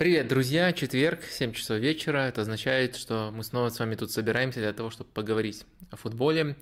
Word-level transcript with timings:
Привет, 0.00 0.28
друзья! 0.28 0.72
Четверг, 0.72 1.24
7 1.30 1.52
часов 1.52 1.78
вечера. 1.78 2.20
Это 2.20 2.40
означает, 2.40 2.96
что 2.96 3.30
мы 3.34 3.44
снова 3.44 3.68
с 3.68 3.78
вами 3.78 3.96
тут 3.96 4.10
собираемся 4.10 4.58
для 4.58 4.72
того, 4.72 4.88
чтобы 4.88 5.10
поговорить 5.10 5.66
о 5.90 5.96
футболе. 5.96 6.56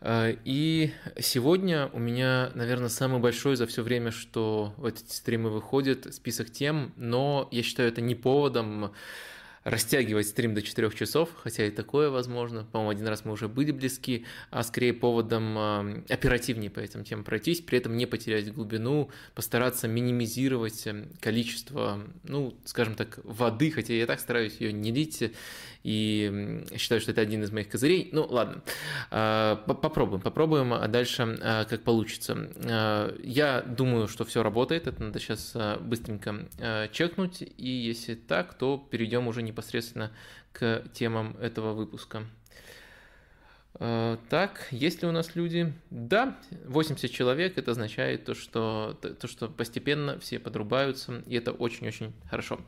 Э, 0.00 0.36
и 0.44 0.92
сегодня 1.18 1.88
у 1.92 1.98
меня, 1.98 2.52
наверное, 2.54 2.90
самый 2.90 3.18
большой 3.18 3.56
за 3.56 3.66
все 3.66 3.82
время, 3.82 4.12
что 4.12 4.72
в 4.76 4.84
эти 4.84 5.02
стримы 5.02 5.50
выходит 5.50 6.14
список 6.14 6.52
тем, 6.52 6.92
но 6.96 7.48
я 7.50 7.64
считаю 7.64 7.88
это 7.88 8.00
не 8.00 8.14
поводом 8.14 8.92
растягивать 9.64 10.28
стрим 10.28 10.54
до 10.54 10.62
4 10.62 10.90
часов, 10.90 11.30
хотя 11.36 11.66
и 11.66 11.70
такое 11.70 12.10
возможно. 12.10 12.64
По-моему, 12.64 12.90
один 12.90 13.08
раз 13.08 13.24
мы 13.24 13.32
уже 13.32 13.48
были 13.48 13.72
близки, 13.72 14.26
а 14.50 14.62
скорее 14.62 14.92
поводом 14.92 16.04
оперативнее 16.08 16.70
по 16.70 16.80
этим 16.80 17.04
темам 17.04 17.24
пройтись, 17.24 17.60
при 17.60 17.78
этом 17.78 17.96
не 17.96 18.06
потерять 18.06 18.52
глубину, 18.52 19.10
постараться 19.34 19.88
минимизировать 19.88 20.86
эм, 20.86 21.08
количество, 21.20 22.00
ну, 22.24 22.54
скажем 22.64 22.94
так, 22.94 23.18
воды, 23.24 23.70
хотя 23.70 23.94
я 23.94 24.06
так 24.06 24.20
стараюсь 24.20 24.56
ее 24.60 24.72
не 24.72 24.92
лить, 24.92 25.32
и 25.84 26.64
считаю, 26.76 27.00
что 27.00 27.12
это 27.12 27.20
один 27.20 27.42
из 27.42 27.52
моих 27.52 27.68
козырей. 27.68 28.08
Ну, 28.10 28.26
ладно, 28.28 28.62
а, 29.10 29.56
попробуем, 29.56 30.22
попробуем, 30.22 30.72
а 30.72 30.88
дальше 30.88 31.38
а, 31.42 31.64
как 31.64 31.82
получится. 31.82 32.48
Я 33.22 33.60
думаю, 33.62 34.08
что 34.08 34.24
все 34.24 34.42
работает, 34.42 34.86
это 34.86 35.02
надо 35.02 35.20
сейчас 35.20 35.54
быстренько 35.80 36.48
чекнуть, 36.92 37.42
и 37.42 37.68
если 37.68 38.14
так, 38.14 38.54
то 38.54 38.84
перейдем 38.90 39.28
уже 39.28 39.42
непосредственно 39.42 40.10
к 40.52 40.84
темам 40.94 41.36
этого 41.40 41.74
выпуска. 41.74 42.24
Э, 43.80 44.18
так, 44.30 44.68
есть 44.70 45.02
ли 45.02 45.08
у 45.08 45.12
нас 45.12 45.34
люди? 45.34 45.72
Да, 45.90 46.38
80 46.66 47.10
человек, 47.10 47.58
это 47.58 47.72
означает 47.72 48.24
то, 48.24 48.34
что, 48.34 48.96
то, 49.00 49.26
что 49.26 49.48
постепенно 49.48 50.18
все 50.20 50.38
подрубаются, 50.38 51.22
и 51.26 51.34
это 51.34 51.52
очень-очень 51.52 52.12
хорошо. 52.30 52.60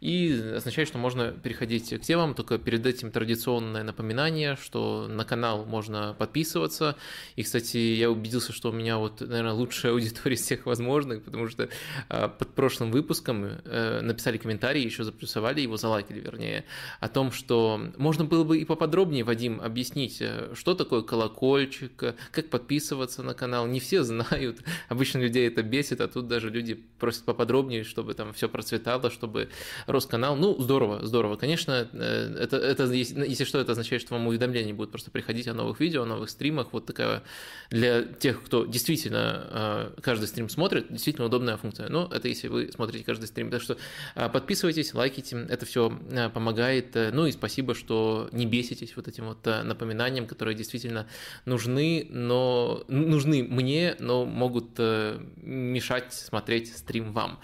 И 0.00 0.32
означает, 0.56 0.88
что 0.88 0.98
можно 0.98 1.32
переходить 1.32 1.90
к 1.90 2.00
темам, 2.00 2.34
только 2.34 2.58
перед 2.58 2.86
этим 2.86 3.10
традиционное 3.10 3.82
напоминание, 3.82 4.56
что 4.56 5.08
на 5.08 5.24
канал 5.24 5.64
можно 5.64 6.14
подписываться. 6.16 6.96
И, 7.34 7.42
кстати, 7.42 7.76
я 7.76 8.10
убедился, 8.10 8.52
что 8.52 8.70
у 8.70 8.72
меня 8.72 8.98
вот, 8.98 9.20
наверное, 9.20 9.52
лучшая 9.52 9.92
аудитория 9.92 10.36
из 10.36 10.42
всех 10.42 10.66
возможных, 10.66 11.24
потому 11.24 11.48
что 11.48 11.68
э, 12.08 12.28
под 12.28 12.54
прошлым 12.54 12.92
выпуском 12.92 13.44
э, 13.44 14.00
написали 14.00 14.38
комментарий, 14.38 14.84
еще 14.84 15.02
заплюсовали 15.02 15.60
его, 15.60 15.76
залайкали, 15.76 16.20
вернее, 16.20 16.64
о 17.00 17.08
том, 17.08 17.32
что 17.32 17.80
можно 17.96 18.24
было 18.24 18.44
бы 18.44 18.58
и 18.58 18.64
поподробнее, 18.64 19.24
Вадим, 19.24 19.60
объяснить, 19.60 20.22
что 20.54 20.74
такое 20.74 21.02
колокольчик, 21.02 21.92
как 22.30 22.50
подписываться 22.50 23.22
на 23.22 23.34
канал. 23.34 23.66
Не 23.66 23.80
все 23.80 24.02
знают, 24.02 24.62
обычно 24.88 25.18
людей 25.18 25.48
это 25.48 25.62
бесит, 25.62 26.00
а 26.00 26.08
тут 26.08 26.28
даже 26.28 26.50
люди 26.50 26.74
просят 26.98 27.24
поподробнее, 27.24 27.84
чтобы 27.84 28.14
там 28.14 28.32
все 28.32 28.48
процветало, 28.48 29.10
чтобы 29.10 29.48
рос 29.86 30.06
канал. 30.06 30.36
Ну, 30.36 30.60
здорово, 30.60 31.04
здорово. 31.04 31.36
Конечно, 31.36 31.88
э, 31.92 32.36
это, 32.40 32.56
это 32.56 32.84
если 32.92 33.44
что, 33.44 33.58
это 33.58 33.72
означает, 33.72 34.02
что 34.02 34.14
вам 34.14 34.26
уведомления 34.26 34.74
будут 34.74 34.90
просто 34.90 35.10
приходить 35.10 35.48
о 35.48 35.54
новых 35.54 35.80
видео, 35.80 36.02
о 36.02 36.06
новых 36.06 36.30
стримах. 36.30 36.68
Вот 36.72 36.86
такая 36.86 37.22
для 37.70 38.02
тех, 38.02 38.42
кто 38.42 38.64
действительно 38.64 39.92
э, 39.96 40.00
каждый 40.02 40.26
стрим 40.26 40.48
смотрит, 40.48 40.86
действительно 40.90 41.26
удобная 41.26 41.56
функция. 41.56 41.88
Но 41.88 42.10
это 42.12 42.28
если 42.28 42.48
вы 42.48 42.70
смотрите 42.72 43.04
каждый 43.04 43.26
стрим. 43.26 43.50
Так 43.50 43.62
что 43.62 43.76
э, 44.14 44.28
подписывайтесь, 44.28 44.94
лайките, 44.94 45.46
это 45.48 45.66
все 45.66 45.90
помогает. 46.34 46.94
Ну 46.94 47.26
и 47.26 47.32
спасибо, 47.32 47.74
что 47.74 48.28
не 48.32 48.46
беситесь 48.46 48.96
вот 48.96 49.08
этим 49.08 49.26
вот 49.26 49.44
напоминанием, 49.44 50.26
которое 50.26 50.41
которые 50.42 50.56
действительно 50.56 51.06
нужны, 51.44 52.08
но 52.10 52.82
нужны 52.88 53.44
мне, 53.44 53.94
но 54.00 54.24
могут 54.24 54.74
э, 54.78 55.20
мешать 55.36 56.12
смотреть 56.12 56.76
стрим 56.76 57.12
вам. 57.12 57.38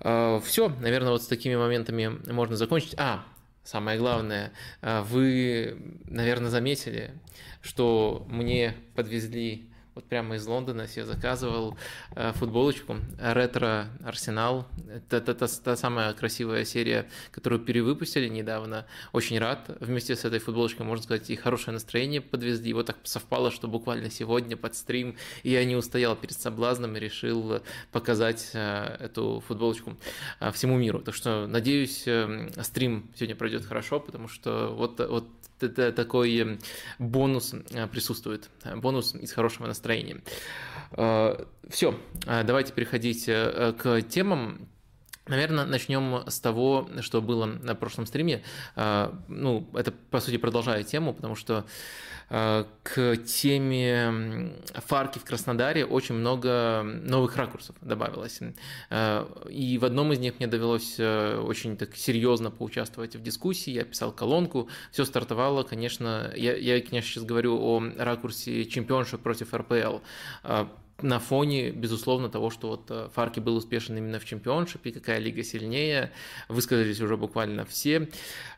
Э, 0.00 0.40
Все, 0.44 0.68
наверное, 0.80 1.12
вот 1.12 1.22
с 1.22 1.28
такими 1.28 1.54
моментами 1.54 2.18
можно 2.32 2.56
закончить. 2.56 2.96
А, 2.98 3.24
самое 3.62 3.96
главное, 3.96 4.50
э, 4.82 5.02
вы, 5.02 5.78
наверное, 6.06 6.50
заметили, 6.50 7.12
что 7.62 8.26
мне 8.28 8.74
подвезли 8.96 9.70
вот 9.96 10.04
прямо 10.04 10.36
из 10.36 10.46
Лондона 10.46 10.86
себе 10.86 11.06
заказывал 11.06 11.76
э, 12.14 12.32
футболочку 12.34 12.96
ретро 13.18 13.88
Арсенал. 14.04 14.68
Это, 14.94 15.16
это, 15.16 15.32
это 15.32 15.62
та 15.62 15.74
самая 15.74 16.12
красивая 16.12 16.66
серия, 16.66 17.08
которую 17.30 17.62
перевыпустили 17.62 18.28
недавно. 18.28 18.86
Очень 19.12 19.38
рад. 19.38 19.70
Вместе 19.80 20.14
с 20.14 20.26
этой 20.26 20.38
футболочкой, 20.38 20.84
можно 20.84 21.02
сказать, 21.02 21.30
и 21.30 21.36
хорошее 21.36 21.72
настроение 21.72 22.20
подвезли. 22.20 22.74
Вот 22.74 22.86
так 22.86 22.98
совпало, 23.04 23.50
что 23.50 23.68
буквально 23.68 24.10
сегодня 24.10 24.56
под 24.56 24.76
стрим 24.76 25.16
я 25.42 25.64
не 25.64 25.76
устоял 25.76 26.14
перед 26.14 26.38
соблазном 26.38 26.94
и 26.96 27.00
решил 27.00 27.62
показать 27.90 28.50
э, 28.52 28.96
эту 29.00 29.42
футболочку 29.48 29.96
э, 30.40 30.52
всему 30.52 30.76
миру. 30.76 31.00
Так 31.00 31.14
что, 31.14 31.46
надеюсь, 31.46 32.06
стрим 32.62 33.10
сегодня 33.14 33.34
пройдет 33.34 33.64
хорошо, 33.64 33.98
потому 33.98 34.28
что 34.28 34.74
вот, 34.76 35.00
вот 35.00 35.26
такой 35.58 36.38
эм, 36.38 36.58
бонус 36.98 37.54
э, 37.70 37.86
присутствует, 37.86 38.50
бонус 38.76 39.14
из 39.14 39.32
хорошего 39.32 39.66
настроения. 39.66 40.22
Э, 40.92 41.44
Все, 41.68 41.98
э, 42.26 42.44
давайте 42.44 42.72
переходить 42.72 43.24
к 43.26 44.02
темам. 44.08 44.68
Наверное, 45.26 45.64
начнем 45.64 46.22
с 46.28 46.40
того, 46.40 46.88
что 47.00 47.20
было 47.20 47.46
на 47.46 47.74
прошлом 47.74 48.06
стриме. 48.06 48.42
Ну, 48.76 49.68
это, 49.74 49.92
по 50.10 50.20
сути, 50.20 50.36
продолжая 50.36 50.84
тему, 50.84 51.14
потому 51.14 51.34
что 51.34 51.64
Э, 52.28 52.64
к 52.82 53.16
теме 53.18 54.52
фарки 54.74 55.18
в 55.18 55.24
Краснодаре 55.24 55.84
очень 55.84 56.16
много 56.16 56.82
новых 56.82 57.36
ракурсов 57.36 57.76
добавилось. 57.80 58.40
Э, 58.90 59.26
и 59.48 59.78
в 59.78 59.84
одном 59.84 60.12
из 60.12 60.18
них 60.18 60.38
мне 60.38 60.48
довелось 60.48 60.96
э, 60.98 61.38
очень 61.38 61.76
так 61.76 61.94
серьезно 61.96 62.50
поучаствовать 62.50 63.14
в 63.14 63.22
дискуссии, 63.22 63.70
я 63.70 63.84
писал 63.84 64.12
колонку, 64.12 64.68
все 64.90 65.04
стартовало, 65.04 65.62
конечно, 65.62 66.32
я, 66.34 66.56
я 66.56 66.80
конечно, 66.80 67.10
сейчас 67.10 67.24
говорю 67.24 67.58
о 67.60 67.80
ракурсе 67.96 68.64
чемпионшип 68.64 69.20
против 69.20 69.54
РПЛ 69.54 69.98
на 71.02 71.18
фоне, 71.18 71.70
безусловно, 71.70 72.30
того, 72.30 72.48
что 72.50 72.68
вот 72.68 72.86
э, 72.90 73.08
Фарки 73.14 73.38
был 73.38 73.56
успешен 73.56 73.98
именно 73.98 74.18
в 74.18 74.24
чемпионшипе, 74.24 74.92
какая 74.92 75.18
лига 75.18 75.42
сильнее, 75.42 76.10
высказались 76.48 77.00
уже 77.00 77.18
буквально 77.18 77.66
все. 77.66 78.08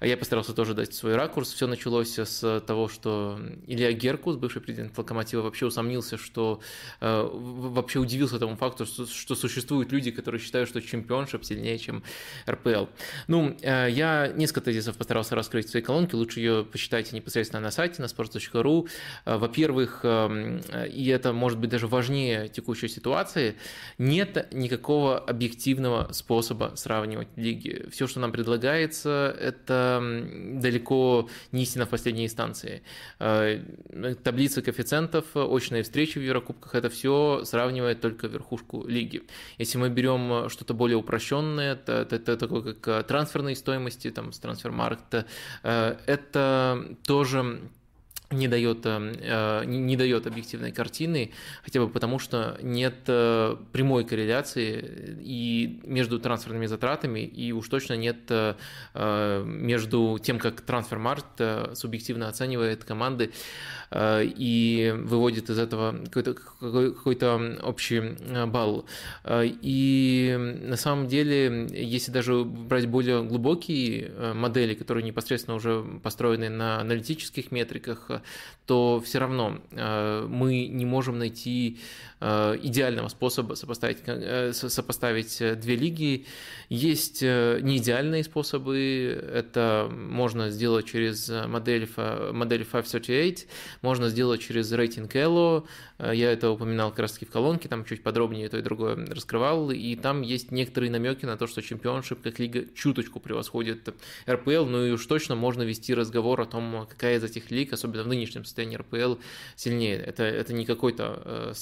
Я 0.01 0.17
постарался 0.17 0.55
тоже 0.55 0.75
дать 0.75 0.95
свой 0.95 1.17
ракурс. 1.17 1.53
Все 1.53 1.67
началось 1.67 2.17
с 2.17 2.61
того, 2.61 2.89
что 2.89 3.41
Илья 3.67 3.93
Геркус, 3.93 4.37
бывший 4.37 4.63
президент 4.63 4.97
Локомотива, 4.97 5.43
вообще 5.43 5.67
усомнился, 5.67 6.17
что 6.17 6.61
э, 7.01 7.29
вообще 7.33 7.99
удивился 7.99 8.39
тому 8.39 8.55
факту, 8.55 8.87
что, 8.87 9.07
что 9.07 9.35
существуют 9.35 9.91
люди, 9.91 10.13
которые 10.13 10.41
считают, 10.41 10.69
что 10.69 10.81
чемпионшип 10.81 11.45
сильнее, 11.45 11.79
чем 11.79 12.05
РПЛ. 12.49 12.87
Ну, 13.27 13.57
э, 13.63 13.89
я 13.91 14.29
несколько 14.29 14.61
тезисов 14.61 14.97
постарался 14.97 15.35
раскрыть 15.35 15.67
в 15.67 15.71
своей 15.71 15.85
колонке, 15.85 16.17
лучше 16.17 16.39
ее 16.39 16.65
почитайте 16.65 17.17
непосредственно 17.17 17.61
на 17.61 17.73
сайте, 17.73 18.01
на 18.01 18.07
sports.ru. 18.07 18.89
Во-первых, 19.25 20.01
эм, 20.05 20.61
и 20.89 21.09
это 21.09 21.33
может 21.33 21.59
быть 21.59 21.71
даже 21.71 21.89
важнее 21.89 22.28
понимании 22.29 22.49
текущей 22.49 22.89
ситуации 22.89 23.57
нет 23.99 24.49
никакого 24.53 25.19
объективного 25.19 26.13
способа 26.13 26.73
сравнивать 26.77 27.29
лиги. 27.37 27.87
Все, 27.91 28.07
что 28.07 28.21
нам 28.21 28.33
предлагается, 28.33 29.35
это 29.41 30.01
далеко 30.61 31.29
не 31.53 31.63
истина 31.63 31.87
в 31.87 31.89
последней 31.89 32.25
инстанции. 32.25 32.83
Э, 33.19 33.61
таблицы 34.23 34.63
коэффициентов, 34.63 35.25
очные 35.35 35.83
встречи 35.83 36.19
в 36.19 36.23
Еврокубках, 36.23 36.75
это 36.75 36.89
все 36.89 37.45
сравнивает 37.45 38.01
только 38.01 38.27
верхушку 38.27 38.87
лиги. 38.87 39.23
Если 39.59 39.79
мы 39.79 39.89
берем 39.91 40.49
что-то 40.49 40.75
более 40.75 40.97
упрощенное, 40.97 41.73
это, 41.73 41.93
это, 41.93 42.17
это 42.17 42.37
такое 42.37 42.75
как 42.75 43.07
трансферные 43.07 43.57
стоимости, 43.57 44.11
там, 44.11 44.33
с 44.33 44.39
трансфермаркта, 44.39 45.25
э, 45.63 45.97
это 46.07 46.97
тоже 47.07 47.61
не 48.31 48.47
дает, 48.47 48.81
э, 48.85 49.65
не 49.65 49.97
дает 49.97 50.27
объективной 50.27 50.71
картины, 50.71 51.33
хотя 51.63 51.81
бы 51.81 51.89
потому, 51.89 52.19
что 52.19 52.59
нет 52.63 52.95
э, 53.07 53.57
прямой 53.73 54.05
корреляции 54.05 55.17
и 55.23 55.81
между 55.85 56.19
трансферными 56.21 56.67
затратами, 56.67 57.21
и 57.21 57.53
уж 57.53 57.69
точно 57.69 57.95
нет 57.95 58.19
э, 58.29 58.55
между 59.45 60.19
тем, 60.23 60.39
как 60.39 60.61
трансфермаркт 60.61 61.41
субъективно 61.75 62.29
оценивает 62.29 62.85
команды 62.85 63.33
и 63.95 64.95
выводит 64.97 65.49
из 65.51 65.59
этого 65.59 66.05
какой-то 66.05 66.35
какой 66.35 67.59
общий 67.63 68.47
балл. 68.47 68.87
И 69.27 70.37
на 70.63 70.77
самом 70.77 71.07
деле, 71.09 71.67
если 71.73 72.11
даже 72.11 72.45
брать 72.45 72.87
более 72.87 73.23
глубокие 73.23 74.11
модели, 74.35 74.75
которые 74.75 75.05
непосредственно 75.05 75.57
уже 75.57 75.83
построены 76.03 76.49
на 76.49 76.81
аналитических 76.81 77.51
метриках, 77.51 78.11
то 78.67 79.01
все 79.05 79.19
равно 79.19 79.59
э, 79.71 80.27
мы 80.29 80.67
не 80.67 80.85
можем 80.85 81.19
найти 81.19 81.79
идеального 82.21 83.09
способа 83.09 83.55
сопоставить, 83.55 83.99
э, 84.07 84.53
сопоставить 84.53 85.61
две 85.61 85.77
лиги. 85.77 86.27
Есть 86.69 87.23
не 87.23 87.79
идеальные 87.79 88.25
способы, 88.25 88.79
это 89.33 89.89
можно 89.91 90.51
сделать 90.51 90.87
через 90.87 91.29
модель, 91.29 91.89
модель 92.33 92.65
538, 92.65 93.47
можно 93.83 94.09
сделать 94.09 94.41
через 94.41 94.71
рейтинг 94.73 95.15
Elo, 95.15 95.67
я 95.99 96.33
это 96.33 96.51
упоминал 96.51 96.91
как 96.91 97.01
раз 97.01 97.13
таки 97.13 97.27
в 97.27 97.31
колонке, 97.31 97.69
там 97.69 97.85
чуть 97.85 98.03
подробнее 98.03 98.49
то 98.49 98.59
и 98.59 98.63
другое 98.63 98.97
раскрывал, 98.97 99.71
и 99.71 99.97
там 99.97 100.23
есть 100.23 100.51
некоторые 100.53 100.91
намеки 100.91 101.25
на 101.25 101.37
то, 101.37 101.47
что 101.47 101.63
чемпионшип 101.63 102.21
как 102.21 102.39
лига 102.39 102.67
чуточку 102.75 103.21
превосходит 103.21 103.89
РПЛ, 104.29 104.65
ну 104.65 104.85
и 104.85 104.91
уж 104.91 105.07
точно 105.07 105.35
можно 105.35 105.63
вести 105.63 105.95
разговор 105.95 106.41
о 106.41 106.47
том, 106.47 106.87
какая 106.89 107.17
из 107.17 107.25
этих 107.25 107.51
лиг, 107.51 107.73
особенно 107.73 108.03
в 108.03 108.09
нынешнем 108.09 108.45
состоянии 108.45 108.77
РПЛ 108.77 109.17
сильнее. 109.57 109.97
Это, 109.97 110.23
это 110.23 110.53
не 110.53 110.65
какой-то 110.65 111.23
э, 111.25 111.53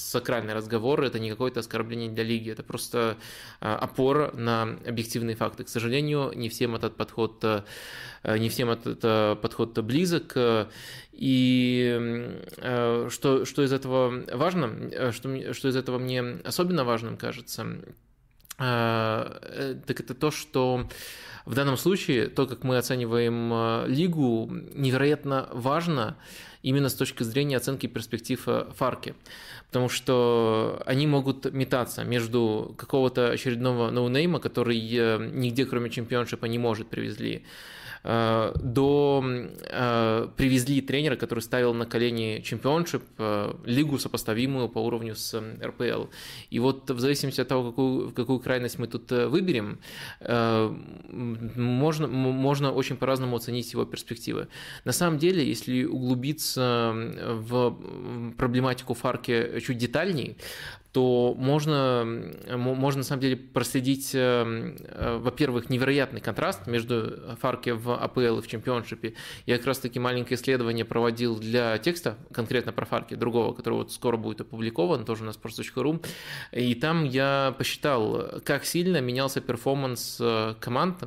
сакральный 0.47 0.53
разговор, 0.53 1.03
это 1.03 1.19
не 1.19 1.29
какое-то 1.29 1.59
оскорбление 1.59 2.09
для 2.09 2.23
лиги, 2.23 2.51
это 2.51 2.63
просто 2.63 3.17
э, 3.61 3.73
опора 3.81 4.31
на 4.33 4.77
объективные 4.87 5.35
факты. 5.35 5.63
К 5.63 5.69
сожалению, 5.69 6.31
не 6.35 6.49
всем 6.49 6.75
этот 6.75 6.95
подход, 6.95 7.43
э, 7.43 7.63
не 8.37 8.49
всем 8.49 8.69
этот 8.69 9.41
подход 9.41 9.79
близок. 9.79 10.35
И 11.19 12.39
что, 13.09 13.45
что 13.45 13.63
из 13.63 13.73
этого 13.73 14.23
важно, 14.33 15.11
что, 15.11 15.53
что 15.53 15.69
из 15.69 15.75
этого 15.75 15.97
мне 15.99 16.21
особенно 16.45 16.83
важным 16.83 17.17
кажется, 17.17 17.65
так 18.57 19.99
это 19.99 20.13
то, 20.13 20.31
что 20.31 20.87
в 21.45 21.53
данном 21.55 21.77
случае 21.77 22.27
то, 22.27 22.45
как 22.45 22.63
мы 22.63 22.77
оцениваем 22.77 23.87
лигу, 23.87 24.47
невероятно 24.75 25.47
важно 25.51 26.15
именно 26.61 26.89
с 26.89 26.93
точки 26.93 27.23
зрения 27.23 27.57
оценки 27.57 27.87
перспектив 27.87 28.41
э, 28.47 28.65
Фарки. 28.75 29.15
Потому 29.67 29.89
что 29.89 30.81
они 30.85 31.07
могут 31.07 31.51
метаться 31.53 32.03
между 32.03 32.73
какого-то 32.77 33.29
очередного 33.31 33.91
ноунейма, 33.91 34.39
который 34.39 34.77
э, 34.79 35.29
нигде, 35.33 35.65
кроме 35.65 35.89
чемпионшипа, 35.89 36.45
не 36.45 36.57
может 36.57 36.87
привезли, 36.87 37.43
до 38.03 39.23
э, 39.23 40.27
привезли 40.37 40.81
тренера, 40.81 41.15
который 41.15 41.39
ставил 41.39 41.73
на 41.73 41.85
колени 41.85 42.41
чемпионшип, 42.43 43.03
э, 43.17 43.53
лигу 43.65 43.97
сопоставимую 43.99 44.69
по 44.69 44.79
уровню 44.79 45.15
с 45.15 45.39
РПЛ. 45.61 46.05
И 46.49 46.59
вот 46.59 46.89
в 46.89 46.99
зависимости 46.99 47.41
от 47.41 47.47
того, 47.47 47.69
какую, 47.69 48.11
какую 48.11 48.39
крайность 48.39 48.79
мы 48.79 48.87
тут 48.87 49.11
выберем, 49.11 49.79
можно, 51.09 52.07
можно 52.07 52.71
очень 52.71 52.97
по-разному 52.97 53.35
оценить 53.35 53.73
его 53.73 53.85
перспективы. 53.85 54.47
На 54.85 54.91
самом 54.91 55.19
деле, 55.19 55.47
если 55.47 55.83
углубиться 55.85 56.93
в 56.93 57.77
проблематику 58.37 58.93
Фарки 58.93 59.59
чуть 59.59 59.77
детальнее, 59.77 60.35
то 60.91 61.35
можно, 61.37 62.05
можно 62.55 62.99
на 62.99 63.03
самом 63.03 63.21
деле 63.21 63.35
проследить, 63.35 64.11
э, 64.15 64.75
э, 64.79 65.17
во-первых, 65.17 65.69
невероятный 65.69 66.21
контраст 66.21 66.65
между 66.67 67.35
Фарке 67.41 67.73
в 67.73 67.93
АПЛ 67.93 68.39
и 68.39 68.41
в 68.41 68.47
чемпионшипе. 68.47 69.13
Я 69.45 69.57
как 69.57 69.67
раз 69.67 69.79
таки 69.79 69.99
маленькое 69.99 70.39
исследование 70.39 70.85
проводил 70.85 71.37
для 71.37 71.77
текста, 71.77 72.17
конкретно 72.31 72.71
про 72.71 72.85
Фарки, 72.85 73.15
другого, 73.15 73.53
который 73.53 73.75
вот 73.75 73.91
скоро 73.91 74.17
будет 74.17 74.41
опубликован, 74.41 75.05
тоже 75.05 75.23
на 75.23 75.31
sports.ru. 75.31 76.05
И 76.51 76.73
там 76.75 77.03
я 77.03 77.53
посчитал, 77.57 78.41
как 78.43 78.65
сильно 78.65 79.01
менялся 79.01 79.41
перформанс 79.41 80.17
э, 80.19 80.55
команд 80.59 81.03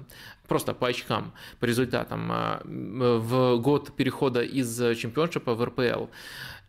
просто 0.46 0.74
по 0.74 0.88
очкам, 0.88 1.32
по 1.60 1.64
результатам 1.64 2.28
в 2.64 3.56
год 3.58 3.94
перехода 3.94 4.42
из 4.42 4.76
чемпионшипа 4.96 5.54
в 5.54 5.64
РПЛ. 5.64 6.06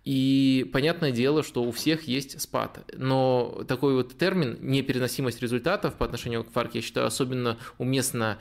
И 0.04 0.68
понятное 0.74 1.12
дело, 1.12 1.44
что 1.44 1.64
у 1.64 1.72
всех 1.72 2.08
есть 2.08 2.42
спад. 2.42 2.80
Но 2.98 3.64
такой 3.68 3.94
вот 3.94 4.18
термин 4.18 4.58
непереносимость 4.60 5.42
результатов 5.42 5.94
по 5.96 6.06
отношению 6.06 6.44
к 6.44 6.52
Фарке, 6.52 6.80
я 6.80 6.84
считаю, 6.84 7.08
особенно 7.08 7.58
уместно 7.78 8.40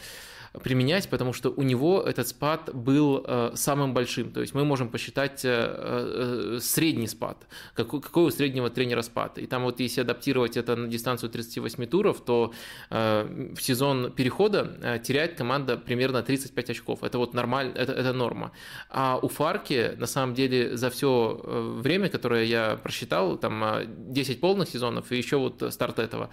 применять, 0.52 1.08
потому 1.08 1.32
что 1.32 1.50
у 1.50 1.62
него 1.62 2.02
этот 2.02 2.26
спад 2.29 2.70
был 2.75 3.25
э, 3.26 3.52
самым 3.55 3.94
большим. 3.94 4.32
То 4.32 4.41
есть 4.41 4.55
мы 4.55 4.64
можем 4.64 4.88
посчитать 4.88 5.44
э, 5.44 6.56
э, 6.56 6.58
средний 6.61 7.06
спад, 7.06 7.47
какой, 7.75 8.00
какой 8.00 8.25
у 8.25 8.31
среднего 8.31 8.69
тренера 8.69 9.02
спад. 9.02 9.38
И 9.38 9.47
там 9.47 9.62
вот 9.62 9.81
если 9.81 10.00
адаптировать 10.00 10.56
это 10.56 10.75
на 10.75 10.88
дистанцию 10.88 11.31
38 11.31 11.87
туров, 11.87 12.20
то 12.25 12.52
в 12.91 13.56
сезон 13.61 14.12
перехода 14.12 15.00
теряет 15.05 15.37
команда 15.37 15.76
примерно 15.76 16.23
35 16.23 16.70
очков. 16.70 17.05
Это 17.05 17.19
вот 17.19 17.35
нормально, 17.35 17.73
это, 17.76 17.93
это 17.93 18.12
норма. 18.12 18.53
А 18.88 19.19
у 19.23 19.29
Фарки 19.29 19.94
на 19.96 20.06
самом 20.06 20.35
деле 20.35 20.76
за 20.76 20.91
все 20.91 21.41
время, 21.81 22.08
которое 22.08 22.44
я 22.44 22.79
просчитал, 22.82 23.37
там 23.37 23.82
10 24.12 24.41
полных 24.41 24.69
сезонов 24.69 25.12
и 25.12 25.17
еще 25.17 25.37
вот 25.37 25.62
старт 25.70 25.99
этого, 25.99 26.31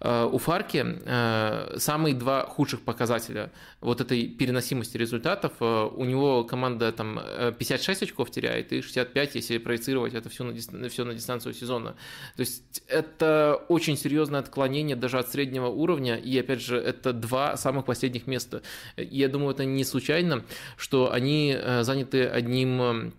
у 0.00 0.38
Фарки 0.38 1.78
самые 1.78 2.14
два 2.14 2.46
худших 2.46 2.82
показателя 2.82 3.47
вот 3.80 4.00
этой 4.00 4.26
переносимости 4.28 4.96
результатов. 4.96 5.52
Э, 5.60 5.88
у 5.94 6.04
него 6.04 6.44
команда 6.44 6.92
там 6.92 7.20
56 7.58 8.02
э, 8.02 8.04
очков 8.06 8.30
теряет 8.30 8.72
и 8.72 8.82
65, 8.82 9.34
если 9.34 9.58
проецировать 9.58 10.14
это 10.14 10.28
все 10.28 10.44
на, 10.44 10.52
дистан- 10.52 10.88
все 10.88 11.04
на 11.04 11.14
дистанцию 11.14 11.54
сезона. 11.54 11.96
То 12.36 12.40
есть 12.40 12.82
это 12.86 13.64
очень 13.68 13.96
серьезное 13.96 14.40
отклонение 14.40 14.96
даже 14.96 15.18
от 15.18 15.28
среднего 15.30 15.66
уровня, 15.66 16.16
и 16.16 16.38
опять 16.38 16.60
же, 16.60 16.76
это 16.76 17.12
два 17.12 17.56
самых 17.56 17.84
последних 17.84 18.26
места. 18.26 18.62
Я 18.96 19.28
думаю, 19.28 19.50
это 19.50 19.64
не 19.64 19.84
случайно, 19.84 20.44
что 20.76 21.12
они 21.12 21.56
э, 21.56 21.82
заняты 21.82 22.26
одним 22.26 23.12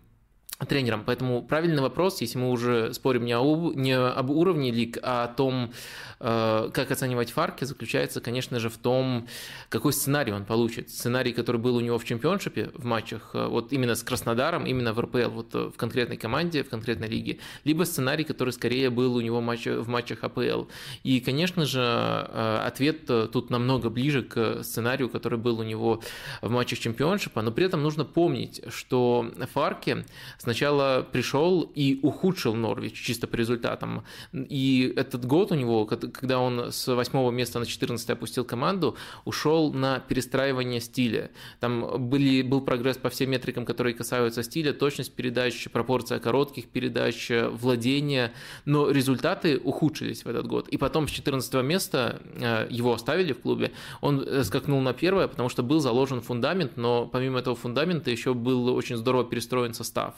тренером. 0.68 1.04
Поэтому 1.06 1.42
правильный 1.42 1.82
вопрос, 1.82 2.22
если 2.22 2.38
мы 2.38 2.50
уже 2.52 2.94
спорим 2.94 3.26
не, 3.26 3.38
о, 3.38 3.72
не 3.74 3.94
об 3.94 4.30
уровне 4.30 4.72
лиг, 4.72 4.98
а 5.02 5.24
о 5.24 5.28
том, 5.28 5.72
Э, 6.20 6.70
как 6.74 6.92
оценивать 6.92 7.32
Фарки, 7.32 7.64
заключается, 7.64 8.20
конечно 8.20 8.60
же, 8.60 8.70
в 8.70 8.78
том, 8.78 9.28
какой 9.70 9.94
сценарий 9.94 10.34
он 10.34 10.44
получит. 10.46 10.90
Сценарий, 10.90 11.32
который 11.32 11.62
был 11.62 11.78
у 11.78 11.80
него 11.80 11.98
в 11.98 12.04
чемпионшипе, 12.04 12.72
в 12.74 12.84
матчах, 12.84 13.32
э, 13.34 13.48
вот 13.48 13.72
именно 13.72 13.96
с 13.96 14.04
Краснодаром, 14.04 14.66
именно 14.66 14.94
в 14.94 15.00
РПЛ, 15.00 15.30
вот 15.30 15.56
э, 15.56 15.72
в 15.74 15.78
конкретной 15.78 16.18
команде, 16.18 16.64
в 16.64 16.70
конкретной 16.70 17.08
лиге, 17.08 17.40
либо 17.64 17.84
сценарий, 17.84 18.26
который 18.26 18.52
скорее 18.52 18.90
был 18.90 19.16
у 19.16 19.22
него 19.22 19.40
в 19.40 19.88
матчах 19.88 20.24
АПЛ. 20.24 20.66
И, 21.04 21.22
конечно 21.22 21.66
же, 21.66 21.82
ответ 21.82 23.06
тут 23.06 23.50
намного 23.50 23.90
ближе 23.90 24.24
к 24.24 24.64
сценарию, 24.64 25.10
который 25.10 25.40
был 25.40 25.60
у 25.60 25.64
него 25.64 26.02
в 26.42 26.50
матчах 26.50 26.80
чемпионшипа, 26.80 27.42
но 27.42 27.52
при 27.52 27.66
этом 27.66 27.82
нужно 27.82 28.04
помнить, 28.04 28.62
что 28.70 29.32
Фарки 29.54 30.06
сначала 30.50 31.04
пришел 31.04 31.72
и 31.76 32.00
ухудшил 32.02 32.56
Норвич 32.56 32.94
чисто 32.94 33.28
по 33.28 33.36
результатам. 33.36 34.04
И 34.34 34.92
этот 34.96 35.24
год 35.26 35.52
у 35.52 35.56
него, 35.56 35.86
когда 35.86 36.40
он 36.40 36.72
с 36.72 36.88
восьмого 36.88 37.30
места 37.30 37.60
на 37.60 37.68
14 37.68 38.10
опустил 38.10 38.46
команду, 38.46 38.98
ушел 39.26 39.72
на 39.72 40.00
перестраивание 40.00 40.82
стиля. 40.82 41.30
Там 41.60 42.10
были, 42.10 42.42
был 42.42 42.62
прогресс 42.62 42.98
по 42.98 43.10
всем 43.12 43.30
метрикам, 43.30 43.64
которые 43.64 43.94
касаются 43.94 44.42
стиля, 44.42 44.74
точность 44.74 45.14
передач, 45.14 45.68
пропорция 45.72 46.20
коротких 46.20 46.68
передач, 46.70 47.32
владение, 47.52 48.32
но 48.66 48.90
результаты 48.90 49.60
ухудшились 49.64 50.26
в 50.26 50.30
этот 50.30 50.48
год. 50.48 50.68
И 50.70 50.78
потом 50.78 51.08
с 51.08 51.12
14 51.12 51.54
места 51.64 52.22
э, 52.36 52.66
его 52.72 52.92
оставили 52.92 53.34
в 53.34 53.42
клубе, 53.42 53.72
он 54.02 54.22
э, 54.22 54.44
скакнул 54.44 54.82
на 54.82 54.94
первое, 54.94 55.28
потому 55.28 55.50
что 55.50 55.62
был 55.62 55.80
заложен 55.80 56.22
фундамент, 56.22 56.76
но 56.76 57.06
помимо 57.06 57.38
этого 57.38 57.56
фундамента 57.56 58.10
еще 58.10 58.34
был 58.34 58.74
очень 58.76 58.98
здорово 58.98 59.26
перестроен 59.26 59.76
состав. 59.76 60.16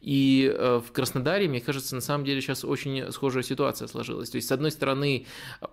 И 0.00 0.52
э, 0.52 0.80
в 0.84 0.92
Краснодаре, 0.92 1.48
мне 1.48 1.60
кажется, 1.60 1.94
на 1.94 2.00
самом 2.00 2.24
деле 2.24 2.40
сейчас 2.40 2.64
очень 2.64 3.10
схожая 3.12 3.42
ситуация 3.42 3.88
сложилась. 3.88 4.30
То 4.30 4.36
есть, 4.36 4.48
с 4.48 4.52
одной 4.52 4.70
стороны, 4.70 5.26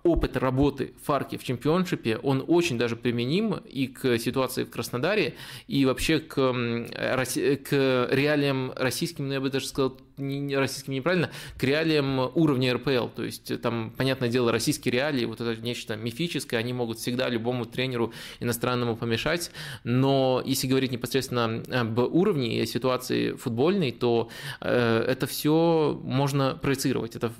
опыт 0.04 0.38
работы 0.38 0.94
Фарки 1.04 1.38
в 1.38 1.44
чемпионшипе, 1.44 2.18
он 2.18 2.44
очень 2.48 2.78
даже 2.78 2.96
применим 2.96 3.54
и 3.54 3.88
к 3.88 4.18
ситуации 4.18 4.64
в 4.64 4.70
Краснодаре, 4.70 5.36
и 5.68 5.86
вообще 5.86 6.20
к, 6.20 6.36
к 6.36 8.08
реалиям 8.12 8.74
российским, 8.76 9.28
ну 9.28 9.34
я 9.34 9.42
бы 9.42 9.50
даже 9.50 9.68
сказал, 9.68 9.98
не, 10.20 10.58
российским 10.58 10.94
неправильно, 10.94 11.30
к 11.58 11.64
реалиям 11.64 12.20
уровня 12.36 12.74
РПЛ. 12.74 13.08
То 13.08 13.24
есть 13.24 13.62
там, 13.62 13.94
понятное 13.96 14.30
дело, 14.30 14.52
российские 14.52 14.92
реалии, 14.92 15.26
вот 15.26 15.42
это 15.42 15.60
нечто 15.62 15.96
мифическое, 15.96 16.60
они 16.60 16.74
могут 16.74 17.00
всегда 17.00 17.30
любому 17.30 17.66
тренеру 17.66 18.14
иностранному 18.40 18.96
помешать, 18.96 19.52
но 19.84 20.42
если 20.46 20.68
говорить 20.68 20.92
непосредственно 20.92 21.64
об 21.72 21.98
уровне 22.00 22.62
и 22.62 22.66
ситуации 22.66 23.34
футбольной, 23.34 23.92
то 23.92 24.30
э, 24.62 25.06
это 25.08 25.28
все 25.28 26.00
можно 26.04 26.56
проецировать, 26.56 27.16
это 27.16 27.32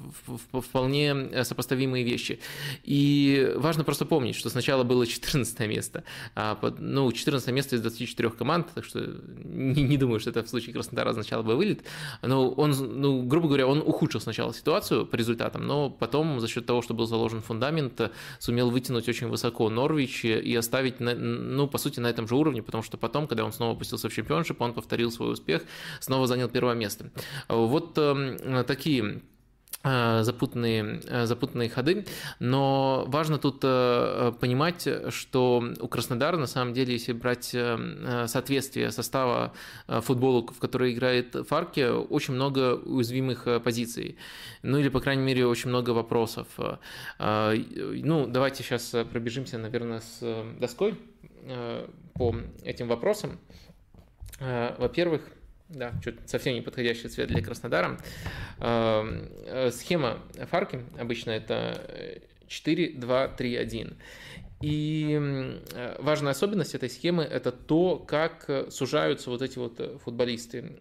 вполне 0.52 1.44
сопоставимые 1.44 2.04
вещи. 2.04 2.40
И 2.84 3.54
важно 3.56 3.84
просто 3.84 4.06
помнить, 4.06 4.36
что 4.36 4.50
сначала 4.50 4.84
было 4.84 5.06
14 5.20 5.60
место, 5.68 6.04
а, 6.36 6.58
ну, 6.80 7.12
14 7.12 7.52
место 7.52 7.76
из 7.76 7.82
24 7.82 8.30
команд, 8.32 8.68
так 8.74 8.86
что 8.86 9.00
не, 9.44 9.84
не 9.84 9.98
думаю, 9.98 10.20
что 10.20 10.30
это 10.30 10.44
в 10.44 10.50
случае 10.50 10.74
Краснодара 10.74 11.10
означало 11.10 11.44
бы 11.44 11.56
вылет, 11.56 11.82
но 12.22 12.50
он 12.50 12.69
он, 12.72 13.02
ну, 13.02 13.24
грубо 13.24 13.48
говоря, 13.48 13.68
он 13.68 13.80
ухудшил 13.80 14.22
сначала 14.22 14.54
ситуацию 14.54 15.06
по 15.06 15.16
результатам, 15.16 15.66
но 15.66 15.90
потом 15.90 16.40
за 16.40 16.48
счет 16.48 16.66
того, 16.66 16.82
что 16.82 16.94
был 16.94 17.06
заложен 17.06 17.42
фундамент, 17.42 18.12
сумел 18.40 18.70
вытянуть 18.70 19.08
очень 19.10 19.28
высоко 19.28 19.70
Норвич 19.70 20.26
и 20.26 20.56
оставить, 20.56 21.00
на, 21.00 21.16
ну, 21.16 21.68
по 21.68 21.78
сути, 21.78 22.00
на 22.00 22.08
этом 22.08 22.28
же 22.28 22.36
уровне, 22.36 22.62
потому 22.62 22.84
что 22.84 22.98
потом, 22.98 23.28
когда 23.28 23.46
он 23.46 23.52
снова 23.52 23.74
опустился 23.74 24.10
в 24.10 24.14
чемпионшип, 24.14 24.62
он 24.62 24.74
повторил 24.74 25.12
свой 25.12 25.34
успех, 25.34 25.64
снова 26.00 26.28
занял 26.28 26.50
первое 26.50 26.76
место. 26.76 27.12
Вот 27.48 27.98
э, 27.98 28.64
такие 28.68 29.00
Э, 29.10 29.20
запутанные, 29.82 31.00
э, 31.08 31.26
запутанные 31.26 31.70
ходы, 31.70 32.06
но 32.40 33.06
важно 33.08 33.38
тут 33.38 33.62
э, 33.64 34.34
понимать, 34.40 34.88
что 35.10 35.64
у 35.80 35.88
Краснодара, 35.88 36.36
на 36.36 36.48
самом 36.48 36.74
деле, 36.74 36.94
если 36.94 37.14
брать 37.14 37.56
соответствие 38.26 38.92
состава 38.92 39.54
футболу, 39.88 40.46
в 40.48 40.60
который 40.60 40.94
играет 40.94 41.36
Фарки, 41.48 41.90
очень 41.90 42.34
много 42.34 42.76
уязвимых 42.76 43.48
позиций, 43.64 44.18
ну 44.64 44.78
или, 44.78 44.90
по 44.90 45.00
крайней 45.00 45.24
мере, 45.24 45.48
очень 45.48 45.70
много 45.70 45.92
вопросов. 45.92 46.48
Ну, 47.20 48.28
давайте 48.28 48.64
сейчас 48.64 48.94
пробежимся, 49.12 49.58
наверное, 49.58 50.02
с 50.02 50.44
доской 50.60 51.00
по 52.16 52.36
этим 52.64 52.88
вопросам. 52.88 53.40
Во-первых, 54.40 55.22
да, 55.70 55.94
что-то 56.02 56.28
совсем 56.28 56.56
не 56.56 56.62
подходящий 56.62 57.08
цвет 57.08 57.28
для 57.28 57.42
Краснодара. 57.44 58.00
Эм, 58.60 59.30
э, 59.46 59.70
схема 59.72 60.20
Фарки 60.50 60.84
обычно 60.98 61.32
это 61.32 62.20
4, 62.48 62.94
2, 62.94 63.28
3, 63.28 63.56
1. 63.56 63.98
И 64.62 65.18
э, 65.74 65.96
важная 66.00 66.32
особенность 66.32 66.76
этой 66.76 66.90
схемы– 66.90 67.24
это 67.32 67.52
то, 67.52 67.98
как 67.98 68.46
э, 68.50 68.72
сужаются 68.72 69.30
вот 69.30 69.42
эти 69.44 69.58
вот 69.60 70.00
футболисты. 70.04 70.76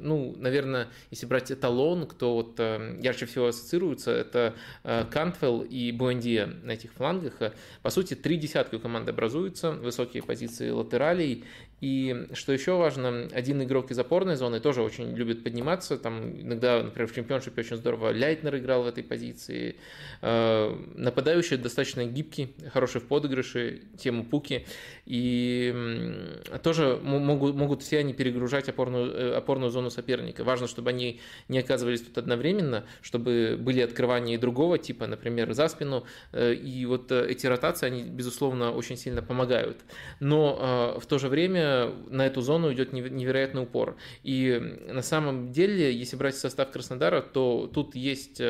Ну, 0.00 0.34
наверное, 0.36 0.88
если 1.10 1.26
брать 1.26 1.52
эталон, 1.52 2.06
кто 2.06 2.34
вот 2.34 2.58
ярче 2.58 3.26
всего 3.26 3.46
ассоциируется, 3.46 4.10
это 4.10 4.54
Кантвелл 4.82 5.62
и 5.62 5.92
Буэндия 5.92 6.46
на 6.64 6.72
этих 6.72 6.92
флангах. 6.92 7.34
По 7.82 7.90
сути, 7.90 8.14
три 8.14 8.36
десятки 8.36 8.78
команды 8.78 9.12
образуются, 9.12 9.70
высокие 9.70 10.22
позиции 10.22 10.70
латералей. 10.70 11.44
И 11.84 12.28
что 12.32 12.50
еще 12.54 12.78
важно, 12.78 13.28
один 13.30 13.62
игрок 13.62 13.90
из 13.90 13.98
опорной 13.98 14.36
зоны 14.36 14.58
тоже 14.58 14.80
очень 14.80 15.14
любит 15.14 15.44
подниматься. 15.44 15.98
Там 15.98 16.40
иногда, 16.40 16.82
например, 16.82 17.10
в 17.10 17.14
чемпионшипе 17.14 17.60
очень 17.60 17.76
здорово 17.76 18.06
Лайтнер 18.06 18.56
играл 18.56 18.84
в 18.84 18.86
этой 18.86 19.04
позиции. 19.04 19.76
Нападающий 20.22 21.58
достаточно 21.58 22.06
гибкий, 22.06 22.54
хороший 22.72 23.02
в 23.02 23.04
подыгрыши, 23.06 23.82
тему 23.98 24.24
пуки. 24.24 24.66
И 25.04 25.74
тоже 26.62 26.98
могут, 27.02 27.54
могут 27.54 27.82
все 27.82 27.98
они 27.98 28.14
перегружать 28.14 28.70
опорную, 28.70 29.12
э, 29.12 29.34
опорную 29.34 29.70
зону 29.70 29.90
соперника. 29.90 30.42
Важно, 30.42 30.66
чтобы 30.66 30.88
они 30.88 31.20
не 31.48 31.58
оказывались 31.58 32.00
тут 32.00 32.16
одновременно, 32.16 32.86
чтобы 33.02 33.58
были 33.60 33.82
открывания 33.82 34.38
другого 34.38 34.78
типа, 34.78 35.06
например, 35.06 35.52
за 35.52 35.68
спину. 35.68 36.06
Э, 36.32 36.54
и 36.54 36.86
вот 36.86 37.12
э, 37.12 37.26
эти 37.28 37.46
ротации, 37.46 37.86
они, 37.86 38.04
безусловно, 38.04 38.72
очень 38.72 38.96
сильно 38.96 39.20
помогают. 39.20 39.76
Но 40.20 40.94
в 40.98 41.06
то 41.06 41.18
же 41.18 41.28
время 41.28 41.73
на 42.08 42.26
эту 42.26 42.40
зону 42.40 42.72
идет 42.72 42.92
невероятный 42.92 43.62
упор. 43.62 43.96
И 44.22 44.58
на 44.88 45.02
самом 45.02 45.52
деле, 45.52 45.92
если 45.92 46.16
брать 46.16 46.36
состав 46.36 46.70
Краснодара, 46.70 47.20
то 47.20 47.70
тут 47.72 47.94
есть 47.94 48.40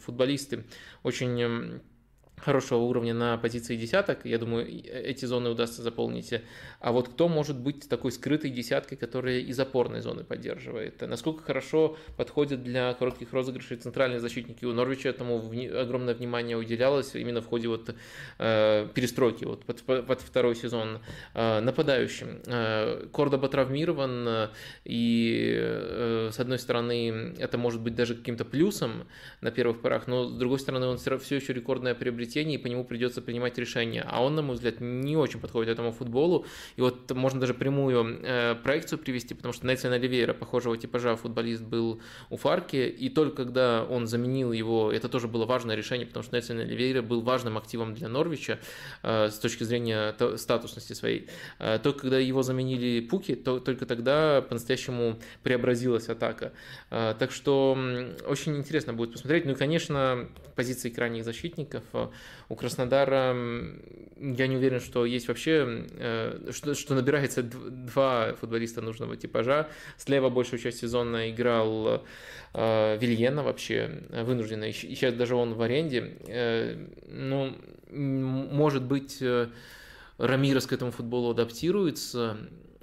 футболисты 0.00 0.64
очень 1.02 1.80
хорошего 2.36 2.80
уровня 2.80 3.14
на 3.14 3.36
позиции 3.38 3.76
десяток. 3.76 4.24
Я 4.24 4.38
думаю, 4.38 4.66
эти 4.66 5.24
зоны 5.24 5.50
удастся 5.50 5.82
заполнить. 5.82 6.34
А 6.80 6.92
вот 6.92 7.08
кто 7.08 7.28
может 7.28 7.58
быть 7.58 7.88
такой 7.88 8.12
скрытой 8.12 8.50
десяткой, 8.50 8.96
которая 8.96 9.38
из 9.38 9.58
опорной 9.58 10.00
зоны 10.00 10.24
поддерживает? 10.24 11.00
Насколько 11.00 11.42
хорошо 11.42 11.96
подходит 12.16 12.62
для 12.62 12.94
коротких 12.94 13.32
розыгрышей 13.32 13.78
центральные 13.78 14.20
защитники? 14.20 14.64
У 14.64 14.72
Норвича 14.72 15.08
этому 15.08 15.38
огромное 15.78 16.14
внимание 16.14 16.56
уделялось 16.56 17.14
именно 17.14 17.40
в 17.40 17.46
ходе 17.46 17.68
вот, 17.68 17.94
э, 18.38 18.88
перестройки 18.94 19.44
вот, 19.44 19.64
под, 19.64 19.82
под 19.82 20.20
второй 20.20 20.54
сезон. 20.54 21.00
Э, 21.34 21.60
нападающим. 21.60 22.40
Э, 22.46 23.06
Кордоба 23.12 23.48
травмирован, 23.48 24.28
э, 24.28 24.48
и 24.84 25.56
э, 25.58 26.30
с 26.32 26.38
одной 26.38 26.58
стороны 26.58 27.34
это 27.38 27.58
может 27.58 27.80
быть 27.80 27.94
даже 27.94 28.14
каким-то 28.14 28.44
плюсом 28.44 29.06
на 29.40 29.50
первых 29.50 29.80
порах, 29.80 30.06
но 30.06 30.28
с 30.28 30.32
другой 30.32 30.58
стороны 30.58 30.86
он 30.86 30.98
все 30.98 31.36
еще 31.36 31.52
рекордное 31.52 31.94
приобретение 31.94 32.25
приобретение, 32.26 32.58
и 32.58 32.62
по 32.62 32.66
нему 32.66 32.84
придется 32.84 33.22
принимать 33.22 33.58
решения. 33.58 34.04
А 34.06 34.22
он, 34.22 34.34
на 34.34 34.42
мой 34.42 34.56
взгляд, 34.56 34.80
не 34.80 35.16
очень 35.16 35.40
подходит 35.40 35.72
этому 35.72 35.92
футболу. 35.92 36.44
И 36.76 36.80
вот 36.80 37.10
можно 37.12 37.40
даже 37.40 37.54
прямую 37.54 38.20
э, 38.22 38.54
проекцию 38.62 38.98
привести, 38.98 39.34
потому 39.34 39.54
что 39.54 39.66
Нельсон 39.66 39.92
Оливейра, 39.92 40.34
похожего 40.34 40.76
типажа 40.76 41.16
футболист, 41.16 41.62
был 41.62 42.00
у 42.30 42.36
Фарки, 42.36 42.76
и 42.76 43.08
только 43.08 43.44
когда 43.44 43.84
он 43.84 44.06
заменил 44.06 44.52
его, 44.52 44.92
это 44.92 45.08
тоже 45.08 45.28
было 45.28 45.46
важное 45.46 45.76
решение, 45.76 46.06
потому 46.06 46.24
что 46.24 46.36
Нельсон 46.36 46.58
Оливейра 46.58 47.02
был 47.02 47.20
важным 47.20 47.56
активом 47.56 47.94
для 47.94 48.08
Норвича 48.08 48.58
э, 49.02 49.28
с 49.28 49.38
точки 49.38 49.64
зрения 49.64 50.14
статусности 50.36 50.94
своей. 50.94 51.28
Э, 51.58 51.78
только 51.82 52.00
когда 52.00 52.18
его 52.18 52.42
заменили 52.42 53.00
Пуки, 53.00 53.34
то, 53.34 53.60
только 53.60 53.86
тогда 53.86 54.42
по-настоящему 54.42 55.18
преобразилась 55.42 56.08
атака. 56.08 56.52
Э, 56.90 57.14
так 57.18 57.30
что 57.30 57.78
очень 58.26 58.56
интересно 58.56 58.94
будет 58.94 59.12
посмотреть. 59.12 59.44
Ну 59.44 59.52
и, 59.52 59.54
конечно, 59.54 60.28
позиции 60.56 60.90
крайних 60.90 61.24
защитников. 61.24 61.84
У 62.48 62.54
Краснодара 62.54 63.34
я 64.18 64.46
не 64.46 64.56
уверен, 64.56 64.80
что 64.80 65.04
есть 65.04 65.28
вообще, 65.28 65.86
э, 65.98 66.50
что, 66.52 66.74
что 66.74 66.94
набирается 66.94 67.42
два 67.42 68.34
футболиста 68.34 68.80
нужного 68.80 69.16
типажа. 69.16 69.68
Слева 69.98 70.30
большую 70.30 70.58
часть 70.58 70.78
сезона 70.78 71.30
играл 71.30 72.04
э, 72.54 72.98
Вильена 72.98 73.42
вообще 73.42 74.02
вынужденно, 74.10 74.64
и 74.64 74.72
сейчас 74.72 75.14
даже 75.14 75.34
он 75.34 75.54
в 75.54 75.62
аренде. 75.62 76.16
Э, 76.28 76.76
ну, 77.08 77.56
может 77.90 78.82
быть, 78.82 79.22
Рамирес 80.18 80.66
к 80.66 80.72
этому 80.72 80.92
футболу 80.92 81.30
адаптируется, 81.30 82.38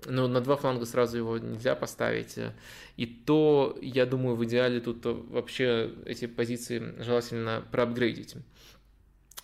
но 0.06 0.28
на 0.28 0.40
два 0.42 0.56
фланга 0.56 0.86
сразу 0.86 1.18
его 1.18 1.38
нельзя 1.38 1.75
поставить. 1.75 2.38
И 2.96 3.06
то, 3.06 3.78
я 3.82 4.06
думаю, 4.06 4.36
в 4.36 4.46
идеале 4.46 4.80
тут 4.80 5.00
вообще 5.04 5.92
эти 6.06 6.28
позиции 6.28 6.94
желательно 7.00 7.63
проапгрейдить. 7.72 8.36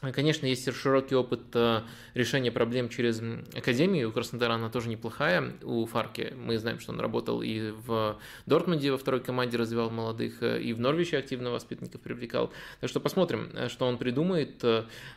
Конечно, 0.01 0.45
есть 0.45 0.73
широкий 0.73 1.13
опыт 1.13 1.41
э, 1.55 1.81
решения 2.13 2.53
проблем 2.53 2.87
через 2.87 3.21
Академию. 3.53 4.09
У 4.09 4.11
Краснодара 4.13 4.53
она 4.53 4.69
тоже 4.69 4.87
неплохая. 4.87 5.51
У 5.61 5.85
Фарки 5.85 6.33
мы 6.37 6.57
знаем, 6.57 6.79
что 6.79 6.93
он 6.93 7.01
работал 7.01 7.41
и 7.41 7.71
в 7.71 8.17
Дортмунде 8.45 8.93
во 8.93 8.97
второй 8.97 9.19
команде 9.19 9.57
развивал 9.57 9.89
молодых, 9.89 10.41
э, 10.41 10.61
и 10.61 10.71
в 10.71 10.79
Норвиче 10.79 11.17
активно 11.17 11.51
воспитанников 11.51 11.99
привлекал. 11.99 12.49
Так 12.79 12.89
что 12.89 13.01
посмотрим, 13.01 13.51
э, 13.53 13.67
что 13.67 13.87
он 13.87 13.97
придумает. 13.97 14.63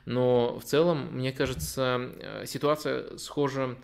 Но 0.04 0.58
в 0.58 0.64
целом, 0.64 1.10
мне 1.12 1.30
кажется, 1.30 2.10
ситуация 2.44 3.16
схожа 3.18 3.76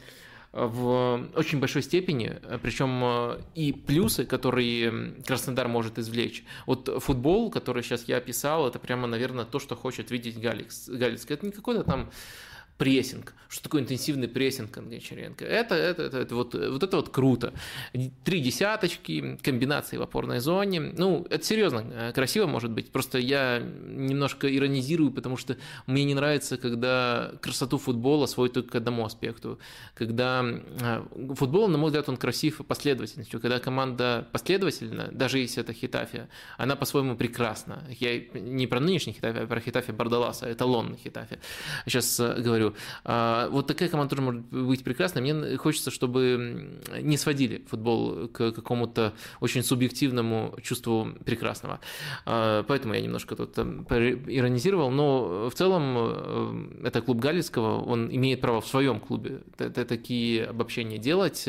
в 0.53 1.29
очень 1.35 1.61
большой 1.61 1.83
степени, 1.83 2.37
причем 2.63 3.01
э, 3.05 3.41
и 3.55 3.73
плюсы, 3.73 4.25
которые 4.25 5.15
Краснодар 5.27 5.69
может 5.69 5.99
извлечь. 5.99 6.45
Вот 6.67 7.03
футбол, 7.03 7.51
который 7.51 7.83
сейчас 7.83 8.05
я 8.09 8.17
описал, 8.17 8.67
это 8.67 8.79
прямо, 8.79 9.07
наверное, 9.07 9.45
то, 9.45 9.59
что 9.59 9.77
хочет 9.77 10.11
видеть 10.11 10.41
Галикс. 10.41 10.89
Галицк. 10.89 11.31
Это 11.31 11.45
не 11.45 11.53
какой-то 11.53 11.85
там 11.85 12.11
прессинг. 12.79 13.35
Что 13.49 13.63
такое 13.63 13.81
интенсивный 13.81 14.29
прессинг 14.29 14.77
Гончаренко? 14.77 15.45
Это, 15.45 15.75
это, 15.75 16.03
это, 16.03 16.19
это, 16.19 16.35
вот, 16.35 16.55
вот 16.55 16.83
это 16.83 16.97
вот 16.97 17.09
круто. 17.09 17.55
Три 18.23 18.41
десяточки, 18.41 19.39
комбинации 19.43 19.97
в 19.97 20.03
опорной 20.03 20.41
зоне. 20.41 20.81
Ну, 20.81 21.27
это 21.31 21.45
серьезно, 21.45 21.85
э, 21.91 22.13
красиво 22.13 22.47
может 22.47 22.71
быть. 22.71 22.91
Просто 22.91 23.19
я 23.19 23.59
немножко 23.59 24.55
иронизирую, 24.55 25.11
потому 25.11 25.39
что 25.39 25.57
мне 25.87 26.05
не 26.05 26.15
нравится, 26.15 26.59
когда 26.59 27.33
красоту 27.41 27.79
футбола 27.79 28.27
сводит 28.27 28.55
только 28.55 28.71
к 28.71 28.75
одному 28.75 29.07
аспекту. 29.07 29.59
Когда 29.95 30.45
э, 30.45 31.05
футбол, 31.35 31.69
на 31.69 31.79
мой 31.79 31.89
взгляд, 31.89 32.09
он 32.11 32.19
красив 32.19 32.61
последовательностью. 32.67 33.41
Когда 33.41 33.59
команда 33.61 34.29
последовательна, 34.31 35.09
даже 35.11 35.39
если 35.39 35.63
это 35.63 35.73
Хитафия, 35.73 36.29
она 36.59 36.77
по-своему 36.77 37.17
прекрасна. 37.17 37.83
Я 37.99 38.21
не 38.35 38.67
про 38.67 38.79
нынешний 38.79 39.15
Хитафия, 39.15 39.45
а 39.45 39.47
про 39.47 39.61
Хитафия 39.61 39.95
Бардаласа, 39.95 40.53
эталонный 40.53 40.99
Хитафия. 40.99 41.41
Сейчас 41.87 42.21
э, 42.21 42.35
а, 43.05 43.49
вот 43.51 43.67
такая 43.67 43.89
команда 43.89 44.11
тоже 44.11 44.23
может 44.23 44.43
быть 44.43 44.85
прекрасной. 44.85 45.23
Мне 45.23 45.57
хочется, 45.57 45.91
чтобы 45.91 46.81
не 47.01 47.17
сводили 47.17 47.65
футбол 47.69 48.29
к 48.29 48.53
какому-то 48.53 49.15
очень 49.41 49.63
субъективному 49.63 50.57
чувству 50.63 51.09
прекрасного. 51.25 51.81
А, 52.25 52.63
поэтому 52.65 52.95
я 52.95 53.01
немножко 53.01 53.37
тут 53.37 53.59
иронизировал. 53.59 54.91
Но 54.91 55.49
в 55.51 55.55
целом 55.55 55.95
э, 55.97 56.87
это 56.87 57.03
клуб 57.03 57.19
Галицкого, 57.19 57.83
он 57.83 58.09
имеет 58.15 58.41
право 58.41 58.61
в 58.61 58.67
своем 58.67 59.01
клубе 59.01 59.43
такие 59.57 60.47
обобщения 60.47 60.99
делать. 60.99 61.49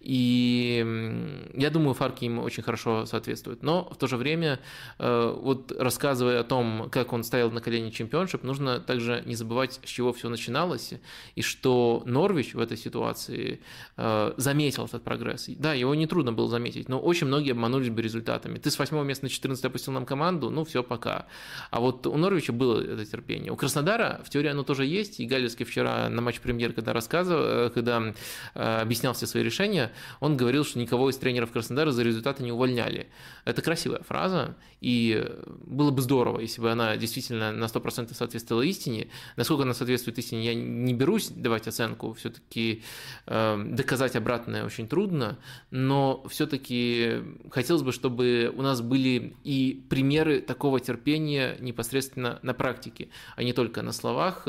И 0.00 1.50
я 1.54 1.70
думаю, 1.70 1.94
Фарки 1.94 2.24
им 2.24 2.38
очень 2.38 2.62
хорошо 2.62 3.06
соответствует. 3.06 3.62
Но 3.62 3.88
в 3.90 3.96
то 3.96 4.06
же 4.06 4.16
время, 4.16 4.60
э, 4.98 5.36
вот 5.40 5.72
рассказывая 5.78 6.40
о 6.40 6.44
том, 6.44 6.88
как 6.90 7.12
он 7.12 7.24
ставил 7.24 7.50
на 7.50 7.60
колени 7.60 7.90
чемпионшип, 7.90 8.42
нужно 8.42 8.80
также 8.80 9.22
не 9.26 9.34
забывать, 9.34 9.80
с 9.84 9.88
чего 9.88 10.12
все 10.12 10.28
начиналось 10.28 10.55
начиналось, 10.56 10.94
и 11.34 11.42
что 11.42 12.02
Норвич 12.06 12.54
в 12.54 12.60
этой 12.60 12.76
ситуации 12.76 13.60
э, 13.96 14.32
заметил 14.36 14.86
этот 14.86 15.02
прогресс. 15.02 15.46
Да, 15.48 15.74
его 15.74 15.94
нетрудно 15.94 16.32
было 16.32 16.48
заметить, 16.48 16.88
но 16.88 16.98
очень 16.98 17.26
многие 17.26 17.52
обманулись 17.52 17.90
бы 17.90 18.02
результатами. 18.02 18.58
Ты 18.58 18.70
с 18.70 18.78
8 18.78 19.04
места 19.04 19.26
на 19.26 19.30
14 19.30 19.64
опустил 19.64 19.92
нам 19.92 20.06
команду, 20.06 20.50
ну 20.50 20.64
все, 20.64 20.82
пока. 20.82 21.26
А 21.70 21.80
вот 21.80 22.06
у 22.06 22.16
Норвича 22.16 22.52
было 22.52 22.80
это 22.80 23.04
терпение. 23.04 23.52
У 23.52 23.56
Краснодара 23.56 24.20
в 24.24 24.30
теории 24.30 24.50
оно 24.50 24.62
тоже 24.62 24.86
есть, 24.86 25.20
и 25.20 25.26
Галицкий 25.26 25.64
вчера 25.64 26.08
на 26.08 26.22
матч 26.22 26.40
премьер, 26.40 26.72
когда 26.72 26.92
рассказывал, 26.92 27.42
э, 27.44 27.70
когда 27.70 28.14
э, 28.54 28.80
объяснял 28.80 29.12
все 29.12 29.26
свои 29.26 29.42
решения, 29.42 29.92
он 30.20 30.36
говорил, 30.36 30.64
что 30.64 30.78
никого 30.78 31.10
из 31.10 31.16
тренеров 31.16 31.50
Краснодара 31.52 31.90
за 31.90 32.02
результаты 32.02 32.42
не 32.42 32.52
увольняли. 32.52 33.08
Это 33.44 33.62
красивая 33.62 34.02
фраза, 34.02 34.56
и 34.80 35.24
было 35.66 35.90
бы 35.90 36.02
здорово, 36.02 36.40
если 36.40 36.60
бы 36.60 36.70
она 36.70 36.96
действительно 36.96 37.52
на 37.52 37.64
100% 37.64 38.14
соответствовала 38.14 38.62
истине. 38.62 39.08
Насколько 39.36 39.62
она 39.62 39.74
соответствует 39.74 40.18
истине, 40.18 40.44
я 40.46 40.54
не 40.54 40.94
берусь 40.94 41.28
давать 41.28 41.68
оценку, 41.68 42.12
все-таки 42.14 42.82
э, 43.26 43.64
доказать 43.66 44.16
обратное 44.16 44.64
очень 44.64 44.88
трудно, 44.88 45.38
но 45.70 46.24
все-таки 46.28 47.22
хотелось 47.50 47.82
бы, 47.82 47.92
чтобы 47.92 48.52
у 48.54 48.62
нас 48.62 48.80
были 48.80 49.36
и 49.44 49.84
примеры 49.88 50.40
такого 50.40 50.80
терпения 50.80 51.56
непосредственно 51.60 52.38
на 52.42 52.54
практике, 52.54 53.08
а 53.36 53.42
не 53.42 53.52
только 53.52 53.82
на 53.82 53.92
словах. 53.92 54.46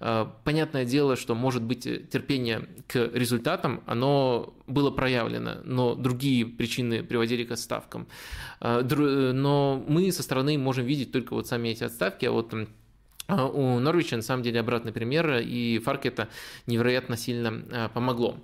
Э, 0.00 0.26
понятное 0.44 0.84
дело, 0.84 1.16
что 1.16 1.34
может 1.34 1.62
быть 1.62 1.84
терпение 2.10 2.68
к 2.86 3.10
результатам, 3.14 3.82
оно 3.86 4.54
было 4.66 4.90
проявлено, 4.90 5.56
но 5.64 5.94
другие 5.94 6.44
причины 6.44 7.02
приводили 7.02 7.44
к 7.44 7.52
отставкам. 7.52 8.06
Э, 8.60 8.82
но 9.32 9.84
мы 9.88 10.12
со 10.12 10.22
стороны 10.22 10.58
можем 10.58 10.84
видеть 10.84 11.12
только 11.12 11.34
вот 11.34 11.46
сами 11.46 11.68
эти 11.68 11.84
отставки, 11.84 12.26
а 12.26 12.32
вот 12.32 12.52
а 12.52 12.66
у 13.28 13.78
Норвича 13.78 14.16
на 14.16 14.22
самом 14.22 14.42
деле 14.42 14.60
обратный 14.60 14.92
пример, 14.92 15.38
и 15.38 15.78
Фарк 15.78 16.06
это 16.06 16.28
невероятно 16.66 17.16
сильно 17.16 17.62
а, 17.70 17.88
помогло. 17.88 18.36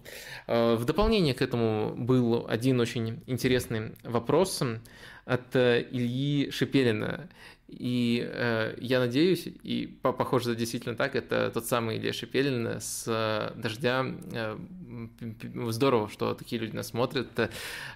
А, 0.46 0.76
в 0.76 0.84
дополнение 0.84 1.34
к 1.34 1.42
этому 1.42 1.94
был 1.96 2.46
один 2.48 2.80
очень 2.80 3.22
интересный 3.26 3.92
вопрос 4.02 4.62
от 5.24 5.56
Ильи 5.56 6.50
Шепелина. 6.50 7.30
И 7.68 8.22
э, 8.26 8.76
я 8.78 9.00
надеюсь, 9.00 9.48
и 9.62 9.86
похоже, 10.02 10.50
это 10.50 10.58
действительно 10.58 10.96
так, 10.96 11.16
это 11.16 11.50
тот 11.52 11.64
самый 11.64 11.96
Илья 11.96 12.12
Шепелин 12.12 12.78
с 12.78 13.04
э, 13.06 13.58
«Дождя». 13.58 14.04
Э, 14.32 14.58
здорово, 15.70 16.08
что 16.08 16.34
такие 16.34 16.60
люди 16.60 16.76
нас 16.76 16.88
смотрят, 16.88 17.28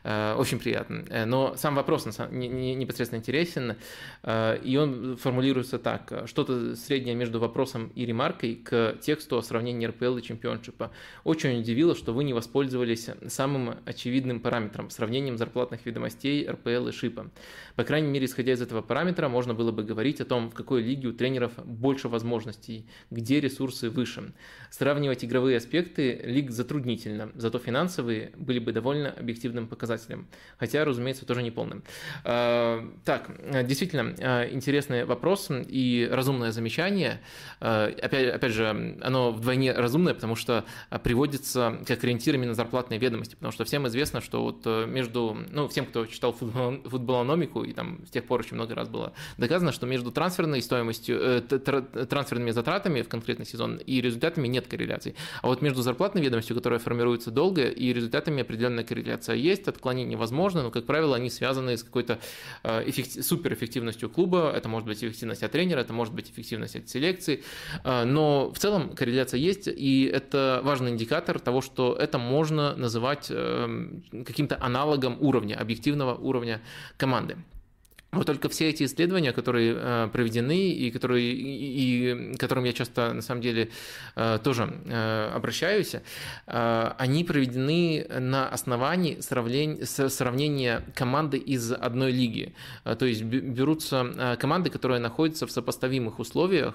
э, 0.04 0.34
очень 0.34 0.58
приятно. 0.58 1.04
Э, 1.10 1.26
но 1.26 1.54
сам 1.56 1.74
вопрос 1.74 2.08
не, 2.30 2.48
не, 2.48 2.74
непосредственно 2.74 3.20
интересен, 3.20 3.76
э, 4.22 4.58
и 4.64 4.76
он 4.76 5.16
формулируется 5.16 5.78
так. 5.78 6.24
Что-то 6.26 6.74
среднее 6.74 7.14
между 7.14 7.38
вопросом 7.38 7.92
и 7.94 8.06
ремаркой 8.06 8.56
к 8.56 8.96
тексту 9.02 9.36
о 9.36 9.42
сравнении 9.42 9.86
РПЛ 9.86 10.16
и 10.16 10.22
чемпионшипа. 10.22 10.92
Очень 11.24 11.60
удивило, 11.60 11.94
что 11.94 12.14
вы 12.14 12.24
не 12.24 12.32
воспользовались 12.32 13.10
самым 13.26 13.76
очевидным 13.84 14.40
параметром– 14.40 14.88
сравнением 14.90 15.36
зарплатных 15.36 15.84
ведомостей 15.84 16.48
РПЛ 16.48 16.88
и 16.88 16.92
ШИПа. 16.92 17.30
По 17.76 17.84
крайней 17.84 18.08
мере, 18.08 18.24
исходя 18.24 18.52
из 18.52 18.62
этого 18.62 18.80
параметра, 18.80 19.28
можно 19.28 19.54
было 19.58 19.72
бы 19.72 19.82
говорить 19.82 20.20
о 20.20 20.24
том, 20.24 20.50
в 20.50 20.54
какой 20.54 20.82
лиге 20.82 21.08
у 21.08 21.12
тренеров 21.12 21.52
больше 21.64 22.08
возможностей, 22.08 22.86
где 23.10 23.40
ресурсы 23.40 23.90
выше. 23.90 24.32
Сравнивать 24.70 25.24
игровые 25.24 25.58
аспекты 25.58 26.20
лиг 26.24 26.50
затруднительно, 26.50 27.30
зато 27.34 27.58
финансовые 27.58 28.30
были 28.36 28.60
бы 28.60 28.72
довольно 28.72 29.10
объективным 29.10 29.66
показателем, 29.66 30.28
хотя, 30.58 30.84
разумеется, 30.84 31.26
тоже 31.26 31.42
не 31.42 31.50
полным. 31.50 31.82
А, 32.24 32.88
так, 33.04 33.30
действительно, 33.66 34.14
а, 34.20 34.48
интересный 34.48 35.04
вопрос 35.04 35.48
и 35.50 36.08
разумное 36.10 36.52
замечание. 36.52 37.20
А, 37.60 37.86
опять, 37.86 38.32
опять 38.32 38.52
же, 38.52 38.96
оно 39.02 39.32
вдвойне 39.32 39.72
разумное, 39.72 40.14
потому 40.14 40.36
что 40.36 40.64
приводится 41.02 41.78
как 41.86 42.04
ориентир 42.04 42.34
именно 42.36 42.54
зарплатные 42.54 43.00
ведомости, 43.00 43.34
потому 43.34 43.52
что 43.52 43.64
всем 43.64 43.86
известно, 43.88 44.20
что 44.20 44.42
вот 44.42 44.62
э, 44.66 44.86
между, 44.86 45.36
ну, 45.50 45.66
всем, 45.68 45.86
кто 45.86 46.06
читал 46.06 46.32
футбол, 46.32 46.82
футболономику, 46.84 47.64
и 47.64 47.72
там 47.72 48.04
с 48.06 48.10
тех 48.10 48.24
пор 48.24 48.40
очень 48.40 48.54
много 48.54 48.74
раз 48.74 48.88
было 48.88 49.12
доказано, 49.48 49.72
что 49.72 49.86
между 49.86 50.10
трансферной 50.10 50.60
стоимостью, 50.60 51.18
э, 51.20 51.40
трансферными 51.40 52.50
затратами 52.50 53.02
в 53.02 53.08
конкретный 53.08 53.46
сезон 53.46 53.76
и 53.76 54.00
результатами 54.00 54.46
нет 54.46 54.68
корреляции. 54.68 55.14
А 55.42 55.46
вот 55.46 55.62
между 55.62 55.82
зарплатной 55.82 56.22
ведомостью, 56.22 56.54
которая 56.54 56.78
формируется 56.78 57.30
долго, 57.30 57.64
и 57.64 57.92
результатами 57.92 58.42
определенная 58.42 58.84
корреляция 58.84 59.36
есть, 59.36 59.66
отклонение 59.68 60.18
возможно, 60.18 60.62
но, 60.62 60.70
как 60.70 60.84
правило, 60.84 61.16
они 61.16 61.30
связаны 61.30 61.76
с 61.76 61.82
какой-то 61.82 62.18
э, 62.62 62.88
эффектив... 62.90 63.24
суперэффективностью 63.24 64.10
клуба, 64.10 64.52
это 64.54 64.68
может 64.68 64.86
быть 64.86 65.02
эффективность 65.02 65.42
от 65.42 65.52
тренера, 65.52 65.80
это 65.80 65.92
может 65.92 66.14
быть 66.14 66.30
эффективность 66.30 66.76
от 66.76 66.88
селекции, 66.88 67.42
э, 67.84 68.04
но 68.04 68.50
в 68.52 68.58
целом 68.58 68.94
корреляция 68.94 69.40
есть, 69.40 69.68
и 69.68 70.04
это 70.12 70.60
важный 70.62 70.90
индикатор 70.90 71.38
того, 71.38 71.62
что 71.62 71.96
это 71.98 72.18
можно 72.18 72.76
называть 72.76 73.28
э, 73.30 73.88
каким-то 74.26 74.58
аналогом 74.60 75.16
уровня, 75.20 75.56
объективного 75.58 76.14
уровня 76.14 76.60
команды. 76.98 77.36
Вот 78.10 78.24
только 78.24 78.48
все 78.48 78.70
эти 78.70 78.84
исследования, 78.84 79.34
которые 79.34 79.74
э, 79.76 80.08
проведены 80.10 80.70
и, 80.70 80.90
которые, 80.90 81.30
и, 81.30 82.32
и 82.32 82.36
которым 82.36 82.64
я 82.64 82.72
часто 82.72 83.12
на 83.12 83.20
самом 83.20 83.42
деле 83.42 83.68
э, 84.16 84.38
тоже 84.42 84.72
э, 84.86 85.30
обращаюсь, 85.34 85.96
они 86.46 87.24
проведены 87.24 88.06
на 88.08 88.48
основании 88.48 89.20
сравнения, 89.20 89.84
сравнения 89.84 90.82
команды 90.94 91.36
из 91.36 91.70
одной 91.72 92.12
лиги. 92.12 92.54
То 92.84 93.04
есть 93.04 93.22
берутся 93.22 94.36
команды, 94.40 94.70
которые 94.70 95.00
находятся 95.00 95.46
в 95.46 95.50
сопоставимых 95.50 96.18
условиях, 96.18 96.74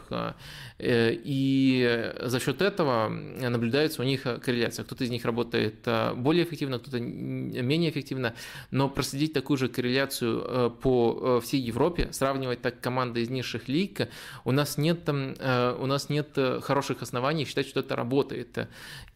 и 0.79 2.13
за 2.21 2.39
счет 2.39 2.61
этого 2.61 3.09
наблюдается 3.09 4.01
у 4.01 4.05
них 4.05 4.23
корреляция. 4.23 4.85
Кто-то 4.85 5.03
из 5.03 5.09
них 5.09 5.25
работает 5.25 5.87
более 6.15 6.45
эффективно, 6.45 6.79
кто-то 6.79 6.99
менее 6.99 7.89
эффективно, 7.89 8.35
но 8.71 8.89
проследить 8.89 9.33
такую 9.33 9.57
же 9.57 9.67
корреляцию 9.67 10.71
по 10.81 11.32
Э, 11.33 11.41
всей 11.41 11.61
Европе, 11.61 12.09
сравнивать 12.11 12.61
так 12.61 12.79
команды 12.79 13.21
из 13.21 13.29
низших 13.29 13.67
лиг, 13.67 14.07
у 14.43 14.51
нас 14.51 14.77
нет, 14.77 15.01
э, 15.07 15.75
у 15.79 15.85
нас 15.85 16.09
нет 16.09 16.29
э, 16.37 16.59
хороших 16.61 17.01
оснований 17.01 17.45
считать, 17.45 17.67
что 17.67 17.79
это 17.79 17.95
работает. 17.95 18.67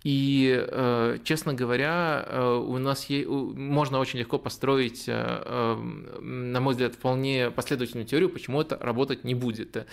И, 0.04 1.20
честно 1.24 1.54
говоря, 1.54 2.26
у 2.64 2.78
нас 2.78 3.06
есть, 3.06 3.28
можно 3.28 4.00
очень 4.00 4.20
легко 4.20 4.38
построить, 4.38 5.08
на 5.08 6.60
мой 6.60 6.74
взгляд, 6.74 6.96
вполне 6.96 7.52
последовательную 7.52 8.06
теорию, 8.06 8.30
почему 8.30 8.62
это 8.62 8.78
работать 8.78 9.24
не 9.24 9.36
будет. 9.36 9.88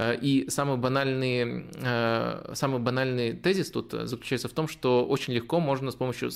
И 0.00 0.46
самый 0.48 0.76
банальный, 0.76 1.66
самый 2.54 2.80
банальный 2.80 3.34
тезис 3.34 3.70
тут 3.70 3.92
заключается 3.92 4.48
в 4.48 4.52
том, 4.52 4.66
что 4.66 5.04
очень 5.04 5.34
легко 5.34 5.60
можно 5.60 5.90
с 5.90 5.94
помощью 5.94 6.30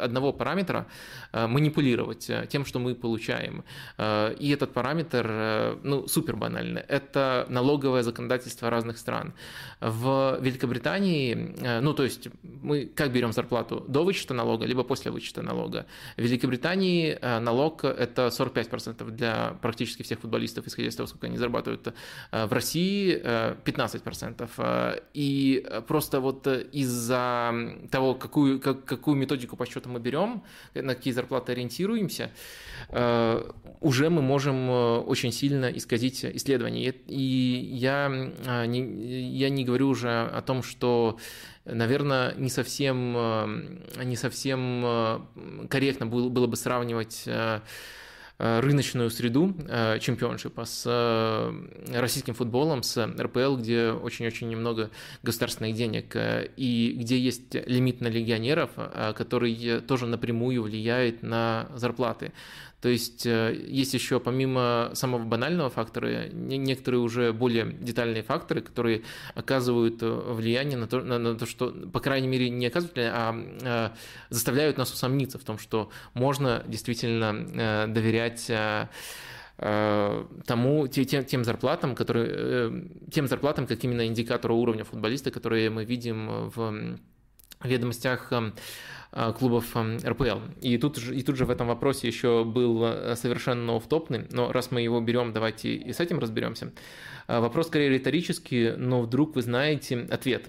одного 0.00 0.32
параметра 0.32 0.86
манипулировать 1.32 2.30
тем, 2.48 2.64
что 2.64 2.78
мы 2.78 2.94
получаем. 2.94 3.64
И 4.38 4.50
этот 4.50 4.72
параметр, 4.72 5.26
э, 5.28 5.76
ну, 5.82 6.06
супер 6.08 6.36
банальный. 6.36 6.82
Это 6.82 7.46
налоговое 7.48 8.02
законодательство 8.02 8.70
разных 8.70 8.98
стран. 8.98 9.32
В 9.80 10.38
Великобритании, 10.40 11.54
э, 11.60 11.80
ну, 11.80 11.94
то 11.94 12.02
есть 12.02 12.28
мы 12.64 12.86
как 12.86 13.12
берем 13.12 13.32
зарплату? 13.32 13.84
До 13.88 14.04
вычета 14.04 14.34
налога, 14.34 14.66
либо 14.66 14.82
после 14.82 15.10
вычета 15.10 15.42
налога. 15.42 15.86
В 16.16 16.22
Великобритании 16.22 17.18
э, 17.20 17.38
налог– 17.38 17.84
это 17.84 18.26
45% 18.28 19.10
для 19.10 19.56
практически 19.62 20.02
всех 20.02 20.20
футболистов, 20.20 20.66
исходя 20.66 20.88
из 20.88 20.96
того, 20.96 21.06
сколько 21.06 21.26
они 21.26 21.38
зарабатывают. 21.38 21.94
В 22.32 22.52
России 22.52 23.20
15%. 23.22 25.02
И 25.14 25.66
просто 25.86 26.20
вот 26.20 26.46
из-за 26.46 27.54
того, 27.90 28.14
какую, 28.14 28.60
как, 28.60 28.84
какую 28.84 29.16
методику 29.16 29.56
подсчета 29.56 29.88
мы 29.88 30.00
берем, 30.00 30.42
на 30.74 30.94
какие 30.94 31.12
зарплаты 31.12 31.52
ориентируемся, 31.52 32.30
уже 33.80 34.10
мы 34.10 34.22
можем 34.22 34.64
Э, 34.74 34.98
очень 35.06 35.32
сильно 35.32 35.66
исказить 35.66 36.24
исследования. 36.24 36.94
И 37.06 37.68
я 37.72 38.08
не, 38.66 39.36
я 39.36 39.48
не 39.50 39.64
говорю 39.64 39.88
уже 39.88 40.10
о 40.10 40.40
том, 40.42 40.62
что 40.62 41.18
наверное, 41.64 42.34
не 42.34 42.50
совсем, 42.50 43.14
э, 43.16 44.04
не 44.04 44.16
совсем 44.16 44.82
э, 44.84 45.20
корректно 45.68 46.06
было, 46.06 46.46
бы 46.46 46.56
сравнивать 46.56 47.28
рыночную 48.36 49.10
среду 49.10 49.54
чемпионшипа 50.00 50.64
с 50.64 51.54
российским 51.92 52.34
футболом, 52.34 52.82
с 52.82 53.06
РПЛ, 53.06 53.56
где 53.56 53.90
очень-очень 53.92 54.48
немного 54.48 54.90
государственных 55.22 55.76
денег, 55.76 56.16
и 56.16 56.96
где 56.98 57.16
есть 57.16 57.54
лимит 57.54 58.00
на 58.00 58.08
легионеров, 58.08 58.70
который 59.14 59.80
тоже 59.82 60.06
напрямую 60.06 60.64
влияет 60.64 61.22
на 61.22 61.68
зарплаты. 61.76 62.32
То 62.84 62.90
есть 62.90 63.24
э, 63.24 63.58
есть 63.66 63.94
еще 63.94 64.20
помимо 64.20 64.90
самого 64.92 65.24
банального 65.24 65.70
фактора 65.70 66.28
некоторые 66.28 67.00
уже 67.00 67.32
более 67.32 67.72
детальные 67.72 68.22
факторы, 68.22 68.60
которые 68.60 69.04
оказывают 69.34 70.02
э, 70.02 70.06
влияние 70.06 70.76
на 70.76 70.86
то, 70.86 71.00
на, 71.00 71.18
на 71.18 71.34
то 71.34 71.46
что, 71.46 71.70
по 71.70 72.00
крайней 72.00 72.28
мере, 72.28 72.50
не 72.50 72.66
оказывают, 72.66 72.98
а, 72.98 73.34
а 73.62 73.94
заставляют 74.28 74.76
нас 74.76 74.92
усомниться 74.92 75.38
в 75.38 75.44
том, 75.44 75.56
что 75.56 75.88
можно 76.12 76.62
действительно 76.68 77.86
доверять 77.88 78.52
тому, 79.56 80.86
тем, 80.88 81.24
тем 81.24 81.42
зарплатам, 81.42 81.94
которые, 81.94 82.90
тем 83.10 83.28
зарплатам, 83.28 83.66
как 83.66 83.82
именно 83.82 84.06
индикатору 84.06 84.56
уровня 84.56 84.84
футболиста, 84.84 85.30
которые 85.30 85.70
мы 85.70 85.86
видим 85.86 86.50
в 86.50 86.98
ведомостях 87.64 88.32
клубов 89.38 89.76
РПЛ. 89.76 90.38
И 90.60 90.76
тут, 90.78 90.96
же, 90.96 91.14
и 91.16 91.22
тут 91.22 91.36
же 91.36 91.46
в 91.46 91.50
этом 91.50 91.68
вопросе 91.68 92.08
еще 92.08 92.44
был 92.44 93.14
совершенно 93.16 93.76
офтопный, 93.76 94.26
но 94.30 94.50
раз 94.52 94.70
мы 94.70 94.80
его 94.82 95.00
берем, 95.00 95.32
давайте 95.32 95.74
и 95.74 95.92
с 95.92 96.00
этим 96.00 96.18
разберемся. 96.18 96.72
Вопрос 97.28 97.68
скорее 97.68 97.90
риторический, 97.90 98.72
но 98.72 99.02
вдруг 99.02 99.36
вы 99.36 99.42
знаете 99.42 100.06
ответ. 100.10 100.48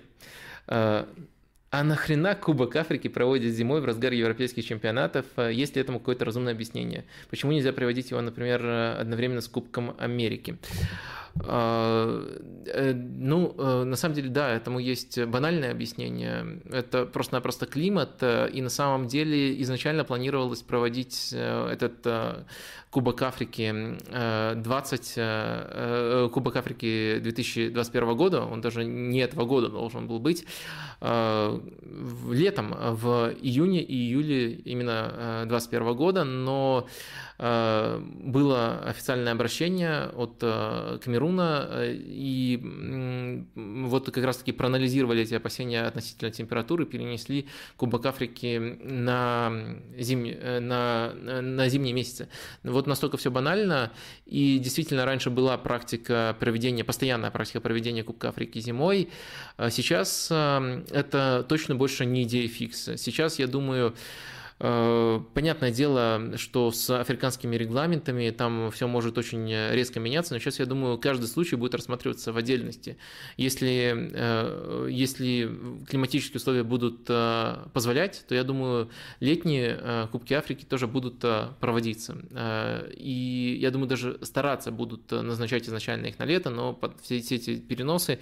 А 0.67 1.84
нахрена 1.84 2.36
Кубок 2.36 2.75
Африки 2.75 3.08
проводят 3.08 3.54
зимой 3.54 3.82
в 3.82 3.86
разгар 3.86 4.13
европейских 4.13 4.65
чемпионатов? 4.65 5.25
Есть 5.38 5.75
ли 5.75 5.82
этому 5.82 5.99
какое-то 5.99 6.23
разумное 6.25 6.54
объяснение? 6.54 7.04
Почему 7.30 7.51
нельзя 7.51 7.73
проводить 7.73 8.12
его, 8.12 8.21
например, 8.21 8.65
одновременно 8.65 9.41
с 9.41 9.47
Кубком 9.47 9.93
Америки? 9.99 10.58
А, 11.43 12.24
э, 12.65 12.93
ну, 12.93 13.54
э, 13.58 13.84
на 13.84 13.98
самом 13.98 14.15
деле, 14.15 14.30
да, 14.30 14.52
этому 14.52 14.80
есть 14.80 15.21
банальное 15.26 15.71
объяснение. 15.71 16.62
Это 16.71 17.06
просто-напросто 17.06 17.65
климат, 17.65 18.19
э, 18.21 18.50
и 18.54 18.62
на 18.62 18.69
самом 18.69 19.08
деле 19.08 19.62
изначально 19.62 20.06
планировалось 20.06 20.62
проводить 20.62 21.34
этот 21.34 22.08
Кубок 22.89 23.21
Африки 23.21 23.98
20, 24.56 26.32
Кубок 26.32 26.56
Африки 26.56 27.19
2021 27.19 28.15
года, 28.15 28.45
он 28.45 28.62
даже 28.62 28.86
не 28.86 29.19
этого 29.19 29.43
года 29.45 29.67
должен 29.67 30.08
был 30.08 30.19
быть, 30.19 30.45
летом, 31.02 32.74
в 32.80 33.34
июне 33.41 33.82
и 33.82 33.93
июле 33.93 34.54
именно 34.54 35.43
2021 35.48 35.95
года, 35.95 36.24
но 36.24 36.88
было 37.38 38.80
официальное 38.86 39.34
обращение 39.34 40.06
от 40.06 40.38
э, 40.41 41.00
Камеруна, 41.04 41.67
э, 41.69 41.93
и 41.93 43.52
вот 43.56 44.10
как 44.10 44.24
раз-таки 44.24 44.54
проанализировали 44.54 45.24
эти 45.24 45.34
опасения 45.34 45.82
относительно 45.82 46.32
температуры, 46.32 46.86
перенесли 46.86 47.48
Кубок 47.76 48.06
Африки 48.06 48.80
на, 48.82 49.52
зим... 49.98 50.24
на, 50.62 51.13
на 51.13 51.67
зимние 51.67 51.93
месяцы. 51.93 52.30
Вот 52.63 52.88
настолько 52.88 53.17
все 53.17 53.32
банально, 53.32 53.91
и 54.26 54.58
действительно 54.58 55.04
раньше 55.06 55.30
была 55.30 55.58
практика 55.58 56.38
проведения, 56.39 56.86
постоянная 56.86 57.32
практика 57.32 57.60
проведения 57.60 58.04
Кубка 58.04 58.30
Африки 58.30 58.60
зимой, 58.60 59.10
сейчас 59.71 60.32
это 60.32 61.45
точно 61.50 61.76
больше 61.76 62.06
не 62.06 62.24
идея 62.24 62.48
фикса. 62.48 62.95
Сейчас, 62.95 63.39
я 63.39 63.48
думаю, 63.48 63.86
Э, 63.86 63.93
понятное 64.58 65.72
дело, 65.72 66.38
что 66.38 66.72
с 66.72 66.89
африканскими 66.89 67.58
регламентами 67.58 68.30
там 68.30 68.72
все 68.72 68.88
может 68.88 69.18
очень 69.18 69.50
резко 69.72 70.00
меняться, 70.00 70.34
но 70.34 70.39
сейчас, 70.39 70.60
я 70.60 70.65
думаю, 70.65 70.98
каждый 70.98 71.26
случай 71.26 71.58
будет 71.58 71.76
рассматриваться 71.76 72.32
в 72.32 72.38
отдельности. 72.38 72.98
Если, 73.36 74.12
э, 74.13 74.88
если 74.89 75.52
климатические 75.88 76.38
условия 76.38 76.63
будут 76.63 77.02
э, 77.10 77.68
позволять, 77.74 78.24
то, 78.30 78.36
я 78.36 78.44
думаю, 78.44 78.89
летние 79.20 80.08
Кубки 80.12 80.34
Африки 80.34 80.63
тоже 80.63 80.88
будут 80.88 81.20
проводиться. 81.60 82.15
И, 82.96 83.58
я 83.60 83.72
думаю, 83.72 83.89
даже 83.89 84.20
стараться 84.22 84.72
будут 84.72 85.12
назначать 85.12 85.68
изначально 85.68 86.08
их 86.08 86.20
на 86.20 86.24
лето, 86.24 86.50
но 86.50 86.80
все 87.02 87.18
эти 87.18 87.58
переносы 87.58 88.20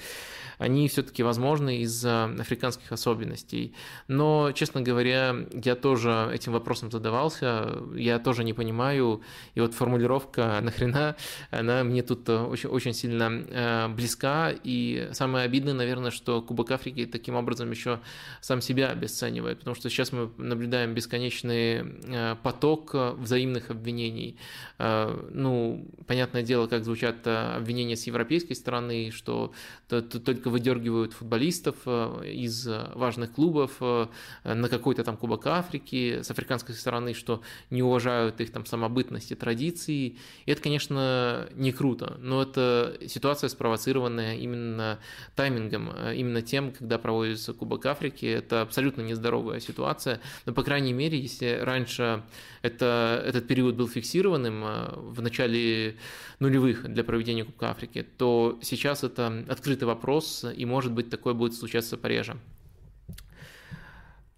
они 0.58 0.88
все-таки 0.88 1.24
возможны 1.24 1.80
из-за 1.82 2.26
африканских 2.40 2.92
особенностей. 2.92 3.74
Но, 4.08 4.52
честно 4.54 4.82
говоря, 4.82 5.36
я 5.64 5.76
тоже 5.76 6.23
этим 6.32 6.54
вопросом 6.54 6.92
задавался, 6.92 7.82
я 7.96 8.20
тоже 8.20 8.44
не 8.44 8.54
понимаю, 8.54 9.22
и 9.56 9.62
вот 9.62 9.74
формулировка 9.74 10.60
«нахрена», 10.62 11.16
она 11.52 11.84
мне 11.84 12.04
тут 12.04 12.30
очень, 12.30 12.70
очень 12.70 12.94
сильно 12.94 13.44
э, 13.48 13.88
близка, 13.90 14.52
и 14.64 15.10
самое 15.14 15.46
обидное, 15.46 15.74
наверное, 15.74 16.12
что 16.12 16.42
Кубок 16.42 16.72
Африки 16.72 17.06
таким 17.06 17.36
образом 17.36 17.72
еще 17.72 18.00
сам 18.42 18.62
себя 18.62 18.90
обесценивает, 18.90 19.60
потому 19.60 19.76
что 19.76 19.90
сейчас 19.90 20.12
мы 20.12 20.30
наблюдаем 20.38 20.94
бесконечный 20.94 21.84
э, 21.84 22.36
поток 22.44 22.94
взаимных 22.94 23.70
обвинений. 23.72 24.38
Э, 24.80 25.16
ну, 25.32 25.88
понятное 26.08 26.44
дело, 26.44 26.68
как 26.68 26.84
звучат 26.84 27.26
обвинения 27.28 27.96
с 27.96 28.08
европейской 28.08 28.54
стороны, 28.54 29.12
что 29.12 29.54
только 29.88 30.50
выдергивают 30.50 31.14
футболистов 31.14 31.76
э, 31.86 32.32
из 32.32 32.68
важных 32.96 33.34
клубов 33.34 33.72
э, 33.82 34.08
на 34.44 34.70
какой-то 34.70 35.04
там 35.04 35.18
Кубок 35.18 35.46
Африки 35.48 36.13
с 36.22 36.30
африканской 36.30 36.76
стороны, 36.76 37.14
что 37.14 37.42
не 37.70 37.82
уважают 37.82 38.40
их 38.42 38.52
там 38.52 38.66
самобытность 38.66 39.32
и 39.32 39.36
традиции. 39.36 40.18
И 40.46 40.52
это, 40.52 40.62
конечно, 40.62 41.50
не 41.56 41.72
круто, 41.72 42.18
но 42.20 42.44
это 42.44 42.98
ситуация, 43.08 43.48
спровоцированная 43.50 44.36
именно 44.36 45.00
таймингом, 45.36 45.92
э, 45.96 46.16
именно 46.16 46.42
тем, 46.42 46.72
когда 46.72 46.98
проводится 46.98 47.54
Кубок 47.54 47.86
Африки. 47.86 48.26
Это 48.26 48.62
абсолютно 48.62 49.02
нездоровая 49.02 49.60
ситуация, 49.60 50.20
но, 50.46 50.54
по 50.54 50.64
крайней 50.64 50.94
мере, 50.94 51.20
если 51.20 51.60
раньше 51.62 52.24
это, 52.62 53.24
этот 53.26 53.48
период 53.48 53.76
был 53.76 53.88
фиксированным 53.88 54.64
в 54.96 55.22
начале 55.22 55.98
нулевых 56.40 56.92
для 56.92 57.04
проведения 57.04 57.44
Кубка 57.44 57.70
Африки, 57.70 58.06
то 58.18 58.60
сейчас 58.62 59.04
это 59.04 59.46
открытый 59.48 59.88
вопрос, 59.88 60.46
и, 60.56 60.66
может 60.66 60.92
быть, 60.92 61.10
такое 61.10 61.34
будет 61.34 61.54
случаться 61.54 61.98
пореже. 61.98 62.38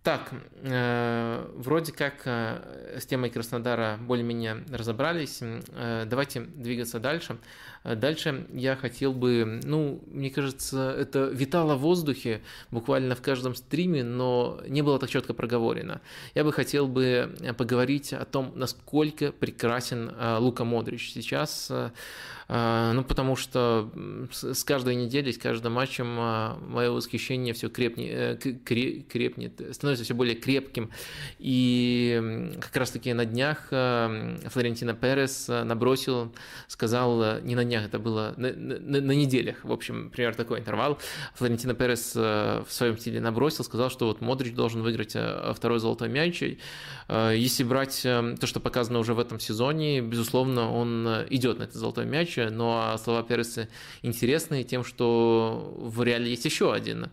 Так, 0.05 0.29
э, 0.61 1.51
вроде 1.55 1.91
как 1.91 2.21
э, 2.25 2.99
с 2.99 3.07
темой 3.07 3.31
Краснодара 3.31 3.97
более-менее 3.99 4.63
разобрались. 4.71 5.39
Э, 5.41 6.05
давайте 6.05 6.41
двигаться 6.41 6.99
дальше. 6.99 7.37
Э, 7.83 7.95
дальше 7.95 8.45
я 8.53 8.75
хотел 8.75 9.13
бы, 9.13 9.61
ну, 9.63 10.03
мне 10.05 10.29
кажется, 10.29 10.91
это 10.95 11.29
витало 11.33 11.73
в 11.73 11.79
воздухе 11.79 12.43
буквально 12.69 13.15
в 13.15 13.23
каждом 13.23 13.55
стриме, 13.55 14.03
но 14.03 14.61
не 14.67 14.83
было 14.83 14.99
так 14.99 15.09
четко 15.09 15.33
проговорено. 15.33 16.01
Я 16.35 16.43
бы 16.43 16.53
хотел 16.53 16.87
бы 16.87 17.35
поговорить 17.57 18.13
о 18.13 18.25
том, 18.25 18.51
насколько 18.53 19.31
прекрасен 19.31 20.11
э, 20.15 20.37
Лука 20.37 20.65
Модрич 20.65 21.13
сейчас. 21.13 21.71
А, 22.47 22.93
ну, 22.93 23.03
потому 23.03 23.35
что 23.35 23.89
с 24.31 24.63
каждой 24.63 24.95
неделей, 24.95 25.33
с 25.33 25.37
каждым 25.37 25.73
матчем 25.73 26.15
а, 26.19 26.57
мое 26.67 26.91
восхищение 26.91 27.53
все 27.53 27.69
крепнет, 27.69 28.45
э, 28.45 28.53
крепнет, 29.09 29.61
становится 29.71 30.05
все 30.05 30.13
более 30.13 30.35
крепким. 30.35 30.91
И 31.39 32.51
как 32.61 32.75
раз-таки 32.75 33.13
на 33.13 33.25
днях 33.25 33.67
а, 33.71 34.37
Флорентино 34.49 34.93
Перес 34.93 35.47
набросил, 35.47 36.33
сказал, 36.67 37.41
не 37.41 37.55
на 37.55 37.63
днях, 37.63 37.85
это 37.85 37.97
было 37.97 38.33
на, 38.37 38.53
на, 38.53 39.01
на 39.01 39.11
неделях, 39.11 39.63
в 39.63 39.71
общем, 39.71 40.11
примерно 40.11 40.37
такой 40.37 40.59
интервал. 40.59 40.99
Флорентино 41.35 41.73
Перес 41.73 42.13
в 42.15 42.67
своем 42.69 42.97
стиле 42.97 43.19
набросил, 43.19 43.63
сказал, 43.63 43.89
что 43.89 44.05
вот 44.07 44.21
Модрич 44.21 44.53
должен 44.53 44.83
выиграть 44.83 45.15
второй 45.55 45.79
золотой 45.79 46.09
мяч. 46.09 46.43
Если 47.09 47.63
брать 47.63 48.01
то, 48.03 48.45
что 48.45 48.59
показано 48.59 48.99
уже 48.99 49.13
в 49.13 49.19
этом 49.19 49.39
сезоне, 49.39 50.01
безусловно, 50.01 50.71
он 50.71 51.07
идет 51.29 51.59
на 51.59 51.63
этот 51.63 51.75
золотой 51.75 52.05
мяч 52.05 52.34
матча, 52.35 52.49
но 52.51 52.97
слова 52.97 53.23
Переса 53.23 53.67
интересные 54.01 54.63
тем, 54.63 54.83
что 54.83 55.73
в 55.77 56.03
реале 56.03 56.29
есть 56.29 56.45
еще 56.45 56.73
один 56.73 57.09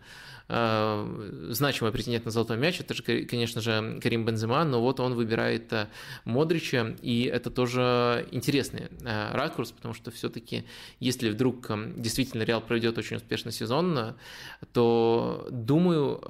значимый 0.47 1.91
претендент 1.91 2.25
на 2.25 2.31
золотой 2.31 2.57
мяч, 2.57 2.79
это 2.79 2.93
же, 2.93 3.01
конечно 3.01 3.61
же, 3.61 3.99
Карим 4.01 4.25
Бензема, 4.25 4.63
но 4.65 4.81
вот 4.81 4.99
он 4.99 5.13
выбирает 5.13 5.71
э, 5.71 5.87
Модрича, 6.25 6.95
и 7.01 7.23
это 7.23 7.49
тоже 7.49 8.27
интересный 8.31 8.89
э, 9.03 9.33
ракурс, 9.33 9.71
потому 9.71 9.93
что 9.93 10.11
все-таки, 10.11 10.65
если 10.99 11.29
вдруг 11.29 11.71
действительно 11.95 12.43
Реал 12.43 12.61
проведет 12.61 12.97
очень 12.97 13.17
успешный 13.17 13.51
сезон, 13.51 14.15
то, 14.73 15.47
думаю, 15.49 16.21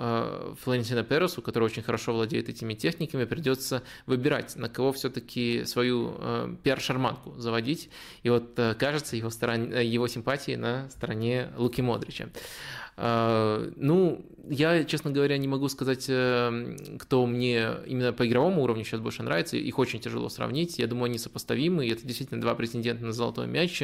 Флорентино 0.62 1.04
Пересу, 1.04 1.42
который 1.42 1.64
очень 1.64 1.84
хорошо 1.84 2.14
владеет 2.14 2.50
этими 2.50 2.76
техниками, 2.76 3.26
придется 3.26 3.84
выбирать, 4.06 4.56
на 4.56 4.70
кого 4.70 4.92
все-таки 4.94 5.66
свою 5.66 6.58
пиар-шарманку 6.64 7.38
заводить, 7.38 7.90
и 8.22 8.30
вот 8.30 8.60
кажется 8.78 9.16
его, 9.16 9.30
сторон... 9.30 9.74
его 9.74 10.08
симпатии 10.08 10.56
на 10.56 10.90
стороне 10.92 11.50
Луки 11.58 11.82
Модрича. 11.82 12.30
А, 12.98 13.60
ну, 13.76 14.22
я, 14.50 14.84
честно 14.84 15.12
говоря, 15.12 15.38
не 15.38 15.48
могу 15.48 15.70
сказать, 15.70 16.06
э, 16.10 16.76
кто 17.00 17.26
мне 17.26 17.70
именно 17.86 18.12
по 18.12 18.28
игровому 18.28 18.64
уровню 18.64 18.84
сейчас 18.84 19.00
больше 19.00 19.24
нравится. 19.24 19.56
Их 19.56 19.80
очень 19.80 20.00
тяжело 20.00 20.28
сравнить. 20.28 20.80
Я 20.80 20.88
думаю, 20.88 21.06
они 21.06 21.18
сопоставимы. 21.18 21.86
И 21.88 21.90
это 21.92 22.06
действительно 22.06 22.42
два 22.42 22.54
претендента 22.54 23.06
на 23.06 23.14
золотой 23.14 23.48
мяч. 23.48 23.84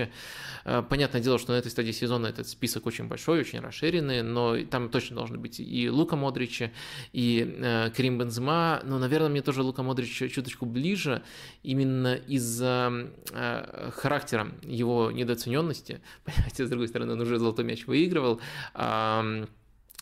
А, 0.66 0.82
понятное 0.82 1.22
дело, 1.22 1.40
что 1.40 1.54
на 1.54 1.58
этой 1.58 1.72
стадии 1.72 1.92
сезона 1.92 2.28
этот 2.28 2.48
список 2.48 2.86
очень 2.88 3.06
большой, 3.06 3.40
очень 3.40 3.60
расширенный, 3.60 4.22
но 4.22 4.58
там 4.66 4.90
точно 4.90 5.16
должны 5.16 5.38
быть 5.38 5.60
и 5.60 5.90
Лука 5.90 6.18
Модрича, 6.18 6.72
и 7.14 7.56
э, 7.58 7.92
Карим 7.96 8.18
Бензема. 8.18 8.82
Но, 8.84 9.00
наверное, 9.00 9.30
мне 9.30 9.42
тоже 9.42 9.64
Лука 9.64 9.82
Модрич 9.84 10.32
чуточку 10.32 10.66
ближе 10.66 11.24
именно 11.64 12.16
из-за 12.16 13.10
э, 13.32 13.92
характера 13.96 14.52
его 14.64 15.12
недооцененности. 15.12 16.02
Понимаете, 16.26 16.66
с 16.66 16.70
другой 16.70 16.90
стороны, 16.90 17.14
он 17.14 17.22
уже 17.22 17.40
золотой 17.40 17.64
мяч 17.64 17.88
выигрывал, 17.88 18.42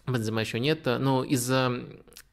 Бензема 0.07 0.41
еще 0.41 0.59
нет, 0.59 0.85
но 0.85 1.23
из-за 1.23 1.83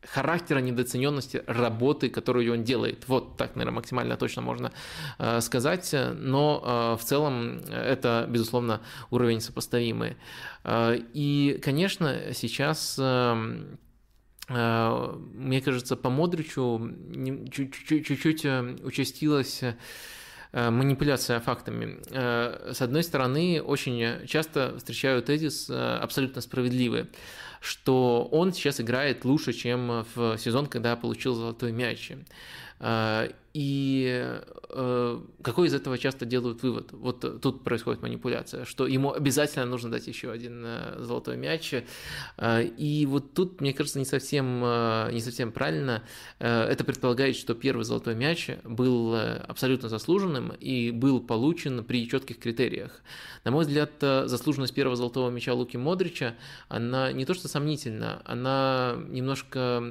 характера 0.06 0.58
недооцененности 0.58 1.42
работы, 1.46 2.08
которую 2.08 2.52
он 2.52 2.64
делает. 2.64 3.04
Вот 3.08 3.37
так, 3.37 3.56
наверное, 3.56 3.76
максимально 3.76 4.16
точно 4.16 4.42
можно 4.42 4.72
э, 5.18 5.40
сказать. 5.40 5.94
Но 6.14 6.62
э, 6.96 7.02
в 7.02 7.04
целом 7.04 7.58
это, 7.70 8.26
безусловно, 8.28 8.80
уровень 9.10 9.40
сопоставимый. 9.40 10.16
Э, 10.64 10.96
и, 11.14 11.58
конечно, 11.62 12.32
сейчас 12.32 12.96
эм, 12.98 13.78
э, 14.48 15.14
мне 15.32 15.60
кажется, 15.60 15.96
по 15.96 16.10
Модричу 16.10 16.90
чуть-чуть 17.50 18.44
э, 18.44 18.76
участилась 18.82 19.62
манипуляция 20.52 21.40
фактами. 21.40 21.98
С 22.72 22.80
одной 22.80 23.02
стороны, 23.02 23.60
очень 23.60 24.24
часто 24.28 24.76
встречаю 24.78 25.20
тезис 25.20 25.68
абсолютно 25.68 26.40
справедливый 26.42 27.06
что 27.64 28.29
он 28.31 28.53
сейчас 28.53 28.81
играет 28.81 29.24
лучше, 29.24 29.53
чем 29.53 30.05
в 30.14 30.37
сезон, 30.38 30.66
когда 30.66 30.96
получил 30.96 31.35
золотой 31.35 31.72
мяч. 31.72 32.12
И 33.54 34.32
э, 34.68 35.20
какой 35.42 35.68
из 35.68 35.74
этого 35.74 35.96
часто 35.96 36.26
делают 36.26 36.64
вывод? 36.64 36.88
Вот 36.90 37.40
тут 37.40 37.62
происходит 37.62 38.02
манипуляция, 38.02 38.64
что 38.64 38.88
ему 38.88 39.12
обязательно 39.12 39.64
нужно 39.64 39.92
дать 39.92 40.08
еще 40.08 40.32
один 40.32 40.64
э, 40.66 40.96
золотой 40.98 41.36
мяч. 41.36 41.72
А, 42.36 42.60
и 42.60 43.06
вот 43.06 43.32
тут, 43.32 43.60
мне 43.60 43.72
кажется, 43.72 44.00
не 44.00 44.06
совсем, 44.06 44.60
э, 44.64 45.10
не 45.12 45.20
совсем 45.20 45.52
правильно. 45.52 46.02
Это 46.40 46.82
предполагает, 46.82 47.36
что 47.36 47.54
первый 47.54 47.84
золотой 47.84 48.16
мяч 48.16 48.50
был 48.64 49.14
абсолютно 49.14 49.88
заслуженным 49.88 50.50
и 50.58 50.90
был 50.90 51.20
получен 51.20 51.84
при 51.84 52.08
четких 52.08 52.40
критериях. 52.40 53.02
На 53.44 53.52
мой 53.52 53.64
взгляд, 53.64 53.92
заслуженность 54.00 54.74
первого 54.74 54.96
золотого 54.96 55.30
мяча 55.30 55.54
Луки 55.54 55.76
Модрича, 55.76 56.34
она 56.68 57.12
не 57.12 57.24
то 57.24 57.34
что 57.34 57.46
сомнительна, 57.46 58.20
она 58.24 58.96
немножко 59.08 59.82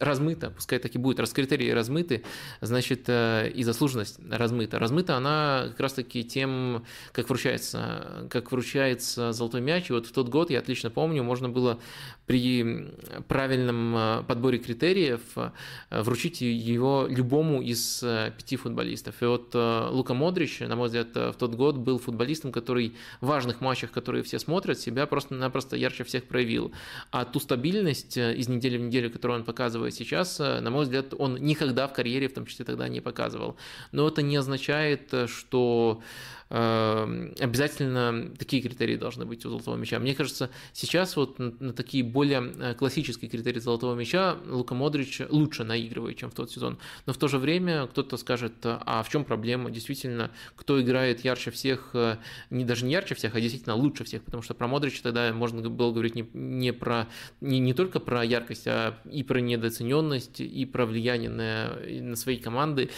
размыта, 0.00 0.50
пускай 0.50 0.78
так 0.78 0.94
и 0.94 0.98
будет, 0.98 1.18
раз 1.18 1.32
критерии 1.32 1.70
размыты, 1.70 2.22
значит, 2.60 3.05
и 3.08 3.62
заслуженность 3.62 4.18
размыта. 4.30 4.78
Размыта 4.78 5.16
она 5.16 5.66
как 5.70 5.80
раз-таки 5.80 6.24
тем, 6.24 6.84
как 7.12 7.28
вручается, 7.28 8.26
как 8.30 8.52
вручается 8.52 9.32
золотой 9.32 9.60
мяч. 9.60 9.90
И 9.90 9.92
вот 9.92 10.06
в 10.06 10.12
тот 10.12 10.28
год, 10.28 10.50
я 10.50 10.58
отлично 10.58 10.90
помню, 10.90 11.22
можно 11.22 11.48
было 11.48 11.78
при 12.26 12.90
правильном 13.28 13.96
э, 13.96 14.22
подборе 14.26 14.58
критериев 14.58 15.20
э, 15.36 15.50
вручить 15.90 16.40
его 16.40 17.06
любому 17.08 17.62
из 17.62 18.02
э, 18.02 18.32
пяти 18.36 18.56
футболистов. 18.56 19.22
И 19.22 19.26
вот 19.26 19.54
Лука 19.54 20.14
Модрич, 20.14 20.60
на 20.60 20.76
мой 20.76 20.86
взгляд, 20.86 21.14
в 21.14 21.34
тот 21.34 21.54
год 21.54 21.76
был 21.76 21.98
футболистом, 21.98 22.52
который 22.52 22.94
в 23.20 23.26
важных 23.26 23.60
матчах, 23.60 23.92
которые 23.92 24.22
все 24.24 24.38
смотрят, 24.38 24.78
себя 24.78 25.06
просто-напросто 25.06 25.76
ярче 25.76 26.04
всех 26.04 26.24
проявил. 26.24 26.72
А 27.10 27.24
ту 27.24 27.40
стабильность 27.40 28.16
из 28.16 28.48
недели 28.48 28.76
в 28.76 28.82
неделю, 28.82 29.10
которую 29.10 29.40
он 29.40 29.44
показывает 29.44 29.94
сейчас, 29.94 30.38
на 30.38 30.70
мой 30.70 30.84
взгляд, 30.84 31.14
он 31.16 31.36
никогда 31.36 31.86
в 31.86 31.92
карьере, 31.92 32.28
в 32.28 32.34
том 32.34 32.46
числе 32.46 32.64
тогда, 32.64 32.88
не 32.88 32.95
показывал. 33.00 33.56
Но 33.92 34.08
это 34.08 34.22
не 34.22 34.36
означает, 34.36 35.12
что 35.26 36.00
Эм, 36.00 36.02
обязательно 36.48 38.30
такие 38.38 38.62
критерии 38.62 38.96
должны 38.96 39.26
быть 39.26 39.44
у 39.44 39.50
золотого 39.50 39.76
мяча. 39.76 39.98
Мне 39.98 40.14
кажется, 40.14 40.50
сейчас 40.72 41.16
вот 41.16 41.38
на 41.38 41.72
такие 41.72 42.04
более 42.04 42.52
э, 42.58 42.74
классические 42.74 43.28
критерии 43.28 43.58
золотого 43.58 43.94
мяча 43.94 44.36
Лука 44.46 44.74
Модрич 44.74 45.22
лучше 45.28 45.64
наигрывает, 45.64 46.16
чем 46.16 46.30
в 46.30 46.34
тот 46.34 46.50
сезон. 46.50 46.78
Но 47.06 47.12
в 47.12 47.18
то 47.18 47.26
же 47.26 47.38
время 47.38 47.86
кто-то 47.86 48.16
скажет, 48.16 48.54
а 48.62 49.02
в 49.02 49.08
чем 49.08 49.24
проблема? 49.24 49.70
Действительно, 49.70 50.30
кто 50.54 50.80
играет 50.80 51.24
ярче 51.24 51.50
всех, 51.50 51.90
э, 51.94 52.18
не 52.50 52.64
даже 52.64 52.84
не 52.84 52.92
ярче 52.92 53.14
всех, 53.16 53.34
а 53.34 53.40
действительно 53.40 53.74
лучше 53.74 54.04
всех, 54.04 54.22
потому 54.22 54.42
что 54.42 54.54
про 54.54 54.68
Модрича 54.68 55.00
тогда 55.02 55.32
можно 55.32 55.68
было 55.68 55.92
говорить 55.92 56.14
не, 56.14 56.28
не, 56.32 56.72
про, 56.72 57.08
не, 57.40 57.58
не 57.58 57.74
только 57.74 57.98
про 57.98 58.24
яркость, 58.24 58.66
а 58.66 58.98
и 59.10 59.22
про 59.22 59.40
недооцененность, 59.40 60.40
и 60.40 60.64
про 60.64 60.86
влияние 60.86 61.30
на, 61.30 61.76
на 62.02 62.16
свои 62.16 62.36
команды. 62.36 62.90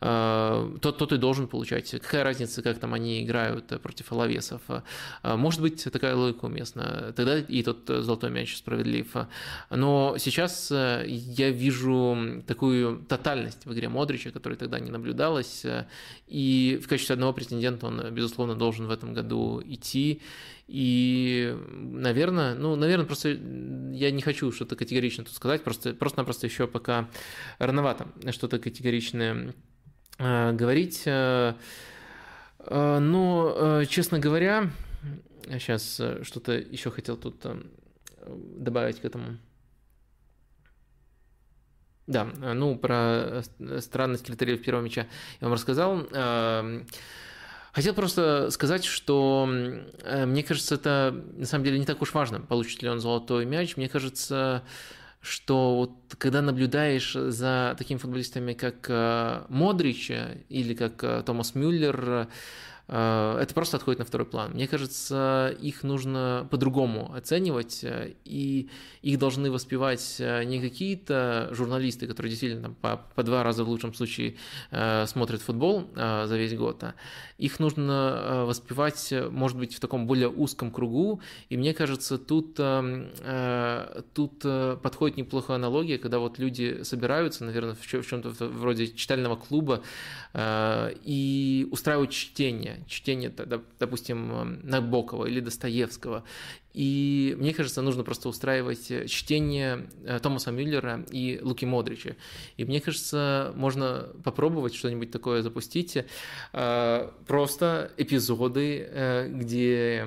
Э, 0.00 0.76
тот, 0.80 0.98
тот 0.98 1.12
и 1.12 1.18
должен 1.18 1.46
получать. 1.46 1.90
Какая 1.90 2.24
разница, 2.24 2.62
как 2.62 2.78
там 2.78 2.85
там 2.86 2.94
они 2.94 3.24
играют 3.24 3.72
э, 3.72 3.78
против 3.80 4.12
Алавесов. 4.12 4.62
А, 4.68 5.36
может 5.36 5.60
быть, 5.60 5.82
такая 5.92 6.14
логика 6.14 6.44
уместна. 6.44 7.12
Тогда 7.16 7.38
и 7.38 7.62
тот 7.64 7.90
э, 7.90 8.00
золотой 8.00 8.30
мяч 8.30 8.56
справедлив. 8.56 9.12
Но 9.70 10.14
сейчас 10.18 10.70
э, 10.70 11.04
я 11.08 11.50
вижу 11.50 12.44
такую 12.46 12.98
тотальность 13.08 13.66
в 13.66 13.72
игре 13.72 13.88
Модрича, 13.88 14.30
которой 14.30 14.54
тогда 14.54 14.78
не 14.78 14.92
наблюдалось. 14.92 15.66
И 16.28 16.80
в 16.80 16.88
качестве 16.88 17.14
одного 17.14 17.32
претендента 17.32 17.88
он, 17.88 18.14
безусловно, 18.14 18.54
должен 18.54 18.86
в 18.86 18.90
этом 18.92 19.14
году 19.14 19.60
идти. 19.66 20.22
И, 20.68 21.56
наверное, 21.70 22.54
ну, 22.54 22.76
наверное, 22.76 23.06
просто 23.06 23.30
я 23.30 24.12
не 24.12 24.22
хочу 24.22 24.52
что-то 24.52 24.76
категорично 24.76 25.24
тут 25.24 25.34
сказать, 25.34 25.64
просто, 25.64 25.92
просто-напросто 25.92 26.46
еще 26.46 26.68
пока 26.68 27.08
рановато 27.58 28.06
что-то 28.30 28.60
категоричное 28.60 29.54
говорить. 30.18 31.04
А, 32.66 32.98
но, 32.98 33.54
э, 33.80 33.86
честно 33.86 34.18
говоря, 34.18 34.70
сейчас 35.44 36.00
э, 36.00 36.22
что-то 36.24 36.52
еще 36.52 36.90
хотел 36.90 37.16
тут 37.16 37.44
э, 37.44 37.62
добавить 38.26 39.00
к 39.00 39.04
этому. 39.04 39.38
Да, 42.06 42.24
ну, 42.24 42.76
про 42.76 43.42
странность 43.80 44.24
критериев 44.24 44.62
первого 44.62 44.84
мяча 44.84 45.06
я 45.40 45.48
вам 45.48 45.54
рассказал. 45.54 46.06
Хотел 47.72 47.94
просто 47.94 48.50
сказать, 48.52 48.84
что 48.84 49.44
мне 49.48 50.44
кажется, 50.44 50.76
это 50.76 51.24
на 51.36 51.46
самом 51.46 51.64
деле 51.64 51.80
не 51.80 51.84
так 51.84 52.00
уж 52.00 52.14
важно, 52.14 52.40
получит 52.40 52.80
ли 52.84 52.88
он 52.88 53.00
золотой 53.00 53.44
мяч. 53.44 53.76
Мне 53.76 53.88
кажется, 53.88 54.62
что 55.26 55.76
вот 55.76 56.14
когда 56.18 56.40
наблюдаешь 56.40 57.12
за 57.12 57.74
такими 57.76 57.98
футболистами, 57.98 58.52
как 58.52 58.86
э, 58.88 59.42
Модрич 59.48 60.10
или 60.48 60.74
как 60.74 61.02
э, 61.02 61.22
Томас 61.26 61.54
Мюллер, 61.54 62.28
это 62.88 63.48
просто 63.52 63.76
отходит 63.78 63.98
на 63.98 64.04
второй 64.04 64.26
план. 64.26 64.52
Мне 64.52 64.68
кажется, 64.68 65.54
их 65.60 65.82
нужно 65.82 66.46
по-другому 66.50 67.12
оценивать, 67.14 67.84
и 68.24 68.68
их 69.02 69.18
должны 69.18 69.50
воспевать 69.50 70.16
не 70.20 70.60
какие-то 70.60 71.48
журналисты, 71.52 72.06
которые 72.06 72.30
действительно 72.30 72.70
по, 72.70 73.04
по 73.14 73.22
два 73.22 73.42
раза 73.42 73.64
в 73.64 73.68
лучшем 73.68 73.92
случае 73.92 74.36
смотрят 75.06 75.42
футбол 75.42 75.88
за 75.94 76.36
весь 76.36 76.54
год, 76.54 76.84
а 76.84 76.94
их 77.38 77.60
нужно 77.60 77.92
э, 77.92 78.44
воспевать, 78.44 79.12
э, 79.12 79.28
может 79.28 79.58
быть, 79.58 79.74
в 79.74 79.80
таком 79.80 80.06
более 80.06 80.28
узком 80.28 80.70
кругу, 80.70 81.20
и 81.50 81.56
мне 81.56 81.74
кажется, 81.74 82.18
тут, 82.18 82.58
эм, 82.58 83.10
э, 83.20 84.02
тут 84.14 84.40
подходит 84.82 85.18
неплохая 85.18 85.56
аналогия, 85.56 85.98
когда 85.98 86.18
вот 86.18 86.38
люди 86.38 86.82
собираются, 86.82 87.44
наверное, 87.44 87.74
в 87.74 88.06
чем-то 88.06 88.30
вроде 88.46 88.88
читального 88.88 89.36
клуба 89.36 89.82
и 90.38 91.68
устраивают 91.70 92.10
чтение, 92.10 92.75
чтение, 92.86 93.32
допустим, 93.78 94.60
Набокова 94.62 95.26
или 95.26 95.40
Достоевского, 95.40 96.24
и 96.76 97.34
мне 97.38 97.54
кажется, 97.54 97.80
нужно 97.80 98.04
просто 98.04 98.28
устраивать 98.28 98.90
э, 98.90 99.06
чтение 99.06 99.88
э, 100.04 100.18
Томаса 100.22 100.50
Мюллера 100.50 101.06
и 101.10 101.40
Луки 101.42 101.64
Модрича. 101.64 102.16
И 102.58 102.66
мне 102.66 102.82
кажется, 102.82 103.50
можно 103.56 104.10
попробовать 104.22 104.74
что-нибудь 104.74 105.10
такое 105.10 105.40
запустить. 105.40 105.96
Э, 106.52 107.10
просто 107.26 107.92
эпизоды, 107.96 109.26
где 109.30 110.06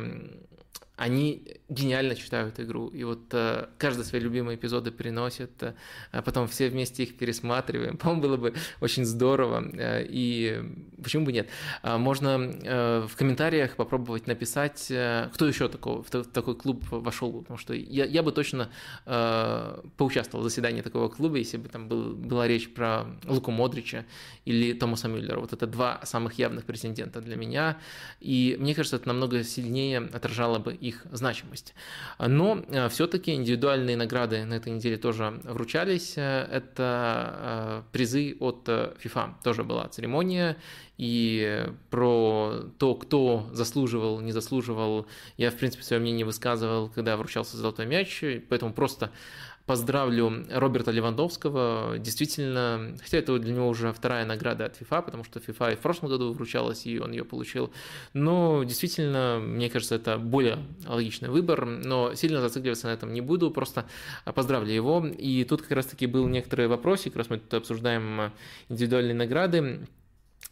они 0.99 1.43
гениально 1.69 2.13
читают 2.15 2.59
игру. 2.59 2.89
И 2.89 3.05
вот 3.05 3.33
э, 3.33 3.67
каждый 3.77 4.03
свои 4.03 4.19
любимые 4.19 4.57
эпизоды 4.57 4.91
приносит, 4.91 5.63
э, 5.63 5.73
а 6.12 6.21
потом 6.21 6.47
все 6.49 6.67
вместе 6.67 7.03
их 7.03 7.17
пересматриваем. 7.17 7.97
По-моему, 7.97 8.21
было 8.21 8.38
бы 8.38 8.53
очень 8.81 9.05
здорово. 9.05 9.63
Э, 9.73 10.05
и 10.05 10.62
почему 11.01 11.25
бы 11.25 11.31
нет? 11.31 11.47
Э, 11.83 11.97
можно 11.97 12.51
э, 12.63 13.07
в 13.07 13.15
комментариях 13.15 13.77
попробовать 13.77 14.27
написать, 14.27 14.88
э, 14.91 15.29
кто 15.33 15.47
еще 15.47 15.69
такого, 15.69 16.03
в, 16.03 16.13
в 16.13 16.25
такой 16.25 16.55
клуб 16.55 16.83
вошел. 16.91 17.31
Потому 17.31 17.57
что 17.57 17.73
я, 17.73 18.03
я 18.03 18.21
бы 18.21 18.33
точно 18.33 18.69
э, 19.05 19.81
поучаствовал 19.95 20.43
в 20.43 20.49
заседании 20.49 20.81
такого 20.81 21.07
клуба, 21.07 21.38
если 21.38 21.55
бы 21.55 21.69
там 21.69 21.88
был, 21.88 22.13
была 22.13 22.45
речь 22.45 22.73
про 22.73 23.05
Луку 23.25 23.51
Модрича 23.51 24.03
или 24.43 24.73
Томаса 24.73 25.07
Мюллера. 25.07 25.39
Вот 25.39 25.53
это 25.53 25.65
два 25.65 26.01
самых 26.03 26.33
явных 26.33 26.65
претендента 26.65 27.21
для 27.21 27.38
меня. 27.38 27.77
И 28.19 28.57
мне 28.59 28.75
кажется, 28.75 28.97
это 28.97 29.07
намного 29.07 29.45
сильнее 29.45 29.99
отражало 29.99 30.59
бы 30.59 30.77
их 30.89 31.06
значимость. 31.12 31.73
Но 32.19 32.63
э, 32.67 32.89
все-таки 32.89 33.34
индивидуальные 33.34 33.95
награды 33.97 34.43
на 34.45 34.56
этой 34.56 34.73
неделе 34.73 34.97
тоже 34.97 35.39
вручались. 35.43 36.13
Это 36.17 37.34
э, 37.38 37.82
призы 37.91 38.36
от 38.39 38.67
FIFA. 38.67 39.36
Тоже 39.43 39.63
была 39.63 39.88
церемония. 39.88 40.58
И 40.97 41.65
про 41.89 42.65
то, 42.78 42.95
кто 42.95 43.49
заслуживал, 43.54 44.19
не 44.19 44.34
заслуживал, 44.34 45.08
я, 45.38 45.49
в 45.49 45.56
принципе, 45.56 45.84
свое 45.84 46.02
мнение 46.02 46.25
высказывал, 46.25 46.89
когда 46.89 47.15
вручался 47.15 47.56
золотой 47.56 47.86
мяч. 47.86 48.21
Поэтому 48.49 48.73
просто 48.73 49.12
поздравлю 49.69 50.47
Роберта 50.49 50.89
Левандовского. 50.89 51.99
Действительно, 51.99 52.95
хотя 53.03 53.19
это 53.19 53.38
для 53.38 53.53
него 53.53 53.67
уже 53.67 53.93
вторая 53.93 54.25
награда 54.25 54.65
от 54.65 54.82
FIFA, 54.82 55.03
потому 55.03 55.23
что 55.23 55.39
FIFA 55.39 55.73
и 55.73 55.75
в 55.75 55.79
прошлом 55.79 56.10
году 56.10 56.34
вручалась, 56.34 56.88
и 56.88 56.97
он 56.97 57.12
ее 57.12 57.23
получил. 57.23 57.71
Но 58.13 58.63
действительно, 58.63 59.39
мне 59.39 59.69
кажется, 59.69 59.93
это 59.93 60.17
более 60.17 60.58
логичный 60.88 61.29
выбор, 61.29 61.67
но 61.67 62.15
сильно 62.15 62.41
зацикливаться 62.41 62.88
на 62.88 62.93
этом 62.93 63.13
не 63.13 63.21
буду, 63.21 63.51
просто 63.51 63.86
поздравлю 64.25 64.73
его. 64.73 65.05
И 65.05 65.43
тут 65.43 65.62
как 65.62 65.73
раз-таки 65.73 66.08
был 66.08 66.27
некоторый 66.27 66.67
вопросик, 66.67 67.15
раз 67.15 67.29
мы 67.29 67.38
тут 67.38 67.53
обсуждаем 67.53 68.32
индивидуальные 68.69 69.13
награды. 69.13 69.82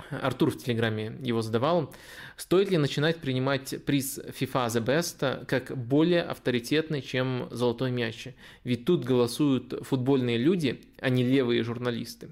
Артур 0.09 0.51
в 0.51 0.57
Телеграме 0.57 1.17
его 1.21 1.41
задавал. 1.41 1.93
Стоит 2.35 2.69
ли 2.69 2.77
начинать 2.77 3.17
принимать 3.17 3.83
приз 3.85 4.19
FIFA 4.19 4.67
The 4.67 4.85
Best 4.85 5.45
как 5.45 5.77
более 5.77 6.21
авторитетный, 6.21 7.01
чем 7.01 7.47
золотой 7.51 7.91
мяч? 7.91 8.27
Ведь 8.63 8.85
тут 8.85 9.03
голосуют 9.03 9.73
футбольные 9.81 10.37
люди, 10.37 10.81
а 10.99 11.09
не 11.09 11.23
левые 11.23 11.63
журналисты. 11.63 12.29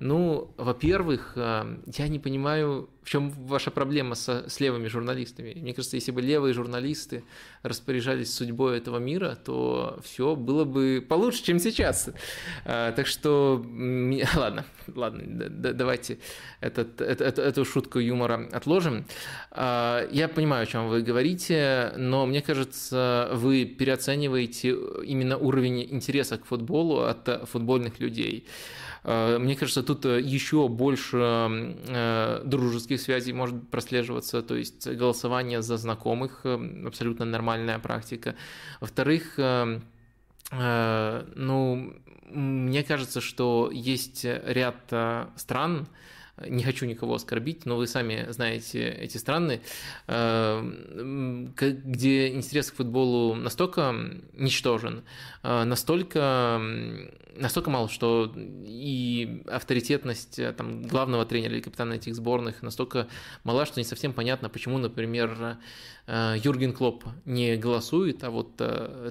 Ну, 0.00 0.52
во-первых, 0.56 1.32
э, 1.36 1.76
я 1.96 2.08
не 2.08 2.18
понимаю, 2.18 2.90
в 3.04 3.08
чем 3.08 3.30
ваша 3.30 3.70
проблема 3.70 4.16
со, 4.16 4.48
с 4.48 4.58
левыми 4.58 4.88
журналистами. 4.88 5.54
Мне 5.54 5.72
кажется, 5.72 5.96
если 5.96 6.10
бы 6.10 6.20
левые 6.20 6.52
журналисты 6.52 7.22
распоряжались 7.62 8.34
судьбой 8.34 8.78
этого 8.78 8.98
мира, 8.98 9.38
то 9.44 10.00
все 10.02 10.34
было 10.34 10.64
бы 10.64 11.04
получше, 11.08 11.44
чем 11.44 11.60
сейчас. 11.60 12.10
Э, 12.64 12.92
так 12.96 13.06
что, 13.06 13.64
ладно, 14.34 14.64
ладно, 14.88 15.22
давайте 15.48 16.18
этот, 16.60 17.00
эту, 17.00 17.42
эту 17.42 17.64
шутку 17.64 18.00
юмора 18.00 18.48
отложим. 18.52 19.06
Э, 19.52 20.08
я 20.10 20.26
понимаю, 20.26 20.64
о 20.64 20.66
чем 20.66 20.88
вы 20.88 21.02
говорите, 21.02 21.92
но 21.96 22.26
мне 22.26 22.42
кажется, 22.42 23.30
вы 23.32 23.64
переоцениваете 23.64 24.70
именно 25.04 25.36
уровень 25.36 25.86
интереса 25.88 26.36
к 26.36 26.46
футболу 26.46 27.02
от 27.02 27.48
футбольных 27.48 28.00
людей. 28.00 28.48
Э, 29.04 29.38
мне 29.38 29.54
кажется, 29.54 29.82
тут 29.82 30.04
э, 30.06 30.20
еще 30.20 30.68
больше 30.68 31.18
э, 31.20 32.42
дружеских 32.44 33.00
связей 33.00 33.32
может 33.32 33.68
прослеживаться, 33.70 34.42
то 34.42 34.56
есть 34.56 34.88
голосование 34.88 35.62
за 35.62 35.76
знакомых 35.76 36.44
абсолютно 36.86 37.24
нормальная 37.24 37.78
практика. 37.78 38.34
Во-вторых, 38.80 39.38
ну, 40.50 41.94
мне 42.30 42.82
кажется, 42.84 43.20
что 43.20 43.70
есть 43.72 44.24
ряд 44.24 44.92
стран, 45.36 45.88
не 46.38 46.64
хочу 46.64 46.86
никого 46.86 47.14
оскорбить, 47.14 47.64
но 47.64 47.76
вы 47.76 47.86
сами 47.86 48.26
знаете 48.30 48.88
эти 48.88 49.18
страны, 49.18 49.60
э, 50.08 50.62
где 51.84 52.28
интерес 52.28 52.70
к 52.70 52.76
футболу 52.76 53.34
настолько 53.34 53.94
ничтожен, 54.32 55.04
э, 55.42 55.64
настолько, 55.64 56.60
настолько 57.36 57.70
мало, 57.70 57.88
что 57.88 58.32
и 58.36 59.42
авторитетность 59.46 60.38
э, 60.40 60.52
там, 60.52 60.82
главного 60.82 61.24
тренера 61.24 61.54
или 61.54 61.60
капитана 61.60 61.94
этих 61.94 62.16
сборных 62.16 62.62
настолько 62.62 63.06
мала, 63.44 63.64
что 63.64 63.78
не 63.78 63.84
совсем 63.84 64.12
понятно, 64.12 64.48
почему, 64.48 64.78
например, 64.78 65.58
Юрген 66.06 66.74
Клоп 66.74 67.04
не 67.24 67.56
голосует, 67.56 68.24
а 68.24 68.30
вот 68.30 68.60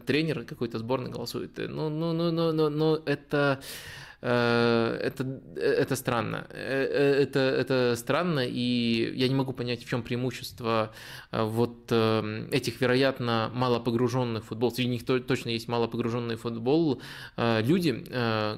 тренер 0.05 0.43
какой-то 0.43 0.77
сборной 0.77 1.09
голосует. 1.09 1.57
Ну, 1.57 1.89
ну, 1.89 2.13
ну, 2.13 2.31
ну, 2.31 2.51
ну, 2.51 2.69
ну 2.69 3.01
это 3.05 3.59
Э, 3.63 4.12
это, 4.25 5.41
это 5.57 5.95
странно. 5.97 6.47
Э, 6.51 6.88
э, 6.89 7.23
это, 7.23 7.39
это 7.39 7.95
странно, 7.97 8.39
и 8.47 9.13
я 9.15 9.27
не 9.27 9.36
могу 9.36 9.51
понять, 9.51 9.83
в 9.83 9.89
чем 9.89 10.01
преимущество 10.01 10.93
вот 11.31 11.91
этих, 11.91 12.79
вероятно, 12.79 13.51
мало 13.53 13.79
погруженных 13.79 14.45
в 14.45 14.47
футбол. 14.47 14.71
Среди 14.71 14.89
них 14.89 15.05
точно 15.05 15.49
есть 15.49 15.67
мало 15.67 15.88
погруженный 15.88 16.36
в 16.36 16.41
футбол 16.41 17.01
люди, 17.38 18.03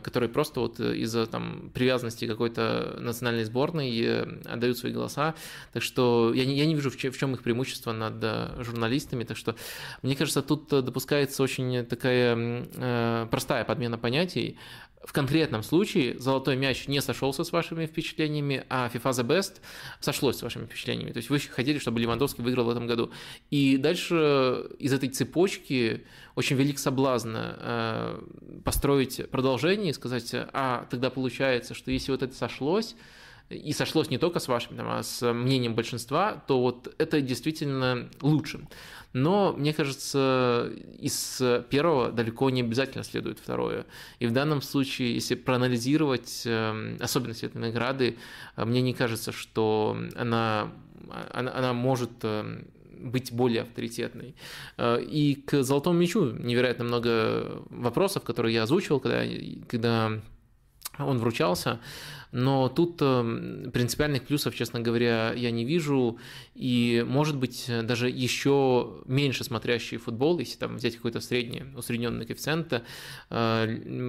которые 0.03 0.29
просто 0.29 0.59
вот 0.59 0.79
из-за 0.79 1.25
там 1.25 1.71
привязанности 1.73 2.27
какой-то 2.27 2.97
национальной 2.99 3.45
сборной 3.45 4.23
отдают 4.45 4.77
свои 4.77 4.91
голоса. 4.91 5.35
Так 5.73 5.83
что 5.83 6.33
я 6.33 6.45
не, 6.45 6.57
я 6.57 6.65
не 6.65 6.75
вижу, 6.75 6.89
в 6.89 6.97
чем 6.97 7.33
их 7.33 7.41
преимущество 7.43 7.93
над 7.93 8.63
журналистами. 8.65 9.23
Так 9.23 9.37
что 9.37 9.55
мне 10.01 10.15
кажется, 10.15 10.41
тут 10.41 10.67
допускается 10.67 11.43
очень 11.43 11.85
такая 11.85 13.27
простая 13.27 13.63
подмена 13.63 13.97
понятий 13.97 14.57
в 15.05 15.13
конкретном 15.13 15.61
случае 15.61 16.19
золотой 16.19 16.55
мяч 16.55 16.87
не 16.87 16.99
сошелся 16.99 17.43
с 17.43 17.51
вашими 17.51 17.85
впечатлениями, 17.85 18.65
а 18.69 18.89
FIFA 18.91 19.11
The 19.11 19.23
Best 19.25 19.61
сошлось 19.99 20.37
с 20.37 20.41
вашими 20.41 20.65
впечатлениями. 20.65 21.11
То 21.11 21.17
есть 21.17 21.29
вы 21.29 21.39
хотели, 21.39 21.77
чтобы 21.77 21.99
Левандовский 21.99 22.43
выиграл 22.43 22.65
в 22.65 22.69
этом 22.69 22.87
году. 22.87 23.11
И 23.51 23.77
дальше 23.77 24.67
из 24.79 24.93
этой 24.93 25.09
цепочки 25.09 26.05
очень 26.33 26.55
велик 26.55 26.79
соблазн 26.79 27.35
э, 27.37 28.19
построить 28.63 29.29
продолжение 29.29 29.91
и 29.91 29.93
сказать, 29.93 30.31
а 30.33 30.87
тогда 30.89 31.11
получается, 31.11 31.75
что 31.75 31.91
если 31.91 32.11
вот 32.11 32.23
это 32.23 32.33
сошлось, 32.33 32.95
и 33.49 33.73
сошлось 33.73 34.09
не 34.09 34.17
только 34.17 34.39
с 34.39 34.47
вашим, 34.47 34.75
а 34.79 35.03
с 35.03 35.31
мнением 35.31 35.75
большинства, 35.75 36.43
то 36.47 36.59
вот 36.59 36.93
это 36.97 37.21
действительно 37.21 38.09
лучше. 38.21 38.67
Но, 39.15 39.53
мне 39.53 39.73
кажется, 39.73 40.73
из 40.99 41.41
первого 41.69 42.11
далеко 42.11 42.49
не 42.49 42.59
обязательно 42.59 43.01
следует 43.05 43.39
второе. 43.39 43.85
И 44.19 44.27
в 44.27 44.33
данном 44.33 44.61
случае, 44.61 45.13
если 45.13 45.35
проанализировать 45.35 46.41
эм, 46.45 46.97
особенности 46.99 47.45
этой 47.45 47.59
награды, 47.59 48.17
э, 48.57 48.65
мне 48.65 48.81
не 48.81 48.93
кажется, 48.93 49.31
что 49.31 49.97
она, 50.17 50.69
она, 51.31 51.57
она 51.57 51.71
может 51.71 52.11
эм, 52.23 52.67
быть 52.99 53.31
более 53.31 53.61
авторитетной. 53.61 54.35
Э, 54.77 55.01
и 55.01 55.35
к 55.35 55.63
золотому 55.63 55.97
мячу 55.97 56.31
невероятно 56.31 56.83
много 56.83 57.63
вопросов, 57.69 58.23
которые 58.23 58.55
я 58.55 58.63
озвучивал, 58.63 58.99
когда, 58.99 59.23
когда 59.69 60.19
он 60.99 61.17
вручался. 61.19 61.79
Но 62.35 62.67
тут 62.67 63.01
эм, 63.01 63.71
принципиальных 63.71 64.23
плюсов, 64.23 64.55
честно 64.55 64.81
говоря, 64.81 65.31
я 65.33 65.51
не 65.51 65.63
вижу. 65.63 66.19
И, 66.53 67.01
может 67.07 67.37
быть, 67.37 67.71
даже 67.83 68.09
еще 68.09 69.03
меньше 69.05 69.45
смотрящие 69.45 70.01
футбол, 70.01 70.39
если 70.39 70.57
там 70.57 70.75
взять 70.75 70.97
какой-то 70.97 71.21
средний, 71.21 71.63
усредненный 71.77 72.25
коэффициент, 72.25 72.73
э, 72.73 72.81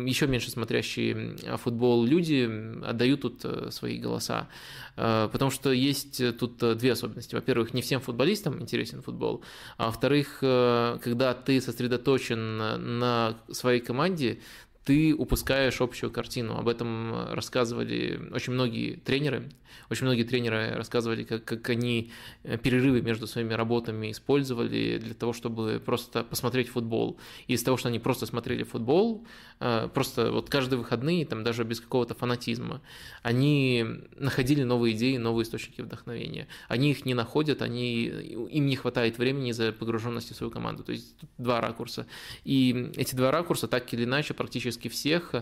еще 0.07 0.27
меньше 0.27 0.51
смотрящие 0.51 1.37
футбол 1.59 2.05
люди 2.05 2.51
отдают 2.85 3.21
тут 3.21 3.45
э, 3.45 3.71
свои 3.71 3.99
голоса. 3.99 4.49
Э, 4.97 5.29
потому 5.31 5.53
что 5.53 5.71
есть 5.71 6.21
тут 6.39 6.57
две 6.79 6.93
особенности. 6.93 7.37
Во-первых, 7.37 7.75
не 7.75 7.83
всем 7.83 8.01
футболистам 8.01 8.61
интересен 8.61 9.03
футбол. 9.03 9.45
А 9.77 9.87
во-вторых, 9.87 10.39
когда 10.41 11.35
ты 11.35 11.61
сосредоточен 11.61 12.99
на 12.99 13.37
своей 13.53 13.81
команде, 13.81 14.41
ты 14.87 15.13
упускаешь 15.15 15.81
общую 15.81 16.13
картину. 16.13 16.57
Об 16.57 16.69
этом 16.69 17.33
рассказывали 17.33 18.31
очень 18.33 18.53
многие 18.53 18.95
тренеры. 18.95 19.51
Очень 19.91 20.07
многие 20.07 20.23
тренеры 20.23 20.75
рассказывали, 20.77 21.25
как, 21.25 21.45
как 21.45 21.69
они 21.71 22.13
э, 22.45 22.57
перерывы 22.57 23.03
между 23.03 23.27
своими 23.27 23.53
работами 23.53 24.13
использовали 24.13 24.99
для 24.99 25.15
того, 25.15 25.33
чтобы 25.33 25.83
просто 25.85 26.23
посмотреть 26.23 26.69
футбол. 26.69 27.19
И 27.49 27.55
из 27.55 27.65
того, 27.65 27.77
что 27.77 27.89
они 27.89 27.99
просто 27.99 28.27
смотрели 28.27 28.63
футбол, 28.63 29.27
просто 29.59 30.31
вот 30.33 30.51
каждые 30.51 30.79
выходные, 30.79 31.25
там 31.25 31.43
даже 31.45 31.65
без 31.65 31.81
какого-то 31.81 32.15
фанатизма, 32.15 32.83
они 33.23 33.85
находили 34.17 34.63
новые 34.63 34.95
идеи, 34.95 35.17
новые 35.17 35.45
источники 35.45 35.81
вдохновения. 35.81 36.47
Они 36.69 36.91
их 36.91 37.05
не 37.07 37.15
находят, 37.15 37.63
они, 37.63 38.05
им 38.05 38.67
не 38.67 38.77
хватает 38.77 39.19
времени 39.19 39.51
из-за 39.51 39.73
погруженности 39.73 40.33
в 40.33 40.37
свою 40.37 40.51
команду. 40.51 40.83
То 40.85 40.93
есть 40.93 41.17
два 41.39 41.61
ракурса. 41.61 42.07
И 42.45 42.93
эти 42.97 43.15
два 43.15 43.31
ракурса 43.31 43.69
так 43.69 43.93
или 43.95 44.05
иначе 44.05 44.35
практически 44.35 44.89
всех 44.89 45.35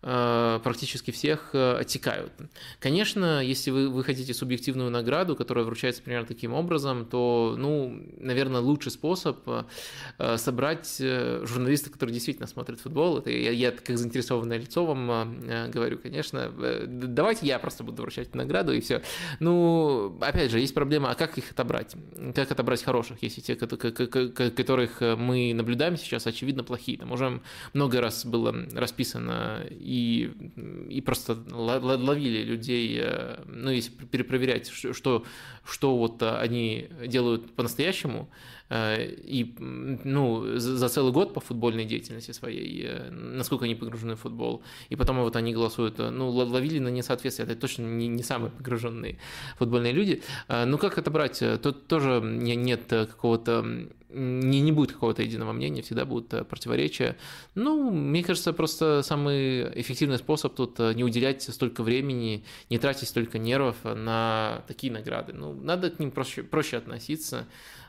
практически 0.00 1.10
всех 1.10 1.50
э, 1.52 1.76
оттекают. 1.78 2.32
Конечно, 2.78 3.44
если 3.44 3.70
вы, 3.70 3.90
вы 3.90 4.02
хотите 4.02 4.32
субъективную 4.32 4.90
награду, 4.90 5.36
которая 5.36 5.64
вручается 5.64 6.02
примерно 6.02 6.26
таким 6.26 6.54
образом, 6.54 7.04
то, 7.04 7.54
ну, 7.58 8.02
наверное, 8.18 8.62
лучший 8.62 8.92
способ 8.92 9.38
э, 9.46 10.36
собрать 10.38 10.96
журналиста, 10.98 11.90
который 11.90 12.12
действительно 12.12 12.46
смотрит 12.46 12.80
футбол. 12.80 13.18
Это 13.18 13.30
я, 13.30 13.50
я 13.50 13.72
как 13.72 13.98
заинтересованное 13.98 14.58
лицо 14.58 14.86
вам 14.86 15.70
говорю, 15.70 15.98
конечно. 15.98 16.50
Давайте 16.86 17.46
я 17.46 17.58
просто 17.58 17.84
буду 17.84 18.02
вручать 18.02 18.34
награду 18.34 18.72
и 18.72 18.80
все. 18.80 19.02
Ну, 19.38 20.16
опять 20.20 20.50
же, 20.50 20.60
есть 20.60 20.74
проблема, 20.74 21.10
а 21.10 21.14
как 21.14 21.36
их 21.36 21.50
отобрать? 21.50 21.94
Как 22.34 22.50
отобрать 22.50 22.82
хороших, 22.82 23.22
если 23.22 23.40
те, 23.40 23.54
которых 23.56 25.00
мы 25.00 25.52
наблюдаем 25.54 25.96
сейчас, 25.96 26.26
очевидно, 26.26 26.64
плохие. 26.64 26.96
Там 26.98 27.12
уже 27.12 27.40
много 27.74 28.00
раз 28.00 28.24
было 28.24 28.54
расписано 28.72 29.66
и, 29.90 30.30
и 30.88 31.00
просто 31.00 31.36
ловили 31.50 32.44
людей, 32.44 33.00
э, 33.02 33.42
ну, 33.46 33.70
если 33.70 33.90
перепроверять, 33.90 34.68
что, 34.68 35.24
что 35.64 35.96
вот 35.96 36.22
они 36.22 36.88
делают 37.08 37.50
по-настоящему, 37.56 38.30
э, 38.68 39.04
и, 39.04 39.52
ну, 39.58 40.58
за 40.58 40.88
целый 40.88 41.12
год 41.12 41.34
по 41.34 41.40
футбольной 41.40 41.86
деятельности 41.86 42.30
своей, 42.30 42.84
э, 42.86 43.10
насколько 43.10 43.64
они 43.64 43.74
погружены 43.74 44.14
в 44.14 44.20
футбол, 44.20 44.62
и 44.90 44.94
потом 44.96 45.22
вот 45.22 45.34
они 45.34 45.52
голосуют, 45.52 45.98
ну, 45.98 46.30
ловили 46.30 46.78
на 46.78 46.88
несоответствие, 46.88 47.48
это 47.48 47.60
точно 47.60 47.82
не, 47.82 48.06
не 48.06 48.22
самые 48.22 48.52
погруженные 48.52 49.18
футбольные 49.58 49.92
люди. 49.92 50.22
Ну, 50.48 50.78
как 50.78 50.98
это 50.98 51.10
брать? 51.10 51.42
Тут 51.62 51.88
тоже 51.88 52.20
нет 52.22 52.82
какого-то 52.86 53.88
не, 54.12 54.60
не 54.60 54.72
будет 54.72 54.92
какого-то 54.92 55.22
единого 55.22 55.52
мнения, 55.52 55.82
всегда 55.82 56.04
будут 56.04 56.32
э, 56.34 56.44
противоречия. 56.44 57.16
Ну, 57.54 57.90
мне 57.90 58.22
кажется, 58.22 58.52
просто 58.52 59.02
самый 59.02 59.80
эффективный 59.80 60.18
способ 60.18 60.54
тут 60.54 60.78
э, 60.80 60.92
не 60.94 61.04
уделять 61.04 61.42
столько 61.42 61.82
времени, 61.82 62.44
не 62.68 62.78
тратить 62.78 63.08
столько 63.08 63.38
нервов 63.38 63.76
на 63.84 64.64
такие 64.66 64.92
награды. 64.92 65.32
Ну, 65.32 65.54
надо 65.54 65.90
к 65.90 65.98
ним 65.98 66.10
проще, 66.10 66.42
проще 66.42 66.76
относиться. 66.76 67.46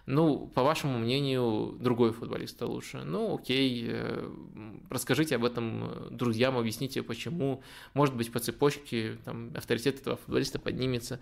Ну, 0.08 0.48
по 0.48 0.64
вашему 0.64 0.98
мнению, 0.98 1.78
другой 1.80 2.12
футболист 2.12 2.62
лучше. 2.62 3.04
Ну, 3.04 3.36
окей, 3.36 3.86
э, 3.90 4.30
расскажите 4.90 5.36
об 5.36 5.46
этом 5.46 5.92
друзьям, 6.12 6.58
объясните, 6.58 7.04
почему. 7.04 7.64
Может 7.94 8.16
быть, 8.16 8.32
по 8.32 8.40
цепочке 8.40 9.18
там, 9.26 9.52
авторитет 9.56 10.02
этого 10.02 10.18
футболиста 10.18 10.60
поднимется. 10.60 11.20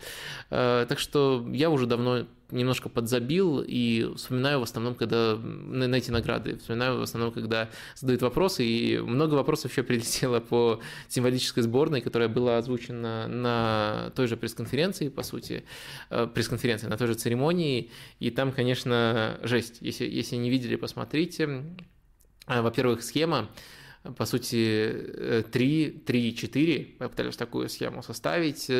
Так 0.50 0.98
что 0.98 1.46
я 1.52 1.70
уже 1.70 1.86
давно 1.86 2.26
немножко 2.52 2.90
подзабил 2.90 3.64
и 3.66 4.12
вспоминаю 4.16 4.60
в 4.60 4.64
основном, 4.64 4.96
когда 4.96 5.36
на 5.36 5.96
эти 5.96 6.12
награды, 6.12 6.58
вспоминаю 6.58 7.00
в 7.00 7.02
основном, 7.02 7.32
когда 7.32 7.70
задают 7.96 8.22
вопросы, 8.22 8.66
и 8.66 8.98
много 9.00 9.36
вопросов 9.36 9.72
еще 9.72 9.84
прилетело 9.84 10.40
по 10.40 10.80
символической 11.08 11.64
сборной, 11.64 12.02
которая 12.02 12.28
была 12.28 12.58
озвучена 12.58 13.28
на 13.28 14.12
той 14.16 14.28
же 14.28 14.38
пресс-конференции, 14.38 15.10
по 15.10 15.24
сути, 15.24 15.64
э, 16.10 16.28
пресс-конференции, 16.34 16.88
на 16.88 16.98
той 16.98 17.08
же 17.08 17.14
церемонии, 17.14 17.92
и 18.20 18.32
там, 18.32 18.52
конечно, 18.52 19.40
жесть. 19.44 19.78
Если, 19.82 20.06
если 20.06 20.36
не 20.36 20.50
видели, 20.50 20.76
посмотрите. 20.76 21.64
Э, 22.48 22.62
во-первых, 22.62 23.04
схема, 23.04 23.50
по 24.18 24.26
сути, 24.26 25.44
3, 25.52 25.90
3, 26.06 26.36
4, 26.36 26.86
попытались 27.00 27.36
такую 27.36 27.68
схему 27.70 28.02
составить, 28.02 28.72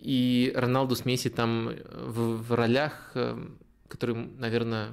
и 0.00 0.52
Роналду 0.54 0.96
с 0.96 1.04
Месси 1.04 1.28
там 1.28 1.68
э, 1.68 1.74
в, 2.06 2.42
в 2.42 2.54
ролях, 2.54 3.12
э, 3.14 3.36
которые, 3.88 4.28
наверное, 4.38 4.90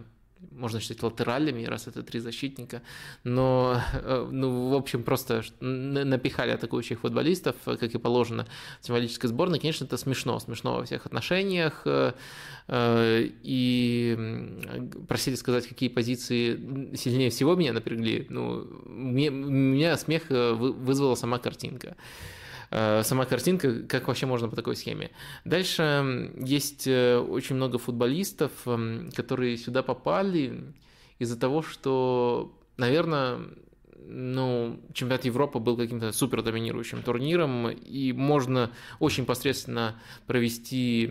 можно 0.51 0.79
считать 0.79 1.01
латеральными, 1.01 1.63
раз 1.65 1.87
это 1.87 2.03
три 2.03 2.19
защитника, 2.19 2.81
но, 3.23 3.81
э, 3.93 4.27
ну, 4.29 4.69
в 4.69 4.75
общем, 4.75 5.03
просто 5.03 5.43
напихали 5.61 6.51
атакующих 6.51 6.99
футболистов, 6.99 7.55
как 7.65 7.83
и 7.83 7.97
положено 7.97 8.45
символической 8.81 9.29
сборной. 9.29 9.59
Конечно, 9.59 9.85
это 9.85 9.97
смешно, 9.97 10.39
смешно 10.39 10.75
во 10.75 10.83
всех 10.83 11.05
отношениях, 11.05 11.87
и 12.69 14.17
просили 15.07 15.35
сказать, 15.35 15.67
какие 15.67 15.89
позиции 15.89 16.95
сильнее 16.95 17.29
всего 17.29 17.55
меня 17.55 17.71
напрягли. 17.71 18.27
Ну, 18.29 18.67
мне, 18.85 19.29
меня 19.29 19.95
смех 19.97 20.23
вызвала 20.29 21.15
сама 21.15 21.39
картинка. 21.39 21.95
Э, 22.69 23.03
сама 23.03 23.25
картинка, 23.25 23.83
как 23.83 24.07
вообще 24.07 24.25
можно 24.25 24.49
по 24.49 24.55
такой 24.55 24.75
схеме. 24.75 25.11
Дальше 25.45 26.31
есть 26.37 26.87
э, 26.87 27.17
очень 27.17 27.55
много 27.55 27.77
футболистов, 27.77 28.51
которые 29.15 29.57
сюда 29.57 29.83
попали 29.83 30.73
из-за 31.19 31.39
того, 31.39 31.61
что, 31.61 32.53
наверное, 32.77 33.39
ну, 34.09 34.79
чемпионат 34.93 35.25
Европы 35.25 35.59
был 35.59 35.75
каким-то 35.75 36.11
супер 36.11 36.41
доминирующим 36.41 37.03
турниром, 37.03 37.69
и 37.69 38.13
можно 38.13 38.71
очень 38.99 39.25
посредственно 39.25 39.99
провести 40.27 41.07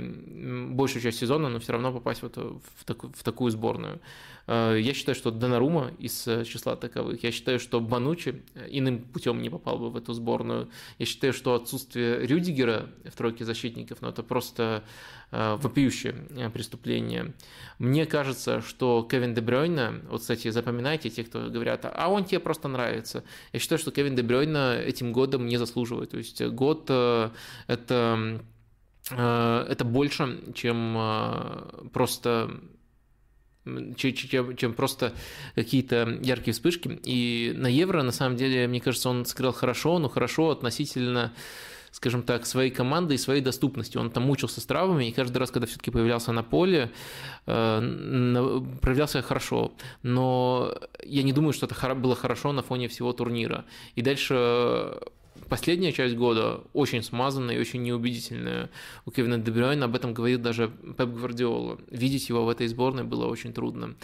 большую 0.70 1.02
часть 1.02 1.18
сезона, 1.18 1.48
но 1.48 1.59
все 1.59 1.72
равно 1.72 1.92
попасть 1.92 2.22
вот 2.22 2.36
в, 2.36 2.84
таку, 2.84 3.12
в 3.14 3.22
такую 3.22 3.50
сборную. 3.50 4.00
Э, 4.47 4.76
я 4.80 4.94
считаю, 4.94 5.14
что 5.14 5.30
Донарума 5.30 5.92
из 5.99 6.26
э, 6.26 6.44
числа 6.44 6.76
таковых. 6.76 7.22
Я 7.22 7.32
считаю, 7.32 7.59
что 7.59 7.80
Банучи 7.80 8.42
э, 8.55 8.66
иным 8.70 9.01
путем 9.01 9.42
не 9.42 9.51
попал 9.51 9.78
бы 9.78 9.90
в 9.90 9.97
эту 9.97 10.12
сборную. 10.12 10.68
Я 10.99 11.07
считаю, 11.07 11.32
что 11.32 11.55
отсутствие 11.55 12.26
Рюдигера 12.26 12.88
в 13.05 13.16
тройке 13.16 13.44
защитников, 13.44 13.99
ну, 14.01 14.09
это 14.09 14.22
просто 14.22 14.84
вопиющее 15.32 16.14
преступление. 16.55 17.34
Мне 17.80 18.07
кажется, 18.07 18.61
что 18.61 19.07
Кевин 19.11 19.34
Дебрёйна, 19.34 20.01
вот, 20.09 20.20
кстати, 20.20 20.51
запоминайте 20.51 21.11
те, 21.11 21.24
кто 21.24 21.51
говорят, 21.51 21.84
а 21.84 22.09
он 22.09 22.24
тебе 22.24 22.38
просто 22.38 22.68
нравится. 22.68 23.24
Я 23.53 23.59
считаю, 23.59 23.80
что 23.80 23.90
Кевин 23.90 24.14
Дебрёйна 24.14 24.76
этим 24.78 25.12
годом 25.12 25.47
не 25.47 25.57
заслуживает. 25.57 26.11
То 26.11 26.18
есть 26.18 26.40
год 26.40 26.84
это 27.66 28.40
это 29.11 29.84
больше, 29.84 30.53
чем 30.55 31.90
просто 31.92 32.61
чем, 33.96 34.56
чем 34.56 34.74
просто 34.74 35.12
какие-то 35.54 36.18
яркие 36.22 36.52
вспышки. 36.52 37.00
И 37.04 37.52
на 37.56 37.66
Евро, 37.66 38.02
на 38.02 38.12
самом 38.12 38.36
деле, 38.36 38.66
мне 38.68 38.80
кажется, 38.80 39.10
он 39.10 39.24
сыграл 39.24 39.52
хорошо, 39.52 39.98
но 39.98 40.08
хорошо 40.08 40.50
относительно 40.50 41.32
скажем 41.96 42.22
так, 42.22 42.44
своей 42.44 42.70
команды 42.70 43.14
и 43.14 43.18
своей 43.18 43.40
доступности. 43.40 43.96
Он 43.96 44.10
там 44.10 44.24
мучился 44.24 44.60
с 44.60 44.66
травмами, 44.66 45.08
и 45.08 45.12
каждый 45.12 45.38
раз, 45.38 45.50
когда 45.50 45.66
все-таки 45.66 45.90
появлялся 45.90 46.30
на 46.30 46.42
поле, 46.42 46.90
э, 47.46 48.62
проявлялся 48.82 49.22
хорошо. 49.22 49.72
Но 50.02 50.74
я 51.02 51.22
не 51.22 51.32
думаю, 51.32 51.54
что 51.54 51.64
это 51.64 51.94
было 51.94 52.14
хорошо 52.14 52.52
на 52.52 52.62
фоне 52.62 52.88
всего 52.88 53.14
турнира. 53.14 53.64
И 53.94 54.02
дальше 54.02 54.98
последняя 55.49 55.92
часть 55.92 56.16
года 56.16 56.62
очень 56.72 57.03
смазанная 57.03 57.57
и 57.57 57.61
очень 57.61 57.82
неубедительная 57.82 58.70
у 59.05 59.11
Кевина 59.11 59.38
Дебрюйна. 59.38 59.86
Об 59.86 59.94
этом 59.94 60.14
говорит 60.14 60.42
даже 60.42 60.70
Пеп 60.97 61.11
Гвардиола. 61.11 61.78
Видеть 61.90 62.28
его 62.28 62.44
в 62.44 62.49
этой 62.49 62.66
сборной 62.68 63.05
было 63.05 63.26
очень 63.26 63.53
трудно. 63.53 63.94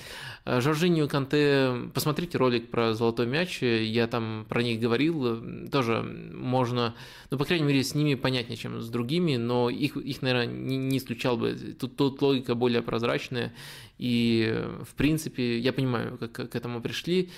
Э, 0.44 0.60
Жоржинью 0.60 1.08
Канте, 1.08 1.90
посмотрите 1.94 2.38
ролик 2.38 2.70
про 2.70 2.94
золотой 2.94 3.26
мяч, 3.26 3.62
я 3.62 4.06
там 4.06 4.46
про 4.48 4.62
них 4.62 4.80
говорил, 4.80 5.68
тоже 5.70 6.02
можно, 6.02 6.94
ну, 7.30 7.38
по 7.38 7.44
крайней 7.44 7.66
мере, 7.66 7.82
с 7.82 7.94
ними 7.94 8.14
понятнее, 8.14 8.56
чем 8.56 8.80
с 8.80 8.88
другими, 8.88 9.36
но 9.36 9.70
их, 9.70 9.96
их 9.96 10.22
наверное, 10.22 10.46
не, 10.46 10.76
не 10.76 10.98
исключал 10.98 11.36
бы. 11.36 11.54
Тут, 11.78 11.96
тут 11.96 12.22
логика 12.22 12.54
более 12.54 12.82
прозрачная, 12.82 13.52
и, 13.98 14.64
в 14.88 14.94
принципе, 14.94 15.58
я 15.58 15.72
понимаю, 15.72 16.18
как 16.18 16.50
к 16.50 16.56
этому 16.56 16.80
пришли. 16.80 17.30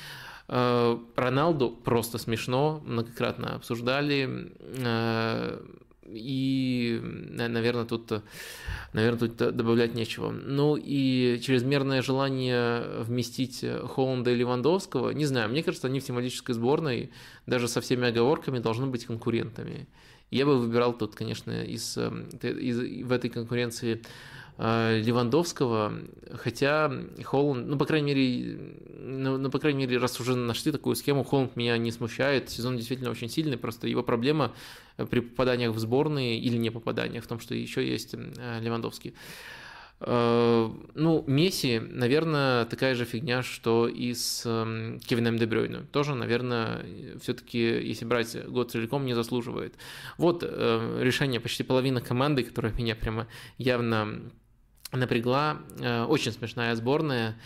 Э, 0.48 0.98
Роналду 1.16 1.70
просто 1.70 2.18
смешно, 2.18 2.82
многократно 2.84 3.54
обсуждали. 3.54 4.52
Э, 4.78 5.60
и, 6.06 7.00
наверное, 7.02 7.86
тут, 7.86 8.22
наверное, 8.92 9.28
тут 9.28 9.36
добавлять 9.36 9.94
нечего. 9.94 10.30
Ну 10.30 10.76
и 10.76 11.40
чрезмерное 11.42 12.02
желание 12.02 13.02
вместить 13.02 13.64
Холланда 13.88 14.30
и 14.30 14.34
Левандовского, 14.34 15.10
не 15.10 15.24
знаю, 15.24 15.48
мне 15.48 15.62
кажется, 15.62 15.86
они 15.86 16.00
в 16.00 16.04
тематической 16.04 16.54
сборной, 16.54 17.10
даже 17.46 17.68
со 17.68 17.80
всеми 17.80 18.08
оговорками, 18.08 18.58
должны 18.58 18.86
быть 18.86 19.06
конкурентами. 19.06 19.88
Я 20.30 20.46
бы 20.46 20.58
выбирал 20.58 20.92
тут, 20.92 21.14
конечно, 21.14 21.62
из, 21.62 21.96
э, 21.96 22.10
из, 22.42 23.06
в 23.06 23.12
этой 23.12 23.30
конкуренции 23.30 24.02
Левандовского, 24.56 25.94
хотя 26.32 26.92
Холланд, 27.24 27.66
ну, 27.66 27.76
по 27.76 27.86
крайней 27.86 28.14
мере, 28.14 28.58
ну, 29.00 29.36
ну, 29.36 29.50
по 29.50 29.58
крайней 29.58 29.80
мере, 29.80 29.98
раз 29.98 30.20
уже 30.20 30.36
нашли 30.36 30.70
такую 30.70 30.94
схему, 30.94 31.24
Холланд 31.24 31.56
меня 31.56 31.76
не 31.76 31.90
смущает, 31.90 32.50
сезон 32.50 32.76
действительно 32.76 33.10
очень 33.10 33.28
сильный, 33.28 33.58
просто 33.58 33.88
его 33.88 34.04
проблема 34.04 34.54
при 35.10 35.20
попаданиях 35.20 35.74
в 35.74 35.78
сборные 35.80 36.38
или 36.38 36.56
не 36.56 36.70
попаданиях 36.70 37.24
в 37.24 37.26
том, 37.26 37.40
что 37.40 37.52
еще 37.52 37.84
есть 37.84 38.14
э, 38.14 38.60
Левандовский. 38.60 39.14
Э, 39.98 40.70
ну, 40.94 41.24
Месси, 41.26 41.80
наверное, 41.80 42.64
такая 42.66 42.94
же 42.94 43.06
фигня, 43.06 43.42
что 43.42 43.88
и 43.88 44.14
с 44.14 44.44
Кевином 45.04 45.36
Дебрёйну. 45.36 45.84
Тоже, 45.90 46.14
наверное, 46.14 46.86
все-таки, 47.20 47.58
если 47.58 48.04
брать 48.04 48.36
год 48.46 48.70
целиком, 48.70 49.04
не 49.04 49.14
заслуживает. 49.14 49.74
Вот 50.16 50.44
решение 50.44 51.40
почти 51.40 51.64
половины 51.64 52.00
команды, 52.00 52.44
которая 52.44 52.72
меня 52.72 52.94
прямо 52.94 53.26
явно 53.58 54.30
напрягла. 54.92 55.58
Э, 55.80 56.04
очень 56.04 56.32
смешная 56.32 56.74
сборная. 56.74 57.36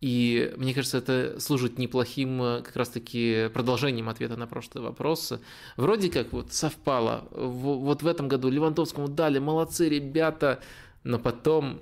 И 0.00 0.52
мне 0.56 0.74
кажется, 0.74 0.98
это 0.98 1.38
служит 1.38 1.78
неплохим 1.78 2.42
э, 2.42 2.62
как 2.62 2.74
раз-таки 2.74 3.48
продолжением 3.54 4.08
ответа 4.08 4.36
на 4.36 4.46
прошлый 4.46 4.82
вопрос. 4.82 5.32
Вроде 5.76 6.10
как 6.10 6.32
вот 6.32 6.52
совпало. 6.52 7.28
Вот 7.30 8.02
в 8.02 8.06
этом 8.06 8.28
году 8.28 8.50
Левандовскому 8.50 9.08
дали, 9.08 9.38
молодцы 9.38 9.88
ребята, 9.88 10.60
но 11.04 11.18
потом 11.18 11.80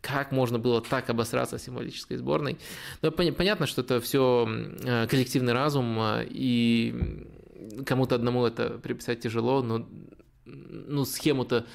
как 0.00 0.30
можно 0.30 0.58
было 0.58 0.80
так 0.80 1.10
обосраться 1.10 1.58
символической 1.58 2.18
сборной. 2.18 2.58
Но 3.02 3.10
понятно, 3.10 3.66
что 3.66 3.80
это 3.80 4.00
все 4.00 4.46
э, 4.84 5.06
коллективный 5.06 5.54
разум, 5.54 5.98
и 6.24 7.26
кому-то 7.86 8.14
одному 8.14 8.46
это 8.46 8.78
приписать 8.78 9.20
тяжело, 9.20 9.62
но 9.62 9.86
ну, 10.44 11.04
схему-то 11.04 11.66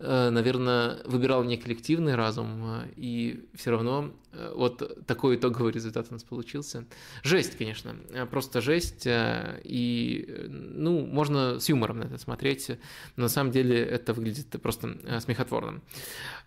наверное, 0.00 0.98
выбирал 1.04 1.44
не 1.44 1.56
коллективный 1.56 2.14
разум, 2.14 2.82
э, 2.82 2.88
и 2.96 3.48
все 3.54 3.70
равно 3.70 4.12
э, 4.32 4.52
вот 4.54 5.06
такой 5.06 5.36
итоговый 5.36 5.72
результат 5.72 6.06
у 6.10 6.14
нас 6.14 6.24
получился. 6.24 6.86
Жесть, 7.22 7.58
конечно, 7.58 7.94
просто 8.30 8.60
жесть, 8.60 9.04
и, 9.06 10.46
ну, 10.48 11.04
можно 11.04 11.60
с 11.60 11.68
юмором 11.68 11.98
на 11.98 12.04
это 12.04 12.18
смотреть, 12.18 12.70
но 13.16 13.24
на 13.24 13.28
самом 13.28 13.52
деле 13.52 13.78
это 13.78 14.14
выглядит 14.14 14.48
просто 14.62 14.96
смехотворно. 15.20 15.80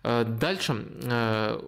Дальше 0.04 0.86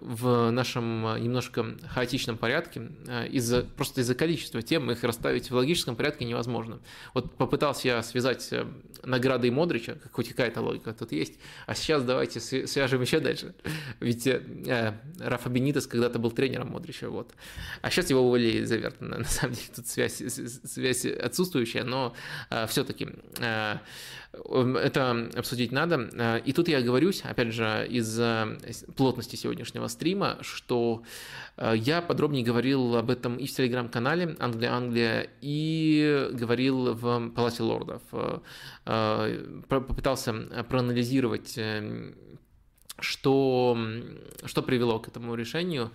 в 0.01 0.51
нашем 0.51 1.21
немножко 1.21 1.75
хаотичном 1.89 2.37
порядке, 2.37 2.91
из-за, 3.31 3.63
просто 3.63 4.01
из-за 4.01 4.13
количества 4.13 4.61
тем, 4.61 4.91
их 4.91 5.03
расставить 5.03 5.49
в 5.49 5.55
логическом 5.55 5.95
порядке 5.95 6.23
невозможно. 6.23 6.79
Вот 7.15 7.35
попытался 7.35 7.87
я 7.87 8.03
связать 8.03 8.53
награды 9.03 9.47
и 9.47 9.51
Модрича, 9.51 9.95
хоть 10.11 10.29
какая-то 10.29 10.61
логика 10.61 10.93
тут 10.93 11.11
есть, 11.11 11.39
а 11.65 11.73
сейчас 11.73 12.03
давайте 12.03 12.39
свяжем 12.39 13.01
еще 13.01 13.19
дальше. 13.19 13.55
Ведь 13.99 14.27
э, 14.27 14.93
Рафа 15.19 15.49
Бенитес 15.49 15.87
когда-то 15.87 16.19
был 16.19 16.31
тренером 16.31 16.71
Модрича, 16.71 17.09
вот. 17.09 17.33
А 17.81 17.89
сейчас 17.89 18.09
его 18.09 18.21
уволили 18.21 18.59
из 18.59 18.71
Эвертона. 18.71 19.19
На 19.19 19.25
самом 19.25 19.55
деле 19.55 19.67
тут 19.75 19.87
связь, 19.87 20.21
связь 20.65 21.05
отсутствующая, 21.05 21.83
но 21.83 22.13
э, 22.49 22.67
все-таки 22.67 23.09
э, 23.39 23.77
это 24.45 25.29
обсудить 25.35 25.71
надо. 25.71 26.09
Э, 26.13 26.39
и 26.43 26.53
тут 26.53 26.67
я 26.67 26.79
оговорюсь, 26.79 27.21
опять 27.23 27.53
же, 27.53 27.87
из-за 27.89 28.57
плотности 28.95 29.35
сегодняшнего 29.35 29.87
стрима, 29.87 30.37
что 30.41 31.03
э, 31.57 31.73
я 31.75 32.01
подробнее 32.01 32.43
говорил 32.43 32.95
об 32.95 33.09
этом 33.09 33.37
и 33.37 33.47
в 33.47 33.51
телеграм-канале 33.51 34.35
Англия-Англия, 34.39 35.29
и 35.41 36.29
говорил 36.31 36.93
в 36.93 37.29
Палате 37.29 37.63
лордов. 37.63 38.01
Э, 38.85 39.59
попытался 39.67 40.33
проанализировать, 40.69 41.59
что, 42.99 43.77
что 44.45 44.61
привело 44.61 44.99
к 44.99 45.07
этому 45.07 45.35
решению. 45.35 45.91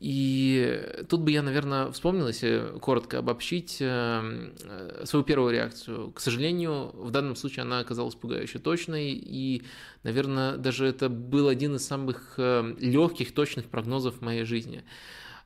И 0.00 0.80
тут 1.08 1.22
бы 1.22 1.32
я, 1.32 1.42
наверное, 1.42 1.90
вспомнил, 1.90 2.28
если 2.28 2.78
коротко 2.80 3.18
обобщить, 3.18 3.78
э, 3.80 5.02
свою 5.04 5.24
первую 5.24 5.52
реакцию. 5.52 6.12
К 6.12 6.20
сожалению, 6.20 6.92
в 6.94 7.10
данном 7.10 7.34
случае 7.34 7.62
она 7.62 7.80
оказалась 7.80 8.14
пугающе 8.14 8.60
точной, 8.60 9.12
и, 9.12 9.62
наверное, 10.04 10.56
даже 10.56 10.86
это 10.86 11.08
был 11.08 11.48
один 11.48 11.76
из 11.76 11.84
самых 11.84 12.34
э, 12.36 12.74
легких, 12.78 13.34
точных 13.34 13.66
прогнозов 13.66 14.18
в 14.18 14.22
моей 14.22 14.44
жизни. 14.44 14.84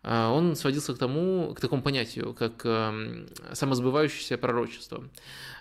А, 0.05 0.33
он 0.33 0.57
сводился 0.57 0.95
к 0.95 0.99
тому, 0.99 1.55
к 1.55 1.61
такому 1.61 1.83
понятию, 1.83 2.35
как 2.35 2.63
эм, 2.65 3.27
самосбывающееся 3.53 4.37
пророчество. 4.37 5.05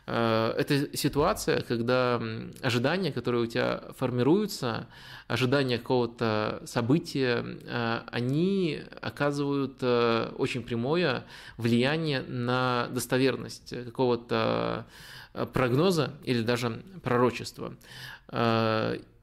А, 0.07 0.55
это 0.57 0.97
ситуация, 0.97 1.61
когда 1.61 2.21
ожидания, 2.63 3.11
которые 3.11 3.43
у 3.43 3.45
тебя 3.45 3.83
формируются, 3.97 4.87
ожидания 5.27 5.77
какого-то 5.77 6.63
события, 6.65 7.45
а, 7.67 8.03
они 8.11 8.81
оказывают 9.01 9.77
э, 9.81 10.31
очень 10.37 10.63
прямое 10.63 11.23
влияние 11.57 12.21
на 12.21 12.87
достоверность 12.91 13.73
какого-то 13.85 14.87
э, 15.33 15.45
прогноза 15.45 16.13
или 16.23 16.41
даже 16.41 16.81
пророчества. 17.03 17.73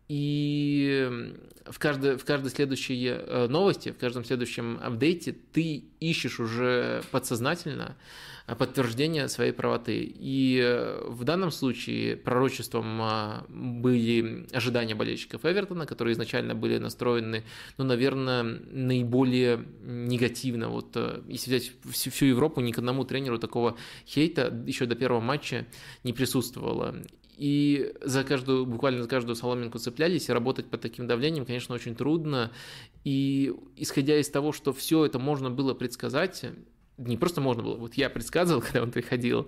И 0.09 1.35
в 1.67 1.79
каждой, 1.79 2.17
в 2.17 2.25
каждой 2.25 2.51
следующей 2.51 3.09
э, 3.09 3.47
новости, 3.47 3.91
в 3.93 3.99
каждом 3.99 4.25
следующем 4.25 4.79
апдейте 4.83 5.37
ты 5.53 5.85
ищешь 6.01 6.41
уже 6.41 7.03
подсознательно 7.11 7.95
э, 8.47 8.55
подтверждение 8.55 9.29
своей 9.29 9.53
правоты. 9.53 10.03
И 10.03 10.61
э, 10.65 11.05
в 11.07 11.25
данном 11.25 11.51
случае 11.51 12.17
пророчеством 12.17 13.45
были 13.49 14.47
ожидания 14.53 14.95
болельщиков 14.95 15.45
Эвертона, 15.45 15.85
которые 15.85 16.15
изначально 16.15 16.55
были 16.55 16.79
настроены, 16.79 17.45
ну, 17.77 17.85
наверное, 17.85 18.43
наиболее 18.43 19.63
негативно. 19.83 20.71
Вот 20.71 20.97
если 21.29 21.51
взять 21.51 21.73
всю, 21.91 22.11
всю 22.11 22.25
Европу, 22.25 22.63
ни 22.63 22.73
к 22.73 22.79
одному 22.79 23.05
тренеру 23.05 23.39
такого 23.39 23.77
хейта 24.07 24.51
еще 24.67 24.87
до 24.87 24.95
первого 24.95 25.21
матча 25.21 25.67
не 26.03 26.15
присутствовало 26.15 26.95
и 27.39 27.93
за 28.03 28.25
каждую, 28.25 28.67
буквально 28.67 29.03
за 29.03 29.09
каждую 29.09 29.37
соломинку 29.37 29.79
цеплялись, 29.79 30.29
и 30.29 30.33
работать 30.33 30.67
под 30.67 30.81
таким 30.81 31.07
давлением, 31.07 31.47
конечно, 31.47 31.75
очень 31.75 31.95
трудно. 31.95 32.51
И 33.05 33.55
исходя 33.77 34.19
из 34.19 34.29
того, 34.29 34.53
что 34.53 34.73
все 34.73 35.05
это 35.05 35.21
можно 35.21 35.49
было 35.49 35.73
предсказать, 35.73 36.45
не 36.97 37.17
просто 37.17 37.41
можно 37.41 37.63
было, 37.63 37.77
вот 37.77 37.95
я 37.95 38.11
предсказывал, 38.11 38.61
когда 38.67 38.83
он 38.83 38.91
приходил, 38.91 39.47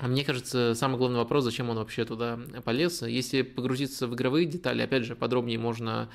мне 0.00 0.24
кажется, 0.24 0.74
самый 0.74 0.96
главный 0.96 1.18
вопрос, 1.18 1.44
зачем 1.44 1.70
он 1.70 1.76
вообще 1.78 2.04
туда 2.04 2.38
полез. 2.64 3.02
Если 3.02 3.42
погрузиться 3.42 4.06
в 4.06 4.14
игровые 4.14 4.46
детали, 4.46 4.82
опять 4.82 5.04
же, 5.04 5.16
подробнее 5.16 5.58
можно 5.58 6.08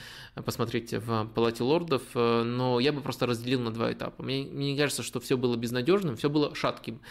посмотреть 0.46 0.94
в 0.94 1.26
Палате 1.36 1.64
лордов, 1.64 2.02
но 2.14 2.80
я 2.80 2.94
бы 2.94 3.02
просто 3.02 3.26
разделил 3.26 3.60
на 3.60 3.72
два 3.72 3.92
этапа. 3.92 4.24
Мне, 4.24 4.44
мне 4.44 4.78
кажется, 4.78 5.04
что 5.04 5.20
все 5.20 5.38
было 5.38 5.58
безнадежным, 5.58 6.16
все 6.16 6.30
было 6.30 6.56
шатким. 6.56 7.02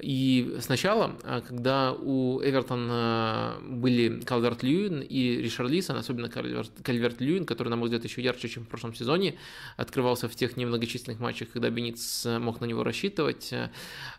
И 0.00 0.56
сначала, 0.60 1.16
когда 1.48 1.92
у 1.92 2.40
Эвертона 2.42 3.56
были 3.62 4.20
Калверт 4.20 4.62
Льюин 4.62 5.00
и 5.00 5.36
Ришард 5.36 5.70
Лисон, 5.70 5.96
особенно 5.96 6.28
Кальверт 6.28 7.20
Льюин, 7.20 7.46
который, 7.46 7.68
на 7.68 7.76
мой 7.76 7.88
взгляд, 7.88 8.04
еще 8.04 8.22
ярче, 8.22 8.48
чем 8.48 8.64
в 8.64 8.68
прошлом 8.68 8.94
сезоне, 8.94 9.38
открывался 9.76 10.28
в 10.28 10.34
тех 10.34 10.56
немногочисленных 10.56 11.18
матчах, 11.18 11.50
когда 11.50 11.70
Бениц 11.70 12.26
мог 12.26 12.60
на 12.60 12.66
него 12.66 12.84
рассчитывать. 12.84 13.52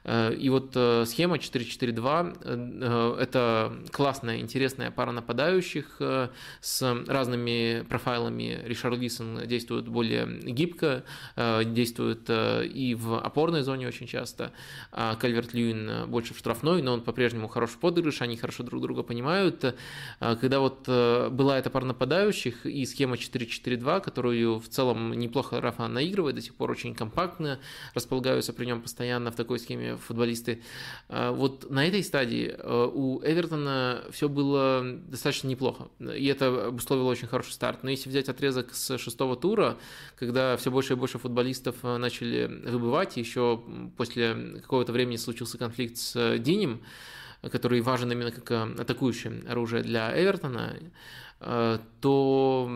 И 0.05 0.49
вот 0.49 0.71
схема 1.07 1.37
4-4 1.37 1.86
4-2. 1.87 2.37
Э, 2.43 3.21
это 3.21 3.73
классная, 3.91 4.39
интересная 4.39 4.91
пара 4.91 5.11
нападающих 5.11 5.97
э, 5.99 6.29
с 6.61 7.03
разными 7.07 7.85
профайлами. 7.87 8.59
Ришард 8.65 8.97
Лисон 8.97 9.47
действует 9.47 9.87
более 9.87 10.27
гибко, 10.43 11.03
э, 11.35 11.63
действует 11.65 12.29
и 12.29 12.95
в 12.95 13.19
опорной 13.19 13.61
зоне 13.61 13.87
очень 13.87 14.07
часто, 14.07 14.51
а 14.91 15.15
Кальверт 15.15 15.53
Льюин 15.53 16.09
больше 16.09 16.33
в 16.33 16.37
штрафной, 16.37 16.81
но 16.81 16.93
он 16.93 17.01
по-прежнему 17.01 17.47
хороший 17.47 17.77
подыгрыш, 17.79 18.21
они 18.21 18.37
хорошо 18.37 18.63
друг 18.63 18.81
друга 18.81 19.03
понимают. 19.03 19.75
Когда 20.19 20.59
вот 20.59 20.87
была 20.87 21.57
эта 21.57 21.69
пара 21.69 21.85
нападающих 21.85 22.65
и 22.65 22.85
схема 22.85 23.15
4-4-2, 23.15 24.01
которую 24.01 24.59
в 24.59 24.67
целом 24.67 25.13
неплохо 25.13 25.61
Рафа 25.61 25.87
наигрывает, 25.87 26.35
до 26.35 26.41
сих 26.41 26.55
пор 26.55 26.71
очень 26.71 26.95
компактно 26.95 27.59
располагаются 27.93 28.53
при 28.53 28.65
нем 28.65 28.81
постоянно 28.81 29.31
в 29.31 29.35
такой 29.35 29.59
схеме 29.59 29.97
футболисты. 29.97 30.61
Вот 31.09 31.69
на 31.77 31.85
этой 31.85 32.03
стадии 32.03 32.55
э, 32.57 32.89
у 32.91 33.21
Эвертона 33.23 34.03
все 34.09 34.27
было 34.27 34.83
достаточно 34.83 35.47
неплохо, 35.47 35.89
и 35.99 36.25
это 36.25 36.69
обусловило 36.69 37.07
очень 37.07 37.27
хороший 37.27 37.51
старт. 37.51 37.83
Но 37.83 37.91
если 37.91 38.09
взять 38.09 38.29
отрезок 38.29 38.73
с 38.73 38.97
шестого 38.97 39.35
тура, 39.35 39.77
когда 40.15 40.57
все 40.57 40.71
больше 40.71 40.93
и 40.93 40.95
больше 40.95 41.19
футболистов 41.19 41.75
э, 41.83 41.97
начали 41.97 42.47
выбывать, 42.65 43.17
еще 43.17 43.61
после 43.95 44.59
какого-то 44.63 44.91
времени 44.91 45.17
случился 45.17 45.59
конфликт 45.59 45.97
с 45.97 46.39
Динем, 46.39 46.81
который 47.43 47.81
важен 47.81 48.11
именно 48.11 48.31
как 48.31 48.49
э, 48.49 48.81
атакующее 48.81 49.43
оружие 49.47 49.83
для 49.83 50.19
Эвертона, 50.19 50.77
то 51.39 52.69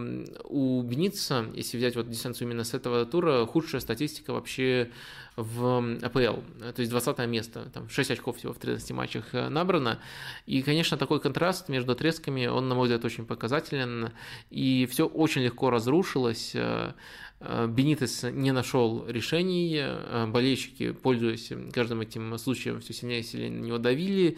у 0.44 0.82
Беница, 0.84 1.48
если 1.56 1.78
взять 1.78 1.96
вот 1.96 2.10
дистанцию 2.10 2.48
именно 2.48 2.64
с 2.64 2.76
этого 2.76 3.06
тура, 3.06 3.46
худшая 3.48 3.82
статистика 3.82 4.34
вообще 4.34 4.92
в 5.36 5.98
АПЛ, 6.04 6.42
то 6.60 6.80
есть 6.80 6.92
20 6.92 7.18
место, 7.28 7.70
там 7.74 7.90
6 7.90 8.12
очков 8.12 8.38
всего 8.38 8.54
в 8.54 8.58
13 8.58 8.92
матчах 8.92 9.34
э, 9.34 9.50
набрано. 9.50 10.00
И, 10.46 10.62
конечно, 10.62 10.98
такой 10.98 11.20
контраст 11.20 11.70
между 11.70 11.94
отрезками, 11.94 12.48
он, 12.48 12.68
на 12.68 12.76
мой 12.76 12.84
взгляд, 12.84 13.04
очень 13.06 13.26
показателен, 13.26 14.12
и 14.50 14.86
все 14.92 15.08
очень 15.08 15.42
легко 15.42 15.70
разрушилось. 15.70 16.56
Э, 17.44 17.68
Бенитес 17.68 18.24
не 18.24 18.52
нашел 18.52 19.06
решений, 19.08 19.78
э, 19.82 20.28
болельщики, 20.28 20.92
пользуясь 20.92 21.52
каждым 21.74 22.02
этим 22.02 22.38
случаем, 22.38 22.80
все 22.82 22.94
сильнее 22.94 23.22
и 23.22 23.24
сильнее 23.24 23.52
на 23.52 23.66
него 23.66 23.78
давили. 23.80 24.38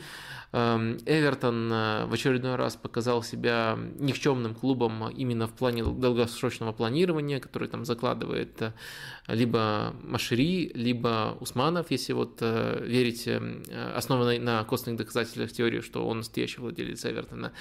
Эм, 0.54 0.98
Эвертон 1.06 1.72
э, 1.72 2.06
в 2.06 2.14
очередной 2.14 2.56
раз 2.56 2.76
показал 2.76 3.22
себя 3.22 3.78
никчемным 4.00 4.56
клубом 4.56 5.10
именно 5.10 5.48
в 5.48 5.54
плане 5.54 5.84
долгосрочного 5.84 6.72
планирования, 6.72 7.40
который 7.40 7.68
там 7.68 7.84
закладывает 7.86 8.74
либо 9.28 9.94
Машери, 10.02 10.72
либо 10.74 11.38
Усманов, 11.42 11.92
если 11.92 12.14
вот 12.14 12.42
верить 12.42 13.28
основанной 13.96 14.40
на 14.40 14.64
костных 14.64 14.96
доказательствах 14.96 15.52
теории, 15.52 15.82
что 15.82 16.08
он 16.08 16.20
настоящий 16.20 16.62
владелец 16.62 17.06
Эвертона. 17.06 17.52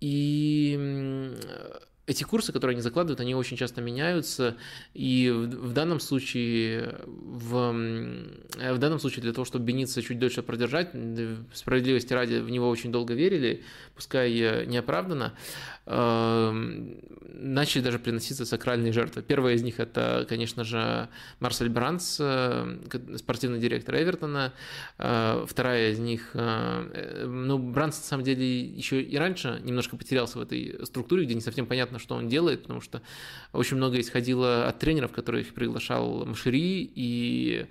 И 0.00 1.36
эти 2.10 2.24
курсы, 2.24 2.52
которые 2.52 2.74
они 2.74 2.82
закладывают, 2.82 3.20
они 3.20 3.36
очень 3.36 3.56
часто 3.56 3.80
меняются, 3.80 4.56
и 4.94 5.30
в, 5.30 5.72
данном 5.72 6.00
случае, 6.00 6.96
в, 7.06 7.72
в 8.56 8.78
данном 8.78 8.98
случае 8.98 9.22
для 9.22 9.32
того, 9.32 9.44
чтобы 9.44 9.64
Беница 9.64 10.02
чуть 10.02 10.18
дольше 10.18 10.42
продержать, 10.42 10.90
справедливости 11.54 12.12
ради, 12.12 12.40
в 12.40 12.50
него 12.50 12.68
очень 12.68 12.90
долго 12.90 13.14
верили, 13.14 13.62
пускай 13.94 14.66
неоправданно, 14.66 15.34
Эм, 15.92 16.98
начали 17.32 17.82
даже 17.82 17.98
приноситься 17.98 18.44
сакральные 18.44 18.92
жертвы. 18.92 19.22
Первая 19.22 19.54
из 19.54 19.62
них 19.62 19.80
это, 19.80 20.24
конечно 20.28 20.62
же, 20.62 21.08
Марсель 21.40 21.68
Бранс, 21.68 22.18
э, 22.20 22.78
спортивный 23.16 23.58
директор 23.58 23.96
Эвертона. 23.96 24.52
Э, 24.98 25.44
вторая 25.48 25.90
из 25.90 25.98
них, 25.98 26.30
э, 26.34 27.24
ну, 27.26 27.58
Бранс 27.58 27.98
на 27.98 28.04
самом 28.04 28.24
деле 28.24 28.60
еще 28.60 29.02
и 29.02 29.16
раньше 29.16 29.60
немножко 29.64 29.96
потерялся 29.96 30.38
в 30.38 30.42
этой 30.42 30.78
структуре, 30.84 31.24
где 31.24 31.34
не 31.34 31.40
совсем 31.40 31.66
понятно, 31.66 31.98
что 32.00 32.16
он 32.16 32.28
делает, 32.28 32.62
потому 32.62 32.80
что 32.80 33.02
очень 33.52 33.76
много 33.76 34.00
исходило 34.00 34.66
от 34.66 34.78
тренеров, 34.80 35.12
которых 35.12 35.54
приглашал 35.54 36.24
Машери, 36.26 36.90
и 36.94 37.66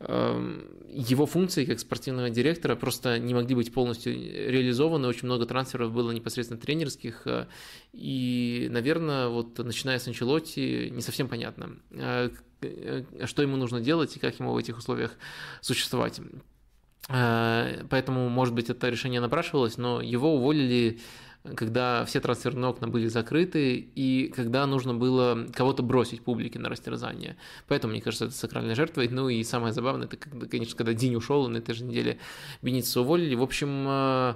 Эм, 0.00 0.64
его 0.88 1.26
функции 1.26 1.64
как 1.64 1.80
спортивного 1.80 2.30
директора 2.30 2.76
просто 2.76 3.18
не 3.18 3.34
могли 3.34 3.56
быть 3.56 3.72
полностью 3.72 4.14
реализованы. 4.14 5.08
Очень 5.08 5.26
много 5.26 5.44
трансферов 5.44 5.92
было 5.92 6.12
непосредственно 6.12 6.60
тренерских. 6.60 7.22
Э, 7.26 7.46
и, 7.92 8.68
наверное, 8.70 9.26
вот 9.26 9.58
начиная 9.58 9.98
с 9.98 10.06
Анчелотти, 10.06 10.90
не 10.90 11.02
совсем 11.02 11.26
понятно, 11.26 11.78
э, 11.90 12.30
э, 12.60 13.26
что 13.26 13.42
ему 13.42 13.56
нужно 13.56 13.80
делать 13.80 14.16
и 14.16 14.20
как 14.20 14.38
ему 14.38 14.52
в 14.52 14.56
этих 14.56 14.78
условиях 14.78 15.12
существовать. 15.60 16.20
Поэтому, 17.08 18.28
может 18.28 18.54
быть, 18.54 18.68
это 18.68 18.90
решение 18.90 19.20
напрашивалось, 19.20 19.78
но 19.78 20.02
его 20.02 20.34
уволили 20.34 21.00
когда 21.56 22.04
все 22.04 22.20
трансферные 22.20 22.68
окна 22.68 22.88
были 22.88 23.06
закрыты 23.06 23.76
и 23.94 24.32
когда 24.34 24.66
нужно 24.66 24.94
было 24.94 25.46
кого-то 25.52 25.82
бросить 25.82 26.22
публике 26.22 26.58
на 26.58 26.68
растерзание. 26.68 27.36
Поэтому, 27.66 27.92
мне 27.92 28.02
кажется, 28.02 28.26
это 28.26 28.34
сакральная 28.34 28.74
жертва. 28.74 29.04
Ну 29.10 29.28
и 29.28 29.42
самое 29.44 29.72
забавное, 29.72 30.06
это, 30.06 30.16
конечно, 30.48 30.76
когда 30.76 30.92
День 30.92 31.16
ушел, 31.16 31.46
и 31.46 31.50
на 31.50 31.58
этой 31.58 31.74
же 31.74 31.84
неделе 31.84 32.18
Беница 32.62 33.00
уволили. 33.00 33.34
В 33.34 33.42
общем, 33.42 33.86
э, 33.88 34.34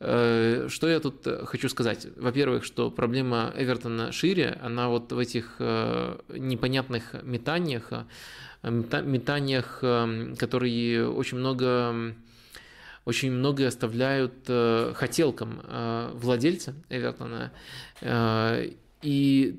э, 0.00 0.68
что 0.68 0.88
я 0.88 1.00
тут 1.00 1.26
хочу 1.44 1.68
сказать? 1.68 2.06
Во-первых, 2.16 2.64
что 2.64 2.90
проблема 2.90 3.52
Эвертона 3.56 4.12
шире, 4.12 4.58
она 4.62 4.88
вот 4.88 5.12
в 5.12 5.18
этих 5.18 5.56
э, 5.58 6.18
непонятных 6.30 7.14
метаниях, 7.22 7.92
метаниях, 8.62 9.78
которые 10.36 11.08
очень 11.08 11.38
много 11.38 12.14
очень 13.08 13.32
многое 13.32 13.68
оставляют 13.68 14.34
э, 14.48 14.92
хотелкам 14.94 15.62
э, 15.64 16.10
владельца 16.12 16.74
Эвертона. 16.90 17.52
Э, 18.02 18.70
и, 19.00 19.54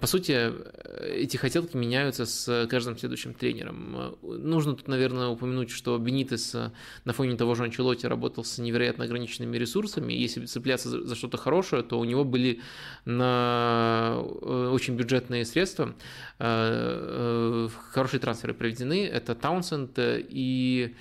по 0.00 0.06
сути, 0.08 0.52
эти 1.00 1.36
хотелки 1.36 1.76
меняются 1.76 2.26
с 2.26 2.66
каждым 2.68 2.98
следующим 2.98 3.32
тренером. 3.32 4.16
Нужно 4.20 4.74
тут, 4.74 4.88
наверное, 4.88 5.28
упомянуть, 5.28 5.70
что 5.70 5.96
Бенитес 5.96 6.56
на 7.04 7.12
фоне 7.12 7.36
того 7.36 7.54
же 7.54 7.62
Анчелоти 7.62 8.06
работал 8.06 8.42
с 8.42 8.58
невероятно 8.58 9.04
ограниченными 9.04 9.56
ресурсами. 9.56 10.12
Если 10.12 10.44
цепляться 10.46 10.88
за 10.88 11.14
что-то 11.14 11.36
хорошее, 11.36 11.84
то 11.84 12.00
у 12.00 12.04
него 12.04 12.24
были 12.24 12.62
на 13.04 14.18
очень 14.20 14.96
бюджетные 14.96 15.44
средства 15.44 15.94
хорошие 16.38 18.18
трансферы 18.20 18.54
проведены. 18.54 19.06
Это 19.06 19.36
Таунсенд 19.36 19.92
и 20.00 20.96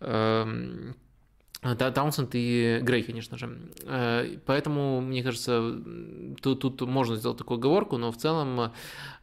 эм, 0.00 0.96
Таунсенд 1.64 2.30
и 2.34 2.78
Грей, 2.82 3.02
конечно 3.02 3.38
же. 3.38 3.58
Э, 3.84 4.36
поэтому, 4.44 5.00
мне 5.00 5.22
кажется, 5.22 5.80
тут, 6.42 6.60
тут 6.60 6.82
можно 6.82 7.16
сделать 7.16 7.38
такую 7.38 7.58
оговорку, 7.58 7.96
но 7.96 8.12
в 8.12 8.18
целом, 8.18 8.72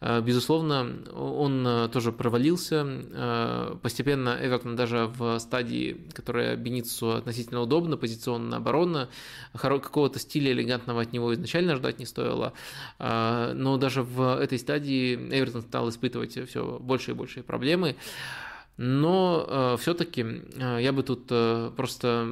э, 0.01 0.21
безусловно, 0.21 0.91
он 1.13 1.89
тоже 1.91 2.11
провалился. 2.11 2.83
Э, 2.85 3.75
постепенно 3.83 4.37
Эвертон 4.41 4.75
даже 4.75 5.05
в 5.15 5.37
стадии, 5.37 6.01
которая 6.13 6.55
Беницу 6.55 7.11
относительно 7.11 7.61
удобна, 7.61 7.95
позиционно 7.95 8.57
оборона, 8.57 9.09
какого-то 9.53 10.17
стиля 10.17 10.51
элегантного 10.51 11.03
от 11.03 11.13
него 11.13 11.33
изначально 11.35 11.75
ждать 11.75 11.99
не 11.99 12.05
стоило. 12.05 12.53
Но 12.97 13.77
даже 13.77 14.01
в 14.01 14.39
этой 14.39 14.57
стадии 14.57 15.15
Эвертон 15.15 15.61
стал 15.61 15.89
испытывать 15.89 16.37
все 16.49 16.79
больше 16.79 17.11
и 17.11 17.13
больше 17.13 17.43
проблемы. 17.43 17.95
Но 18.83 19.45
э, 19.47 19.77
все-таки 19.77 20.25
э, 20.57 20.79
я 20.81 20.91
бы 20.91 21.03
тут 21.03 21.27
э, 21.29 21.71
просто, 21.77 22.27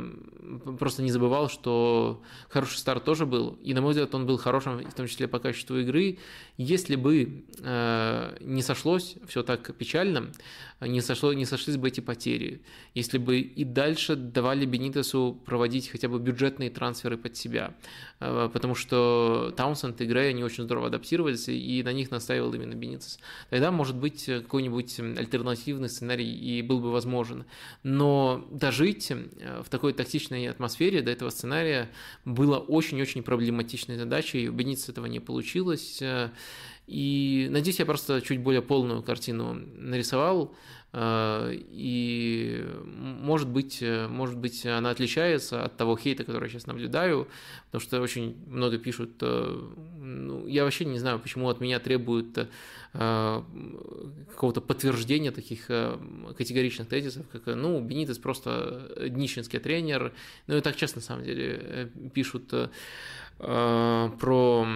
просто 0.79 1.03
не 1.03 1.11
забывал, 1.11 1.47
что 1.47 2.23
хороший 2.49 2.77
старт 2.77 3.03
тоже 3.03 3.27
был. 3.27 3.59
И, 3.61 3.75
на 3.75 3.81
мой 3.81 3.91
взгляд, 3.91 4.15
он 4.15 4.25
был 4.25 4.39
хорошим, 4.39 4.79
в 4.79 4.93
том 4.95 5.05
числе 5.05 5.27
по 5.27 5.37
качеству 5.37 5.77
игры. 5.77 6.17
Если 6.61 6.97
бы 6.97 7.45
э, 7.63 8.37
не 8.41 8.61
сошлось 8.61 9.15
все 9.29 9.43
так 9.43 9.73
печально, 9.77 10.29
не, 10.81 10.99
сошло, 10.99 11.31
не 11.31 11.45
сошлись 11.45 11.77
бы 11.77 11.87
эти 11.87 12.01
потери. 12.01 12.61
Если 12.93 13.17
бы 13.17 13.39
и 13.39 13.63
дальше 13.63 14.17
давали 14.17 14.65
Бенитесу 14.65 15.39
проводить 15.45 15.87
хотя 15.87 16.09
бы 16.09 16.19
бюджетные 16.19 16.69
трансферы 16.69 17.17
под 17.17 17.37
себя. 17.37 17.73
Э, 18.19 18.49
потому 18.51 18.75
что 18.75 19.53
Таунсенд 19.55 20.01
и 20.01 20.05
Грей, 20.05 20.31
они 20.31 20.43
очень 20.43 20.65
здорово 20.65 20.87
адаптировались, 20.87 21.47
и 21.47 21.81
на 21.81 21.93
них 21.93 22.11
настаивал 22.11 22.53
именно 22.53 22.75
Бенитес. 22.75 23.19
Тогда, 23.49 23.71
может 23.71 23.95
быть, 23.95 24.25
какой-нибудь 24.25 24.99
альтернативный 24.99 25.87
сценарий 25.87 26.29
и 26.29 26.61
был 26.61 26.81
бы 26.81 26.91
возможен. 26.91 27.45
Но 27.83 28.45
дожить 28.51 29.11
э, 29.11 29.61
в 29.63 29.69
такой 29.69 29.93
токсичной 29.93 30.49
атмосфере 30.49 31.01
до 31.01 31.11
этого 31.11 31.29
сценария 31.29 31.89
было 32.25 32.57
очень-очень 32.57 33.23
проблематичной 33.23 33.95
задачей. 33.95 34.49
У 34.49 34.51
Бенитеса 34.51 34.91
этого 34.91 35.05
не 35.05 35.21
получилось. 35.21 36.03
Э, 36.89 36.91
и 36.91 37.47
надеюсь, 37.51 37.79
я 37.79 37.85
просто 37.85 38.21
чуть 38.21 38.39
более 38.39 38.61
полную 38.61 39.03
картину 39.03 39.53
нарисовал. 39.53 40.55
Э, 40.91 41.51
и 41.53 42.65
может 42.83 43.47
быть, 43.47 43.83
может 44.09 44.37
быть, 44.37 44.65
она 44.65 44.89
отличается 44.89 45.63
от 45.63 45.77
того 45.77 45.95
хейта, 45.95 46.23
который 46.23 46.45
я 46.45 46.49
сейчас 46.49 46.65
наблюдаю, 46.65 47.27
потому 47.65 47.81
что 47.81 48.01
очень 48.01 48.35
много 48.47 48.79
пишут, 48.79 49.21
ну, 49.21 50.47
я 50.47 50.63
вообще 50.63 50.85
не 50.85 50.97
знаю, 50.97 51.19
почему 51.19 51.47
от 51.49 51.61
меня 51.61 51.79
требуют 51.79 52.47
э, 52.93 53.43
какого-то 54.31 54.61
подтверждения 54.61 55.31
таких 55.31 55.69
э, 55.69 55.95
категоричных 56.35 56.87
тезисов, 56.87 57.27
как, 57.31 57.45
ну, 57.45 57.79
Бенитес 57.81 58.17
просто 58.17 58.91
днищенский 59.09 59.59
тренер, 59.59 60.11
ну 60.47 60.57
и 60.57 60.61
так 60.61 60.75
часто, 60.75 60.97
на 60.97 61.03
самом 61.03 61.23
деле, 61.23 61.91
пишут 62.15 62.51
про 63.39 64.67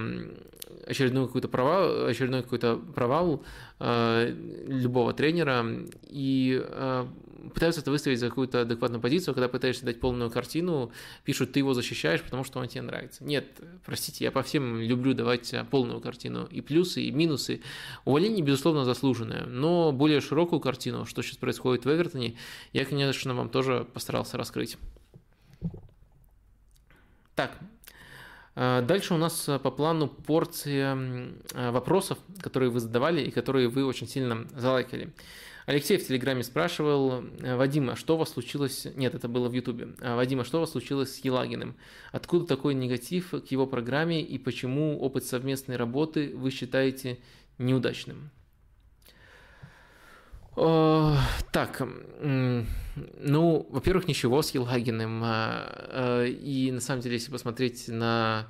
очередной 0.86 1.28
какой-то 1.28 1.48
провал, 1.48 2.06
очередной 2.06 2.44
какой-то 2.44 2.76
провал 2.76 3.44
э, 3.80 4.36
любого 4.68 5.14
тренера 5.14 5.66
и 6.08 6.62
э, 6.64 7.08
пытаются 7.54 7.82
это 7.82 7.92
выставить 7.92 8.20
за 8.20 8.30
какую-то 8.30 8.62
адекватную 8.62 9.02
позицию, 9.02 9.34
когда 9.34 9.48
пытаешься 9.48 9.86
дать 9.86 10.00
полную 10.00 10.30
картину, 10.30 10.92
пишут, 11.24 11.52
ты 11.52 11.60
его 11.60 11.74
защищаешь, 11.74 12.22
потому 12.22 12.44
что 12.44 12.60
он 12.60 12.68
тебе 12.68 12.82
нравится. 12.82 13.24
Нет, 13.24 13.46
простите, 13.86 14.24
я 14.26 14.32
по 14.32 14.44
всем 14.44 14.80
люблю 14.80 15.14
давать 15.14 15.54
полную 15.70 16.00
картину, 16.00 16.46
и 16.46 16.62
плюсы, 16.62 17.04
и 17.04 17.12
минусы. 17.12 17.62
Увольнение, 18.06 18.44
безусловно, 18.44 18.86
заслуженное, 18.86 19.46
но 19.46 19.92
более 19.92 20.22
широкую 20.22 20.60
картину, 20.60 21.06
что 21.06 21.22
сейчас 21.22 21.38
происходит 21.38 21.86
в 21.86 21.90
Эвертоне, 21.90 22.36
я, 22.72 22.86
конечно, 22.86 23.34
вам 23.34 23.50
тоже 23.50 23.86
постарался 23.94 24.38
раскрыть. 24.38 24.78
Так, 27.36 27.58
дальше 28.56 29.14
у 29.14 29.18
нас 29.18 29.50
э, 29.50 29.58
по 29.58 29.72
плану 29.72 30.08
порция 30.08 30.96
э, 31.54 31.72
вопросов, 31.72 32.20
которые 32.40 32.70
вы 32.70 32.80
задавали 32.80 33.22
и 33.22 33.32
которые 33.32 33.68
вы 33.68 33.86
очень 33.86 34.08
сильно 34.08 34.48
залайкали. 34.56 35.14
Алексей 35.66 35.98
в 35.98 36.06
Телеграме 36.06 36.44
спрашивал, 36.44 37.24
э, 37.24 37.56
Вадима, 37.56 37.96
что 37.96 38.16
у 38.16 38.18
вас 38.18 38.30
случилось... 38.30 38.86
Нет, 38.96 39.16
это 39.16 39.28
было 39.28 39.48
в 39.48 39.54
Ютубе. 39.54 39.96
А, 40.02 40.16
Вадима, 40.16 40.44
что 40.44 40.58
у 40.58 40.62
вас 40.62 40.72
случилось 40.72 41.16
с 41.16 41.20
Елагиным? 41.26 41.76
Откуда 42.12 42.46
такой 42.46 42.74
негатив 42.74 43.32
к 43.32 43.48
его 43.48 43.66
программе 43.66 44.22
и 44.22 44.38
почему 44.38 45.00
опыт 45.00 45.24
совместной 45.24 45.78
работы 45.78 46.34
вы 46.36 46.52
считаете 46.52 47.20
неудачным? 47.58 48.30
Так, 50.56 51.82
ну, 52.96 53.68
во-первых, 53.70 54.08
ничего 54.08 54.42
с 54.42 54.52
Елхагиным. 54.52 55.22
А, 55.24 56.26
и 56.26 56.72
на 56.72 56.80
самом 56.80 57.02
деле, 57.02 57.16
если 57.16 57.32
посмотреть 57.32 57.88
на 57.88 58.48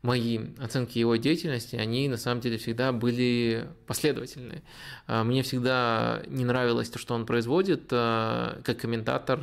мои 0.00 0.40
оценки 0.58 0.98
его 0.98 1.14
деятельности, 1.16 1.76
они 1.76 2.08
на 2.08 2.16
самом 2.16 2.40
деле 2.40 2.58
всегда 2.58 2.90
были 2.92 3.68
последовательны. 3.86 4.62
А, 5.06 5.24
мне 5.24 5.42
всегда 5.42 6.22
не 6.26 6.44
нравилось 6.44 6.88
то, 6.88 6.98
что 6.98 7.14
он 7.14 7.26
производит, 7.26 7.88
а, 7.92 8.60
как 8.64 8.78
комментатор, 8.78 9.38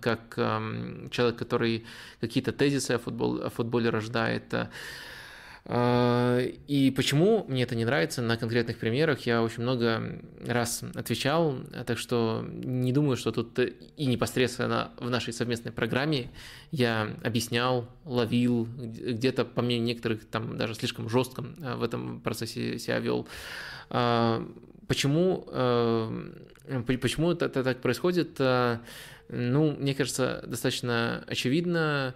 как 0.00 0.34
человек, 1.10 1.36
который 1.36 1.86
какие-то 2.20 2.52
тезисы 2.52 2.92
о, 2.92 2.98
футбол, 2.98 3.42
о 3.42 3.50
футболе 3.50 3.88
рождает. 3.88 4.54
А, 5.70 6.40
и 6.40 6.90
почему 6.90 7.44
мне 7.46 7.64
это 7.64 7.76
не 7.76 7.84
нравится 7.84 8.22
на 8.22 8.38
конкретных 8.38 8.78
примерах, 8.78 9.26
я 9.26 9.42
очень 9.42 9.62
много 9.62 10.18
раз 10.46 10.82
отвечал, 10.94 11.58
так 11.86 11.98
что 11.98 12.42
не 12.50 12.90
думаю, 12.90 13.18
что 13.18 13.32
тут 13.32 13.58
и 13.58 14.06
непосредственно 14.06 14.92
в 14.96 15.10
нашей 15.10 15.34
совместной 15.34 15.70
программе 15.70 16.30
я 16.70 17.14
объяснял, 17.22 17.86
ловил, 18.06 18.66
где-то, 18.78 19.44
по 19.44 19.60
мнению 19.60 19.84
некоторых, 19.84 20.24
там 20.24 20.56
даже 20.56 20.74
слишком 20.74 21.10
жестко 21.10 21.44
а, 21.62 21.76
в 21.76 21.82
этом 21.82 22.20
процессе 22.22 22.78
себя 22.78 22.98
вел. 22.98 23.28
А, 23.90 24.42
почему, 24.86 25.44
почему 26.82 27.32
это 27.32 27.50
так 27.50 27.82
происходит? 27.82 28.38
Ну, 28.38 29.76
мне 29.78 29.94
кажется, 29.94 30.42
достаточно 30.46 31.22
очевидно. 31.26 32.14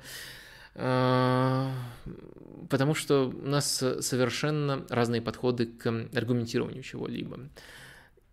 Потому 2.69 2.95
что 2.95 3.29
у 3.29 3.49
нас 3.49 3.85
совершенно 4.01 4.85
разные 4.89 5.21
подходы 5.21 5.67
к 5.67 5.87
аргументированию 6.15 6.83
чего-либо. 6.83 7.41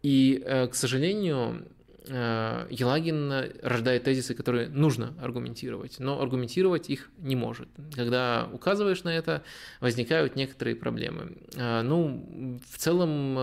И, 0.02 0.42
э, 0.46 0.68
к 0.68 0.76
сожалению, 0.76 1.68
э, 2.08 2.68
Елагин 2.70 3.32
рождает 3.62 4.04
тезисы, 4.04 4.34
которые 4.34 4.70
нужно 4.70 5.14
аргументировать, 5.22 6.00
но 6.00 6.22
аргументировать 6.22 6.90
их 6.90 7.10
не 7.18 7.36
может. 7.36 7.68
Когда 7.94 8.50
указываешь 8.54 9.04
на 9.04 9.10
это, 9.10 9.44
возникают 9.82 10.36
некоторые 10.36 10.76
проблемы. 10.76 11.38
Э, 11.56 11.82
ну, 11.82 12.60
в 12.72 12.78
целом, 12.78 13.38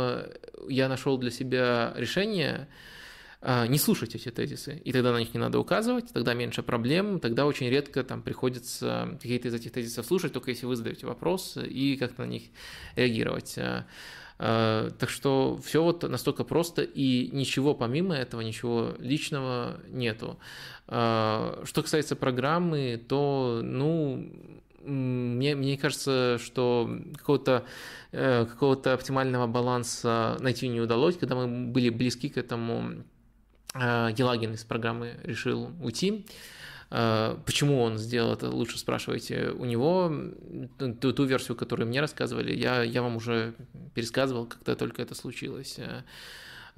я 0.68 0.88
нашел 0.88 1.18
для 1.18 1.30
себя 1.30 1.92
решение, 1.96 2.68
не 3.68 3.78
слушать 3.78 4.14
эти 4.16 4.30
тезисы, 4.30 4.80
и 4.84 4.92
тогда 4.92 5.12
на 5.12 5.18
них 5.18 5.32
не 5.32 5.38
надо 5.38 5.60
указывать, 5.60 6.12
тогда 6.12 6.34
меньше 6.34 6.64
проблем, 6.64 7.20
тогда 7.20 7.46
очень 7.46 7.68
редко 7.68 8.02
там 8.02 8.22
приходится 8.22 9.16
какие-то 9.22 9.48
из 9.48 9.54
этих 9.54 9.70
тезисов 9.70 10.04
слушать, 10.04 10.32
только 10.32 10.50
если 10.50 10.66
вы 10.66 10.74
задаете 10.74 11.06
вопрос 11.06 11.56
и 11.56 11.96
как-то 11.96 12.22
на 12.22 12.26
них 12.26 12.42
реагировать. 12.96 13.56
А, 13.58 13.86
а, 14.38 14.90
так 14.98 15.10
что 15.10 15.60
все 15.64 15.80
вот 15.80 16.02
настолько 16.02 16.42
просто, 16.42 16.82
и 16.82 17.30
ничего 17.32 17.74
помимо 17.74 18.16
этого, 18.16 18.40
ничего 18.40 18.94
личного 18.98 19.80
нету. 19.88 20.38
Что 20.86 21.62
касается 21.74 22.16
программы, 22.16 23.00
то, 23.08 23.60
ну, 23.62 24.32
мне, 24.82 25.54
мне 25.54 25.76
кажется, 25.76 26.38
что 26.42 26.88
какого-то 27.16 27.64
э, 28.12 28.46
какого 28.46 28.74
оптимального 28.92 29.46
баланса 29.46 30.36
найти 30.40 30.68
не 30.68 30.80
удалось, 30.80 31.16
когда 31.16 31.34
мы 31.34 31.66
были 31.66 31.90
близки 31.90 32.28
к 32.28 32.38
этому 32.38 33.02
Елагин 33.78 34.54
из 34.54 34.64
программы 34.64 35.18
решил 35.24 35.70
уйти. 35.80 36.26
Э, 36.90 37.36
почему 37.44 37.82
он 37.82 37.98
сделал 37.98 38.32
это, 38.32 38.48
лучше 38.50 38.78
спрашивайте 38.78 39.50
у 39.50 39.64
него. 39.64 40.12
Ту, 41.00 41.12
ту 41.12 41.24
версию, 41.24 41.56
которую 41.56 41.88
мне 41.88 42.00
рассказывали, 42.00 42.54
я, 42.54 42.82
я 42.82 43.02
вам 43.02 43.16
уже 43.16 43.54
пересказывал, 43.94 44.46
когда 44.46 44.74
только 44.74 45.02
это 45.02 45.14
случилось. 45.14 45.78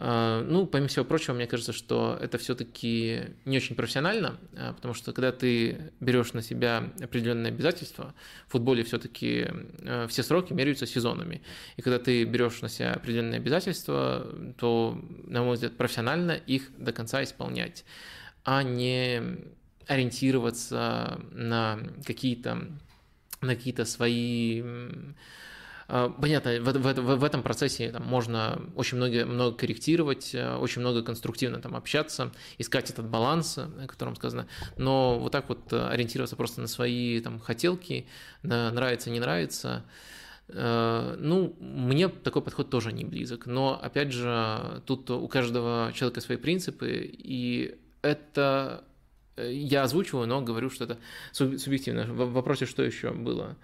А, 0.01 0.42
ну, 0.44 0.64
помимо 0.64 0.86
всего 0.86 1.05
прочего, 1.05 1.34
мне 1.34 1.49
кажется, 1.49 1.72
что 1.72 2.16
это 2.20 2.38
все-таки 2.38 3.34
не 3.44 3.57
очень 3.57 3.74
профессионально, 3.74 4.38
а, 4.57 4.72
потому 4.72 4.94
что 4.94 5.12
когда 5.12 5.32
ты 5.32 5.92
берешь 5.99 6.34
на 6.34 6.40
себя 6.40 6.92
определенные 7.03 7.51
обязательства, 7.51 8.14
в 8.46 8.53
футболе 8.53 8.84
все-таки 8.84 9.49
а, 9.84 10.07
все 10.07 10.22
сроки 10.22 10.53
меряются 10.53 10.86
сезонами. 10.86 11.42
И 11.76 11.82
когда 11.82 11.99
ты 11.99 12.22
берешь 12.22 12.61
на 12.61 12.68
себя 12.68 12.92
определенные 12.92 13.38
обязательства, 13.38 14.24
то, 14.57 15.03
на 15.24 15.42
мой 15.42 15.55
взгляд, 15.55 15.76
профессионально 15.76 16.32
их 16.32 16.70
до 16.78 16.92
конца 16.92 17.24
исполнять, 17.24 17.84
а 18.44 18.62
не 18.62 19.20
ориентироваться 19.88 21.20
на 21.32 21.80
какие-то 22.07 22.68
на 23.40 23.55
какие-то 23.55 23.84
свои 23.84 24.62
понятно, 25.89 26.61
в, 26.61 26.72
в, 26.72 27.16
в 27.16 27.24
этом 27.24 27.43
процессе 27.43 27.91
там, 27.91 28.05
можно 28.05 28.61
очень 28.76 28.99
много, 28.99 29.24
много 29.24 29.57
корректировать, 29.57 30.34
э, 30.34 30.57
очень 30.57 30.80
много 30.80 31.03
конструктивно 31.03 31.61
там, 31.61 31.74
общаться, 31.74 32.30
искать 32.59 32.91
этот 32.91 33.09
баланс, 33.09 33.57
о 33.57 33.86
котором 33.86 34.14
сказано, 34.14 34.49
но 34.76 35.18
вот 35.18 35.32
так 35.32 35.49
вот 35.49 35.72
э, 35.72 35.89
ориентироваться 35.89 36.36
просто 36.36 36.61
на 36.61 36.66
свои 36.66 37.20
там, 37.20 37.41
хотелки, 37.41 38.07
на 38.43 38.70
нравится, 38.70 39.09
не 39.09 39.18
нравится, 39.18 39.86
э, 40.49 41.16
ну, 41.18 41.57
мне 41.59 42.09
такой 42.09 42.43
подход 42.43 42.68
тоже 42.68 42.93
не 42.93 43.07
близок. 43.07 43.47
Но, 43.47 43.80
опять 43.82 44.12
же, 44.12 44.82
тут 44.84 45.11
у 45.11 45.26
каждого 45.26 45.91
человека 45.95 46.20
свои 46.20 46.36
принципы, 46.36 47.11
и 47.11 47.80
это 48.03 48.84
я 49.39 49.84
озвучиваю, 49.84 50.26
но 50.26 50.43
говорю, 50.43 50.68
что 50.68 50.84
это 50.84 50.99
субъективно. 51.32 52.05
В 52.12 52.32
вопросе, 52.32 52.66
что 52.66 52.82
еще 52.82 53.12
было? 53.12 53.57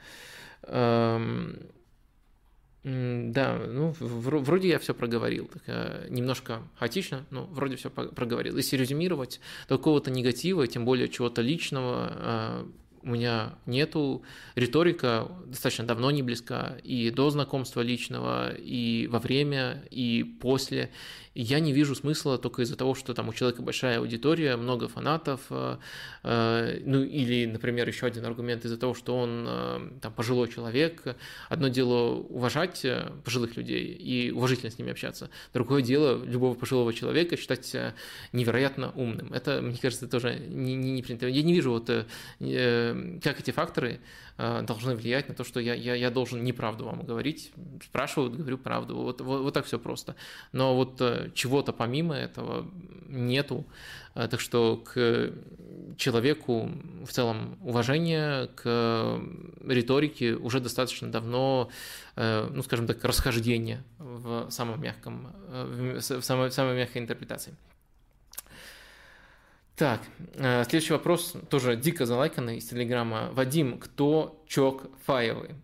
Да, 2.84 3.58
ну, 3.66 3.94
вроде 3.98 4.68
я 4.68 4.78
все 4.78 4.92
проговорил. 4.92 5.46
Так, 5.46 5.62
э, 5.66 6.06
немножко 6.10 6.60
хаотично, 6.76 7.24
но 7.30 7.46
вроде 7.46 7.76
все 7.76 7.88
проговорил. 7.88 8.58
Если 8.58 8.76
резюмировать, 8.76 9.40
то 9.68 9.78
какого-то 9.78 10.10
негатива, 10.10 10.66
тем 10.66 10.84
более 10.84 11.08
чего-то 11.08 11.40
личного, 11.40 12.12
э, 12.14 12.64
у 13.04 13.10
меня 13.10 13.54
нету. 13.66 14.22
Риторика 14.54 15.28
достаточно 15.46 15.84
давно 15.86 16.10
не 16.10 16.22
близка. 16.22 16.76
И 16.82 17.10
до 17.10 17.30
знакомства 17.30 17.80
личного, 17.80 18.52
и 18.54 19.06
во 19.10 19.18
время, 19.18 19.84
и 19.90 20.24
после 20.40 20.90
я 21.34 21.58
не 21.58 21.72
вижу 21.72 21.96
смысла 21.96 22.38
только 22.38 22.62
из-за 22.62 22.76
того, 22.76 22.94
что 22.94 23.12
там 23.12 23.28
у 23.28 23.32
человека 23.32 23.60
большая 23.60 23.98
аудитория, 23.98 24.56
много 24.56 24.86
фанатов, 24.86 25.40
э, 25.50 25.78
э, 26.22 26.80
ну 26.84 27.02
или, 27.02 27.46
например, 27.46 27.88
еще 27.88 28.06
один 28.06 28.24
аргумент 28.24 28.64
из-за 28.64 28.76
того, 28.76 28.94
что 28.94 29.16
он 29.16 29.44
э, 29.48 29.90
там 30.00 30.12
пожилой 30.12 30.48
человек. 30.48 31.16
Одно 31.48 31.68
дело 31.68 32.14
уважать 32.14 32.86
пожилых 33.24 33.56
людей 33.56 33.84
и 33.84 34.30
уважительно 34.30 34.70
с 34.70 34.78
ними 34.78 34.92
общаться, 34.92 35.28
другое 35.52 35.82
дело 35.82 36.24
любого 36.24 36.54
пожилого 36.54 36.94
человека 36.94 37.36
считать 37.36 37.74
невероятно 38.32 38.92
умным. 38.94 39.32
Это, 39.32 39.60
мне 39.60 39.76
кажется, 39.76 40.06
тоже 40.06 40.36
не, 40.36 40.76
не, 40.76 40.92
не 40.92 41.02
принято. 41.02 41.26
Я 41.26 41.42
не 41.42 41.52
вижу 41.52 41.72
вот 41.72 41.90
как 43.22 43.40
эти 43.40 43.50
факторы 43.50 44.00
должны 44.36 44.96
влиять 44.96 45.28
на 45.28 45.34
то, 45.34 45.44
что 45.44 45.60
я, 45.60 45.74
я, 45.74 45.94
я 45.94 46.10
должен 46.10 46.42
неправду 46.42 46.84
вам 46.84 47.04
говорить. 47.04 47.52
Спрашивают, 47.82 48.34
говорю 48.34 48.58
правду. 48.58 48.96
Вот, 48.96 49.20
вот, 49.20 49.42
вот 49.42 49.54
так 49.54 49.64
все 49.64 49.78
просто. 49.78 50.16
Но 50.52 50.74
вот 50.74 51.00
чего-то 51.34 51.72
помимо 51.72 52.14
этого 52.14 52.66
нету. 53.08 53.64
Э, 54.14 54.28
так 54.28 54.40
что 54.40 54.76
к 54.76 55.32
человеку 55.96 56.70
в 57.04 57.12
целом 57.12 57.58
уважение, 57.62 58.48
к 58.54 59.20
риторике 59.66 60.34
уже 60.34 60.60
достаточно 60.60 61.10
давно, 61.10 61.70
э, 62.16 62.48
ну, 62.50 62.62
скажем 62.62 62.86
так, 62.86 63.04
расхождение 63.04 63.82
в 63.98 64.50
самом 64.50 64.80
мягком, 64.80 65.32
э, 65.48 65.98
в 66.00 66.22
самой, 66.22 66.50
в 66.50 66.54
самой 66.54 66.76
мягкой 66.76 67.02
интерпретации. 67.02 67.54
Так, 69.76 70.02
следующий 70.34 70.92
вопрос, 70.92 71.34
тоже 71.50 71.74
дико 71.74 72.06
залайканный 72.06 72.58
из 72.58 72.66
Телеграма. 72.66 73.30
Вадим, 73.32 73.80
кто 73.80 74.44
чок 74.46 74.84
Фаевый? 75.04 75.56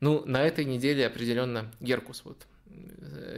Ну, 0.00 0.24
на 0.26 0.42
этой 0.42 0.64
неделе 0.64 1.06
определенно 1.06 1.70
Геркус. 1.78 2.22
Вот 2.24 2.46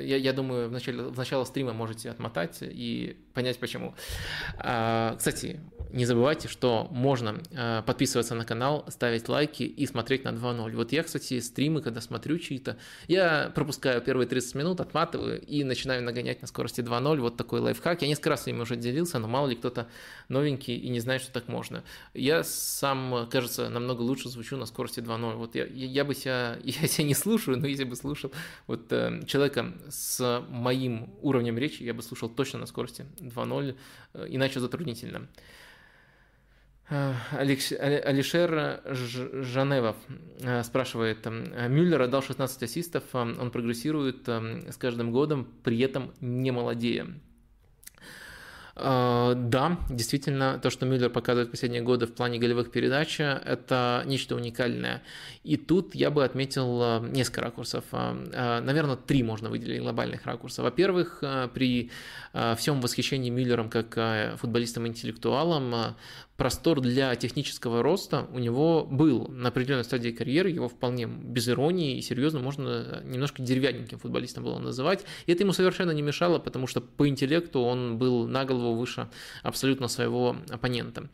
я, 0.00 0.16
я 0.16 0.32
думаю, 0.32 0.68
в 0.68 0.72
начале, 0.72 1.02
в 1.02 1.16
начало 1.16 1.44
стрима 1.44 1.72
можете 1.72 2.10
отмотать 2.10 2.58
и 2.60 3.16
понять 3.34 3.58
почему. 3.58 3.94
А, 4.58 5.14
кстати, 5.16 5.60
не 5.92 6.06
забывайте, 6.06 6.48
что 6.48 6.88
можно 6.90 7.40
а, 7.54 7.82
подписываться 7.82 8.34
на 8.34 8.44
канал, 8.44 8.84
ставить 8.88 9.28
лайки 9.28 9.62
и 9.62 9.86
смотреть 9.86 10.24
на 10.24 10.30
2.0. 10.30 10.74
Вот 10.74 10.92
я, 10.92 11.02
кстати, 11.02 11.38
стримы, 11.40 11.82
когда 11.82 12.00
смотрю 12.00 12.38
чьи-то, 12.38 12.78
я 13.08 13.52
пропускаю 13.54 14.00
первые 14.00 14.26
30 14.26 14.54
минут, 14.54 14.80
отматываю 14.80 15.40
и 15.40 15.64
начинаю 15.64 16.02
нагонять 16.02 16.40
на 16.40 16.48
скорости 16.48 16.80
2.0. 16.80 17.20
Вот 17.20 17.36
такой 17.36 17.60
лайфхак. 17.60 18.02
Я 18.02 18.08
несколько 18.08 18.30
раз 18.30 18.44
с 18.44 18.46
ними 18.46 18.60
уже 18.60 18.76
делился, 18.76 19.18
но 19.18 19.28
мало 19.28 19.48
ли 19.48 19.56
кто-то 19.56 19.86
новенький 20.28 20.76
и 20.76 20.88
не 20.88 21.00
знает, 21.00 21.22
что 21.22 21.32
так 21.32 21.48
можно. 21.48 21.84
Я 22.14 22.42
сам, 22.42 23.28
кажется, 23.30 23.68
намного 23.68 24.02
лучше 24.02 24.28
звучу 24.28 24.56
на 24.56 24.66
скорости 24.66 25.00
2.0. 25.00 25.34
Вот 25.34 25.54
я, 25.54 25.66
я 25.66 26.04
бы 26.04 26.14
себя, 26.14 26.58
я 26.64 26.88
себя 26.88 27.06
не 27.06 27.14
слушаю, 27.14 27.58
но 27.58 27.66
если 27.66 27.84
бы 27.84 27.96
слушал 27.96 28.32
вот 28.66 28.90
э, 28.92 29.21
человека 29.26 29.72
с 29.88 30.44
моим 30.48 31.14
уровнем 31.22 31.58
речи, 31.58 31.82
я 31.82 31.94
бы 31.94 32.02
слушал 32.02 32.28
точно 32.28 32.60
на 32.60 32.66
скорости 32.66 33.06
2.0, 33.18 33.76
э, 34.14 34.26
иначе 34.28 34.60
затруднительно. 34.60 35.28
Э, 36.88 37.14
Алишер 37.32 38.82
Жаневов 38.84 39.96
э, 40.40 40.62
спрашивает, 40.62 41.26
Мюллер 41.26 42.02
отдал 42.02 42.22
16 42.22 42.62
ассистов, 42.62 43.04
он 43.12 43.50
прогрессирует 43.50 44.28
с 44.28 44.76
каждым 44.76 45.12
годом, 45.12 45.48
при 45.62 45.78
этом 45.80 46.12
не 46.20 46.50
молодея. 46.50 47.06
А, 48.74 49.34
да, 49.34 49.78
действительно, 49.90 50.58
то, 50.58 50.70
что 50.70 50.86
Мюллер 50.86 51.10
показывает 51.10 51.48
в 51.48 51.50
последние 51.50 51.82
годы 51.82 52.06
в 52.06 52.14
плане 52.14 52.38
голевых 52.38 52.70
передач, 52.70 53.20
это 53.20 54.02
нечто 54.06 54.34
уникальное. 54.34 55.02
И 55.44 55.56
тут 55.56 55.94
я 55.94 56.10
бы 56.10 56.24
отметил 56.24 56.80
а, 56.82 57.00
несколько 57.00 57.42
ракурсов. 57.42 57.84
А, 57.92 58.60
наверное, 58.60 58.96
три 58.96 59.22
можно 59.22 59.50
выделить 59.50 59.82
глобальных 59.82 60.24
ракурса. 60.24 60.62
Во-первых, 60.62 61.22
при 61.54 61.90
всем 62.56 62.80
восхищении 62.80 63.30
Мюллером 63.30 63.68
как 63.68 64.38
футболистом-интеллектуалом, 64.38 65.94
простор 66.36 66.80
для 66.80 67.14
технического 67.14 67.82
роста 67.82 68.26
у 68.32 68.38
него 68.38 68.84
был 68.84 69.28
на 69.28 69.48
определенной 69.48 69.84
стадии 69.84 70.10
карьеры, 70.10 70.50
его 70.50 70.68
вполне 70.68 71.06
без 71.06 71.48
иронии 71.48 71.98
и 71.98 72.02
серьезно 72.02 72.40
можно 72.40 73.02
немножко 73.04 73.42
деревянненьким 73.42 73.98
футболистом 73.98 74.44
было 74.44 74.58
называть. 74.58 75.04
И 75.26 75.32
это 75.32 75.42
ему 75.42 75.52
совершенно 75.52 75.92
не 75.92 76.02
мешало, 76.02 76.38
потому 76.38 76.66
что 76.66 76.80
по 76.80 77.08
интеллекту 77.08 77.60
он 77.60 77.98
был 77.98 78.26
на 78.26 78.44
голову 78.44 78.74
выше 78.74 79.08
абсолютно 79.42 79.88
своего 79.88 80.36
оппонента. 80.50 81.08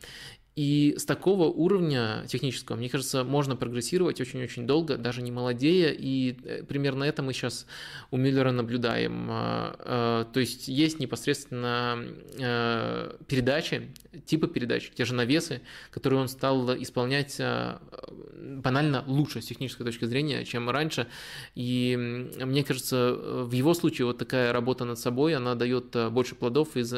И 0.55 0.95
с 0.97 1.05
такого 1.05 1.45
уровня 1.45 2.25
технического, 2.27 2.75
мне 2.75 2.89
кажется, 2.89 3.23
можно 3.23 3.55
прогрессировать 3.55 4.19
очень-очень 4.19 4.67
долго, 4.67 4.97
даже 4.97 5.21
не 5.21 5.31
молодея, 5.31 5.95
и 5.97 6.35
э, 6.43 6.63
примерно 6.63 7.05
это 7.05 7.23
мы 7.23 7.33
сейчас 7.33 7.65
у 8.11 8.17
Миллера 8.17 8.51
наблюдаем. 8.51 9.27
А, 9.29 9.75
а, 9.79 10.25
то 10.25 10.39
есть 10.39 10.67
есть 10.67 10.99
непосредственно 10.99 12.03
э, 12.37 13.15
передачи, 13.27 13.93
типы 14.25 14.47
передач, 14.47 14.91
те 14.93 15.05
же 15.05 15.13
навесы, 15.13 15.61
которые 15.91 16.19
он 16.19 16.27
стал 16.27 16.75
исполнять 16.75 17.37
а, 17.39 17.81
банально 18.33 19.03
лучше 19.07 19.41
с 19.41 19.45
технической 19.45 19.85
точки 19.85 20.05
зрения, 20.05 20.43
чем 20.43 20.69
раньше. 20.69 21.07
И 21.55 21.95
мне 22.43 22.63
кажется, 22.63 23.13
в 23.13 23.51
его 23.53 23.73
случае 23.73 24.07
вот 24.07 24.17
такая 24.17 24.51
работа 24.51 24.83
над 24.83 24.99
собой, 24.99 25.35
она 25.35 25.55
дает 25.55 25.95
больше 26.11 26.35
плодов 26.35 26.75
из 26.75 26.93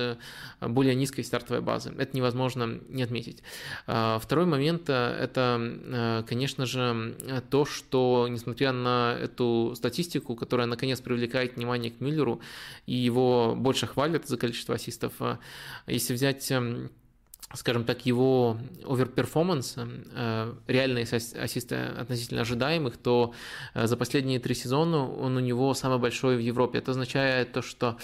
более 0.61 0.95
низкой 0.95 1.23
стартовой 1.23 1.61
базы. 1.61 1.93
Это 1.97 2.15
невозможно 2.17 2.79
не 2.89 3.03
отметить. 3.03 3.40
Выпустить. 3.41 3.51
А, 3.87 4.19
второй 4.19 4.45
момент– 4.45 4.89
это, 4.89 6.23
конечно 6.27 6.65
же, 6.65 7.15
то, 7.49 7.65
что, 7.65 8.27
несмотря 8.29 8.71
на 8.71 9.17
эту 9.19 9.73
статистику, 9.75 10.35
которая, 10.35 10.67
наконец, 10.67 11.01
привлекает 11.01 11.55
внимание 11.55 11.91
к 11.91 11.99
Мюллеру, 11.99 12.41
и 12.85 12.93
его 12.93 13.55
больше 13.55 13.87
хвалят 13.87 14.27
за 14.27 14.37
количество 14.37 14.75
ассистов, 14.75 15.13
если 15.87 16.13
взять 16.13 16.51
скажем 17.53 17.83
так, 17.83 18.05
его 18.05 18.57
оверперформанс, 18.87 19.75
э, 19.77 20.53
реальные 20.67 21.03
ассисты 21.03 21.75
относительно 21.75 22.41
ожидаемых, 22.41 22.95
то 22.95 23.33
э, 23.73 23.87
за 23.87 23.97
последние 23.97 24.39
три 24.39 24.55
сезона 24.55 25.05
он 25.11 25.35
у 25.35 25.39
него 25.39 25.73
самый 25.73 25.99
большой 25.99 26.37
в 26.37 26.39
Европе. 26.39 26.79
Это 26.79 26.91
означает 26.91 27.51
то, 27.51 27.61
что 27.61 27.97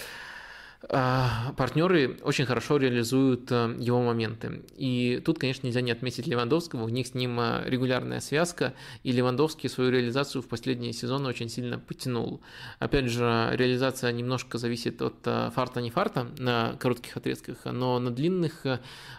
партнеры 0.90 2.18
очень 2.22 2.46
хорошо 2.46 2.78
реализуют 2.78 3.52
э, 3.52 3.76
его 3.80 4.02
моменты. 4.02 4.62
И 4.78 5.22
тут, 5.26 5.40
конечно, 5.40 5.66
нельзя 5.66 5.82
не 5.82 5.92
отметить 5.92 6.28
Левандовского, 6.28 6.84
у 6.84 6.90
них 6.90 7.08
с 7.08 7.14
ним 7.16 7.40
э, 7.40 7.64
регулярная 7.66 8.20
связка, 8.20 8.74
и 9.04 9.12
Левандовский 9.12 9.70
свою 9.70 9.90
реализацию 9.90 10.44
в 10.44 10.48
последние 10.48 10.94
сезоны 10.94 11.28
очень 11.30 11.50
сильно 11.50 11.80
потянул. 11.80 12.42
Опять 12.80 13.06
же, 13.06 13.50
реализация 13.54 14.12
немножко 14.12 14.60
зависит 14.60 15.02
от 15.02 15.16
э, 15.26 15.50
фарта 15.54 15.82
не 15.82 15.90
фарта 15.90 16.28
на 16.38 16.76
коротких 16.80 17.18
отрезках, 17.18 17.58
но 17.66 18.00
на 18.00 18.12
длинных, 18.12 18.66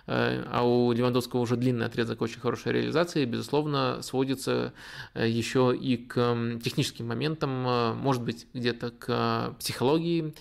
а 0.07 0.63
у 0.65 0.93
Левандовского 0.93 1.41
уже 1.41 1.57
длинный 1.57 1.87
отрезок 1.87 2.23
очень 2.23 2.41
хорошей 2.41 2.73
реализации, 2.73 3.25
безусловно, 3.25 4.01
сводится 4.03 4.73
еще 5.15 5.77
и 5.79 5.97
к 5.97 6.15
техническим 6.63 7.09
моментам, 7.09 7.97
может 7.97 8.23
быть, 8.23 8.47
где-то 8.55 8.91
к 8.91 9.57
психологии, 9.59 10.35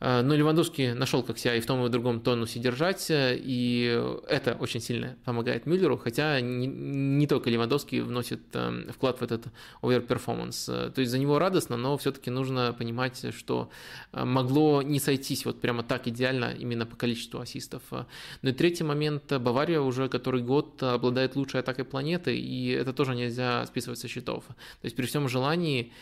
но 0.00 0.34
Левандовский 0.34 0.92
нашел, 0.92 1.22
как 1.22 1.38
себя 1.38 1.54
и 1.54 1.60
в 1.60 1.66
том 1.66 1.82
и 1.82 1.88
в 1.88 1.90
другом 1.90 2.20
тонусе 2.20 2.60
держать, 2.60 3.10
э, 3.10 3.38
и 3.40 4.00
это 4.28 4.54
очень 4.54 4.80
сильно 4.80 5.16
помогает 5.24 5.66
Мюллеру, 5.66 5.96
хотя 5.96 6.40
не, 6.40 6.66
не 6.66 7.26
только 7.26 7.50
Левандовский 7.50 8.00
вносит 8.00 8.40
э, 8.52 8.90
вклад 8.92 9.20
в 9.20 9.22
этот 9.22 9.46
оверперформанс. 9.82 10.64
То 10.64 10.94
есть 10.96 11.10
за 11.10 11.18
него 11.18 11.38
радостно, 11.38 11.76
но 11.76 11.96
все-таки 11.96 12.30
нужно 12.30 12.72
понимать, 12.72 13.34
что 13.34 13.70
могло 14.12 14.82
не 14.82 15.00
сойтись 15.00 15.44
вот 15.44 15.60
прямо 15.60 15.82
так 15.82 16.06
идеально 16.08 16.52
именно 16.52 16.86
по 16.86 16.96
количеству 16.96 17.40
ассистов. 17.40 17.82
Ну 17.90 18.50
и 18.50 18.52
третий 18.52 18.84
момент, 18.84 19.32
Бавария 19.32 19.80
уже 19.80 20.08
который 20.08 20.42
год 20.42 20.82
обладает 20.82 21.36
лучшей 21.36 21.60
атакой 21.60 21.84
планеты, 21.84 22.36
и 22.36 22.68
это 22.68 22.92
тоже 22.92 23.14
нельзя 23.14 23.64
списывать 23.66 23.98
со 23.98 24.08
счетов. 24.08 24.44
То 24.46 24.84
есть 24.84 24.96
при 24.96 25.06
всем 25.06 25.28
желании 25.28 25.92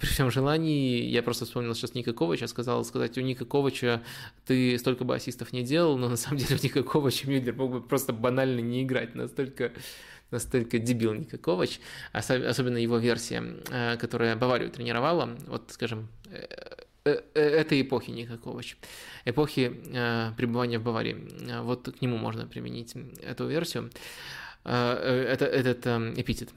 при 0.00 0.06
всем 0.06 0.30
желании, 0.30 1.04
я 1.04 1.22
просто 1.22 1.44
вспомнил 1.44 1.74
сейчас 1.74 1.94
Ника 1.94 2.12
Ковача, 2.12 2.46
сказал 2.46 2.84
сказать, 2.84 3.18
у 3.18 3.20
Ника 3.20 3.44
Ковача 3.44 4.02
ты 4.46 4.78
столько 4.78 5.04
бы 5.04 5.14
ассистов 5.14 5.52
не 5.52 5.62
делал, 5.62 5.98
но 5.98 6.08
на 6.08 6.16
самом 6.16 6.38
деле 6.38 6.56
у 6.56 6.62
Ника 6.62 6.82
Ковача 6.82 7.28
Мюллер 7.28 7.54
мог 7.54 7.70
бы 7.70 7.80
просто 7.82 8.12
банально 8.12 8.60
не 8.60 8.82
играть, 8.82 9.14
настолько 9.14 9.72
настолько 10.30 10.78
дебил 10.78 11.14
Ника 11.14 11.38
Ковач, 11.38 11.80
особенно 12.12 12.78
его 12.78 12.98
версия, 12.98 13.42
а, 13.70 13.96
которая 13.96 14.36
Баварию 14.36 14.70
тренировала, 14.70 15.36
вот, 15.46 15.64
скажем, 15.68 16.08
э, 16.30 16.46
э, 17.04 17.20
э, 17.34 17.40
этой 17.40 17.80
эпохи 17.82 18.10
Ника 18.10 18.38
Ковач, 18.38 18.76
эпохи 19.24 19.68
пребывания 20.36 20.78
в 20.78 20.82
Баварии. 20.82 21.16
Вот 21.62 21.88
к 21.96 22.00
нему 22.00 22.16
можно 22.16 22.46
применить 22.46 22.94
эту 23.22 23.46
версию, 23.46 23.90
это, 24.64 25.44
этот 25.44 25.86
эпитет. 26.18 26.50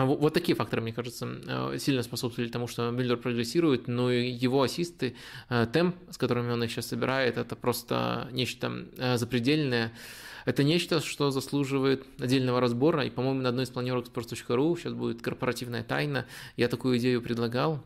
А 0.00 0.06
вот 0.06 0.32
такие 0.32 0.56
факторы, 0.56 0.80
мне 0.80 0.94
кажется, 0.94 1.28
э, 1.46 1.76
сильно 1.78 2.02
способствовали 2.02 2.48
тому, 2.48 2.66
что 2.66 2.90
Мюллер 2.90 3.18
прогрессирует, 3.18 3.86
но 3.86 4.10
и 4.10 4.30
его 4.30 4.62
ассисты, 4.62 5.14
э, 5.50 5.66
темп, 5.70 5.94
с 6.08 6.16
которыми 6.16 6.50
он 6.52 6.64
их 6.64 6.70
сейчас 6.70 6.86
собирает, 6.86 7.36
это 7.36 7.54
просто 7.54 8.26
нечто 8.32 8.86
э, 8.96 9.18
запредельное. 9.18 9.92
Это 10.46 10.64
нечто, 10.64 11.00
что 11.00 11.30
заслуживает 11.30 12.06
отдельного 12.18 12.62
разбора, 12.62 13.04
и, 13.04 13.10
по-моему, 13.10 13.42
на 13.42 13.50
одной 13.50 13.64
из 13.64 13.68
планерок 13.68 14.06
sports.ru 14.06 14.78
сейчас 14.78 14.94
будет 14.94 15.20
корпоративная 15.20 15.84
тайна. 15.84 16.24
Я 16.56 16.68
такую 16.68 16.96
идею 16.96 17.20
предлагал. 17.20 17.84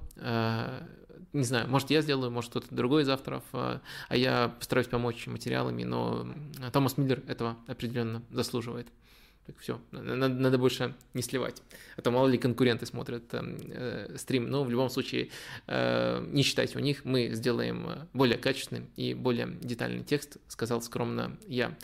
Не 1.33 1.43
знаю, 1.43 1.69
может, 1.69 1.91
я 1.91 2.01
сделаю, 2.01 2.31
может, 2.31 2.51
кто-то 2.51 2.69
другой 2.71 3.03
из 3.03 3.09
авторов, 3.09 3.43
а 3.53 3.81
я 4.13 4.55
постараюсь 4.57 4.87
помочь 4.87 5.27
материалами, 5.27 5.83
но 5.83 6.29
Томас 6.73 6.97
Миллер 6.97 7.25
этого 7.27 7.57
определенно 7.67 8.23
заслуживает. 8.31 8.87
Так 9.47 9.59
все, 9.59 9.79
надо, 9.93 10.29
надо 10.29 10.57
больше 10.57 10.95
не 11.13 11.21
сливать. 11.21 11.63
А 11.97 12.03
то 12.03 12.11
мало 12.11 12.29
ли 12.29 12.39
конкуренты 12.39 12.87
смотрят 12.87 13.25
э, 13.33 14.17
стрим. 14.17 14.49
Но 14.49 14.65
в 14.65 14.71
любом 14.71 14.89
случае, 14.89 15.29
э, 15.67 16.27
не 16.33 16.43
считайте 16.43 16.79
у 16.79 16.81
них, 16.81 17.05
мы 17.05 17.29
сделаем 17.33 17.87
э, 17.87 18.07
более 18.15 18.39
качественный 18.39 18.87
и 18.97 19.13
более 19.13 19.49
детальный 19.61 20.03
текст, 20.03 20.39
сказал 20.49 20.81
скромно 20.81 21.37
я. 21.47 21.77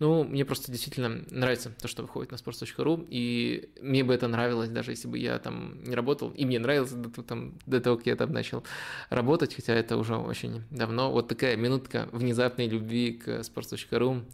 Ну, 0.00 0.24
мне 0.24 0.44
просто 0.44 0.72
действительно 0.72 1.24
нравится 1.30 1.70
то, 1.80 1.86
что 1.86 2.02
выходит 2.02 2.32
на 2.32 2.36
sports.ru, 2.36 3.06
и 3.08 3.70
мне 3.80 4.02
бы 4.02 4.12
это 4.12 4.26
нравилось, 4.26 4.68
даже 4.68 4.90
если 4.90 5.06
бы 5.06 5.16
я 5.16 5.38
там 5.38 5.84
не 5.84 5.94
работал, 5.94 6.30
и 6.30 6.44
мне 6.44 6.58
нравилось 6.58 6.90
до, 6.90 7.22
там, 7.22 7.54
до 7.66 7.80
того, 7.80 7.96
как 7.96 8.06
я 8.06 8.16
там 8.16 8.32
начал 8.32 8.64
работать, 9.08 9.54
хотя 9.54 9.72
это 9.72 9.96
уже 9.96 10.16
очень 10.16 10.64
давно. 10.70 11.12
Вот 11.12 11.28
такая 11.28 11.56
минутка 11.56 12.08
внезапной 12.10 12.66
любви 12.66 13.12
к 13.12 13.28
sports.ru. 13.42 14.24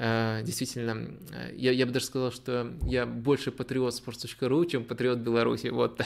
Э, 0.00 0.42
действительно, 0.44 1.10
э, 1.32 1.54
я, 1.56 1.72
я 1.72 1.84
бы 1.84 1.90
даже 1.90 2.06
сказал, 2.06 2.30
что 2.30 2.72
я 2.82 3.04
больше 3.04 3.50
патриот 3.50 3.94
sports.ru, 3.94 4.66
чем 4.66 4.84
патриот 4.84 5.18
Беларуси. 5.18 5.66
Вот. 5.68 6.00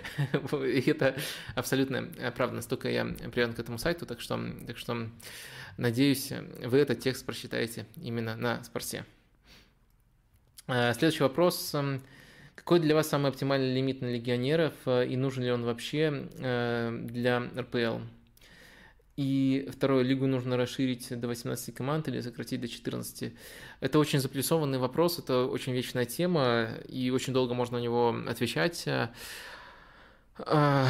Это 0.52 1.16
абсолютно 1.54 2.08
э, 2.18 2.32
правда. 2.32 2.56
Настолько 2.56 2.90
я 2.90 3.04
привязан 3.04 3.54
к 3.54 3.60
этому 3.60 3.78
сайту, 3.78 4.06
так 4.06 4.20
что, 4.20 4.40
так 4.66 4.76
что 4.76 5.08
надеюсь, 5.76 6.32
вы 6.64 6.78
этот 6.78 6.98
текст 6.98 7.24
прочитаете 7.24 7.86
именно 8.02 8.34
на 8.34 8.64
спорте. 8.64 9.04
Следующий 10.66 11.22
вопрос. 11.22 11.74
Какой 12.56 12.80
для 12.80 12.96
вас 12.96 13.08
самый 13.08 13.30
оптимальный 13.30 13.72
лимит 13.72 14.02
на 14.02 14.06
легионеров 14.06 14.74
и 14.86 15.16
нужен 15.16 15.44
ли 15.44 15.52
он 15.52 15.64
вообще 15.64 16.28
для 17.08 17.48
РПЛ? 17.56 18.00
И 19.18 19.68
второе, 19.72 20.04
лигу 20.04 20.28
нужно 20.28 20.56
расширить 20.56 21.08
до 21.10 21.26
18 21.26 21.74
команд 21.74 22.06
или 22.06 22.20
сократить 22.20 22.60
до 22.60 22.68
14. 22.68 23.32
Это 23.80 23.98
очень 23.98 24.20
заплюсованный 24.20 24.78
вопрос, 24.78 25.18
это 25.18 25.44
очень 25.44 25.72
вечная 25.72 26.04
тема, 26.04 26.68
и 26.88 27.10
очень 27.10 27.32
долго 27.32 27.52
можно 27.52 27.78
на 27.78 27.82
него 27.82 28.14
отвечать. 28.28 28.84
А, 30.46 30.86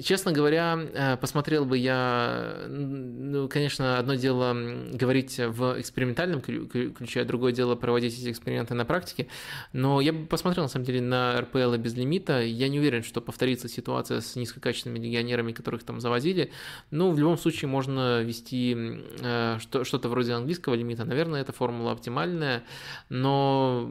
честно 0.00 0.32
говоря, 0.32 0.78
э, 0.94 1.16
посмотрел 1.16 1.64
бы 1.64 1.76
я, 1.76 2.64
ну, 2.68 3.48
конечно, 3.48 3.98
одно 3.98 4.14
дело 4.14 4.54
говорить 4.92 5.38
в 5.38 5.80
экспериментальном 5.80 6.40
ключе, 6.40 7.22
а 7.22 7.24
другое 7.24 7.52
дело 7.52 7.74
проводить 7.74 8.18
эти 8.18 8.30
эксперименты 8.30 8.74
на 8.74 8.84
практике, 8.84 9.26
но 9.72 10.00
я 10.00 10.12
бы 10.12 10.26
посмотрел, 10.26 10.64
на 10.64 10.68
самом 10.68 10.84
деле, 10.86 11.00
на 11.00 11.40
РПЛ 11.40 11.74
без 11.76 11.94
лимита. 11.94 12.40
Я 12.42 12.68
не 12.68 12.78
уверен, 12.78 13.02
что 13.02 13.20
повторится 13.20 13.68
ситуация 13.68 14.20
с 14.20 14.36
низкокачественными 14.36 15.04
легионерами, 15.04 15.52
которых 15.52 15.82
там 15.82 16.00
завозили. 16.00 16.52
Ну, 16.90 17.10
в 17.10 17.18
любом 17.18 17.38
случае, 17.38 17.68
можно 17.68 18.22
вести 18.22 18.76
э, 19.20 19.58
что-то 19.58 20.08
вроде 20.08 20.32
английского 20.32 20.74
лимита. 20.74 21.04
Наверное, 21.04 21.40
эта 21.40 21.52
формула 21.52 21.92
оптимальная, 21.92 22.62
но 23.08 23.90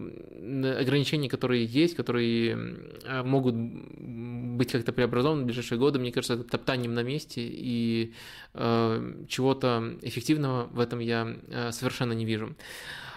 ограничения, 0.79 1.29
которые 1.29 1.65
есть, 1.65 1.95
которые 1.95 2.77
э, 3.03 3.23
могут 3.23 3.55
быть 3.55 4.71
как 4.71 4.84
как-то 4.85 4.93
преобразован 4.93 5.41
в 5.41 5.45
ближайшие 5.45 5.79
годы, 5.79 5.97
мне 5.97 6.11
кажется, 6.11 6.35
это 6.35 6.43
топтанием 6.43 6.93
на 6.93 7.01
месте, 7.01 7.41
и 7.41 8.13
э, 8.53 9.23
чего-то 9.27 9.97
эффективного 10.03 10.67
в 10.67 10.79
этом 10.79 10.99
я 10.99 11.35
э, 11.47 11.71
совершенно 11.71 12.13
не 12.13 12.25
вижу. 12.25 12.55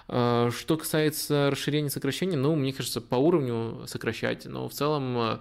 Э, 0.09 0.51
что 0.57 0.79
касается 0.79 1.51
расширения 1.51 1.91
сокращения, 1.91 2.37
ну, 2.37 2.57
мне 2.57 2.73
кажется, 2.73 3.03
по 3.03 3.17
уровню 3.17 3.85
сокращать, 3.87 4.47
но 4.47 4.67
в 4.69 4.73
целом 4.73 5.19
э, 5.19 5.39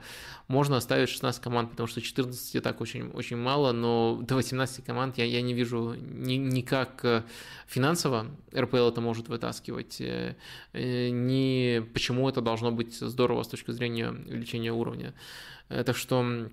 можно 0.49 0.75
оставить 0.75 1.07
16 1.07 1.41
команд, 1.41 1.71
потому 1.71 1.87
что 1.87 2.01
14 2.01 2.55
и 2.55 2.59
так 2.59 2.81
очень, 2.81 3.09
очень 3.11 3.37
мало, 3.37 3.71
но 3.71 4.19
до 4.21 4.35
18 4.35 4.83
команд 4.83 5.17
я, 5.17 5.23
я 5.23 5.41
не 5.41 5.53
вижу 5.53 5.95
ни, 5.97 6.33
никак 6.33 7.05
э, 7.05 7.23
финансово 7.67 8.27
РПЛ 8.53 8.89
это 8.89 8.99
может 8.99 9.29
вытаскивать, 9.29 10.01
ни 10.73 11.79
почему 11.93 12.27
это 12.27 12.41
должно 12.41 12.71
быть 12.71 12.93
здорово 12.95 13.43
с 13.43 13.47
точки 13.47 13.71
зрения 13.71 14.09
увеличения 14.09 14.73
уровня. 14.73 15.13
Э, 15.69 15.83
так 15.83 15.95
что 15.95 16.49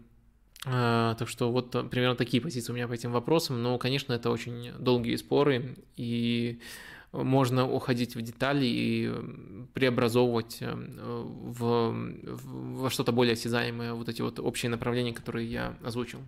э, 0.67 1.15
так 1.19 1.29
что 1.29 1.51
вот 1.53 1.71
примерно 1.91 2.17
такие 2.17 2.41
позиции 2.43 2.73
у 2.73 2.75
меня 2.75 2.89
по 2.89 2.93
этим 2.93 3.12
вопросам. 3.12 3.62
Но, 3.62 3.79
конечно, 3.79 4.12
это 4.12 4.31
очень 4.31 4.73
долгие 4.79 5.17
споры, 5.17 5.77
и 5.97 6.61
можно 7.12 7.71
уходить 7.71 8.17
в 8.17 8.23
детали 8.23 8.67
и 8.67 9.12
преобразовывать 9.73 10.59
э, 10.61 10.73
в, 10.75 11.95
во 12.83 12.91
что-то 12.91 13.12
более 13.12 13.35
осязаемое 13.35 13.95
вот 13.95 14.09
эти 14.09 14.23
вот 14.23 14.41
общие 14.41 14.71
направления, 14.71 15.12
которые 15.12 15.51
я 15.51 15.77
озвучил. 15.85 16.21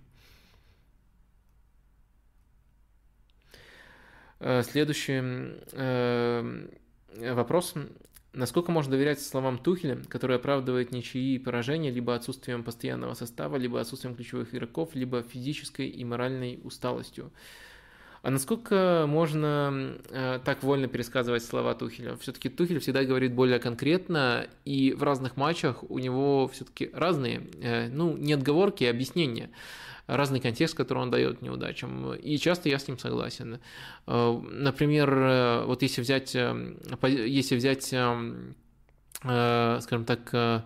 Следующий 4.39 5.23
вопрос. 7.35 7.75
Насколько 8.37 8.71
можно 8.71 8.91
доверять 8.91 9.23
словам 9.23 9.57
Тухеля, 9.57 9.97
который 10.11 10.37
оправдывает 10.37 10.93
ничьи 10.93 11.37
и 11.37 11.39
поражения 11.39 11.91
либо 11.91 12.15
отсутствием 12.15 12.65
постоянного 12.65 13.15
состава, 13.15 13.57
либо 13.57 13.81
отсутствием 13.81 14.15
ключевых 14.15 14.55
игроков, 14.55 14.91
либо 14.93 15.23
физической 15.23 15.89
и 15.89 16.05
моральной 16.05 16.61
усталостью? 16.63 17.33
А 18.21 18.31
насколько 18.31 19.07
можно 19.09 19.97
э, 20.11 20.41
так 20.45 20.63
вольно 20.63 20.87
пересказывать 20.87 21.45
слова 21.45 21.75
Тухеля? 21.75 22.17
Все-таки 22.17 22.51
Тухель 22.51 22.81
всегда 22.81 23.05
говорит 23.05 23.33
более 23.33 23.59
конкретно, 23.59 24.47
и 24.67 24.93
в 24.93 25.03
разных 25.03 25.39
матчах 25.39 25.83
у 25.89 25.99
него 25.99 26.47
все-таки 26.49 26.91
разные, 26.93 27.49
э, 27.63 27.89
ну, 27.89 28.19
не 28.19 28.35
отговорки, 28.35 28.85
а 28.85 28.91
объяснения 28.91 29.49
разный 30.07 30.41
контекст, 30.41 30.77
который 30.77 30.99
он 30.99 31.11
дает 31.11 31.43
неудачам. 31.43 32.15
И 32.15 32.39
часто 32.39 32.69
я 32.69 32.79
с 32.79 32.87
ним 32.89 32.99
согласен. 32.99 33.61
Э, 34.07 34.41
например, 34.51 35.13
э, 35.13 35.65
вот 35.65 35.83
если 35.83 36.01
взять, 36.01 36.35
э, 36.35 36.77
если 37.09 37.57
взять 37.57 37.95
скажем 39.23 40.05
так, 40.05 40.65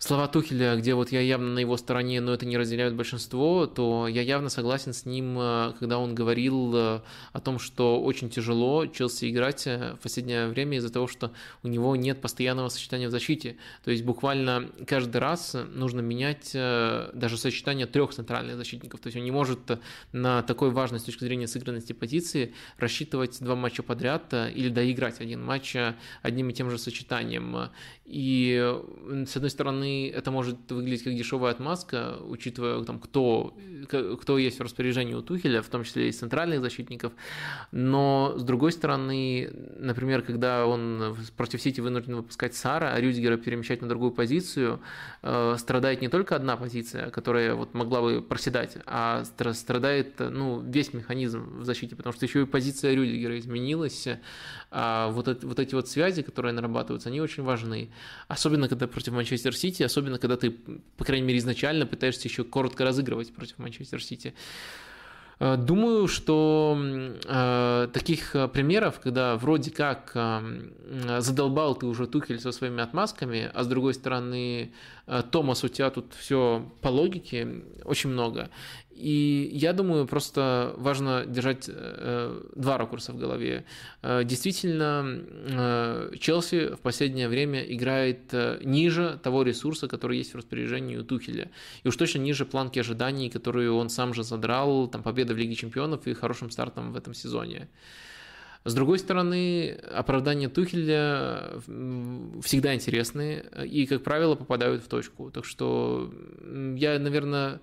слова 0.00 0.28
Тухеля, 0.28 0.76
где 0.76 0.94
вот 0.94 1.12
я 1.12 1.20
явно 1.20 1.50
на 1.50 1.58
его 1.58 1.76
стороне, 1.76 2.22
но 2.22 2.32
это 2.32 2.46
не 2.46 2.56
разделяют 2.56 2.94
большинство, 2.94 3.66
то 3.66 4.08
я 4.08 4.22
явно 4.22 4.48
согласен 4.48 4.94
с 4.94 5.04
ним, 5.04 5.36
э, 5.38 5.74
когда 5.78 5.98
он 5.98 6.14
говорил 6.14 6.74
э, 6.74 7.00
о 7.34 7.40
том, 7.40 7.58
что 7.58 8.02
очень 8.02 8.30
тяжело 8.30 8.86
Челси 8.86 9.30
играть 9.30 9.66
э, 9.66 9.96
в 9.98 10.02
последнее 10.02 10.48
время 10.48 10.78
из-за 10.78 10.90
того, 10.90 11.06
что 11.06 11.32
у 11.62 11.68
него 11.68 11.94
нет 11.96 12.22
постоянного 12.22 12.70
сочетания 12.70 13.08
в 13.08 13.10
защите. 13.10 13.58
То 13.84 13.90
есть 13.90 14.02
буквально 14.02 14.70
каждый 14.86 15.18
раз 15.18 15.54
нужно 15.74 16.00
менять 16.00 16.52
даже 16.52 17.36
сочетание 17.36 17.86
трех 17.86 18.14
центральных 18.14 18.56
защитников. 18.56 19.00
То 19.00 19.08
есть 19.08 19.18
он 19.18 19.24
не 19.24 19.30
может 19.30 19.60
на 20.12 20.42
такой 20.42 20.70
важной 20.70 21.00
с 21.00 21.02
точки 21.02 21.24
зрения 21.24 21.46
сыгранности 21.46 21.92
позиции 21.92 22.54
рассчитывать 22.78 23.38
два 23.40 23.54
матча 23.54 23.82
подряд 23.82 24.32
или 24.32 24.70
доиграть 24.70 25.20
один 25.20 25.44
матч 25.44 25.76
одним 26.22 26.48
и 26.48 26.52
тем 26.54 26.70
же 26.70 26.78
сочетанием. 26.78 27.70
И 28.06 28.74
с 29.26 29.36
одной 29.36 29.50
стороны, 29.50 29.89
это 30.14 30.30
может 30.30 30.56
выглядеть 30.70 31.04
как 31.04 31.14
дешевая 31.14 31.52
отмазка, 31.52 32.18
учитывая, 32.22 32.82
там, 32.84 32.98
кто, 32.98 33.56
кто 34.20 34.38
есть 34.38 34.58
в 34.58 34.62
распоряжении 34.62 35.14
у 35.14 35.22
Тухеля, 35.22 35.62
в 35.62 35.68
том 35.68 35.84
числе 35.84 36.08
и 36.08 36.12
центральных 36.12 36.60
защитников. 36.60 37.12
Но, 37.72 38.34
с 38.36 38.42
другой 38.42 38.72
стороны, 38.72 39.50
например, 39.78 40.22
когда 40.22 40.66
он 40.66 41.16
против 41.36 41.60
Сити 41.60 41.80
вынужден 41.80 42.16
выпускать 42.16 42.54
Сара, 42.54 42.92
а 42.92 43.00
Рюдигера 43.00 43.36
перемещать 43.36 43.82
на 43.82 43.88
другую 43.88 44.12
позицию, 44.12 44.80
э, 45.22 45.56
страдает 45.58 46.00
не 46.00 46.08
только 46.08 46.36
одна 46.36 46.56
позиция, 46.56 47.10
которая 47.10 47.54
вот 47.54 47.74
могла 47.74 48.00
бы 48.02 48.22
проседать, 48.22 48.78
а 48.86 49.24
страдает 49.52 50.18
ну, 50.18 50.60
весь 50.60 50.92
механизм 50.92 51.60
в 51.60 51.64
защите, 51.64 51.96
потому 51.96 52.12
что 52.12 52.26
еще 52.26 52.42
и 52.42 52.46
позиция 52.46 52.94
Рюдигера 52.94 53.38
изменилась. 53.38 54.08
А 54.70 55.10
вот, 55.10 55.42
вот 55.42 55.58
эти 55.58 55.74
вот 55.74 55.88
связи, 55.88 56.22
которые 56.22 56.52
нарабатываются, 56.52 57.08
они 57.08 57.20
очень 57.20 57.42
важны. 57.42 57.90
Особенно, 58.28 58.68
когда 58.68 58.86
против 58.86 59.12
Манчестер 59.12 59.54
Сити 59.56 59.79
Сити, 59.80 59.82
особенно 59.82 60.18
когда 60.18 60.36
ты, 60.36 60.50
по 60.96 61.04
крайней 61.04 61.26
мере, 61.26 61.38
изначально 61.38 61.86
пытаешься 61.86 62.28
еще 62.28 62.44
коротко 62.44 62.84
разыгрывать 62.84 63.32
против 63.32 63.58
Манчестер 63.58 64.02
Сити. 64.02 64.34
Э, 65.38 65.56
думаю, 65.56 66.06
что 66.06 66.76
э, 66.78 67.88
таких 67.92 68.36
э, 68.36 68.48
примеров, 68.48 69.00
когда 69.00 69.36
вроде 69.36 69.70
как 69.70 70.12
э, 70.14 71.20
задолбал 71.20 71.74
ты 71.74 71.86
уже 71.86 72.06
Тухель 72.06 72.38
со 72.40 72.52
своими 72.52 72.82
отмазками, 72.82 73.50
а 73.54 73.62
с 73.62 73.66
другой 73.66 73.94
стороны 73.94 74.72
э, 75.06 75.22
Томас, 75.30 75.64
у 75.64 75.68
тебя 75.68 75.90
тут 75.90 76.12
все 76.18 76.62
по 76.82 76.88
логике, 76.88 77.48
очень 77.84 78.10
много. 78.10 78.50
И 79.00 79.50
я 79.52 79.72
думаю, 79.72 80.06
просто 80.06 80.74
важно 80.76 81.24
держать 81.26 81.68
э, 81.68 82.42
два 82.54 82.76
ракурса 82.76 83.12
в 83.12 83.18
голове. 83.18 83.64
Э, 84.02 84.24
действительно, 84.24 85.04
э, 85.06 86.12
Челси 86.18 86.74
в 86.74 86.80
последнее 86.80 87.28
время 87.28 87.62
играет 87.62 88.32
ниже 88.62 89.18
того 89.22 89.42
ресурса, 89.42 89.88
который 89.88 90.18
есть 90.18 90.34
в 90.34 90.36
распоряжении 90.36 90.96
у 90.96 91.04
Тухеля. 91.04 91.50
И 91.82 91.88
уж 91.88 91.96
точно 91.96 92.18
ниже 92.18 92.44
планки 92.44 92.78
ожиданий, 92.78 93.30
которые 93.30 93.70
он 93.72 93.88
сам 93.88 94.12
же 94.12 94.22
задрал, 94.22 94.88
там 94.88 95.02
победа 95.02 95.34
в 95.34 95.38
Лиге 95.38 95.54
Чемпионов 95.54 96.06
и 96.06 96.12
хорошим 96.12 96.50
стартом 96.50 96.92
в 96.92 96.96
этом 96.96 97.14
сезоне. 97.14 97.68
С 98.64 98.74
другой 98.74 98.98
стороны, 98.98 99.78
оправдания 99.94 100.50
Тухеля 100.50 101.60
всегда 102.42 102.74
интересны 102.74 103.42
и, 103.64 103.86
как 103.86 104.02
правило, 104.02 104.34
попадают 104.34 104.82
в 104.84 104.88
точку. 104.88 105.30
Так 105.30 105.46
что 105.46 106.12
я, 106.76 106.98
наверное, 106.98 107.60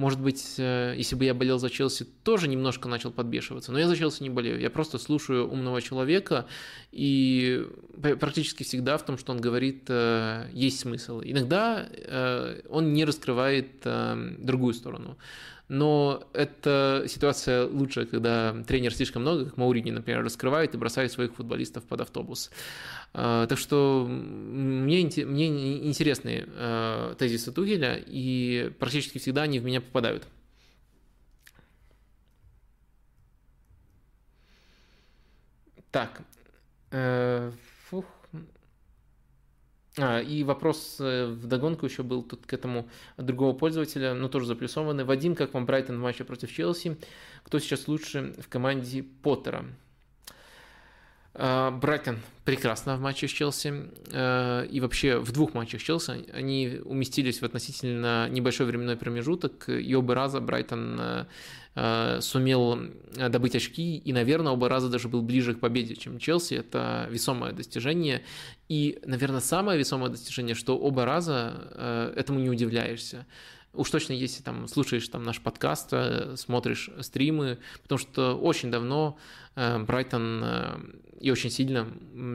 может 0.00 0.18
быть, 0.18 0.54
э, 0.56 0.94
если 0.96 1.14
бы 1.14 1.26
я 1.26 1.34
болел 1.34 1.58
за 1.58 1.68
Челси, 1.68 2.06
тоже 2.24 2.48
немножко 2.48 2.88
начал 2.88 3.10
подбешиваться. 3.10 3.70
Но 3.70 3.78
я 3.78 3.86
за 3.86 3.96
Челси 3.96 4.22
не 4.22 4.30
болею. 4.30 4.58
Я 4.58 4.70
просто 4.70 4.96
слушаю 4.96 5.46
умного 5.46 5.82
человека, 5.82 6.46
и 6.90 7.66
практически 8.18 8.62
всегда 8.62 8.96
в 8.96 9.04
том, 9.04 9.18
что 9.18 9.32
он 9.32 9.40
говорит, 9.42 9.84
э, 9.88 10.48
есть 10.54 10.80
смысл. 10.80 11.20
Иногда 11.22 11.86
э, 11.90 12.62
он 12.70 12.94
не 12.94 13.04
раскрывает 13.04 13.86
другую 14.38 14.72
сторону 14.72 15.18
но 15.70 16.24
эта 16.32 17.04
ситуация 17.06 17.64
лучше, 17.64 18.04
когда 18.04 18.56
тренер 18.66 18.92
слишком 18.92 19.22
много, 19.22 19.44
как 19.44 19.56
Маурини, 19.56 19.92
например, 19.92 20.24
раскрывает 20.24 20.74
и 20.74 20.76
бросает 20.76 21.12
своих 21.12 21.32
футболистов 21.36 21.84
под 21.84 22.00
автобус. 22.00 22.50
А, 23.12 23.46
так 23.46 23.58
что 23.58 24.06
мне, 24.08 25.10
мне 25.24 25.88
интересны 25.88 26.44
а, 26.56 27.14
тезисы 27.16 27.52
Тугеля, 27.52 28.02
и 28.06 28.72
практически 28.78 29.18
всегда 29.18 29.42
они 29.42 29.58
в 29.58 29.64
меня 29.64 29.80
попадают. 29.80 30.26
Так, 35.90 36.22
э, 36.92 37.50
фух. 37.88 38.04
А, 39.98 40.20
и 40.20 40.44
вопрос 40.44 40.98
э, 41.00 41.26
в 41.26 41.48
догонку 41.48 41.84
еще 41.86 42.04
был 42.04 42.22
тут 42.22 42.46
к 42.46 42.52
этому 42.52 42.88
другого 43.16 43.56
пользователя, 43.56 44.14
но 44.14 44.28
тоже 44.28 44.46
заплюсованный. 44.46 45.02
Вадим, 45.02 45.34
как 45.34 45.52
вам 45.52 45.66
Брайтон 45.66 45.98
в 45.98 46.00
матче 46.00 46.22
против 46.22 46.52
Челси? 46.52 46.96
Кто 47.42 47.58
сейчас 47.58 47.88
лучше 47.88 48.34
в 48.38 48.48
команде 48.48 49.02
Поттера? 49.02 49.64
А, 51.34 51.70
Брайтон 51.70 52.18
прекрасно 52.44 52.96
в 52.96 53.00
матче 53.00 53.28
с 53.28 53.30
Челси 53.30 53.72
а, 54.12 54.64
и 54.64 54.80
вообще 54.80 55.18
в 55.18 55.30
двух 55.32 55.54
матчах 55.54 55.80
с 55.80 55.84
Челси. 55.84 56.30
Они 56.32 56.80
уместились 56.84 57.40
в 57.40 57.44
относительно 57.44 58.28
небольшой 58.28 58.66
временной 58.66 58.96
промежуток, 58.96 59.68
и 59.68 59.94
оба 59.94 60.14
раза 60.14 60.40
Брайтон 60.40 61.26
сумел 62.18 62.80
добыть 63.14 63.54
очки, 63.54 63.96
и, 63.96 64.12
наверное, 64.12 64.52
оба 64.52 64.68
раза 64.68 64.88
даже 64.88 65.06
был 65.06 65.22
ближе 65.22 65.54
к 65.54 65.60
победе, 65.60 65.94
чем 65.94 66.18
Челси. 66.18 66.54
Это 66.54 67.06
весомое 67.08 67.52
достижение. 67.52 68.24
И, 68.68 68.98
наверное, 69.04 69.38
самое 69.38 69.78
весомое 69.78 70.10
достижение, 70.10 70.56
что 70.56 70.76
оба 70.76 71.04
раза 71.04 72.12
этому 72.16 72.40
не 72.40 72.50
удивляешься. 72.50 73.24
Уж 73.72 73.88
точно, 73.88 74.14
если 74.14 74.42
там 74.42 74.66
слушаешь 74.66 75.06
там 75.08 75.22
наш 75.22 75.40
подкаст, 75.40 75.92
смотришь 76.34 76.90
стримы, 77.02 77.58
потому 77.82 78.00
что 78.00 78.34
очень 78.34 78.72
давно 78.72 79.16
Брайтон 79.54 80.44
и 81.20 81.30
очень 81.30 81.50
сильно 81.50 81.86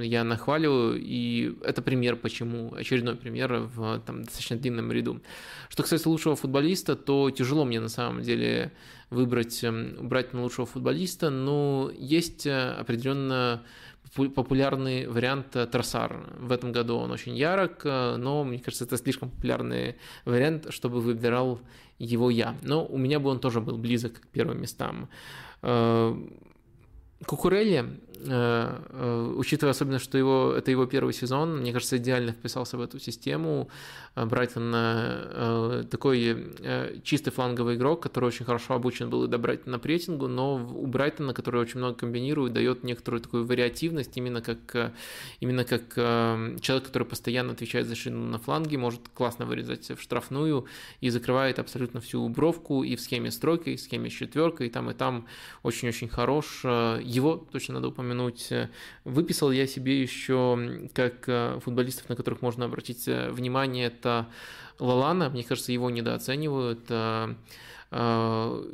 я 0.02 0.24
нахваливаю, 0.24 1.02
и 1.02 1.58
это 1.64 1.82
пример, 1.82 2.16
почему, 2.16 2.74
очередной 2.76 3.16
пример 3.16 3.70
в 3.76 4.00
там, 4.06 4.24
достаточно 4.24 4.58
длинном 4.58 4.92
ряду. 4.92 5.22
Что 5.70 5.84
касается 5.84 6.10
лучшего 6.10 6.36
футболиста, 6.36 6.96
то 6.96 7.32
тяжело 7.32 7.66
мне 7.66 7.80
на 7.80 7.90
самом 7.90 8.22
деле 8.22 8.72
выбрать 9.10 9.64
Брайтон 10.00 10.42
лучшего 10.42 10.68
футболиста, 10.68 11.30
но 11.30 11.92
есть 11.98 12.46
определенно 12.48 13.64
популярный 14.14 15.08
вариант 15.08 15.56
э, 15.56 15.66
Тросар. 15.66 16.26
В 16.40 16.52
этом 16.52 16.72
году 16.72 16.96
он 16.96 17.12
очень 17.12 17.36
ярок, 17.36 17.82
э, 17.84 18.16
но 18.18 18.44
мне 18.44 18.60
кажется, 18.60 18.86
это 18.86 18.98
слишком 18.98 19.30
популярный 19.30 19.96
вариант, 20.24 20.68
чтобы 20.70 21.02
выбирал 21.02 21.60
его 22.00 22.30
я. 22.30 22.56
Но 22.62 22.86
у 22.86 22.98
меня 22.98 23.20
бы 23.20 23.30
он 23.30 23.40
тоже 23.40 23.62
был 23.62 23.78
близок 23.78 24.22
к 24.22 24.28
первым 24.28 24.62
местам. 24.62 25.10
Э, 25.62 26.16
Кукурелли, 27.26 27.74
э, 27.74 27.84
э, 27.84 27.96
учитывая 28.26 29.72
особенно, 29.72 30.00
что 30.00 30.18
его, 30.18 30.54
это 30.58 30.72
его 30.72 30.86
первый 30.86 31.14
сезон, 31.14 31.60
мне 31.60 31.72
кажется, 31.72 31.98
идеально 31.98 32.32
вписался 32.32 32.78
в 32.78 32.82
эту 32.82 33.00
систему. 33.00 33.70
Э, 34.16 34.26
Брайтон 34.26 35.86
такой 35.90 36.54
чистый 37.04 37.32
фланговый 37.32 37.76
игрок, 37.76 38.02
который 38.02 38.26
очень 38.26 38.46
хорошо 38.46 38.74
обучен 38.74 39.10
был 39.10 39.26
и 39.26 39.28
до 39.28 39.38
Брайтона 39.38 39.80
прессингу, 39.80 40.28
но 40.28 40.56
у 40.56 40.86
Брайтона, 40.88 41.34
который 41.34 41.62
очень 41.62 41.80
много 41.80 41.96
комбинирует, 41.96 42.54
дает 42.54 42.84
некоторую 42.84 43.22
такую 43.22 43.46
вариативность, 43.46 44.18
именно 44.18 44.42
как, 44.42 44.94
именно 45.40 45.64
как 45.64 45.94
человек, 45.96 46.86
который 46.86 47.04
постоянно 47.04 47.52
отвечает 47.52 47.88
за 47.88 47.96
шину 47.96 48.26
на 48.26 48.40
фланге, 48.40 48.78
может 48.78 49.02
классно 49.14 49.46
вырезать 49.46 49.90
в 49.92 50.02
штрафную 50.02 50.66
и 51.02 51.10
закрывает 51.10 51.60
абсолютно 51.60 52.02
всю 52.02 52.28
бровку 52.30 52.84
и 52.84 52.96
в 52.96 53.02
схеме 53.02 53.32
с 53.32 53.38
тройкой, 53.38 53.74
и 53.74 53.78
в 53.78 53.82
схеме 53.82 54.10
с 54.10 54.14
четверкой, 54.14 54.68
и 54.68 54.70
там, 54.70 54.90
и 54.90 54.94
там 54.94 55.28
очень-очень 55.64 56.08
хорош 56.08 56.64
его 56.64 57.46
точно 57.52 57.76
надо 57.76 57.90
упомянуть. 57.90 58.15
Выписал 59.04 59.52
я 59.52 59.68
себе 59.68 60.02
еще 60.02 60.90
как 60.94 61.28
э, 61.28 61.60
футболистов, 61.64 62.10
на 62.10 62.16
которых 62.16 62.42
можно 62.42 62.66
обратить 62.66 63.08
э, 63.08 63.32
внимание, 63.32 63.88
это 63.88 64.28
Лалана, 64.80 65.30
мне 65.30 65.44
кажется, 65.44 65.72
его 65.72 65.90
недооценивают. 65.90 66.86
Э, 66.90 67.36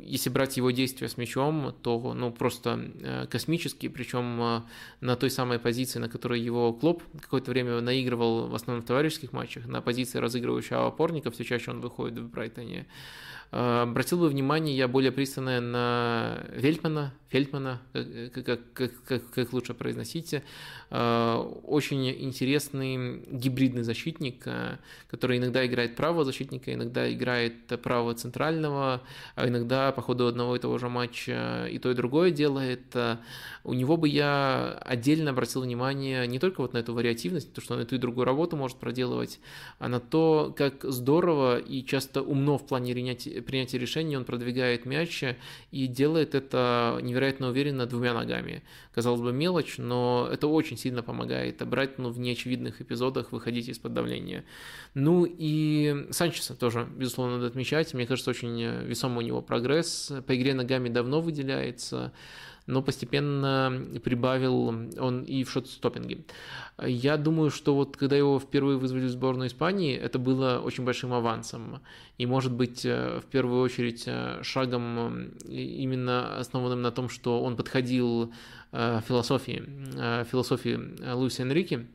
Если 0.00 0.30
брать 0.30 0.56
его 0.56 0.70
действия 0.72 1.08
с 1.08 1.16
мячом, 1.16 1.74
то 1.82 2.14
ну, 2.14 2.32
просто 2.32 3.28
космические, 3.30 3.90
причем 3.90 4.64
на 5.00 5.16
той 5.16 5.30
самой 5.30 5.58
позиции, 5.58 6.00
на 6.00 6.08
которой 6.08 6.40
его 6.40 6.72
Клоп 6.72 7.02
какое-то 7.20 7.50
время 7.50 7.80
наигрывал 7.80 8.48
в 8.48 8.54
основном 8.54 8.82
в 8.82 8.86
товарищеских 8.86 9.32
матчах, 9.32 9.66
на 9.66 9.80
позиции 9.80 10.18
разыгрывающего 10.18 10.86
опорника, 10.86 11.30
все 11.30 11.44
чаще 11.44 11.70
он 11.70 11.80
выходит 11.80 12.18
в 12.18 12.30
Брайтоне. 12.30 12.86
Обратил 13.52 14.18
бы 14.18 14.28
внимание 14.28 14.74
я 14.74 14.88
более 14.88 15.12
пристальное 15.12 15.60
на 15.60 16.42
Вельтмана, 16.54 17.12
Фельдмана, 17.28 17.80
как, 17.92 18.44
как, 18.72 19.02
как, 19.04 19.30
как 19.30 19.52
лучше 19.52 19.74
произносите. 19.74 20.42
Очень 20.90 22.10
интересный 22.10 23.24
гибридный 23.30 23.82
защитник, 23.82 24.46
который 25.06 25.38
иногда 25.38 25.66
играет 25.66 25.96
правого 25.96 26.24
защитника, 26.24 26.72
иногда 26.72 27.10
играет 27.12 27.66
правого 27.82 28.14
центрального, 28.14 29.02
а 29.34 29.48
иногда 29.48 29.92
по 29.92 30.02
ходу 30.02 30.26
одного 30.26 30.56
и 30.56 30.58
того 30.58 30.78
же 30.78 30.88
матча 30.90 31.66
и 31.70 31.78
то, 31.78 31.90
и 31.90 31.94
другое 31.94 32.30
делает. 32.30 32.94
У 33.64 33.74
него 33.74 33.96
бы 33.98 34.08
я 34.08 34.78
отдельно 34.82 35.30
обратил 35.30 35.62
внимание 35.62 36.26
не 36.26 36.38
только 36.38 36.60
вот 36.62 36.72
на 36.74 36.78
эту 36.78 36.94
вариативность, 36.94 37.52
то, 37.52 37.60
что 37.60 37.74
он 37.74 37.80
эту 37.80 37.96
и 37.96 37.98
другую 37.98 38.24
работу 38.24 38.56
может 38.56 38.78
проделывать, 38.78 39.40
а 39.78 39.88
на 39.88 40.00
то, 40.00 40.54
как 40.56 40.84
здорово 40.84 41.58
и 41.58 41.84
часто 41.84 42.22
умно 42.22 42.58
в 42.58 42.66
плане 42.66 42.92
принятия, 42.92 43.41
принятия 43.42 43.78
решений 43.78 44.16
он 44.16 44.24
продвигает 44.24 44.86
мяч 44.86 45.24
и 45.70 45.86
делает 45.86 46.34
это 46.34 46.98
невероятно 47.02 47.48
уверенно 47.48 47.86
двумя 47.86 48.14
ногами. 48.14 48.62
Казалось 48.94 49.20
бы, 49.20 49.32
мелочь, 49.32 49.78
но 49.78 50.28
это 50.30 50.46
очень 50.46 50.76
сильно 50.76 51.02
помогает 51.02 51.66
брать 51.66 51.98
ну, 51.98 52.10
в 52.10 52.18
неочевидных 52.18 52.80
эпизодах 52.80 53.32
выходить 53.32 53.68
из-под 53.68 53.94
давления. 53.94 54.44
Ну 54.94 55.26
и 55.26 56.06
Санчеса 56.10 56.54
тоже, 56.54 56.88
безусловно, 56.96 57.36
надо 57.36 57.48
отмечать. 57.48 57.94
Мне 57.94 58.06
кажется, 58.06 58.30
очень 58.30 58.62
весомый 58.84 59.24
у 59.24 59.26
него 59.26 59.42
прогресс. 59.42 60.12
По 60.26 60.36
игре 60.36 60.54
ногами 60.54 60.88
давно 60.88 61.20
выделяется 61.20 62.12
но 62.66 62.82
постепенно 62.82 63.86
прибавил 64.04 64.68
он 64.98 65.22
и 65.22 65.44
в 65.44 65.50
шот-стоппинге. 65.50 66.24
Я 66.84 67.16
думаю, 67.16 67.50
что 67.50 67.74
вот 67.74 67.96
когда 67.96 68.16
его 68.16 68.38
впервые 68.38 68.78
вызвали 68.78 69.06
в 69.06 69.10
сборную 69.10 69.48
Испании, 69.48 69.96
это 69.96 70.18
было 70.18 70.60
очень 70.64 70.84
большим 70.84 71.12
авансом. 71.12 71.80
И, 72.18 72.26
может 72.26 72.52
быть, 72.52 72.84
э, 72.84 73.20
в 73.20 73.24
первую 73.30 73.62
очередь 73.62 74.04
э, 74.06 74.40
шагом 74.42 75.32
именно 75.48 76.38
основанным 76.38 76.82
на 76.82 76.92
том, 76.92 77.08
что 77.08 77.42
он 77.42 77.56
подходил 77.56 78.32
э, 78.70 79.00
философии, 79.06 79.64
философии 80.30 81.12
Луиса 81.12 81.42
Энрике, 81.42 81.86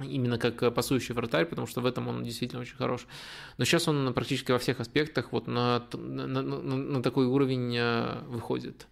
именно 0.00 0.38
как 0.38 0.74
пасующий 0.74 1.14
вратарь, 1.14 1.46
потому 1.46 1.66
что 1.66 1.80
в 1.80 1.86
этом 1.86 2.08
он 2.08 2.22
действительно 2.22 2.60
очень 2.60 2.76
хорош. 2.76 3.06
Но 3.56 3.64
сейчас 3.64 3.88
он 3.88 4.12
практически 4.14 4.52
во 4.52 4.58
всех 4.58 4.80
аспектах 4.80 5.32
вот 5.32 5.46
на, 5.46 5.86
на, 5.94 6.26
на, 6.26 6.42
на 6.42 7.02
такой 7.02 7.26
уровень 7.26 7.78
выходит. 8.26 8.88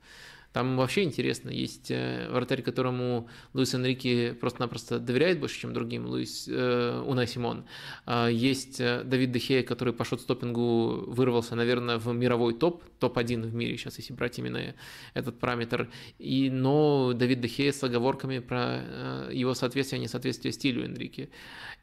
Там 0.54 0.76
вообще 0.76 1.02
интересно, 1.02 1.50
есть 1.50 1.90
э, 1.90 2.28
вратарь, 2.30 2.62
которому 2.62 3.28
Луис 3.54 3.74
Энрике 3.74 4.34
просто-напросто 4.34 5.00
доверяет 5.00 5.40
больше, 5.40 5.58
чем 5.58 5.74
другим, 5.74 6.06
Луис 6.06 6.46
э, 6.48 7.02
Унай 7.04 7.26
Симон. 7.26 7.64
А 8.06 8.28
есть 8.28 8.78
э, 8.78 9.02
Давид 9.02 9.32
Дехея, 9.32 9.64
который 9.64 9.92
по 9.92 10.04
шот-стоппингу 10.04 11.06
вырвался, 11.08 11.56
наверное, 11.56 11.98
в 11.98 12.06
мировой 12.12 12.54
топ, 12.54 12.84
топ-1 13.00 13.42
в 13.42 13.52
мире 13.52 13.76
сейчас, 13.76 13.98
если 13.98 14.12
брать 14.12 14.38
именно 14.38 14.76
этот 15.14 15.40
параметр. 15.40 15.90
И, 16.20 16.48
но 16.50 17.14
Давид 17.14 17.40
Дехея 17.40 17.72
с 17.72 17.82
оговорками 17.82 18.38
про 18.38 18.78
э, 18.78 19.30
его 19.32 19.54
соответствие, 19.54 20.00
несоответствие 20.00 20.52
стилю 20.52 20.84
Энрике. 20.84 21.30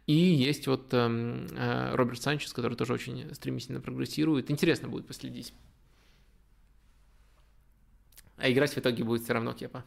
И 0.08 0.16
есть 0.16 0.68
вот 0.68 0.94
эм, 0.94 1.46
э, 1.58 1.94
Роберт 1.94 2.22
Санчес, 2.22 2.54
который 2.54 2.78
тоже 2.78 2.94
очень 2.94 3.36
стремительно 3.36 3.82
прогрессирует. 3.82 4.50
Интересно 4.50 4.88
будет 4.88 5.08
последить. 5.08 5.54
А 8.38 8.50
играть 8.50 8.74
в 8.74 8.78
итоге 8.78 9.04
будет 9.04 9.24
все 9.24 9.34
равно 9.34 9.54
Кепа. 9.54 9.84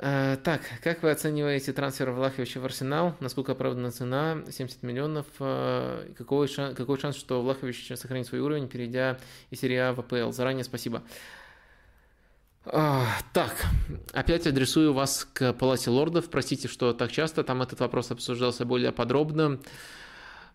Э, 0.00 0.36
так, 0.44 0.62
как 0.82 1.02
вы 1.02 1.10
оцениваете 1.10 1.72
трансфер 1.72 2.12
Влаховича 2.12 2.60
в 2.60 2.64
Арсенал? 2.64 3.16
Насколько 3.18 3.52
оправдана 3.52 3.90
цена? 3.90 4.44
70 4.48 4.84
миллионов. 4.84 5.26
Э, 5.40 6.08
какой 6.16 6.46
шанс, 6.46 6.76
какой 6.76 6.98
шанс, 7.00 7.16
что 7.16 7.42
Влахович 7.42 7.92
сохранит 7.96 8.28
свой 8.28 8.40
уровень, 8.40 8.68
перейдя 8.68 9.18
из 9.50 9.58
серии 9.58 9.76
А 9.76 9.92
в 9.92 10.00
АПЛ? 10.00 10.30
Заранее 10.30 10.64
спасибо. 10.64 11.02
Так, 12.64 13.64
опять 14.12 14.46
адресую 14.46 14.92
вас 14.92 15.26
к 15.32 15.54
Палате 15.54 15.88
лордов. 15.88 16.28
Простите, 16.28 16.68
что 16.68 16.92
так 16.92 17.10
часто. 17.10 17.42
Там 17.42 17.62
этот 17.62 17.80
вопрос 17.80 18.10
обсуждался 18.10 18.66
более 18.66 18.92
подробно. 18.92 19.58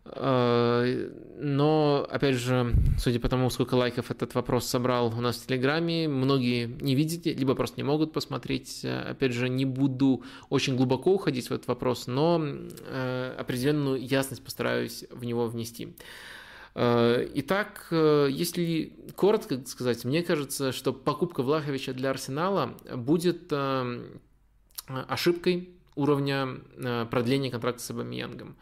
Э, 0.05 1.09
но, 1.37 2.05
опять 2.09 2.35
же, 2.35 2.73
судя 2.97 3.19
по 3.19 3.29
тому, 3.29 3.49
сколько 3.49 3.75
лайков 3.75 4.11
этот 4.11 4.35
вопрос 4.35 4.65
собрал 4.67 5.07
у 5.07 5.21
нас 5.21 5.37
в 5.37 5.47
Телеграме, 5.47 6.07
многие 6.07 6.65
не 6.65 6.95
видите, 6.95 7.33
либо 7.33 7.55
просто 7.55 7.77
не 7.77 7.83
могут 7.83 8.11
посмотреть. 8.11 8.85
Опять 8.85 9.33
же, 9.33 9.49
не 9.49 9.65
буду 9.65 10.23
очень 10.49 10.75
глубоко 10.75 11.13
уходить 11.13 11.49
в 11.49 11.53
этот 11.53 11.67
вопрос, 11.67 12.07
но 12.07 12.41
э, 12.43 13.35
определенную 13.37 14.05
ясность 14.05 14.43
постараюсь 14.43 15.05
в 15.09 15.23
него 15.23 15.47
внести. 15.47 15.95
Э, 16.75 17.25
итак, 17.35 17.87
если 17.91 18.93
коротко 19.15 19.65
сказать, 19.65 20.03
мне 20.03 20.21
кажется, 20.21 20.73
что 20.73 20.91
покупка 20.91 21.43
Влаховича 21.43 21.93
для 21.93 22.09
Арсенала 22.09 22.77
будет 22.93 23.53
ошибкой 24.87 25.69
уровня 25.95 26.59
продления 27.09 27.51
контракта 27.51 27.81
с 27.81 27.89
Абамиянгом. 27.89 28.57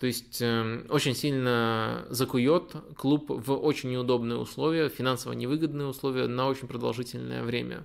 То 0.00 0.06
есть 0.06 0.40
э, 0.40 0.86
очень 0.88 1.14
сильно 1.14 2.06
закует 2.08 2.72
клуб 2.96 3.26
в 3.28 3.52
очень 3.52 3.90
неудобные 3.90 4.38
условия, 4.38 4.88
финансово 4.88 5.34
невыгодные 5.34 5.86
условия 5.86 6.26
на 6.26 6.48
очень 6.48 6.68
продолжительное 6.68 7.42
время. 7.42 7.84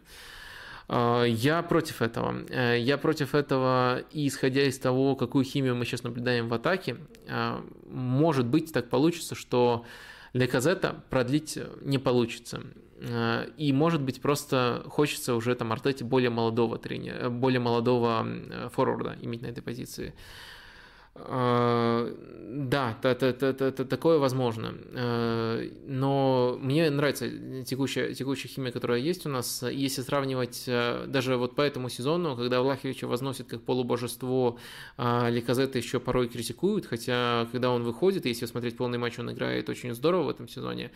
Э, 0.88 1.26
я 1.28 1.62
против 1.62 2.02
этого. 2.02 2.46
Э, 2.48 2.80
я 2.80 2.98
против 2.98 3.36
этого, 3.36 4.00
и 4.12 4.30
исходя 4.30 4.64
из 4.64 4.80
того, 4.80 5.18
какую 5.18 5.44
химию 5.44 5.76
мы 5.76 5.84
сейчас 5.84 6.04
наблюдаем 6.04 6.48
в 6.48 6.54
атаке, 6.54 6.96
э, 7.28 7.62
может 7.90 8.46
быть 8.46 8.72
так 8.72 8.90
получится, 8.90 9.36
что 9.36 9.86
для 10.32 10.48
Казета 10.48 11.04
продлить 11.10 11.60
не 11.82 11.98
получится. 11.98 12.62
Э, 13.02 13.50
и, 13.58 13.74
может 13.74 14.02
быть, 14.02 14.22
просто 14.22 14.86
хочется 14.88 15.36
уже 15.36 15.54
там 15.56 15.74
Артете 15.74 16.06
более 16.06 16.30
молодого 16.30 16.78
тренера, 16.78 17.30
более 17.30 17.60
молодого 17.60 18.26
форварда 18.72 19.18
иметь 19.22 19.42
на 19.42 19.48
этой 19.48 19.62
позиции. 19.62 20.14
А, 21.18 22.14
да, 22.48 22.98
это, 23.02 23.26
это, 23.26 23.46
это, 23.46 23.66
это 23.66 23.86
такое 23.86 24.18
возможно. 24.18 24.74
А, 24.94 25.62
но 25.88 26.58
мне 26.62 26.90
нравится 26.90 27.30
текущая, 27.64 28.14
текущая 28.14 28.50
химия, 28.50 28.72
которая 28.72 29.00
есть 29.00 29.26
у 29.26 29.30
нас. 29.30 29.64
Если 29.64 30.02
сравнивать 30.02 30.66
а, 30.68 31.08
даже 31.08 31.38
вот 31.38 31.56
по 31.56 31.62
этому 31.62 31.90
сезону, 31.90 32.36
когда 32.36 32.62
Влаховича 32.62 33.08
возносит 33.08 33.48
как 33.48 33.62
полубожество, 33.62 34.58
Ликазета 34.98 35.78
еще 35.78 36.00
порой 36.00 36.28
критикуют, 36.28 36.86
хотя 36.86 37.48
когда 37.52 37.72
он 37.72 37.84
выходит, 37.84 38.26
если 38.26 38.46
смотреть 38.46 38.76
полный 38.76 38.98
матч, 38.98 39.18
он 39.18 39.32
играет 39.32 39.70
очень 39.70 39.94
здорово 39.96 40.24
в 40.24 40.30
этом 40.30 40.50
сезоне. 40.50 40.92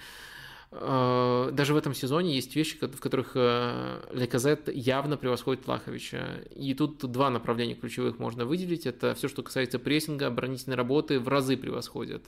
Э, 0.72 1.50
даже 1.52 1.74
в 1.74 1.78
этом 1.78 1.94
сезоне 1.94 2.36
есть 2.36 2.56
вещи, 2.56 2.78
в 2.80 3.00
которых 3.00 3.32
э, 3.34 4.02
Леказет 4.14 4.70
явно 4.74 5.18
превосходит 5.18 5.68
Лаховича. 5.68 6.42
И 6.56 6.74
тут 6.74 7.00
два 7.12 7.30
направления 7.30 7.74
ключевых 7.74 8.20
можно 8.20 8.46
выделить. 8.46 8.86
Это 8.86 9.16
все, 9.16 9.28
что 9.28 9.42
касается 9.42 9.80
прессинга, 9.80 10.28
оборонительной 10.28 10.78
работы, 10.78 11.20
в 11.20 11.28
разы 11.28 11.58
превосходит. 11.58 12.28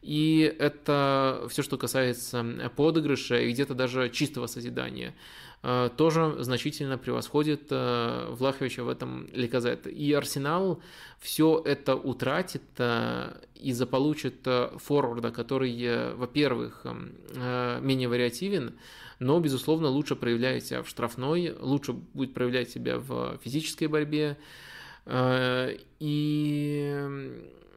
И 0.00 0.54
это 0.58 1.46
все, 1.50 1.62
что 1.62 1.76
касается 1.76 2.70
подыгрыша 2.74 3.36
и 3.36 3.52
где-то 3.52 3.74
даже 3.74 4.08
чистого 4.08 4.46
созидания. 4.46 5.14
Э, 5.66 5.88
тоже 5.96 6.36
значительно 6.40 6.98
превосходит 6.98 7.68
э, 7.70 8.26
Влаховича 8.32 8.84
в 8.84 8.88
этом 8.90 9.26
Ликазет. 9.32 9.86
И 9.86 10.12
Арсенал 10.12 10.82
все 11.20 11.62
это 11.64 11.96
утратит 11.96 12.62
э, 12.76 13.32
и 13.54 13.72
заполучит 13.72 14.46
форварда, 14.76 15.30
который, 15.30 16.12
во-первых, 16.16 16.84
менее 17.80 18.08
вариативен, 18.08 18.74
но, 19.20 19.40
безусловно, 19.40 19.88
лучше 19.88 20.16
проявляет 20.16 20.66
себя 20.66 20.82
в 20.82 20.88
штрафной, 20.88 21.56
лучше 21.58 21.94
будет 21.94 22.34
проявлять 22.34 22.68
себя 22.68 22.98
в 22.98 23.38
физической 23.42 23.86
борьбе. 23.86 24.36
И 25.98 27.08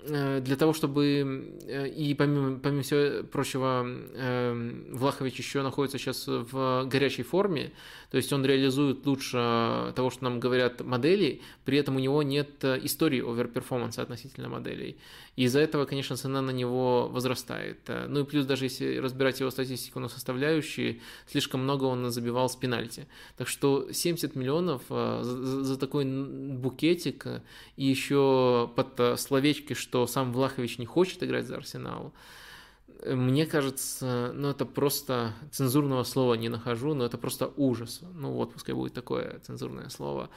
для 0.08 0.56
того, 0.56 0.74
чтобы 0.74 1.58
э, 1.68 1.88
и 1.90 2.14
помимо, 2.14 2.60
помимо 2.60 2.82
всего 2.84 3.24
прочего, 3.24 3.86
эм, 3.86 4.86
Влахович 4.94 5.38
еще 5.38 5.62
находится 5.62 5.98
сейчас 5.98 6.26
в 6.28 6.86
горячей 6.86 7.24
форме, 7.24 7.72
то 8.10 8.18
есть 8.18 8.32
он 8.32 8.46
реализует 8.46 9.06
лучше 9.06 9.94
того, 9.96 10.10
что 10.10 10.24
нам 10.24 10.40
говорят 10.40 10.82
модели, 10.82 11.42
при 11.66 11.78
этом 11.78 11.98
у 11.98 12.00
него 12.00 12.24
нет 12.24 12.64
истории 12.64 13.22
оверперформанса 13.22 14.02
относительно 14.02 14.50
моделей. 14.50 14.98
И 15.36 15.44
из-за 15.44 15.60
этого, 15.60 15.86
конечно, 15.86 16.16
цена 16.16 16.42
на 16.42 16.52
него 16.52 17.10
возрастает. 17.10 17.80
Ну 18.08 18.22
и 18.22 18.24
плюс 18.24 18.46
даже 18.46 18.66
если 18.66 18.98
разбирать 18.98 19.40
его 19.40 19.52
статистику 19.52 20.00
на 20.00 20.08
составляющие, 20.08 21.02
слишком 21.28 21.64
много 21.64 21.84
он 21.84 22.10
забивал 22.10 22.50
с 22.50 22.56
пенальти. 22.56 23.08
Так 23.38 23.48
что 23.48 23.92
70 23.92 24.36
миллионов 24.36 24.82
э, 24.90 25.20
за, 25.24 25.64
за 25.64 25.78
такой 25.78 26.06
букетик 26.06 27.26
и 27.76 27.86
еще 27.86 28.72
под 28.76 29.20
словечки, 29.20 29.74
что 29.74 30.08
сам 30.08 30.32
Влахович 30.32 30.78
не 30.78 30.86
хочет 30.86 31.22
играть 31.24 31.46
за 31.46 31.58
Арсенал, 31.58 32.14
мне 33.06 33.46
кажется, 33.46 34.32
ну 34.34 34.50
это 34.50 34.66
просто 34.66 35.34
цензурного 35.52 36.04
слова 36.04 36.34
не 36.34 36.50
нахожу, 36.50 36.94
но 36.94 37.06
это 37.06 37.18
просто 37.18 37.52
ужас. 37.56 38.02
Ну 38.14 38.32
вот, 38.32 38.54
пускай 38.54 38.74
будет 38.74 38.94
такое 38.94 39.40
цензурное 39.40 39.90
слово. 39.90 40.30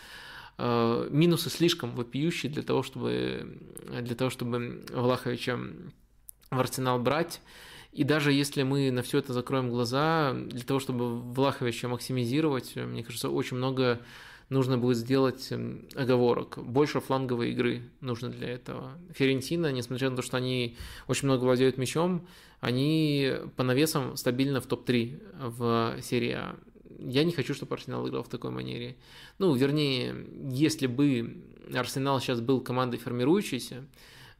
Э, 0.58 1.08
минусы 1.10 1.48
слишком 1.48 1.94
вопиющие 1.94 2.52
для 2.52 2.62
того, 2.62 2.82
чтобы, 2.82 3.58
для 4.02 4.14
того, 4.14 4.30
чтобы 4.30 4.84
Влаховича 4.92 5.58
в 6.50 6.60
арсенал 6.60 6.98
брать. 6.98 7.40
И 7.92 8.04
даже 8.04 8.32
если 8.32 8.62
мы 8.62 8.90
на 8.90 9.02
все 9.02 9.18
это 9.18 9.32
закроем 9.32 9.70
глаза, 9.70 10.32
для 10.34 10.62
того, 10.62 10.78
чтобы 10.78 11.18
Влаховича 11.18 11.88
максимизировать, 11.88 12.76
мне 12.76 13.02
кажется, 13.02 13.30
очень 13.30 13.56
много 13.56 14.00
нужно 14.50 14.76
будет 14.76 14.98
сделать 14.98 15.50
эм, 15.50 15.86
оговорок. 15.94 16.58
Больше 16.58 17.00
фланговой 17.00 17.52
игры 17.52 17.82
нужно 18.00 18.28
для 18.28 18.50
этого. 18.50 18.98
Ферентина, 19.14 19.72
несмотря 19.72 20.10
на 20.10 20.16
то, 20.16 20.22
что 20.22 20.36
они 20.36 20.76
очень 21.06 21.26
много 21.26 21.44
владеют 21.44 21.78
мячом, 21.78 22.26
они 22.60 23.32
по 23.56 23.62
навесам 23.62 24.16
стабильно 24.16 24.60
в 24.60 24.66
топ-3 24.66 25.48
в 25.48 25.96
серии 26.02 26.32
А. 26.32 26.56
Я 26.98 27.24
не 27.24 27.32
хочу, 27.32 27.54
чтобы 27.54 27.74
Арсенал 27.74 28.06
играл 28.08 28.22
в 28.22 28.28
такой 28.28 28.50
манере. 28.50 28.96
Ну, 29.38 29.54
вернее, 29.54 30.26
если 30.50 30.86
бы 30.86 31.42
Арсенал 31.74 32.20
сейчас 32.20 32.40
был 32.40 32.60
командой 32.60 32.98
формирующейся, 32.98 33.86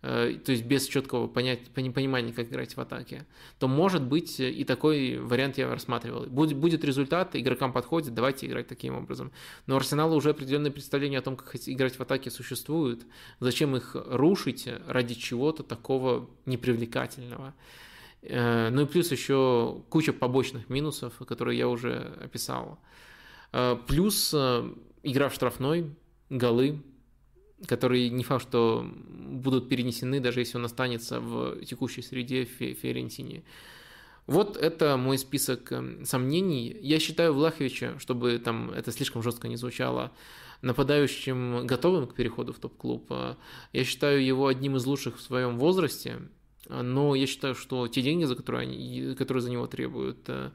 Э, 0.02 0.34
то 0.44 0.52
есть 0.52 0.64
без 0.64 0.86
четкого 0.86 1.26
понять, 1.26 1.60
понимания, 1.70 2.32
как 2.32 2.48
играть 2.48 2.74
в 2.74 2.80
атаке, 2.80 3.26
то 3.58 3.68
может 3.68 4.02
быть 4.02 4.40
и 4.40 4.64
такой 4.64 5.18
вариант 5.18 5.58
я 5.58 5.68
рассматривал. 5.68 6.26
Будет, 6.26 6.56
будет 6.56 6.84
результат, 6.84 7.36
игрокам 7.36 7.72
подходит, 7.72 8.14
давайте 8.14 8.46
играть 8.46 8.66
таким 8.66 8.96
образом. 8.96 9.30
Но 9.66 9.76
Арсеналу 9.76 10.16
уже 10.16 10.30
определенное 10.30 10.70
представление 10.70 11.18
о 11.18 11.22
том, 11.22 11.36
как 11.36 11.54
играть 11.66 11.96
в 11.96 12.00
атаке 12.00 12.30
существует. 12.30 13.04
Зачем 13.40 13.76
их 13.76 13.94
рушить 13.94 14.68
ради 14.86 15.14
чего-то 15.14 15.62
такого 15.62 16.30
непривлекательного? 16.46 17.54
Э, 18.22 18.70
ну 18.70 18.82
и 18.82 18.86
плюс 18.86 19.10
еще 19.10 19.82
куча 19.88 20.12
побочных 20.12 20.68
минусов, 20.68 21.14
которые 21.26 21.58
я 21.58 21.68
уже 21.68 22.16
описал. 22.22 22.78
Э, 23.52 23.76
плюс 23.86 24.34
игра 25.02 25.28
в 25.28 25.34
штрафной, 25.34 25.94
голы, 26.28 26.82
которые 27.66 28.10
не 28.10 28.24
факт, 28.24 28.42
что 28.42 28.86
будут 29.08 29.68
перенесены, 29.68 30.20
даже 30.20 30.40
если 30.40 30.58
он 30.58 30.64
останется 30.64 31.20
в 31.20 31.64
текущей 31.64 32.02
среде 32.02 32.44
в 32.46 32.74
Фиорентине. 32.74 33.42
Вот 34.26 34.56
это 34.56 34.96
мой 34.96 35.18
список 35.18 35.72
сомнений. 36.04 36.76
Я 36.80 37.00
считаю 37.00 37.34
Влаховича, 37.34 37.98
чтобы 37.98 38.38
там 38.38 38.70
это 38.70 38.92
слишком 38.92 39.22
жестко 39.22 39.48
не 39.48 39.56
звучало, 39.56 40.12
нападающим 40.62 41.66
готовым 41.66 42.06
к 42.06 42.14
переходу 42.14 42.52
в 42.52 42.58
топ-клуб. 42.58 43.06
Э, 43.10 43.34
я 43.72 43.84
считаю 43.84 44.24
его 44.24 44.46
одним 44.46 44.76
из 44.76 44.86
лучших 44.86 45.18
в 45.18 45.20
своем 45.20 45.58
возрасте, 45.58 46.20
но 46.70 47.14
я 47.14 47.26
считаю, 47.26 47.54
что 47.54 47.88
те 47.88 48.02
деньги, 48.02 48.24
за 48.24 48.36
которые, 48.36 48.62
они, 48.62 49.14
которые 49.14 49.42
за 49.42 49.50
него 49.50 49.66
требуют, 49.66 50.18
э, 50.28 50.50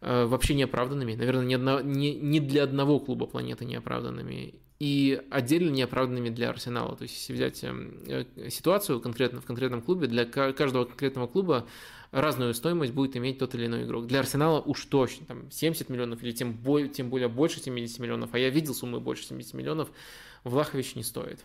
э, 0.00 0.24
вообще 0.26 0.54
неоправданными. 0.54 1.14
Наверное, 1.14 1.44
ни, 1.44 1.54
одно, 1.54 1.80
ни, 1.80 2.08
ни 2.08 2.38
для 2.40 2.64
одного 2.64 3.00
клуба 3.00 3.26
планеты 3.26 3.64
неоправданными 3.64 4.54
и 4.78 5.20
отдельно 5.30 5.70
неоправданными 5.70 6.28
для 6.28 6.50
Арсенала. 6.50 6.96
То 6.96 7.02
есть, 7.02 7.16
если 7.16 7.32
взять 7.32 7.64
эм, 7.64 8.00
э, 8.06 8.24
ситуацию 8.48 9.00
конкретно 9.00 9.40
в 9.40 9.46
конкретном 9.46 9.82
клубе, 9.82 10.06
для 10.06 10.24
каждого 10.24 10.84
конкретного 10.84 11.26
клуба 11.26 11.66
разную 12.12 12.54
стоимость 12.54 12.92
будет 12.92 13.16
иметь 13.16 13.38
тот 13.38 13.54
или 13.54 13.66
иной 13.66 13.84
игрок. 13.84 14.06
Для 14.06 14.20
Арсенала 14.20 14.60
уж 14.60 14.84
точно 14.84 15.26
там 15.26 15.50
70 15.50 15.88
миллионов 15.88 16.22
или 16.22 16.32
тем 16.32 16.52
более, 16.52 16.88
тем 16.88 17.10
более 17.10 17.28
больше 17.28 17.60
70 17.60 17.98
миллионов, 17.98 18.30
а 18.32 18.38
я 18.38 18.50
видел 18.50 18.74
суммы 18.74 19.00
больше 19.00 19.24
70 19.24 19.54
миллионов, 19.54 19.90
Влахович 20.44 20.94
не 20.94 21.02
стоит. 21.02 21.40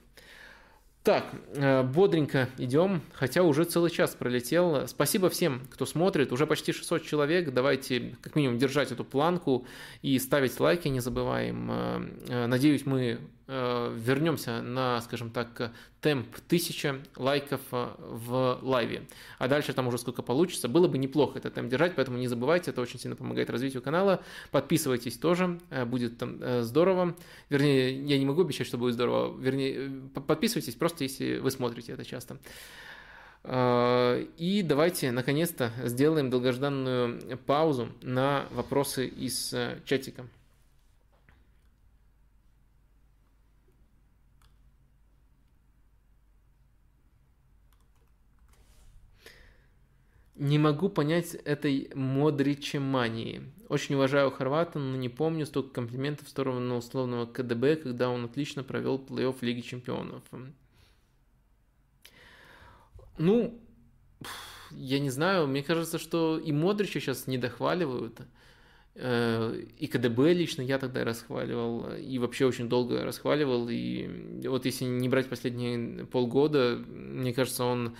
Так, 1.03 1.25
э, 1.55 1.83
бодренько 1.83 2.47
идем, 2.57 3.01
хотя 3.11 3.43
уже 3.43 3.65
целый 3.65 3.91
час 3.91 4.15
пролетел. 4.15 4.87
Спасибо 4.87 5.29
всем, 5.29 5.63
кто 5.69 5.85
смотрит. 5.85 6.31
Уже 6.31 6.47
почти 6.47 6.71
600 6.71 7.03
человек. 7.03 7.51
Давайте 7.53 8.15
как 8.21 8.37
минимум 8.37 8.57
держать 8.57 8.93
эту 8.93 9.03
планку 9.03 9.67
и 10.01 10.17
ставить 10.17 10.57
лайки, 10.61 10.87
не 10.87 11.01
забываем. 11.01 11.69
Э, 11.69 12.09
э, 12.29 12.47
надеюсь, 12.47 12.85
мы 12.85 13.19
вернемся 13.47 14.61
на, 14.61 15.01
скажем 15.01 15.29
так, 15.29 15.71
темп 16.03 16.27
1000 16.47 17.01
лайков 17.15 17.61
э, 17.71 17.87
в 17.97 18.59
лайве. 18.61 19.07
А 19.39 19.47
дальше 19.47 19.73
там 19.73 19.87
уже 19.87 19.97
сколько 19.97 20.21
получится. 20.21 20.67
Было 20.67 20.87
бы 20.87 20.97
неплохо 20.97 21.39
этот 21.39 21.53
темп 21.53 21.69
держать, 21.69 21.95
поэтому 21.95 22.17
не 22.17 22.27
забывайте, 22.27 22.71
это 22.71 22.81
очень 22.81 22.99
сильно 22.99 23.15
помогает 23.15 23.49
развитию 23.49 23.81
канала. 23.81 24.21
Подписывайтесь 24.51 25.17
тоже, 25.17 25.59
э, 25.69 25.85
будет 25.85 26.17
там 26.17 26.63
здорово. 26.63 27.15
Вернее, 27.49 28.03
я 28.05 28.19
не 28.19 28.25
могу 28.25 28.41
обещать, 28.41 28.67
что 28.67 28.77
будет 28.77 28.93
здорово. 28.93 29.35
Вернее, 29.39 29.89
подписывайтесь 30.13 30.75
просто, 30.75 31.05
если 31.05 31.37
вы 31.37 31.49
смотрите 31.49 31.93
это 31.93 32.05
часто. 32.05 32.37
И 33.45 34.61
давайте, 34.63 35.11
наконец-то, 35.11 35.73
сделаем 35.83 36.29
долгожданную 36.29 37.37
паузу 37.45 37.89
на 38.01 38.47
вопросы 38.51 39.05
из 39.05 39.53
чатика. 39.83 40.25
Не 50.35 50.57
могу 50.57 50.89
понять 50.89 51.35
этой 51.35 51.91
Модричемании. 51.93 53.43
Очень 53.69 53.95
уважаю 53.95 54.31
Хорвата, 54.31 54.79
но 54.79 54.97
не 54.97 55.09
помню 55.09 55.45
столько 55.45 55.73
комплиментов 55.73 56.27
в 56.27 56.29
сторону 56.29 56.75
условного 56.75 57.27
КДБ, 57.27 57.75
когда 57.75 58.09
он 58.09 58.25
отлично 58.25 58.63
провел 58.63 58.97
плей-офф 58.97 59.35
Лиги 59.41 59.61
Чемпионов. 59.61 60.23
Ну, 63.19 63.59
я 64.71 64.99
не 64.99 65.11
знаю, 65.11 65.47
мне 65.47 65.61
кажется, 65.61 65.99
что 65.99 66.39
и 66.39 66.51
Модрича 66.51 66.99
сейчас 66.99 67.27
не 67.27 67.37
дохваливают, 67.37 68.21
э, 68.95 69.63
и 69.77 69.87
КДБ 69.87 70.33
лично 70.33 70.63
я 70.63 70.79
тогда 70.79 71.03
расхваливал, 71.03 71.93
и 71.95 72.17
вообще 72.17 72.47
очень 72.47 72.69
долго 72.69 73.03
расхваливал, 73.03 73.69
и 73.69 74.47
вот 74.47 74.65
если 74.65 74.85
не 74.85 75.09
брать 75.09 75.29
последние 75.29 76.05
полгода, 76.05 76.81
мне 76.87 77.33
кажется, 77.33 77.65
он 77.65 77.95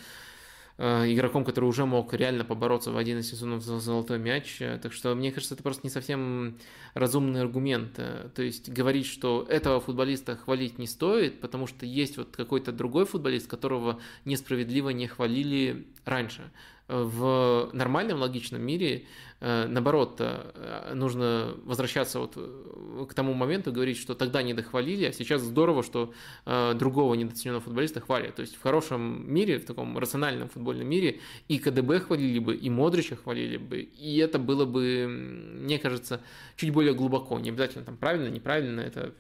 игроком, 0.84 1.46
который 1.46 1.66
уже 1.66 1.86
мог 1.86 2.14
реально 2.14 2.44
побороться 2.44 2.92
в 2.92 2.98
один 2.98 3.20
из 3.20 3.30
сезонов 3.30 3.64
за 3.64 3.80
золотой 3.80 4.20
мяч. 4.20 4.62
Э, 4.62 4.80
так 4.82 4.92
что, 4.94 5.16
мне 5.16 5.32
кажется, 5.32 5.56
это 5.56 5.64
просто 5.64 5.82
не 5.84 5.90
совсем 5.90 6.58
разумный 6.94 7.42
аргумент. 7.42 7.94
Э, 7.98 8.30
то 8.34 8.44
есть 8.44 8.70
говорить, 8.70 9.06
что 9.06 9.46
этого 9.50 9.80
футболиста 9.80 10.36
хвалить 10.36 10.80
не 10.80 10.88
стоит, 10.88 11.40
потому 11.40 11.68
что 11.68 11.86
есть 11.86 12.18
вот 12.18 12.36
какой-то 12.36 12.72
другой 12.72 13.06
футболист, 13.06 13.48
которого 13.48 14.00
несправедливо 14.26 14.90
не 14.90 15.08
хвалили 15.08 15.88
раньше 16.06 16.52
в 16.94 17.70
нормальном 17.74 18.20
логичном 18.20 18.62
мире, 18.62 19.06
э, 19.40 19.66
наоборот, 19.68 20.18
э, 20.20 20.94
нужно 20.94 21.56
возвращаться 21.66 22.20
вот 22.20 22.34
э, 22.36 23.06
к 23.10 23.14
тому 23.14 23.34
моменту, 23.34 23.72
говорить, 23.72 23.98
что 23.98 24.14
тогда 24.14 24.44
не 24.44 24.54
дохвалили, 24.54 25.06
а 25.06 25.12
сейчас 25.12 25.42
здорово, 25.42 25.84
что 25.84 26.14
другого 26.46 27.16
недооцененного 27.16 27.64
футболиста 27.64 28.00
хвалят. 28.00 28.36
То 28.36 28.42
есть 28.42 28.56
в 28.56 28.62
хорошем 28.62 29.34
мире, 29.34 29.58
в 29.58 29.66
таком 29.66 29.98
рациональном 29.98 30.50
футбольном 30.50 30.88
мире 30.88 31.20
и 31.48 31.58
КДБ 31.58 32.00
хвалили 32.00 32.40
бы, 32.40 32.56
и 32.56 32.70
Модрича 32.70 33.16
хвалили 33.16 33.58
бы, 33.58 33.80
и 33.80 34.18
это 34.18 34.38
было 34.40 34.66
бы, 34.66 35.08
мне 35.08 35.80
кажется, 35.80 36.22
чуть 36.56 36.72
более 36.72 36.94
глубоко. 36.94 37.40
Не 37.40 37.50
обязательно 37.50 37.86
там 37.86 37.98
правильно, 37.98 38.28
неправильно, 38.28 38.82
это 38.82 39.14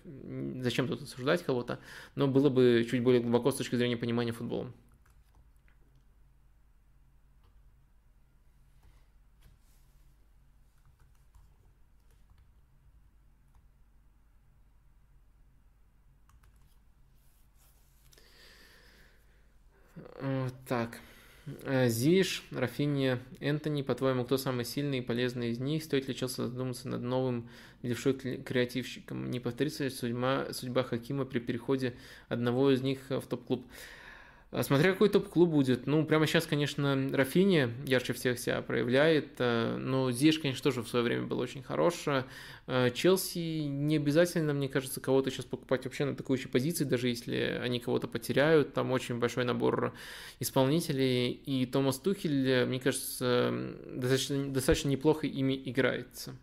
зачем 0.61 0.87
тут 0.87 1.01
осуждать 1.01 1.43
кого-то, 1.43 1.79
но 2.15 2.27
было 2.27 2.49
бы 2.49 2.85
чуть 2.89 3.01
более 3.01 3.21
глубоко 3.21 3.51
с 3.51 3.55
точки 3.55 3.75
зрения 3.75 3.97
понимания 3.97 4.31
футбола. 4.31 4.71
Так. 20.67 20.99
Э, 21.63 21.89
Зиш, 21.89 22.43
Рафиния, 22.51 23.19
Энтони, 23.41 23.81
по-твоему, 23.81 24.23
кто 24.23 24.37
самый 24.37 24.63
сильный 24.63 24.99
и 24.99 25.01
полезный 25.01 25.51
из 25.51 25.59
них? 25.59 25.83
Стоит 25.83 26.07
ли 26.07 26.15
Челси 26.15 26.47
задуматься 26.47 26.87
над 26.87 27.01
новым 27.01 27.49
левшой 27.81 28.13
креативщиком? 28.13 29.29
Не 29.29 29.41
повторится 29.41 29.83
ли 29.83 29.89
судьба, 29.89 30.47
судьба 30.53 30.83
Хакима 30.83 31.25
при 31.25 31.39
переходе 31.39 31.95
одного 32.29 32.71
из 32.71 32.81
них 32.81 32.99
в 33.09 33.23
топ-клуб? 33.23 33.65
А 34.53 34.61
смотря 34.61 34.91
какой 34.91 35.09
топ-клуб 35.09 35.49
будет. 35.49 35.87
Ну, 35.87 36.05
прямо 36.05 36.27
сейчас, 36.27 36.45
конечно, 36.45 37.09
Рафини 37.11 37.69
ярче 37.87 38.13
всех 38.13 38.37
себя 38.37 38.61
проявляет, 38.61 39.29
э, 39.39 39.77
но 39.77 40.11
Зиш, 40.11 40.37
конечно, 40.37 40.63
тоже 40.63 40.83
в 40.83 40.87
свое 40.87 41.03
время 41.03 41.25
был 41.25 41.39
очень 41.39 41.63
хорош. 41.63 42.05
Э, 42.67 42.91
Челси 42.93 43.63
не 43.63 43.95
обязательно, 43.95 44.53
мне 44.53 44.69
кажется, 44.69 45.01
кого-то 45.01 45.31
сейчас 45.31 45.45
покупать 45.45 45.85
вообще 45.85 46.05
на 46.05 46.11
атакующей 46.11 46.51
позиции, 46.51 46.83
даже 46.83 47.07
если 47.07 47.59
они 47.63 47.79
кого-то 47.79 48.07
потеряют. 48.07 48.75
Там 48.75 48.91
очень 48.91 49.17
большой 49.17 49.43
набор 49.43 49.95
исполнителей. 50.39 51.31
И 51.31 51.65
Томас 51.65 51.97
Тухель, 51.97 52.67
мне 52.67 52.79
кажется, 52.79 53.51
достаточно, 53.87 54.49
достаточно 54.49 54.89
неплохо 54.89 55.25
ими 55.25 55.59
играется. 55.65 56.35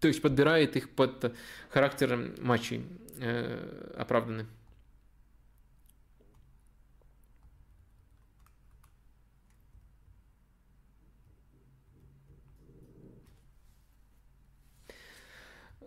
То 0.00 0.08
есть 0.08 0.22
подбирает 0.22 0.74
их 0.76 0.88
под 0.88 1.34
характер 1.68 2.34
матчей 2.40 2.82
э, 3.18 3.94
оправданный. 3.98 4.46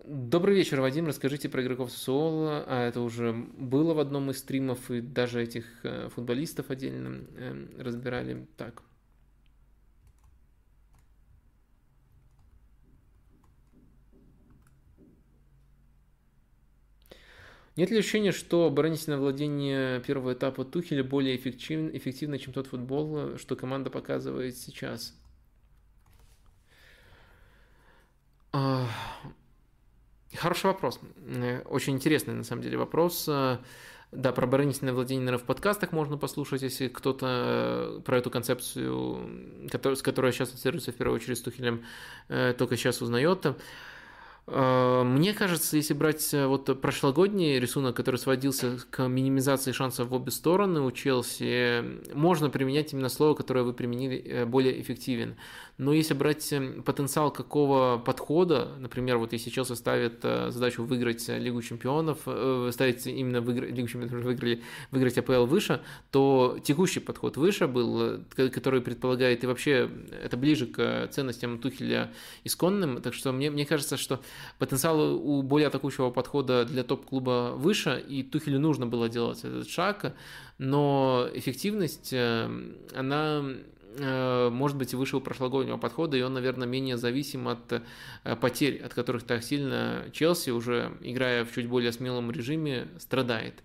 Добрый 0.07 0.55
вечер, 0.55 0.81
Вадим. 0.81 1.07
Расскажите 1.07 1.49
про 1.49 1.63
игроков 1.63 1.91
СУОЛ. 1.91 2.65
А 2.67 2.87
это 2.87 3.01
уже 3.01 3.33
было 3.33 3.95
в 3.95 3.99
одном 3.99 4.29
из 4.29 4.37
стримов, 4.37 4.91
и 4.91 5.01
даже 5.01 5.41
этих 5.41 5.65
э, 5.83 6.09
футболистов 6.09 6.69
отдельно 6.69 7.25
эм, 7.37 7.69
разбирали. 7.79 8.45
Так. 8.55 8.83
Нет 17.75 17.89
ли 17.89 17.97
ощущения, 17.97 18.31
что 18.31 18.67
оборонительное 18.67 19.17
владение 19.17 20.01
первого 20.01 20.33
этапа 20.33 20.65
Тухеля 20.65 21.03
более 21.03 21.35
эффективно, 21.35 21.89
эффективно, 21.97 22.37
чем 22.37 22.53
тот 22.53 22.67
футбол, 22.67 23.39
что 23.39 23.55
команда 23.55 23.89
показывает 23.89 24.55
сейчас? 24.55 25.15
Хороший 30.35 30.67
вопрос. 30.67 30.99
Очень 31.65 31.93
интересный, 31.93 32.33
на 32.33 32.43
самом 32.43 32.61
деле, 32.61 32.77
вопрос. 32.77 33.29
Да, 34.11 34.31
про 34.31 34.45
оборонительное 34.45 34.93
владение, 34.93 35.25
наверное, 35.25 35.43
в 35.43 35.47
подкастах 35.47 35.91
можно 35.91 36.17
послушать, 36.17 36.61
если 36.61 36.87
кто-то 36.87 38.01
про 38.05 38.17
эту 38.17 38.29
концепцию, 38.31 39.67
с 39.71 40.01
которой 40.01 40.31
сейчас 40.31 40.49
ассоциируется 40.49 40.91
в 40.91 40.95
первую 40.95 41.17
очередь 41.17 41.37
с 41.37 41.41
Тухелем, 41.41 41.83
э, 42.29 42.53
только 42.57 42.77
сейчас 42.77 43.01
узнает. 43.01 43.45
Э, 44.47 45.03
мне 45.03 45.33
кажется, 45.33 45.75
если 45.75 45.93
брать 45.93 46.33
э, 46.33 46.45
вот 46.45 46.79
прошлогодний 46.79 47.59
рисунок, 47.59 47.95
который 47.95 48.17
сводился 48.17 48.77
к 48.89 49.07
минимизации 49.07 49.71
шансов 49.71 50.09
в 50.09 50.13
обе 50.13 50.31
стороны 50.31 50.81
у 50.81 50.91
Челси, 50.91 52.13
можно 52.13 52.49
применять 52.49 52.93
именно 52.93 53.09
слово, 53.09 53.33
которое 53.33 53.63
вы 53.63 53.73
применили, 53.73 54.17
э, 54.17 54.45
более 54.45 54.79
эффективен. 54.79 55.35
Но 55.77 55.93
если 55.93 56.13
брать 56.13 56.53
потенциал 56.85 57.31
какого 57.31 57.97
подхода, 57.97 58.69
например, 58.79 59.17
вот 59.17 59.33
если 59.33 59.49
Челси 59.49 59.73
ставит 59.73 60.21
задачу 60.21 60.83
выиграть 60.83 61.27
Лигу 61.27 61.61
Чемпионов, 61.61 62.19
ставить 62.71 63.05
именно 63.07 63.41
выиграть, 63.41 63.71
Лигу 63.71 63.87
Чемпионов 63.87 64.23
выиграли, 64.23 64.61
выиграть 64.91 65.17
АПЛ 65.17 65.45
выше, 65.45 65.81
то 66.11 66.57
текущий 66.63 66.99
подход 67.01 67.37
выше 67.37 67.67
был, 67.67 68.21
который 68.35 68.81
предполагает, 68.81 69.43
и 69.43 69.47
вообще 69.47 69.89
это 70.23 70.37
ближе 70.37 70.67
к 70.67 71.09
ценностям 71.11 71.59
Тухеля 71.59 72.13
исконным, 72.43 73.01
так 73.01 73.13
что 73.13 73.31
мне, 73.31 73.49
мне 73.49 73.65
кажется, 73.65 73.97
что 73.97 74.21
потенциал 74.59 75.15
у 75.15 75.41
более 75.41 75.67
атакующего 75.67 76.09
подхода 76.09 76.65
для 76.65 76.83
топ-клуба 76.83 77.53
выше, 77.55 78.03
и 78.07 78.23
Тухелю 78.23 78.59
нужно 78.59 78.87
было 78.87 79.09
делать 79.09 79.43
этот 79.43 79.69
шаг, 79.69 80.13
но 80.57 81.27
эффективность, 81.33 82.13
э, 82.13 82.49
она 82.93 83.43
э, 83.43 83.55
может 83.99 84.77
быть 84.77 84.93
и 84.93 84.95
выше 84.95 85.17
у 85.17 85.21
прошлогоднего 85.21 85.77
подхода, 85.77 86.17
и 86.17 86.21
он, 86.21 86.33
наверное, 86.33 86.67
менее 86.67 86.97
зависим 86.97 87.47
от 87.47 87.71
э, 87.71 88.35
потерь, 88.35 88.81
от 88.81 88.93
которых 88.93 89.23
так 89.23 89.43
сильно 89.43 90.05
Челси, 90.11 90.49
уже 90.51 90.97
играя 91.01 91.45
в 91.45 91.53
чуть 91.53 91.67
более 91.67 91.91
смелом 91.91 92.31
режиме, 92.31 92.87
страдает. 92.99 93.63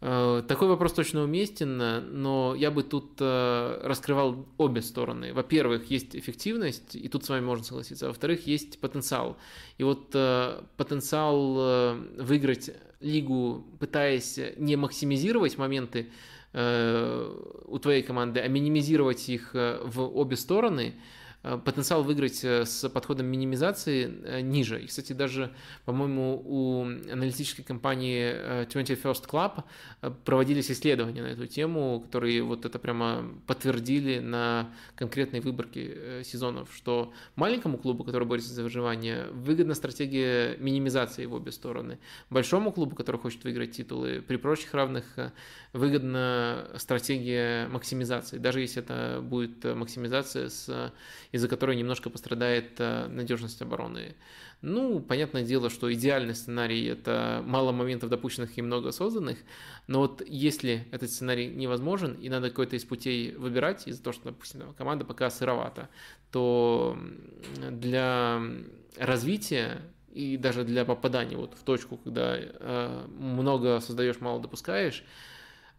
Э, 0.00 0.42
такой 0.46 0.68
вопрос 0.68 0.92
точно 0.92 1.22
уместен, 1.22 1.76
но 2.22 2.54
я 2.56 2.70
бы 2.70 2.82
тут 2.82 3.16
э, 3.20 3.80
раскрывал 3.82 4.46
обе 4.56 4.80
стороны. 4.82 5.32
Во-первых, 5.32 5.90
есть 5.90 6.14
эффективность, 6.14 6.94
и 6.94 7.08
тут 7.08 7.24
с 7.24 7.28
вами 7.28 7.44
можно 7.44 7.64
согласиться. 7.64 8.06
Во-вторых, 8.06 8.46
есть 8.46 8.80
потенциал. 8.80 9.36
И 9.76 9.82
вот 9.82 10.10
э, 10.14 10.62
потенциал 10.76 11.96
выиграть 12.16 12.70
лигу, 13.00 13.64
пытаясь 13.78 14.38
не 14.56 14.76
максимизировать 14.76 15.56
моменты 15.56 16.10
у 16.52 17.78
твоей 17.78 18.02
команды, 18.02 18.40
а 18.40 18.48
минимизировать 18.48 19.28
их 19.28 19.50
в 19.52 20.00
обе 20.00 20.36
стороны– 20.36 20.94
Э, 21.04 21.17
потенциал 21.56 22.02
выиграть 22.02 22.44
э, 22.44 22.64
с 22.66 22.88
подходом 22.88 23.26
минимизации 23.26 24.12
э, 24.24 24.40
ниже. 24.40 24.82
И, 24.82 24.86
кстати, 24.86 25.12
даже, 25.12 25.52
по-моему, 25.84 26.42
у 26.44 26.82
аналитической 26.84 27.62
компании 27.62 28.66
21st 28.66 29.28
Club 29.28 29.64
проводились 30.24 30.70
исследования 30.70 31.22
на 31.22 31.28
эту 31.28 31.46
тему, 31.46 32.02
которые 32.04 32.42
вот 32.42 32.64
это 32.64 32.78
прямо 32.78 33.24
подтвердили 33.46 34.18
на 34.18 34.70
конкретной 34.94 35.40
выборке 35.40 36.22
сезонов, 36.24 36.68
что 36.74 37.12
маленькому 37.36 37.78
клубу, 37.78 38.04
который 38.04 38.26
борется 38.26 38.52
за 38.52 38.62
выживание, 38.62 39.26
выгодна 39.32 39.74
стратегия 39.74 40.56
минимизации 40.58 41.26
в 41.26 41.34
обе 41.34 41.52
стороны. 41.52 41.98
Большому 42.30 42.72
клубу, 42.72 42.94
который 42.94 43.16
хочет 43.16 43.42
выиграть 43.44 43.72
титулы, 43.72 44.22
при 44.26 44.36
прочих 44.36 44.74
равных 44.74 45.04
выгодна 45.72 46.68
стратегия 46.76 47.68
максимизации, 47.68 48.38
даже 48.38 48.60
если 48.60 48.82
это 48.82 49.20
будет 49.22 49.64
максимизация, 49.64 50.48
с, 50.48 50.92
из-за 51.38 51.48
которой 51.48 51.76
немножко 51.76 52.10
пострадает 52.10 52.72
э, 52.78 53.06
надежность 53.08 53.62
обороны. 53.62 54.14
Ну, 54.60 55.00
понятное 55.00 55.44
дело, 55.44 55.70
что 55.70 55.92
идеальный 55.92 56.34
сценарий– 56.34 56.84
это 56.86 57.42
мало 57.46 57.72
моментов 57.72 58.10
допущенных 58.10 58.58
и 58.58 58.62
много 58.62 58.92
созданных, 58.92 59.38
но 59.86 60.00
вот 60.00 60.22
если 60.26 60.86
этот 60.90 61.10
сценарий 61.10 61.48
невозможен, 61.48 62.14
и 62.14 62.28
надо 62.28 62.50
какой-то 62.50 62.76
из 62.76 62.84
путей 62.84 63.34
выбирать 63.36 63.88
из-за 63.88 64.02
того, 64.02 64.12
что, 64.12 64.24
допустим, 64.26 64.74
команда 64.74 65.04
пока 65.04 65.30
сыровата, 65.30 65.88
то 66.30 66.98
для 67.70 68.42
развития 68.98 69.80
и 70.12 70.36
даже 70.36 70.64
для 70.64 70.84
попадания 70.84 71.36
вот 71.36 71.54
в 71.54 71.62
точку, 71.62 71.96
когда 71.96 72.36
э, 72.36 73.06
много 73.18 73.80
создаешь, 73.80 74.20
мало 74.20 74.42
допускаешь, 74.42 75.04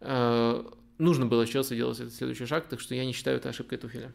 Э, 0.00 0.64
нужно 0.98 1.26
было 1.26 1.46
Челси 1.46 1.76
делать 1.76 2.00
этот 2.00 2.14
следующий 2.14 2.46
шаг, 2.46 2.68
так 2.68 2.80
что 2.80 2.94
я 2.94 3.04
не 3.04 3.12
считаю 3.12 3.36
это 3.36 3.50
ошибкой 3.50 3.78
Тухеля. 3.78 4.12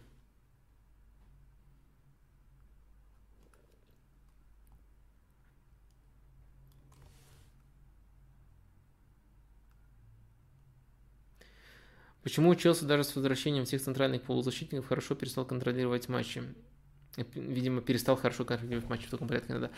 Почему 12.26 12.56
Челси 12.56 12.86
даже 12.86 13.04
с 13.04 13.16
возвращением 13.16 13.66
всех 13.66 13.84
центральных 13.84 14.24
полузащитников 14.24 14.88
хорошо 14.88 15.14
перестал 15.14 15.46
контролировать 15.46 16.10
матчи? 16.10 16.42
Видимо, 17.36 17.82
перестал 17.82 18.16
хорошо 18.16 18.46
контролировать 18.46 18.90
матчи 18.90 19.06
в 19.06 19.12
таком 19.12 19.28
порядке 19.28 19.52
иногда. 19.54 19.70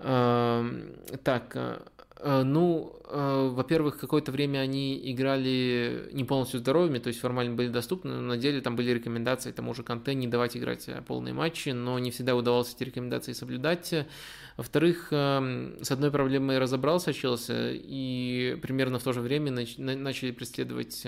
Эм, 0.00 0.96
так, 1.22 1.54
э, 1.54 1.78
Э, 2.20 2.42
ну, 2.42 3.00
э, 3.04 3.48
во-первых, 3.52 3.98
какое-то 3.98 4.32
время 4.32 4.58
они 4.58 5.00
играли 5.12 6.08
не 6.12 6.24
полностью 6.24 6.58
здоровыми, 6.60 6.98
то 6.98 7.08
есть 7.08 7.20
формально 7.20 7.54
были 7.54 7.68
доступны, 7.68 8.12
но 8.14 8.20
на 8.20 8.36
деле 8.36 8.60
там 8.60 8.74
были 8.74 8.90
рекомендации 8.90 9.52
тому 9.52 9.72
же 9.74 9.84
Канте 9.84 10.14
не 10.14 10.26
давать 10.26 10.56
играть 10.56 10.88
э, 10.88 11.00
полные 11.06 11.32
матчи, 11.32 11.70
но 11.70 11.98
не 11.98 12.10
всегда 12.10 12.34
удавалось 12.34 12.74
эти 12.74 12.84
рекомендации 12.84 13.32
соблюдать. 13.32 13.94
Во-вторых, 14.56 15.08
с 15.12 15.90
одной 15.92 16.10
проблемой 16.10 16.58
разобрался 16.58 17.12
Челси, 17.12 17.76
и 17.76 18.58
примерно 18.60 18.98
в 18.98 19.04
то 19.04 19.12
же 19.12 19.20
время 19.20 19.52
начали 19.52 20.32
преследовать 20.32 21.06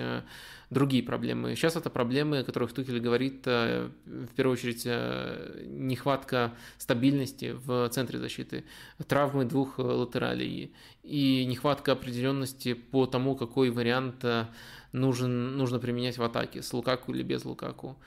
другие 0.71 1.03
проблемы. 1.03 1.57
Сейчас 1.57 1.77
это 1.77 1.91
проблемы, 1.91 2.39
о 2.39 2.45
которых 2.45 2.73
Тухель 2.73 3.01
говорит, 3.01 3.43
э, 3.47 3.91
в 4.07 4.35
первую 4.35 4.55
очередь, 4.55 4.83
э, 4.87 5.65
нехватка 5.67 6.55
стабильности 6.79 7.57
в 7.65 7.89
центре 7.89 8.19
защиты, 8.21 8.65
травмы 9.09 9.45
двух 9.45 9.79
латералей 9.79 10.73
и 11.03 11.45
нехватка 11.45 11.93
определенности 11.93 12.75
по 12.75 13.07
тому, 13.07 13.35
какой 13.35 13.71
вариант 13.71 14.25
э, 14.25 14.47
нужен, 14.93 15.57
нужно 15.57 15.81
применять 15.81 16.19
в 16.19 16.23
атаке, 16.23 16.63
с 16.63 16.73
Лукаку 16.73 17.13
или 17.13 17.23
без 17.23 17.45
Лукаку. 17.45 17.99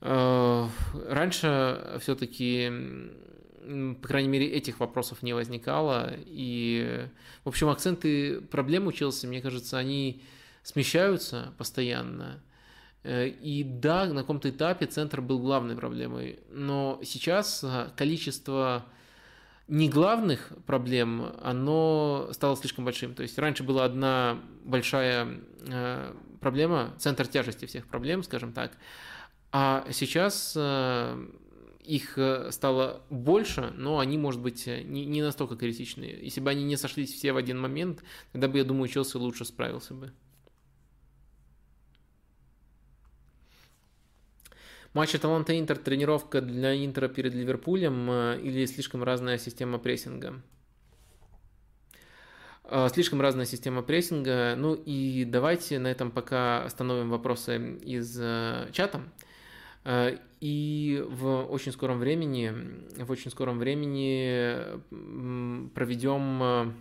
Раньше 0.00 1.98
все-таки 2.00 2.70
по 4.00 4.08
крайней 4.08 4.28
мере, 4.28 4.46
этих 4.46 4.78
вопросов 4.78 5.22
не 5.22 5.32
возникало. 5.32 6.12
И, 6.26 7.08
в 7.44 7.48
общем, 7.48 7.68
акценты 7.68 8.40
проблем 8.40 8.86
у 8.86 8.92
Челси, 8.92 9.26
мне 9.26 9.40
кажется, 9.40 9.76
они 9.76 10.22
смещаются 10.66 11.54
постоянно. 11.58 12.42
Э, 13.04 13.28
и 13.28 13.62
да, 13.62 14.06
на 14.06 14.22
каком-то 14.22 14.50
этапе 14.50 14.86
центр 14.86 15.20
был 15.20 15.38
главной 15.38 15.76
проблемой, 15.76 16.40
но 16.50 16.98
сейчас 17.04 17.62
э, 17.62 17.90
количество 17.96 18.84
не 19.68 19.88
главных 19.88 20.52
проблем, 20.66 21.34
оно 21.40 22.30
стало 22.32 22.56
слишком 22.56 22.84
большим. 22.84 23.14
То 23.14 23.22
есть 23.22 23.38
раньше 23.38 23.62
была 23.62 23.84
одна 23.84 24.40
большая 24.64 25.38
э, 25.68 26.14
проблема, 26.40 26.94
центр 26.98 27.28
тяжести 27.28 27.66
всех 27.66 27.86
проблем, 27.86 28.24
скажем 28.24 28.52
так, 28.52 28.72
а 29.52 29.86
сейчас 29.92 30.58
их 31.84 32.18
стало 32.50 33.02
больше, 33.10 33.72
но 33.76 34.00
они, 34.00 34.18
может 34.18 34.40
быть, 34.42 34.66
не, 34.66 35.22
настолько 35.22 35.54
критичные. 35.54 36.18
Если 36.20 36.40
бы 36.40 36.50
они 36.50 36.64
не 36.64 36.76
сошлись 36.76 37.14
все 37.14 37.32
в 37.32 37.36
один 37.36 37.60
момент, 37.60 38.02
тогда 38.32 38.48
бы, 38.48 38.58
я 38.58 38.64
думаю, 38.64 38.88
Челси 38.88 39.16
лучше 39.16 39.44
справился 39.44 39.94
бы. 39.94 40.12
Матч 44.96 45.14
Аталанта 45.14 45.58
Интер 45.58 45.76
тренировка 45.76 46.40
для 46.40 46.74
Интера 46.82 47.08
перед 47.08 47.34
Ливерпулем 47.34 48.10
э, 48.10 48.40
или 48.40 48.64
слишком 48.64 49.02
разная 49.02 49.36
система 49.36 49.78
прессинга? 49.78 50.40
Э, 52.64 52.88
слишком 52.90 53.20
разная 53.20 53.44
система 53.44 53.82
прессинга. 53.82 54.54
Ну 54.56 54.72
и 54.72 55.26
давайте 55.26 55.78
на 55.78 55.88
этом 55.88 56.10
пока 56.10 56.64
остановим 56.64 57.10
вопросы 57.10 57.76
из 57.84 58.18
э, 58.18 58.70
чата. 58.72 59.02
И 60.40 61.04
в 61.06 61.44
очень 61.44 61.72
скором 61.72 61.98
времени, 61.98 62.54
в 62.96 63.10
очень 63.10 63.30
скором 63.30 63.58
времени 63.58 64.56
проведем 65.74 66.74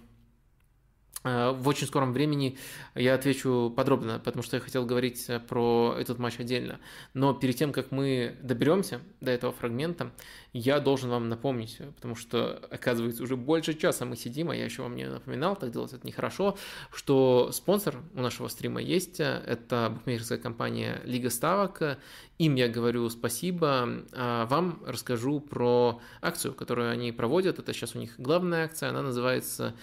в 1.26 1.68
очень 1.68 1.88
скором 1.88 2.14
времени 2.14 2.58
я 2.94 3.16
отвечу 3.16 3.74
подробно, 3.76 4.20
потому 4.24 4.44
что 4.44 4.58
я 4.58 4.62
хотел 4.62 4.86
говорить 4.86 5.26
э, 5.28 5.40
про 5.40 5.96
этот 6.00 6.20
матч 6.20 6.40
отдельно. 6.40 6.80
Но 7.16 7.34
перед 7.34 7.56
тем, 7.56 7.72
как 7.72 7.92
мы 7.92 8.38
доберемся 8.44 9.02
до 9.22 9.32
этого 9.32 9.52
фрагмента, 9.52 10.12
я 10.58 10.80
должен 10.80 11.10
вам 11.10 11.28
напомнить, 11.28 11.80
потому 11.98 12.16
что, 12.16 12.62
оказывается, 12.72 13.22
уже 13.24 13.36
больше 13.36 13.74
часа 13.74 14.06
мы 14.06 14.16
сидим, 14.16 14.50
а 14.52 14.56
я 14.56 14.64
еще 14.64 14.84
вам 14.84 14.96
не 14.96 15.06
напоминал, 15.06 15.58
так 15.58 15.72
делать 15.72 15.92
это 15.92 16.08
нехорошо, 16.08 16.58
что 16.94 17.52
спонсор 17.52 17.98
у 18.14 18.22
нашего 18.22 18.48
стрима 18.48 18.82
есть, 18.82 19.20
э, 19.20 19.44
это 19.46 19.92
букмекерская 19.94 20.38
компания 20.38 21.02
Лига 21.04 21.30
Ставок, 21.30 21.98
им 22.38 22.56
я 22.56 22.70
говорю 22.70 23.10
спасибо, 23.10 24.06
а 24.14 24.46
вам 24.46 24.82
расскажу 24.86 25.42
про 25.42 26.00
акцию, 26.22 26.54
которую 26.54 26.90
они 26.90 27.12
проводят, 27.12 27.60
это 27.60 27.74
сейчас 27.74 27.94
у 27.94 28.00
них 28.00 28.16
главная 28.18 28.64
акция, 28.64 28.92
она 28.92 29.02
называется 29.02 29.76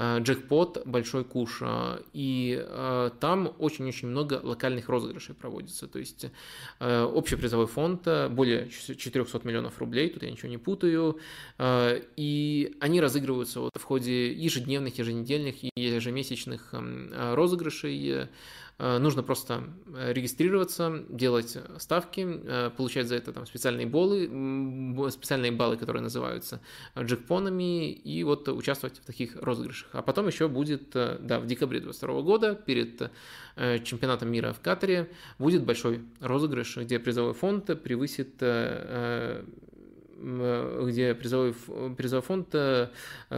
Э, 0.00 0.20
джекпот 0.20 0.82
«Большой 0.86 1.24
куш». 1.24 1.58
Э, 1.60 1.98
и 2.12 2.56
э, 2.64 3.10
там 3.18 3.52
очень-очень 3.58 4.06
много 4.06 4.40
локальных 4.44 4.88
розыгрышей 4.88 5.34
проводится. 5.34 5.88
То 5.88 5.98
есть 5.98 6.26
общий 6.78 7.36
призовой 7.36 7.66
фонд 7.66 8.06
более 8.30 8.68
400 8.68 9.40
миллионов 9.42 9.78
рублей, 9.78 10.08
тут 10.18 10.24
я 10.24 10.30
ничего 10.30 10.48
не 10.48 10.58
путаю. 10.58 11.18
И 12.16 12.76
они 12.80 13.00
разыгрываются 13.00 13.60
вот 13.60 13.72
в 13.74 13.82
ходе 13.82 14.32
ежедневных, 14.32 14.98
еженедельных 14.98 15.62
и 15.62 15.70
ежемесячных 15.74 16.74
эм, 16.74 17.10
розыгрышей 17.34 18.28
Э, 18.80 18.98
нужно 18.98 19.24
просто 19.24 19.64
э, 19.92 20.12
регистрироваться, 20.12 21.02
делать 21.08 21.58
ставки, 21.78 22.24
э, 22.26 22.70
получать 22.76 23.08
за 23.08 23.16
это 23.16 23.32
там 23.32 23.44
специальные 23.44 23.86
болы, 23.86 25.10
специальные 25.10 25.50
баллы, 25.50 25.76
которые 25.76 26.02
называются 26.02 26.60
джекпонами, 26.96 27.90
и 27.90 28.22
вот 28.22 28.48
участвовать 28.48 28.98
в 28.98 29.04
таких 29.04 29.34
розыгрышах. 29.36 29.88
А 29.92 30.02
потом 30.02 30.28
еще 30.28 30.46
будет, 30.46 30.90
да, 30.92 31.40
в 31.40 31.46
декабре 31.46 31.80
2022 31.80 32.22
года, 32.22 32.54
перед 32.54 33.10
чемпионатом 33.84 34.30
мира 34.30 34.52
в 34.52 34.60
Катаре, 34.60 35.10
будет 35.38 35.64
большой 35.64 36.00
розыгрыш, 36.20 36.76
где 36.76 37.00
призовой 37.00 37.34
фонд 37.34 37.82
превысит 37.82 38.36
Э, 38.40 39.44
где 40.18 41.14
призовой, 41.14 41.54
призовой 41.96 42.22
фонд 42.22 42.48
э, 42.54 42.88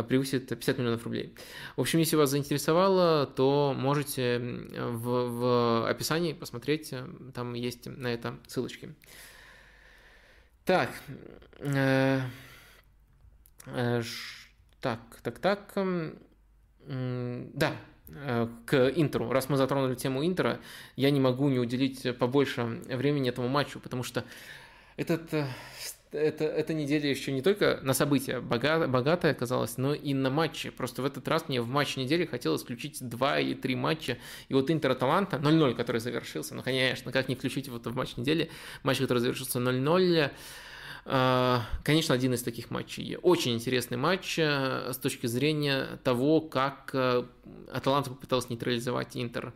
превысит 0.09 0.49
50 0.49 0.79
миллионов 0.79 1.05
рублей. 1.05 1.35
В 1.77 1.81
общем, 1.81 1.99
если 1.99 2.17
вас 2.17 2.31
заинтересовало, 2.31 3.27
то 3.27 3.75
можете 3.77 4.39
в, 4.39 5.29
в 5.29 5.89
описании 5.89 6.33
посмотреть, 6.33 6.93
э, 6.93 7.07
там 7.35 7.55
есть 7.55 7.87
на 7.87 8.09
это 8.09 8.39
ссылочки. 8.47 8.95
Так, 10.65 10.91
э, 11.59 12.21
э, 13.67 14.03
так, 14.81 15.01
так, 15.23 15.39
так, 15.39 15.73
э, 15.77 16.13
да, 17.55 17.73
к 18.67 18.93
Интеру. 18.97 19.31
Раз 19.31 19.49
мы 19.49 19.57
затронули 19.57 19.95
тему 19.95 20.25
Интера, 20.25 20.61
я 20.97 21.11
не 21.11 21.21
могу 21.21 21.49
не 21.49 21.59
уделить 21.59 22.19
побольше 22.19 22.63
времени 22.87 23.29
этому 23.29 23.49
матчу, 23.49 23.79
потому 23.81 24.03
что 24.03 24.25
этот 24.97 25.33
это, 26.13 26.45
эта 26.45 26.75
неделя 26.75 27.09
еще 27.09 27.33
не 27.33 27.43
только 27.43 27.79
на 27.83 27.95
события 27.95 28.41
богат, 28.41 28.91
богатая 28.91 29.33
оказалась, 29.33 29.77
но 29.79 29.95
и 29.95 30.15
на 30.15 30.31
матчи. 30.31 30.71
Просто 30.71 31.03
в 31.03 31.05
этот 31.05 31.27
раз 31.29 31.49
мне 31.49 31.61
в 31.61 31.69
матч 31.69 31.97
недели 31.97 32.25
хотелось 32.25 32.63
включить 32.63 32.99
два 33.01 33.39
или 33.39 33.55
три 33.55 33.77
матча. 33.77 34.19
И 34.49 34.55
вот 34.55 34.71
Интер 34.71 34.93
Аталанта 34.93 35.37
0-0, 35.37 35.75
который 35.75 36.01
завершился. 36.01 36.55
Ну, 36.55 36.63
конечно, 36.63 37.13
как 37.13 37.29
не 37.29 37.35
включить 37.35 37.69
вот 37.69 37.87
в 37.87 37.95
матч 37.95 38.17
недели 38.17 38.51
матч, 38.83 38.99
который 38.99 39.19
завершился 39.19 39.59
0-0. 39.59 40.31
А, 41.07 41.63
конечно, 41.83 42.15
один 42.15 42.35
из 42.35 42.43
таких 42.43 42.71
матчей. 42.71 43.17
Очень 43.23 43.55
интересный 43.55 43.97
матч 43.97 44.39
э, 44.39 44.93
с 44.93 44.97
точки 44.99 45.27
зрения 45.27 45.99
того, 46.05 46.41
как 46.41 46.91
э, 46.93 47.25
Аталанта 47.73 48.11
попыталась 48.11 48.51
нейтрализовать 48.51 49.17
Интер. 49.17 49.55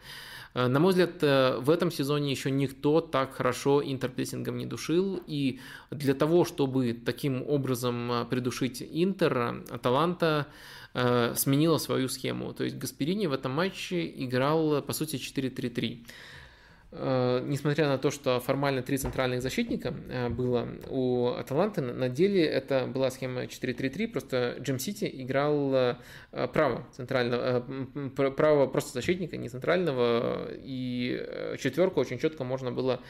Э, 0.55 0.69
на 0.69 0.81
мой 0.81 0.93
взгляд, 0.93 1.21
в 1.21 1.71
этом 1.71 1.91
сезоне 1.91 2.31
еще 2.31 2.51
никто 2.51 3.01
так 3.01 3.35
хорошо 3.35 3.83
интерпрессингом 3.85 4.57
не 4.57 4.67
душил, 4.67 5.23
и 5.27 5.61
для 5.91 6.15
того, 6.15 6.45
чтобы 6.45 6.95
таким 6.95 7.43
образом 7.47 8.27
придушить 8.31 8.83
Интер, 8.83 9.63
Аталанта 9.71 10.47
сменила 10.95 11.79
свою 11.79 12.09
схему. 12.09 12.53
То 12.53 12.63
есть 12.63 12.77
Гасперини 12.77 13.27
в 13.27 13.33
этом 13.33 13.51
матче 13.51 14.07
играл, 14.07 14.81
по 14.81 14.93
сути, 14.93 15.17
4-3-3. 15.17 16.07
Э, 16.97 17.43
несмотря 17.45 17.89
на 17.89 17.99
то, 17.99 18.11
что 18.11 18.39
формально 18.41 18.83
три 18.83 18.97
центральных 18.99 19.43
защитника 19.43 19.93
э, 20.09 20.29
было 20.29 20.69
у 20.89 21.29
Аталанты, 21.29 21.81
на 21.81 22.09
деле 22.09 22.45
это 22.45 22.87
была 22.87 23.11
схема 23.11 23.45
4-3-3, 23.45 24.09
просто 24.09 24.57
Джим 24.61 24.79
Сити 24.79 25.11
играл 25.13 25.75
э, 25.75 25.97
право 26.53 26.87
центрального, 26.93 27.65
право 28.31 28.67
просто 28.67 28.93
защитника, 28.93 29.37
не 29.37 29.49
центрального, 29.49 30.49
и 30.53 31.57
четверку 31.59 32.01
очень 32.01 32.19
четко 32.19 32.45
можно 32.45 32.73
было 32.73 33.01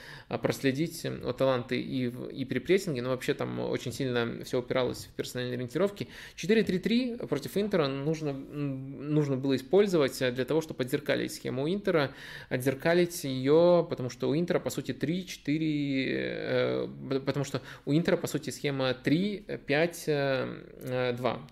проследить 0.43 1.07
у 1.25 1.29
Аталанты 1.29 1.81
и, 1.81 2.13
и 2.33 2.45
при 2.45 2.59
прессинге, 2.59 3.03
но 3.03 3.11
вообще 3.11 3.35
там 3.35 3.61
очень 3.61 3.93
сильно 3.93 4.45
все 4.45 4.59
упиралось 4.59 5.07
в 5.07 5.17
персональные 5.17 5.57
ориентировки. 5.57 6.09
4-3-3 6.37 7.27
против 7.27 7.57
Интера 7.57 7.89
нужно, 7.89 8.33
нужно 8.33 9.37
было 9.37 9.57
использовать 9.57 10.19
для 10.19 10.45
того, 10.45 10.61
чтобы 10.61 10.85
отзеркалить 10.85 11.33
схему 11.33 11.69
Интера, 11.73 12.13
отзеркалить 12.49 13.25
ее 13.25 13.87
потому 13.89 14.11
что 14.11 14.29
у 14.29 14.35
Интера, 14.37 14.61
по 14.61 14.71
сути, 14.71 14.91
3-4, 14.93 15.47
э, 15.47 17.21
потому 17.25 17.45
что 17.45 17.63
у 17.85 17.93
Интера, 17.95 18.17
по 18.17 18.27
сути, 18.27 18.51
схема 18.51 18.91
3-5-2. 19.05 20.67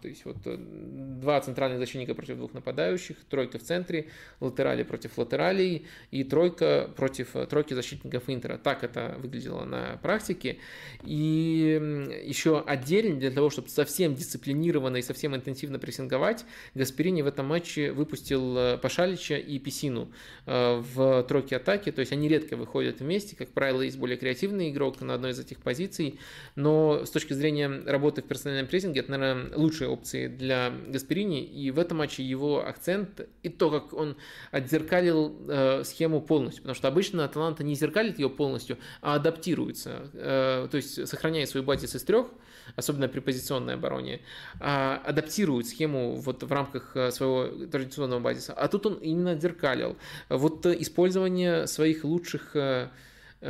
То 0.02 0.08
есть 0.08 0.24
вот 0.24 0.38
э, 0.44 0.56
два 0.58 1.40
центральных 1.40 1.61
защитника 1.70 2.14
против 2.14 2.36
двух 2.36 2.54
нападающих, 2.54 3.16
тройка 3.28 3.58
в 3.58 3.62
центре, 3.62 4.08
латерали 4.40 4.82
против 4.82 5.16
латералей 5.18 5.86
и 6.10 6.24
тройка 6.24 6.90
против 6.96 7.36
э, 7.36 7.46
тройки 7.46 7.74
защитников 7.74 8.24
Интера. 8.28 8.58
Так 8.58 8.84
это 8.84 9.16
выглядело 9.18 9.64
на 9.64 9.98
практике. 10.02 10.58
И 11.04 12.20
еще 12.24 12.60
отдельно 12.60 13.18
для 13.18 13.30
того, 13.30 13.50
чтобы 13.50 13.68
совсем 13.68 14.14
дисциплинированно 14.14 14.98
и 14.98 15.02
совсем 15.02 15.34
интенсивно 15.34 15.78
прессинговать, 15.78 16.44
Гасперини 16.74 17.22
в 17.22 17.26
этом 17.26 17.46
матче 17.46 17.92
выпустил 17.92 18.78
Пашалича 18.78 19.36
и 19.36 19.58
Писину 19.58 20.10
в 20.46 21.22
тройке 21.28 21.56
атаки, 21.56 21.92
то 21.92 22.00
есть 22.00 22.12
они 22.12 22.28
редко 22.28 22.56
выходят 22.56 23.00
вместе, 23.00 23.36
как 23.36 23.48
правило, 23.50 23.82
есть 23.82 23.98
более 23.98 24.16
креативный 24.16 24.70
игрок 24.70 25.00
на 25.00 25.14
одной 25.14 25.32
из 25.32 25.38
этих 25.38 25.58
позиций, 25.58 26.18
но 26.56 27.04
с 27.04 27.10
точки 27.10 27.32
зрения 27.32 27.68
работы 27.86 28.22
в 28.22 28.26
персональном 28.26 28.66
прессинге, 28.66 29.00
это, 29.00 29.10
наверное, 29.12 29.56
лучшие 29.56 29.88
опции 29.88 30.28
для 30.28 30.72
Гасперини, 30.88 31.44
и 31.52 31.70
в 31.70 31.78
этом 31.78 31.98
матче 31.98 32.22
его 32.22 32.66
акцент 32.66 33.28
и 33.42 33.48
то, 33.48 33.70
как 33.70 33.92
он 33.92 34.16
отзеркалил 34.50 35.36
э, 35.48 35.84
схему 35.84 36.20
полностью, 36.20 36.62
потому 36.62 36.74
что 36.74 36.88
обычно 36.88 37.24
Аталанта 37.24 37.64
не 37.64 37.74
зеркалит 37.74 38.18
ее 38.18 38.30
полностью, 38.30 38.78
а 39.00 39.16
адаптируется, 39.16 40.10
э, 40.14 40.68
то 40.70 40.76
есть 40.76 41.06
сохраняя 41.06 41.46
свой 41.46 41.62
базис 41.62 41.94
из 41.94 42.02
трех, 42.02 42.26
особенно 42.76 43.08
при 43.08 43.20
позиционной 43.20 43.74
обороне, 43.74 44.20
а 44.60 45.02
адаптирует 45.04 45.66
схему 45.68 46.16
вот 46.16 46.42
в 46.42 46.52
рамках 46.52 46.96
э, 46.96 47.10
своего 47.10 47.66
традиционного 47.66 48.20
базиса. 48.20 48.52
А 48.52 48.68
тут 48.68 48.86
он 48.86 48.94
именно 48.94 49.38
зеркалил. 49.38 49.96
Вот 50.28 50.64
э, 50.66 50.76
использование 50.80 51.66
своих 51.66 52.04
лучших 52.04 52.56
э, 52.56 52.88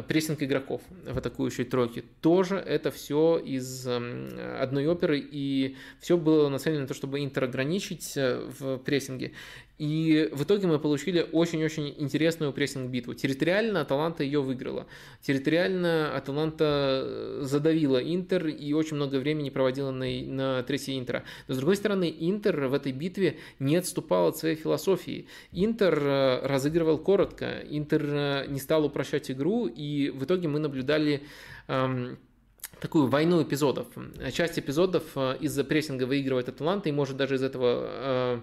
прессинг 0.09 0.43
игроков 0.43 0.81
в 1.06 1.19
атакующей 1.19 1.64
тройке. 1.64 2.05
Тоже 2.20 2.56
это 2.56 2.90
все 2.90 3.39
из 3.39 3.86
эм, 3.86 4.31
одной 4.59 4.86
оперы, 4.86 5.19
и 5.19 5.77
все 6.01 6.16
было 6.16 6.48
нацелено 6.48 6.82
на 6.82 6.86
то, 6.86 6.94
чтобы 6.94 7.23
Интер 7.23 7.44
ограничить 7.44 8.14
в 8.16 8.78
прессинге. 8.78 9.32
И 9.78 10.28
в 10.32 10.44
итоге 10.44 10.66
мы 10.66 10.78
получили 10.78 11.27
очень-очень 11.32 11.94
интересную 11.99 12.53
прессинг-битву. 12.53 13.15
Территориально 13.15 13.81
Аталанта 13.81 14.23
ее 14.23 14.40
выиграла. 14.40 14.86
Территориально 15.23 16.15
Аталанта 16.15 17.03
э, 17.05 17.40
задавила 17.43 17.99
Интер 18.03 18.49
и 18.49 18.73
очень 18.74 18.97
много 18.97 19.16
времени 19.16 19.51
проводила 19.51 19.90
на, 19.90 20.07
на 20.07 20.62
трессе 20.62 20.99
Интера. 20.99 21.24
Но 21.49 21.55
с 21.55 21.57
другой 21.57 21.77
стороны, 21.77 22.15
Интер 22.16 22.66
в 22.66 22.74
этой 22.74 22.93
битве 22.93 23.39
не 23.59 23.77
отступал 23.77 24.28
от 24.28 24.36
своей 24.36 24.57
философии. 24.57 25.27
Интер 25.53 25.99
э, 25.99 26.47
разыгрывал 26.47 26.99
коротко, 26.99 27.62
Интер 27.69 28.05
э, 28.05 28.47
не 28.49 28.61
стал 28.61 28.85
упрощать 28.85 29.31
игру, 29.31 29.66
и 29.66 30.11
в 30.11 30.24
итоге 30.24 30.49
мы 30.49 30.59
наблюдали 30.59 31.23
эм, 31.69 32.19
такую 32.78 33.09
войну 33.09 33.43
эпизодов. 33.43 33.86
Часть 34.32 34.59
эпизодов 34.59 35.16
из-за 35.40 35.65
прессинга 35.65 36.05
выигрывает 36.05 36.49
Аталанта, 36.49 36.89
и 36.89 36.93
может 36.93 37.16
даже 37.16 37.36
из 37.36 37.43
этого 37.43 38.43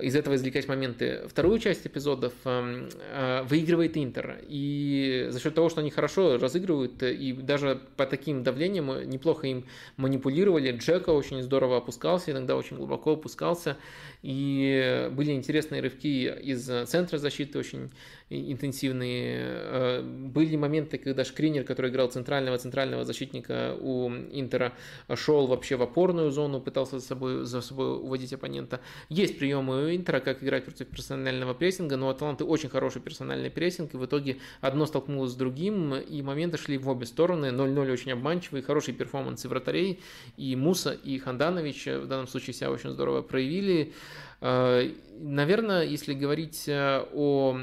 из 0.00 0.16
этого 0.16 0.34
извлекать 0.34 0.68
моменты. 0.68 1.22
Вторую 1.28 1.58
часть 1.58 1.86
эпизодов 1.86 2.32
эм, 2.44 2.88
э, 3.12 3.42
выигрывает 3.42 3.96
Интер. 3.96 4.38
И 4.48 5.26
за 5.30 5.40
счет 5.40 5.54
того, 5.54 5.68
что 5.68 5.80
они 5.80 5.90
хорошо 5.90 6.38
разыгрывают, 6.38 7.02
и 7.02 7.32
даже 7.32 7.80
по 7.96 8.06
таким 8.06 8.42
давлениям 8.42 9.08
неплохо 9.08 9.46
им 9.46 9.64
манипулировали. 9.96 10.72
Джека 10.72 11.10
очень 11.10 11.42
здорово 11.42 11.78
опускался, 11.78 12.30
иногда 12.30 12.56
очень 12.56 12.76
глубоко 12.76 13.12
опускался. 13.12 13.76
И 14.22 15.08
были 15.12 15.32
интересные 15.32 15.80
рывки 15.80 16.32
из 16.42 16.64
центра 16.88 17.18
защиты, 17.18 17.58
очень 17.58 17.90
интенсивные. 18.30 19.42
Э, 19.44 20.02
были 20.02 20.56
моменты, 20.56 20.98
когда 20.98 21.24
Шкринер, 21.24 21.64
который 21.64 21.90
играл 21.90 22.08
центрального 22.08 22.58
центрального 22.58 23.04
защитника 23.04 23.76
у 23.80 24.10
Интера, 24.10 24.72
шел 25.14 25.46
вообще 25.46 25.76
в 25.76 25.82
опорную 25.82 26.30
зону, 26.30 26.60
пытался 26.60 26.98
за 26.98 27.06
собой, 27.06 27.44
за 27.44 27.60
собой 27.60 27.96
уводить 27.96 28.32
оппонента. 28.32 28.80
Есть 29.08 29.38
приемы 29.38 29.87
Интера, 29.96 30.20
как 30.20 30.42
играть 30.42 30.64
против 30.64 30.86
персонального 30.88 31.54
прессинга, 31.54 31.96
но 31.96 32.08
у 32.08 32.10
Аталанты 32.10 32.44
очень 32.44 32.68
хороший 32.68 33.00
персональный 33.02 33.50
прессинг, 33.50 33.94
и 33.94 33.96
в 33.96 34.04
итоге 34.04 34.38
одно 34.60 34.86
столкнулось 34.86 35.32
с 35.32 35.34
другим, 35.34 35.94
и 35.94 36.22
моменты 36.22 36.58
шли 36.58 36.78
в 36.78 36.88
обе 36.88 37.06
стороны. 37.06 37.46
0-0 37.46 37.92
очень 37.92 38.12
обманчивый, 38.12 38.62
хороший 38.62 38.94
перформанс 38.94 39.44
и 39.44 39.48
вратарей, 39.48 40.00
и 40.36 40.56
Муса, 40.56 40.92
и 40.92 41.18
Ханданович 41.18 41.86
в 41.86 42.06
данном 42.06 42.28
случае 42.28 42.54
себя 42.54 42.70
очень 42.70 42.90
здорово 42.90 43.22
проявили. 43.22 43.92
Э, 44.40 44.90
наверное, 45.18 45.84
если 45.84 46.14
говорить 46.14 46.68
э, 46.68 47.04
о 47.12 47.58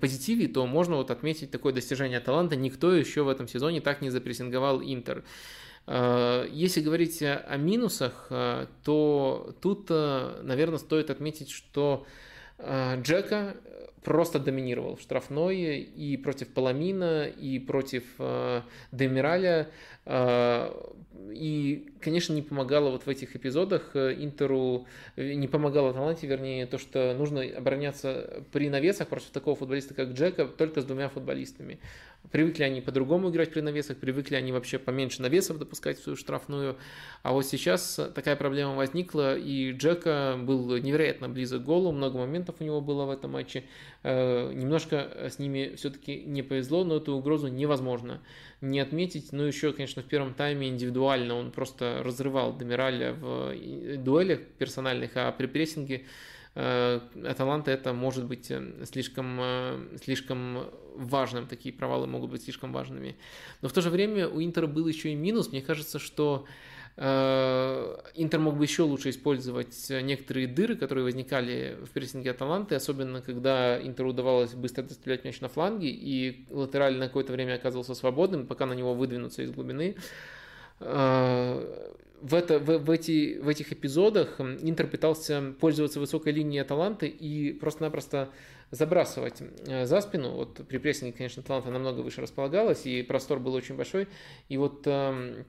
позитиве, 0.00 0.48
то 0.48 0.66
можно 0.66 0.96
вот 0.96 1.10
отметить 1.10 1.50
такое 1.50 1.72
достижение 1.72 2.20
таланта. 2.20 2.56
Никто 2.56 2.94
еще 2.94 3.22
в 3.22 3.28
этом 3.28 3.48
сезоне 3.48 3.80
так 3.80 4.00
не 4.00 4.10
запрессинговал 4.10 4.80
Интер. 4.80 5.24
Э, 5.86 6.46
если 6.50 6.80
говорить 6.80 7.22
о 7.22 7.56
минусах, 7.56 8.26
то 8.84 9.54
тут, 9.60 9.90
наверное, 9.90 10.78
стоит 10.78 11.10
отметить, 11.10 11.50
что 11.50 12.06
Джека 12.58 13.56
просто 14.04 14.38
доминировал 14.38 14.96
в 14.96 15.00
штрафной 15.00 15.80
и 15.80 16.16
против 16.16 16.48
Паламина, 16.48 17.24
и 17.24 17.58
против 17.58 18.04
Демираля. 18.92 19.70
И, 21.32 21.92
конечно, 22.00 22.32
не 22.32 22.42
помогало 22.42 22.90
вот 22.90 23.06
в 23.06 23.08
этих 23.08 23.36
эпизодах 23.36 23.90
э, 23.94 24.14
Интеру, 24.18 24.86
э, 25.16 25.34
не 25.34 25.48
помогало 25.48 25.92
Таланте, 25.92 26.26
вернее, 26.26 26.66
то, 26.66 26.78
что 26.78 27.14
нужно 27.14 27.42
обороняться 27.42 28.44
при 28.52 28.68
навесах 28.68 29.08
против 29.08 29.30
такого 29.30 29.56
футболиста, 29.56 29.94
как 29.94 30.10
Джека, 30.10 30.46
только 30.46 30.80
с 30.80 30.84
двумя 30.84 31.08
футболистами. 31.08 31.78
Привыкли 32.30 32.64
они 32.64 32.80
по-другому 32.80 33.30
играть 33.30 33.52
при 33.52 33.60
навесах, 33.60 33.96
привыкли 33.96 34.34
они 34.34 34.52
вообще 34.52 34.78
поменьше 34.78 35.22
навесов 35.22 35.58
допускать 35.58 35.98
в 35.98 36.02
свою 36.02 36.16
штрафную. 36.16 36.76
А 37.22 37.32
вот 37.32 37.46
сейчас 37.46 37.98
такая 38.14 38.36
проблема 38.36 38.74
возникла, 38.74 39.36
и 39.36 39.72
Джека 39.72 40.38
был 40.40 40.76
невероятно 40.76 41.28
близок 41.28 41.62
к 41.62 41.64
голу, 41.64 41.92
много 41.92 42.18
моментов 42.18 42.56
у 42.60 42.64
него 42.64 42.80
было 42.80 43.04
в 43.04 43.10
этом 43.10 43.32
матче. 43.32 43.64
Э, 44.02 44.52
немножко 44.52 45.28
с 45.30 45.38
ними 45.38 45.74
все-таки 45.76 46.22
не 46.22 46.42
повезло, 46.42 46.84
но 46.84 46.96
эту 46.96 47.14
угрозу 47.14 47.48
невозможно 47.48 48.20
не 48.60 48.80
отметить. 48.80 49.32
Ну, 49.32 49.44
еще, 49.44 49.72
конечно, 49.72 50.02
в 50.02 50.06
первом 50.06 50.34
тайме 50.34 50.68
индивидуально 50.68 51.34
он 51.34 51.50
просто 51.50 52.02
разрывал 52.04 52.56
Демираля 52.56 53.14
в 53.14 53.54
дуэлях 53.96 54.40
персональных, 54.58 55.12
а 55.14 55.32
при 55.32 55.46
прессинге 55.46 56.04
э, 56.54 57.00
Аталанта 57.24 57.70
это 57.70 57.92
может 57.92 58.26
быть 58.26 58.50
э, 58.50 58.84
слишком, 58.84 59.38
э, 59.40 59.98
слишком 60.02 60.70
важным, 60.94 61.46
такие 61.46 61.74
провалы 61.74 62.06
могут 62.06 62.30
быть 62.30 62.42
слишком 62.42 62.72
важными. 62.72 63.16
Но 63.62 63.68
в 63.68 63.72
то 63.72 63.80
же 63.80 63.90
время 63.90 64.28
у 64.28 64.42
Интера 64.42 64.66
был 64.66 64.86
еще 64.86 65.10
и 65.10 65.14
минус. 65.14 65.50
Мне 65.50 65.62
кажется, 65.62 65.98
что 65.98 66.46
Э, 66.46 66.79
Интер 67.00 68.40
мог 68.40 68.58
бы 68.58 68.64
еще 68.64 68.82
лучше 68.82 69.08
использовать 69.08 69.88
некоторые 69.88 70.46
дыры, 70.46 70.76
которые 70.76 71.02
возникали 71.02 71.78
в 71.82 71.90
прессинге 71.92 72.32
Аталанты, 72.32 72.74
особенно 72.74 73.22
когда 73.22 73.80
Интеру 73.80 74.10
удавалось 74.10 74.52
быстро 74.52 74.82
доставлять 74.82 75.24
мяч 75.24 75.40
на 75.40 75.48
фланге, 75.48 75.88
и 75.88 76.44
латераль 76.50 76.98
на 76.98 77.06
какое-то 77.06 77.32
время 77.32 77.54
оказывался 77.54 77.94
свободным, 77.94 78.46
пока 78.46 78.66
на 78.66 78.74
него 78.74 78.92
выдвинуться 78.92 79.42
из 79.42 79.50
глубины. 79.50 79.96
Э, 80.80 81.94
в, 82.20 82.34
это, 82.34 82.58
в, 82.58 82.78
в, 82.78 82.90
эти, 82.90 83.38
в 83.38 83.48
этих 83.48 83.72
эпизодах 83.72 84.38
Интер 84.38 84.86
пытался 84.86 85.54
пользоваться 85.58 86.00
высокой 86.00 86.34
линией 86.34 86.60
Аталанты 86.60 87.08
и 87.08 87.54
просто-напросто 87.54 88.28
забрасывать 88.70 89.42
э, 89.66 89.86
за 89.86 90.02
спину. 90.02 90.32
Вот 90.32 90.60
при 90.68 90.76
прессинге, 90.76 91.14
конечно, 91.16 91.42
Аталанта 91.42 91.70
намного 91.70 92.00
выше 92.00 92.20
располагалась, 92.20 92.84
и 92.84 93.02
простор 93.02 93.38
был 93.38 93.54
очень 93.54 93.76
большой. 93.76 94.06
И 94.50 94.58
вот 94.58 94.82
эм, 94.86 95.46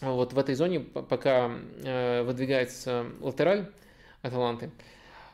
вот 0.00 0.32
в 0.32 0.38
этой 0.38 0.54
зоне, 0.54 0.80
пока 0.80 1.52
э, 1.82 2.22
выдвигается 2.22 3.06
латераль 3.20 3.70
Аталанты, 4.22 4.70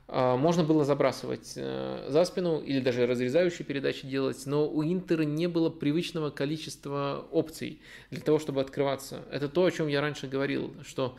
э, 0.09 0.37
можно 0.37 0.65
было 0.65 0.85
забрасывать 0.85 1.55
э, 1.57 2.07
за 2.09 2.24
спину 2.24 2.61
или 2.61 2.81
даже 2.81 3.07
разрезающие 3.07 3.65
передачи 3.65 4.07
делать, 4.07 4.43
но 4.47 4.69
у 4.69 4.85
Интера 4.85 5.23
не 5.23 5.47
было 5.47 5.70
привычного 5.70 6.31
количества 6.31 7.27
опций 7.31 7.81
для 8.11 8.20
того, 8.20 8.39
чтобы 8.39 8.61
открываться. 8.61 9.24
Это 9.31 9.49
то, 9.49 9.65
о 9.65 9.70
чем 9.70 9.89
я 9.89 10.01
раньше 10.01 10.27
говорил, 10.27 10.74
что 10.87 11.16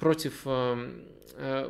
против 0.00 0.46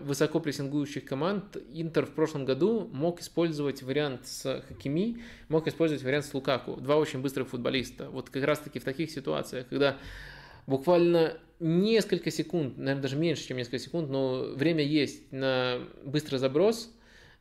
высоко 0.03 0.41
прессингующих 0.41 1.05
команд 1.05 1.57
Интер 1.73 2.05
в 2.05 2.11
прошлом 2.11 2.45
году 2.45 2.89
мог 2.93 3.21
использовать 3.21 3.83
вариант 3.83 4.27
с 4.27 4.65
Хакими, 4.67 5.23
мог 5.49 5.69
использовать 5.69 6.03
вариант 6.03 6.25
с 6.25 6.35
Лукаку. 6.35 6.77
Два 6.81 6.97
очень 6.97 7.21
быстрых 7.21 7.49
футболиста. 7.49 8.11
Вот 8.11 8.29
как 8.29 8.43
раз 8.43 8.59
таки 8.59 8.81
в 8.81 8.85
таких 8.85 9.13
ситуациях, 9.13 9.69
когда 9.69 9.99
буквально 10.71 11.37
несколько 11.59 12.31
секунд, 12.31 12.79
наверное, 12.79 13.03
даже 13.03 13.17
меньше, 13.17 13.47
чем 13.47 13.59
несколько 13.59 13.81
секунд, 13.81 14.09
но 14.09 14.45
время 14.55 14.83
есть 14.83 15.31
на 15.33 15.81
быстрый 16.05 16.37
заброс, 16.37 16.91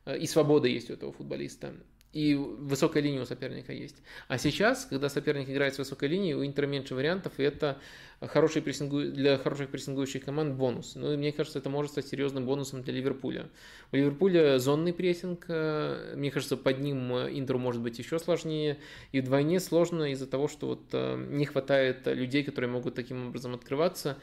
э, 0.04 0.18
и 0.18 0.26
свобода 0.26 0.68
есть 0.68 0.90
у 0.90 0.94
этого 0.94 1.12
футболиста 1.12 1.72
и 2.12 2.34
высокая 2.34 3.02
линия 3.02 3.22
у 3.22 3.24
соперника 3.24 3.72
есть. 3.72 3.96
А 4.26 4.36
сейчас, 4.36 4.84
когда 4.84 5.08
соперник 5.08 5.48
играет 5.48 5.74
с 5.74 5.78
высокой 5.78 6.08
линией, 6.08 6.34
у 6.34 6.44
Интера 6.44 6.66
меньше 6.66 6.94
вариантов, 6.94 7.32
и 7.38 7.44
это 7.44 7.78
хороший 8.20 8.62
прессингу... 8.62 9.02
для 9.02 9.38
хороших 9.38 9.70
прессингующих 9.70 10.24
команд 10.24 10.56
бонус. 10.56 10.96
Ну 10.96 11.12
и 11.12 11.16
мне 11.16 11.30
кажется, 11.30 11.60
это 11.60 11.70
может 11.70 11.92
стать 11.92 12.08
серьезным 12.08 12.46
бонусом 12.46 12.82
для 12.82 12.94
Ливерпуля. 12.94 13.48
У 13.92 13.96
Ливерпуля 13.96 14.58
зонный 14.58 14.92
прессинг, 14.92 15.44
э, 15.48 16.14
мне 16.16 16.32
кажется, 16.32 16.56
под 16.56 16.80
ним 16.80 17.12
Интеру 17.12 17.60
может 17.60 17.80
быть 17.80 17.98
еще 17.98 18.18
сложнее, 18.18 18.78
и 19.12 19.20
вдвойне 19.20 19.60
сложно 19.60 20.10
из-за 20.12 20.26
того, 20.26 20.48
что 20.48 20.66
вот 20.66 20.82
э, 20.92 21.26
не 21.30 21.46
хватает 21.46 22.06
людей, 22.06 22.42
которые 22.42 22.70
могут 22.70 22.96
таким 22.96 23.28
образом 23.28 23.54
открываться. 23.54 24.18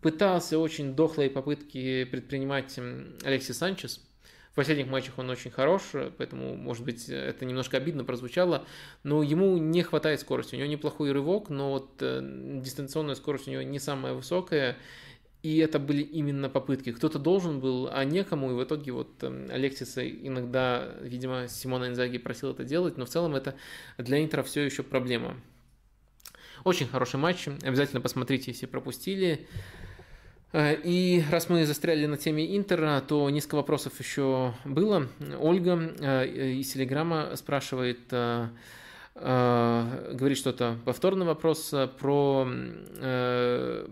Пытался 0.00 0.58
очень 0.58 0.94
дохлые 0.94 1.28
попытки 1.28 2.04
предпринимать 2.04 2.78
Алексис 3.22 3.58
Санчес– 3.58 4.02
последних 4.58 4.88
матчах 4.88 5.16
он 5.18 5.30
очень 5.30 5.52
хорош, 5.52 5.82
поэтому, 6.16 6.56
может 6.56 6.84
быть, 6.84 7.08
это 7.08 7.44
немножко 7.44 7.76
обидно 7.76 8.04
прозвучало, 8.04 8.66
но 9.04 9.22
ему 9.22 9.56
не 9.56 9.84
хватает 9.84 10.18
скорости. 10.18 10.56
У 10.56 10.58
него 10.58 10.68
неплохой 10.68 11.12
рывок, 11.12 11.48
но 11.48 11.70
вот 11.70 11.92
э, 12.00 12.20
дистанционная 12.60 13.14
скорость 13.14 13.46
у 13.46 13.52
него 13.52 13.62
не 13.62 13.78
самая 13.78 14.14
высокая, 14.14 14.76
и 15.44 15.58
это 15.58 15.78
были 15.78 16.02
именно 16.02 16.48
попытки. 16.48 16.90
Кто-то 16.90 17.20
должен 17.20 17.60
был, 17.60 17.88
а 17.92 18.04
некому, 18.04 18.50
и 18.50 18.54
в 18.54 18.64
итоге 18.64 18.90
вот 18.90 19.22
э, 19.22 19.46
Алексиса 19.48 20.04
иногда, 20.08 20.92
видимо, 21.02 21.46
Симона 21.46 21.86
Инзаги 21.86 22.18
просил 22.18 22.50
это 22.50 22.64
делать, 22.64 22.96
но 22.96 23.06
в 23.06 23.10
целом 23.10 23.36
это 23.36 23.54
для 23.96 24.20
Интера 24.24 24.42
все 24.42 24.62
еще 24.62 24.82
проблема. 24.82 25.36
Очень 26.64 26.88
хороший 26.88 27.20
матч, 27.20 27.46
обязательно 27.46 28.00
посмотрите, 28.00 28.50
если 28.50 28.66
пропустили. 28.66 29.46
Э, 30.52 30.74
и 30.74 31.22
раз 31.30 31.48
мы 31.48 31.66
застряли 31.66 32.06
на 32.06 32.16
теме 32.16 32.56
Интера, 32.56 33.02
то 33.06 33.28
несколько 33.30 33.56
вопросов 33.56 33.98
еще 33.98 34.54
было. 34.64 35.08
Ольга 35.38 35.94
э, 35.98 36.26
из 36.54 36.72
Телеграма 36.72 37.36
спрашивает, 37.36 38.00
э, 38.10 38.48
говорит 39.20 40.38
что-то, 40.38 40.76
повторный 40.84 41.26
вопрос 41.26 41.74
про, 41.98 42.48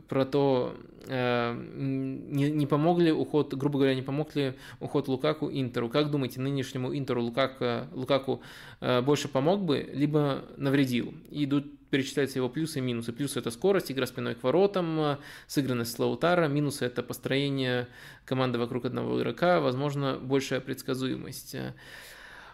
про 0.09 0.25
то, 0.25 0.75
не, 1.09 2.51
не 2.51 2.67
помог 2.67 3.01
ли 3.01 3.13
уход, 3.13 3.55
грубо 3.55 3.79
говоря, 3.79 3.95
не 3.95 4.03
помог 4.03 4.35
ли 4.37 4.55
уход 4.81 5.09
Лукаку 5.09 5.51
Интеру. 5.51 5.89
Как 5.89 6.11
думаете, 6.11 6.41
нынешнему 6.41 6.97
Интеру 6.97 7.23
Лукаку, 7.23 7.89
Лукаку 7.93 8.41
больше 8.81 9.29
помог 9.29 9.63
бы, 9.63 9.89
либо 9.93 10.45
навредил? 10.57 11.15
Идут 11.31 11.67
перечисляются 11.89 12.41
его 12.41 12.49
плюсы 12.49 12.81
и 12.81 12.83
минусы. 12.83 13.13
Плюсы– 13.13 13.39
это 13.41 13.53
скорость, 13.53 13.93
игра 13.93 14.07
спиной 14.07 14.35
к 14.35 14.43
воротам, 14.43 15.19
сыгранность 15.47 15.97
Лаутара. 16.01 16.49
Минусы– 16.49 16.85
это 16.87 17.03
построение 17.05 17.87
команды 18.25 18.59
вокруг 18.59 18.87
одного 18.87 19.17
игрока, 19.21 19.61
возможно, 19.61 20.19
большая 20.21 20.61
предсказуемость. 20.61 21.57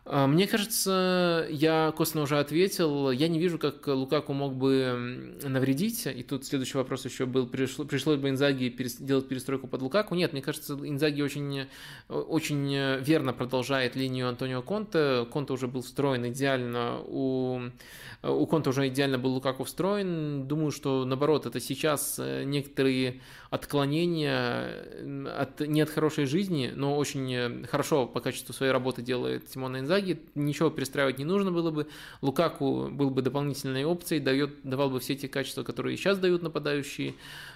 А, 0.05 0.27
мне 0.27 0.49
кажется, 0.49 1.47
я 1.51 1.93
косвенно 1.97 2.24
уже 2.24 2.39
ответил. 2.39 3.11
Я 3.11 3.29
не 3.29 3.39
вижу, 3.39 3.59
как 3.59 3.87
Лукаку 3.87 4.33
мог 4.33 4.55
бы 4.55 5.37
навредить. 5.43 6.07
И 6.07 6.23
тут 6.23 6.45
следующий 6.45 6.77
вопрос 6.77 7.05
еще 7.05 7.24
был, 7.24 7.47
пришло, 7.47 7.85
пришлось 7.85 8.19
бы 8.19 8.29
Инзаги 8.29 8.74
делать 9.01 9.29
перестройку 9.29 9.69
под 9.69 9.83
Лукаку. 9.83 10.15
Нет, 10.15 10.33
мне 10.33 10.43
кажется, 10.43 10.74
Инзаги 10.74 11.23
очень, 11.23 11.66
очень 12.09 13.01
верно 13.01 13.33
продолжает 13.33 13.95
линию 13.95 14.29
Антонио 14.29 14.62
Конте. 14.62 15.24
Конте 15.31 15.53
уже 15.53 15.69
был 15.69 15.83
встроен 15.83 16.27
идеально 16.27 17.01
у 17.07 17.61
у 18.23 18.47
Конта 18.47 18.70
уже 18.70 18.87
идеально 18.87 19.19
был 19.19 19.33
Лукаку 19.33 19.65
встроен. 19.65 20.47
Думаю, 20.47 20.70
что 20.70 21.05
наоборот, 21.05 21.47
это 21.47 21.59
сейчас 21.59 22.20
некоторые 22.45 23.20
отклонения 23.51 25.27
от, 25.37 25.61
не 25.61 25.81
от 25.81 25.91
хорошей 25.91 26.27
жизни, 26.27 26.73
но 26.74 26.97
очень 26.97 27.66
хорошо 27.66 28.07
по 28.07 28.20
качеству 28.20 28.55
своей 28.55 28.70
работы 28.70 29.03
делает 29.03 29.51
Симона 29.51 29.81
Инзаги. 29.81 29.91
Ничего 30.01 30.70
перестраивать 30.70 31.19
не 31.19 31.24
нужно 31.24 31.52
было 31.52 31.70
бы. 31.70 31.86
Лукаку 32.20 32.89
был 32.90 33.10
бы 33.10 33.23
дополнительной 33.23 33.85
опцией, 33.85 34.20
дает, 34.20 34.62
давал 34.62 34.90
бы 34.90 35.01
все 35.01 35.14
те 35.14 35.28
качества, 35.28 35.62
которые 35.62 35.97
сейчас 35.97 36.19
дают 36.19 36.43
нападающие. 36.43 37.14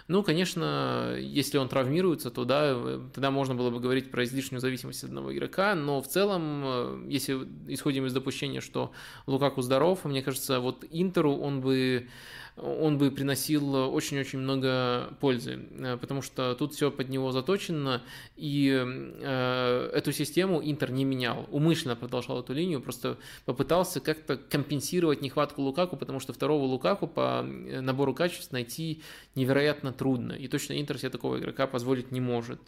Ну, 0.08 0.22
конечно, 0.22 1.16
если 1.18 1.58
он 1.58 1.68
травмируется, 1.68 2.30
то 2.30 2.44
да, 2.44 2.74
тогда 3.12 3.30
можно 3.32 3.56
было 3.56 3.70
бы 3.70 3.80
говорить 3.80 4.10
про 4.10 4.24
излишнюю 4.24 4.60
зависимость 4.60 5.02
одного 5.02 5.34
игрока, 5.34 5.74
но 5.74 6.00
в 6.00 6.06
целом, 6.06 6.62
э, 6.64 7.04
если 7.08 7.46
исходим 7.66 8.06
из 8.06 8.12
допущения, 8.12 8.60
что 8.60 8.92
Лукаку 9.26 9.62
здоров, 9.62 10.04
мне 10.04 10.22
кажется, 10.22 10.60
вот 10.60 10.84
Интеру 10.90 11.36
он 11.36 11.60
бы 11.60 12.08
он 12.56 12.96
бы 12.96 13.10
приносил 13.10 13.74
очень-очень 13.74 14.38
много 14.38 15.14
пользы, 15.20 15.60
э, 15.78 15.98
потому 15.98 16.22
что 16.22 16.54
тут 16.54 16.72
все 16.72 16.90
под 16.90 17.08
него 17.10 17.30
заточено, 17.32 18.02
и 18.34 18.82
э, 18.82 19.90
эту 19.92 20.12
систему 20.12 20.60
Интер 20.62 20.90
не 20.90 21.04
менял, 21.04 21.46
умышленно 21.50 21.96
продолжал 21.96 22.40
эту 22.40 22.54
линию, 22.54 22.80
просто 22.80 23.18
попытался 23.44 24.00
как-то 24.00 24.36
компенсировать 24.36 25.20
нехватку 25.20 25.62
Лукаку, 25.62 25.96
потому 25.96 26.18
что 26.18 26.32
второго 26.32 26.64
Лукаку 26.64 27.06
по 27.06 27.44
э, 27.44 27.80
набору 27.80 28.14
качеств 28.14 28.52
найти 28.52 29.02
невероятно 29.34 29.92
трудно, 29.96 30.32
и 30.32 30.48
точно 30.48 30.80
Интер 30.80 30.98
себе 30.98 31.10
такого 31.10 31.38
игрока 31.38 31.66
позволить 31.66 32.12
не 32.12 32.20
может. 32.20 32.60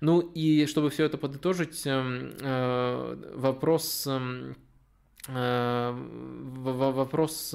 Ну 0.00 0.20
и 0.20 0.66
чтобы 0.66 0.90
все 0.90 1.04
это 1.04 1.18
подытожить, 1.18 1.86
эм, 1.86 2.34
вопрос 3.34 4.08
вопрос 6.96 7.54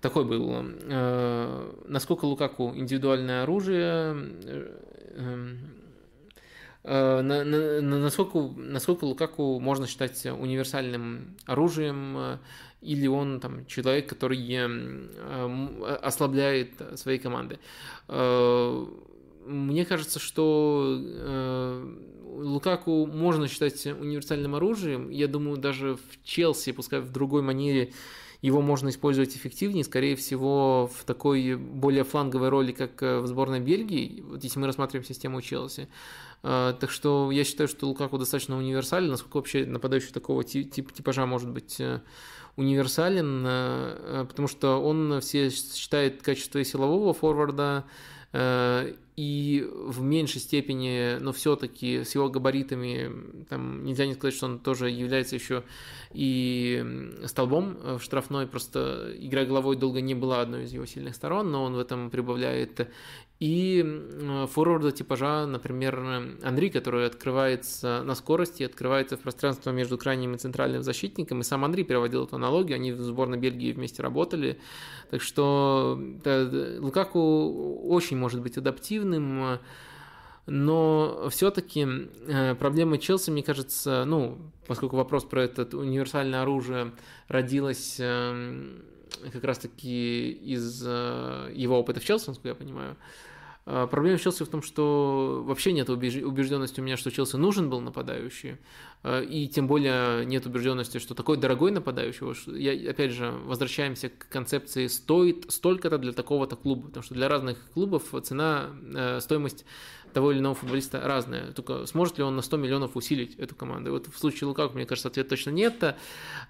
такой 0.00 0.24
был. 0.24 0.54
Э, 0.54 1.72
насколько 1.86 2.24
Лукаку 2.26 2.72
индивидуальное 2.74 3.42
оружие, 3.42 4.16
э, 4.44 5.56
э, 6.84 7.22
насколько, 7.22 8.38
насколько 8.56 9.04
Лукаку 9.04 9.58
можно 9.60 9.86
считать 9.86 10.26
универсальным 10.26 11.36
оружием, 11.46 12.38
или 12.80 13.06
он 13.06 13.40
там 13.40 13.66
человек, 13.66 14.08
который 14.08 14.38
ослабляет 16.00 16.70
свои 16.94 17.18
команды. 17.18 17.58
Мне 18.08 19.84
кажется, 19.84 20.18
что 20.18 20.98
Лукаку 22.22 23.06
можно 23.06 23.48
считать 23.48 23.86
универсальным 23.86 24.54
оружием. 24.54 25.10
Я 25.10 25.28
думаю, 25.28 25.56
даже 25.56 25.96
в 25.96 26.24
Челси, 26.24 26.72
пускай 26.72 27.00
в 27.00 27.10
другой 27.10 27.42
манере, 27.42 27.92
его 28.42 28.60
можно 28.60 28.90
использовать 28.90 29.36
эффективнее, 29.36 29.84
скорее 29.84 30.14
всего, 30.14 30.90
в 30.94 31.04
такой 31.04 31.56
более 31.56 32.04
фланговой 32.04 32.48
роли, 32.48 32.72
как 32.72 33.02
э, 33.02 33.20
в 33.20 33.26
сборной 33.26 33.60
Бельгии, 33.60 34.22
вот 34.26 34.44
если 34.44 34.58
мы 34.58 34.66
рассматриваем 34.66 35.06
систему 35.06 35.40
Челси. 35.40 35.88
Э, 36.42 36.74
так 36.78 36.90
что 36.90 37.30
я 37.30 37.44
считаю, 37.44 37.66
что 37.68 37.86
Лукаку 37.86 38.18
достаточно 38.18 38.56
универсален, 38.56 39.10
насколько 39.10 39.38
вообще 39.38 39.64
нападающий 39.64 40.12
такого 40.12 40.44
тип, 40.44 40.92
типажа 40.92 41.26
может 41.26 41.50
быть 41.50 41.80
э, 41.80 42.02
универсален, 42.56 44.26
потому 44.26 44.48
что 44.48 44.82
он 44.82 45.20
все 45.20 45.50
считает 45.50 46.22
качество 46.22 46.62
силового 46.64 47.12
форварда, 47.12 47.84
и 49.16 49.66
в 49.72 50.02
меньшей 50.02 50.42
степени, 50.42 51.16
но 51.20 51.32
все-таки 51.32 52.04
с 52.04 52.14
его 52.14 52.28
габаритами, 52.28 53.44
там 53.48 53.82
нельзя 53.82 54.04
не 54.04 54.12
сказать, 54.12 54.34
что 54.34 54.44
он 54.44 54.58
тоже 54.58 54.90
является 54.90 55.36
еще 55.36 55.64
и 56.12 57.14
столбом 57.24 57.78
в 57.98 58.00
штрафной, 58.02 58.46
просто 58.46 59.14
игра 59.18 59.46
головой 59.46 59.76
долго 59.76 60.02
не 60.02 60.14
была 60.14 60.42
одной 60.42 60.64
из 60.64 60.72
его 60.72 60.84
сильных 60.84 61.14
сторон, 61.14 61.50
но 61.50 61.64
он 61.64 61.74
в 61.74 61.78
этом 61.78 62.10
прибавляет 62.10 62.90
и 63.38 63.84
форварда 64.50 64.92
типажа, 64.92 65.46
например, 65.46 65.98
Андрей, 66.42 66.70
который 66.70 67.06
открывается 67.06 68.02
на 68.02 68.14
скорости, 68.14 68.62
открывается 68.62 69.18
в 69.18 69.20
пространство 69.20 69.70
между 69.70 69.98
крайним 69.98 70.34
и 70.34 70.38
центральным 70.38 70.82
защитником. 70.82 71.40
И 71.40 71.44
сам 71.44 71.64
Андрей 71.64 71.84
переводил 71.84 72.24
эту 72.24 72.36
аналогию, 72.36 72.76
они 72.76 72.92
в 72.92 73.00
сборной 73.00 73.36
Бельгии 73.36 73.72
вместе 73.72 74.02
работали. 74.02 74.58
Так 75.10 75.20
что 75.20 76.00
да, 76.24 76.48
Лукаку 76.78 77.82
очень 77.86 78.16
может 78.16 78.40
быть 78.40 78.56
адаптивным, 78.56 79.58
но 80.46 81.28
все-таки 81.30 81.86
э, 82.28 82.54
проблема 82.54 82.98
Челси, 82.98 83.30
мне 83.30 83.42
кажется, 83.42 84.04
ну, 84.06 84.38
поскольку 84.68 84.96
вопрос 84.96 85.24
про 85.24 85.42
это 85.42 85.76
универсальное 85.76 86.42
оружие 86.42 86.92
родилось 87.26 87.96
эм, 87.98 88.84
как 89.32 89.42
раз-таки 89.42 90.30
из 90.30 90.84
э, 90.86 91.50
его 91.52 91.78
опыта 91.78 91.98
в 91.98 92.04
Челси, 92.04 92.28
насколько 92.28 92.48
я 92.50 92.54
понимаю, 92.54 92.96
а, 93.68 93.88
проблема 93.88 94.16
Челси 94.16 94.44
в 94.44 94.48
том, 94.48 94.62
что 94.62 95.42
вообще 95.44 95.72
нет 95.72 95.90
убежденности 95.90 96.80
у 96.80 96.84
меня, 96.84 96.96
что 96.96 97.10
Челси 97.10 97.34
нужен 97.34 97.68
был 97.68 97.80
нападающий, 97.80 98.58
а, 99.02 99.20
и 99.20 99.48
тем 99.48 99.66
более 99.66 100.24
нет 100.24 100.46
убежденности, 100.46 100.98
что 100.98 101.14
такой 101.16 101.36
дорогой 101.36 101.72
нападающий, 101.72 102.26
я, 102.56 102.90
опять 102.90 103.10
же, 103.10 103.32
возвращаемся 103.44 104.08
к 104.08 104.28
концепции 104.28 104.86
«стоит 104.86 105.46
столько-то 105.48 105.98
для 105.98 106.12
такого-то 106.12 106.54
клуба», 106.54 106.86
потому 106.86 107.02
что 107.02 107.14
для 107.14 107.28
разных 107.28 107.58
клубов 107.72 108.14
цена, 108.22 108.70
э, 108.94 109.18
стоимость 109.20 109.64
того 110.12 110.32
или 110.32 110.38
иного 110.38 110.54
футболиста 110.54 111.00
разная. 111.00 111.52
Только 111.52 111.86
сможет 111.86 112.18
ли 112.18 112.24
он 112.24 112.36
на 112.36 112.42
100 112.42 112.56
миллионов 112.56 112.96
усилить 112.96 113.34
эту 113.36 113.54
команду? 113.54 113.90
И 113.90 113.92
вот 113.92 114.06
в 114.06 114.18
случае 114.18 114.48
Лукаку, 114.48 114.74
мне 114.74 114.86
кажется, 114.86 115.08
ответ 115.08 115.28
точно 115.28 115.50
нет. 115.50 115.96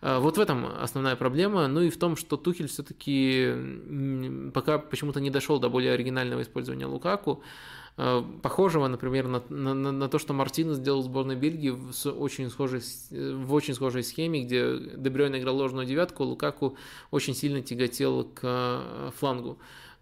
А, 0.00 0.20
вот 0.20 0.36
в 0.36 0.40
этом 0.40 0.66
основная 0.80 1.16
проблема. 1.16 1.66
Ну 1.68 1.82
и 1.82 1.90
в 1.90 1.98
том, 1.98 2.16
что 2.16 2.36
Тухель 2.36 2.68
все-таки 2.68 4.50
пока 4.52 4.78
почему-то 4.78 5.20
не 5.20 5.30
дошел 5.30 5.58
до 5.58 5.68
более 5.68 5.92
оригинального 5.92 6.42
использования 6.42 6.86
Лукаку 6.86 7.42
а, 7.96 8.22
похожего, 8.42 8.86
например, 8.88 9.26
на, 9.26 9.42
на, 9.48 9.92
на 9.92 10.08
то, 10.08 10.18
что 10.18 10.34
Мартин 10.34 10.74
сделал 10.74 11.00
в 11.00 11.04
сборной 11.04 11.36
Бельгии 11.36 11.70
в, 11.70 11.92
очень 12.06 12.50
схожей, 12.50 12.80
в 13.10 13.54
очень 13.54 13.74
схожей 13.74 14.02
схеме, 14.02 14.44
где 14.44 14.76
Дебрёйн 14.96 15.36
играл 15.36 15.56
ложную 15.56 15.86
девятку, 15.86 16.24
Лукаку 16.24 16.76
очень 17.10 17.34
сильно 17.34 17.62
тяготел 17.62 18.24
к 18.24 18.40
а, 18.42 19.10
флангу. 19.16 19.58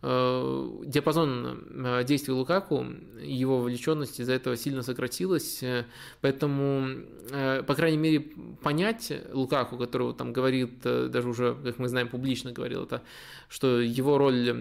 Э, 0.06 0.70
диапазон 0.84 1.64
э, 1.70 2.04
действий 2.04 2.34
Лукаку, 2.34 2.84
его 3.22 3.60
вовлеченность 3.60 4.20
из-за 4.20 4.34
этого 4.34 4.54
сильно 4.54 4.82
сократилась, 4.82 5.62
э, 5.62 5.86
поэтому, 6.20 7.04
по 7.30 7.74
крайней 7.74 7.96
мере, 7.96 8.20
понять 8.62 9.10
Лукаку, 9.32 9.78
которого 9.78 10.12
там 10.12 10.34
говорит, 10.34 10.82
даже 10.82 11.26
уже, 11.26 11.56
как 11.64 11.78
мы 11.78 11.88
знаем, 11.88 12.08
публично 12.08 12.52
говорил 12.52 12.82
это, 12.82 13.02
что 13.48 13.80
его 13.80 14.18
роль 14.18 14.52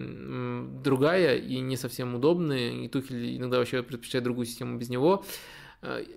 другая 0.81 1.35
и 1.35 1.59
не 1.59 1.75
совсем 1.75 2.15
удобная, 2.15 2.71
и 2.71 2.87
Тухель 2.87 3.35
иногда 3.35 3.57
вообще 3.57 3.83
предпочитает 3.83 4.23
другую 4.23 4.45
систему 4.45 4.77
без 4.77 4.87
него, 4.87 5.25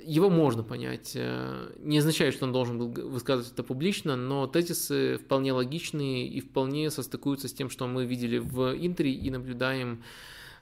его 0.04 0.30
можно 0.30 0.62
понять. 0.62 1.12
Э, 1.16 1.72
не 1.78 1.98
означает, 1.98 2.34
что 2.34 2.44
он 2.46 2.52
должен 2.52 2.78
был 2.78 2.88
высказывать 3.10 3.52
это 3.52 3.64
публично, 3.64 4.14
но 4.14 4.46
тезисы 4.46 5.16
вполне 5.18 5.52
логичные 5.52 6.28
и 6.28 6.40
вполне 6.40 6.88
состыкуются 6.90 7.48
с 7.48 7.52
тем, 7.52 7.68
что 7.68 7.88
мы 7.88 8.04
видели 8.04 8.38
в 8.38 8.76
Интере 8.76 9.12
и 9.12 9.28
наблюдаем 9.28 10.04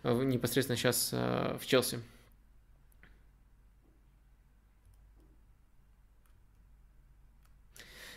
э, 0.05 0.25
непосредственно 0.25 0.77
сейчас 0.77 1.13
в 1.13 1.61
Челси. 1.67 2.01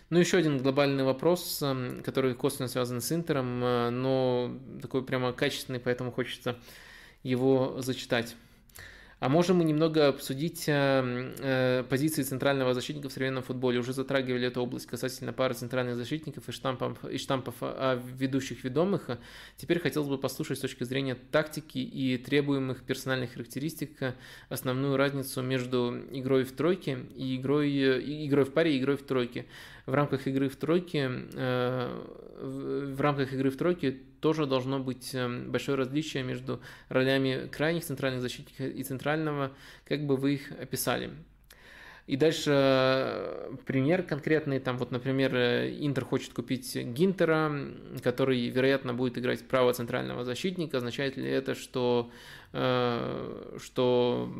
Ну, 0.09 0.19
еще 0.19 0.37
один 0.37 0.59
глобальный 0.59 1.03
вопрос, 1.03 1.61
который 2.05 2.33
косвенно 2.33 2.69
связан 2.69 3.01
с 3.01 3.11
Интером, 3.11 3.59
но 3.59 4.57
такой 4.81 5.03
прямо 5.03 5.33
качественный, 5.33 5.81
поэтому 5.81 6.13
хочется 6.13 6.55
его 7.23 7.81
зачитать. 7.81 8.37
А 9.19 9.29
можем 9.29 9.57
мы 9.57 9.63
немного 9.63 10.09
обсудить 10.09 10.65
э, 10.67 11.33
э, 11.39 11.83
позиции 11.89 12.21
центрального 12.21 12.75
защитника 12.75 13.09
в 13.09 13.11
современном 13.11 13.41
футболе. 13.41 13.79
Уже 13.79 13.91
затрагивали 13.91 14.45
эту 14.45 14.61
область 14.61 14.85
касательно 14.85 15.33
пары 15.33 15.55
центральных 15.55 15.95
защитников 15.95 16.47
и 16.47 16.51
штампов, 16.51 17.03
и 17.03 17.17
штампов 17.17 17.55
о 17.61 17.95
ведущих 17.95 18.63
ведомых. 18.63 19.09
Теперь 19.55 19.79
хотелось 19.79 20.07
бы 20.07 20.19
послушать 20.19 20.59
с 20.59 20.61
точки 20.61 20.83
зрения 20.83 21.15
тактики 21.15 21.79
и 21.79 22.19
требуемых 22.19 22.83
персональных 22.83 23.33
характеристик 23.33 24.13
основную 24.49 24.97
разницу 24.97 25.41
между 25.41 25.97
игрой 26.11 26.43
в 26.43 26.51
тройке 26.51 26.99
и 27.15 27.37
игрой, 27.37 28.27
игрой 28.27 28.45
в 28.45 28.53
паре 28.53 28.75
и 28.75 28.79
игрой 28.79 28.97
в 28.97 29.03
тройке 29.03 29.47
в 29.87 29.93
рамках 29.93 30.27
игры 30.27 30.49
в 30.49 30.55
тройке, 30.57 31.09
э, 31.33 32.03
в 32.39 33.01
рамках 33.01 33.33
игры 33.33 33.49
в 33.49 33.57
тройке 33.57 33.97
тоже 34.19 34.45
должно 34.45 34.79
быть 34.79 35.15
э, 35.15 35.27
большое 35.47 35.77
различие 35.77 36.23
между 36.23 36.61
ролями 36.89 37.47
крайних 37.47 37.85
центральных 37.85 38.21
защитников 38.21 38.67
и 38.67 38.83
центрального, 38.83 39.53
как 39.85 40.05
бы 40.05 40.17
вы 40.17 40.35
их 40.35 40.51
описали. 40.51 41.11
И 42.05 42.17
дальше 42.17 42.51
э, 42.53 43.55
пример 43.65 44.03
конкретный, 44.03 44.59
там 44.59 44.77
вот, 44.77 44.91
например, 44.91 45.35
Интер 45.35 46.03
хочет 46.03 46.33
купить 46.33 46.75
Гинтера, 46.75 47.51
который, 48.03 48.47
вероятно, 48.49 48.93
будет 48.93 49.17
играть 49.17 49.47
право 49.47 49.73
центрального 49.73 50.25
защитника. 50.25 50.77
Означает 50.77 51.15
ли 51.15 51.29
это, 51.29 51.55
что 51.55 52.11
что 52.51 54.33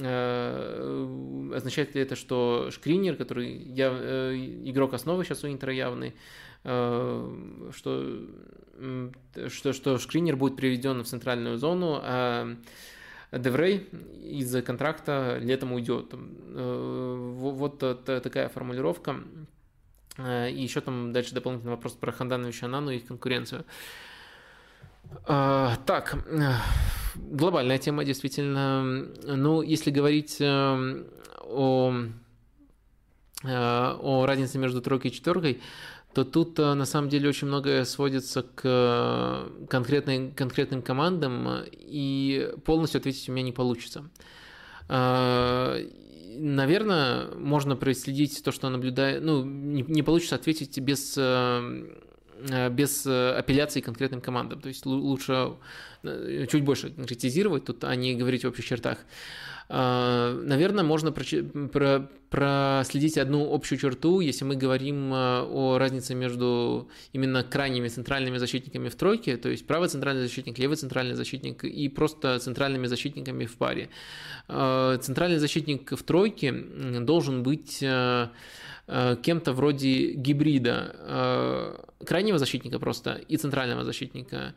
э, 0.00 1.52
означает 1.54 1.94
ли 1.94 2.02
это, 2.02 2.14
что 2.16 2.70
Шкринер, 2.70 3.16
который 3.16 3.52
я, 3.52 3.90
э, 3.92 4.36
игрок 4.64 4.94
основы 4.94 5.24
сейчас 5.24 5.44
у 5.44 5.48
Интера 5.48 5.72
явный, 5.72 6.14
что, 6.62 7.72
что, 9.48 9.72
что 9.72 9.98
Шкринер 9.98 10.36
будет 10.36 10.56
приведен 10.56 11.02
в 11.02 11.06
центральную 11.06 11.58
зону, 11.58 12.00
а 12.02 12.56
Деврей 13.30 13.88
из-за 14.22 14.62
контракта 14.62 15.38
летом 15.40 15.72
уйдет. 15.72 16.14
Вот 16.14 17.78
такая 17.78 18.48
формулировка. 18.48 19.16
И 20.18 20.62
еще 20.62 20.80
там 20.80 21.12
дальше 21.12 21.34
дополнительный 21.34 21.72
вопрос 21.72 21.92
про 21.92 22.10
Хандановича 22.10 22.66
Анану 22.66 22.90
и 22.90 22.96
их 22.96 23.06
конкуренцию. 23.06 23.64
Так, 25.26 26.16
глобальная 27.16 27.78
тема, 27.78 28.04
действительно. 28.04 28.82
Ну, 29.24 29.62
если 29.62 29.90
говорить 29.90 30.36
э, 30.40 31.04
о, 31.42 31.94
э, 33.44 33.48
о 33.48 34.26
разнице 34.26 34.58
между 34.58 34.80
тройкой 34.80 35.10
и 35.10 35.14
четверкой, 35.14 35.60
то 36.14 36.24
тут 36.24 36.58
э, 36.58 36.74
на 36.74 36.84
самом 36.84 37.08
деле 37.08 37.28
очень 37.28 37.48
многое 37.48 37.84
сводится 37.84 38.42
к 38.42 39.48
конкретной, 39.68 40.32
конкретным 40.32 40.82
командам, 40.82 41.64
и 41.72 42.52
полностью 42.64 42.98
ответить 42.98 43.28
у 43.28 43.32
меня 43.32 43.44
не 43.44 43.52
получится. 43.52 44.08
Наверное, 46.40 47.34
можно 47.34 47.76
проследить 47.76 48.42
то, 48.44 48.52
что 48.52 48.70
наблюдает, 48.70 49.22
ну, 49.22 49.44
не, 49.44 49.82
не 49.82 50.02
получится 50.02 50.36
ответить 50.36 50.78
без 50.78 51.18
без 52.70 53.04
апелляции 53.04 53.80
конкретным 53.80 54.20
командам. 54.20 54.60
То 54.60 54.68
есть 54.68 54.86
лучше 54.86 55.56
чуть 56.02 56.64
больше 56.64 56.90
конкретизировать 56.90 57.64
тут, 57.64 57.84
а 57.84 57.94
не 57.94 58.14
говорить 58.14 58.44
в 58.44 58.48
общих 58.48 58.64
чертах. 58.64 58.98
А, 59.70 60.32
наверное, 60.44 60.82
можно 60.82 61.12
проследить 62.30 63.18
одну 63.18 63.52
общую 63.54 63.78
черту, 63.78 64.20
если 64.20 64.46
мы 64.46 64.56
говорим 64.56 65.10
а, 65.12 65.42
о 65.44 65.76
разнице 65.76 66.14
между 66.14 66.88
именно 67.12 67.44
крайними 67.44 67.88
центральными 67.88 68.38
защитниками 68.38 68.88
в 68.88 68.94
тройке, 68.94 69.36
то 69.36 69.50
есть 69.50 69.66
правый 69.66 69.90
центральный 69.90 70.22
защитник, 70.22 70.58
левый 70.58 70.78
центральный 70.78 71.14
защитник 71.14 71.64
и 71.64 71.88
просто 71.90 72.38
центральными 72.38 72.86
защитниками 72.86 73.44
в 73.44 73.58
паре. 73.58 73.90
А, 74.48 74.96
центральный 74.98 75.38
защитник 75.38 75.92
в 75.92 76.02
тройке 76.02 76.52
должен 76.52 77.42
быть 77.42 77.84
кем-то 79.22 79.52
вроде 79.52 80.12
гибрида 80.12 81.76
крайнего 82.06 82.38
защитника 82.38 82.78
просто 82.78 83.20
и 83.28 83.36
центрального 83.36 83.84
защитника. 83.84 84.54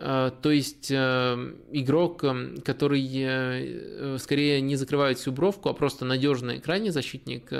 Э, 0.00 0.30
то 0.42 0.50
есть 0.50 0.90
э, 0.90 1.54
игрок, 1.72 2.22
э, 2.22 2.56
который 2.64 4.18
скорее 4.18 4.60
не 4.60 4.76
закрывает 4.76 5.18
всю 5.18 5.32
бровку, 5.32 5.68
а 5.68 5.74
просто 5.74 6.04
надежный 6.04 6.60
крайний 6.60 6.90
защитник, 6.90 7.52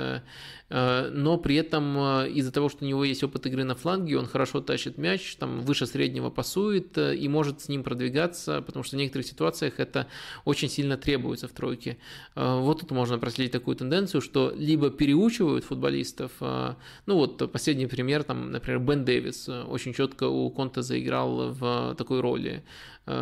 Э, 0.69 1.09
но 1.11 1.37
при 1.37 1.55
этом 1.55 1.97
э, 1.97 2.29
из-за 2.29 2.51
того, 2.51 2.69
что 2.69 2.85
у 2.85 2.87
него 2.87 3.03
есть 3.03 3.23
опыт 3.23 3.45
игры 3.47 3.63
на 3.63 3.75
фланге, 3.75 4.17
он 4.17 4.25
хорошо 4.25 4.61
тащит 4.61 4.97
мяч, 4.97 5.35
там 5.35 5.61
выше 5.61 5.85
среднего 5.87 6.29
пасует 6.29 6.97
э, 6.97 7.15
и 7.15 7.27
может 7.27 7.61
с 7.61 7.69
ним 7.69 7.83
продвигаться, 7.83 8.61
потому 8.61 8.83
что 8.83 8.95
в 8.95 8.99
некоторых 8.99 9.25
ситуациях 9.25 9.79
это 9.79 10.07
очень 10.45 10.69
сильно 10.69 10.97
требуется 10.97 11.47
в 11.47 11.51
тройке. 11.51 11.97
Вот 12.35 12.81
тут 12.81 12.91
можно 12.91 13.17
проследить 13.17 13.51
такую 13.51 13.75
тенденцию, 13.75 14.21
что 14.21 14.53
либо 14.55 14.89
переучивают 14.89 15.65
футболистов, 15.65 16.31
ну 16.39 16.75
вот 17.15 17.51
последний 17.51 17.87
пример, 17.87 18.23
там, 18.23 18.51
например, 18.51 18.79
Бен 18.79 19.05
Дэвис 19.05 19.49
очень 19.49 19.93
четко 19.93 20.25
у 20.25 20.49
Конта 20.49 20.81
заиграл 20.81 21.51
в 21.51 21.95
такой 21.97 22.19
роли, 22.29 22.61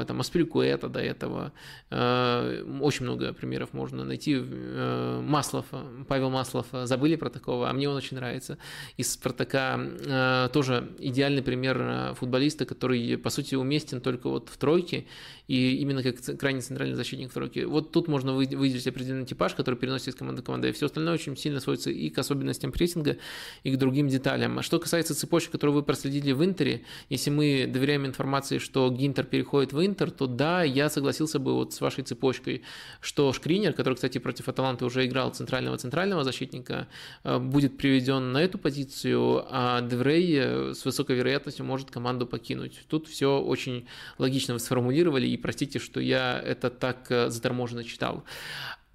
там 0.08 0.20
Аспилькуэта 0.20 0.90
до 0.90 1.00
этого, 1.00 1.52
очень 1.90 3.06
много 3.06 3.34
примеров 3.34 3.74
можно 3.74 4.04
найти, 4.04 4.36
Маслов, 4.38 5.66
Павел 6.08 6.30
Маслов, 6.30 6.68
забыли 6.84 7.16
про 7.16 7.30
такого, 7.30 7.70
а 7.70 7.74
мне 7.74 7.90
он 7.90 7.96
очень 7.96 8.18
нравится. 8.18 8.58
Из 8.98 9.12
«Спартака» 9.12 9.80
э, 9.80 10.50
тоже 10.52 10.92
идеальный 11.00 11.42
пример 11.42 11.78
э, 11.80 12.14
футболиста, 12.16 12.66
который, 12.66 13.18
по 13.18 13.30
сути, 13.30 13.56
уместен 13.56 14.02
только 14.02 14.30
вот 14.30 14.50
в 14.50 14.58
тройке, 14.58 15.06
и 15.48 15.78
именно 15.78 16.04
как 16.04 16.18
крайне 16.38 16.62
центральный 16.62 16.96
защитник 16.96 17.32
в 17.32 17.34
тройке. 17.34 17.66
Вот 17.66 17.92
тут 17.92 18.08
можно 18.08 18.34
выделить 18.34 18.88
определенный 18.88 19.26
типаж, 19.26 19.54
который 19.56 19.76
переносит 19.76 20.10
из 20.10 20.16
команды 20.16 20.42
в 20.42 20.46
команду, 20.46 20.68
и 20.68 20.72
все 20.72 20.88
остальное 20.88 21.14
очень 21.14 21.38
сильно 21.38 21.60
сводится 21.60 21.90
и 21.90 22.10
к 22.10 22.18
особенностям 22.18 22.72
прессинга, 22.72 23.18
и 23.64 23.72
к 23.72 23.78
другим 23.78 24.08
деталям. 24.08 24.60
А 24.60 24.64
что 24.64 24.80
касается 24.80 25.16
цепочки, 25.16 25.52
которую 25.52 25.76
вы 25.76 25.84
проследили 25.84 26.32
в 26.34 26.44
Интере, 26.44 26.84
если 27.10 27.30
мы 27.30 27.66
доверяем 27.68 28.06
информации, 28.06 28.58
что 28.58 28.90
Гинтер 28.90 29.26
переходит 29.26 29.74
в 29.74 29.77
Интер, 29.86 30.12
то 30.12 30.28
да, 30.28 30.64
я 30.64 30.90
согласился 30.90 31.40
бы 31.40 31.54
вот 31.54 31.74
с 31.74 31.82
вашей 31.82 32.04
цепочкой, 32.04 32.64
что 33.02 33.34
Шкринер, 33.34 33.74
который, 33.74 33.96
кстати, 33.96 34.18
против 34.18 34.50
Аталанты 34.50 34.86
уже 34.86 35.06
играл 35.06 35.32
центрального-центрального 35.32 36.24
защитника, 36.24 36.88
Э, 37.24 37.40
будет 37.40 37.78
приведен 37.78 38.32
на 38.32 38.40
эту 38.40 38.58
позицию, 38.58 39.46
а 39.50 39.82
Деврей 39.82 40.38
э, 40.40 40.74
с 40.74 40.86
высокой 40.86 41.16
вероятностью 41.16 41.66
может 41.66 41.92
команду 41.92 42.26
покинуть. 42.26 42.82
Тут 42.88 43.08
все 43.08 43.40
очень 43.40 43.88
логично 44.18 44.54
вы 44.54 44.60
сформулировали, 44.60 45.28
и 45.28 45.38
простите, 45.38 45.80
что 45.80 46.00
я 46.00 46.40
это 46.40 46.70
так 46.70 47.12
э, 47.12 47.30
заторможенно 47.30 47.84
читал. 47.84 48.24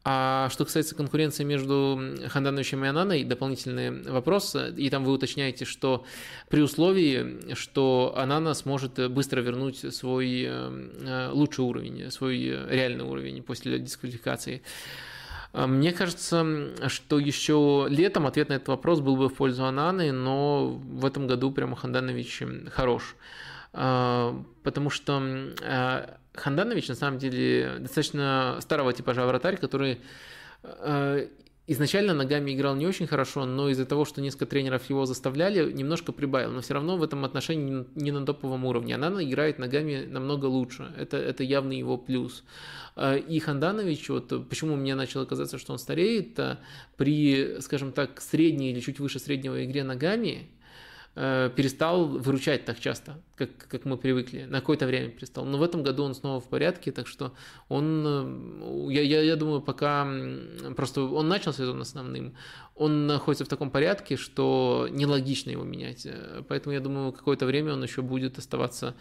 А 0.05 0.49
что 0.51 0.65
касается 0.65 0.97
конкуренции 0.97 1.45
между 1.45 2.01
Хандановичем 2.29 2.85
и 2.85 2.89
Ананой, 2.89 3.23
дополнительный 3.23 4.03
вопрос, 4.11 4.57
и 4.77 4.91
там 4.91 5.05
вы 5.05 5.13
уточняете, 5.13 5.65
что 5.65 6.05
при 6.49 6.61
условии, 6.61 7.55
что 7.55 8.13
Анана 8.17 8.55
сможет 8.55 9.13
быстро 9.13 9.41
вернуть 9.43 9.95
свой 9.95 10.51
лучший 11.31 11.65
уровень, 11.65 12.11
свой 12.11 12.39
реальный 12.69 13.05
уровень 13.05 13.43
после 13.45 13.79
дисквалификации. 13.79 14.63
А, 15.53 15.67
мне 15.67 15.93
кажется, 15.93 16.71
что 16.89 17.19
еще 17.19 17.87
летом 17.89 18.27
ответ 18.27 18.49
на 18.49 18.55
этот 18.55 18.69
вопрос 18.69 19.01
был 19.01 19.17
бы 19.17 19.29
в 19.29 19.35
пользу 19.35 19.65
Ананы, 19.65 20.13
но 20.13 20.69
в 20.69 21.05
этом 21.05 21.27
году 21.27 21.51
прямо 21.51 21.77
Ханданович 21.77 22.43
хорош. 22.71 23.17
А, 23.73 24.43
потому 24.63 24.91
что 24.91 25.23
а, 25.63 26.17
Ханданович 26.35 26.89
на 26.89 26.95
самом 26.95 27.19
деле 27.19 27.77
достаточно 27.79 28.59
старого 28.61 28.93
типажа 28.93 29.27
вратарь, 29.27 29.57
который 29.59 30.01
изначально 31.67 32.15
ногами 32.15 32.53
играл 32.53 32.75
не 32.75 32.87
очень 32.87 33.07
хорошо, 33.07 33.47
но 33.47 33.69
из-за 33.71 33.87
того, 33.87 34.05
что 34.05 34.21
несколько 34.21 34.47
тренеров 34.47 34.89
его 34.91 35.07
заставляли, 35.07 35.71
немножко 35.73 36.13
прибавил. 36.13 36.51
Но 36.51 36.61
все 36.61 36.75
равно 36.75 36.97
в 36.97 37.03
этом 37.03 37.25
отношении 37.25 37.87
не 37.95 38.11
на 38.11 38.27
топовом 38.27 38.65
уровне. 38.65 38.95
Она 38.95 39.23
играет 39.23 39.59
ногами 39.59 40.05
намного 40.05 40.47
лучше. 40.47 40.93
Это, 40.99 41.17
это 41.17 41.45
явный 41.45 41.79
его 41.79 41.97
плюс. 41.97 42.45
А, 42.97 43.17
и 43.17 43.39
Ханданович, 43.39 44.09
вот 44.09 44.49
почему 44.49 44.77
мне 44.77 44.95
начало 44.95 45.25
казаться, 45.25 45.59
что 45.59 45.73
он 45.73 45.79
стареет, 45.79 46.39
а, 46.39 46.59
при, 46.97 47.61
скажем 47.61 47.93
так, 47.93 48.21
средней 48.21 48.73
или 48.73 48.81
чуть 48.81 48.99
выше 48.99 49.19
среднего 49.19 49.65
игре 49.65 49.85
ногами, 49.85 50.49
Э, 51.15 51.51
перестал 51.55 52.07
выручать 52.07 52.65
так 52.65 52.81
часто, 52.81 53.21
как, 53.37 53.51
как 53.69 53.85
мы 53.85 53.99
привыкли. 53.99 54.45
На 54.45 54.61
какое-то 54.61 54.87
время 54.87 55.11
перестал. 55.11 55.45
Но 55.45 55.59
в 55.59 55.63
этом 55.63 55.83
году 55.83 56.05
он 56.05 56.15
снова 56.15 56.41
в 56.41 56.49
порядке, 56.49 56.91
так 56.91 57.07
что 57.07 57.35
он, 57.69 58.05
э, 58.07 58.93
я, 58.95 59.03
я, 59.03 59.21
я 59.21 59.37
думаю, 59.37 59.61
пока 59.61 60.09
просто 60.75 61.03
он 61.03 61.29
начал 61.29 61.53
сезон 61.53 61.83
основным, 61.83 62.35
он 62.75 63.07
находится 63.07 63.45
в 63.45 63.49
таком 63.49 63.71
порядке, 63.71 64.17
что 64.17 64.89
нелогично 64.91 65.51
его 65.51 65.65
менять. 65.65 66.07
Э, 66.07 66.45
поэтому 66.49 66.73
я 66.73 66.81
думаю, 66.81 67.13
какое-то 67.13 67.45
время 67.45 67.75
он 67.75 67.83
еще 67.83 68.01
будет 68.01 68.39
оставаться 68.39 68.95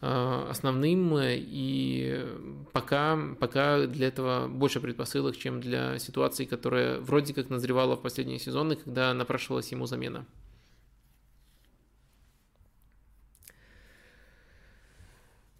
основным, 0.00 1.18
и 1.20 2.24
пока, 2.72 3.18
пока 3.40 3.86
для 3.86 4.06
этого 4.06 4.46
больше 4.46 4.78
предпосылок, 4.78 5.36
чем 5.36 5.60
для 5.60 5.98
ситуации, 5.98 6.44
которая 6.44 7.00
вроде 7.00 7.34
как 7.34 7.50
назревала 7.50 7.96
в 7.96 8.02
последние 8.02 8.38
сезоны, 8.38 8.76
когда 8.76 9.12
напрашивалась 9.12 9.72
ему 9.72 9.86
замена. 9.86 10.24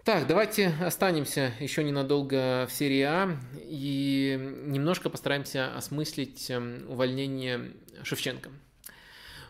Так, 0.09 0.27
давайте 0.27 0.69
останемся 0.81 1.53
еще 1.61 1.85
ненадолго 1.85 2.67
в 2.67 2.73
серии 2.73 3.03
А 3.03 3.37
и 3.57 4.39
немножко 4.65 5.11
постараемся 5.11 5.77
осмыслить 5.77 6.49
эм, 6.49 6.87
увольнение 6.89 7.73
Шевченко. 8.05 8.49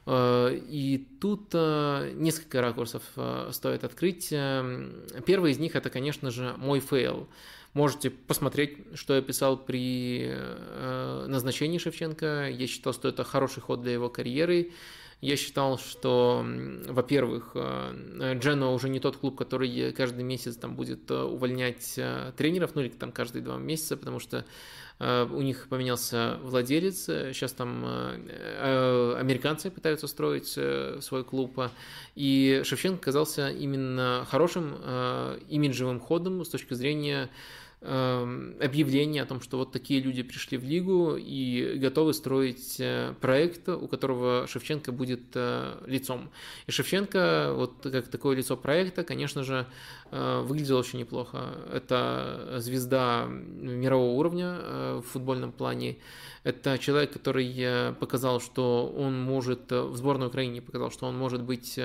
Э, 0.07 0.59
и 0.69 1.07
тут 1.21 1.51
э, 1.53 2.11
несколько 2.17 2.61
ракурсов 2.61 3.05
э, 3.15 3.51
стоит 3.53 3.85
открыть. 3.85 4.31
Эм, 4.33 5.07
первый 5.25 5.53
из 5.53 5.61
них 5.61 5.77
это, 5.77 5.91
конечно 5.91 6.33
же, 6.33 6.53
мой 6.57 6.81
фейл. 6.81 7.29
Можете 7.73 8.11
посмотреть, 8.11 8.79
что 8.95 9.15
я 9.15 9.23
писал 9.23 9.59
при 9.59 10.35
назначении 11.29 11.79
Шевченко. 11.79 12.49
Я 12.51 12.67
считал, 12.67 12.93
что 12.95 13.07
это 13.07 13.23
хороший 13.23 13.61
ход 13.61 13.83
для 13.83 13.93
его 13.93 14.09
карьеры. 14.09 14.73
Я 15.21 15.37
считал, 15.37 15.79
что, 15.79 16.47
во-первых, 16.87 17.51
э, 17.55 18.39
Джено 18.39 18.71
уже 18.71 18.89
не 18.89 19.01
тот 19.01 19.17
клуб, 19.17 19.37
который 19.37 19.93
каждый 19.93 20.23
месяц 20.23 20.55
там 20.57 20.77
будет 20.77 21.11
э, 21.11 21.23
увольнять 21.23 21.95
э, 21.97 22.33
тренеров, 22.37 22.77
ну 22.77 22.83
или 22.83 22.91
там 22.91 23.11
каждые 23.11 23.43
два 23.43 23.57
месяца, 23.57 23.97
потому 23.97 24.21
что 24.21 24.45
у 25.01 25.43
них 25.43 25.69
поменялся 25.69 26.41
владелец, 26.43 27.05
сейчас 27.05 27.53
там 27.53 27.85
американцы 27.85 29.71
пытаются 29.71 30.09
строить 30.09 30.49
свой 30.49 31.23
клуб, 31.23 31.57
и 32.17 32.63
Шевченко 32.65 33.05
казался 33.05 33.49
именно 33.49 34.27
хорошим 34.29 34.75
имиджевым 35.49 36.01
ходом 36.01 36.45
с 36.45 36.49
точки 36.49 36.75
зрения 36.75 37.31
объявление 37.81 39.23
о 39.23 39.27
том, 39.27 39.41
что 39.41 39.57
вот 39.57 39.71
такие 39.71 40.01
люди 40.01 40.23
пришли 40.25 40.59
в 40.59 40.65
лигу 40.65 41.17
и 41.17 41.75
готовы 41.77 42.13
строить 42.13 42.77
э, 42.81 43.15
проект, 43.21 43.69
у 43.69 43.87
которого 43.87 44.47
Шевченко 44.49 44.91
будет 44.91 45.21
э, 45.35 45.81
лицом. 45.87 46.31
И 46.67 46.73
Шевченко, 46.73 47.53
вот 47.55 47.75
как 47.83 48.09
такое 48.09 48.37
лицо 48.37 48.57
проекта, 48.57 49.05
конечно 49.05 49.45
же, 49.45 49.65
э, 50.11 50.41
выглядел 50.43 50.77
очень 50.77 50.99
неплохо. 50.99 51.55
Это 51.73 52.57
звезда 52.59 53.27
мирового 53.29 54.19
уровня 54.19 54.59
в 54.99 55.03
футбольном 55.03 55.53
плане. 55.53 55.99
Это 56.43 56.79
человек, 56.79 57.13
который 57.13 57.95
показал, 57.95 58.41
что 58.41 58.93
он 58.97 59.21
может, 59.21 59.71
в 59.71 59.97
сборной 59.97 60.29
Украины 60.29 60.61
показал, 60.61 60.91
что 60.91 61.07
он 61.07 61.17
может 61.17 61.43
быть 61.43 61.79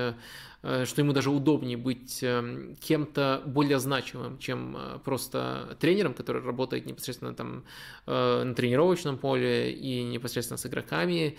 что 0.63 1.01
ему 1.01 1.11
даже 1.11 1.29
удобнее 1.29 1.75
быть 1.75 2.23
эм, 2.23 2.77
кем-то 2.79 3.43
более 3.45 3.79
значимым, 3.79 4.37
чем 4.37 4.77
э, 4.77 4.99
просто 5.03 5.75
тренером, 5.81 6.13
который 6.13 6.41
работает 6.41 6.85
непосредственно 6.85 7.33
там 7.33 7.65
э, 8.05 8.43
на 8.43 8.55
тренировочном 8.55 9.17
поле 9.17 9.73
и 9.73 10.03
непосредственно 10.03 10.57
с 10.57 10.65
игроками. 10.65 11.37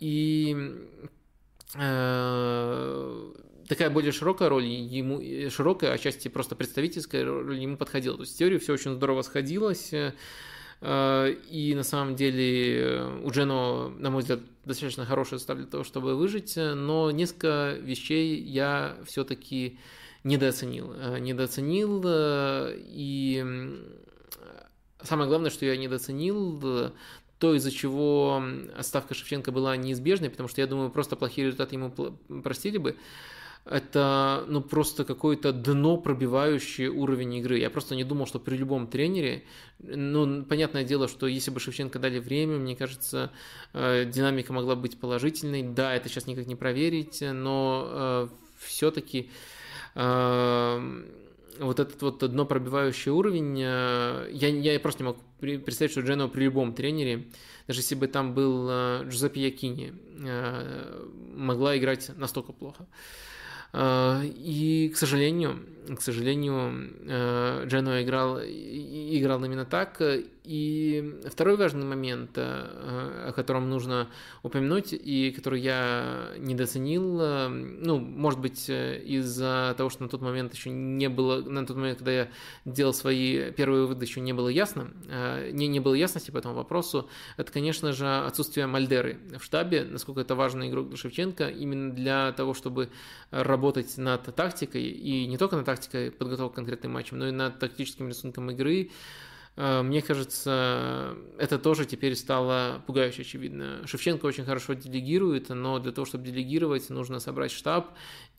И 0.00 0.56
такая 3.68 3.90
более 3.90 4.12
широкая 4.12 4.48
роль 4.48 4.64
ему, 4.64 5.20
широкая, 5.50 5.92
отчасти 5.92 6.28
просто 6.28 6.54
представительская 6.54 7.24
роль 7.24 7.58
ему 7.58 7.76
подходила. 7.76 8.16
То 8.16 8.22
есть 8.22 8.34
в 8.34 8.38
теории 8.38 8.58
все 8.58 8.74
очень 8.74 8.94
здорово 8.94 9.22
сходилось. 9.22 9.92
Э, 10.80 11.34
и 11.50 11.74
на 11.74 11.82
самом 11.82 12.16
деле 12.16 12.80
э, 12.80 13.20
у 13.24 13.30
Джено, 13.30 13.88
на 13.88 14.10
мой 14.10 14.22
взгляд, 14.22 14.40
достаточно 14.64 15.06
хороший 15.06 15.38
состав 15.38 15.58
для 15.58 15.66
того, 15.66 15.84
чтобы 15.84 16.16
выжить, 16.16 16.54
но 16.56 17.10
несколько 17.10 17.76
вещей 17.80 18.40
я 18.42 18.96
все-таки 19.06 19.78
недооценил. 20.24 20.92
Э, 20.96 21.18
недооценил, 21.18 22.02
и 22.06 23.76
самое 25.02 25.28
главное, 25.28 25.50
что 25.50 25.64
я 25.64 25.76
недооценил, 25.76 26.92
то, 27.38 27.54
из-за 27.54 27.70
чего 27.70 28.42
отставка 28.76 29.14
Шевченко 29.14 29.52
была 29.52 29.76
неизбежной, 29.76 30.30
потому 30.30 30.48
что 30.48 30.60
я 30.62 30.66
думаю, 30.66 30.90
просто 30.90 31.16
плохие 31.16 31.46
результаты 31.46 31.74
ему 31.74 31.90
простили 32.42 32.78
бы, 32.78 32.96
это 33.66 34.44
ну 34.46 34.60
просто 34.60 35.04
какой-то 35.04 35.52
дно 35.52 35.96
пробивающий 35.96 36.86
уровень 36.86 37.34
игры. 37.34 37.58
Я 37.58 37.68
просто 37.68 37.96
не 37.96 38.04
думал, 38.04 38.26
что 38.26 38.38
при 38.38 38.56
любом 38.56 38.86
тренере, 38.86 39.42
ну, 39.80 40.44
понятное 40.44 40.84
дело, 40.84 41.08
что 41.08 41.26
если 41.26 41.50
бы 41.50 41.58
Шевченко 41.58 41.98
дали 41.98 42.20
время, 42.20 42.58
мне 42.58 42.76
кажется, 42.76 43.32
э, 43.72 44.04
динамика 44.04 44.52
могла 44.52 44.76
быть 44.76 45.00
положительной. 45.00 45.62
Да, 45.64 45.94
это 45.94 46.08
сейчас 46.08 46.28
никак 46.28 46.46
не 46.46 46.54
проверить, 46.54 47.20
но 47.20 47.88
э, 47.90 48.28
все-таки 48.58 49.30
э, 49.96 51.02
вот 51.58 51.80
этот 51.80 52.00
вот 52.02 52.18
дно 52.30 52.46
пробивающий 52.46 53.10
уровень, 53.10 53.58
я, 53.58 54.26
я 54.30 54.78
просто 54.78 55.02
не 55.02 55.08
могу 55.08 55.20
представить, 55.40 55.90
что 55.90 56.02
Джено 56.02 56.28
при 56.28 56.44
любом 56.44 56.72
тренере, 56.72 57.24
даже 57.66 57.80
если 57.80 57.96
бы 57.96 58.06
там 58.06 58.32
был 58.32 58.68
Джузеппе 59.08 59.40
Якини, 59.40 59.94
могла 61.34 61.76
играть 61.76 62.10
настолько 62.16 62.52
плохо. 62.52 62.86
Э, 63.76 64.22
и, 64.24 64.88
к 64.88 64.96
сожалению, 64.96 65.58
к 65.94 66.00
сожалению, 66.00 66.90
э, 67.06 67.64
Джено 67.66 68.02
играл, 68.02 68.40
играл 68.40 69.44
именно 69.44 69.66
так. 69.66 70.00
И 70.46 71.20
второй 71.30 71.56
важный 71.56 71.84
момент, 71.84 72.30
э, 72.36 72.40
о 73.28 73.32
котором 73.34 73.68
нужно 73.68 74.08
упомянуть, 74.42 74.92
и 74.92 75.32
который 75.32 75.60
я 75.60 76.32
недооценил, 76.38 77.48
ну, 77.48 77.98
может 77.98 78.40
быть, 78.40 78.68
из-за 78.68 79.74
того, 79.76 79.90
что 79.90 80.04
на 80.04 80.08
тот 80.08 80.22
момент 80.22 80.54
еще 80.54 80.70
не 80.70 81.08
было, 81.08 81.42
на 81.42 81.66
тот 81.66 81.76
момент, 81.76 81.98
когда 81.98 82.12
я 82.12 82.28
делал 82.64 82.94
свои 82.94 83.50
первые 83.52 83.82
выводы, 83.82 84.04
еще 84.04 84.20
не 84.20 84.32
было 84.32 84.48
ясно, 84.48 84.90
не, 85.52 85.66
не 85.66 85.80
было 85.80 85.94
ясности 85.94 86.30
по 86.30 86.38
этому 86.38 86.54
вопросу, 86.54 87.08
это, 87.36 87.52
конечно 87.52 87.92
же, 87.92 88.06
отсутствие 88.06 88.66
Мальдеры 88.66 89.18
в 89.38 89.44
штабе, 89.44 89.84
насколько 89.84 90.20
это 90.20 90.34
важный 90.34 90.68
игрок 90.68 90.88
для 90.88 90.96
Шевченко, 90.96 91.48
именно 91.48 91.92
для 91.92 92.32
того, 92.32 92.54
чтобы 92.54 92.88
работать 93.30 93.98
над 93.98 94.34
тактикой, 94.34 94.82
и 94.82 95.26
не 95.26 95.38
только 95.38 95.56
над 95.56 95.66
тактикой 95.66 96.10
подготовки 96.10 96.54
к 96.54 96.56
конкретным 96.56 96.92
матчам, 96.92 97.18
но 97.18 97.28
и 97.28 97.32
над 97.32 97.58
тактическим 97.58 98.08
рисунком 98.08 98.50
игры. 98.50 98.90
Э, 99.56 99.82
мне 99.82 100.02
кажется, 100.02 101.16
это 101.38 101.58
тоже 101.58 101.86
теперь 101.86 102.14
стало 102.14 102.82
пугающе 102.86 103.22
очевидно. 103.22 103.86
Шевченко 103.86 104.26
очень 104.26 104.44
хорошо 104.44 104.74
делегирует, 104.74 105.48
но 105.48 105.78
для 105.78 105.92
того, 105.92 106.04
чтобы 106.04 106.24
делегировать, 106.24 106.88
нужно 106.90 107.18
собрать 107.18 107.50
штаб 107.50 107.96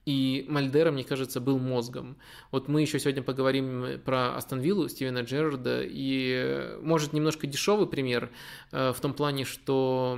и 0.08 0.46
Мальдера, 0.48 0.90
мне 0.90 1.04
кажется, 1.04 1.42
был 1.42 1.60
мозгом. 1.60 2.16
Вот 2.52 2.70
мы 2.70 2.80
еще 2.80 2.98
сегодня 2.98 3.22
поговорим 3.22 4.00
про 4.06 4.38
Астон 4.38 4.62
Виллу 4.62 4.88
Стивена 4.88 5.24
Джерарда, 5.24 5.82
и 5.84 6.78
может 6.82 7.12
немножко 7.12 7.46
дешевый 7.46 7.88
пример 7.88 8.30
э, 8.72 8.94
в 8.94 9.02
том 9.02 9.14
плане, 9.14 9.44
что 9.44 10.18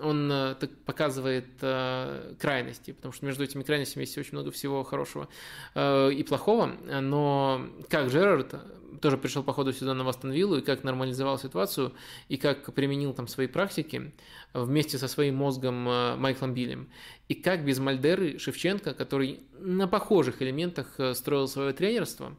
он 0.00 0.30
э, 0.30 0.54
так 0.54 0.70
показывает 0.84 1.48
э, 1.62 2.34
крайности, 2.38 2.92
потому 2.92 3.12
что 3.12 3.26
между 3.26 3.42
этими 3.42 3.64
крайностями 3.64 4.04
есть 4.04 4.16
очень 4.16 4.34
много 4.34 4.52
всего 4.52 4.84
хорошего 4.84 5.28
и 5.74 6.24
плохого, 6.28 6.66
но 7.00 7.66
как 7.88 8.10
Джерард 8.10 8.54
тоже 9.00 9.18
пришел 9.18 9.42
по 9.42 9.52
ходу 9.52 9.72
сезона 9.72 10.04
в 10.04 10.08
Астон 10.08 10.30
Виллу, 10.30 10.58
и 10.58 10.60
как 10.60 10.84
нормализовал 10.84 11.38
ситуацию, 11.40 11.92
и 12.28 12.36
как 12.36 12.72
применил 12.72 13.12
там 13.12 13.26
свои 13.26 13.48
практики 13.48 14.12
вместе 14.52 14.98
со 14.98 15.08
своим 15.08 15.34
мозгом 15.34 15.74
Майклом 16.20 16.54
Биллем. 16.54 16.88
И 17.28 17.34
как 17.34 17.64
без 17.64 17.78
Мальдеры 17.78 18.38
Шевченко, 18.38 18.92
который 18.92 19.40
на 19.58 19.88
похожих 19.88 20.42
элементах 20.42 20.94
э, 20.98 21.14
строил 21.14 21.48
свое 21.48 21.72
тренерство, 21.72 22.36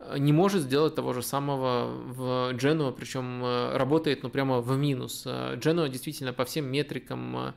э, 0.00 0.18
не 0.18 0.32
может 0.32 0.62
сделать 0.62 0.96
того 0.96 1.12
же 1.12 1.22
самого 1.22 1.86
в 1.86 2.52
Дженуа, 2.54 2.90
причем 2.90 3.44
э, 3.44 3.76
работает 3.76 4.24
ну 4.24 4.28
прямо 4.28 4.60
в 4.60 4.76
минус. 4.76 5.24
Дженуа 5.24 5.88
действительно 5.88 6.32
по 6.32 6.44
всем 6.44 6.66
метрикам 6.66 7.54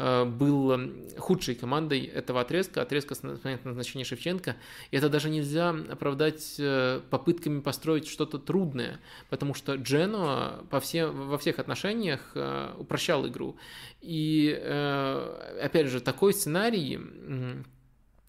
был 0.00 0.92
худшей 1.18 1.54
командой 1.54 2.04
этого 2.04 2.40
отрезка, 2.40 2.82
отрезка 2.82 3.14
с 3.14 3.22
назначения 3.22 4.04
Шевченко. 4.04 4.56
И 4.90 4.96
это 4.96 5.08
даже 5.08 5.28
нельзя 5.30 5.70
оправдать 5.70 6.56
э, 6.58 7.00
попытками 7.10 7.60
построить 7.60 8.08
что-то 8.08 8.38
трудное, 8.38 9.00
потому 9.28 9.54
что 9.54 9.74
Джено 9.74 10.64
по 10.70 10.80
всем, 10.80 11.28
во 11.28 11.38
всех 11.38 11.58
отношениях 11.58 12.32
э, 12.34 12.74
упрощал 12.78 13.26
игру. 13.26 13.56
И, 14.00 14.50
опять 15.62 15.88
же, 15.88 16.00
такой 16.00 16.32
сценарий 16.32 16.98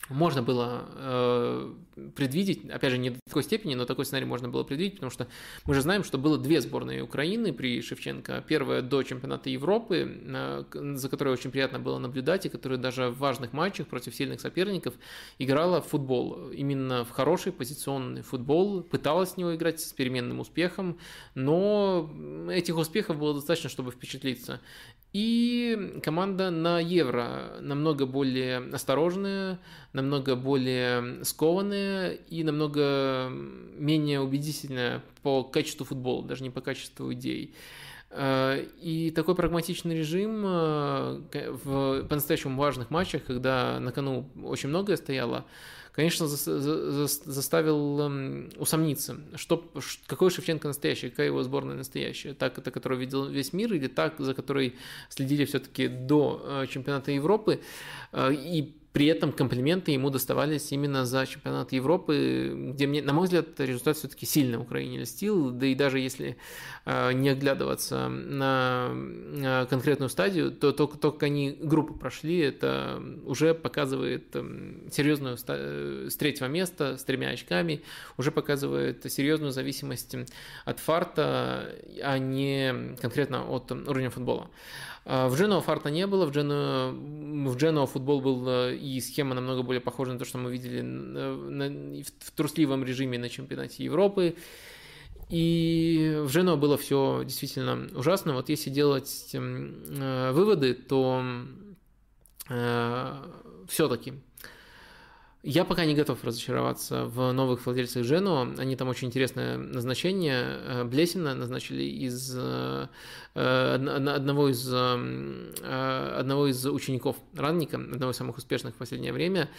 можно 0.10 0.44
было 0.44 0.86
э, 0.96 1.74
предвидеть, 2.16 2.70
опять 2.70 2.92
же, 2.92 2.98
не 2.98 3.12
до 3.12 3.20
такой 3.28 3.44
степени, 3.44 3.76
но 3.76 3.86
такой 3.86 4.06
сценарий 4.06 4.26
можно 4.26 4.50
было 4.50 4.64
предвидеть, 4.64 4.96
потому 4.96 5.12
что 5.12 5.28
мы 5.66 5.74
же 5.74 5.82
знаем, 5.82 6.04
что 6.04 6.18
было 6.18 6.38
две 6.38 6.62
сборные 6.62 7.04
Украины 7.04 7.54
при 7.54 7.82
Шевченко. 7.82 8.44
Первая 8.48 8.82
до 8.82 9.04
чемпионата 9.04 9.50
Европы, 9.50 10.22
э, 10.24 10.64
за 10.96 11.10
которой 11.10 11.30
очень 11.30 11.52
приятно 11.52 11.80
было 11.80 11.98
наблюдать, 11.98 12.46
и 12.46 12.50
которая 12.50 12.80
даже 12.80 13.10
в 13.10 13.18
важных 13.18 13.54
матчах 13.54 13.88
против 13.88 14.16
сильных 14.16 14.42
соперников 14.42 14.94
играла 15.40 15.82
в 15.82 15.88
футбол. 15.88 16.50
Именно 16.52 17.06
в 17.06 17.12
хороший 17.12 17.52
позиционный 17.52 18.22
футбол, 18.22 18.82
пыталась 18.82 19.32
с 19.32 19.38
него 19.38 19.56
играть 19.56 19.80
с 19.82 19.94
переменным 19.94 20.40
успехом, 20.40 20.98
но 21.36 22.10
этих 22.52 22.78
успехов 22.78 23.18
было 23.18 23.34
достаточно, 23.34 23.70
чтобы 23.70 23.92
впечатлиться. 23.92 24.60
И 25.14 26.00
команда 26.04 26.52
на 26.52 26.80
Евро 26.80 27.58
намного 27.60 28.06
более 28.06 28.60
осторожная, 28.72 29.60
намного 29.92 30.38
более 30.38 31.26
скованная 31.26 31.81
и 32.30 32.44
намного 32.44 33.30
менее 33.30 34.22
убедительная 34.22 35.04
по 35.24 35.44
качеству 35.44 35.86
футбола, 35.86 36.24
даже 36.24 36.44
не 36.44 36.50
по 36.50 36.62
качеству 36.62 37.12
идей. 37.14 37.54
Э, 38.12 38.66
и 38.82 39.12
такой 39.12 39.36
прагматичный 39.36 39.98
режим 39.98 40.44
э, 40.46 41.22
в 41.64 42.04
по-настоящему 42.04 42.58
важных 42.58 42.90
матчах, 42.90 43.24
когда 43.24 43.80
на 43.80 43.92
кону 43.92 44.30
очень 44.44 44.70
многое 44.70 44.98
стояло, 44.98 45.46
конечно, 45.94 46.28
заставил 46.28 48.00
эм, 48.02 48.50
усомниться, 48.58 49.18
что, 49.36 49.72
какой 50.08 50.30
Шевченко 50.30 50.68
настоящий, 50.68 51.10
какая 51.10 51.28
его 51.28 51.42
сборная 51.44 51.76
настоящая. 51.76 52.34
Так, 52.34 52.58
это 52.58 52.70
которую 52.72 53.00
видел 53.00 53.28
весь 53.28 53.54
мир, 53.54 53.74
или 53.74 53.88
так, 53.88 54.16
за 54.20 54.34
которой 54.34 54.76
следили 55.10 55.46
все-таки 55.46 55.88
до 55.88 56.42
э, 56.44 56.68
чемпионата 56.68 57.12
Европы. 57.12 57.62
И 58.14 58.76
при 58.94 59.06
этом 59.06 59.32
комплименты 59.32 59.92
ему 59.92 60.10
доставались 60.10 60.72
именно 60.72 61.06
за 61.06 61.26
чемпионат 61.26 61.72
Европы, 61.72 62.72
где 62.74 62.88
мне, 62.88 63.02
на 63.02 63.14
мой 63.14 63.26
взгляд, 63.26 63.60
результат 63.60 63.98
все-таки 63.98 64.26
сильно 64.26 64.60
Украине 64.60 65.00
льстил, 65.00 65.52
да 65.52 65.66
и 65.66 65.76
даже 65.76 66.00
если 66.00 66.38
э, 66.86 67.14
не 67.14 67.30
оглядываться 67.30 68.10
на 68.10 68.92
э, 68.94 69.66
конкретную 69.70 70.10
стадию, 70.10 70.52
то 70.52 70.74
то, 70.74 70.88
то, 70.88 71.12
как 71.12 71.24
они 71.24 71.58
группу 71.62 71.94
прошли, 71.94 72.40
это 72.40 73.02
уже 73.26 73.54
показывает 73.54 74.28
э, 74.34 74.90
серьезную 74.92 75.38
э, 75.48 76.08
с 76.10 76.16
третьего 76.18 76.48
места, 76.48 76.98
с 76.98 77.04
тремя 77.06 77.30
очками, 77.30 77.84
уже 78.18 78.32
показывает 78.32 79.10
серьезную 79.10 79.52
зависимость 79.52 80.16
от 80.66 80.80
фарта, 80.80 81.76
а 82.04 82.18
не 82.18 82.96
конкретно 83.02 83.46
от 83.50 83.72
уровня 83.72 84.10
футбола. 84.10 84.50
А, 85.04 85.28
в 85.30 85.36
Дженуа 85.36 85.62
фарта 85.62 85.90
не 85.90 86.06
было, 86.06 86.26
в 86.26 86.32
Дженуа, 86.32 86.92
в 86.92 87.56
Дженуа 87.56 87.86
футбол 87.88 88.22
был 88.22 88.48
э, 88.48 88.76
и 88.76 89.02
схема 89.02 89.34
намного 89.34 89.64
более 89.64 89.82
похожа 89.82 90.14
на 90.14 90.20
то, 90.20 90.26
что 90.26 90.38
мы 90.38 90.52
видели 90.52 92.04
в 92.20 92.32
трусливом 92.32 92.84
режиме 92.84 93.18
на 93.18 93.30
чемпионате 93.30 93.84
Европы. 93.84 94.36
И 95.30 96.18
в 96.24 96.30
Жену 96.30 96.58
было 96.58 96.78
все 96.78 97.24
действительно 97.24 97.88
ужасно. 97.96 98.34
Вот 98.34 98.50
если 98.50 98.70
делать 98.70 99.30
э, 99.34 100.32
выводы, 100.34 100.74
то 100.74 101.24
э, 102.50 103.16
все-таки 103.70 104.14
я 105.44 105.66
пока 105.66 105.86
не 105.86 105.96
готов 105.96 106.24
разочароваться 106.24 107.06
в 107.06 107.32
новых 107.32 107.66
владельцах 107.66 108.04
Жену. 108.04 108.54
Они 108.58 108.76
там 108.76 108.90
очень 108.90 109.08
интересное 109.08 109.58
назначение. 109.58 110.44
Э, 110.44 110.84
Блесина 110.84 111.34
назначили 111.34 111.84
из 111.84 112.36
э, 112.38 112.88
одного 113.34 114.50
из, 114.50 114.72
одного 114.72 116.48
из 116.48 116.66
учеников 116.66 117.16
Ранника, 117.34 117.78
одного 117.78 118.12
из 118.12 118.18
самых 118.18 118.38
успешных 118.38 118.76
в 118.76 118.78
последнее 118.78 119.14
время. 119.14 119.50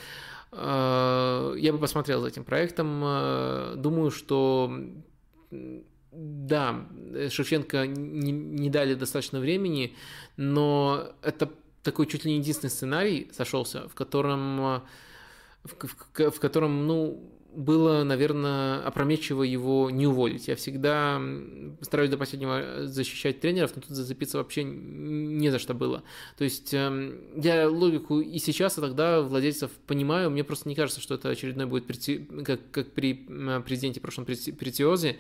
Я 0.53 1.71
бы 1.73 1.79
посмотрел 1.79 2.21
за 2.21 2.29
этим 2.29 2.45
проектом. 2.45 3.01
Думаю, 3.81 4.11
что 4.11 4.71
да, 6.13 6.87
Шевченко 7.31 7.87
не 7.87 8.69
дали 8.69 8.93
достаточно 8.95 9.41
времени, 9.41 9.97
но 10.37 11.15
это 11.23 11.51
такой 11.83 12.07
чуть 12.07 12.27
ли 12.27 12.33
не 12.33 12.39
единственный 12.39 12.71
сценарий 12.71 13.31
сошелся, 13.33 13.89
в 13.89 13.95
котором, 13.95 14.83
в, 15.65 15.75
в, 15.75 16.31
в 16.31 16.41
котором, 16.41 16.87
ну, 16.87 17.33
было, 17.55 18.03
наверное, 18.03 18.83
опрометчиво 18.83 19.43
его 19.43 19.91
не 19.91 20.07
уволить. 20.07 20.49
Я 20.49 20.57
всегда 20.57 21.21
стараюсь 21.83 22.11
до 22.11 22.17
последнего 22.17 22.87
защищать 22.87 23.41
тренеров, 23.41 23.73
но 23.77 23.83
тут 23.83 23.91
зацепиться 23.91 24.39
вообще 24.39 24.65
не 24.65 25.51
за 25.51 25.59
что 25.59 25.75
было. 25.75 26.03
То 26.39 26.45
есть 26.45 26.73
эм, 26.73 27.21
я 27.37 27.69
логику 27.69 28.21
и 28.21 28.39
сейчас, 28.39 28.79
и 28.79 28.81
тогда 28.81 29.21
владельцев 29.21 29.71
понимаю, 29.87 30.31
мне 30.31 30.45
просто 30.45 30.69
не 30.69 30.75
кажется, 30.75 31.01
что 31.01 31.15
это 31.15 31.29
очередной 31.29 31.67
будет, 31.67 31.87
как, 32.45 32.61
как 32.71 32.93
при 32.93 33.15
президенте 33.65 34.01
прошлом 34.01 34.25
Претиозе. 34.25 35.19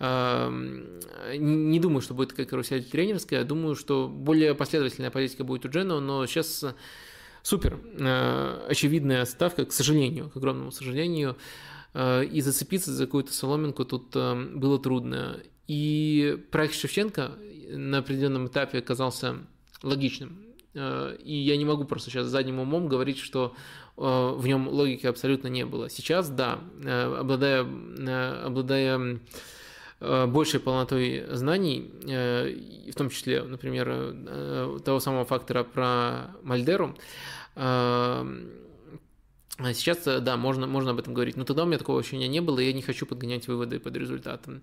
Эм, 0.00 1.00
не 1.36 1.78
думаю, 1.78 2.00
что 2.00 2.14
будет 2.14 2.32
как 2.32 2.48
карусель 2.48 2.84
тренерская, 2.84 3.44
думаю, 3.44 3.76
что 3.76 4.08
более 4.08 4.54
последовательная 4.54 5.10
политика 5.10 5.44
будет 5.44 5.64
у 5.64 5.68
Джена, 5.68 6.00
но 6.00 6.26
сейчас 6.26 6.64
супер 7.42 7.78
э, 7.98 8.66
очевидная 8.68 9.24
ставка, 9.24 9.64
к 9.64 9.72
сожалению, 9.72 10.30
к 10.30 10.36
огромному 10.36 10.70
сожалению, 10.70 11.36
э, 11.94 12.24
и 12.24 12.40
зацепиться 12.40 12.92
за 12.92 13.06
какую-то 13.06 13.32
соломинку 13.32 13.84
тут 13.84 14.14
э, 14.14 14.34
было 14.54 14.78
трудно. 14.78 15.40
И 15.66 16.38
проект 16.50 16.74
Шевченко 16.74 17.32
на 17.70 17.98
определенном 17.98 18.46
этапе 18.46 18.78
оказался 18.78 19.36
логичным. 19.82 20.44
И 20.74 21.34
я 21.34 21.56
не 21.56 21.64
могу 21.64 21.84
просто 21.84 22.10
сейчас 22.10 22.28
задним 22.28 22.60
умом 22.60 22.88
говорить, 22.88 23.18
что 23.18 23.54
в 23.96 24.46
нем 24.46 24.68
логики 24.68 25.06
абсолютно 25.06 25.48
не 25.48 25.66
было. 25.66 25.90
Сейчас, 25.90 26.30
да, 26.30 26.60
обладая, 27.18 27.66
обладая 28.44 29.18
большей 30.00 30.60
полнотой 30.60 31.24
знаний, 31.30 31.90
в 32.90 32.94
том 32.94 33.10
числе, 33.10 33.42
например, 33.42 34.80
того 34.84 35.00
самого 35.00 35.24
фактора 35.24 35.64
про 35.64 36.30
Мальдеру, 36.42 36.96
а 39.60 39.74
сейчас, 39.74 40.06
э, 40.06 40.20
да, 40.20 40.36
можно, 40.36 40.68
можно 40.68 40.92
об 40.92 41.00
этом 41.00 41.14
говорить, 41.14 41.36
но 41.36 41.44
тогда 41.44 41.64
у 41.64 41.66
меня 41.66 41.78
такого 41.78 41.98
ощущения 41.98 42.28
не 42.28 42.40
было, 42.40 42.60
и 42.60 42.66
я 42.66 42.72
не 42.72 42.82
хочу 42.82 43.06
подгонять 43.06 43.48
выводы 43.48 43.80
под 43.80 43.96
результатом. 43.96 44.62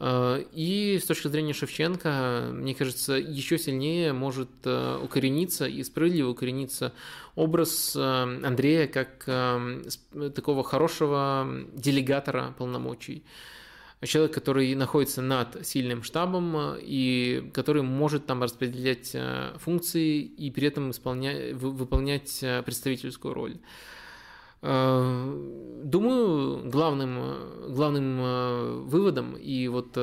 И 0.00 1.00
с 1.02 1.06
точки 1.06 1.26
зрения 1.26 1.52
Шевченко, 1.52 2.50
мне 2.52 2.72
кажется, 2.76 3.14
еще 3.14 3.58
сильнее 3.58 4.12
может 4.12 4.48
э, 4.62 4.96
укорениться 5.02 5.66
и 5.66 5.82
справедливо 5.82 6.28
укорениться 6.28 6.92
образ 7.34 7.96
э, 7.96 8.00
Андрея 8.00 8.86
как 8.86 9.24
такого 10.36 10.62
хорошего 10.62 11.48
делегатора 11.74 12.54
полномочий 12.56 13.24
человек, 14.04 14.32
который 14.34 14.74
находится 14.74 15.22
над 15.22 15.66
сильным 15.66 16.02
штабом 16.02 16.76
и 16.78 17.50
который 17.52 17.82
может 17.82 18.26
там 18.26 18.42
распределять 18.42 19.16
функции 19.56 20.20
и 20.20 20.50
при 20.50 20.68
этом 20.68 20.90
исполнять, 20.90 21.54
выполнять 21.54 22.44
представительскую 22.64 23.34
роль. 23.34 23.58
Э, 24.60 25.80
думаю, 25.84 26.68
главным, 26.68 27.72
главным 27.72 28.20
э, 28.20 28.70
выводом 28.86 29.36
и 29.36 29.68
вот, 29.68 29.96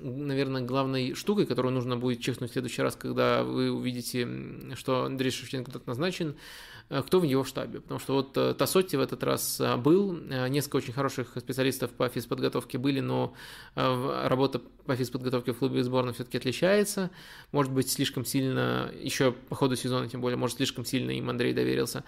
наверное, 0.00 0.62
главной 0.62 1.14
штукой, 1.14 1.46
которую 1.46 1.74
нужно 1.74 1.96
будет 1.96 2.20
чекнуть 2.20 2.50
в 2.50 2.52
следующий 2.54 2.82
раз, 2.82 2.96
когда 2.96 3.42
вы 3.42 3.70
увидите, 3.70 4.26
что 4.74 5.04
Андрей 5.04 5.30
Шевченко 5.30 5.70
тут 5.70 5.86
назначен, 5.86 6.28
Э, 6.30 6.73
кто 6.88 7.18
в 7.18 7.22
его 7.22 7.44
штабе. 7.44 7.80
Потому 7.80 7.98
что 7.98 8.14
вот 8.14 8.36
э, 8.36 8.54
Тасотти 8.54 8.96
в 8.96 9.00
этот 9.00 9.22
раз 9.24 9.58
э, 9.60 9.76
был, 9.76 10.12
несколько 10.12 10.76
очень 10.76 10.92
хороших 10.92 11.36
специалистов 11.38 11.90
по 11.92 12.08
физподготовке 12.08 12.78
были, 12.78 13.00
но 13.00 13.34
работа 13.74 14.60
по 14.84 14.94
физподготовке 14.94 15.52
в 15.52 15.58
клубе 15.58 15.82
сборной 15.82 16.12
все-таки 16.12 16.36
отличается. 16.36 17.10
Может 17.52 17.72
быть, 17.72 17.90
слишком 17.90 18.24
сильно, 18.24 18.92
еще 19.00 19.32
по 19.32 19.54
ходу 19.54 19.76
сезона 19.76 20.08
тем 20.08 20.20
более, 20.20 20.36
может, 20.36 20.58
слишком 20.58 20.84
сильно 20.84 21.10
им 21.10 21.30
Андрей 21.30 21.54
доверился. 21.54 22.04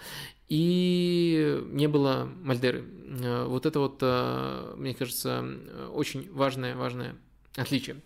И 0.48 1.65
не 1.70 1.89
было 1.89 2.31
Мальдеры. 2.43 2.85
Вот 3.47 3.66
это 3.66 3.81
вот, 3.81 4.03
мне 4.78 4.94
кажется, 4.94 5.44
очень 5.93 6.31
важное, 6.32 6.77
важное 6.77 7.16
отличие. 7.57 7.97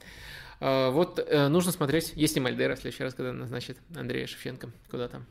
Вот 0.61 1.29
нужно 1.49 1.73
смотреть, 1.73 2.13
есть 2.15 2.37
ли 2.37 2.41
Мальдера 2.41 2.77
в 2.77 2.81
следующий 2.81 3.03
раз, 3.03 3.15
когда 3.15 3.33
назначит 3.33 3.77
Андрея 3.95 4.27
Шевченко 4.27 4.71
куда-то. 4.91 5.23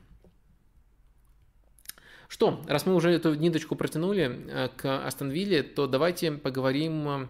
Что, 2.30 2.62
раз 2.68 2.86
мы 2.86 2.94
уже 2.94 3.10
эту 3.10 3.34
ниточку 3.34 3.76
протянули 3.76 4.46
э, 4.48 4.70
к 4.78 5.04
Астон 5.04 5.32
Вилле, 5.32 5.64
то 5.64 5.88
давайте 5.88 6.32
поговорим 6.32 7.10
э, 7.10 7.28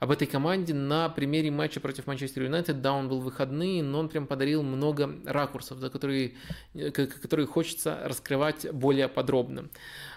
об 0.00 0.10
этой 0.10 0.26
команде 0.26 0.72
на 0.72 1.10
примере 1.10 1.50
матча 1.50 1.80
против 1.80 2.06
Манчестер 2.06 2.44
Юнайтед. 2.44 2.80
Да, 2.80 2.94
он 2.94 3.10
был 3.10 3.20
выходный, 3.20 3.82
но 3.82 3.98
он 3.98 4.08
прям 4.08 4.26
подарил 4.26 4.62
много 4.62 5.16
ракурсов, 5.26 5.80
за 5.80 5.90
которые, 5.90 6.32
э, 6.72 6.90
которые 6.92 7.46
хочется 7.46 8.00
раскрывать 8.04 8.66
более 8.72 9.08
подробно. 9.08 9.68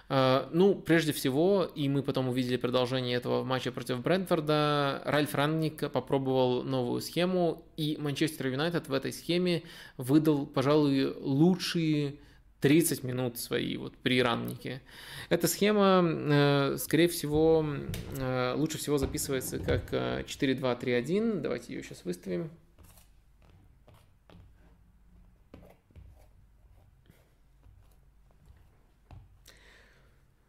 Ну, 0.09 0.73
прежде 0.73 1.13
всего, 1.13 1.69
и 1.75 1.87
мы 1.87 2.01
потом 2.01 2.29
увидели 2.29 2.57
продолжение 2.57 3.15
этого 3.15 3.43
матча 3.43 3.71
против 3.71 3.99
Брентфорда, 3.99 5.03
Ральф 5.05 5.35
Ранник 5.35 5.91
попробовал 5.91 6.63
новую 6.63 7.01
схему, 7.01 7.63
и 7.77 7.95
Манчестер 7.99 8.47
Юнайтед 8.47 8.87
в 8.87 8.93
этой 8.93 9.13
схеме 9.13 9.61
выдал, 9.97 10.47
пожалуй, 10.47 11.13
лучшие 11.13 12.15
30 12.61 13.03
минут 13.03 13.37
свои 13.37 13.77
вот 13.77 13.95
при 13.97 14.21
раннике. 14.21 14.81
Эта 15.29 15.47
схема, 15.47 16.03
э, 16.03 16.77
скорее 16.77 17.07
всего, 17.07 17.65
э, 18.17 18.53
лучше 18.55 18.77
всего 18.77 18.97
записывается 18.97 19.59
как 19.59 20.25
4-2-3-1. 20.25 21.37
Э, 21.37 21.41
Давайте 21.41 21.73
ее 21.73 21.83
сейчас 21.83 22.03
выставим. 22.03 22.49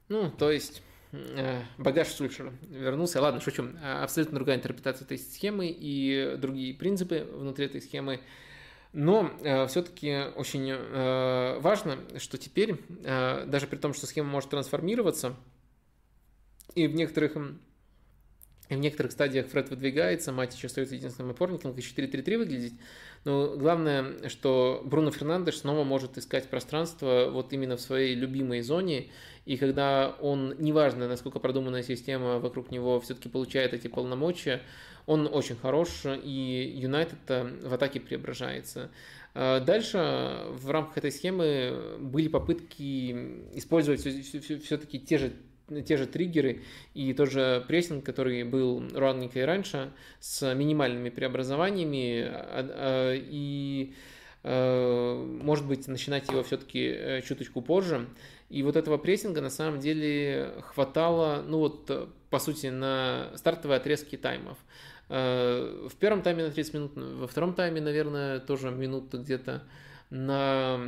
Ну, 0.09 0.29
то 0.31 0.51
есть 0.51 0.83
багаж 1.79 2.09
Сульшера 2.09 2.53
вернулся. 2.69 3.21
Ладно, 3.21 3.41
шучу. 3.41 3.69
Абсолютно 3.83 4.37
другая 4.37 4.57
интерпретация 4.57 5.05
этой 5.05 5.19
схемы 5.19 5.69
и 5.69 6.37
другие 6.37 6.75
принципы 6.75 7.29
внутри 7.33 7.67
этой 7.67 7.81
схемы. 7.81 8.21
Но 8.93 9.31
э, 9.43 9.67
все-таки 9.69 10.25
очень 10.35 10.69
э, 10.69 11.59
важно, 11.61 11.99
что 12.19 12.39
теперь, 12.39 12.77
э, 13.05 13.45
даже 13.47 13.69
при 13.69 13.77
том, 13.77 13.95
что 13.95 14.07
схема 14.07 14.29
может 14.31 14.51
трансформироваться, 14.51 15.37
и 16.75 16.89
в 16.89 16.95
некоторых, 16.95 17.37
и 17.37 18.75
в 18.75 18.79
некоторых 18.79 19.13
стадиях 19.13 19.47
Фред 19.47 19.71
выдвигается, 19.71 20.33
Матич 20.33 20.65
остается 20.65 20.97
единственным 20.97 21.31
опорником, 21.31 21.73
как 21.73 21.85
4-3-3 21.85 22.39
выглядит, 22.39 22.73
но 23.25 23.57
главное, 23.57 24.29
что 24.29 24.83
Бруно 24.85 25.13
Фернандеш 25.13 25.59
снова 25.59 25.85
может 25.85 26.19
искать 26.19 26.49
пространство 26.49 27.29
вот 27.31 27.53
именно 27.53 27.77
в 27.77 27.81
своей 27.81 28.17
любимой 28.17 28.61
зоне, 28.63 29.11
и 29.45 29.57
когда 29.57 30.17
он, 30.21 30.57
неважно, 30.59 31.07
насколько 31.07 31.39
продуманная 31.39 31.85
система 31.85 32.41
вокруг 32.41 32.73
него 32.73 32.99
все-таки 33.01 33.29
получает 33.29 33.73
эти 33.73 33.87
полномочия, 33.87 34.63
он 35.11 35.29
очень 35.33 35.57
хорош, 35.57 36.03
и 36.05 36.73
Юнайтед 36.77 37.19
в 37.65 37.75
атаке 37.75 37.99
преображается. 37.99 38.91
А 39.35 39.59
дальше 39.59 39.99
в 40.51 40.71
рамках 40.71 40.99
этой 40.99 41.11
схемы 41.11 41.99
были 41.99 42.29
попытки 42.29 43.11
использовать 43.55 44.01
все-таки 44.01 45.01
те 45.01 45.19
же 45.19 45.33
те 45.87 45.97
же 45.97 46.07
триггеры 46.07 46.63
и 46.95 47.13
тот 47.13 47.31
же 47.31 47.65
прессинг, 47.67 48.05
который 48.05 48.43
был 48.45 48.83
ранненько 48.93 49.41
и 49.41 49.43
раньше, 49.43 49.93
с 50.21 50.55
минимальными 50.55 51.11
преобразованиями, 51.11 52.23
а, 52.23 52.69
а, 52.73 53.15
и 53.15 53.93
может 54.43 55.67
быть 55.67 55.87
начинать 55.87 56.27
его 56.29 56.43
все-таки 56.43 56.87
э, 56.87 57.21
чуточку 57.21 57.61
позже. 57.61 58.09
И 58.49 58.63
вот 58.63 58.75
этого 58.77 58.97
прессинга 58.97 59.43
на 59.43 59.51
самом 59.51 59.81
деле 59.81 60.55
хватало, 60.63 61.45
ну 61.47 61.59
вот, 61.59 62.11
по 62.31 62.39
сути, 62.39 62.69
на 62.69 63.33
стартовые 63.37 63.77
отрезки 63.77 64.17
таймов. 64.17 64.57
Э, 65.13 65.89
в 65.91 65.97
первом 65.97 66.23
тайме 66.23 66.45
на 66.45 66.51
30 66.53 66.75
минут, 66.75 66.93
во 66.95 67.27
втором 67.27 67.53
тайме, 67.53 67.81
наверное, 67.81 68.39
тоже 68.39 68.71
минут 68.71 69.13
где-то 69.13 69.65
на 70.09 70.81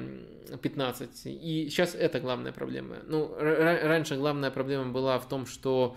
15. 0.62 1.26
И 1.26 1.68
сейчас 1.68 1.96
это 1.96 2.20
главная 2.20 2.52
проблема. 2.52 2.98
Ну, 3.04 3.34
раньше 3.36 4.16
главная 4.16 4.52
проблема 4.52 4.92
была 4.92 5.18
в 5.18 5.28
том, 5.28 5.44
что 5.44 5.96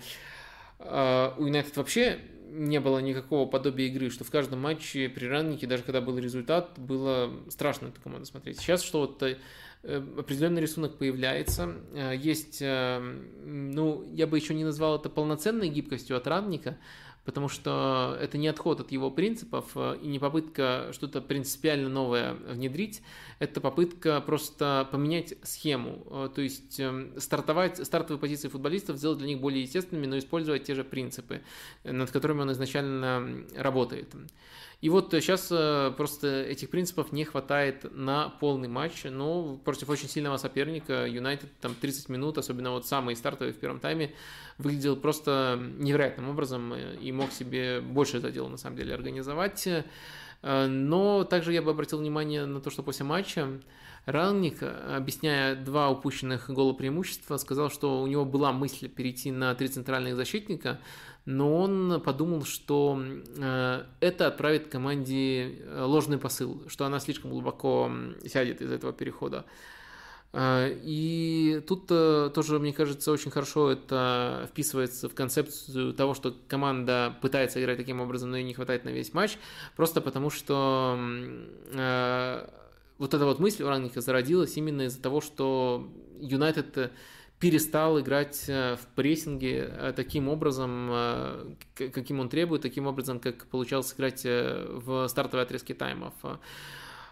э, 0.79 1.31
у 1.37 1.45
Юнайтед 1.45 1.77
вообще 1.77 2.17
не 2.49 2.79
было 2.79 2.97
никакого 2.97 3.47
подобия 3.47 3.87
игры, 3.87 4.09
что 4.09 4.23
в 4.23 4.31
каждом 4.31 4.59
матче 4.59 5.07
при 5.07 5.25
раннике, 5.27 5.67
даже 5.67 5.83
когда 5.83 6.01
был 6.01 6.17
результат, 6.17 6.79
было 6.79 7.31
страшно 7.49 7.87
эту 7.87 8.01
команду 8.01 8.25
смотреть. 8.25 8.59
Сейчас 8.59 8.81
что 8.81 9.01
вот 9.01 9.21
э, 9.21 9.37
определенный 10.17 10.63
рисунок 10.63 10.97
появляется, 10.97 11.75
есть, 12.15 12.59
ну, 12.59 14.03
я 14.13 14.25
бы 14.25 14.35
еще 14.35 14.55
не 14.55 14.63
назвал 14.63 14.95
это 14.95 15.09
полноценной 15.09 15.69
гибкостью 15.69 16.17
от 16.17 16.25
ранника, 16.25 16.77
потому 17.25 17.49
что 17.49 18.17
это 18.21 18.37
не 18.37 18.47
отход 18.47 18.79
от 18.79 18.91
его 18.91 19.11
принципов 19.11 19.71
э, 19.75 19.97
и 20.01 20.07
не 20.07 20.19
попытка 20.19 20.89
что-то 20.93 21.21
принципиально 21.21 21.89
новое 21.89 22.33
внедрить, 22.33 23.01
это 23.39 23.59
попытка 23.59 24.21
просто 24.21 24.87
поменять 24.91 25.33
схему, 25.43 26.03
э, 26.09 26.29
то 26.33 26.41
есть 26.41 26.79
эм, 26.79 27.19
стартовать, 27.19 27.85
стартовые 27.85 28.19
позиции 28.19 28.47
футболистов 28.47 28.97
сделать 28.97 29.17
для 29.17 29.27
них 29.27 29.41
более 29.41 29.63
естественными, 29.63 30.05
но 30.05 30.17
использовать 30.17 30.63
те 30.63 30.75
же 30.75 30.83
принципы, 30.83 31.41
над 31.83 32.11
которыми 32.11 32.41
он 32.41 32.51
изначально 32.51 33.45
работает. 33.55 34.13
И 34.85 34.89
вот 34.89 35.09
сейчас 35.09 35.47
э, 35.49 35.91
просто 35.97 36.43
этих 36.43 36.69
принципов 36.69 37.11
не 37.11 37.23
хватает 37.23 37.87
на 37.95 38.29
полный 38.29 38.67
матч, 38.67 39.05
но 39.05 39.59
против 39.65 39.89
очень 39.89 40.07
сильного 40.07 40.37
соперника 40.37 41.07
Юнайтед 41.07 41.49
там 41.59 41.73
30 41.73 42.07
минут, 42.09 42.37
особенно 42.37 42.69
вот 42.69 42.85
самый 42.85 43.15
стартовый 43.15 43.51
в 43.51 43.57
первом 43.57 43.79
тайме, 43.79 44.13
выглядел 44.59 44.95
просто 44.95 45.59
невероятным 45.79 46.29
образом 46.29 46.75
и 46.75 47.11
мог 47.11 47.31
себе 47.31 47.81
больше 47.81 48.19
задела 48.19 48.47
на 48.47 48.57
самом 48.57 48.77
деле 48.77 48.93
организовать. 48.93 49.65
Э, 49.65 50.67
но 50.67 51.23
также 51.23 51.51
я 51.51 51.63
бы 51.63 51.71
обратил 51.71 51.97
внимание 51.97 52.45
на 52.45 52.61
то, 52.61 52.69
что 52.69 52.83
после 52.83 53.05
матча 53.05 53.59
Рангник, 54.05 54.61
объясняя 54.61 55.55
два 55.55 55.89
упущенных 55.89 56.51
гола 56.51 56.73
преимущества, 56.73 57.37
сказал, 57.37 57.71
что 57.71 58.03
у 58.03 58.05
него 58.05 58.23
была 58.23 58.51
мысль 58.51 58.87
перейти 58.87 59.31
на 59.31 59.55
три 59.55 59.67
центральных 59.67 60.15
защитника, 60.15 60.79
но 61.25 61.57
он 61.57 62.01
подумал, 62.01 62.45
что 62.45 63.01
э, 63.01 63.83
это 63.99 64.27
отправит 64.27 64.67
команде 64.67 65.57
э, 65.57 65.83
ложный 65.83 66.19
посыл, 66.19 66.61
что 66.67 66.85
она 66.85 66.99
слишком 66.99 67.31
глубоко 67.31 67.91
сядет 68.27 68.61
из 68.61 68.71
этого 68.71 68.93
перехода. 68.93 69.45
Э, 70.33 70.71
и 70.83 71.63
тут 71.67 71.87
тоже, 71.87 72.59
мне 72.59 72.73
кажется, 72.73 73.11
очень 73.11 73.31
хорошо 73.31 73.71
это 73.71 74.47
вписывается 74.51 75.09
в 75.09 75.15
концепцию 75.15 75.93
того, 75.93 76.13
что 76.13 76.35
команда 76.47 77.17
пытается 77.21 77.59
играть 77.59 77.77
таким 77.77 78.01
образом, 78.01 78.29
но 78.29 78.37
ей 78.37 78.45
не 78.45 78.53
хватает 78.53 78.85
на 78.85 78.89
весь 78.89 79.11
матч, 79.13 79.39
просто 79.75 80.01
потому 80.01 80.29
что 80.29 80.97
вот 82.97 83.13
эта 83.13 83.25
вот 83.25 83.39
мысль 83.39 83.63
у 83.63 83.67
Рангника 83.67 83.99
зародилась 83.99 84.55
именно 84.57 84.83
из-за 84.83 85.01
того, 85.01 85.21
что 85.21 85.89
Юнайтед 86.21 86.91
перестал 87.39 87.99
играть 87.99 88.45
э, 88.47 88.75
в 88.75 88.87
прессинге 88.95 89.69
э, 89.69 89.93
таким 89.95 90.29
образом, 90.29 90.89
э, 90.91 91.55
каким 91.75 92.19
он 92.19 92.29
требует, 92.29 92.61
таким 92.61 92.87
образом, 92.87 93.19
как 93.19 93.47
получалось 93.47 93.93
играть 93.93 94.23
в 94.23 95.07
стартовой 95.07 95.43
отрезке 95.43 95.73
таймов. 95.73 96.13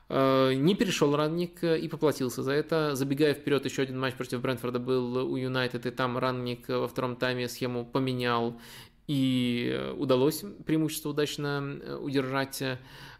Не 0.09 0.75
перешел 0.75 1.15
Ранник 1.15 1.63
и 1.63 1.87
поплатился 1.87 2.43
за 2.43 2.51
это. 2.51 2.93
Забегая 2.93 3.33
вперед, 3.33 3.65
еще 3.65 3.81
один 3.81 3.99
матч 3.99 4.13
против 4.15 4.41
Брентфорда 4.41 4.77
был 4.77 5.31
у 5.31 5.37
Юнайтед, 5.37 5.85
и 5.85 5.91
там 5.91 6.17
Ранник 6.17 6.67
во 6.67 6.87
втором 6.87 7.15
тайме 7.15 7.47
схему 7.47 7.85
поменял, 7.85 8.59
и 9.07 9.93
удалось 9.97 10.43
преимущество 10.65 11.09
удачно 11.09 11.99
удержать. 12.01 12.61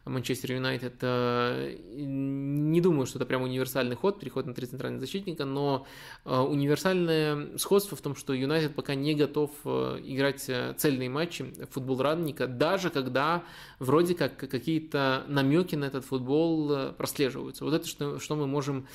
Манчестер 0.06 0.54
Юнайтед. 0.54 0.96
Э, 1.02 1.78
не 1.92 2.82
думаю, 2.82 3.06
что 3.06 3.20
это 3.20 3.26
прям 3.26 3.44
универсальный 3.44 3.96
ход, 3.96 4.20
переход 4.20 4.46
на 4.46 4.54
три 4.54 4.68
центральных 4.68 5.00
защитника, 5.00 5.46
но 5.46 5.88
э, 6.26 6.38
универсальное 6.38 7.58
сходство 7.58 7.96
в 7.96 8.02
том, 8.02 8.16
что 8.16 8.34
Юнайтед 8.34 8.76
пока 8.76 8.96
не 8.96 9.16
готов 9.16 9.52
э, 9.64 10.00
играть 10.04 10.42
цельные 10.42 11.10
матчи 11.10 11.54
футбол 11.72 12.02
радника, 12.02 12.48
даже 12.48 12.90
когда 12.90 13.44
вроде 13.80 14.14
как 14.14 14.36
какие-то 14.36 15.24
намеки 15.28 15.76
на 15.76 15.86
этот 15.86 16.04
футбол 16.04 16.92
прослеживаются. 16.94 17.64
Вот 17.64 17.74
это 17.74 17.88
что, 17.88 18.20
что 18.20 18.36
мы 18.36 18.48
можем 18.48 18.88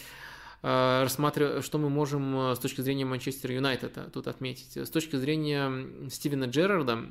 рассматривать, 0.60 1.64
что 1.64 1.78
мы 1.78 1.88
можем 1.88 2.52
с 2.54 2.58
точки 2.58 2.80
зрения 2.80 3.04
Манчестер 3.04 3.52
Юнайтеда 3.52 4.10
тут 4.12 4.26
отметить. 4.26 4.76
С 4.76 4.90
точки 4.90 5.14
зрения 5.14 6.10
Стивена 6.10 6.46
Джерарда, 6.46 7.04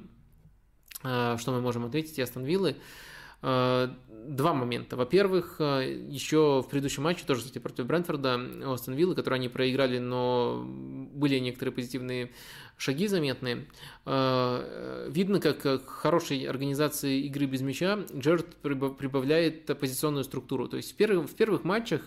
что 1.02 1.44
мы 1.48 1.62
можем 1.62 1.86
отметить, 1.86 2.20
и 2.20 2.22
Астон 2.22 2.44
Виллы, 2.44 2.76
два 4.28 4.54
момента. 4.54 4.96
Во-первых, 4.96 5.56
э, 5.60 6.06
еще 6.10 6.62
в 6.62 6.70
предыдущем 6.70 7.04
матче, 7.04 7.24
тоже, 7.26 7.42
кстати, 7.42 7.60
против 7.60 7.86
Брентфорда, 7.86 8.40
Остон 8.66 8.94
Виллы, 8.94 9.16
которые 9.16 9.38
они 9.38 9.50
проиграли, 9.50 10.00
но 10.00 10.64
были 10.66 11.40
некоторые 11.40 11.74
позитивные 11.74 12.32
шаги 12.78 13.08
заметные. 13.08 13.68
Э, 14.06 15.08
видно, 15.10 15.40
как 15.40 15.62
к 15.62 15.88
хорошей 15.88 16.44
организации 16.44 17.22
игры 17.22 17.46
без 17.46 17.62
мяча 17.62 18.00
Джерард 18.14 18.56
прибавляет 18.58 19.66
позиционную 19.80 20.24
структуру. 20.24 20.68
То 20.68 20.78
есть 20.78 20.92
в 20.92 20.96
первых, 20.96 21.30
в 21.30 21.36
первых 21.36 21.64
матчах 21.64 22.02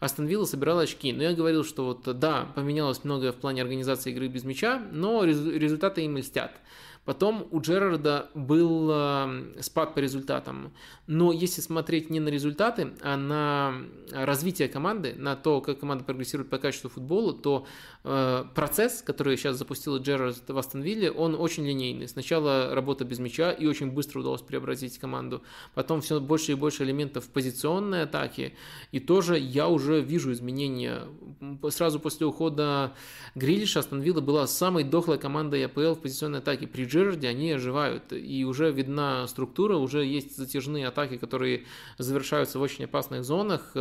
Астон 0.00 0.26
Вилла 0.26 0.44
собирал 0.44 0.78
очки. 0.78 1.12
Но 1.12 1.22
я 1.22 1.32
говорил, 1.32 1.64
что 1.64 1.86
вот 1.86 2.18
да, 2.18 2.52
поменялось 2.54 3.02
многое 3.04 3.32
в 3.32 3.36
плане 3.36 3.62
организации 3.62 4.12
игры 4.12 4.28
без 4.28 4.44
мяча, 4.44 4.82
но 4.92 5.24
результаты 5.24 6.02
им 6.02 6.16
льстят. 6.18 6.60
Потом 7.04 7.46
у 7.50 7.60
Джерарда 7.60 8.30
был 8.34 8.88
э, 8.90 9.60
спад 9.60 9.94
по 9.94 9.98
результатам. 9.98 10.72
Но 11.06 11.32
если 11.32 11.60
смотреть 11.60 12.08
не 12.08 12.18
на 12.18 12.28
результаты, 12.28 12.92
а 13.02 13.16
на 13.16 13.74
развитие 14.10 14.68
команды, 14.68 15.14
на 15.16 15.36
то, 15.36 15.60
как 15.60 15.80
команда 15.80 16.04
прогрессирует 16.04 16.48
по 16.48 16.58
качеству 16.58 16.88
футбола, 16.88 17.34
то 17.34 17.66
э, 17.66 17.93
процесс, 18.04 19.00
который 19.00 19.38
сейчас 19.38 19.56
запустил 19.56 19.96
Джерард 19.96 20.46
в 20.46 20.58
Астон 20.58 20.84
он 21.16 21.34
очень 21.34 21.66
линейный. 21.66 22.06
Сначала 22.06 22.74
работа 22.74 23.06
без 23.06 23.18
мяча, 23.18 23.50
и 23.50 23.66
очень 23.66 23.90
быстро 23.90 24.20
удалось 24.20 24.42
преобразить 24.42 24.98
команду. 24.98 25.42
Потом 25.74 26.02
все 26.02 26.20
больше 26.20 26.52
и 26.52 26.54
больше 26.54 26.84
элементов 26.84 27.26
позиционной 27.28 28.02
атаки. 28.02 28.54
И 28.92 29.00
тоже 29.00 29.38
я 29.38 29.68
уже 29.68 30.02
вижу 30.02 30.32
изменения. 30.32 31.04
Сразу 31.70 31.98
после 31.98 32.26
ухода 32.26 32.92
Грилиша 33.34 33.80
Астон 33.80 34.02
была 34.02 34.46
самой 34.46 34.84
дохлой 34.84 35.18
командой 35.18 35.64
АПЛ 35.64 35.94
в 35.94 36.00
позиционной 36.00 36.40
атаке. 36.40 36.66
При 36.66 36.84
Джерарде 36.84 37.28
они 37.28 37.52
оживают. 37.52 38.12
И 38.12 38.44
уже 38.44 38.70
видна 38.70 39.26
структура, 39.28 39.76
уже 39.76 40.04
есть 40.04 40.36
затяжные 40.36 40.88
атаки, 40.88 41.16
которые 41.16 41.64
завершаются 41.96 42.58
в 42.58 42.62
очень 42.62 42.84
опасных 42.84 43.24
зонах. 43.24 43.74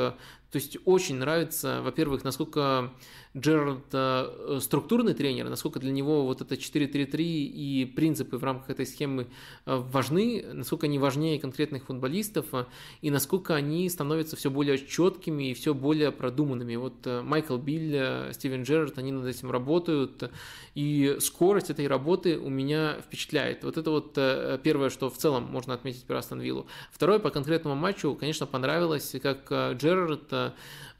То 0.53 0.57
есть 0.57 0.77
очень 0.85 1.15
нравится, 1.15 1.81
во-первых, 1.81 2.23
насколько 2.23 2.91
Джерард 3.35 3.85
э, 3.93 4.59
структурный 4.61 5.15
тренер, 5.15 5.49
насколько 5.49 5.79
для 5.79 5.91
него 5.91 6.23
вот 6.25 6.41
это 6.41 6.53
4-3-3 6.53 7.23
и 7.23 7.85
принципы 7.85 8.37
в 8.37 8.43
рамках 8.43 8.69
этой 8.69 8.85
схемы 8.85 9.27
э, 9.65 9.75
важны, 9.75 10.45
насколько 10.53 10.85
они 10.85 10.99
важнее 10.99 11.39
конкретных 11.39 11.85
футболистов, 11.85 12.45
э, 12.51 12.65
и 13.01 13.09
насколько 13.09 13.55
они 13.55 13.89
становятся 13.89 14.35
все 14.35 14.51
более 14.51 14.77
четкими 14.77 15.49
и 15.49 15.53
все 15.55 15.73
более 15.73 16.11
продуманными. 16.11 16.75
Вот 16.75 17.07
Майкл 17.23 17.57
Билл, 17.57 18.31
Стивен 18.33 18.63
Джерард, 18.63 18.99
они 18.99 19.11
над 19.11 19.25
этим 19.25 19.49
работают, 19.49 20.31
и 20.75 21.17
скорость 21.19 21.71
этой 21.71 21.87
работы 21.87 22.37
у 22.37 22.49
меня 22.49 22.97
впечатляет. 23.01 23.63
Вот 23.63 23.77
это 23.77 23.89
вот 23.89 24.13
первое, 24.61 24.91
что 24.91 25.09
в 25.09 25.17
целом 25.17 25.45
можно 25.45 25.73
отметить 25.73 26.03
про 26.03 26.19
Астон 26.19 26.39
Виллу. 26.39 26.67
Второе, 26.91 27.17
по 27.17 27.31
конкретному 27.31 27.75
матчу, 27.75 28.13
конечно, 28.13 28.45
понравилось, 28.45 29.15
как 29.21 29.51
Джерард 29.51 30.31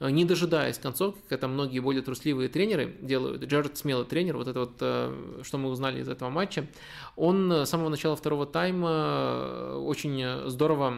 Э, 0.04 0.10
не 0.10 0.26
дожидаясь 0.26 0.78
концовки, 0.78 1.20
как 1.22 1.40
это 1.40 1.48
многие 1.48 1.80
более 1.80 2.02
трусливые 2.02 2.50
тренеры 2.50 2.96
делают. 3.02 3.44
Джерард 3.44 3.78
смелый 3.78 4.06
тренер, 4.06 4.38
вот 4.38 4.48
это 4.48 4.60
вот, 4.62 4.74
э, 4.82 5.42
что 5.44 5.58
мы 5.58 5.70
узнали 5.70 6.02
из 6.02 6.10
этого 6.10 6.30
матча, 6.30 6.68
он 7.16 7.52
с 7.52 7.70
самого 7.70 7.90
начала 7.90 8.16
второго 8.16 8.46
тайма 8.46 8.90
э, 8.92 9.84
очень 9.86 10.50
здорово 10.50 10.96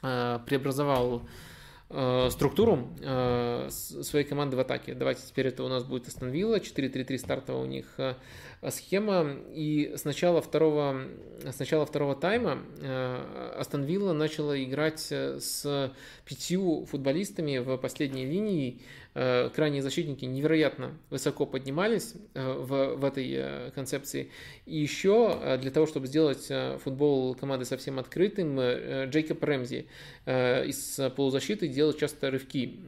преобразовал 0.00 1.22
структуру 2.30 2.88
своей 3.70 4.24
команды 4.24 4.56
в 4.56 4.60
атаке. 4.60 4.94
Давайте 4.94 5.22
теперь 5.26 5.48
это 5.48 5.62
у 5.62 5.68
нас 5.68 5.84
будет 5.84 6.08
Астон 6.08 6.30
Вилла, 6.30 6.56
4-3-3 6.56 7.18
стартовая 7.18 7.62
у 7.62 7.66
них 7.66 7.98
схема. 8.70 9.36
И 9.52 9.92
с 9.94 10.04
начала 10.04 10.40
второго, 10.40 11.02
с 11.44 11.58
начала 11.58 11.84
второго 11.86 12.16
тайма 12.16 12.58
Астон 13.58 13.84
Вилла 13.84 14.12
начала 14.12 14.60
играть 14.62 15.12
с 15.12 15.92
пятью 16.24 16.86
футболистами 16.86 17.58
в 17.58 17.76
последней 17.76 18.24
линии. 18.24 18.80
Э, 19.16 19.48
крайние 19.54 19.80
защитники 19.80 20.24
невероятно 20.24 20.98
высоко 21.08 21.46
поднимались 21.46 22.14
э, 22.34 22.52
в, 22.52 22.96
в 22.96 23.04
этой 23.04 23.30
э, 23.32 23.70
концепции. 23.72 24.30
И 24.66 24.76
еще 24.76 25.56
для 25.60 25.70
того, 25.70 25.86
чтобы 25.86 26.08
сделать 26.08 26.50
футбол 26.82 27.34
команды 27.34 27.64
совсем 27.64 27.98
открытым, 27.98 28.58
Джейкоб 29.08 29.42
Рэмзи 29.42 29.86
из 30.26 31.00
полузащиты 31.14 31.68
делал 31.68 31.92
часто 31.92 32.30
рывки. 32.30 32.80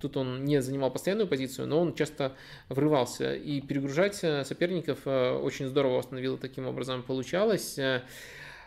Тут 0.00 0.16
он 0.16 0.44
не 0.44 0.60
занимал 0.60 0.90
постоянную 0.90 1.26
позицию, 1.26 1.66
но 1.66 1.80
он 1.80 1.94
часто 1.94 2.34
врывался. 2.68 3.34
И 3.34 3.60
перегружать 3.60 4.16
соперников 4.16 5.06
очень 5.06 5.66
здорово 5.66 5.98
остановило 5.98 6.36
таким 6.36 6.66
образом 6.66 7.02
получалось. 7.02 7.78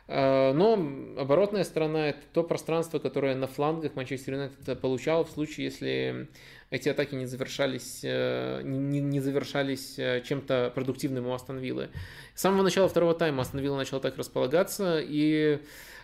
Но 0.08 0.74
оборотная 1.18 1.64
сторона– 1.64 2.08
это 2.10 2.20
то 2.34 2.44
пространство, 2.44 3.00
которое 3.00 3.36
на 3.36 3.48
флангах 3.48 3.96
Манчестер 3.96 4.34
Юнайтед 4.34 4.82
получал 4.82 5.24
в 5.24 5.30
случае, 5.30 5.66
если 5.66 6.28
эти 6.72 6.90
атаки 6.90 7.14
не 7.14 7.28
завершались, 7.28 8.02
не, 8.02 9.02
не 9.02 9.20
завершались 9.20 9.96
чем-то 9.96 10.72
продуктивным 10.74 11.28
у 11.28 11.34
Астон 11.34 11.60
Виллы. 11.60 11.90
С 12.34 12.42
самого 12.42 12.64
начала 12.64 12.90
второго 12.90 13.14
тайма 13.14 13.44
Астон 13.44 13.60
Вилла 13.60 13.78
начала 13.78 14.02
так 14.02 14.18
располагаться, 14.18 15.00
и 15.00 15.60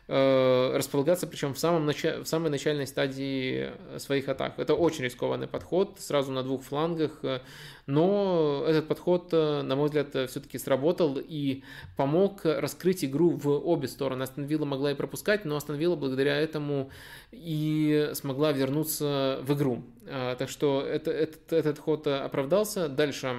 Э, 0.09 0.71
располагаться, 0.77 1.27
причем 1.27 1.53
в, 1.53 1.59
самом 1.59 1.85
начале, 1.85 2.23
в 2.23 2.27
самой 2.27 2.49
начальной 2.49 2.87
стадии 2.87 3.71
своих 3.97 4.29
атак. 4.29 4.57
Это 4.57 4.73
очень 4.73 5.03
рискованный 5.03 5.47
подход, 5.47 5.99
сразу 5.99 6.31
на 6.31 6.43
двух 6.43 6.63
флангах, 6.63 7.19
э, 7.23 7.41
но 7.87 8.63
этот 8.67 8.87
подход, 8.87 9.29
э, 9.31 9.61
на 9.63 9.75
мой 9.75 9.85
взгляд, 9.85 10.09
все-таки 10.29 10.57
сработал 10.57 11.17
и 11.17 11.63
помог 11.95 12.41
раскрыть 12.43 13.03
игру 13.03 13.31
в 13.31 13.47
обе 13.49 13.87
стороны. 13.87 14.23
Астон 14.23 14.43
Вилла 14.43 14.65
могла 14.65 14.91
и 14.91 14.95
пропускать, 14.95 15.45
но 15.45 15.55
Астон 15.55 15.77
Вилла 15.77 15.95
благодаря 15.95 16.35
этому 16.37 16.91
и 17.31 18.11
смогла 18.13 18.51
вернуться 18.51 19.39
в 19.41 19.53
игру. 19.53 19.83
Так 20.05 20.47
что 20.47 20.81
это, 20.81 21.11
этот, 21.11 21.51
этот 21.51 21.79
ход 21.79 22.07
оправдался. 22.07 22.87
Дальше 22.87 23.35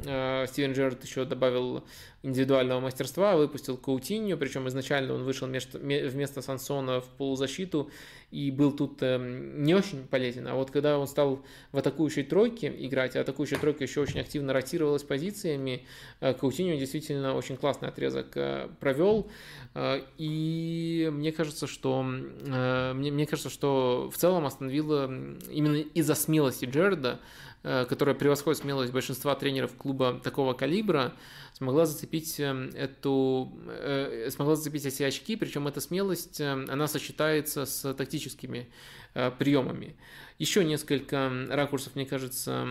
Стивен 0.00 0.72
Джерард 0.72 1.02
еще 1.02 1.24
добавил 1.24 1.82
индивидуального 2.22 2.80
мастерства, 2.80 3.36
выпустил 3.36 3.78
Каутинью, 3.78 4.36
причем 4.36 4.68
изначально 4.68 5.14
он 5.14 5.24
вышел 5.24 5.48
вместо, 5.48 5.78
вместо 5.78 6.42
Сансона 6.42 7.00
в 7.00 7.06
полузащиту 7.16 7.90
и 8.30 8.50
был 8.50 8.72
тут 8.72 9.02
эм, 9.02 9.62
не 9.64 9.74
очень 9.74 10.06
полезен. 10.06 10.46
А 10.46 10.54
вот 10.54 10.70
когда 10.70 10.98
он 10.98 11.06
стал 11.06 11.44
в 11.72 11.78
атакующей 11.78 12.22
тройке 12.22 12.72
играть, 12.78 13.16
а 13.16 13.20
атакующая 13.20 13.58
тройка 13.58 13.84
еще 13.84 14.00
очень 14.00 14.20
активно 14.20 14.52
ротировалась 14.52 15.02
позициями, 15.02 15.84
э, 16.20 16.32
Каутиньо 16.34 16.76
действительно 16.76 17.34
очень 17.34 17.56
классный 17.56 17.88
отрезок 17.88 18.36
э, 18.36 18.68
провел. 18.78 19.28
Э, 19.74 20.00
и 20.16 21.10
мне 21.12 21.32
кажется, 21.32 21.66
что 21.66 22.02
мне, 22.02 23.10
мне 23.10 23.26
кажется, 23.26 23.50
что 23.50 24.10
в 24.12 24.16
целом 24.16 24.46
остановила 24.46 25.06
именно 25.50 25.76
из-за 25.76 26.14
смелости 26.14 26.64
Джерда, 26.64 27.20
которая 27.62 28.14
превосходит 28.14 28.62
смелость 28.62 28.92
большинства 28.92 29.34
тренеров 29.34 29.74
клуба 29.76 30.18
такого 30.22 30.54
калибра, 30.54 31.12
смогла 31.60 31.84
зацепить 31.84 32.40
эм, 32.40 32.70
эту, 32.70 33.52
э, 33.66 34.30
смогла 34.30 34.56
зацепить 34.56 34.86
эти 34.86 35.02
очки, 35.02 35.36
причем 35.36 35.68
эта 35.68 35.82
смелость, 35.82 36.40
эм, 36.40 36.64
она 36.70 36.88
сочетается 36.88 37.66
с 37.66 37.92
тактическими 37.92 38.70
э, 39.12 39.30
приемами. 39.30 39.94
Еще 40.38 40.64
несколько 40.64 41.30
ракурсов, 41.50 41.96
мне 41.96 42.06
кажется, 42.06 42.66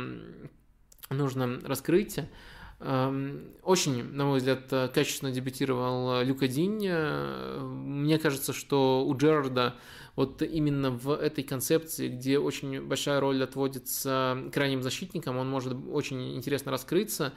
нужно 1.12 1.60
раскрыть. 1.66 2.18
Эм, 2.80 3.52
очень, 3.62 4.06
на 4.06 4.26
мой 4.26 4.40
взгляд, 4.40 4.74
качественно 4.92 5.32
дебютировал 5.32 6.24
Люка 6.24 6.48
Динь. 6.48 6.90
Мне 6.90 8.18
кажется, 8.18 8.54
что 8.54 9.06
у 9.06 9.16
Джерарда 9.16 9.76
вот 10.16 10.42
именно 10.42 10.90
в 10.90 11.12
этой 11.12 11.44
концепции, 11.44 12.08
где 12.08 12.40
очень 12.40 12.82
большая 12.82 13.20
роль 13.20 13.44
отводится 13.44 14.50
крайним 14.52 14.82
защитникам, 14.82 15.38
он 15.38 15.48
может 15.48 15.78
очень 15.92 16.36
интересно 16.36 16.72
раскрыться. 16.72 17.34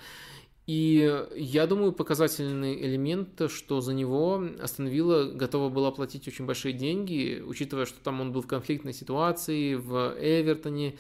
И 0.67 1.27
я 1.35 1.67
думаю, 1.67 1.93
показательный 1.93 2.81
элемент, 2.87 3.51
что 3.51 3.81
за 3.81 3.95
него 3.95 4.45
Астон 4.61 4.87
Вилла 4.87 5.25
готова 5.33 5.69
была 5.71 5.91
платить 5.91 6.29
очень 6.29 6.47
большие 6.47 6.73
деньги, 6.73 7.43
учитывая, 7.45 7.85
что 7.85 8.01
там 8.01 8.21
он 8.21 8.31
был 8.33 8.43
в 8.43 8.47
конфликтной 8.47 8.93
ситуации, 8.93 9.75
в 9.75 10.15
Эвертоне, 10.21 10.97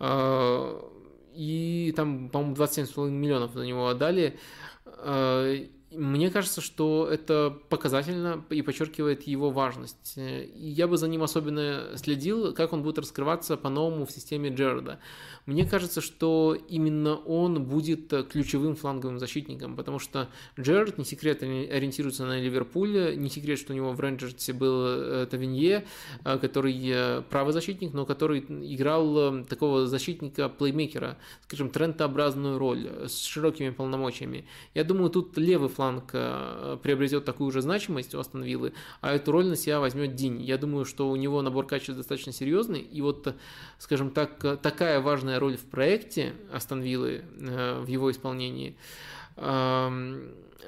а, 0.00 0.90
и 1.34 1.92
там, 1.94 2.30
по-моему, 2.30 2.56
27,5 2.56 3.10
миллионов 3.10 3.52
за 3.54 3.64
него 3.64 3.86
отдали. 3.86 4.38
А, 4.84 5.54
мне 5.92 6.30
кажется, 6.30 6.60
что 6.60 7.08
это 7.10 7.56
показательно 7.68 8.44
и 8.50 8.60
подчеркивает 8.62 9.22
его 9.22 9.50
важность. 9.50 10.14
Я 10.16 10.88
бы 10.88 10.96
за 10.96 11.08
ним 11.08 11.22
особенно 11.22 11.92
следил, 11.96 12.52
как 12.54 12.72
он 12.72 12.82
будет 12.82 12.98
раскрываться 12.98 13.56
по-новому 13.56 14.04
в 14.04 14.10
системе 14.10 14.50
Джерарда. 14.50 14.98
Мне 15.46 15.64
кажется, 15.64 16.00
что 16.00 16.58
именно 16.68 17.14
он 17.14 17.64
будет 17.64 18.12
ключевым 18.30 18.74
фланговым 18.74 19.20
защитником, 19.20 19.76
потому 19.76 20.00
что 20.00 20.28
Джерард, 20.58 20.98
не 20.98 21.04
секрет, 21.04 21.42
ориентируется 21.42 22.26
на 22.26 22.40
Ливерпуль, 22.40 23.16
не 23.16 23.30
секрет, 23.30 23.56
что 23.56 23.72
у 23.72 23.76
него 23.76 23.92
в 23.92 24.00
Рейнджерсе 24.00 24.52
был 24.52 24.84
э, 24.86 25.26
Тавинье, 25.30 25.86
э, 26.24 26.38
который 26.38 26.76
э, 26.84 27.22
правый 27.30 27.52
защитник, 27.52 27.92
но 27.94 28.04
который 28.04 28.40
играл 28.40 29.44
такого 29.44 29.86
защитника-плеймейкера, 29.86 31.16
скажем, 31.44 31.70
трендообразную 31.70 32.58
роль 32.58 32.88
с 33.06 33.22
широкими 33.22 33.70
полномочиями. 33.70 34.46
Я 34.74 34.82
думаю, 34.82 35.10
тут 35.10 35.38
левый 35.38 35.68
фланг 35.68 36.10
приобретет 36.10 37.24
такую 37.24 37.52
же 37.52 37.62
значимость 37.62 38.14
у 38.14 38.18
Астон 38.18 38.42
Виллы, 38.42 38.72
а 39.00 39.14
эту 39.14 39.30
роль 39.30 39.46
на 39.46 39.56
себя 39.56 39.78
возьмет 39.78 40.16
Динь. 40.16 40.42
Я 40.42 40.58
думаю, 40.58 40.84
что 40.84 41.08
у 41.08 41.14
него 41.14 41.40
набор 41.42 41.66
качеств 41.66 41.96
достаточно 41.96 42.32
серьезный, 42.32 42.80
и 42.80 43.00
вот, 43.00 43.32
скажем 43.78 44.10
так, 44.10 44.60
такая 44.60 45.00
важная 45.00 45.35
важная 45.36 45.40
роль 45.40 45.56
в 45.56 45.64
проекте 45.64 46.34
Астон 46.52 46.82
Виллы 46.82 47.24
э, 47.40 47.80
в 47.80 47.86
его 47.88 48.10
исполнении, 48.10 48.76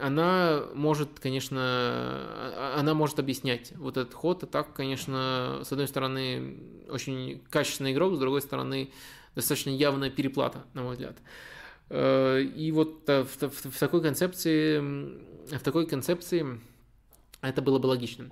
она 0.01 0.65
может, 0.75 1.19
конечно, 1.21 1.59
а, 1.59 2.77
она 2.79 2.93
может 2.95 3.19
объяснять 3.19 3.73
вот 3.77 3.97
этот 3.97 4.13
ход. 4.13 4.43
И 4.43 4.47
так, 4.47 4.75
конечно, 4.75 5.63
с 5.65 5.73
одной 5.73 5.89
стороны, 5.89 6.59
очень 6.91 7.41
качественный 7.51 7.93
игрок, 7.93 8.15
с 8.15 8.19
другой 8.19 8.43
стороны, 8.43 8.91
достаточно 9.35 9.71
явная 9.71 10.11
переплата, 10.11 10.65
на 10.75 10.83
мой 10.83 10.93
взгляд. 10.93 11.17
Э, 11.89 12.43
и 12.43 12.71
вот 12.73 13.09
э, 13.09 13.25
в, 13.25 13.43
в, 13.43 13.71
в 13.71 13.79
такой 13.79 14.03
концепции, 14.03 14.79
в 14.79 15.61
такой 15.61 15.87
концепции 15.87 16.61
это 17.41 17.63
было 17.63 17.79
бы 17.79 17.87
логичным. 17.87 18.31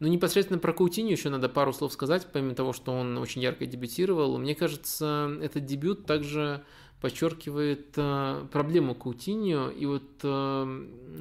Но 0.00 0.06
ну, 0.06 0.12
непосредственно 0.14 0.58
про 0.58 0.72
Каутиню 0.72 1.12
еще 1.12 1.28
надо 1.28 1.50
пару 1.50 1.74
слов 1.74 1.92
сказать, 1.92 2.26
помимо 2.32 2.54
того, 2.54 2.72
что 2.72 2.92
он 2.92 3.18
очень 3.18 3.42
ярко 3.42 3.66
дебютировал. 3.66 4.38
Мне 4.38 4.54
кажется, 4.54 5.38
этот 5.42 5.66
дебют 5.66 6.06
также 6.06 6.64
подчеркивает 7.02 7.92
э, 7.96 8.46
проблему 8.52 8.94
Каутиньо 8.94 9.70
и 9.70 9.86
вот, 9.86 10.04
э, 10.22 10.64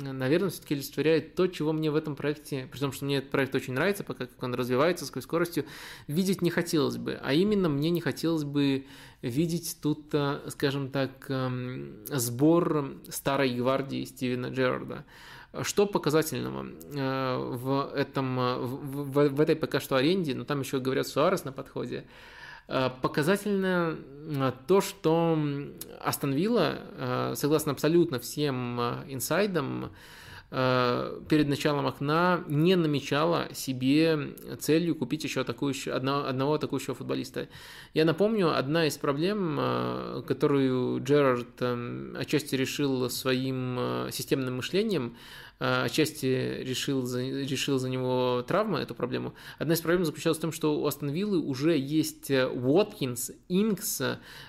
наверное, 0.01 0.49
все-таки 0.49 0.75
олицетворяет 0.75 1.35
то, 1.35 1.47
чего 1.47 1.71
мне 1.71 1.89
в 1.89 1.95
этом 1.95 2.15
проекте, 2.15 2.67
при 2.71 2.79
том, 2.79 2.91
что 2.91 3.05
мне 3.05 3.17
этот 3.17 3.31
проект 3.31 3.55
очень 3.55 3.73
нравится, 3.73 4.03
пока 4.03 4.25
как 4.27 4.43
он 4.43 4.53
развивается 4.55 5.05
с 5.05 5.09
какой 5.09 5.21
скоростью, 5.21 5.65
видеть 6.07 6.41
не 6.41 6.49
хотелось 6.49 6.97
бы. 6.97 7.19
А 7.21 7.33
именно 7.33 7.69
мне 7.69 7.89
не 7.89 8.01
хотелось 8.01 8.43
бы 8.43 8.85
видеть 9.21 9.77
тут, 9.81 10.13
э, 10.13 10.41
скажем 10.49 10.89
так, 10.89 11.25
э, 11.29 12.05
сбор 12.07 12.95
старой 13.09 13.53
гвардии 13.55 14.03
Стивена 14.03 14.49
Джерарда. 14.49 15.05
Что 15.63 15.85
показательного? 15.87 16.67
Э, 16.93 17.37
в, 17.37 17.91
этом, 17.95 18.39
э, 18.39 18.57
в, 18.59 19.29
в 19.29 19.41
этой 19.41 19.55
пока 19.55 19.79
что 19.79 19.95
аренде, 19.95 20.35
но 20.35 20.45
там 20.45 20.59
еще 20.61 20.79
говорят 20.79 21.07
Суарес 21.07 21.43
на 21.43 21.51
подходе, 21.51 22.05
э, 22.67 22.89
показательно 23.01 23.97
то, 24.67 24.79
что 24.81 25.39
Астон 26.01 26.33
Вилла, 26.33 27.33
согласно 27.35 27.71
абсолютно 27.71 28.19
всем 28.19 28.79
инсайдам, 29.07 29.85
Э, 29.85 29.95
перед 30.49 31.47
началом 31.47 31.85
окна 31.85 32.43
не 32.47 32.75
намечала 32.75 33.49
себе 33.53 34.33
целью 34.59 34.95
купить 34.95 35.23
еще 35.23 35.41
атакующего, 35.41 35.95
одного, 35.95 36.25
одного 36.25 36.53
атакующего 36.55 36.95
футболиста. 36.95 37.47
Я 37.93 38.03
напомню, 38.03 38.57
одна 38.57 38.87
из 38.87 38.97
проблем, 38.97 39.57
э, 39.59 40.23
которую 40.27 41.03
Джерард 41.03 41.61
э, 41.61 42.13
отчасти 42.17 42.55
решил 42.55 43.09
своим 43.11 44.09
системным 44.11 44.57
мышлением, 44.57 45.15
отчасти 45.59 46.63
решил 46.63 47.03
за, 47.03 47.21
решил 47.21 47.79
за 47.79 47.89
него 47.89 48.43
травма, 48.47 48.79
эту 48.79 48.95
проблему. 48.95 49.33
Одна 49.57 49.73
из 49.73 49.81
проблем 49.81 50.05
заключалась 50.05 50.37
в 50.37 50.41
том, 50.41 50.51
что 50.53 50.79
у 50.79 50.85
Астон 50.87 51.09
Виллы 51.09 51.37
уже 51.37 51.77
есть 51.77 52.31
Уоткинс, 52.31 53.31
Инкс, 53.49 54.01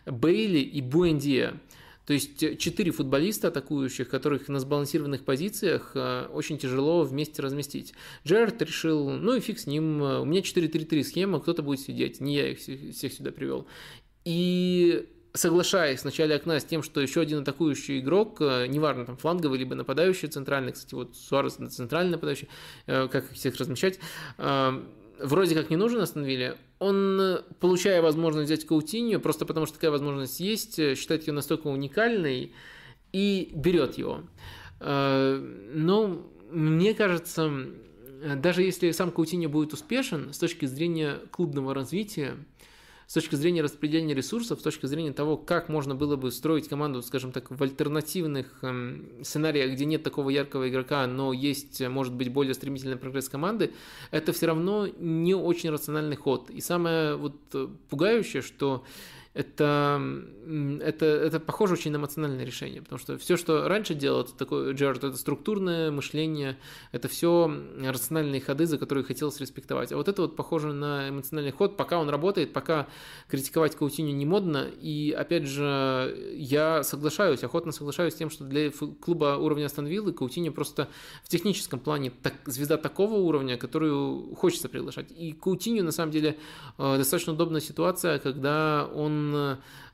Бейли 0.06 0.60
и 0.60 0.80
Буэндия. 0.80 1.60
То 2.10 2.14
есть 2.14 2.42
э, 2.42 2.56
четыре 2.56 2.90
футболиста 2.90 3.46
атакующих, 3.46 4.08
которых 4.08 4.48
на 4.48 4.58
сбалансированных 4.58 5.24
позициях 5.24 5.92
э, 5.94 6.26
очень 6.32 6.58
тяжело 6.58 7.04
вместе 7.04 7.40
разместить. 7.40 7.94
Джерард 8.26 8.60
решил, 8.62 9.10
ну 9.10 9.36
и 9.36 9.38
фиг 9.38 9.60
с 9.60 9.68
ним, 9.68 10.02
э, 10.02 10.18
у 10.18 10.24
меня 10.24 10.40
4-3-3 10.40 11.04
схема, 11.04 11.38
кто-то 11.38 11.62
будет 11.62 11.78
сидеть, 11.78 12.20
не 12.20 12.34
я 12.34 12.48
их 12.50 12.58
всех 12.58 13.12
сюда 13.12 13.30
привел. 13.30 13.68
И 14.24 15.08
соглашаясь 15.34 16.00
в 16.00 16.04
начале 16.04 16.34
окна 16.34 16.58
с 16.58 16.64
тем, 16.64 16.82
что 16.82 17.00
еще 17.00 17.20
один 17.20 17.42
атакующий 17.42 18.00
игрок, 18.00 18.40
неважно, 18.40 19.06
там 19.06 19.16
фланговый 19.16 19.60
либо 19.60 19.76
нападающий 19.76 20.26
центральный, 20.26 20.72
кстати, 20.72 20.94
вот 20.96 21.14
Суарес 21.14 21.58
центральный 21.72 22.10
нападающий, 22.10 22.48
как 22.86 23.14
их 23.14 23.30
всех 23.34 23.54
размещать, 23.54 24.00
вроде 24.36 25.54
как 25.54 25.70
не 25.70 25.76
нужен 25.76 26.00
остановили, 26.00 26.56
он, 26.80 27.44
получая 27.60 28.02
возможность 28.02 28.46
взять 28.50 28.66
Каутинью, 28.66 29.20
просто 29.20 29.46
потому 29.46 29.66
что 29.66 29.76
такая 29.76 29.92
возможность 29.92 30.40
есть, 30.40 30.76
считает 30.96 31.26
ее 31.26 31.32
настолько 31.32 31.68
уникальной 31.68 32.52
и 33.12 33.52
берет 33.54 33.98
его. 33.98 34.22
Э, 34.80 35.36
но 35.72 36.26
мне 36.50 36.94
кажется, 36.94 37.52
даже 38.36 38.62
если 38.62 38.90
сам 38.90 39.12
Каутиньо 39.12 39.48
будет 39.48 39.72
успешен 39.72 40.32
с 40.32 40.38
точки 40.38 40.64
зрения 40.64 41.18
клубного 41.30 41.74
развития, 41.74 42.36
с 43.10 43.12
точки 43.12 43.34
зрения 43.34 43.60
распределения 43.60 44.14
ресурсов, 44.14 44.60
с 44.60 44.62
точки 44.62 44.86
зрения 44.86 45.12
того, 45.12 45.36
как 45.36 45.68
можно 45.68 45.96
было 45.96 46.14
бы 46.14 46.30
строить 46.30 46.68
команду, 46.68 47.02
скажем 47.02 47.32
так, 47.32 47.50
в 47.50 47.60
альтернативных 47.60 48.62
эм, 48.62 49.04
сценариях, 49.24 49.72
где 49.72 49.84
нет 49.84 50.04
такого 50.04 50.30
яркого 50.30 50.68
игрока, 50.68 51.04
но 51.08 51.32
есть, 51.32 51.80
может 51.88 52.14
быть, 52.14 52.32
более 52.32 52.54
стремительный 52.54 52.94
прогресс 52.96 53.28
команды, 53.28 53.72
это 54.12 54.32
все 54.32 54.46
равно 54.46 54.86
не 54.86 55.34
очень 55.34 55.70
рациональный 55.70 56.14
ход. 56.14 56.50
И 56.50 56.60
самое 56.60 57.16
вот 57.16 57.34
э, 57.52 57.66
пугающее, 57.88 58.42
что 58.42 58.84
это, 59.32 60.02
это, 60.80 61.06
это 61.06 61.38
похоже 61.38 61.74
очень 61.74 61.92
на 61.92 61.98
эмоциональное 61.98 62.44
решение, 62.44 62.82
потому 62.82 62.98
что 62.98 63.16
все, 63.16 63.36
что 63.36 63.68
раньше 63.68 63.94
делал 63.94 64.22
это 64.22 64.34
такой 64.34 64.72
Джерард, 64.72 65.04
это 65.04 65.16
структурное 65.16 65.92
мышление, 65.92 66.58
это 66.90 67.06
все 67.06 67.48
рациональные 67.80 68.40
ходы, 68.40 68.66
за 68.66 68.76
которые 68.76 69.04
хотелось 69.04 69.40
респектовать. 69.40 69.92
А 69.92 69.96
вот 69.96 70.08
это 70.08 70.22
вот 70.22 70.34
похоже 70.34 70.72
на 70.72 71.10
эмоциональный 71.10 71.52
ход, 71.52 71.76
пока 71.76 72.00
он 72.00 72.08
работает, 72.08 72.52
пока 72.52 72.88
критиковать 73.28 73.76
Каутиню 73.76 74.12
не 74.12 74.26
модно, 74.26 74.66
и 74.80 75.14
опять 75.16 75.46
же, 75.46 76.34
я 76.34 76.82
соглашаюсь, 76.82 77.44
охотно 77.44 77.70
соглашаюсь 77.70 78.14
с 78.14 78.16
тем, 78.16 78.30
что 78.30 78.42
для 78.42 78.72
клуба 79.00 79.36
уровня 79.36 79.66
Астон 79.66 79.86
Виллы 79.86 80.12
Каутиню 80.12 80.52
просто 80.52 80.88
в 81.22 81.28
техническом 81.28 81.78
плане 81.78 82.10
так, 82.10 82.34
звезда 82.46 82.78
такого 82.78 83.14
уровня, 83.14 83.56
которую 83.56 84.34
хочется 84.34 84.68
приглашать. 84.68 85.12
И 85.12 85.30
Каутиню, 85.32 85.84
на 85.84 85.92
самом 85.92 86.10
деле, 86.10 86.36
э, 86.78 86.96
достаточно 86.98 87.32
удобная 87.32 87.60
ситуация, 87.60 88.18
когда 88.18 88.90
он 88.92 89.19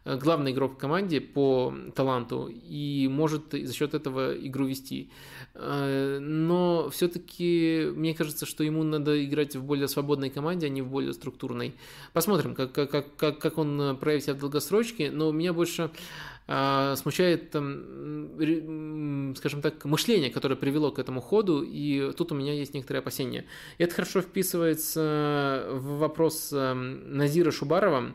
Э, 0.07 0.17
главный 0.17 0.53
игрок 0.53 0.75
в 0.75 0.77
команде 0.77 1.21
по 1.21 1.75
таланту 1.95 2.49
и 2.49 3.09
может 3.11 3.53
за 3.53 3.75
счет 3.75 3.95
этого 3.95 4.35
игру 4.35 4.67
вести. 4.67 5.11
Э, 5.55 6.19
но 6.21 6.89
все-таки 6.91 7.89
мне 7.93 8.15
кажется, 8.15 8.47
что 8.47 8.63
ему 8.63 8.85
надо 8.85 9.25
играть 9.25 9.57
в 9.57 9.65
более 9.65 9.89
свободной 9.89 10.31
команде, 10.31 10.67
а 10.67 10.69
не 10.69 10.81
в 10.81 10.89
более 10.89 11.13
структурной. 11.13 11.75
Посмотрим, 12.13 12.55
как, 12.55 12.73
как, 12.73 13.17
как, 13.17 13.39
как 13.41 13.59
он 13.59 13.97
проявит 13.99 14.25
себя 14.25 14.35
в 14.35 14.39
долгосрочке, 14.39 15.11
но 15.11 15.33
меня 15.33 15.53
больше 15.53 15.91
а, 16.47 16.95
смущает, 16.95 17.49
скажем 17.49 19.63
так, 19.63 19.85
мышление, 19.85 20.31
которое 20.31 20.55
привело 20.55 20.93
к 20.93 21.01
этому 21.01 21.21
ходу, 21.21 21.63
и 21.63 22.13
тут 22.17 22.31
у 22.31 22.37
меня 22.37 22.53
есть 22.53 22.75
некоторые 22.75 23.01
опасения. 23.01 23.45
И 23.79 23.83
это 23.83 23.95
хорошо 23.95 24.21
вписывается 24.21 25.67
в 25.73 25.99
вопрос 25.99 26.53
Назира 26.53 27.51
Шубарова, 27.51 28.05
Э, 28.05 28.13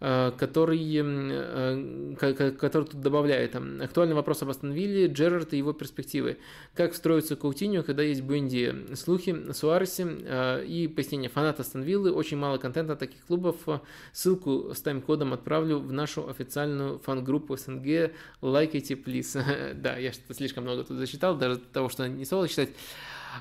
который, 0.00 0.78
э, 0.94 2.14
который 2.58 2.84
тут 2.84 3.00
добавляет. 3.00 3.56
Актуальный 3.56 4.14
вопрос 4.14 4.42
об 4.42 4.50
Астон 4.50 4.70
Вилле, 4.72 5.08
Джерард 5.08 5.52
и 5.52 5.58
его 5.58 5.72
перспективы. 5.72 6.38
Как 6.74 6.92
встроиться 6.92 7.34
Каутиньо, 7.34 7.82
когда 7.82 8.04
есть 8.04 8.22
Буэнди? 8.22 8.94
Слухи, 8.94 9.52
Суаресе 9.52 10.06
э, 10.06 10.64
и 10.66 10.86
пояснение. 10.86 11.28
Фанат 11.28 11.58
Астон 11.58 11.82
Виллы, 11.82 12.12
очень 12.12 12.36
мало 12.36 12.58
контента 12.58 12.94
таких 12.94 13.26
клубов. 13.26 13.56
Ссылку 14.12 14.72
с 14.72 14.80
тайм-кодом 14.82 15.32
отправлю 15.32 15.80
в 15.80 15.92
нашу 15.92 16.28
официальную 16.28 17.00
фан-группу 17.00 17.56
СНГ. 17.56 18.12
Лайкайте, 18.40 18.94
плиз. 18.94 19.36
да, 19.74 19.96
я 19.96 20.12
что-то 20.12 20.34
слишком 20.34 20.62
много 20.62 20.84
тут 20.84 20.98
зачитал, 20.98 21.36
даже 21.36 21.58
того, 21.58 21.88
что 21.88 22.08
не 22.08 22.24
стало 22.24 22.46
читать. 22.46 22.70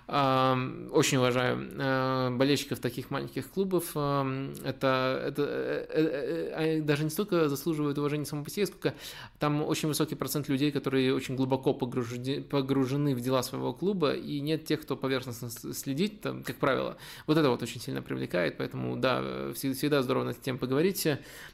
Очень 0.08 1.18
уважаю 1.18 1.70
э, 1.78 2.30
болельщиков 2.32 2.80
таких 2.80 3.10
маленьких 3.10 3.50
клубов. 3.50 3.92
Это, 3.92 5.24
это, 5.26 5.44
это 5.44 6.56
они 6.56 6.82
даже 6.82 7.04
не 7.04 7.10
столько 7.10 7.50
заслуживают 7.50 7.98
уважения 7.98 8.26
само 8.26 8.44
по 8.44 8.50
себе, 8.50 8.66
сколько 8.66 8.94
там 9.40 9.64
очень 9.64 9.88
высокий 9.88 10.16
процент 10.16 10.48
людей, 10.48 10.72
которые 10.72 11.14
очень 11.14 11.36
глубоко 11.36 11.74
погружены, 11.74 12.42
погружены 12.42 13.16
в 13.16 13.22
дела 13.22 13.44
своего 13.44 13.74
клуба, 13.74 14.14
и 14.14 14.40
нет 14.40 14.66
тех, 14.66 14.82
кто 14.82 14.96
поверхностно 14.96 15.50
следит, 15.50 16.22
там, 16.22 16.44
как 16.44 16.56
правило. 16.58 16.98
Вот 17.26 17.38
это 17.38 17.50
вот 17.50 17.62
очень 17.62 17.82
сильно 17.82 18.02
привлекает, 18.02 18.58
поэтому, 18.58 18.96
да, 18.96 19.52
всегда 19.54 20.02
здорово 20.02 20.26
на 20.26 20.30
эту 20.30 20.42
тему 20.42 20.60
поговорить. 20.60 21.06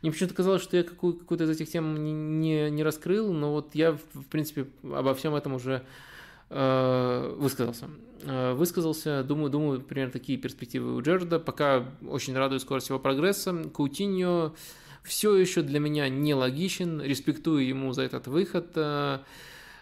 Мне 0.01 0.11
почему-то 0.11 0.35
казалось, 0.35 0.61
что 0.61 0.77
я 0.77 0.83
какую- 0.83 1.15
какую-то 1.15 1.45
из 1.45 1.49
этих 1.49 1.69
тем 1.69 2.03
не, 2.39 2.69
не, 2.69 2.83
раскрыл, 2.83 3.33
но 3.33 3.51
вот 3.51 3.75
я, 3.75 3.93
в 3.93 4.25
принципе, 4.29 4.67
обо 4.83 5.13
всем 5.13 5.35
этом 5.35 5.53
уже 5.53 5.73
Э, 5.73 5.85
высказался. 6.53 7.89
Э, 8.25 8.53
высказался, 8.53 9.23
думаю, 9.23 9.49
думаю, 9.49 9.81
примерно 9.81 10.11
такие 10.11 10.37
перспективы 10.37 10.95
у 10.95 11.01
Джерда. 11.01 11.39
Пока 11.39 11.85
очень 12.07 12.35
радует 12.35 12.61
скорость 12.61 12.89
его 12.89 12.99
прогресса. 12.99 13.69
Каутиньо 13.75 14.53
все 15.03 15.35
еще 15.35 15.61
для 15.61 15.79
меня 15.79 16.07
нелогичен, 16.07 17.01
респектую 17.01 17.67
ему 17.67 17.91
за 17.91 18.03
этот 18.03 18.27
выход. 18.27 18.71
Э, 18.75 19.19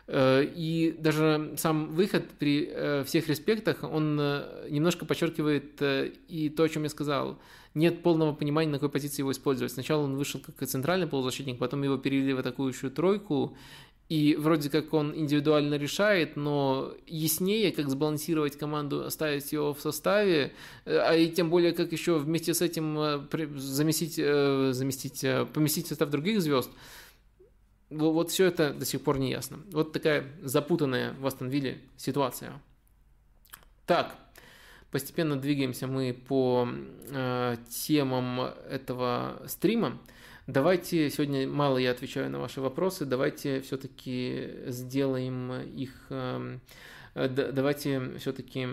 и 0.07 0.95
даже 0.98 1.53
сам 1.57 1.89
выход 1.89 2.27
при 2.39 3.03
всех 3.06 3.30
респектах, 3.30 3.84
он 3.84 4.15
немножко 4.69 5.06
подчеркивает 5.06 5.81
и 5.81 6.49
то, 6.56 6.64
о 6.64 6.69
чем 6.69 6.84
я 6.84 6.89
сказал. 6.89 7.39
Нет 7.76 8.03
полного 8.03 8.34
понимания, 8.34 8.69
на 8.69 8.77
какой 8.77 8.89
позиции 8.89 9.22
его 9.22 9.31
использовать. 9.31 9.72
Сначала 9.72 10.03
он 10.03 10.18
вышел 10.18 10.41
как 10.41 10.68
центральный 10.68 11.07
полузащитник, 11.07 11.60
потом 11.60 11.84
его 11.84 11.98
перевели 11.98 12.34
в 12.34 12.39
атакующую 12.39 12.91
тройку, 12.91 13.56
и 14.09 14.35
вроде 14.35 14.69
как 14.69 14.93
он 14.93 15.15
индивидуально 15.15 15.75
решает, 15.75 16.35
но 16.35 16.93
яснее, 17.07 17.71
как 17.71 17.89
сбалансировать 17.89 18.57
команду, 18.57 19.05
оставить 19.05 19.51
его 19.53 19.73
в 19.73 19.79
составе, 19.79 20.53
э, 20.85 20.97
а 20.97 21.15
и 21.15 21.29
тем 21.29 21.49
более, 21.49 21.71
как 21.71 21.91
еще 21.91 22.17
вместе 22.17 22.53
с 22.53 22.61
этим 22.61 22.99
э, 22.99 23.19
заместить, 23.55 24.19
э, 24.19 24.73
заместить 24.73 25.25
поместить 25.53 25.85
в 25.85 25.89
состав 25.89 26.09
других 26.09 26.41
звезд, 26.41 26.69
вот 27.89 28.31
все 28.31 28.45
это 28.45 28.73
до 28.73 28.85
сих 28.85 29.01
пор 29.01 29.19
не 29.19 29.29
ясно. 29.29 29.59
Вот 29.71 29.91
такая 29.91 30.25
запутанная 30.41 31.13
в 31.13 31.27
Астон 31.27 31.51
ситуация. 31.97 32.61
Так, 33.85 34.15
постепенно 34.91 35.35
двигаемся 35.35 35.87
мы 35.87 36.13
по 36.13 36.67
э, 37.09 37.57
темам 37.69 38.41
этого 38.69 39.41
стрима. 39.47 39.99
Давайте, 40.51 41.09
сегодня 41.09 41.47
мало 41.47 41.77
я 41.77 41.91
отвечаю 41.91 42.29
на 42.29 42.37
ваши 42.37 42.59
вопросы, 42.59 43.05
давайте 43.05 43.61
все-таки 43.61 44.49
сделаем 44.65 45.53
их, 45.61 46.07
эм, 46.09 46.59
э, 47.13 47.29
давайте 47.29 48.17
все-таки, 48.17 48.67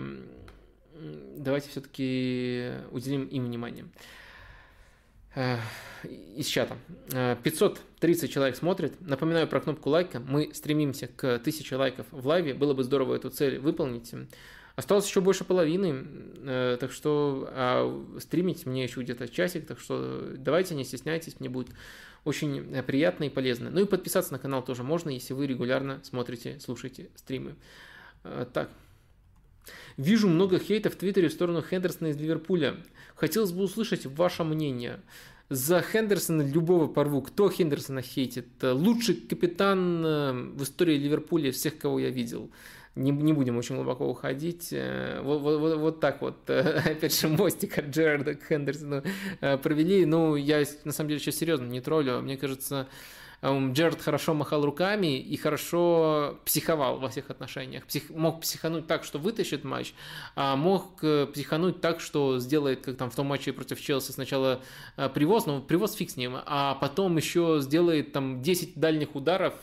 давайте 1.37 1.69
все-таки 1.69 2.71
уделим 2.91 3.27
им 3.27 3.45
внимание. 3.45 3.85
Э, 5.35 5.55
из 6.35 6.47
чата. 6.47 6.75
530 7.43 8.23
э, 8.23 8.27
человек 8.27 8.57
смотрит. 8.57 8.99
Напоминаю 8.99 9.47
про 9.47 9.61
кнопку 9.61 9.89
лайка. 9.89 10.19
Мы 10.19 10.53
стремимся 10.53 11.07
к 11.07 11.35
1000 11.35 11.77
лайков 11.77 12.07
в 12.11 12.27
лайве. 12.27 12.53
Было 12.53 12.73
бы 12.73 12.83
здорово 12.83 13.15
эту 13.15 13.29
цель 13.29 13.57
выполнить. 13.57 14.13
Осталось 14.79 15.09
еще 15.09 15.19
больше 15.19 15.43
половины, 15.43 16.05
э, 16.45 16.77
так 16.79 16.93
что 16.93 17.49
а 17.51 18.17
стримить 18.21 18.65
мне 18.65 18.83
еще 18.83 19.01
где-то 19.01 19.27
часик, 19.27 19.67
так 19.67 19.77
что 19.77 20.31
давайте 20.37 20.73
не 20.73 20.85
стесняйтесь, 20.85 21.37
мне 21.41 21.49
будет 21.49 21.67
очень 22.23 22.73
э, 22.73 22.81
приятно 22.81 23.25
и 23.25 23.29
полезно. 23.29 23.69
Ну 23.69 23.81
и 23.81 23.85
подписаться 23.85 24.31
на 24.31 24.39
канал 24.39 24.63
тоже 24.63 24.83
можно, 24.83 25.09
если 25.09 25.33
вы 25.33 25.47
регулярно 25.47 25.99
смотрите, 26.03 26.61
слушаете 26.61 27.09
стримы. 27.17 27.55
Э, 28.23 28.45
так. 28.53 28.69
Вижу 29.97 30.29
много 30.29 30.59
хейта 30.59 30.89
в 30.89 30.95
Твиттере 30.95 31.27
в 31.27 31.33
сторону 31.33 31.61
Хендерсона 31.61 32.07
из 32.11 32.17
Ливерпуля. 32.17 32.77
Хотелось 33.15 33.51
бы 33.51 33.63
услышать 33.63 34.05
ваше 34.05 34.45
мнение. 34.45 35.01
За 35.49 35.81
Хендерсона 35.81 36.41
любого 36.41 36.87
порву. 36.87 37.21
Кто 37.21 37.49
Хендерсона 37.49 38.01
хейтит? 38.01 38.47
Лучший 38.61 39.15
капитан 39.15 40.53
в 40.55 40.63
истории 40.63 40.95
Ливерпуля 40.95 41.51
всех, 41.51 41.77
кого 41.77 41.99
я 41.99 42.11
видел 42.11 42.49
не, 42.99 43.11
не 43.11 43.33
будем 43.33 43.57
очень 43.57 43.75
глубоко 43.75 44.07
уходить. 44.07 44.69
Э, 44.71 45.21
вот, 45.23 45.41
вот, 45.41 45.77
вот 45.77 45.99
так 45.99 46.21
вот, 46.21 46.37
э, 46.47 46.81
опять 46.85 47.19
же, 47.19 47.27
мостик 47.27 47.77
от 47.77 47.85
Джерарда 47.85 48.35
к 48.35 48.43
Хендерсону 48.47 49.03
э, 49.41 49.57
провели. 49.57 50.05
Ну, 50.05 50.35
я 50.35 50.63
на 50.83 50.91
самом 50.91 51.09
деле 51.09 51.19
сейчас 51.19 51.35
серьезно 51.35 51.65
не 51.65 51.81
троллю. 51.81 52.21
Мне 52.21 52.37
кажется, 52.37 52.87
Джерард 53.43 54.01
хорошо 54.01 54.33
махал 54.33 54.65
руками 54.65 55.17
и 55.17 55.37
хорошо 55.37 56.39
психовал 56.45 56.99
во 56.99 57.09
всех 57.09 57.29
отношениях. 57.29 57.85
Псих, 57.85 58.09
мог 58.09 58.41
психануть 58.41 58.87
так, 58.87 59.03
что 59.03 59.17
вытащит 59.17 59.63
матч, 59.63 59.93
а 60.35 60.55
мог 60.55 61.03
э, 61.03 61.27
психануть 61.27 61.79
так, 61.79 62.01
что 62.01 62.39
сделает, 62.39 62.81
как 62.81 62.97
там 62.97 63.09
в 63.09 63.15
том 63.15 63.27
матче 63.27 63.53
против 63.53 63.79
Челси, 63.79 64.11
сначала 64.11 64.61
э, 64.97 65.09
привоз, 65.09 65.45
но 65.45 65.61
привоз 65.61 65.93
фиг 65.93 66.11
с 66.11 66.17
ним, 66.17 66.35
а 66.45 66.75
потом 66.75 67.15
еще 67.17 67.59
сделает 67.61 68.11
там 68.11 68.41
10 68.41 68.77
дальних 68.77 69.15
ударов 69.15 69.53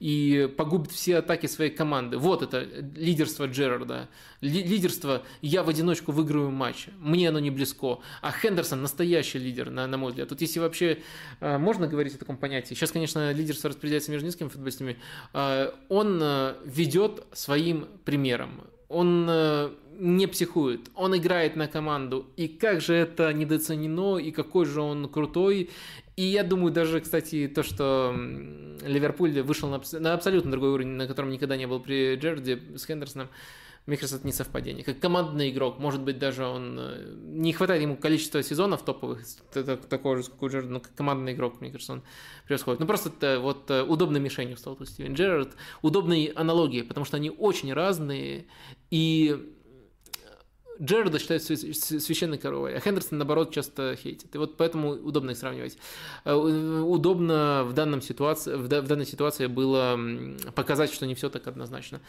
и 0.00 0.52
погубит 0.56 0.90
все 0.90 1.18
атаки 1.18 1.46
своей 1.46 1.70
команды. 1.70 2.18
Вот 2.18 2.42
это 2.42 2.62
лидерство 2.96 3.46
Джерарда. 3.46 4.08
Лидерство 4.40 5.22
«я 5.42 5.62
в 5.62 5.68
одиночку 5.68 6.12
выиграю 6.12 6.50
матч», 6.50 6.88
мне 6.98 7.28
оно 7.28 7.40
не 7.40 7.50
близко. 7.50 7.98
А 8.22 8.32
Хендерсон 8.32 8.80
настоящий 8.80 9.38
лидер, 9.38 9.70
на, 9.70 9.86
на 9.86 9.98
мой 9.98 10.10
взгляд. 10.10 10.30
Тут 10.30 10.40
если 10.40 10.60
вообще 10.60 10.98
э, 11.40 11.58
можно 11.58 11.86
говорить 11.86 12.14
о 12.14 12.18
таком 12.18 12.38
понятии. 12.38 12.74
Сейчас, 12.74 12.90
конечно, 12.90 13.32
лидерство 13.32 13.68
распределяется 13.68 14.10
между 14.10 14.26
низкими 14.26 14.48
футболистами, 14.48 14.96
а, 15.32 15.74
он 15.88 16.18
э, 16.22 16.54
ведет 16.64 17.24
своим 17.32 17.86
примером. 18.04 18.62
Он 18.88 19.26
э, 19.28 19.70
не 20.00 20.26
психует, 20.26 20.90
он 20.94 21.16
играет 21.16 21.56
на 21.56 21.68
команду. 21.68 22.26
И 22.36 22.48
как 22.48 22.80
же 22.80 22.94
это 22.94 23.32
недооценено, 23.34 24.16
и 24.16 24.30
какой 24.30 24.64
же 24.64 24.80
он 24.80 25.08
крутой. 25.08 25.68
И 26.16 26.22
я 26.22 26.42
думаю, 26.42 26.72
даже, 26.72 27.00
кстати, 27.00 27.46
то, 27.54 27.62
что 27.62 28.14
Ливерпуль 28.82 29.42
вышел 29.42 29.68
на, 29.68 29.80
на 30.00 30.14
абсолютно 30.14 30.50
другой 30.50 30.70
уровень, 30.70 30.92
на 30.92 31.06
котором 31.06 31.30
никогда 31.30 31.56
не 31.56 31.66
был 31.66 31.80
при 31.80 32.16
Джерди 32.16 32.60
с 32.76 32.86
Хендерсоном, 32.86 33.28
Мне 33.86 33.96
кажется, 33.96 34.16
это 34.16 34.26
не 34.26 34.32
совпадение. 34.32 34.84
Как 34.84 35.00
командный 35.00 35.50
игрок, 35.50 35.78
может 35.78 36.02
быть, 36.02 36.18
даже 36.18 36.44
он... 36.44 36.78
Э, 36.78 37.14
не 37.22 37.52
хватает 37.52 37.82
ему 37.82 37.96
количества 37.96 38.42
сезонов 38.42 38.82
топовых, 38.82 39.24
такого 39.88 40.18
же, 40.18 40.24
как 40.24 40.42
у 40.42 40.48
Джерарда, 40.48 40.70
но 40.70 40.80
как 40.80 40.94
командный 40.94 41.32
игрок, 41.32 41.60
мне 41.60 41.70
кажется, 41.70 41.94
он 41.94 42.02
превосходит. 42.46 42.80
Ну, 42.80 42.86
просто 42.86 43.08
это 43.08 43.40
вот 43.40 43.70
э, 43.70 43.82
удобной 43.82 44.20
мишенью 44.20 44.56
стал 44.56 44.76
тут 44.76 44.88
Стивен 44.88 45.14
Джерард, 45.14 45.50
удобной 45.82 46.26
аналогии, 46.26 46.82
потому 46.82 47.04
что 47.06 47.16
они 47.16 47.30
очень 47.30 47.72
разные, 47.72 48.46
и 48.90 49.54
Джерарда 50.80 51.18
считают 51.18 51.42
священной 51.42 52.38
коровой, 52.38 52.74
а 52.74 52.80
Хендерсон, 52.80 53.18
наоборот, 53.18 53.52
часто 53.52 53.96
хейтит. 53.96 54.34
И 54.34 54.38
вот 54.38 54.56
поэтому 54.56 54.90
удобно 54.92 55.32
их 55.32 55.36
сравнивать. 55.36 55.76
Э, 56.24 56.34
удобно 56.34 57.64
в, 57.64 57.74
данном 57.74 58.00
ситуации, 58.00 58.54
в 58.54 58.68
данной 58.68 59.06
ситуации 59.06 59.46
было 59.46 59.98
показать, 60.54 60.92
что 60.92 61.06
не 61.06 61.14
все 61.14 61.28
так 61.28 61.46
однозначно. 61.46 62.00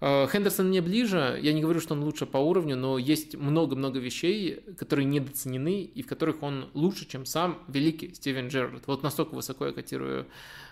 Э, 0.00 0.26
Хендерсон 0.30 0.68
мне 0.68 0.80
ближе, 0.80 1.38
я 1.42 1.52
не 1.52 1.60
говорю, 1.60 1.80
что 1.80 1.94
он 1.94 2.02
лучше 2.04 2.26
по 2.26 2.38
уровню, 2.38 2.76
но 2.76 2.98
есть 2.98 3.34
много-много 3.34 3.98
вещей, 3.98 4.60
которые 4.76 5.06
недооценены 5.06 5.82
и 5.82 6.02
в 6.02 6.06
которых 6.06 6.42
он 6.42 6.70
лучше, 6.74 7.06
чем 7.06 7.24
сам 7.26 7.58
великий 7.68 8.14
Стивен 8.14 8.48
Джерард. 8.48 8.86
Вот 8.86 9.02
настолько 9.02 9.34
высоко 9.34 9.66
я 9.66 9.72
котирую 9.72 10.26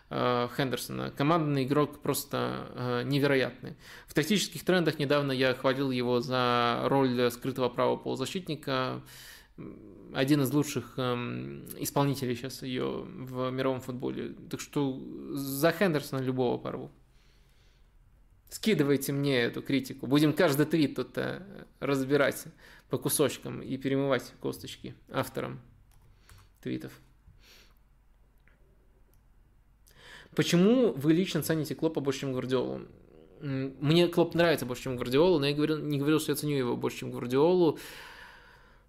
Э, 0.08 0.48
Хендерсона. 0.56 1.10
Командный 1.10 1.64
игрок 1.64 2.00
просто 2.00 2.68
э, 2.74 3.02
невероятный. 3.04 3.74
В 4.06 4.14
тактических 4.14 4.64
трендах 4.64 5.00
недавно 5.00 5.32
я 5.32 5.52
хвалил 5.54 5.90
его 5.90 6.20
за 6.20 6.82
роль 6.84 7.30
скрытого 7.32 7.68
правого 7.68 7.96
полузащитника. 7.96 9.02
Один 10.14 10.42
из 10.42 10.52
лучших 10.52 10.94
эм, 10.98 11.66
исполнителей 11.78 12.36
сейчас 12.36 12.62
ее 12.62 13.04
в 13.04 13.50
мировом 13.50 13.80
футболе. 13.80 14.34
Так 14.48 14.60
что 14.60 15.00
за 15.32 15.72
Хендерсона 15.72 16.20
любого 16.20 16.56
порву. 16.58 16.92
Скидывайте 18.48 19.12
мне 19.12 19.42
эту 19.42 19.62
критику. 19.62 20.06
Будем 20.06 20.32
каждый 20.32 20.66
твит 20.66 20.94
тут 20.94 21.18
э, 21.18 21.42
разбирать 21.80 22.44
по 22.88 22.98
кусочкам 22.98 23.60
и 23.60 23.76
перемывать 23.76 24.32
косточки 24.40 24.94
авторам 25.10 25.60
твитов. 26.62 26.92
Почему 30.36 30.92
вы 30.92 31.14
лично 31.14 31.42
цените 31.42 31.74
Клопа 31.74 32.00
больше, 32.00 32.20
чем 32.20 32.32
Гвардиолу? 32.32 32.82
Мне 33.40 34.06
Клоп 34.08 34.34
нравится 34.34 34.66
больше, 34.66 34.84
чем 34.84 34.96
Гвардиолу, 34.96 35.38
но 35.38 35.46
я 35.46 35.54
говорил, 35.54 35.78
не 35.78 35.98
говорил, 35.98 36.20
что 36.20 36.32
я 36.32 36.36
ценю 36.36 36.56
его 36.56 36.76
больше, 36.76 36.98
чем 36.98 37.10
Гвардиолу. 37.10 37.78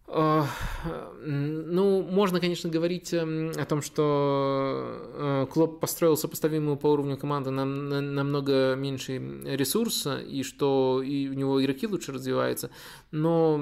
Ну, 0.09 2.01
можно, 2.01 2.39
конечно, 2.39 2.69
говорить 2.69 3.13
эм, 3.13 3.51
о 3.57 3.65
том, 3.65 3.81
что 3.81 4.85
э, 5.13 5.47
Клоп 5.51 5.81
построил 5.81 6.15
сопоставимую 6.15 6.77
по 6.77 6.87
уровню 6.87 7.17
команды 7.17 7.49
на, 7.51 7.65
на, 7.65 7.99
намного 7.99 8.75
меньше 8.75 9.17
ресурса, 9.43 10.19
и 10.19 10.43
что 10.43 11.03
и 11.03 11.27
у 11.27 11.33
него 11.33 11.61
игроки 11.61 11.87
лучше 11.87 12.13
развиваются, 12.13 12.69
но 13.11 13.59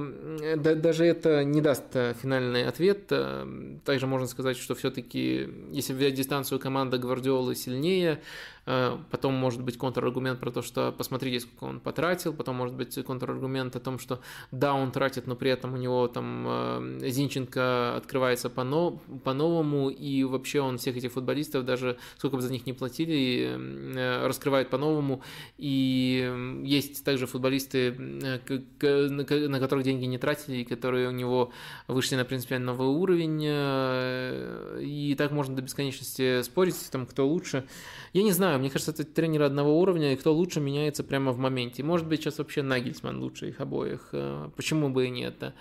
да, 0.58 0.76
даже 0.76 1.06
это 1.06 1.44
не 1.44 1.62
даст 1.62 1.96
э, 1.96 2.14
финальный 2.22 2.68
ответ. 2.68 3.08
Э, 3.10 3.80
также 3.84 4.06
можно 4.06 4.28
сказать, 4.28 4.58
что 4.58 4.76
все-таки, 4.76 5.50
если 5.72 5.94
взять 5.94 6.14
дистанцию, 6.14 6.60
команда 6.60 7.00
Гвардиолы 7.00 7.56
сильнее, 7.56 8.22
потом 8.66 9.34
может 9.36 9.62
быть 9.62 9.78
контраргумент 9.78 10.40
про 10.40 10.52
то, 10.52 10.62
что 10.62 10.92
посмотрите, 10.92 11.40
сколько 11.40 11.66
он 11.66 11.80
потратил. 11.80 12.34
Потом 12.34 12.56
может 12.56 12.76
быть 12.76 12.96
контраргумент 13.04 13.76
о 13.76 13.80
том, 13.80 14.00
что 14.00 14.22
да, 14.52 14.74
он 14.74 14.92
тратит, 14.92 15.28
но 15.28 15.36
при 15.36 15.52
этом 15.52 15.74
у 15.74 15.78
него 15.78 16.08
там 16.08 16.46
э, 16.48 17.10
Зинченко 17.10 17.96
открывается 17.96 18.50
по-новому, 18.50 19.90
и 19.90 20.24
вообще 20.24 20.62
он 20.62 20.78
всех 20.78 20.98
этих 20.98 21.12
футболистов, 21.12 21.66
даже 21.66 21.98
сколько 22.18 22.38
бы 22.38 22.42
за 22.42 22.52
них 22.52 22.66
не 22.66 22.74
платили, 22.74 23.56
э, 23.56 24.26
раскрывает 24.26 24.70
по-новому. 24.70 25.22
И 25.58 26.62
есть 26.64 27.04
также 27.06 27.28
футболисты, 27.28 27.94
на 27.94 29.60
которых 29.60 29.84
деньги 29.84 30.06
не 30.06 30.18
тратили, 30.18 30.58
и 30.58 30.64
которые 30.64 31.10
у 31.10 31.12
него 31.12 31.52
вышли 31.88 32.16
на 32.16 32.26
принципиально 32.26 32.74
новый 32.74 32.88
уровень. 32.88 33.44
И 34.82 35.16
так 35.16 35.32
можно 35.32 35.56
до 35.56 35.62
бесконечности 35.62 36.42
спорить, 36.42 36.76
там, 36.92 37.06
кто 37.06 37.28
лучше. 37.28 37.66
Я 38.14 38.24
не 38.24 38.32
знаю, 38.32 38.55
мне 38.57 38.69
кажется, 38.69 38.91
это 38.91 39.03
тренеры 39.03 39.45
одного 39.45 39.80
уровня, 39.80 40.14
и 40.14 40.15
кто 40.15 40.34
лучше 40.34 40.60
меняется 40.60 41.03
прямо 41.03 41.32
в 41.32 41.38
моменте. 41.38 41.84
Может 41.84 42.07
быть, 42.07 42.22
сейчас 42.22 42.38
вообще 42.38 42.61
Нагельсман 42.61 43.19
лучше 43.19 43.49
их 43.49 43.61
обоих. 43.61 44.10
Э, 44.11 44.49
почему 44.56 44.90
бы 44.90 45.07
и 45.07 45.10
нет? 45.10 45.53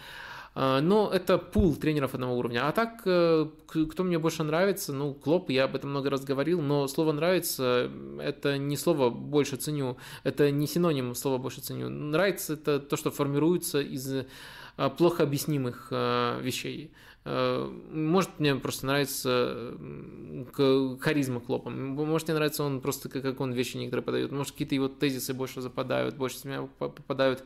Э, 0.55 0.81
но 0.81 1.11
это 1.13 1.39
пул 1.39 1.77
тренеров 1.77 2.15
одного 2.15 2.37
уровня. 2.37 2.69
А 2.69 2.73
так, 2.73 3.03
э, 3.07 3.47
кто 3.67 4.05
мне 4.05 4.19
больше 4.19 4.43
нравится, 4.43 4.93
ну, 4.93 5.15
Клоп, 5.15 5.51
я 5.51 5.65
об 5.65 5.75
этом 5.75 5.91
много 5.91 6.11
раз 6.11 6.25
говорил, 6.25 6.61
но 6.61 6.87
слово 6.89 7.13
«нравится»— 7.13 7.91
это 8.21 8.59
не 8.59 8.77
слово 8.77 9.11
«больше 9.11 9.57
ценю», 9.57 9.97
это 10.23 10.51
не 10.51 10.67
синоним 10.67 11.15
слова 11.15 11.39
«больше 11.39 11.61
ценю». 11.61 11.89
Нравится— 11.89 12.53
это 12.55 12.79
то, 12.81 12.97
что 12.97 13.11
формируется 13.11 13.81
из 13.81 14.27
плохо 14.97 15.23
объяснимых 15.23 15.91
вещей. 15.91 16.91
Э, 17.25 17.71
может, 17.91 18.39
мне 18.39 18.55
просто 18.57 18.87
нравится 18.87 19.75
харизма 21.01 21.41
Клопа. 21.41 21.71
Может, 21.71 22.29
мне 22.29 22.35
нравится 22.35 22.65
он 22.65 22.81
просто, 22.81 23.09
как 23.09 23.41
он 23.41 23.53
вещи 23.53 23.77
некоторые 23.77 24.05
подает. 24.05 24.33
Может, 24.33 24.53
какие-то 24.53 24.75
его 24.75 24.89
тезисы 24.89 25.33
больше 25.33 25.61
западают, 25.61 26.17
больше 26.17 26.39
с 26.39 26.45
меня 26.45 26.69
попадают. 26.79 27.45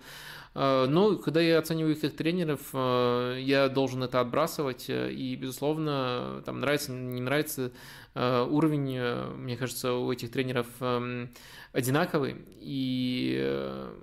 Э, 0.55 0.87
но 0.89 1.17
когда 1.17 1.41
я 1.41 1.59
оцениваю 1.59 1.93
их 1.93 2.01
как 2.01 2.17
тренеров, 2.17 2.61
э, 2.73 3.39
я 3.41 3.69
должен 3.69 4.03
это 4.03 4.21
отбрасывать. 4.21 4.87
И, 4.89 5.37
безусловно, 5.41 6.43
там 6.45 6.61
нравится, 6.61 6.93
не 6.93 7.21
нравится 7.21 7.71
уровень, 8.19 9.01
мне 9.37 9.57
кажется, 9.57 9.95
у 9.95 10.11
этих 10.11 10.31
тренеров 10.31 10.67
эм, 10.81 11.31
одинаковый. 11.73 12.37
И 12.61 13.39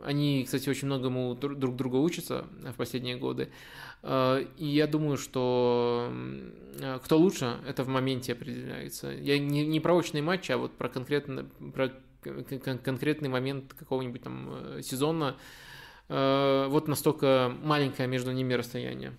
они, 0.04 0.44
кстати, 0.46 0.70
очень 0.70 0.88
многому 0.88 1.36
друг 1.36 1.76
друга 1.76 1.98
учатся 1.98 2.46
в 2.62 2.76
последние 2.76 3.18
годы. 3.18 3.50
Э, 4.06 4.46
и 4.58 4.66
я 4.68 4.88
думаю, 4.88 5.18
что 5.18 6.12
э, 6.80 7.00
кто 7.04 7.18
лучше, 7.18 7.58
это 7.68 7.84
в 7.84 7.88
моменте 7.88 8.34
определяется. 8.34 9.12
Я 9.12 9.40
не, 9.40 9.66
не 9.66 9.80
про 9.80 9.94
очные 9.96 10.22
матчи, 10.22 10.52
а 10.52 10.58
вот 10.58 10.74
про, 10.74 10.90
конкретно, 10.90 11.46
про 11.74 11.92
конкретный 12.22 13.30
момент 13.30 13.74
какого-нибудь 13.74 14.22
там 14.22 14.50
э, 14.52 14.82
сезона. 14.82 15.36
Вот 16.08 16.88
настолько 16.88 17.52
маленькое 17.64 18.08
между 18.08 18.32
ними 18.32 18.54
расстояние. 18.54 19.14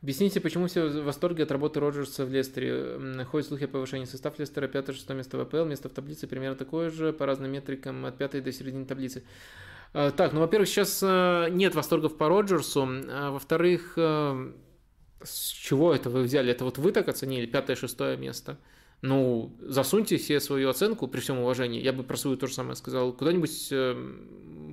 Объясните, 0.00 0.40
почему 0.40 0.68
все 0.68 0.86
в 0.86 1.04
восторге 1.04 1.42
от 1.42 1.50
работы 1.50 1.80
Роджерса 1.80 2.24
в 2.24 2.30
Лестере? 2.30 3.24
Ходят 3.24 3.48
слухи 3.48 3.64
о 3.64 3.68
повышении 3.68 4.04
состава 4.04 4.34
Лестера, 4.38 4.68
5-6 4.68 5.14
место 5.14 5.38
в 5.38 5.40
АПЛ, 5.40 5.64
место 5.64 5.88
в 5.88 5.92
таблице 5.92 6.28
примерно 6.28 6.56
такое 6.56 6.90
же, 6.90 7.12
по 7.12 7.26
разным 7.26 7.50
метрикам, 7.50 8.04
от 8.06 8.16
5 8.16 8.44
до 8.44 8.52
середины 8.52 8.84
таблицы. 8.84 9.24
А, 9.92 10.12
так, 10.12 10.32
ну, 10.32 10.40
во-первых, 10.40 10.68
сейчас 10.68 11.00
э, 11.02 11.48
нет 11.50 11.74
восторгов 11.74 12.16
по 12.16 12.28
Роджерсу, 12.28 12.86
а 13.10 13.32
во-вторых, 13.32 13.94
э, 13.96 14.52
с 15.22 15.48
чего 15.48 15.92
это 15.92 16.10
вы 16.10 16.22
взяли? 16.22 16.52
Это 16.52 16.64
вот 16.64 16.78
вы 16.78 16.92
так 16.92 17.08
оценили, 17.08 17.46
пятое-шестое 17.46 18.16
место? 18.16 18.56
Ну, 19.02 19.56
засуньте 19.60 20.18
себе 20.18 20.40
свою 20.40 20.70
оценку 20.70 21.08
при 21.08 21.20
всем 21.20 21.38
уважении. 21.38 21.80
Я 21.80 21.92
бы 21.92 22.02
про 22.02 22.16
свою 22.16 22.36
то 22.36 22.46
же 22.46 22.54
самое 22.54 22.74
сказал. 22.76 23.12
Куда-нибудь 23.12 23.68
э, 23.70 23.96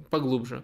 поглубже. 0.10 0.64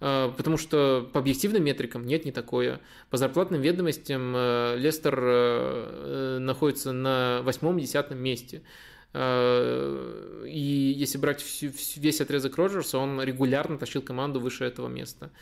Э, 0.00 0.32
потому 0.36 0.56
что 0.56 1.08
по 1.12 1.20
объективным 1.20 1.64
метрикам 1.64 2.06
нет 2.06 2.24
не 2.24 2.32
такое. 2.32 2.80
По 3.10 3.16
зарплатным 3.16 3.60
ведомостям 3.60 4.32
э, 4.34 4.76
Лестер 4.78 5.18
э, 5.22 6.38
находится 6.40 6.92
на 6.92 7.40
восьмом-десятом 7.42 8.18
месте. 8.18 8.62
И 9.12 10.94
если 10.96 11.18
брать 11.18 11.44
весь 11.96 12.20
отрезок 12.20 12.56
Роджерса, 12.56 12.96
он 12.96 13.20
регулярно 13.20 13.76
тащил 13.76 14.02
команду 14.02 14.38
выше 14.38 14.62
этого 14.64 14.86
места. 14.86 15.32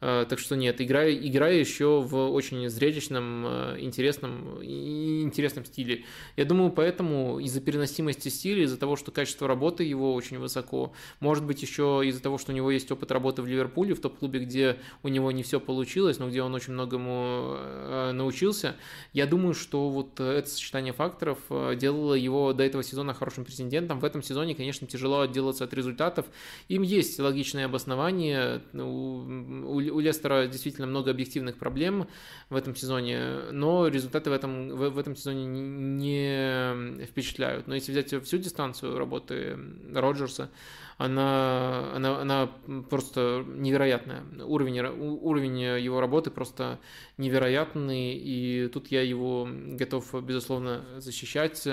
Э, 0.00 0.26
так 0.28 0.38
что 0.38 0.56
нет, 0.56 0.80
игра, 0.80 1.10
игра 1.10 1.48
еще 1.48 2.00
в 2.00 2.30
очень 2.30 2.68
зрелищном, 2.68 3.44
э, 3.46 3.76
интересном 3.80 4.62
интересном 4.62 5.64
стиле. 5.64 6.04
Я 6.36 6.44
думаю, 6.44 6.70
поэтому 6.70 7.38
из-за 7.40 7.60
переносимости 7.60 8.28
стиля, 8.28 8.62
из-за 8.64 8.78
того, 8.78 8.96
что 8.96 9.10
качество 9.10 9.48
работы 9.48 9.84
его 9.84 10.14
очень 10.14 10.38
высоко, 10.38 10.92
может 11.20 11.44
быть, 11.44 11.62
еще 11.62 12.02
из-за 12.04 12.22
того, 12.22 12.38
что 12.38 12.52
у 12.52 12.54
него 12.54 12.70
есть 12.70 12.90
опыт 12.92 13.10
работы 13.10 13.42
в 13.42 13.46
Ливерпуле, 13.46 13.94
в 13.94 14.00
топ-клубе, 14.00 14.40
где 14.40 14.76
у 15.02 15.08
него 15.08 15.32
не 15.32 15.42
все 15.42 15.60
получилось, 15.60 16.18
но 16.18 16.28
где 16.28 16.42
он 16.42 16.54
очень 16.54 16.72
многому 16.74 17.56
э, 17.56 18.12
научился, 18.12 18.76
я 19.12 19.26
думаю, 19.26 19.54
что 19.54 19.88
вот 19.90 20.20
это 20.20 20.48
сочетание 20.48 20.92
факторов 20.92 21.38
делало 21.76 22.14
его 22.14 22.52
до 22.52 22.62
этого 22.62 22.82
сезона 22.82 23.14
хорошим 23.14 23.44
претендентом. 23.44 24.00
В 24.00 24.04
этом 24.04 24.22
сезоне, 24.22 24.54
конечно, 24.54 24.86
тяжело 24.86 25.20
отделаться 25.20 25.64
от 25.64 25.74
результатов. 25.74 26.26
Им 26.68 26.82
есть 26.82 27.18
логичное 27.18 27.66
обоснование. 27.66 28.62
У 28.74 29.87
у 29.90 30.00
Лестера 30.00 30.46
действительно 30.46 30.86
много 30.86 31.10
объективных 31.10 31.56
проблем 31.56 32.08
в 32.50 32.56
этом 32.56 32.74
сезоне, 32.74 33.50
но 33.52 33.88
результаты 33.88 34.30
в 34.30 34.32
этом, 34.32 34.68
в, 34.70 34.90
в 34.90 34.98
этом 34.98 35.16
сезоне 35.16 35.46
не 35.46 37.04
впечатляют. 37.06 37.66
Но 37.66 37.74
если 37.74 37.92
взять 37.92 38.24
всю 38.24 38.38
дистанцию 38.38 38.98
работы 38.98 39.58
Роджерса, 39.92 40.50
она, 40.98 41.92
она, 41.94 42.20
она 42.20 42.50
просто 42.90 43.44
невероятная. 43.46 44.24
Уровень, 44.44 44.80
уровень 44.80 45.60
его 45.60 46.00
работы 46.00 46.32
просто 46.32 46.80
невероятный, 47.18 48.14
и 48.14 48.66
тут 48.66 48.88
я 48.88 49.02
его 49.02 49.48
готов, 49.48 50.12
безусловно, 50.24 50.84
защищать. 50.96 51.68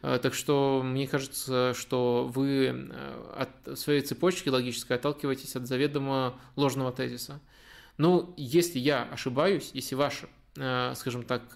Так 0.00 0.34
что 0.34 0.82
мне 0.84 1.06
кажется, 1.06 1.72
что 1.74 2.28
вы 2.34 2.90
от 3.36 3.78
своей 3.78 4.00
цепочки 4.00 4.48
логической 4.48 4.96
отталкиваетесь 4.96 5.54
от 5.54 5.68
заведомо 5.68 6.34
ложного 6.56 6.90
тезиса. 6.90 7.40
Ну, 7.96 8.34
если 8.36 8.78
я 8.78 9.04
ошибаюсь, 9.04 9.70
если 9.72 9.94
ваш, 9.94 10.24
скажем 10.54 11.22
так, 11.22 11.52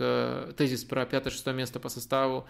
тезис 0.56 0.84
про 0.84 1.04
пятое-шестое 1.04 1.56
место 1.56 1.80
по 1.80 1.88
составу 1.88 2.46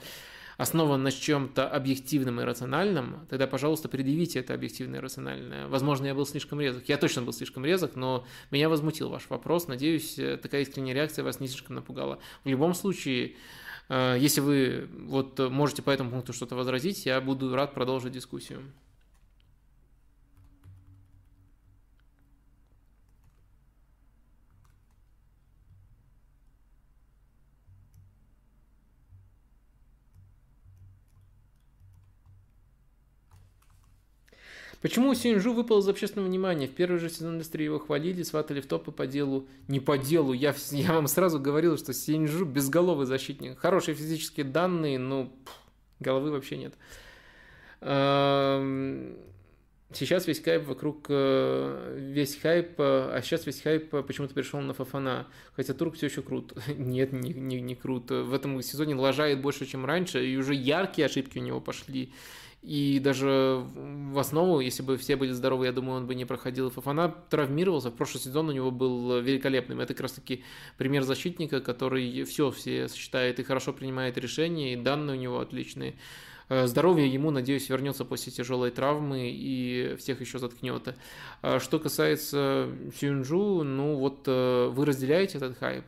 основан 0.59 1.05
на 1.05 1.13
чем-то 1.13 1.69
объективном 1.69 2.41
и 2.41 2.45
рациональном, 2.45 3.27
тогда, 3.31 3.47
пожалуйста, 3.47 3.89
предъявите 3.89 4.41
это 4.41 4.55
объективное 4.55 4.99
и 4.99 5.03
рациональное. 5.03 5.69
Возможно, 5.69 6.07
я 6.07 6.15
был 6.15 6.27
слишком 6.27 6.61
резок. 6.61 6.89
Я 6.89 6.99
точно 6.99 7.23
был 7.23 7.33
слишком 7.33 7.65
резок, 7.65 7.95
но 7.95 8.27
меня 8.51 8.69
возмутил 8.69 9.09
ваш 9.09 9.31
вопрос. 9.31 9.69
Надеюсь, 9.69 10.19
э, 10.19 10.37
такая 10.37 10.63
искренняя 10.63 10.97
реакция 10.97 11.25
вас 11.25 11.39
не 11.39 11.47
слишком 11.47 11.77
напугала. 11.77 12.19
В 12.43 12.49
любом 12.49 12.75
случае, 12.75 13.37
э, 13.89 14.17
если 14.19 14.41
вы 14.41 14.89
вот 15.07 15.39
можете 15.39 15.83
по 15.83 15.91
этому 15.91 16.11
пункту 16.11 16.33
что-то 16.33 16.57
возразить, 16.57 17.07
я 17.07 17.21
буду 17.21 17.55
рад 17.55 17.73
продолжить 17.73 18.13
дискуссию. 18.13 18.65
Почему 34.81 35.13
Синжу 35.15 35.53
выпал 35.53 35.81
из 35.81 35.89
общественного 35.89 36.29
внимания? 36.29 36.69
В 36.69 36.75
первый 36.75 36.99
же 36.99 37.11
сезон 37.11 37.35
индустрии 37.35 37.65
его 37.65 37.81
хвалили, 37.81 38.23
сватали 38.23 38.61
в 38.61 38.67
топы 38.67 38.93
по 38.93 39.07
делу. 39.07 39.49
Не 39.67 39.81
по 39.81 39.99
делу. 39.99 40.33
Я, 40.33 40.55
я 40.71 40.93
вам 40.93 41.09
сразу 41.09 41.41
говорил, 41.41 41.77
что 41.77 41.93
Синжу 41.93 42.45
безголовый 42.45 43.07
защитник. 43.07 43.59
Хорошие 43.59 43.97
физические 43.97 44.45
данные, 44.45 44.99
но 44.99 45.25
пff, 45.25 45.51
головы 45.99 46.31
вообще 46.31 46.59
нет. 46.59 46.75
Сейчас 49.91 50.27
весь 50.27 50.43
хайп 50.43 50.67
вокруг, 50.67 51.07
э, 51.09 51.97
весь 52.13 52.37
хайп, 52.37 52.75
а 52.79 53.21
сейчас 53.23 53.47
весь 53.47 53.63
хайп 53.63 53.89
почему-то 54.07 54.35
перешел 54.35 54.61
на 54.61 54.75
Фафана, 54.75 55.27
хотя 55.57 55.73
Турк 55.73 55.95
все 55.95 56.07
еще 56.07 56.21
крут. 56.21 56.53
Нет, 56.77 57.15
не, 57.15 57.33
не, 57.33 57.59
не 57.63 57.75
крут. 57.75 58.11
В 58.11 58.35
этом 58.35 58.61
сезоне 58.61 58.97
лажает 58.97 59.41
больше, 59.41 59.65
чем 59.65 59.87
раньше, 59.87 60.27
и 60.27 60.37
уже 60.37 60.55
яркие 60.55 61.07
ошибки 61.07 61.39
у 61.39 61.43
него 61.43 61.63
пошли. 61.63 62.13
И 62.69 62.99
даже 62.99 63.65
в 64.13 64.19
основу, 64.19 64.61
если 64.61 64.83
бы 64.83 64.99
все 64.99 65.17
были 65.17 65.33
здоровы, 65.33 65.65
я 65.65 65.73
думаю, 65.73 65.97
он 65.97 66.07
бы 66.07 66.15
не 66.15 66.27
проходил. 66.27 66.69
Фафана 66.69 67.15
травмировался. 67.31 67.89
В 67.89 67.95
прошлый 67.95 68.23
сезон 68.23 68.51
у 68.51 68.53
него 68.53 68.71
был 68.71 69.21
великолепным. 69.21 69.81
Это 69.81 69.95
как 69.95 70.03
раз 70.03 70.13
таки 70.13 70.45
пример 70.77 71.03
защитника, 71.03 71.63
который 71.63 72.25
все 72.25 72.51
все 72.51 72.89
сочетает 72.89 73.41
и 73.41 73.43
хорошо 73.43 73.73
принимает 73.73 74.19
решения, 74.19 74.75
и 74.75 74.77
данные 74.77 75.17
у 75.17 75.21
него 75.21 75.41
отличные. 75.41 75.95
Э, 76.49 76.67
здоровье 76.67 77.07
ему, 77.07 77.31
надеюсь, 77.31 77.69
вернется 77.69 78.05
после 78.05 78.33
тяжелой 78.33 78.71
травмы 78.71 79.31
и 79.31 79.97
всех 79.99 80.21
еще 80.21 80.39
заткнет. 80.39 80.95
А 81.43 81.61
что 81.61 81.79
касается 81.79 82.69
Сюнджу, 82.99 83.63
ну 83.63 83.97
вот 83.97 84.25
э, 84.27 84.69
вы 84.69 84.87
разделяете 84.87 85.39
этот 85.39 85.59
хайп, 85.59 85.85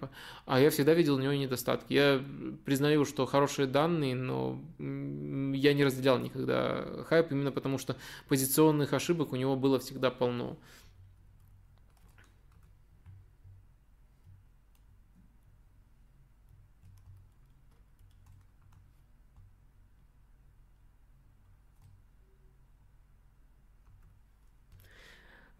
а 0.47 0.61
я 0.61 0.70
всегда 0.70 0.95
видел 0.95 1.16
у 1.16 1.19
него 1.19 1.32
недостатки. 1.32 1.93
Я 1.93 2.23
признаю, 2.65 3.05
что 3.05 3.24
хорошие 3.27 3.66
данные, 3.66 4.15
но 4.15 4.61
я 4.78 5.73
не 5.73 5.85
разделял 5.85 6.19
никогда 6.19 7.05
хайп, 7.09 7.32
именно 7.32 7.53
потому 7.53 7.78
что 7.78 7.97
позиционных 8.28 8.93
ошибок 8.93 9.32
у 9.32 9.37
него 9.37 9.57
было 9.57 9.78
всегда 9.78 10.11
полно. 10.11 10.59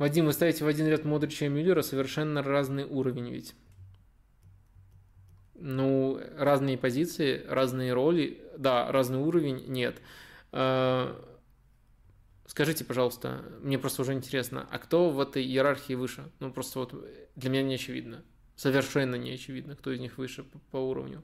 Вадим, 0.01 0.25
вы 0.25 0.33
ставите 0.33 0.65
в 0.65 0.67
один 0.67 0.87
ряд 0.89 1.05
Модрича 1.05 1.45
и 1.45 1.49
Мюллера 1.51 1.83
совершенно 1.83 2.43
разный 2.43 2.85
уровень 2.85 3.29
ведь. 3.29 3.55
Ну, 5.57 6.19
разные 6.39 6.79
позиции, 6.79 7.45
разные 7.47 7.93
роли, 7.93 8.43
да, 8.57 8.91
разный 8.91 9.19
уровень, 9.19 9.67
нет. 9.67 10.01
А, 10.53 11.23
скажите, 12.47 12.83
пожалуйста, 12.83 13.45
мне 13.61 13.79
просто 13.79 14.01
уже 14.01 14.15
интересно, 14.15 14.67
а 14.71 14.79
кто 14.79 15.11
в 15.11 15.21
этой 15.21 15.45
иерархии 15.45 15.93
выше? 15.93 16.31
Ну, 16.39 16.51
просто 16.51 16.79
вот 16.79 16.95
для 17.37 17.51
меня 17.51 17.63
не 17.63 17.75
очевидно. 17.75 18.25
Совершенно 18.57 19.17
не 19.17 19.33
очевидно, 19.33 19.77
кто 19.77 19.93
из 19.93 20.01
них 20.01 20.17
выше 20.17 20.45
по, 20.45 20.59
по 20.71 20.77
уровню. 20.79 21.23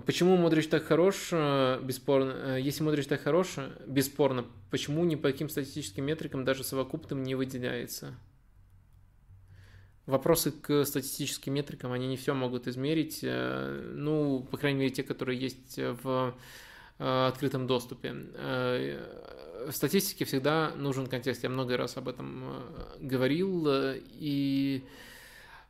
Почему 0.00 0.36
Модрич 0.36 0.68
так 0.68 0.84
хорош, 0.84 1.28
э, 1.30 1.80
бесспорно, 1.82 2.56
э, 2.56 2.60
если 2.60 2.82
Модрич 2.82 3.06
так 3.06 3.22
хорош, 3.22 3.56
бесспорно, 3.86 4.44
почему 4.70 5.04
ни 5.04 5.14
по 5.14 5.30
каким 5.30 5.48
статистическим 5.48 6.04
метрикам, 6.04 6.44
даже 6.44 6.64
совокупным, 6.64 7.22
не 7.22 7.34
выделяется? 7.36 8.14
Вопросы 10.06 10.50
к 10.50 10.84
статистическим 10.84 11.54
метрикам, 11.54 11.92
они 11.92 12.08
не 12.08 12.16
все 12.16 12.34
могут 12.34 12.66
измерить, 12.66 13.20
э, 13.22 13.92
ну, 13.94 14.46
по 14.50 14.56
крайней 14.56 14.80
мере, 14.80 14.90
те, 14.90 15.02
которые 15.02 15.38
есть 15.38 15.78
в 15.78 16.34
открытом 16.96 17.66
доступе. 17.66 18.14
В 18.14 19.72
статистике 19.72 20.24
всегда 20.24 20.70
нужен 20.76 21.08
контекст, 21.08 21.42
я 21.42 21.48
много 21.48 21.76
раз 21.76 21.96
об 21.96 22.08
этом 22.08 22.62
говорил, 23.00 23.66
и 23.66 24.84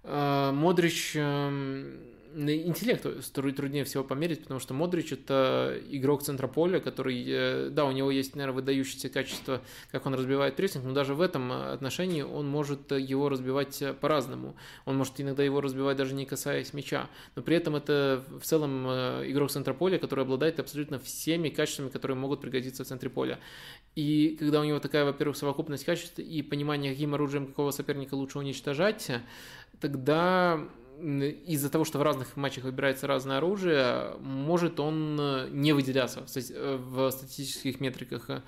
Модрич 0.03 1.13
эм, 1.17 2.14
интеллект 2.35 3.07
труднее 3.33 3.85
всего 3.85 4.05
померить, 4.05 4.43
потому 4.43 4.61
что 4.61 4.75
Модрич 4.75 5.13
это 5.13 5.79
игрок 5.91 6.23
центра 6.23 6.47
поля, 6.47 6.81
который, 6.81 7.25
э, 7.27 7.69
да, 7.71 7.85
у 7.85 7.93
него 7.93 8.11
есть, 8.11 8.35
наверное, 8.35 8.57
выдающиеся 8.57 9.09
качества, 9.09 9.63
как 9.91 10.07
он 10.07 10.15
разбивает 10.15 10.57
прессинг, 10.57 10.85
но 10.85 10.93
даже 10.93 11.15
в 11.15 11.21
этом 11.21 11.53
отношении 11.53 12.23
он 12.23 12.49
может 12.49 12.93
его 12.93 13.29
разбивать 13.29 13.83
по-разному. 14.01 14.57
Он 14.85 14.97
может 14.97 15.21
иногда 15.21 15.43
его 15.43 15.61
разбивать 15.61 15.97
даже 15.97 16.15
не 16.15 16.27
касаясь 16.27 16.73
мяча, 16.75 17.09
но 17.37 17.43
при 17.43 17.57
этом 17.57 17.77
это 17.77 18.25
в 18.29 18.45
целом 18.45 18.87
э, 18.89 19.25
игрок 19.31 19.51
центра 19.51 19.75
поля, 19.75 19.99
который 19.99 20.25
обладает 20.25 20.59
абсолютно 20.61 20.99
всеми 20.99 21.49
качествами, 21.49 21.89
которые 21.89 22.17
могут 22.17 22.41
пригодиться 22.41 22.85
в 22.85 22.87
центре 22.87 23.11
поля. 23.11 23.39
И 23.95 24.37
когда 24.39 24.61
у 24.61 24.65
него 24.65 24.81
такая, 24.81 25.05
во-первых, 25.05 25.37
совокупность 25.37 25.85
качеств 25.85 26.19
и 26.19 26.43
понимание, 26.43 26.93
каким 26.93 27.15
оружием 27.15 27.47
какого 27.47 27.71
соперника 27.71 28.15
лучше 28.15 28.39
уничтожать, 28.39 29.11
тогда 29.81 30.61
из-за 31.01 31.71
того, 31.71 31.85
что 31.85 31.99
в 31.99 32.03
разных 32.03 32.37
матчах 32.37 32.65
выбирается 32.65 33.07
разное 33.07 33.39
оружие, 33.39 34.15
может 34.21 34.81
он 34.81 35.19
э, 35.21 35.49
не 35.51 35.73
выделяться 35.73 36.23
в 36.23 36.27
э, 36.27 37.11
статистических 37.11 37.81
метриках. 37.81 38.43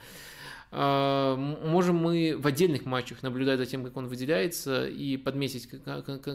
А, 0.79 1.37
можем 1.37 1.97
мы 1.97 2.37
в 2.39 2.47
отдельных 2.47 2.85
матчах 2.85 3.23
наблюдать 3.23 3.59
за 3.59 3.67
тем, 3.67 3.85
как 3.85 3.97
он 3.97 4.09
выделяется, 4.09 4.87
и 4.87 5.17
подметить 5.17 5.69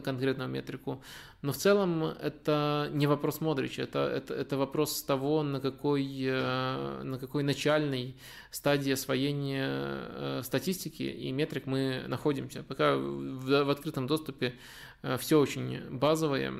конкретную 0.04 0.50
метрику. 0.50 1.04
Но 1.42 1.52
в 1.52 1.58
целом 1.58 2.04
это 2.04 2.90
не 2.92 3.08
вопрос 3.08 3.42
Модрича, 3.42 3.84
это, 3.84 4.00
это, 4.00 4.34
это 4.34 4.58
вопрос 4.58 5.04
того, 5.04 5.44
на 5.44 5.60
какой, 5.60 6.06
э, 6.24 7.02
на 7.04 7.18
какой 7.20 7.44
начальной 7.44 8.16
стадии 8.50 8.92
освоения 8.92 10.42
статистики 10.44 11.04
и 11.04 11.32
метрик 11.32 11.66
мы 11.68 12.04
находимся. 12.08 12.64
Пока 12.64 12.96
в, 12.96 13.64
в 13.64 13.70
открытом 13.70 14.08
доступе 14.08 14.54
Э, 15.02 15.18
все 15.18 15.40
очень 15.40 15.80
базовое. 15.90 16.54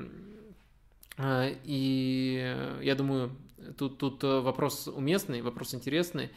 Э, 1.18 1.54
и 1.64 2.56
я 2.82 2.94
думаю, 2.94 3.36
тут, 3.76 3.98
тут 3.98 4.22
вопрос 4.22 4.88
уместный, 4.88 5.42
вопрос 5.42 5.74
интересный. 5.74 6.30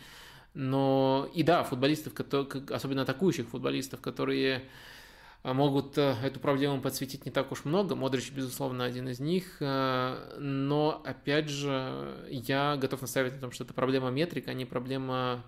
Но 0.56 1.30
и 1.34 1.44
да, 1.44 1.64
футболистов, 1.64 2.14
особенно 2.72 3.04
атакующих 3.04 3.48
футболистов, 3.50 4.02
которые 4.02 4.64
могут 5.44 5.98
э, 5.98 6.16
эту 6.24 6.40
проблему 6.40 6.82
подсветить 6.82 7.26
не 7.26 7.32
так 7.32 7.52
уж 7.52 7.66
много. 7.66 7.96
Модрич, 7.96 8.32
безусловно, 8.32 8.84
один 8.84 9.08
из 9.10 9.20
них. 9.20 9.58
Но, 9.60 11.02
опять 11.06 11.50
же, 11.50 12.26
я 12.32 12.78
готов 12.78 13.02
наставить 13.02 13.34
на 13.34 13.40
том, 13.42 13.52
что 13.52 13.64
это 13.64 13.74
проблема 13.74 14.10
метрика, 14.10 14.52
а 14.52 14.54
не 14.56 14.66
проблема 14.66 15.44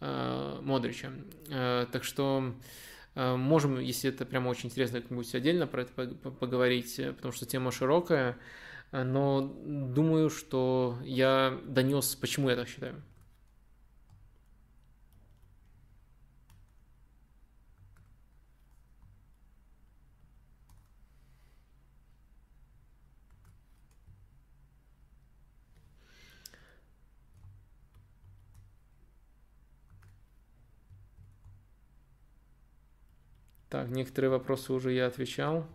Модрича. 0.00 1.10
Так 1.48 2.04
что 2.04 2.54
Э, 3.18 3.34
можем, 3.34 3.80
если 3.80 4.10
это 4.10 4.24
прямо 4.24 4.48
очень 4.48 4.68
интересно, 4.68 5.00
как-нибудь 5.00 5.34
отдельно 5.34 5.66
про 5.66 5.82
это 5.82 6.14
поговорить, 6.14 7.00
э, 7.00 7.12
потому 7.12 7.32
что 7.32 7.46
тема 7.46 7.72
широкая. 7.72 8.38
Э, 8.92 9.02
но 9.02 9.40
думаю, 9.66 10.30
что 10.30 10.96
я 11.02 11.58
донес, 11.66 12.14
почему 12.14 12.48
я 12.48 12.54
так 12.54 12.68
считаю. 12.68 13.02
Так, 33.68 33.88
некоторые 33.90 34.30
вопросы 34.30 34.72
уже 34.72 34.92
я 34.92 35.06
отвечал. 35.06 35.66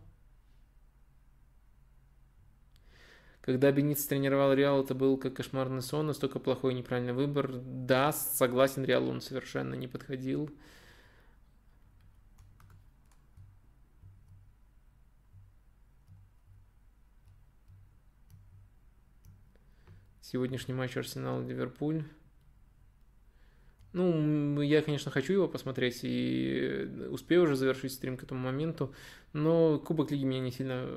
Когда 3.41 3.72
Бениц 3.72 4.06
тренировал 4.06 4.53
Реал, 4.53 4.84
это 4.84 4.95
был 4.95 5.18
как 5.18 5.36
кошмарный 5.36 5.82
сон, 5.82 6.07
настолько 6.07 6.40
плохой 6.40 6.74
и 6.74 6.78
неправильный 6.78 7.14
выбор. 7.14 7.52
Да, 7.53 8.14
согласен, 8.14 8.86
Реал 8.86 9.07
он 9.10 9.20
совершенно 9.22 9.76
не 9.76 9.88
подходил. 9.88 10.49
Сегодняшний 20.22 20.74
матч 20.74 20.98
Арсенал-Ливерпуль. 20.98 22.06
Ну, 23.94 24.61
я, 24.61 24.82
конечно, 24.82 25.11
хочу 25.11 25.34
его 25.34 25.48
посмотреть 25.48 25.99
и 26.02 26.90
успею 27.11 27.44
уже 27.44 27.56
завершить 27.56 27.94
стрим 27.94 28.18
к 28.18 28.24
этому 28.24 28.40
моменту, 28.41 28.91
но 29.34 29.78
Кубок 29.78 30.10
Лиги 30.10 30.24
меня 30.24 30.40
не 30.40 30.52
сильно 30.52 30.90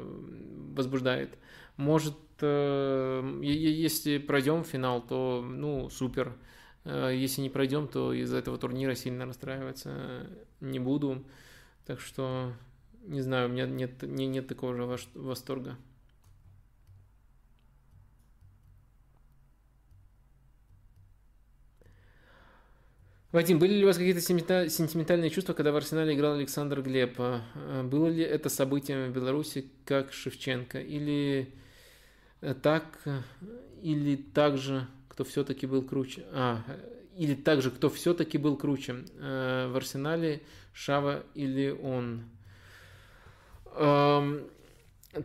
возбуждает. 0.75 1.37
Может, 1.77 2.17
э, 2.41 3.41
если 3.43 4.17
пройдем 4.17 4.65
финал, 4.65 5.07
то, 5.07 5.45
ну, 5.47 5.91
супер. 5.91 6.33
Э, 6.85 7.11
если 7.15 7.43
не 7.43 7.51
пройдем, 7.51 7.87
то 7.87 8.15
из-за 8.15 8.39
этого 8.39 8.57
турнира 8.57 8.95
сильно 8.95 9.27
расстраиваться 9.27 10.27
не 10.61 10.79
буду. 10.79 11.23
Так 11.85 12.01
что, 12.01 12.55
не 13.03 13.21
знаю, 13.21 13.51
у 13.51 13.53
меня 13.53 13.67
нет, 13.67 14.03
нет, 14.03 14.29
нет 14.31 14.49
такого 14.49 14.75
же 14.75 14.99
восторга. 15.15 15.77
Вадим, 23.33 23.59
были 23.59 23.75
ли 23.75 23.83
у 23.83 23.89
вас 23.89 23.97
какие-то 23.99 24.21
сентиментальные 24.21 25.31
чувства, 25.31 25.53
когда 25.53 25.73
в 25.73 25.77
Арсенале 25.77 26.15
играл 26.15 26.35
Александр 26.35 26.81
Глеб? 26.81 27.17
А, 27.19 27.43
было 27.83 28.07
ли 28.07 28.23
это 28.23 28.49
событием 28.49 29.11
в 29.11 29.15
Беларуси, 29.15 29.69
как 29.85 30.13
Шевченко? 30.13 30.81
Или 30.81 31.53
так, 32.63 32.85
или 33.83 34.17
так 34.17 34.59
же, 34.59 34.87
кто 35.09 35.25
все-таки 35.25 35.67
был 35.67 35.83
круче? 35.83 36.25
А, 36.31 36.63
или 37.17 37.35
так 37.35 37.63
же, 37.63 37.73
кто 37.73 37.91
все-таки 37.91 38.39
был 38.39 38.57
круче? 38.57 39.05
Э, 39.19 39.69
в 39.73 39.77
Арсенале 39.77 40.43
Шава 40.73 41.25
или 41.35 41.71
он? 41.71 42.25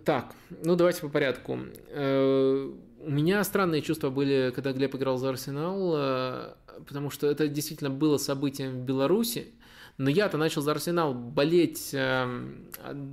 Так, 0.06 0.36
ну 0.64 0.76
давайте 0.76 1.02
по 1.02 1.10
порядку. 1.10 1.60
Э, 1.90 2.72
у 3.00 3.10
меня 3.10 3.44
странные 3.44 3.82
чувства 3.82 4.10
были, 4.10 4.52
когда 4.56 4.72
Глеб 4.74 4.96
играл 4.96 5.18
за 5.18 5.30
Арсенал 5.30 6.56
потому 6.88 7.10
что 7.10 7.28
это 7.28 7.48
действительно 7.48 7.90
было 7.90 8.18
событием 8.18 8.82
в 8.82 8.86
Беларуси, 8.86 9.54
но 9.98 10.10
я-то 10.10 10.38
начал 10.38 10.62
за 10.62 10.72
Арсенал 10.72 11.14
болеть 11.14 11.94
э, 11.94 12.54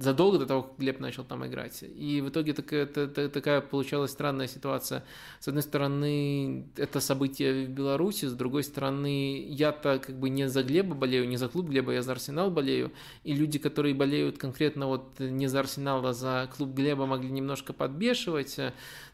задолго 0.01 0.39
до 0.39 0.47
того, 0.47 0.63
как 0.63 0.79
Глеб 0.79 1.01
начал 1.01 1.25
там 1.25 1.47
играть. 1.47 1.83
И 1.83 2.21
в 2.21 2.31
итоге 2.31 2.55
такая, 2.55 2.87
такая 2.87 3.61
получалась 3.61 4.13
странная 4.13 4.47
ситуация. 4.47 5.05
С 5.41 5.49
одной 5.49 5.63
стороны, 5.63 6.67
это 6.77 7.01
событие 7.01 7.67
в 7.67 7.71
Беларуси, 7.71 8.27
с 8.27 8.33
другой 8.33 8.63
стороны, 8.63 9.47
я-то 9.49 9.99
как 9.99 10.19
бы 10.19 10.31
не 10.31 10.49
за 10.49 10.63
Глеба 10.63 10.95
болею, 10.95 11.29
не 11.29 11.37
за 11.37 11.49
клуб 11.49 11.69
Глеба, 11.69 11.93
я 11.93 12.03
за 12.03 12.13
Арсенал 12.13 12.51
болею. 12.51 12.93
И 13.23 13.35
люди, 13.35 13.59
которые 13.59 13.95
болеют 13.95 14.39
конкретно 14.39 14.87
вот 14.87 15.19
не 15.19 15.47
за 15.47 15.61
Арсенал, 15.61 16.07
а 16.07 16.13
за 16.13 16.49
клуб 16.57 16.71
Глеба, 16.71 17.07
могли 17.07 17.31
немножко 17.31 17.73
подбешивать. 17.73 18.59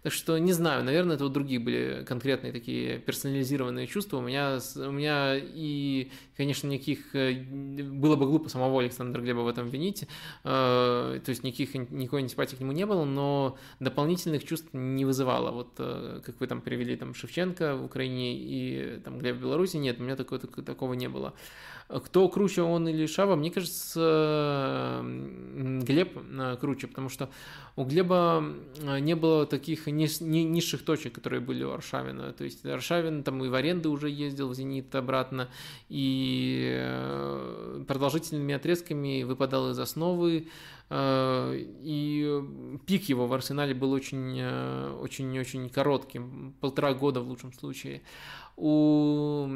Так 0.05 0.13
что 0.13 0.37
не 0.37 0.53
знаю, 0.53 0.85
наверное, 0.85 1.17
это 1.17 1.25
у 1.25 1.31
других 1.31 1.65
были 1.65 2.05
конкретные 2.05 2.53
такие 2.53 2.99
персонализированные 2.99 3.87
чувства. 3.87 4.19
У 4.19 4.21
меня, 4.21 4.59
у 4.77 4.91
меня 4.91 5.35
и, 5.35 6.11
конечно, 6.37 6.69
никаких 6.69 7.17
э, 7.17 7.33
было 7.33 8.15
бы 8.15 8.27
глупо 8.27 8.51
самого 8.51 8.83
Александра 8.83 9.23
Глеба 9.23 9.41
в 9.41 9.49
этом 9.49 9.67
винить, 9.67 10.03
э, 10.03 10.07
то 10.45 11.29
есть 11.29 11.43
никаких, 11.43 11.75
никакой 11.75 12.21
антипатии 12.21 12.55
к 12.55 12.61
нему 12.61 12.73
не 12.73 12.85
было, 12.85 13.07
но 13.07 13.57
дополнительных 13.81 14.45
чувств 14.45 14.69
не 14.75 15.07
вызывало. 15.07 15.53
Вот 15.53 15.73
э, 15.79 16.21
как 16.23 16.39
вы 16.39 16.49
там 16.49 16.61
привели 16.61 16.97
там 16.97 17.15
Шевченко 17.15 17.75
в 17.75 17.87
Украине 17.87 18.37
и 18.37 19.01
там 19.03 19.19
Глеб 19.19 19.37
в 19.37 19.41
Беларуси, 19.41 19.79
нет, 19.79 20.01
у 20.01 20.03
меня 20.03 20.17
такого, 20.17 20.39
такого 20.39 20.93
не 20.93 21.09
было. 21.09 21.33
Кто 21.89 22.29
круче, 22.29 22.63
он 22.63 22.89
или 22.89 23.07
Шава? 23.07 23.37
Мне 23.37 23.51
кажется, 23.51 25.05
Глеб 25.83 26.17
э, 26.17 26.57
круче, 26.59 26.87
потому 26.87 27.11
что 27.11 27.29
у 27.77 27.85
Глеба 27.85 28.43
э, 28.81 29.01
не 29.01 29.15
было 29.15 29.45
таких 29.47 29.87
низших 29.87 30.83
точек, 30.85 31.13
которые 31.15 31.41
были 31.41 31.63
у 31.63 31.73
Аршавина. 31.73 32.33
То 32.33 32.45
есть 32.45 32.65
Аршавин 32.65 33.23
там 33.23 33.45
и 33.45 33.49
в 33.49 33.55
аренды 33.55 33.91
уже 33.91 34.09
ездил 34.09 34.49
в 34.49 34.55
«Зенит» 34.55 34.95
обратно, 34.95 35.51
и 35.91 36.73
э, 36.75 37.85
продолжительными 37.87 38.55
отрезками 38.55 39.23
выпадал 39.25 39.71
из 39.71 39.79
основы, 39.79 40.49
и 40.91 42.43
пик 42.87 43.09
его 43.09 43.27
в 43.27 43.33
Арсенале 43.33 43.75
был 43.75 43.93
очень-очень-очень 43.93 45.71
коротким, 45.71 46.55
полтора 46.61 46.93
года 46.93 47.21
в 47.21 47.29
лучшем 47.29 47.55
случае. 47.55 48.03
У 48.57 49.49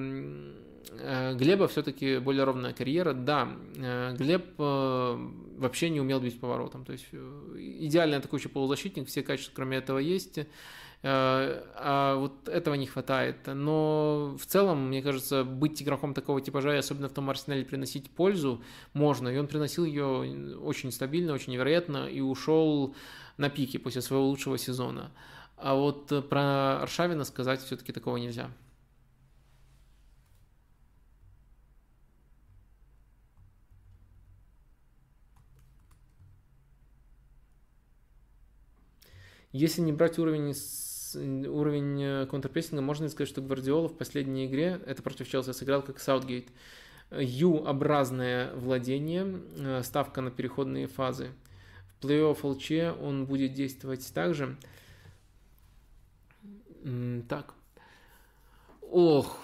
Глеба 0.91 1.69
все-таки 1.69 2.19
более 2.19 2.45
ровная 2.45 2.73
карьера. 2.73 3.13
Да, 3.13 3.49
э, 3.77 4.15
Глеб 4.17 4.55
э, 4.59 5.29
вообще 5.59 5.91
не 5.91 6.01
умел 6.01 6.21
бить 6.21 6.41
поворотом. 6.41 6.85
То 6.85 6.93
есть 6.93 7.07
идеальный 7.13 8.19
атакующий 8.19 8.51
полузащитник, 8.51 9.07
все 9.07 9.23
качества 9.23 9.53
кроме 9.55 9.79
этого 9.79 9.99
есть. 9.99 10.41
А 11.01 12.17
вот 12.17 12.49
этого 12.49 12.75
не 12.75 12.87
хватает. 12.87 13.37
Но 13.47 14.37
в 14.37 14.47
целом, 14.47 14.89
мне 14.89 15.01
кажется, 15.01 15.45
быть 15.45 15.81
игроком 15.81 16.13
такого 16.13 16.41
типажа, 16.41 16.75
и 16.75 16.79
особенно 16.79 17.09
в 17.09 17.13
том 17.13 17.31
арсенале, 17.31 17.65
приносить 17.65 18.11
пользу 18.11 18.63
можно. 18.95 19.29
И 19.29 19.37
он 19.37 19.47
приносил 19.47 19.85
ее 19.85 20.57
очень 20.59 20.91
стабильно, 20.91 21.35
очень 21.35 21.53
невероятно, 21.53 22.09
и 22.09 22.21
ушел 22.21 22.97
на 23.37 23.49
пике 23.49 23.79
после 23.79 24.03
своего 24.03 24.27
лучшего 24.27 24.59
сезона. 24.59 25.13
А 25.57 25.75
вот 25.75 26.29
про 26.29 26.83
Аршавина 26.83 27.25
сказать 27.25 27.61
все-таки 27.63 27.93
такого 27.93 28.17
нельзя. 28.17 28.51
Если 39.53 39.81
не 39.81 39.93
брать 39.93 40.19
уровень 40.19 40.55
уровень 41.17 42.03
э, 42.03 42.27
контрпрессинга, 42.27 42.83
можно 42.83 43.09
сказать, 43.09 43.29
что 43.29 43.41
Гвардиола 43.41 43.89
в 43.89 43.97
последней 43.97 44.47
игре, 44.47 44.81
это 44.87 45.03
против 45.03 45.29
Челси, 45.29 45.53
сыграл 45.53 45.83
как 45.83 46.01
Саутгейт. 46.01 46.49
Ю-образное 47.11 48.55
владение, 48.55 49.41
э, 49.57 49.83
ставка 49.83 50.21
на 50.21 50.31
переходные 50.31 50.87
фазы. 50.87 51.31
В 51.89 52.05
плей-офф 52.05 52.39
ЛЧ 52.43 53.01
он 53.01 53.27
будет 53.27 53.55
действовать 53.55 54.11
так 54.13 54.35
же. 54.35 54.57
Так. 57.29 57.55
Ох, 58.83 59.39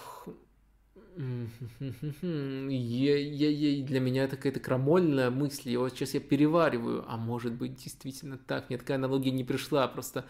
для 3.82 4.00
меня 4.00 4.24
это 4.24 4.36
какая-то 4.36 4.60
крамольная 4.60 5.30
мысль. 5.30 5.70
И 5.70 5.76
вот 5.76 5.92
сейчас 5.92 6.14
я 6.14 6.20
перевариваю. 6.20 7.04
А 7.08 7.16
может 7.16 7.52
быть, 7.52 7.76
действительно 7.76 8.38
так. 8.38 8.68
Мне 8.68 8.78
такая 8.78 8.96
аналогия 8.96 9.30
не 9.30 9.44
пришла. 9.44 9.86
Просто, 9.86 10.24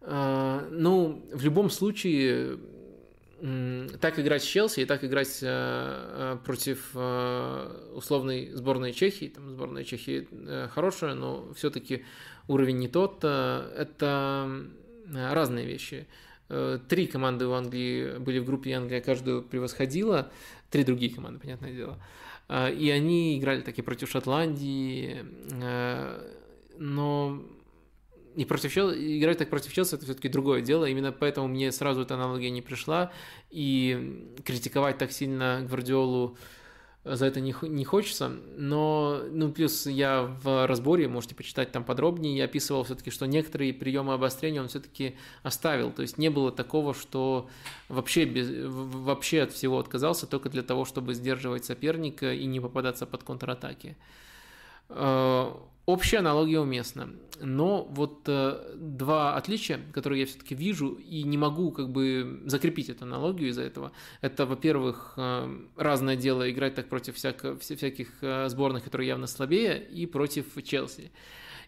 э, 0.00 0.68
ну, 0.70 1.24
в 1.32 1.44
любом 1.44 1.70
случае, 1.70 2.58
так 4.00 4.18
играть 4.18 4.42
с 4.42 4.46
Челси 4.46 4.80
и 4.80 4.84
так 4.84 5.02
играть 5.04 5.38
э, 5.42 6.38
против 6.44 6.90
э, 6.94 7.92
условной 7.94 8.50
сборной 8.52 8.92
Чехии. 8.92 9.28
Там 9.28 9.50
сборная 9.50 9.84
Чехии 9.84 10.26
хорошая, 10.68 11.14
но 11.14 11.52
все-таки 11.54 12.04
уровень 12.48 12.78
не 12.78 12.88
тот. 12.88 13.24
Это 13.24 14.66
разные 15.12 15.66
вещи. 15.66 16.06
Э, 16.50 16.78
три 16.88 17.06
команды 17.06 17.46
у 17.46 17.52
Англии 17.52 18.18
были 18.18 18.40
в 18.40 18.44
группе, 18.44 18.70
и 18.70 18.72
Англия 18.72 19.00
каждую 19.00 19.42
превосходила. 19.42 20.30
Три 20.70 20.82
другие 20.84 21.14
команды, 21.14 21.38
понятное 21.38 21.72
дело. 21.72 21.98
Э, 22.48 22.72
и 22.74 22.90
они 22.90 23.38
играли 23.38 23.60
таки 23.62 23.82
против 23.82 24.10
Шотландии, 24.10 25.24
э, 25.62 26.34
но 26.78 27.40
и 28.34 28.44
против 28.44 28.72
Челси, 28.72 29.18
играть 29.20 29.38
так 29.38 29.48
против 29.48 29.72
Челси 29.72 29.94
это 29.94 30.04
все-таки 30.04 30.28
другое 30.28 30.60
дело. 30.60 30.86
Именно 30.86 31.12
поэтому 31.12 31.46
мне 31.46 31.70
сразу 31.70 32.02
эта 32.02 32.14
аналогия 32.14 32.50
не 32.50 32.62
пришла. 32.62 33.12
И 33.50 34.34
критиковать 34.44 34.98
так 34.98 35.12
сильно 35.12 35.64
Гвардиолу 35.68 36.36
за 37.04 37.26
это 37.26 37.40
не, 37.40 37.54
не 37.62 37.84
хочется, 37.84 38.28
но, 38.56 39.22
ну, 39.30 39.50
плюс 39.50 39.86
я 39.86 40.22
в 40.42 40.66
разборе, 40.66 41.08
можете 41.08 41.34
почитать 41.34 41.72
там 41.72 41.82
подробнее, 41.82 42.36
я 42.36 42.44
описывал 42.44 42.84
все-таки, 42.84 43.10
что 43.10 43.26
некоторые 43.26 43.72
приемы 43.72 44.12
обострения 44.12 44.60
он 44.60 44.68
все-таки 44.68 45.16
оставил, 45.42 45.92
то 45.92 46.02
есть 46.02 46.18
не 46.18 46.28
было 46.28 46.52
такого, 46.52 46.92
что 46.92 47.48
вообще, 47.88 48.26
без, 48.26 48.48
вообще 48.50 49.42
от 49.42 49.52
всего 49.52 49.78
отказался 49.78 50.26
только 50.26 50.50
для 50.50 50.62
того, 50.62 50.84
чтобы 50.84 51.14
сдерживать 51.14 51.64
соперника 51.64 52.34
и 52.34 52.44
не 52.44 52.60
попадаться 52.60 53.06
под 53.06 53.22
контратаки. 53.22 53.96
Общая 54.90 56.18
аналогия 56.18 56.60
уместна. 56.60 57.10
Но 57.42 57.84
вот 57.90 58.28
э, 58.28 58.74
два 58.76 59.36
отличия, 59.36 59.80
которые 59.92 60.20
я 60.20 60.26
все-таки 60.26 60.54
вижу 60.54 60.92
и 60.92 61.22
не 61.22 61.38
могу 61.38 61.70
как 61.72 61.90
бы 61.90 62.42
закрепить 62.44 62.90
эту 62.90 63.04
аналогию 63.04 63.48
из-за 63.48 63.62
этого. 63.62 63.92
Это, 64.20 64.46
во-первых, 64.46 65.14
э, 65.16 65.60
разное 65.76 66.16
дело 66.16 66.50
играть 66.50 66.74
так 66.74 66.88
против 66.88 67.16
всяко, 67.16 67.56
всяких 67.58 68.08
э, 68.20 68.48
сборных, 68.48 68.84
которые 68.84 69.08
явно 69.08 69.26
слабее, 69.26 69.82
и 69.82 70.06
против 70.06 70.62
Челси. 70.62 71.10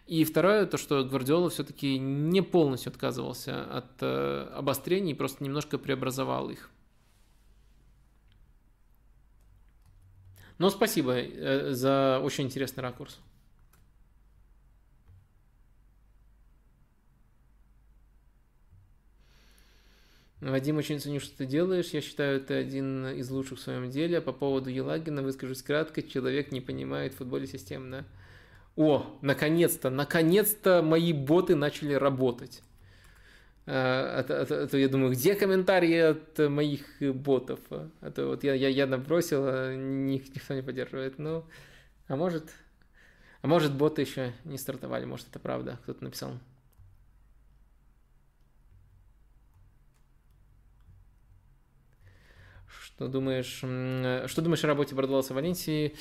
И 0.07 0.25
второе, 0.25 0.67
то, 0.67 0.77
что 0.77 1.05
Гвардиола 1.05 1.49
все-таки 1.49 1.99
не 1.99 2.43
полностью 2.43 2.91
отказывался 2.91 3.65
от 3.65 3.91
э, 4.01 4.49
обострений, 4.55 5.15
просто 5.15 5.43
немножко 5.43 5.79
преобразовал 5.79 6.51
их. 6.51 6.71
Но 10.63 10.71
спасибо 10.71 11.15
э, 11.17 11.73
за 11.73 12.21
очень 12.23 12.45
интересный 12.45 12.85
ракурс. 12.85 13.19
Вадим, 20.41 20.77
очень 20.77 21.01
ценю, 21.01 21.19
что 21.19 21.37
ты 21.37 21.47
делаешь. 21.47 21.89
Я 21.89 22.01
считаю, 22.01 22.41
ты 22.41 22.55
один 22.55 23.09
из 23.09 23.29
лучших 23.29 23.59
в 23.59 23.61
своем 23.61 23.91
деле. 23.91 24.21
По 24.21 24.31
поводу 24.31 24.71
Елагина 24.71 25.25
выскажусь 25.25 25.65
кратко. 25.65 26.01
Человек 26.01 26.53
не 26.53 26.61
понимает 26.61 27.15
в 27.15 27.17
футболе 27.17 27.49
системно. 27.49 28.07
О, 28.77 29.19
наконец-то, 29.21 29.91
наконец-то 29.91 30.81
мои 30.81 31.13
боты 31.13 31.57
начали 31.57 31.95
работать. 31.95 32.63
А, 33.65 34.25
а, 34.29 34.33
а, 34.33 34.65
а 34.65 34.67
то 34.67 34.77
я 34.77 34.89
думаю, 34.89 35.13
где 35.13 35.35
комментарии 35.35 35.97
от 35.97 36.39
моих 36.51 36.85
ботов? 37.01 37.61
А 37.71 38.11
то 38.11 38.27
вот 38.27 38.43
я, 38.45 38.55
я, 38.55 38.69
я 38.69 38.87
набросил, 38.87 39.43
а 39.47 39.75
никто 39.75 40.55
не 40.55 40.63
поддерживает. 40.63 41.19
Ну, 41.19 41.45
а 42.09 42.17
может, 42.17 42.51
а 43.41 43.47
может 43.47 43.75
боты 43.75 44.03
еще 44.03 44.33
не 44.45 44.59
стартовали, 44.59 45.05
может 45.05 45.29
это 45.29 45.39
правда, 45.39 45.79
кто-то 45.85 46.05
написал. 46.05 46.33
Что 52.67 53.07
думаешь, 53.09 53.57
что 54.31 54.43
думаешь 54.43 54.65
о 54.65 54.67
работе 54.67 54.95
Бардалоса 54.95 55.35
Валенсии? 55.35 55.95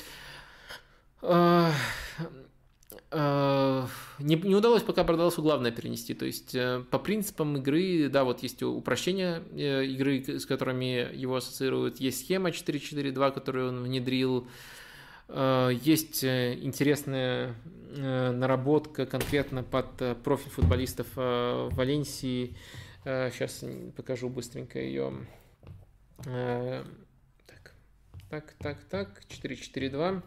А, 3.14 3.86
не, 4.18 4.36
не 4.36 4.54
удалось 4.54 4.82
пока 4.82 5.04
Бардалосу 5.04 5.42
главное 5.42 5.70
перенести. 5.70 6.14
То 6.14 6.24
есть 6.24 6.54
э, 6.54 6.82
по 6.90 6.98
принципам 6.98 7.58
игры, 7.58 8.08
да, 8.08 8.24
вот 8.24 8.42
есть 8.42 8.62
упрощение 8.62 9.42
э, 9.52 9.84
игры, 9.84 10.38
с 10.38 10.46
которыми 10.46 11.14
его 11.14 11.36
ассоциируют. 11.36 12.00
Есть 12.00 12.24
схема 12.24 12.48
4-4-2, 12.48 13.32
которую 13.32 13.68
он 13.68 13.82
внедрил. 13.82 14.48
Есть 15.28 16.24
э, 16.24 16.58
интересная 16.60 17.54
наработка 17.94 19.04
конкретно 19.04 19.62
под 19.62 20.22
профиль 20.22 20.50
футболистов 20.50 21.06
Валенсии. 21.14 22.56
Сейчас 23.04 23.62
покажу 23.94 24.30
быстренько 24.30 24.78
ее. 24.78 25.12
Э, 26.26 26.84
так, 27.46 27.74
так, 28.30 28.54
так, 28.58 28.84
так, 28.84 29.22
4-4-2. 29.28 30.22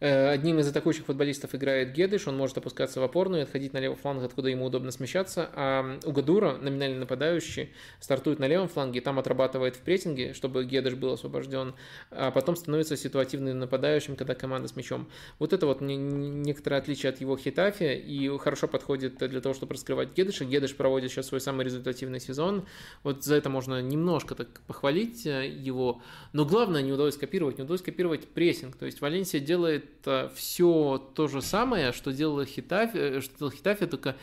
Э, 0.00 0.30
одним 0.30 0.58
из 0.58 0.68
атакующих 0.68 1.04
футболистов 1.04 1.54
играет 1.54 1.92
Гедыш, 1.92 2.26
он 2.26 2.36
может 2.36 2.56
опускаться 2.56 3.00
в 3.00 3.04
опорную 3.04 3.42
и 3.42 3.44
отходить 3.44 3.74
на 3.74 3.78
левый 3.78 3.98
фланг, 3.98 4.22
откуда 4.24 4.48
ему 4.48 4.64
удобно 4.64 4.90
смещаться, 4.90 5.50
а 5.54 5.98
Угадура, 6.04 6.56
номинальный 6.56 6.98
нападающий, 6.98 7.74
стартует 8.00 8.38
на 8.38 8.46
левом 8.46 8.68
фланге, 8.68 9.02
там 9.02 9.18
отрабатывает 9.18 9.76
в 9.76 9.80
прессинге, 9.80 10.32
чтобы 10.32 10.64
Гедыш 10.64 10.94
был 10.94 11.12
освобожден, 11.12 11.74
а 12.10 12.30
потом 12.30 12.56
становится 12.56 12.96
ситуативным 12.96 13.58
нападающим, 13.58 14.16
когда 14.16 14.34
команда 14.34 14.68
с 14.68 14.76
мячом. 14.76 15.08
Вот 15.38 15.52
это 15.52 15.66
вот 15.66 15.82
некоторое 15.82 16.76
отличие 16.76 17.10
от 17.10 17.20
его 17.20 17.36
Хитафи. 17.36 17.98
И 17.98 18.28
хорошо 18.38 18.68
подходит 18.68 19.18
для 19.18 19.40
того, 19.40 19.54
чтобы 19.54 19.74
раскрывать 19.74 20.16
Гедыша. 20.16 20.44
Гедыш 20.44 20.74
проводит 20.74 21.10
сейчас 21.10 21.26
свой 21.26 21.40
самый 21.40 21.64
результативный 21.64 22.20
сезон, 22.20 22.66
вот 23.02 23.24
за 23.24 23.34
это 23.34 23.50
можно 23.50 23.82
немножко 23.82 24.34
так 24.34 24.60
похвалить 24.66 25.26
э, 25.26 25.48
его, 25.48 26.00
но 26.32 26.44
главное 26.44 26.82
не 26.82 26.92
удалось 26.92 27.16
копировать, 27.16 27.58
не 27.58 27.64
удалось 27.64 27.82
копировать 27.82 28.28
прессинг, 28.28 28.76
то 28.76 28.86
есть 28.86 29.00
Валенсия 29.00 29.40
делает 29.40 29.89
это 30.00 30.30
все 30.34 30.98
то 31.14 31.28
же 31.28 31.42
самое, 31.42 31.92
что 31.92 32.12
делала 32.12 32.44
Хитафи, 32.44 32.96
э, 32.96 33.20
что 33.20 33.38
делала 33.38 33.54
Хитафи, 33.54 33.86
только 33.86 34.16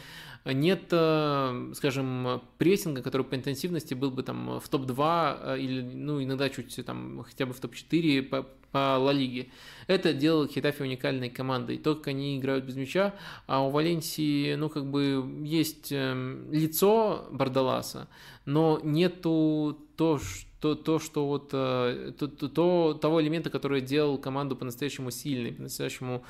нет, 0.46 0.84
э, 0.92 1.72
скажем, 1.76 2.42
прессинга, 2.58 3.02
который 3.02 3.24
по 3.24 3.36
интенсивности 3.36 3.94
был 3.94 4.12
бы 4.12 4.24
там 4.24 4.60
в 4.60 4.70
топ-2 4.70 5.40
э, 5.42 5.60
или, 5.60 5.82
ну, 5.82 6.24
иногда 6.24 6.50
чуть 6.50 6.80
там 6.86 7.24
хотя 7.24 7.46
бы 7.46 7.54
в 7.54 7.60
топ-4 7.60 8.24
по, 8.24 8.44
по 8.72 8.98
Ла 8.98 9.12
Лиге. 9.12 9.50
Это 9.88 10.14
делает 10.14 10.52
Хитафи 10.52 10.84
уникальной 10.84 11.30
командой. 11.30 11.78
То, 11.78 11.96
как 11.96 12.08
они 12.08 12.38
играют 12.38 12.66
без 12.66 12.76
мяча, 12.76 13.14
а 13.46 13.66
у 13.66 13.70
Валенсии, 13.70 14.56
ну, 14.56 14.70
как 14.70 14.90
бы 14.90 15.44
есть 15.44 15.92
лицо 15.92 17.28
Бардаласа, 17.32 18.08
но 18.46 18.80
нету 18.84 19.78
то, 19.98 20.18
что 20.18 20.47
то, 20.60 20.76
то 20.76 21.00
что 21.00 21.28
вот 21.28 21.50
э, 21.54 22.14
то, 22.18 22.28
то, 22.28 22.48
то, 22.48 22.94
того 22.94 23.22
элемента, 23.22 23.50
который 23.50 23.82
делал 23.82 24.18
команду 24.18 24.56
по-настоящему 24.56 25.12
сильной, 25.12 25.54
по-настоящему 25.54 26.24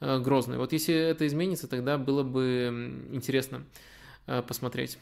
э, 0.00 0.18
грозной. 0.18 0.58
Вот 0.58 0.72
если 0.72 0.94
это 0.94 1.26
изменится, 1.26 1.68
тогда 1.68 1.98
было 1.98 2.22
бы 2.22 2.98
интересно 3.12 3.64
э, 4.26 4.42
посмотреть. 4.42 4.98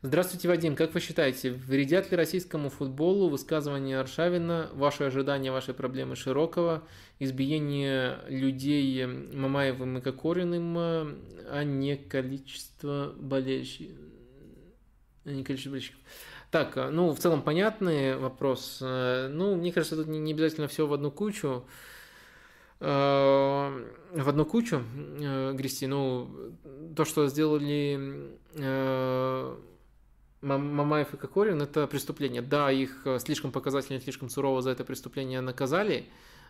Здравствуйте, 0.00 0.46
Вадим. 0.46 0.76
Как 0.76 0.94
вы 0.94 1.00
считаете, 1.00 1.50
вредят 1.50 2.12
ли 2.12 2.16
российскому 2.16 2.70
футболу 2.70 3.28
высказывания 3.28 3.98
Аршавина, 3.98 4.70
ваши 4.74 5.02
ожидания, 5.02 5.50
ваши 5.50 5.74
проблемы 5.74 6.14
Широкого, 6.14 6.84
избиение 7.18 8.20
людей 8.28 9.06
Мамаевым 9.06 9.98
и 9.98 10.00
Кокориным, 10.00 10.76
а 10.78 11.64
не 11.64 11.96
количество 11.96 13.12
болельщиков? 13.18 13.96
А 15.24 15.30
не 15.30 15.42
количество 15.42 15.70
болельщиков. 15.70 16.00
Так, 16.52 16.76
ну, 16.92 17.10
в 17.10 17.18
целом 17.18 17.42
понятный 17.42 18.16
вопрос. 18.16 18.78
Ну, 18.80 19.56
мне 19.56 19.72
кажется, 19.72 19.96
тут 19.96 20.06
не 20.06 20.32
обязательно 20.32 20.68
все 20.68 20.86
в 20.86 20.92
одну 20.92 21.10
кучу 21.10 21.64
в 22.80 23.84
одну 24.14 24.46
кучу 24.46 24.84
э, 25.20 25.52
грести. 25.54 25.88
Ну, 25.88 26.54
то, 26.94 27.04
что 27.04 27.26
сделали 27.26 28.38
э, 28.54 29.56
Мамаев 30.40 31.14
и 31.14 31.16
Кокорин– 31.16 31.60
это 31.62 31.86
преступление. 31.86 32.42
Да, 32.42 32.70
их 32.70 33.02
э, 33.04 33.18
слишком 33.18 33.50
показательно, 33.50 34.00
слишком 34.00 34.28
сурово 34.28 34.62
за 34.62 34.70
это 34.70 34.84
преступление 34.84 35.40
наказали, 35.40 36.08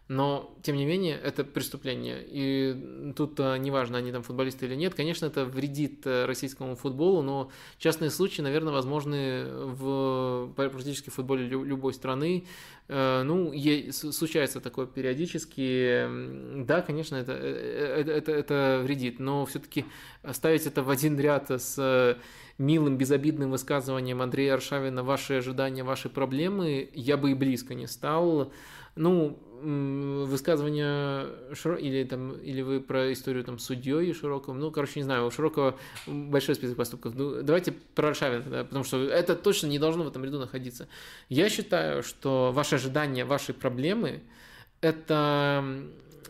но, 0.08 0.56
тем 0.62 0.76
не 0.76 0.86
менее, 0.86 1.18
это 1.22 1.44
преступление. 1.44 2.24
И 2.26 3.12
тут 3.14 3.38
а, 3.40 3.56
неважно, 3.56 3.98
они 3.98 4.10
там 4.10 4.22
футболисты 4.22 4.64
или 4.66 4.74
нет, 4.74 4.94
конечно, 4.94 5.26
это 5.26 5.44
вредит 5.44 6.06
э, 6.06 6.24
российскому 6.24 6.76
футболу, 6.76 7.20
но 7.22 7.50
частные 7.78 8.10
случаи, 8.10 8.40
наверное, 8.40 8.72
возможны 8.72 9.44
в 9.48 10.52
практически 10.56 11.10
в 11.10 11.14
футболе 11.14 11.46
любой 11.46 11.92
страны. 11.92 12.46
Ну, 12.88 13.52
случается 13.90 14.62
такое 14.62 14.86
периодически. 14.86 16.64
Да, 16.64 16.80
конечно, 16.80 17.16
это, 17.16 17.32
это, 17.32 18.12
это, 18.12 18.32
это 18.32 18.80
вредит, 18.82 19.18
но 19.18 19.44
все-таки 19.44 19.84
ставить 20.32 20.64
это 20.64 20.82
в 20.82 20.88
один 20.88 21.20
ряд 21.20 21.50
с 21.50 22.16
милым, 22.58 22.96
безобидным 22.96 23.50
высказыванием 23.50 24.20
Андрея 24.20 24.54
Аршавина 24.54 25.02
«Ваши 25.02 25.34
ожидания, 25.34 25.84
ваши 25.84 26.08
проблемы» 26.08 26.88
я 26.92 27.16
бы 27.16 27.30
и 27.30 27.34
близко 27.34 27.74
не 27.74 27.86
стал. 27.86 28.52
Ну, 28.96 29.38
высказывание 29.60 31.54
Широ... 31.54 31.76
или 31.76 32.04
там 32.04 32.32
или 32.32 32.62
вы 32.62 32.80
про 32.80 33.12
историю 33.12 33.44
там 33.44 33.58
судьей 33.58 34.12
Широкого, 34.12 34.54
ну, 34.54 34.70
короче, 34.70 35.00
не 35.00 35.04
знаю, 35.04 35.26
у 35.26 35.30
Широкого 35.30 35.78
большой 36.06 36.54
список 36.54 36.76
поступков. 36.76 37.14
Ну, 37.14 37.42
давайте 37.42 37.72
про 37.72 38.08
Аршавина 38.08 38.42
тогда, 38.42 38.64
потому 38.64 38.84
что 38.84 39.02
это 39.04 39.34
точно 39.34 39.66
не 39.66 39.78
должно 39.78 40.04
в 40.04 40.08
этом 40.08 40.24
ряду 40.24 40.38
находиться. 40.38 40.88
Я 41.28 41.48
считаю, 41.48 42.02
что 42.02 42.52
ваши 42.52 42.76
ожидания, 42.76 43.24
ваши 43.24 43.52
проблемы– 43.52 44.22
это 44.80 45.64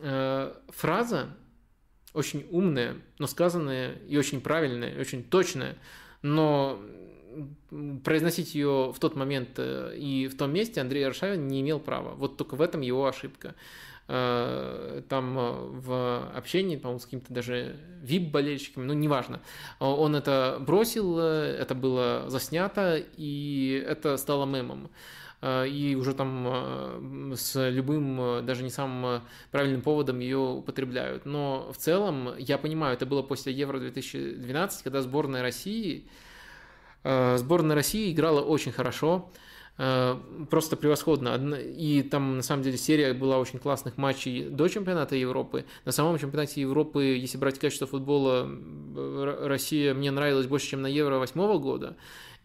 э, 0.00 0.54
фраза 0.68 1.28
очень 2.14 2.46
умная, 2.50 2.96
но 3.18 3.26
сказанная 3.26 3.92
и 4.08 4.16
очень 4.16 4.40
правильная, 4.40 4.94
и 4.94 5.00
очень 5.00 5.22
точная, 5.22 5.76
но 6.22 6.80
произносить 8.04 8.54
ее 8.54 8.92
в 8.92 8.98
тот 8.98 9.16
момент 9.16 9.50
э, 9.56 9.96
и 9.96 10.28
в 10.28 10.36
том 10.36 10.52
месте 10.52 10.80
Андрей 10.80 11.06
Аршавин 11.06 11.46
не 11.48 11.60
имел 11.60 11.80
права. 11.80 12.14
Вот 12.14 12.36
только 12.36 12.54
в 12.56 12.62
этом 12.62 12.80
его 12.80 13.06
ошибка. 13.06 13.54
там 14.06 15.34
в 15.34 16.30
общении, 16.34 16.76
по-моему, 16.76 16.98
с 16.98 17.04
какими-то 17.04 17.34
даже 17.34 17.76
вип-болельщиками, 18.02 18.86
ну, 18.86 18.94
неважно. 18.94 19.40
Он 19.80 20.16
это 20.16 20.56
бросил, 20.60 21.18
это 21.18 21.74
было 21.74 22.24
заснято, 22.28 22.96
и 23.18 23.84
это 23.86 24.16
стало 24.16 24.46
мемом. 24.46 24.88
Э, 25.40 25.66
и 25.68 25.94
уже 25.94 26.14
там 26.14 26.46
э, 26.46 27.34
с 27.36 27.70
любым, 27.70 28.20
э, 28.20 28.42
даже 28.42 28.62
не 28.62 28.70
самым 28.70 29.22
правильным 29.50 29.82
поводом 29.82 30.18
ее 30.18 30.38
употребляют. 30.38 31.26
Но 31.26 31.70
в 31.72 31.76
целом, 31.76 32.36
я 32.38 32.58
понимаю, 32.58 32.94
это 32.94 33.06
было 33.06 33.22
после 33.22 33.52
Евро 33.52 33.78
2012, 33.78 34.82
когда 34.82 35.02
сборная 35.02 35.42
России, 35.42 36.08
сборная 37.36 37.74
России 37.74 38.12
играла 38.12 38.40
очень 38.42 38.72
хорошо, 38.72 39.30
просто 39.76 40.76
превосходно. 40.76 41.54
И 41.54 42.02
там, 42.02 42.36
на 42.36 42.42
самом 42.42 42.62
деле, 42.64 42.76
серия 42.76 43.14
была 43.14 43.38
очень 43.38 43.58
классных 43.58 43.96
матчей 43.96 44.48
до 44.48 44.68
чемпионата 44.68 45.14
Европы. 45.16 45.64
На 45.84 45.92
самом 45.92 46.18
чемпионате 46.18 46.60
Европы, 46.60 47.04
если 47.04 47.38
брать 47.38 47.58
качество 47.58 47.86
футбола, 47.86 48.48
Россия 49.46 49.94
мне 49.94 50.10
нравилась 50.10 50.46
больше, 50.46 50.66
чем 50.66 50.82
на 50.82 50.88
Евро 50.88 51.18
восьмого 51.18 51.58
года. 51.58 51.96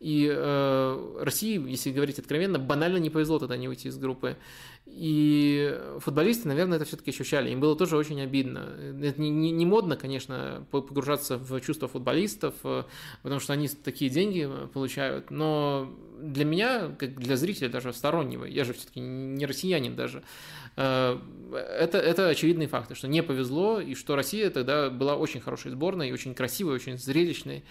И 0.04 0.30
э, 0.30 1.18
России, 1.22 1.66
если 1.66 1.90
говорить 1.92 2.20
откровенно, 2.20 2.60
банально 2.60 2.98
не 2.98 3.10
повезло 3.10 3.40
тогда 3.40 3.56
не 3.56 3.70
уйти 3.70 3.88
из 3.88 3.98
группы. 3.98 4.36
И 4.86 5.80
футболисты, 6.00 6.50
наверное, 6.50 6.76
это 6.76 6.84
все-таки 6.84 7.12
ощущали. 7.12 7.52
Им 7.52 7.62
было 7.62 7.74
тоже 7.78 7.96
очень 7.96 8.20
обидно. 8.20 8.68
Это 9.02 9.22
не, 9.22 9.30
не, 9.30 9.52
не 9.52 9.66
модно, 9.66 9.96
конечно, 9.96 10.68
погружаться 10.72 11.38
в 11.38 11.58
чувства 11.62 11.88
футболистов, 11.88 12.54
э, 12.66 12.84
потому 13.22 13.40
что 13.40 13.54
они 13.54 13.70
такие 13.70 14.12
деньги 14.12 14.50
получают. 14.74 15.32
Но 15.32 15.90
для 16.20 16.44
меня, 16.44 16.94
как 17.00 17.16
для 17.18 17.38
зрителя, 17.38 17.70
даже 17.70 17.94
стороннего, 17.94 18.44
я 18.44 18.66
же 18.66 18.74
все-таки 18.74 19.00
не 19.00 19.46
россиянин 19.46 19.96
даже, 19.96 20.22
э, 20.76 21.18
это, 21.80 21.98
это 21.98 22.28
очевидные 22.28 22.68
факты, 22.68 22.96
что 22.96 23.08
не 23.08 23.24
повезло, 23.24 23.80
и 23.80 23.96
что 23.96 24.18
Россия 24.18 24.50
тогда 24.50 24.90
была 24.90 25.16
очень 25.16 25.40
хорошей 25.40 25.72
сборной, 25.72 26.12
очень 26.12 26.36
красивой, 26.36 26.76
очень 26.76 26.98
зрелищной. 26.98 27.64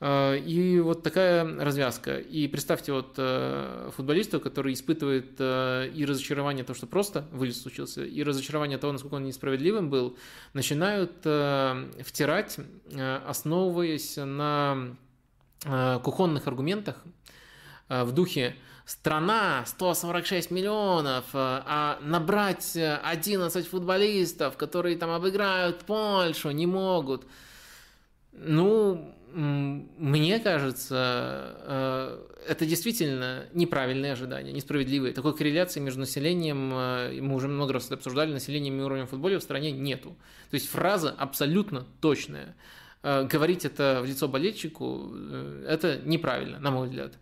А, 0.00 0.36
и 0.36 0.78
вот 0.78 1.02
такая 1.02 1.44
развязка. 1.58 2.18
И 2.18 2.46
представьте 2.46 2.92
вот 2.92 3.14
э, 3.16 3.90
футболиста, 3.96 4.38
который 4.38 4.72
испытывает 4.72 5.34
э, 5.38 5.90
и 5.92 6.04
разочарование 6.04 6.64
того, 6.64 6.76
что 6.76 6.86
просто 6.86 7.26
вылез 7.32 7.60
случился, 7.60 8.04
и 8.04 8.22
разочарование 8.22 8.78
того, 8.78 8.92
насколько 8.92 9.14
он 9.14 9.24
несправедливым 9.24 9.90
был, 9.90 10.16
начинают 10.52 11.12
э, 11.24 11.90
втирать, 12.04 12.58
основываясь 13.26 14.16
на 14.16 14.96
кухонных 16.04 16.46
аргументах 16.46 17.02
в 17.88 18.12
духе 18.12 18.54
страна 18.86 19.64
146 19.66 20.52
миллионов, 20.52 21.24
а 21.34 21.98
набрать 22.00 22.76
11 22.76 23.66
футболистов, 23.66 24.56
которые 24.56 24.96
там 24.96 25.10
обыграют 25.10 25.80
Польшу, 25.80 26.52
не 26.52 26.66
могут. 26.66 27.26
Ну, 28.30 29.17
мне 29.32 30.38
кажется, 30.40 31.56
э, 31.60 32.26
это 32.48 32.66
действительно 32.66 33.46
неправильные 33.52 34.12
ожидания, 34.12 34.52
несправедливые. 34.52 35.12
Такой 35.12 35.36
корреляции 35.36 35.80
между 35.80 36.00
населением, 36.00 36.72
э, 36.72 37.20
мы 37.20 37.34
уже 37.34 37.48
много 37.48 37.74
раз 37.74 37.86
это 37.86 37.96
обсуждали, 37.96 38.32
населением 38.32 38.80
и 38.80 38.82
уровнем 38.82 39.06
футбола 39.06 39.38
в 39.38 39.42
стране 39.42 39.70
нету. 39.70 40.16
То 40.50 40.54
есть 40.54 40.68
фраза 40.68 41.10
абсолютно 41.10 41.86
точная. 42.00 42.56
Э, 43.02 43.24
говорить 43.24 43.64
это 43.64 44.00
в 44.02 44.06
лицо 44.06 44.28
болельщику, 44.28 45.12
это 45.66 46.00
неправильно, 46.04 46.58
на 46.58 46.70
мой 46.70 46.88
взгляд. 46.88 47.18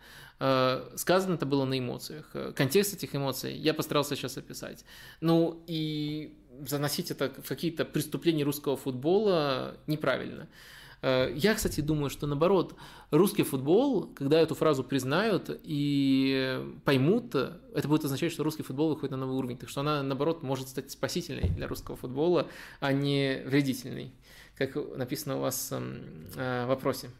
Сказано 0.96 1.34
это 1.34 1.46
было 1.46 1.64
на 1.64 1.78
эмоциях. 1.78 2.30
Контекст 2.54 2.92
этих 2.92 3.16
эмоций 3.16 3.56
я 3.56 3.72
постарался 3.72 4.16
сейчас 4.16 4.36
описать. 4.36 4.84
Ну 5.22 5.64
и 5.66 6.36
заносить 6.66 7.10
это 7.10 7.32
в 7.42 7.48
какие-то 7.48 7.86
преступления 7.86 8.44
русского 8.44 8.76
футбола 8.76 9.78
неправильно. 9.86 10.46
Э, 11.02 11.32
я, 11.34 11.54
кстати, 11.54 11.80
думаю, 11.80 12.10
что 12.10 12.26
наоборот, 12.26 12.74
русский 13.10 13.42
футбол, 13.42 14.06
когда 14.14 14.40
эту 14.40 14.54
фразу 14.54 14.84
признают 14.84 15.50
и 15.62 16.60
поймут, 16.84 17.34
это 17.34 17.88
будет 17.88 18.04
означать, 18.04 18.32
что 18.32 18.44
русский 18.44 18.62
футбол 18.62 18.90
выходит 18.90 19.12
на 19.12 19.16
новый 19.18 19.36
уровень. 19.36 19.58
Так 19.58 19.68
что 19.68 19.80
она, 19.80 20.02
наоборот, 20.02 20.42
может 20.42 20.68
стать 20.68 20.90
спасительной 20.90 21.48
для 21.50 21.66
русского 21.66 21.96
футбола, 21.96 22.48
а 22.80 22.92
не 22.92 23.42
вредительной, 23.46 24.12
как 24.56 24.76
написано 24.96 25.36
у 25.36 25.40
вас 25.40 25.72
эм, 25.72 26.28
э, 26.36 26.64
в 26.64 26.68
вопросе. 26.68 27.10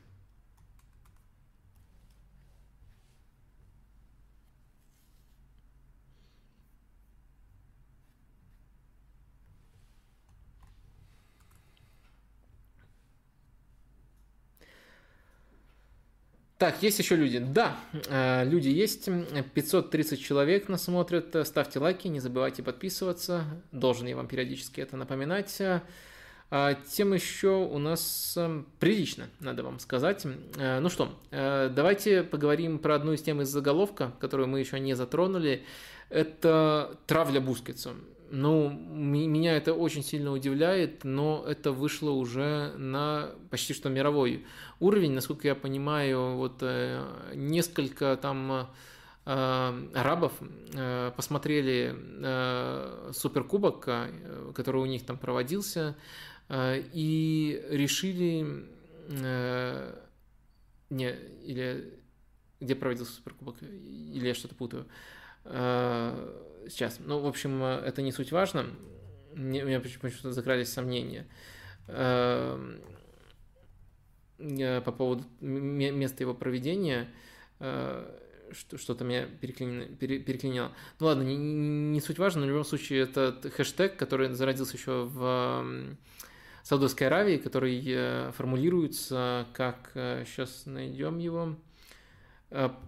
Так, 16.59 16.83
есть 16.83 16.99
еще 16.99 17.17
люди. 17.17 17.39
Да, 17.39 17.77
э, 18.09 18.45
люди 18.47 18.71
есть. 18.71 19.11
530 19.53 20.23
человек 20.23 20.71
нас 20.71 20.85
смотрят. 20.85 21.37
Ставьте 21.47 21.79
лайки, 21.79 22.09
не 22.09 22.19
забывайте 22.19 22.63
подписываться. 22.63 23.45
Должен 23.73 24.07
я 24.07 24.17
вам 24.17 24.27
периодически 24.27 24.81
это 24.81 24.97
напоминать. 24.97 25.61
А, 26.49 26.75
тем 26.75 27.13
еще 27.13 27.49
у 27.49 27.79
нас 27.79 28.35
э, 28.37 28.63
прилично, 28.79 29.29
надо 29.41 29.65
вам 29.65 29.81
сказать. 29.81 30.25
Э, 30.57 30.79
ну 30.79 30.89
что, 30.89 31.13
давайте 31.31 32.23
поговорим 32.23 32.79
про 32.79 32.95
одну 32.95 33.13
из 33.13 33.23
тем 33.23 33.43
из 33.43 33.49
заголовка, 33.49 34.13
которую 34.21 34.49
мы 34.49 34.61
еще 34.61 34.81
не 34.81 34.95
затронули. 34.95 35.65
Это 36.09 36.97
травля 37.07 37.41
Бускетса. 37.41 37.91
Ну, 38.31 38.71
меня 38.71 39.57
это 39.57 39.73
очень 39.73 40.03
сильно 40.03 40.33
удивляет, 40.33 41.05
но 41.05 41.45
это 41.47 41.71
вышло 41.71 42.11
уже 42.11 42.73
на 42.77 43.31
почти 43.51 43.73
что 43.73 43.89
мировой 43.89 44.45
уровень. 44.81 45.13
Насколько 45.13 45.49
я 45.49 45.55
понимаю, 45.55 46.37
вот 46.37 46.59
э, 46.61 47.33
несколько 47.35 48.17
там 48.17 48.69
э, 49.27 49.89
арабов 49.95 50.33
э, 50.75 51.13
посмотрели 51.17 51.95
суперкубок, 53.13 53.89
который 54.55 54.83
у 54.83 54.87
них 54.87 55.07
там 55.07 55.19
проводился, 55.19 55.97
и 56.53 57.65
решили, 57.71 58.67
не, 60.91 61.11
или 61.45 61.99
где 62.61 62.75
проводился 62.75 63.13
суперкубок, 63.13 63.57
или 63.63 64.27
я 64.27 64.35
что-то 64.35 64.55
путаю, 64.55 64.87
сейчас. 65.49 66.99
Ну, 66.99 67.21
в 67.21 67.27
общем, 67.27 67.63
это 67.63 68.03
не 68.03 68.13
суть 68.13 68.33
важно. 68.33 68.67
Мне, 69.37 69.65
у 69.65 69.67
меня 69.67 69.81
почему-то 69.81 70.33
закрались 70.33 70.73
сомнения 70.73 71.27
эм, 71.89 72.81
по 74.39 74.93
поводу 74.93 75.25
места 75.41 76.23
его 76.23 76.35
проведения. 76.35 77.09
Э, 77.61 78.05
что-то 78.53 79.05
меня 79.05 79.27
переклинило. 79.27 80.73
Ну 81.01 81.07
ладно, 81.07 81.23
не, 81.23 81.37
не 81.37 82.01
суть 82.01 82.19
важно, 82.19 82.41
но 82.41 82.47
в 82.47 82.51
любом 82.51 82.65
случае 82.65 83.03
этот 83.03 83.53
хэштег, 83.53 83.97
который 83.97 84.33
зародился 84.33 84.77
еще 84.77 85.05
в 85.05 85.97
Саудовской 86.63 87.09
Аравии, 87.09 87.39
который 87.39 87.83
э, 87.87 88.33
формулируется 88.37 89.47
как, 89.53 89.91
сейчас 89.95 90.63
э, 90.67 90.71
найдем 90.71 91.19
его, 91.19 91.57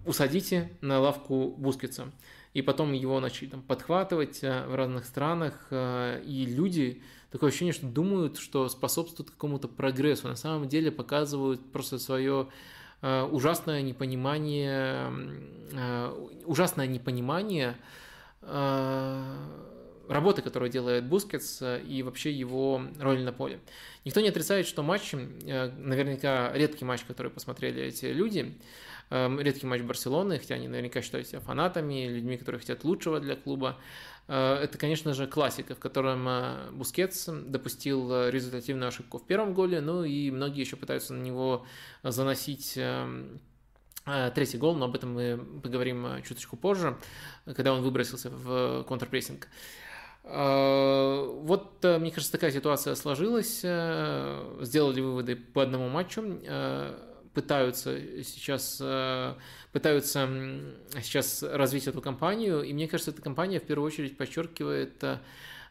усадите 0.06 0.70
на 0.80 1.00
лавку 1.00 1.54
Бускетса 1.58 2.12
и 2.58 2.62
потом 2.62 2.92
его 2.92 3.20
начали 3.20 3.46
там 3.46 3.62
подхватывать 3.62 4.42
э, 4.42 4.66
в 4.66 4.74
разных 4.74 5.04
странах, 5.04 5.68
э, 5.70 6.20
и 6.26 6.44
люди, 6.44 7.00
такое 7.30 7.50
ощущение, 7.50 7.72
что 7.72 7.86
думают, 7.86 8.36
что 8.38 8.68
способствуют 8.68 9.30
какому-то 9.30 9.68
прогрессу, 9.68 10.26
на 10.26 10.34
самом 10.34 10.68
деле 10.68 10.90
показывают 10.90 11.70
просто 11.70 12.00
свое 12.00 12.48
э, 13.00 13.22
ужасное 13.22 13.80
непонимание, 13.82 15.12
ужасное 16.44 16.88
непонимание 16.88 17.76
работы, 20.08 20.42
которую 20.42 20.70
делает 20.70 21.06
Бускетс 21.06 21.62
и 21.86 22.02
вообще 22.02 22.32
его 22.32 22.82
роль 22.98 23.22
на 23.22 23.32
поле. 23.32 23.60
Никто 24.04 24.20
не 24.20 24.30
отрицает, 24.30 24.66
что 24.66 24.82
матч, 24.82 25.12
наверняка 25.12 26.50
редкий 26.54 26.86
матч, 26.86 27.02
который 27.02 27.30
посмотрели 27.30 27.82
эти 27.82 28.06
люди, 28.06 28.56
редкий 29.10 29.66
матч 29.66 29.82
Барселоны, 29.82 30.38
хотя 30.38 30.56
они 30.56 30.68
наверняка 30.68 31.00
считают 31.02 31.26
себя 31.26 31.40
фанатами, 31.40 32.08
людьми, 32.08 32.36
которые 32.36 32.60
хотят 32.60 32.84
лучшего 32.84 33.20
для 33.20 33.36
клуба. 33.36 33.78
Э, 34.28 34.56
это, 34.62 34.78
конечно 34.78 35.14
же, 35.14 35.26
Класико, 35.26 35.74
в 35.74 35.78
котором 35.78 36.28
э, 36.28 36.70
Бускетс 36.72 37.28
допустил 37.28 38.12
э, 38.12 38.30
результативную 38.30 38.88
ошибку 38.88 39.18
в 39.18 39.26
первом 39.26 39.54
голе, 39.54 39.80
ну 39.80 40.04
и 40.04 40.30
многие 40.30 40.60
еще 40.60 40.76
пытаются 40.76 41.14
на 41.14 41.22
него 41.22 41.66
заносить 42.02 42.74
эм, 42.76 43.40
третий 44.34 44.58
гол, 44.58 44.76
но 44.76 44.84
об 44.84 44.94
этом 44.94 45.14
мы 45.14 45.38
поговорим 45.62 46.22
чуточку 46.22 46.56
позже, 46.56 46.96
когда 47.44 47.72
он 47.72 47.82
выбросился 47.82 48.30
в 48.30 48.84
контрпрессинг. 48.84 49.48
Вот, 50.24 51.82
мне 51.82 52.10
кажется, 52.10 52.32
такая 52.32 52.50
ситуация 52.50 52.94
сложилась. 52.94 53.58
Сделали 53.58 55.00
выводы 55.00 55.36
по 55.36 55.62
одному 55.62 55.88
матчу 55.88 56.22
пытаются 57.38 57.96
сейчас, 58.24 58.78
э, 58.80 59.34
пытаются 59.70 60.28
сейчас 61.00 61.44
развить 61.44 61.86
эту 61.86 62.02
компанию, 62.02 62.62
и 62.62 62.72
мне 62.72 62.88
кажется, 62.88 63.12
эта 63.12 63.22
компания 63.22 63.60
в 63.60 63.62
первую 63.62 63.86
очередь 63.86 64.16
подчеркивает 64.16 65.04
э, 65.04 65.20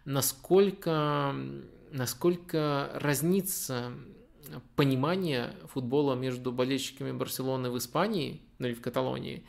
насколько, 0.06 1.36
насколько 1.92 2.90
разнится 2.94 3.92
понимание 4.78 5.56
футбола 5.66 6.16
между 6.16 6.54
болельщиками 6.54 7.12
Барселоны 7.12 7.70
в 7.70 7.78
Испании, 7.78 8.42
ну 8.60 8.68
или 8.68 8.74
в 8.74 8.82
Каталонии, 8.82 9.46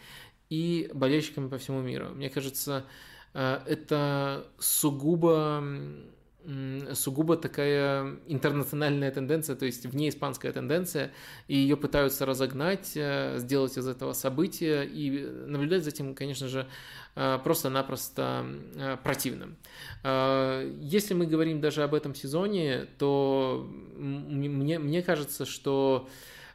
и 0.50 0.90
болельщиками 0.92 1.48
по 1.48 1.58
всему 1.58 1.82
миру. 1.82 2.08
Мне 2.08 2.30
кажется, 2.30 2.84
э, 3.32 3.60
это 3.64 4.44
сугубо 4.58 5.62
сугубо 6.94 7.36
такая 7.36 8.17
интернациональная 8.27 9.10
тенденция, 9.10 9.57
то 9.57 9.67
есть 9.67 9.85
внеиспанская 9.86 10.52
тенденция, 10.52 11.12
и 11.47 11.57
ее 11.57 11.77
пытаются 11.77 12.25
разогнать, 12.25 12.93
э, 12.94 13.39
сделать 13.39 13.77
из 13.77 13.86
этого 13.86 14.12
события, 14.15 14.83
и 14.83 15.27
наблюдать 15.47 15.85
за 15.85 15.91
этим, 15.91 16.15
конечно 16.15 16.49
же, 16.49 16.67
э, 17.17 17.39
просто-напросто 17.44 18.47
противно. 19.02 19.57
Если 20.05 21.15
мы 21.15 21.27
говорим 21.27 21.60
даже 21.60 21.83
об 21.83 21.94
этом 21.94 22.15
сезоне, 22.15 22.86
то 22.99 23.68
мне, 23.97 24.78
мне 24.78 25.02
кажется, 25.02 25.44
что 25.44 26.09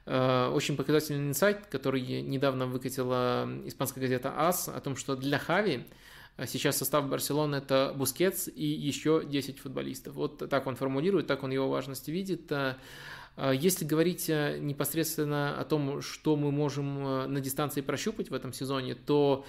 Э, 0.05 0.49
очень 0.53 0.75
показательный 0.75 1.29
инсайт, 1.29 1.67
который 1.67 2.01
недавно 2.01 2.65
выкатила 2.65 3.47
испанская 3.65 4.01
газета 4.01 4.33
АС, 4.35 4.67
о 4.67 4.79
том, 4.81 4.97
что 4.97 5.15
для 5.15 5.39
Хави 5.39 5.75
э, 5.75 5.81
сейчас 6.45 6.77
состав 6.77 7.09
Барселоны 7.09 7.57
это 7.57 7.93
Бускетс 7.95 8.47
и 8.47 8.65
еще 8.65 9.23
10 9.25 9.59
футболистов. 9.59 10.15
Вот 10.15 10.49
так 10.49 10.67
он 10.67 10.75
формулирует, 10.75 11.27
так 11.27 11.43
он 11.43 11.51
его 11.51 11.69
важность 11.69 12.07
видит. 12.07 12.51
Э, 12.51 12.75
если 13.53 13.85
говорить 13.85 14.29
непосредственно 14.29 15.59
о 15.59 15.63
том, 15.63 16.01
что 16.01 16.35
мы 16.35 16.51
можем 16.51 17.31
на 17.33 17.39
дистанции 17.39 17.81
прощупать 17.81 18.29
в 18.29 18.33
этом 18.33 18.53
сезоне, 18.53 18.95
то 18.95 19.45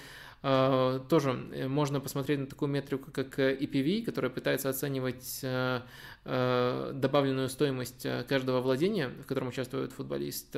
а, 0.47 0.99
тоже 0.99 1.43
э, 1.53 1.67
можно 1.67 1.99
посмотреть 1.99 2.37
на 2.37 2.45
такую 2.45 2.69
метрику, 2.69 3.09
как 3.11 3.39
э, 3.39 3.57
EPV, 3.57 4.03
которая 4.03 4.29
пытается 4.29 4.69
оценивать 4.69 5.39
э, 5.41 5.81
добавленную 6.23 7.49
стоимость 7.49 8.05
каждого 8.27 8.61
владения, 8.61 9.09
в 9.09 9.25
котором 9.25 9.47
участвует 9.47 9.91
футболист. 9.91 10.55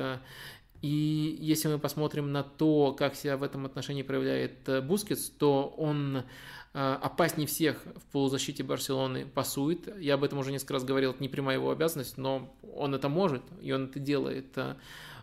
И 0.82 1.36
если 1.40 1.68
мы 1.68 1.78
посмотрим 1.78 2.32
на 2.32 2.42
то, 2.42 2.92
как 2.92 3.14
себя 3.14 3.36
в 3.36 3.42
этом 3.42 3.66
отношении 3.66 4.02
проявляет 4.02 4.84
Бускетс, 4.84 5.28
то 5.30 5.74
он 5.76 6.24
опаснее 6.72 7.48
всех 7.48 7.82
в 7.96 8.12
полузащите 8.12 8.62
Барселоны 8.62 9.26
пасует. 9.26 9.88
Я 9.98 10.14
об 10.14 10.24
этом 10.24 10.38
уже 10.38 10.52
несколько 10.52 10.74
раз 10.74 10.84
говорил, 10.84 11.10
это 11.10 11.22
не 11.22 11.28
прямая 11.28 11.56
его 11.56 11.70
обязанность, 11.70 12.18
но 12.18 12.54
он 12.76 12.94
это 12.94 13.08
может, 13.08 13.42
и 13.60 13.72
он 13.72 13.86
это 13.86 13.98
делает 13.98 14.56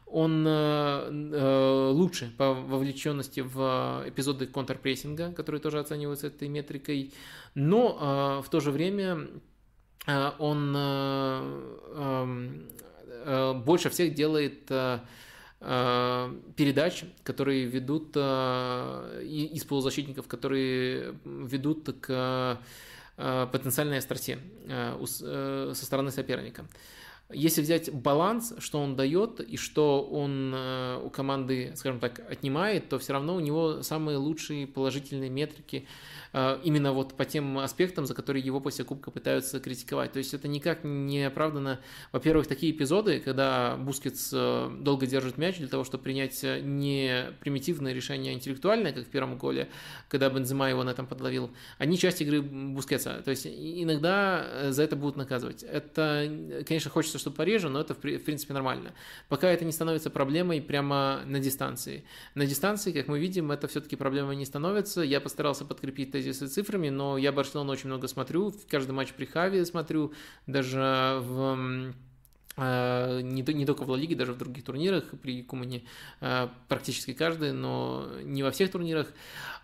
он 0.06 0.46
э, 0.48 1.10
э, 1.12 1.90
лучше 1.92 2.32
по 2.38 2.54
вовлеченности 2.54 3.40
в 3.42 4.04
эпизоды 4.06 4.46
контрпрессинга, 4.48 5.32
которые 5.34 5.60
тоже 5.60 5.80
оцениваются 5.80 6.28
этой 6.28 6.48
метрикой, 6.48 7.12
но 7.56 8.40
э, 8.40 8.46
в 8.46 8.50
то 8.50 8.60
же 8.60 8.72
время 8.72 9.28
он 10.38 10.76
эм, 11.96 12.70
больше 13.66 13.90
всех 13.90 14.14
делает 14.14 14.72
передач, 15.60 17.06
которые 17.24 17.66
ведут 17.66 18.16
из 18.16 19.64
полузащитников, 19.64 20.28
которые 20.28 21.16
ведут 21.24 21.96
к 22.02 22.60
потенциальной 23.16 24.00
остроте 24.00 24.40
со 24.68 25.74
стороны 25.74 26.12
соперника. 26.12 26.66
Если 27.32 27.62
взять 27.62 27.92
баланс, 27.92 28.54
что 28.60 28.80
он 28.80 28.96
дает 28.96 29.40
и 29.40 29.58
что 29.58 30.04
он 30.04 30.54
э, 30.56 31.02
у 31.04 31.10
команды, 31.10 31.74
скажем 31.76 32.00
так, 32.00 32.22
отнимает, 32.30 32.90
то 32.90 33.00
все 33.00 33.14
равно 33.14 33.36
у 33.36 33.40
него 33.40 33.82
самые 33.82 34.18
лучшие 34.18 34.68
положительные 34.68 35.30
метрики– 35.30 35.88
а, 36.38 36.60
именно 36.66 36.92
вот 36.92 37.14
по 37.14 37.24
тем 37.24 37.60
аспектам, 37.60 38.06
за 38.06 38.14
которые 38.14 38.44
его 38.44 38.60
после 38.60 38.84
Кубка 38.84 39.10
пытаются 39.10 39.62
критиковать. 39.62 40.12
То 40.12 40.18
есть 40.18 40.34
это 40.34 40.50
никак 40.50 40.84
не 40.84 41.24
оправдано. 41.24 41.80
Во-первых, 42.12 42.46
такие 42.46 42.74
эпизоды, 42.74 43.22
когда 43.22 43.78
Бускетс 43.78 44.32
э, 44.34 44.70
долго 44.82 45.08
держит 45.08 45.38
мяч 45.38 45.60
для 45.60 45.70
того, 45.70 45.86
чтобы 45.86 46.04
принять 46.04 46.44
э, 46.44 46.60
не 46.60 47.28
примитивное 47.40 47.94
решение, 47.94 48.34
а 48.34 48.36
интеллектуальное, 48.36 48.92
как 48.92 49.06
в 49.06 49.10
первом 49.10 49.38
голе, 49.38 49.70
когда 50.10 50.30
Бензема 50.30 50.70
его 50.70 50.84
на 50.84 50.90
этом 50.90 51.08
подловил, 51.08 51.52
они 51.78 51.98
часть 51.98 52.22
игры 52.22 52.42
Бускетса. 52.42 53.22
То 53.24 53.32
есть 53.32 53.48
иногда 53.48 54.46
э, 54.46 54.72
за 54.72 54.84
это 54.84 54.98
будут 54.98 55.16
наказывать. 55.16 55.64
Это, 55.64 56.30
конечно, 56.68 56.92
хочется, 56.92 57.15
чтобы 57.18 57.36
пореже, 57.36 57.70
но 57.70 57.82
это 57.82 57.94
в 57.94 58.00
принципе 58.00 58.54
нормально. 58.54 58.94
Пока 59.30 59.50
это 59.50 59.66
не 59.66 59.72
становится 59.72 60.10
проблемой 60.10 60.62
прямо 60.62 61.22
на 61.26 61.40
дистанции. 61.40 62.04
На 62.34 62.46
дистанции, 62.46 62.92
как 62.92 63.08
мы 63.08 63.20
видим, 63.20 63.52
это 63.52 63.68
все-таки 63.68 63.96
проблема 63.96 64.36
не 64.36 64.46
становится. 64.46 65.02
Я 65.02 65.22
постарался 65.22 65.66
подкрепить 65.66 66.12
тезисы 66.12 66.48
цифрами, 66.48 66.90
но 66.90 67.18
я 67.18 67.32
Барселону 67.32 67.72
очень 67.72 67.88
много 67.88 68.08
смотрю, 68.08 68.54
каждый 68.70 68.92
матч 68.92 69.14
при 69.14 69.26
Хаве 69.26 69.66
смотрю, 69.66 70.14
даже 70.48 71.20
в 71.22 71.94
э, 72.58 73.22
не, 73.22 73.42
не 73.42 73.66
только 73.66 73.84
в 73.84 73.90
Ла 73.90 73.98
Лиге, 73.98 74.16
даже 74.16 74.34
в 74.34 74.38
других 74.38 74.64
турнирах 74.64 75.04
при 75.22 75.44
Кумане 75.44 75.84
э, 76.22 76.48
практически 76.68 77.14
каждый, 77.14 77.52
но 77.52 78.10
не 78.24 78.44
во 78.44 78.52
всех 78.52 78.72
турнирах. 78.72 79.08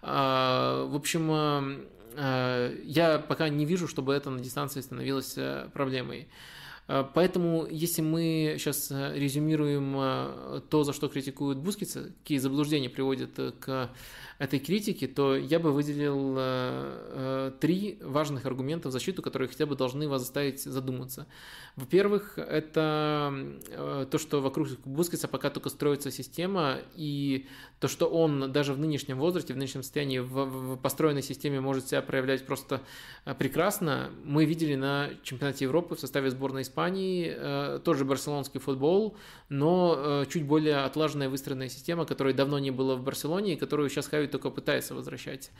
Э, 0.01 0.85
в 0.87 0.95
общем, 0.95 1.87
я 2.13 3.23
пока 3.25 3.47
не 3.47 3.65
вижу, 3.65 3.87
чтобы 3.87 4.13
это 4.13 4.29
на 4.29 4.41
дистанции 4.41 4.81
становилось 4.81 5.37
проблемой. 5.71 6.27
Поэтому, 7.13 7.67
если 7.69 8.01
мы 8.01 8.55
сейчас 8.57 8.91
резюмируем 8.91 10.61
то, 10.69 10.83
за 10.83 10.93
что 10.93 11.07
критикуют 11.07 11.59
Бускица, 11.59 12.11
какие 12.21 12.37
заблуждения 12.37 12.89
приводят 12.89 13.31
к 13.59 13.89
этой 14.41 14.57
критики, 14.57 15.05
то 15.05 15.35
я 15.35 15.59
бы 15.59 15.71
выделил 15.71 16.35
э, 16.35 16.39
э, 16.39 17.51
три 17.59 17.99
важных 18.01 18.47
аргумента 18.47 18.89
в 18.89 18.91
защиту, 18.91 19.21
которые 19.21 19.47
хотя 19.47 19.67
бы 19.67 19.75
должны 19.75 20.09
вас 20.09 20.21
заставить 20.21 20.63
задуматься. 20.63 21.27
Во-первых, 21.75 22.39
это 22.39 23.31
э, 23.69 24.07
то, 24.09 24.17
что 24.17 24.41
вокруг 24.41 24.69
Бускетса 24.83 25.27
пока 25.27 25.51
только 25.51 25.69
строится 25.69 26.09
система, 26.09 26.79
и 26.95 27.45
то, 27.79 27.87
что 27.87 28.07
он 28.07 28.51
даже 28.51 28.73
в 28.73 28.79
нынешнем 28.79 29.19
возрасте, 29.19 29.53
в 29.53 29.57
нынешнем 29.57 29.83
состоянии, 29.83 30.17
в, 30.17 30.45
в 30.45 30.77
построенной 30.77 31.21
системе 31.21 31.61
может 31.61 31.87
себя 31.89 32.01
проявлять 32.01 32.43
просто 32.47 32.81
э, 33.25 33.35
прекрасно. 33.35 34.09
Мы 34.23 34.45
видели 34.45 34.73
на 34.73 35.11
чемпионате 35.21 35.65
Европы 35.65 35.95
в 35.95 35.99
составе 35.99 36.31
сборной 36.31 36.63
Испании 36.63 37.31
э, 37.31 37.79
тоже 37.85 38.05
барселонский 38.05 38.59
футбол, 38.59 39.15
но 39.49 40.25
чуть 40.29 40.45
более 40.45 40.77
отлаженная 40.77 41.29
выстроенная 41.29 41.69
система, 41.69 42.05
которой 42.05 42.33
давно 42.33 42.57
не 42.57 42.71
было 42.71 42.95
в 42.95 43.03
Барселоне, 43.03 43.53
и 43.53 43.55
которую 43.55 43.89
сейчас 43.89 44.07
Хави 44.07 44.30
только 44.31 44.49
пытается 44.49 44.95
возвращать. 44.95 45.51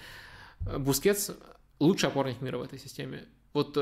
Бускетс 0.62 1.32
лучший 1.80 2.10
опорник 2.10 2.42
мира 2.42 2.58
в 2.58 2.64
этой 2.64 2.80
системе. 2.80 3.26
Вот 3.54 3.78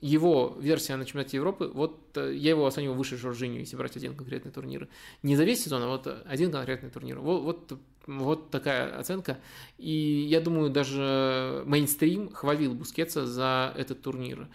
его 0.00 0.56
версия 0.60 0.96
на 0.96 1.04
чемпионате 1.04 1.38
Европы, 1.38 1.70
вот 1.72 2.16
э, 2.16 2.34
я 2.34 2.50
его 2.50 2.66
оцениваю 2.66 2.96
выше 2.96 3.16
Жоржиню, 3.16 3.60
если 3.60 3.76
брать 3.76 3.96
один 3.96 4.14
конкретный 4.14 4.52
турнир. 4.52 4.88
Не 5.22 5.36
за 5.36 5.44
весь 5.44 5.64
сезон, 5.64 5.82
а 5.82 5.88
вот 5.88 6.06
один 6.26 6.52
конкретный 6.52 6.90
турнир. 6.90 7.18
Вот, 7.18 7.42
вот, 7.42 7.80
вот 8.06 8.50
такая 8.50 8.98
оценка. 8.98 9.38
И 9.78 10.26
я 10.28 10.40
думаю, 10.40 10.70
даже 10.70 11.62
мейнстрим 11.66 12.30
хвалил 12.30 12.74
Бускетса 12.74 13.26
за 13.26 13.72
этот 13.76 14.02
турнир. 14.02 14.48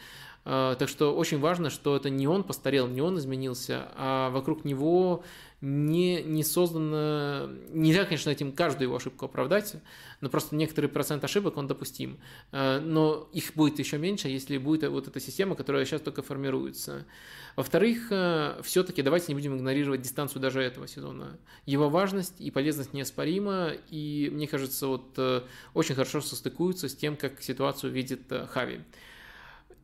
Э, 0.43 0.75
так 0.77 0.89
что 0.89 1.15
очень 1.15 1.39
важно, 1.39 1.69
что 1.69 1.95
это 1.95 2.09
не 2.09 2.27
он 2.27 2.43
постарел, 2.43 2.87
не 2.87 3.01
он 3.01 3.17
изменился, 3.17 3.87
а 3.95 4.29
вокруг 4.31 4.65
него 4.65 5.23
не, 5.61 6.23
не 6.23 6.43
создано... 6.43 7.47
Нельзя, 7.69 8.05
конечно, 8.05 8.31
этим 8.31 8.51
каждую 8.51 8.87
его 8.87 8.95
ошибку 8.95 9.25
оправдать, 9.25 9.75
но 10.19 10.29
просто 10.29 10.55
некоторый 10.55 10.87
процент 10.87 11.23
ошибок 11.23 11.57
он 11.57 11.67
допустим. 11.67 12.19
Э, 12.51 12.79
но 12.79 13.29
их 13.33 13.53
будет 13.53 13.77
еще 13.77 13.99
меньше, 13.99 14.29
если 14.29 14.57
будет 14.57 14.89
вот 14.89 15.07
эта 15.07 15.19
система, 15.19 15.55
которая 15.55 15.85
сейчас 15.85 16.01
только 16.01 16.23
формируется. 16.23 17.05
Во-вторых, 17.55 18.07
э, 18.09 18.61
все-таки 18.63 19.03
давайте 19.03 19.27
не 19.29 19.35
будем 19.35 19.55
игнорировать 19.55 20.01
дистанцию 20.01 20.41
даже 20.41 20.61
этого 20.61 20.87
сезона. 20.87 21.37
Его 21.67 21.89
важность 21.89 22.41
и 22.41 22.49
полезность 22.49 22.93
неоспорима, 22.93 23.73
и 23.91 24.29
мне 24.31 24.47
кажется, 24.47 24.87
вот 24.87 25.19
очень 25.75 25.93
хорошо 25.93 26.21
состыкуются 26.21 26.89
с 26.89 26.95
тем, 26.95 27.15
как 27.15 27.41
ситуацию 27.41 27.93
видит 27.93 28.21
Хави. 28.49 28.81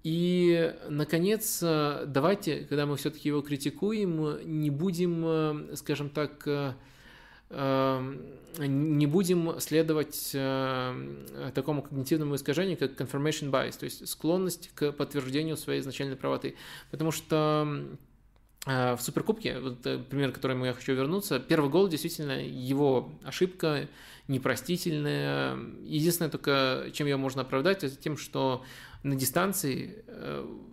И, 0.04 0.74
наконец, 0.90 1.60
э, 1.62 2.06
давайте, 2.08 2.66
когда 2.70 2.86
мы 2.86 2.96
все-таки 2.98 3.30
его 3.30 3.42
критикуем, 3.42 4.40
не 4.46 4.70
будем, 4.70 5.24
э, 5.26 5.76
скажем 5.76 6.10
так, 6.10 6.44
э, 6.48 6.74
не 8.58 9.08
будем 9.08 9.58
следовать 9.62 10.32
такому 11.54 11.82
когнитивному 11.82 12.36
искажению, 12.36 12.78
как 12.78 13.00
confirmation 13.00 13.50
bias, 13.50 13.80
то 13.80 13.86
есть 13.86 14.06
склонность 14.10 14.70
к 14.76 14.92
подтверждению 14.92 15.56
своей 15.56 15.80
изначальной 15.80 16.18
правоты. 16.18 16.56
Потому 16.92 17.12
что 17.12 17.86
в 18.66 18.98
Суперкубке, 19.00 19.60
вот 19.60 19.82
пример, 20.10 20.32
к 20.32 20.36
которому 20.36 20.66
я 20.66 20.74
хочу 20.74 20.94
вернуться, 20.94 21.40
первый 21.40 21.70
гол 21.70 21.88
действительно 21.88 22.46
его 22.46 23.14
ошибка 23.24 23.88
непростительная. 24.28 25.58
Единственное 25.86 26.30
только, 26.30 26.90
чем 26.92 27.08
ее 27.08 27.16
можно 27.16 27.44
оправдать, 27.44 27.86
это 27.86 27.96
тем, 27.96 28.18
что 28.18 28.66
на 29.04 29.16
дистанции 29.16 30.04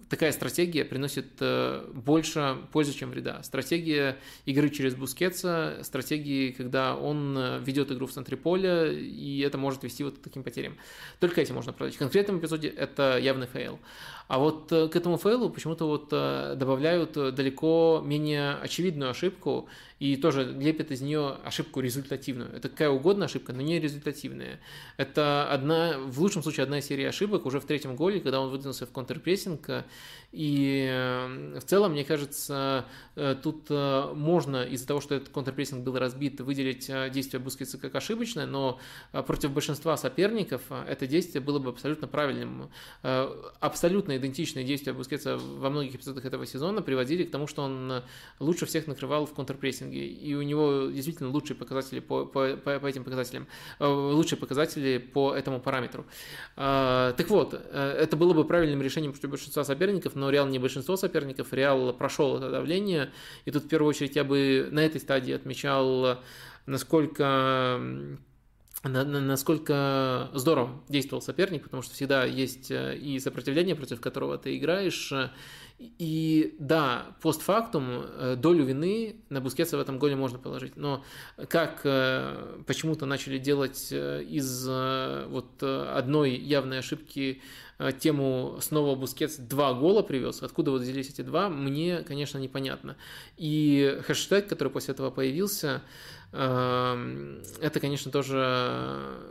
такая 0.09 0.33
стратегия 0.33 0.85
приносит 0.85 1.27
э, 1.41 1.91
больше 1.93 2.59
пользы, 2.73 2.93
чем 2.93 3.11
вреда. 3.11 3.43
Стратегия 3.43 4.17
игры 4.45 4.71
через 4.71 4.95
Бускетса, 4.95 5.79
стратегии, 5.83 6.53
когда 6.53 6.95
он 6.97 7.37
э, 7.37 7.59
ведет 7.61 7.91
игру 7.91 8.07
в 8.07 8.13
центре 8.13 8.37
поля, 8.37 8.93
и 8.93 9.41
это 9.41 9.59
может 9.59 9.83
вести 9.83 10.05
вот 10.05 10.19
к 10.19 10.23
таким 10.23 10.43
потерям. 10.43 10.77
Только 11.21 11.41
этим 11.41 11.55
можно 11.57 11.73
продать. 11.73 11.97
В 11.97 11.99
конкретном 11.99 12.39
эпизоде 12.39 12.69
это 12.69 13.19
явный 13.19 13.47
фейл. 13.47 13.81
А 14.27 14.39
вот 14.39 14.73
э, 14.73 14.89
к 14.89 14.97
этому 14.97 15.17
фейлу 15.19 15.51
почему-то 15.51 15.87
вот 15.87 16.09
добавляют 16.09 17.13
далеко 17.13 18.03
менее 18.05 18.55
очевидную 18.55 19.11
ошибку, 19.11 19.69
и 20.01 20.17
тоже 20.17 20.45
лепят 20.45 20.91
из 20.91 21.01
нее 21.01 21.37
ошибку 21.45 21.81
результативную. 21.81 22.51
Это 22.55 22.69
какая 22.69 22.91
угодно 22.91 23.25
ошибка, 23.27 23.53
но 23.53 23.63
не 23.63 23.81
результативная. 23.81 24.61
Это 24.97 25.49
одна, 25.51 25.99
в 25.99 26.21
лучшем 26.21 26.43
случае 26.43 26.65
одна 26.65 26.81
серия 26.81 27.09
ошибок 27.09 27.47
уже 27.47 27.61
в 27.61 27.65
третьем 27.65 27.97
голе, 27.97 28.21
когда 28.21 28.41
он 28.41 28.51
выдвинулся 28.51 28.87
в 28.87 28.91
контрпрессинг, 28.91 29.85
и 30.33 30.89
э, 30.91 31.59
в 31.61 31.65
целом, 31.65 31.93
мне 31.93 32.05
кажется, 32.05 32.87
э, 33.15 33.37
тут 33.41 33.67
э, 33.71 34.13
можно 34.15 34.65
из-за 34.65 34.87
того, 34.87 35.01
что 35.01 35.15
этот 35.15 35.29
контрпрессинг 35.29 35.85
был 35.85 35.97
разбит, 35.97 36.41
выделить 36.41 36.91
действие 37.13 37.41
Бускетса 37.41 37.79
как 37.79 37.95
ошибочное, 37.95 38.47
но 38.47 38.81
против 39.13 39.53
большинства 39.53 39.97
соперников 39.97 40.63
это 40.71 41.07
действие 41.07 41.41
было 41.41 41.61
бы 41.61 41.71
абсолютно 41.71 42.09
правильным. 42.09 42.69
Абсолютно 43.03 44.14
идентичные 44.17 44.65
действия 44.65 44.93
Бускетса 44.93 45.37
во 45.37 45.71
многих 45.71 45.95
эпизодах 45.95 46.25
этого 46.25 46.47
сезона 46.47 46.83
приводили 46.83 47.25
к 47.25 47.31
тому, 47.31 47.47
что 47.47 47.63
он 47.63 48.03
лучше 48.41 48.67
всех 48.67 48.87
накрывал 48.87 49.27
в 49.27 49.35
контрпрессинге, 49.35 50.07
и 50.07 50.35
у 50.35 50.43
него 50.43 50.91
действительно 50.91 51.31
лучшие 51.31 51.57
показатели 51.57 52.01
по, 52.01 52.25
по, 52.25 52.57
по, 52.57 52.79
по 52.79 52.87
этим 52.87 53.05
показателям, 53.05 53.47
лучшие 53.81 54.39
показатели 54.39 54.99
по 54.99 55.35
этому 55.35 55.61
параметру. 55.61 56.07
Так 56.57 57.29
вот, 57.29 57.55
это 57.55 58.17
было 58.17 58.33
бы 58.35 58.45
правильным 58.45 58.83
решением 58.83 59.13
против 59.13 59.31
большинства 59.31 59.65
соперников, 59.65 60.15
но 60.15 60.31
Реал 60.31 60.47
не 60.47 60.59
большинство 60.59 60.97
соперников, 60.97 61.53
Реал 61.53 61.93
прошел 61.93 62.37
это 62.37 62.51
давление, 62.51 63.13
и 63.45 63.51
тут 63.51 63.65
в 63.65 63.69
первую 63.69 63.91
очередь 63.91 64.17
я 64.17 64.25
бы 64.25 64.69
на 64.71 64.81
этой 64.81 65.01
стадии 65.01 65.33
отмечал, 65.33 66.19
насколько 66.67 67.81
насколько 68.85 70.31
здорово 70.35 70.83
действовал 70.89 71.23
соперник, 71.23 71.65
потому 71.65 71.83
что 71.83 71.95
всегда 71.95 72.25
есть 72.25 72.71
э, 72.71 72.97
и 72.97 73.19
сопротивление, 73.19 73.75
против 73.75 74.01
которого 74.01 74.37
ты 74.37 74.57
играешь. 74.57 75.13
И 75.79 76.55
да, 76.59 77.17
постфактум 77.23 77.85
э, 77.89 78.37
долю 78.37 78.65
вины 78.65 79.17
на 79.31 79.41
Бускетса 79.41 79.79
в 79.79 79.81
этом 79.81 79.99
голе 79.99 80.17
можно 80.17 80.39
положить. 80.39 80.77
Но 80.77 81.03
как 81.49 81.81
э, 81.85 82.63
почему-то 82.67 83.07
начали 83.07 83.39
делать 83.39 83.91
из 83.91 84.69
вот 84.69 85.63
одной 85.63 86.37
явной 86.37 86.81
ошибки 86.81 87.41
тему 87.99 88.59
снова 88.61 88.95
Бускетс 88.95 89.37
два 89.37 89.75
гола 89.75 90.03
привез, 90.03 90.43
откуда 90.43 90.71
вот 90.71 90.83
взялись 90.83 91.11
эти 91.11 91.23
два, 91.23 91.49
мне, 91.49 92.03
конечно, 92.03 92.39
непонятно. 92.39 92.97
И 93.37 94.01
хэштег, 94.07 94.49
который 94.49 94.69
после 94.69 94.95
этого 94.95 95.11
появился, 95.11 95.83
эм, 96.33 97.43
это, 97.61 97.81
конечно, 97.81 98.11
тоже, 98.11 98.39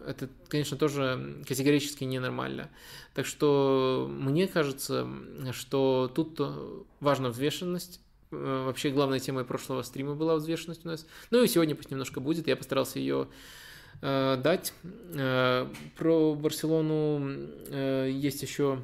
это, 0.05 0.29
конечно, 0.49 0.77
тоже 0.77 1.43
категорически 1.47 2.03
ненормально. 2.03 2.69
Так 3.13 3.25
что 3.25 4.09
мне 4.11 4.47
кажется, 4.47 5.07
что 5.51 6.11
тут 6.13 6.39
важна 6.99 7.29
взвешенность, 7.29 8.01
э, 8.31 8.63
Вообще 8.65 8.89
главной 8.89 9.19
темой 9.19 9.45
прошлого 9.45 9.83
стрима 9.83 10.15
была 10.15 10.35
взвешенность 10.35 10.85
у 10.85 10.89
нас. 10.89 11.05
Ну 11.29 11.43
и 11.43 11.47
сегодня 11.47 11.75
пусть 11.75 11.91
немножко 11.91 12.19
будет. 12.19 12.47
Я 12.47 12.55
постарался 12.55 12.99
ее 12.99 13.27
Э, 14.01 14.37
дать. 14.37 14.73
Э, 15.15 15.67
про 15.97 16.35
Барселону 16.35 17.47
э, 17.69 18.09
есть 18.11 18.41
еще 18.41 18.79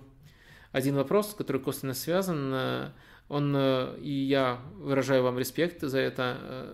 один 0.72 0.96
вопрос, 0.96 1.34
который 1.34 1.62
косвенно 1.62 1.94
связан. 1.94 2.92
Он, 3.28 3.56
и 4.02 4.10
я 4.10 4.60
выражаю 4.78 5.22
вам 5.22 5.38
респект 5.38 5.82
за 5.82 6.00
это, 6.00 6.74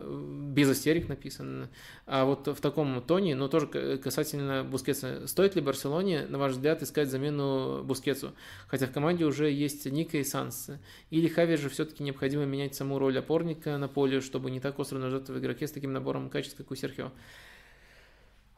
без 0.54 0.72
истерик 0.72 1.10
написан. 1.10 1.68
А 2.06 2.24
вот 2.24 2.48
в 2.48 2.62
таком 2.62 3.02
тоне, 3.02 3.36
но 3.36 3.50
тоже 3.50 3.68
касательно 3.98 4.64
Бускетса. 4.64 5.28
Стоит 5.28 5.56
ли 5.56 5.62
Барселоне, 5.62 6.26
на 6.30 6.38
ваш 6.38 6.54
взгляд, 6.54 6.82
искать 6.82 7.10
замену 7.10 7.84
Бускетсу? 7.84 8.32
Хотя 8.68 8.86
в 8.88 8.92
команде 8.92 9.26
уже 9.26 9.52
есть 9.52 9.86
Нико 9.86 10.18
и 10.18 10.24
Санс. 10.24 10.70
Или 11.10 11.28
Хави 11.28 11.58
же 11.58 11.68
все-таки 11.68 12.04
необходимо 12.04 12.46
менять 12.46 12.74
саму 12.74 13.00
роль 13.00 13.20
опорника 13.20 13.78
на 13.78 13.90
поле, 13.90 14.22
чтобы 14.22 14.50
не 14.50 14.62
так 14.62 14.80
остро 14.80 14.98
нуждаться 14.98 15.34
в 15.34 15.40
игроке 15.40 15.68
с 15.68 15.74
таким 15.74 15.92
набором 15.92 16.30
качеств, 16.30 16.56
как 16.56 16.72
у 16.72 16.76
Серхио? 16.76 17.12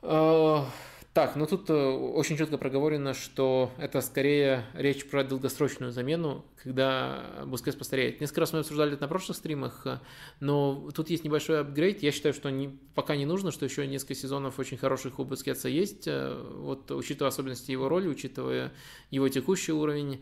А, 0.02 0.70
так, 1.18 1.36
ну 1.36 1.48
тут 1.48 1.68
э, 1.72 1.74
очень 1.74 2.38
четко 2.38 2.60
проговорено, 2.60 3.16
что 3.16 3.72
это 3.80 4.02
скорее 4.02 4.66
речь 4.76 5.10
про 5.10 5.24
долгосрочную 5.24 5.92
замену, 5.92 6.46
когда 6.62 7.44
Бускетс 7.48 7.76
постареет. 7.76 8.22
Несколько 8.22 8.42
раз 8.42 8.54
мы 8.54 8.60
обсуждали 8.60 8.94
это 8.94 9.02
на 9.02 9.08
прошлых 9.08 9.36
стримах, 9.36 9.82
э, 9.88 10.00
но 10.40 10.92
тут 10.94 11.10
есть 11.10 11.24
небольшой 11.24 11.62
апгрейд. 11.62 12.04
Я 12.04 12.12
считаю, 12.12 12.36
что 12.36 12.52
не, 12.52 12.78
пока 12.94 13.16
не 13.16 13.26
нужно, 13.26 13.50
что 13.50 13.66
еще 13.66 13.88
несколько 13.88 14.14
сезонов 14.14 14.60
очень 14.60 14.78
хороших 14.78 15.18
у 15.18 15.26
Бускетса 15.26 15.70
есть. 15.70 16.08
Э, 16.08 16.40
вот 16.58 16.92
учитывая 16.92 17.30
особенности 17.30 17.72
его 17.72 17.90
роли, 17.90 18.08
учитывая 18.08 18.72
его 19.10 19.28
текущий 19.28 19.72
уровень, 19.72 20.22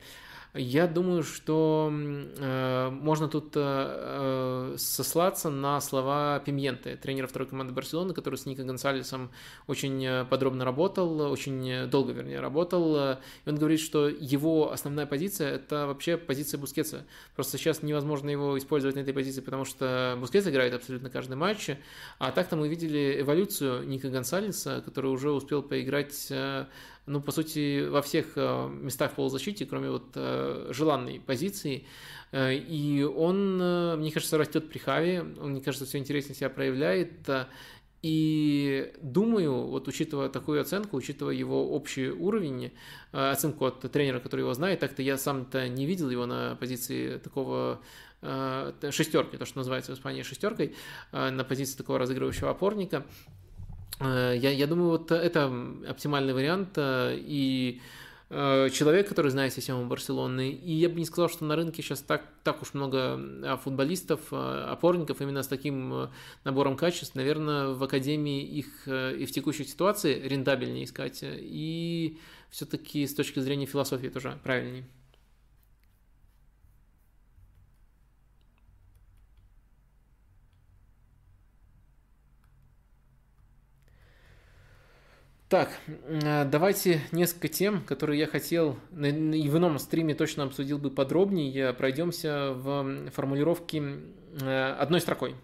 я 0.55 0.87
думаю, 0.87 1.23
что 1.23 1.91
э, 1.91 2.89
можно 2.89 3.27
тут 3.27 3.55
э, 3.55 3.59
э, 3.61 4.75
сослаться 4.77 5.49
на 5.49 5.81
слова 5.81 6.39
Пимьенты, 6.39 6.95
тренера 6.95 7.27
второй 7.27 7.47
команды 7.47 7.73
Барселоны, 7.73 8.13
который 8.13 8.35
с 8.35 8.45
Нико 8.45 8.63
Гонсалесом 8.63 9.31
очень 9.67 10.05
э, 10.05 10.25
подробно 10.25 10.63
работал, 10.63 11.31
очень 11.31 11.87
долго, 11.89 12.13
вернее, 12.13 12.39
работал. 12.39 12.95
И 12.95 13.49
он 13.49 13.55
говорит, 13.55 13.79
что 13.79 14.07
его 14.07 14.71
основная 14.71 15.05
позиция– 15.05 15.51
это 15.55 15.87
вообще 15.87 16.17
позиция 16.17 16.57
Бускетса. 16.57 17.05
Просто 17.35 17.57
сейчас 17.57 17.83
невозможно 17.83 18.29
его 18.29 18.57
использовать 18.57 18.95
на 18.95 19.01
этой 19.01 19.13
позиции, 19.13 19.41
потому 19.41 19.65
что 19.65 20.17
Бускетс 20.19 20.47
играет 20.47 20.73
абсолютно 20.73 21.09
каждый 21.09 21.35
матч. 21.35 21.71
А 22.17 22.31
так-то 22.31 22.55
мы 22.55 22.69
видели 22.69 23.19
эволюцию 23.19 23.87
Нико 23.87 24.09
Гонсалеса, 24.09 24.81
который 24.85 25.11
уже 25.11 25.31
успел 25.31 25.61
поиграть 25.61 26.27
э, 26.29 26.65
ну, 27.07 27.21
по 27.21 27.31
сути, 27.31 27.87
во 27.87 28.01
всех 28.01 28.33
э, 28.35 28.67
местах 28.69 29.13
полузащиты, 29.13 29.65
кроме 29.65 29.91
вот 29.91 30.07
э, 30.15 30.69
желанной 30.71 31.19
позиции. 31.19 31.85
Э, 32.31 32.53
и 32.53 33.03
он, 33.03 33.57
мне 33.99 34.11
кажется, 34.11 34.37
растет 34.37 34.69
при 34.69 34.79
Хави, 34.79 35.21
он, 35.21 35.51
мне 35.51 35.61
кажется, 35.61 35.85
все 35.85 35.99
интереснее 35.99 36.35
себя 36.35 36.49
проявляет. 36.49 37.29
И 38.01 38.93
думаю, 39.01 39.65
вот 39.67 39.87
учитывая 39.87 40.29
такую 40.29 40.61
оценку, 40.61 40.97
учитывая 40.97 41.33
его 41.33 41.71
общий 41.71 42.09
уровень, 42.09 42.71
оценку 43.11 43.65
от 43.65 43.79
тренера, 43.91 44.19
который 44.19 44.41
его 44.41 44.53
знает, 44.53 44.79
так-то 44.79 45.01
я 45.01 45.17
сам-то 45.17 45.67
не 45.69 45.87
видел 45.87 46.11
его 46.11 46.27
на 46.27 46.55
позиции 46.55 47.17
такого 47.17 47.81
шестерки, 48.91 49.37
то, 49.37 49.45
что 49.45 49.57
называется 49.57 49.91
в 49.91 49.95
Испании 49.95 50.21
шестеркой, 50.21 50.75
на 51.11 51.43
позиции 51.43 51.77
такого 51.77 51.97
разыгрывающего 51.97 52.51
опорника. 52.51 53.05
Э, 53.99 54.35
я, 54.37 54.51
я 54.51 54.67
думаю, 54.67 54.89
вот 54.89 55.11
это 55.11 55.51
оптимальный 55.87 56.33
вариант. 56.33 56.77
Э, 56.77 57.15
и 57.17 57.81
э, 58.29 58.69
человек, 58.71 59.07
который 59.07 59.31
знает 59.31 59.53
систему 59.53 59.85
Барселоны. 59.87 60.51
И 60.51 60.73
я 60.73 60.89
бы 60.89 60.99
не 60.99 61.05
сказал, 61.05 61.29
что 61.29 61.45
на 61.45 61.55
рынке 61.55 61.81
сейчас 61.81 62.01
так, 62.01 62.23
так 62.43 62.61
уж 62.61 62.73
много 62.73 63.57
футболистов, 63.63 64.31
опорников 64.31 65.21
именно 65.21 65.43
с 65.43 65.47
таким 65.47 66.09
набором 66.43 66.75
качеств. 66.75 67.15
Наверное, 67.15 67.69
в 67.69 67.83
Академии 67.83 68.43
их 68.43 68.87
и 68.87 69.25
в 69.25 69.31
текущей 69.31 69.65
ситуации 69.65 70.27
рентабельнее 70.27 70.85
искать. 70.85 71.19
И 71.23 72.19
все-таки 72.49 73.05
с 73.07 73.13
точки 73.13 73.39
зрения 73.39 73.65
философии 73.65 74.07
тоже 74.07 74.37
правильнее. 74.43 74.85
Так, 85.47 85.69
э, 85.87 86.43
давайте 86.45 87.01
несколько 87.11 87.47
тем, 87.47 87.83
которые 87.83 88.19
я 88.19 88.25
хотел 88.25 88.79
и 88.91 89.47
в 89.47 89.57
ином 89.57 89.77
стриме 89.77 90.15
точно 90.15 90.43
обсудил 90.43 90.79
бы 90.79 90.89
подробнее. 90.89 91.71
Пройдемся 91.73 92.51
в 92.53 93.11
формулировке 93.11 93.83
э, 94.41 94.75
одной 94.79 95.01
строкой. 95.01 95.35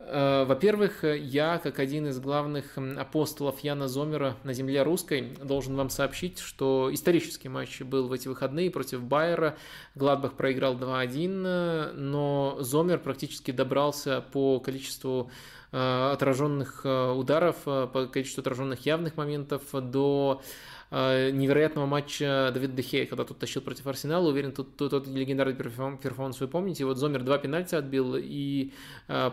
Э, 0.00 0.44
во-первых, 0.44 1.04
я, 1.04 1.58
как 1.58 1.78
один 1.78 2.08
из 2.08 2.18
главных 2.18 2.76
апостолов 2.76 3.60
Яна 3.60 3.86
Зомера 3.86 4.36
на 4.42 4.52
земле 4.52 4.82
русской, 4.82 5.36
должен 5.42 5.76
вам 5.76 5.90
сообщить, 5.90 6.38
что 6.38 6.88
исторический 6.92 7.48
матч 7.48 7.82
был 7.82 8.08
в 8.08 8.12
эти 8.12 8.26
выходные 8.26 8.70
против 8.70 9.02
Байера. 9.02 9.56
Гладбах 9.94 10.34
проиграл 10.34 10.74
2-1, 10.74 11.92
но 11.92 12.56
Зомер 12.60 12.98
практически 12.98 13.50
добрался 13.50 14.24
по 14.32 14.58
количеству 14.58 15.30
Э, 15.72 16.10
отраженных 16.12 16.80
э, 16.82 17.12
ударов, 17.12 17.58
э, 17.64 17.86
по 17.92 18.06
количеству 18.06 18.40
отраженных 18.40 18.86
явных 18.86 19.16
моментов 19.16 19.62
до 19.72 20.42
невероятного 20.90 21.86
матча 21.86 22.50
Давид 22.52 22.74
Дехея, 22.74 23.06
когда 23.06 23.24
тут 23.24 23.38
тащил 23.38 23.62
против 23.62 23.86
Арсенала. 23.86 24.28
Уверен, 24.28 24.52
тут, 24.52 24.76
тот 24.76 25.06
легендарный 25.06 25.54
перформанс 25.54 26.40
вы 26.40 26.48
помните. 26.48 26.84
Вот 26.84 26.96
Зомер 26.96 27.22
два 27.22 27.38
пенальти 27.38 27.76
отбил, 27.76 28.16
и 28.16 28.72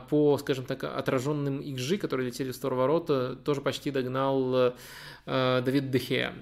по, 0.10 0.38
скажем 0.38 0.66
так, 0.66 0.84
отраженным 0.84 1.60
XG, 1.61 1.98
которые 1.98 2.27
летели 2.27 2.52
в 2.52 2.56
сторону 2.56 2.82
ворота, 2.82 3.36
тоже 3.36 3.61
почти 3.61 3.90
догнал 3.90 4.76
Давид 5.26 5.90
Дехея. 5.90 6.34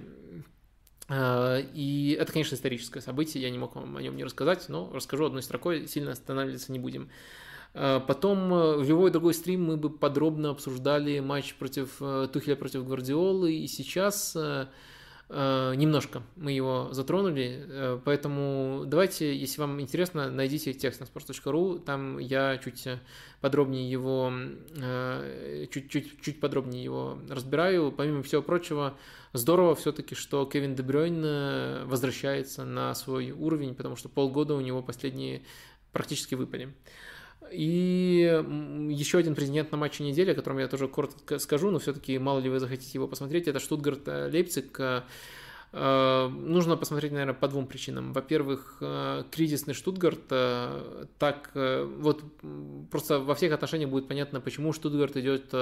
И 1.10 2.18
это, 2.20 2.32
конечно, 2.34 2.56
историческое 2.56 3.00
событие, 3.00 3.42
я 3.42 3.50
не 3.52 3.58
мог 3.58 3.76
вам 3.76 3.96
о 3.96 4.02
нем 4.02 4.18
не 4.18 4.26
рассказать, 4.26 4.68
но 4.68 4.92
расскажу 4.92 5.28
одной 5.28 5.44
строкой, 5.44 5.88
сильно 5.88 6.12
останавливаться 6.12 6.74
не 6.74 6.80
будем. 6.80 7.10
Потом 7.74 8.50
в 8.50 8.84
любой 8.88 9.12
другой 9.12 9.34
стрим 9.34 9.66
мы 9.66 9.78
бы 9.78 9.90
подробно 9.90 10.50
обсуждали 10.50 11.20
матч 11.20 11.56
против 11.56 11.98
Тухеля 12.34 12.56
против 12.56 12.86
Гвардиолы, 12.86 13.54
и 13.54 13.68
сейчас 13.68 14.36
Э, 14.36 14.68
немножко 15.30 16.22
мы 16.36 16.52
его 16.52 16.90
затронули, 16.92 17.66
э, 17.68 18.00
поэтому 18.06 18.84
давайте, 18.86 19.36
если 19.36 19.60
вам 19.60 19.82
интересно, 19.82 20.30
найдите 20.30 20.74
текст 20.74 21.00
на 21.00 21.06
sports.ru, 21.06 21.80
там 21.80 22.20
я 22.20 22.58
чуть 22.60 22.88
подробнее 23.42 23.90
его, 23.90 24.32
чуть-чуть 25.72 26.14
э, 26.14 26.22
чуть 26.22 26.40
подробнее 26.40 26.84
его 26.84 27.18
разбираю. 27.28 27.92
Помимо 27.92 28.22
всего 28.22 28.44
прочего, 28.44 28.98
здорово 29.34 29.74
все-таки, 29.74 30.14
что 30.14 30.46
Кевин 30.46 30.76
Дебрёйн 30.76 31.88
возвращается 31.88 32.64
на 32.64 32.94
свой 32.94 33.32
уровень, 33.32 33.74
потому 33.74 33.96
что 33.96 34.10
полгода 34.10 34.54
у 34.54 34.62
него 34.62 34.84
последние 34.84 35.42
практически 35.92 36.36
выпали. 36.36 36.72
И 37.52 38.44
еще 38.90 39.18
один 39.18 39.36
президент 39.36 39.72
на 39.72 39.78
матче 39.78 40.04
недели, 40.04 40.32
о 40.32 40.36
котором 40.36 40.60
я 40.60 40.68
тоже 40.68 40.88
коротко 40.88 41.40
скажу, 41.40 41.72
но 41.72 41.80
все-таки 41.80 42.18
мало 42.18 42.40
ли 42.40 42.50
вы 42.50 42.60
захотите 42.60 42.92
его 42.94 43.08
посмотреть, 43.08 43.48
это 43.48 43.60
Штутгарт-Лейпциг. 43.60 44.80
Э, 44.80 45.02
э, 45.72 46.28
нужно 46.28 46.78
посмотреть, 46.78 47.12
наверное, 47.12 47.34
по 47.34 47.48
двум 47.48 47.68
причинам. 47.68 48.14
Во-первых, 48.14 48.78
э, 48.82 49.24
кризисный 49.32 49.74
Штутгарт, 49.74 50.28
так 51.20 51.52
вот 51.54 52.24
просто 52.92 53.20
во 53.20 53.36
всех 53.36 53.54
отношениях 53.54 53.90
будет 53.90 54.08
понятно, 54.08 54.42
почему 54.42 54.74
Штутгарт 54.74 55.18
идет 55.18 55.54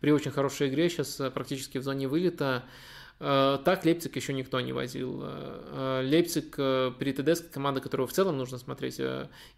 при 0.00 0.10
очень 0.10 0.30
хорошей 0.30 0.68
игре, 0.68 0.88
сейчас 0.88 1.20
практически 1.32 1.78
в 1.78 1.82
зоне 1.82 2.08
вылета. 2.08 2.64
Э, 3.20 3.58
так 3.64 3.84
Лейпциг 3.84 4.16
еще 4.16 4.32
никто 4.32 4.60
не 4.60 4.72
возил. 4.72 5.20
Э, 5.22 6.00
э, 6.02 6.06
Лейпциг 6.06 6.56
при 6.98 7.12
ТДС 7.12 7.42
команда, 7.42 7.80
которую 7.80 8.06
в 8.06 8.12
целом 8.12 8.36
нужно 8.36 8.58
смотреть. 8.58 9.00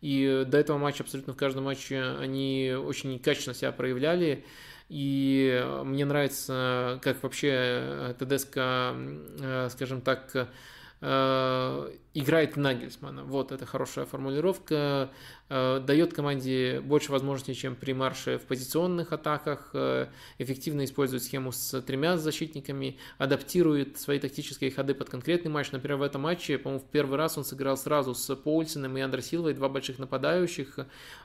И 0.00 0.44
до 0.46 0.58
этого 0.58 0.78
матча 0.78 1.02
абсолютно 1.02 1.32
в 1.32 1.36
каждом 1.36 1.64
матче 1.64 2.02
они 2.20 2.74
очень 2.76 3.18
качественно 3.18 3.54
себя 3.54 3.72
проявляли. 3.72 4.44
И 4.88 5.64
мне 5.84 6.04
нравится, 6.04 7.00
как 7.02 7.20
вообще 7.22 8.14
ТДСК, 8.20 8.52
скажем 9.72 10.00
так, 10.00 10.48
играет 12.16 12.56
Нагельсмана. 12.56 13.24
Вот, 13.24 13.52
это 13.52 13.66
хорошая 13.66 14.06
формулировка. 14.06 15.10
Э, 15.48 15.80
дает 15.80 16.12
команде 16.12 16.80
больше 16.80 17.12
возможностей, 17.12 17.54
чем 17.54 17.76
при 17.76 17.92
марше 17.92 18.38
в 18.38 18.46
позиционных 18.46 19.12
атаках, 19.12 19.70
э, 19.74 20.06
эффективно 20.38 20.84
использует 20.84 21.22
схему 21.22 21.52
с 21.52 21.80
тремя 21.82 22.16
защитниками, 22.16 22.98
адаптирует 23.18 23.98
свои 23.98 24.18
тактические 24.18 24.72
ходы 24.72 24.94
под 24.94 25.08
конкретный 25.08 25.50
матч. 25.50 25.70
Например, 25.70 25.98
в 25.98 26.02
этом 26.02 26.22
матче, 26.22 26.58
по-моему, 26.58 26.82
в 26.82 26.90
первый 26.90 27.16
раз 27.16 27.38
он 27.38 27.44
сыграл 27.44 27.76
сразу 27.76 28.14
с 28.14 28.34
Поульсеном 28.34 28.96
и 28.96 29.00
Андер 29.00 29.22
Силвой, 29.22 29.54
два 29.54 29.68
больших 29.68 29.98
нападающих, 30.00 30.80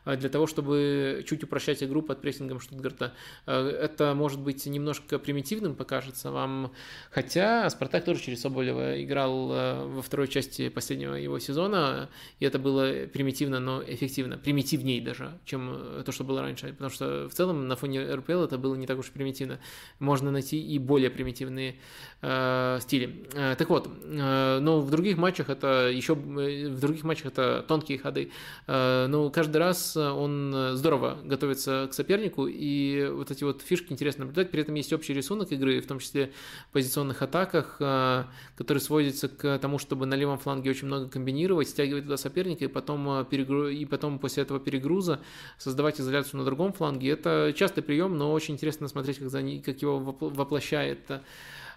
э, 0.05 0.17
для 0.17 0.29
того, 0.29 0.45
чтобы 0.45 1.25
чуть 1.27 1.43
упрощать 1.43 1.81
игру 1.81 2.01
под 2.01 2.21
прессингом 2.21 2.59
Штутгарта. 2.59 3.13
Это 3.45 4.13
может 4.13 4.39
быть 4.39 4.65
немножко 4.65 5.17
примитивным 5.17 5.75
покажется 5.75 6.31
вам, 6.31 6.73
хотя 7.09 7.69
Спартак 7.69 8.05
тоже 8.05 8.21
через 8.21 8.41
Соболева 8.41 9.01
играл 9.03 9.47
во 9.47 10.01
второй 10.01 10.27
части 10.27 10.69
последнего 10.82 11.14
его 11.14 11.38
сезона, 11.38 12.10
и 12.40 12.45
это 12.45 12.58
было 12.58 13.06
примитивно, 13.14 13.60
но 13.60 13.84
эффективно, 13.85 14.38
примитивнее 14.38 15.00
даже, 15.00 15.38
чем 15.45 15.69
э, 15.72 16.03
то, 16.03 16.11
что 16.11 16.24
было 16.24 16.42
раньше, 16.42 16.69
потому 16.69 16.90
что 16.90 17.30
в 17.30 17.34
целом 17.34 17.68
на 17.68 17.76
фоне 17.76 18.16
РПЛ 18.16 18.43
это 18.43 18.58
было 18.58 18.74
не 18.76 18.88
так 18.88 18.98
уж 18.98 19.11
примитивно. 19.11 19.60
Можно 20.00 20.32
найти 20.32 20.60
и 20.60 20.80
более 20.80 21.11
примитивные 21.11 21.76
э, 22.22 22.80
стили. 22.82 23.27
Э, 23.34 23.56
так 23.56 23.69
вот, 23.69 23.88
э, 24.03 24.60
но 24.60 24.82
в 24.82 24.90
других 24.90 25.18
матчах 25.18 25.50
это 25.50 25.92
еще, 25.93 26.14
э, 26.14 26.69
в 26.69 26.80
других 26.80 27.03
матчах 27.03 27.27
это 27.27 27.64
тонкие 27.68 28.00
ходы. 28.00 28.32
Э, 28.66 29.06
но 29.08 29.30
каждый 29.30 29.58
раз 29.58 29.95
он 29.95 30.72
здорово 30.74 31.19
готовится 31.24 31.88
к 31.92 31.93
сопернику, 31.93 32.48
и 32.48 33.08
вот 33.11 33.30
эти 33.30 33.43
вот 33.43 33.61
фишки 33.61 33.93
интересно 33.93 34.26
наблюдать. 34.26 34.50
При 34.50 34.61
этом 34.61 34.74
есть 34.74 34.92
общий 34.93 35.14
рисунок 35.14 35.51
игры, 35.51 35.80
в 35.80 35.85
том 35.85 36.00
числе 36.00 36.32
позиционных 36.72 37.22
атаках, 37.22 37.77
э, 37.80 38.24
который 38.58 38.80
сводится 38.80 39.27
к 39.27 39.60
тому, 39.60 39.77
чтобы 39.77 40.06
на 40.06 40.16
левом 40.16 40.40
фланге 40.40 40.70
очень 40.72 40.88
много 40.88 41.08
комбинировать, 41.08 41.69
стягивать 41.69 42.03
туда 42.03 42.17
соперника 42.17 42.66
и 42.66 42.67
потом, 42.67 43.09
э, 43.09 43.25
перегру... 43.25 43.67
и 43.67 43.85
потом 43.85 44.19
после 44.19 44.43
этого 44.43 44.59
перегруза 44.59 45.19
создавать 45.58 46.00
изоляцию 46.00 46.40
на 46.40 46.45
другом 46.45 46.74
фланге. 46.74 47.09
Это 47.09 47.53
частый 47.56 47.83
прием, 47.83 48.17
но 48.17 48.32
очень 48.32 48.56
интересно 48.56 48.88
смотреть, 48.88 49.19
как, 49.19 49.30
за... 49.30 49.41
как 49.64 49.82
его 49.82 50.00
воплощает 50.00 51.00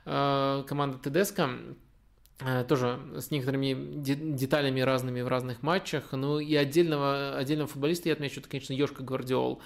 э, 0.04 0.64
команда 0.66 0.98
Тедеско 0.98 1.50
э, 2.40 2.64
тоже 2.64 2.98
с 3.16 3.30
некоторыми 3.30 3.74
деталями 4.02 4.80
разными 4.80 5.20
в 5.20 5.28
разных 5.28 5.62
матчах. 5.62 6.12
Ну 6.12 6.38
и 6.38 6.54
отдельного, 6.54 7.36
отдельного 7.36 7.68
футболиста 7.68 8.08
я 8.08 8.14
отмечу, 8.14 8.40
это, 8.40 8.48
конечно, 8.48 8.72
Йошка 8.72 9.02
Гвардиол. 9.02 9.60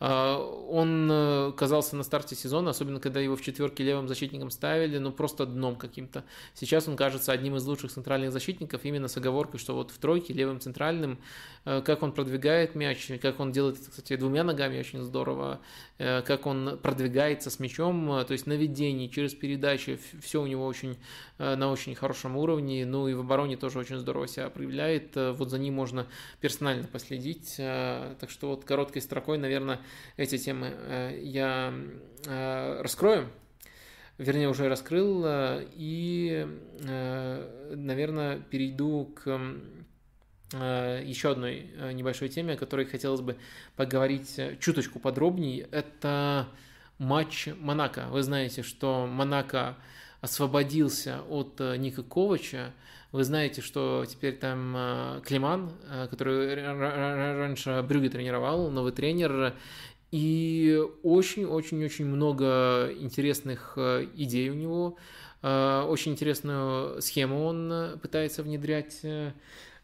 А, 0.00 0.38
он 0.68 1.08
э, 1.10 1.52
казался 1.56 1.96
на 1.96 2.04
старте 2.04 2.36
сезона, 2.36 2.70
особенно 2.70 3.00
когда 3.00 3.20
его 3.20 3.36
в 3.36 3.42
четверке 3.42 3.82
левым 3.82 4.06
защитником 4.06 4.50
ставили, 4.50 4.98
ну 4.98 5.10
просто 5.10 5.44
дном 5.44 5.76
каким-то. 5.76 6.24
Сейчас 6.54 6.86
он 6.86 6.96
кажется 6.96 7.32
одним 7.32 7.56
из 7.56 7.66
лучших 7.66 7.90
центральных 7.90 8.32
защитников, 8.32 8.84
именно 8.84 9.08
с 9.08 9.16
оговоркой, 9.16 9.58
что 9.58 9.74
вот 9.74 9.90
в 9.90 9.98
тройке 9.98 10.32
левым 10.32 10.60
центральным, 10.60 11.18
э, 11.64 11.82
как 11.82 12.02
он 12.02 12.12
продвигает 12.12 12.76
мяч, 12.76 13.10
как 13.20 13.40
он 13.40 13.50
делает 13.50 13.78
кстати, 13.78 14.16
двумя 14.16 14.44
ногами 14.44 14.78
очень 14.78 15.02
здорово, 15.02 15.60
как 15.98 16.46
он 16.46 16.78
продвигается 16.80 17.50
с 17.50 17.58
мячом, 17.58 18.24
то 18.24 18.32
есть 18.32 18.46
на 18.46 18.52
ведении, 18.52 19.08
через 19.08 19.34
передачи, 19.34 19.98
все 20.20 20.40
у 20.40 20.46
него 20.46 20.64
очень 20.64 20.96
на 21.38 21.72
очень 21.72 21.94
хорошем 21.96 22.36
уровне, 22.36 22.86
ну 22.86 23.08
и 23.08 23.14
в 23.14 23.20
обороне 23.20 23.56
тоже 23.56 23.80
очень 23.80 23.98
здорово 23.98 24.28
себя 24.28 24.48
проявляет, 24.48 25.16
вот 25.16 25.50
за 25.50 25.58
ним 25.58 25.74
можно 25.74 26.06
персонально 26.40 26.86
последить, 26.86 27.54
так 27.56 28.30
что 28.30 28.48
вот 28.48 28.64
короткой 28.64 29.02
строкой, 29.02 29.38
наверное, 29.38 29.80
эти 30.16 30.38
темы 30.38 30.72
э, 30.74 31.18
я 31.22 31.74
э, 32.26 32.82
раскрою, 32.82 33.28
вернее, 34.18 34.48
уже 34.48 34.68
раскрыл, 34.68 35.24
э, 35.24 35.66
и, 35.74 36.46
наверное, 37.70 38.38
перейду 38.38 39.12
к 39.14 39.40
еще 40.52 41.32
одной 41.32 41.70
небольшой 41.92 42.28
теме, 42.28 42.54
о 42.54 42.56
которой 42.56 42.86
хотелось 42.86 43.20
бы 43.20 43.36
поговорить 43.76 44.40
чуточку 44.60 44.98
подробнее. 44.98 45.68
Это 45.70 46.48
матч 46.98 47.48
Монако. 47.58 48.06
Вы 48.10 48.22
знаете, 48.22 48.62
что 48.62 49.06
Монако 49.06 49.76
освободился 50.20 51.20
от 51.28 51.60
Ника 51.60 52.02
Ковача. 52.02 52.72
Вы 53.12 53.24
знаете, 53.24 53.62
что 53.62 54.04
теперь 54.08 54.36
там 54.36 55.22
Климан, 55.24 55.72
который 56.10 56.54
раньше 56.54 57.84
Брюге 57.86 58.08
тренировал, 58.10 58.70
новый 58.70 58.92
тренер, 58.92 59.54
и 60.10 60.82
очень-очень-очень 61.02 62.06
много 62.06 62.90
интересных 62.98 63.74
э, 63.76 64.08
идей 64.14 64.48
у 64.48 64.54
него. 64.54 64.96
Э, 65.42 65.82
очень 65.86 66.12
интересную 66.12 67.02
схему 67.02 67.44
он 67.44 67.70
э, 67.70 67.96
пытается 67.98 68.42
внедрять. 68.42 69.02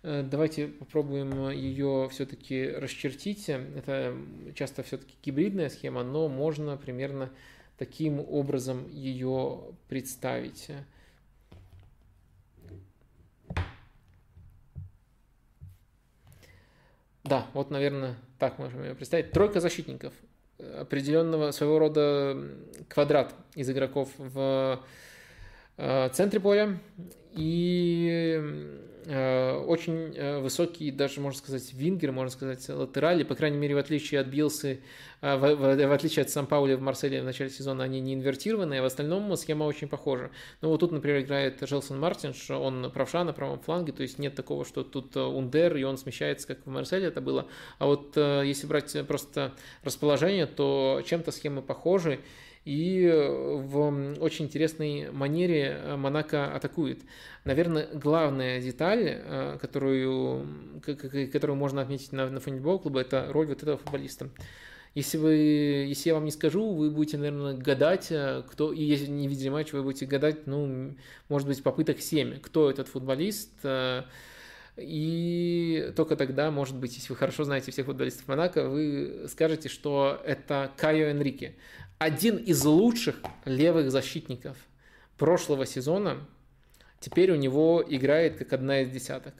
Давайте 0.04 0.68
попробуем 0.68 1.48
ее 1.48 2.10
все-таки 2.10 2.68
расчертить. 2.68 3.48
Это 3.48 4.14
часто 4.54 4.82
все-таки 4.82 5.14
гибридная 5.22 5.70
схема, 5.70 6.02
но 6.02 6.28
можно 6.28 6.76
примерно 6.76 7.30
таким 7.78 8.20
образом 8.20 8.86
ее 8.90 9.62
представить. 9.88 10.68
Да, 17.22 17.46
вот, 17.54 17.70
наверное, 17.70 18.16
так 18.38 18.58
можем 18.58 18.82
ее 18.82 18.94
представить. 18.94 19.30
Тройка 19.30 19.60
защитников. 19.60 20.12
Определенного 20.58 21.50
своего 21.52 21.78
рода 21.78 22.36
квадрат 22.88 23.34
из 23.54 23.70
игроков 23.70 24.10
в 24.18 24.84
э, 25.78 26.08
центре 26.12 26.40
поля 26.40 26.78
и 27.34 28.80
Э, 29.06 29.56
очень 29.66 30.14
э, 30.16 30.38
высокий, 30.38 30.90
даже 30.90 31.20
можно 31.20 31.38
сказать, 31.38 31.74
вингер, 31.74 32.10
можно 32.10 32.30
сказать, 32.30 32.66
латерали, 32.70 33.22
по 33.22 33.34
крайней 33.34 33.58
мере, 33.58 33.74
в 33.74 33.78
отличие 33.78 34.20
от 34.20 34.28
Билсы, 34.28 34.80
э, 35.20 35.36
в, 35.36 35.56
в, 35.56 35.86
в 35.86 35.92
отличие 35.92 36.22
от 36.22 36.30
Сан-Паули 36.30 36.74
в 36.74 36.80
Марселе 36.80 37.20
в 37.20 37.24
начале 37.24 37.50
сезона, 37.50 37.84
они 37.84 38.00
не 38.00 38.14
инвертированные, 38.14 38.80
а 38.80 38.82
в 38.82 38.86
остальном 38.86 39.36
схема 39.36 39.64
очень 39.64 39.88
похожа. 39.88 40.30
Ну 40.62 40.70
вот 40.70 40.80
тут, 40.80 40.92
например, 40.92 41.20
играет 41.20 41.58
Желсон 41.60 42.00
Мартинш, 42.00 42.50
он 42.50 42.90
правша 42.92 43.24
на 43.24 43.34
правом 43.34 43.60
фланге, 43.60 43.92
то 43.92 44.02
есть 44.02 44.18
нет 44.18 44.34
такого, 44.34 44.64
что 44.64 44.82
тут 44.84 45.14
Ундер, 45.16 45.76
и 45.76 45.82
он 45.82 45.98
смещается, 45.98 46.46
как 46.46 46.64
в 46.64 46.70
Марселе 46.70 47.08
это 47.08 47.20
было. 47.20 47.46
А 47.78 47.86
вот 47.86 48.16
если 48.16 48.66
брать 48.66 48.96
просто 49.06 49.52
расположение, 49.82 50.46
то 50.46 51.02
чем-то 51.04 51.30
схемы 51.30 51.60
похожи, 51.60 52.20
и 52.64 53.06
в 53.08 54.20
очень 54.20 54.46
интересной 54.46 55.10
манере 55.10 55.96
Монако 55.96 56.54
атакует. 56.54 57.02
Наверное, 57.44 57.88
главная 57.92 58.60
деталь, 58.60 59.04
э, 59.04 59.58
которую, 59.60 60.80
которую 61.32 61.56
можно 61.56 61.82
отметить 61.82 62.12
на, 62.12 62.30
на 62.30 62.40
фоне 62.40 62.60
клуба, 62.60 63.00
это 63.00 63.28
роль 63.30 63.48
вот 63.48 63.62
этого 63.62 63.76
футболиста. 63.76 64.30
Если, 64.94 65.18
вы, 65.18 65.34
если 65.88 66.10
я 66.10 66.14
вам 66.14 66.24
не 66.24 66.30
скажу, 66.30 66.72
вы 66.72 66.90
будете, 66.90 67.18
наверное, 67.18 67.54
гадать, 67.54 68.12
кто, 68.48 68.72
и 68.72 68.82
если 68.82 69.08
не 69.08 69.26
видели 69.26 69.48
матч, 69.48 69.72
вы 69.72 69.82
будете 69.82 70.06
гадать, 70.06 70.46
ну, 70.46 70.96
может 71.28 71.48
быть, 71.48 71.62
попыток 71.64 72.00
7, 72.00 72.38
кто 72.38 72.70
этот 72.70 72.86
футболист, 72.86 73.50
и 74.76 75.92
только 75.94 76.16
тогда, 76.16 76.50
может 76.50 76.76
быть, 76.76 76.96
если 76.96 77.12
вы 77.12 77.16
хорошо 77.16 77.44
знаете 77.44 77.70
всех 77.70 77.86
футболистов 77.86 78.26
Монако, 78.26 78.68
вы 78.68 79.26
скажете, 79.28 79.68
что 79.68 80.20
это 80.24 80.72
Кайо 80.76 81.06
Энрике. 81.06 81.54
Один 81.98 82.36
из 82.36 82.64
лучших 82.64 83.16
левых 83.44 83.90
защитников 83.90 84.56
прошлого 85.16 85.66
сезона. 85.66 86.26
Теперь 87.00 87.30
у 87.32 87.36
него 87.36 87.84
играет 87.86 88.38
как 88.38 88.52
одна 88.52 88.80
из 88.80 88.90
десяток. 88.90 89.34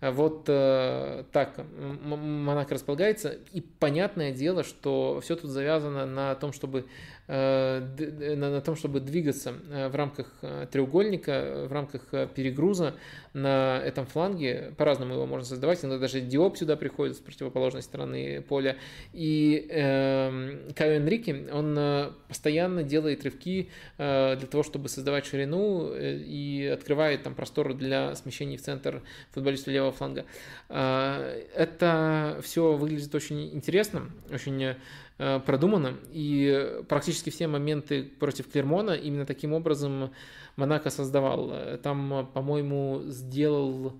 Вот 0.00 0.44
э, 0.46 1.24
так 1.32 1.60
Монако 2.04 2.74
располагается. 2.74 3.36
И 3.52 3.60
понятное 3.60 4.32
дело, 4.32 4.62
что 4.62 5.20
все 5.22 5.34
тут 5.34 5.50
завязано 5.50 6.06
на 6.06 6.34
том, 6.36 6.52
чтобы 6.52 6.86
на 7.28 8.60
том, 8.62 8.74
чтобы 8.74 9.00
двигаться 9.00 9.54
э, 9.70 9.88
в 9.88 9.94
рамках 9.94 10.26
э, 10.40 10.66
треугольника, 10.70 11.66
в 11.68 11.72
рамках 11.72 12.02
перегруза 12.34 12.94
на 13.34 13.78
этом 13.84 14.06
фланге. 14.06 14.72
По-разному 14.78 15.12
его 15.14 15.26
можно 15.26 15.44
создавать. 15.44 15.84
Иногда 15.84 15.98
даже 15.98 16.20
Диоп 16.22 16.56
сюда 16.56 16.76
приходит 16.76 17.16
с 17.16 17.20
противоположной 17.20 17.82
стороны 17.82 18.40
поля. 18.40 18.78
И 19.12 19.66
э, 19.68 20.72
Кайо 20.74 20.94
Энрике, 20.94 21.48
он 21.52 22.14
постоянно 22.28 22.82
делает 22.82 23.24
рывки 23.24 23.68
для 23.98 24.36
того, 24.36 24.62
чтобы 24.62 24.88
создавать 24.88 25.26
ширину 25.26 25.92
и 25.94 26.64
открывает 26.72 27.22
там 27.22 27.34
простор 27.34 27.74
для 27.74 28.14
смещений 28.14 28.56
в 28.56 28.62
центр 28.62 29.02
футболиста 29.32 29.70
левого 29.70 29.92
фланга. 29.92 30.24
Это 30.68 32.40
все 32.42 32.72
выглядит 32.72 33.14
очень 33.14 33.54
интересно, 33.54 34.10
очень 34.32 34.58
Э, 34.68 34.74
продумано, 35.18 35.94
и 36.12 36.80
практически 36.88 37.30
все 37.30 37.48
моменты 37.48 38.04
против 38.04 38.50
Клермона 38.50 38.92
именно 38.92 39.26
таким 39.26 39.52
образом 39.52 40.10
Монако 40.56 40.90
создавал. 40.90 41.52
Там, 41.82 42.30
по-моему, 42.32 43.02
сделал 43.06 43.94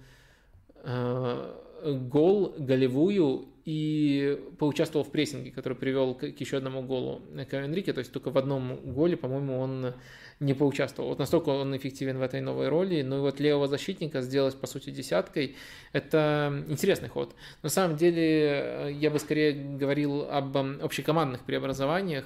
э, 0.84 1.54
гол 1.84 2.54
голевую 2.58 3.48
и 3.64 4.40
поучаствовал 4.58 5.04
в 5.04 5.10
прессинге, 5.10 5.50
который 5.50 5.74
привел 5.74 6.14
к 6.14 6.22
еще 6.24 6.56
одному 6.56 6.82
голу 6.82 7.20
Энрике, 7.34 7.92
то 7.92 7.98
есть 7.98 8.12
только 8.12 8.30
в 8.30 8.38
одном 8.38 8.76
голе, 8.94 9.16
по-моему, 9.16 9.58
он 9.58 9.94
не 10.40 10.54
поучаствовал. 10.54 11.08
Вот 11.08 11.18
настолько 11.18 11.48
он 11.48 11.76
эффективен 11.76 12.18
в 12.18 12.22
этой 12.22 12.40
новой 12.40 12.68
роли. 12.68 13.02
Ну 13.02 13.18
и 13.18 13.20
вот 13.20 13.40
левого 13.40 13.66
защитника 13.66 14.22
сделать, 14.22 14.56
по 14.56 14.66
сути, 14.66 14.90
десяткой– 14.90 15.56
это 15.92 16.64
интересный 16.68 17.08
ход. 17.08 17.34
На 17.62 17.68
самом 17.68 17.96
деле, 17.96 18.22
э, 18.22 18.90
я 18.92 19.10
бы 19.10 19.18
скорее 19.18 19.52
говорил 19.52 20.22
об 20.30 20.56
общекомандных 20.56 21.42
преобразованиях. 21.44 22.24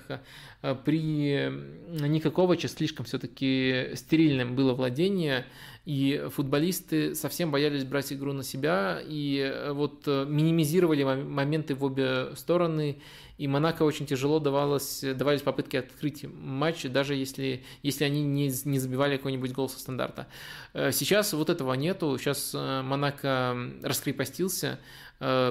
Э, 0.62 0.74
при 0.84 1.48
Никаковиче 1.88 2.68
слишком 2.68 3.06
все-таки 3.06 3.92
стерильным 3.94 4.56
было 4.56 4.74
владение, 4.74 5.46
и 5.86 6.26
футболисты 6.30 7.14
совсем 7.14 7.50
боялись 7.50 7.84
брать 7.84 8.12
игру 8.12 8.32
на 8.32 8.42
себя, 8.42 9.00
и 9.02 9.38
э, 9.38 9.72
вот 9.72 10.06
минимизировали 10.06 11.02
моменты 11.02 11.74
в 11.74 11.82
обе 11.82 12.36
стороны, 12.36 12.98
и 13.42 13.48
Монако 13.48 13.82
очень 13.82 14.06
тяжело 14.06 14.38
давалось, 14.38 15.00
давались 15.00 15.42
попытки 15.42 15.76
открыть 15.76 16.24
матч, 16.32 16.84
даже 16.84 17.16
если, 17.16 17.64
если 17.82 18.04
они 18.04 18.22
не, 18.22 18.52
не 18.64 18.78
забивали 18.78 19.16
какой-нибудь 19.16 19.50
гол 19.50 19.68
со 19.68 19.80
стандарта. 19.80 20.28
Э, 20.74 20.92
сейчас 20.92 21.32
вот 21.32 21.50
этого 21.50 21.74
нету, 21.74 22.16
сейчас 22.18 22.52
э, 22.54 22.82
Монако 22.82 23.56
раскрепостился, 23.82 24.78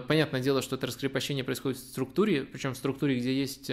понятное 0.08 0.41
дело, 0.41 0.61
что 0.61 0.75
это 0.75 0.88
раскрепощение 0.88 1.43
происходит 1.43 1.77
в 1.77 1.82
структуре, 1.82 2.43
причем 2.43 2.74
в 2.74 2.77
структуре, 2.77 3.17
где 3.17 3.33
есть 3.33 3.72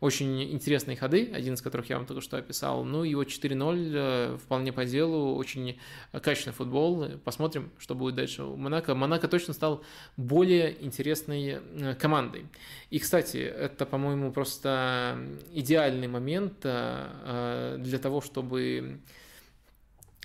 очень 0.00 0.42
интересные 0.52 0.96
ходы, 0.96 1.30
один 1.32 1.54
из 1.54 1.62
которых 1.62 1.88
я 1.88 1.96
вам 1.96 2.06
только 2.06 2.20
что 2.20 2.36
описал. 2.36 2.84
Ну 2.84 2.98
вот 3.16 3.28
4-0 3.28 3.92
э, 3.94 4.38
вполне 4.38 4.72
по 4.72 4.84
делу, 4.84 5.36
очень 5.36 5.78
качественный 6.12 6.54
футбол. 6.54 7.08
Посмотрим, 7.24 7.70
что 7.78 7.94
будет 7.94 8.16
дальше 8.16 8.42
у 8.42 8.56
Монако. 8.56 8.94
Монако 8.94 9.28
точно 9.28 9.54
стал 9.54 9.84
более 10.16 10.84
интересной 10.84 11.60
э, 11.60 11.94
командой. 11.94 12.46
И, 12.90 12.98
кстати, 12.98 13.38
это, 13.38 13.86
по-моему, 13.86 14.32
просто 14.32 15.18
идеальный 15.52 16.08
момент 16.08 16.60
для 16.60 17.98
того, 18.00 18.20
чтобы 18.20 19.00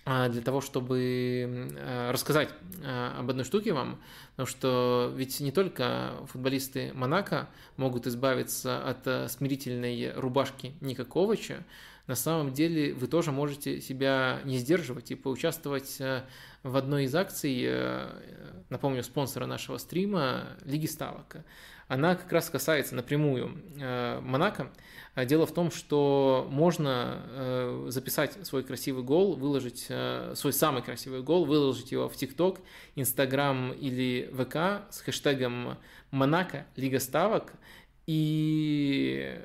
для 0.04 0.42
того, 0.42 0.60
чтобы 0.60 1.68
рассказать 2.10 2.48
об 2.84 3.30
одной 3.30 3.44
штуке 3.44 3.72
вам, 3.72 4.00
потому 4.32 4.46
что 4.46 5.12
ведь 5.14 5.38
не 5.40 5.52
только 5.52 6.14
футболисты 6.26 6.90
Монако 6.94 7.48
могут 7.76 8.06
избавиться 8.06 8.82
от 8.84 9.30
смирительной 9.30 10.12
рубашки 10.14 10.74
Никаковича, 10.80 11.64
на 12.08 12.16
самом 12.16 12.52
деле 12.52 12.94
вы 12.94 13.06
тоже 13.06 13.30
можете 13.30 13.80
себя 13.80 14.40
не 14.44 14.58
сдерживать 14.58 15.12
и 15.12 15.14
поучаствовать 15.14 15.98
в 16.64 16.76
одной 16.76 17.04
из 17.04 17.14
акций, 17.14 17.70
напомню, 18.70 19.04
спонсора 19.04 19.46
нашего 19.46 19.78
стрима, 19.78 20.48
Лиги 20.64 20.86
Ставок. 20.86 21.36
Она 21.92 22.14
как 22.14 22.32
раз 22.32 22.48
касается 22.48 22.94
напрямую 22.94 23.60
Монако. 24.22 24.72
А 25.14 25.26
дело 25.26 25.44
в 25.44 25.52
том, 25.52 25.70
что 25.70 26.48
можно 26.50 27.20
э, 27.28 27.86
записать 27.88 28.46
свой 28.46 28.62
красивый 28.62 29.04
гол, 29.04 29.36
выложить 29.36 29.84
э, 29.90 30.32
свой 30.34 30.54
самый 30.54 30.80
красивый 30.82 31.22
гол, 31.22 31.44
выложить 31.44 31.92
его 31.92 32.08
в 32.08 32.16
ТикТок, 32.16 32.60
Инстаграм 32.96 33.72
или 33.72 34.32
ВК 34.32 34.90
с 34.90 35.02
хэштегом 35.02 35.76
Монако 36.12 36.66
Лига 36.76 36.98
Ставок, 36.98 37.52
и 38.06 39.38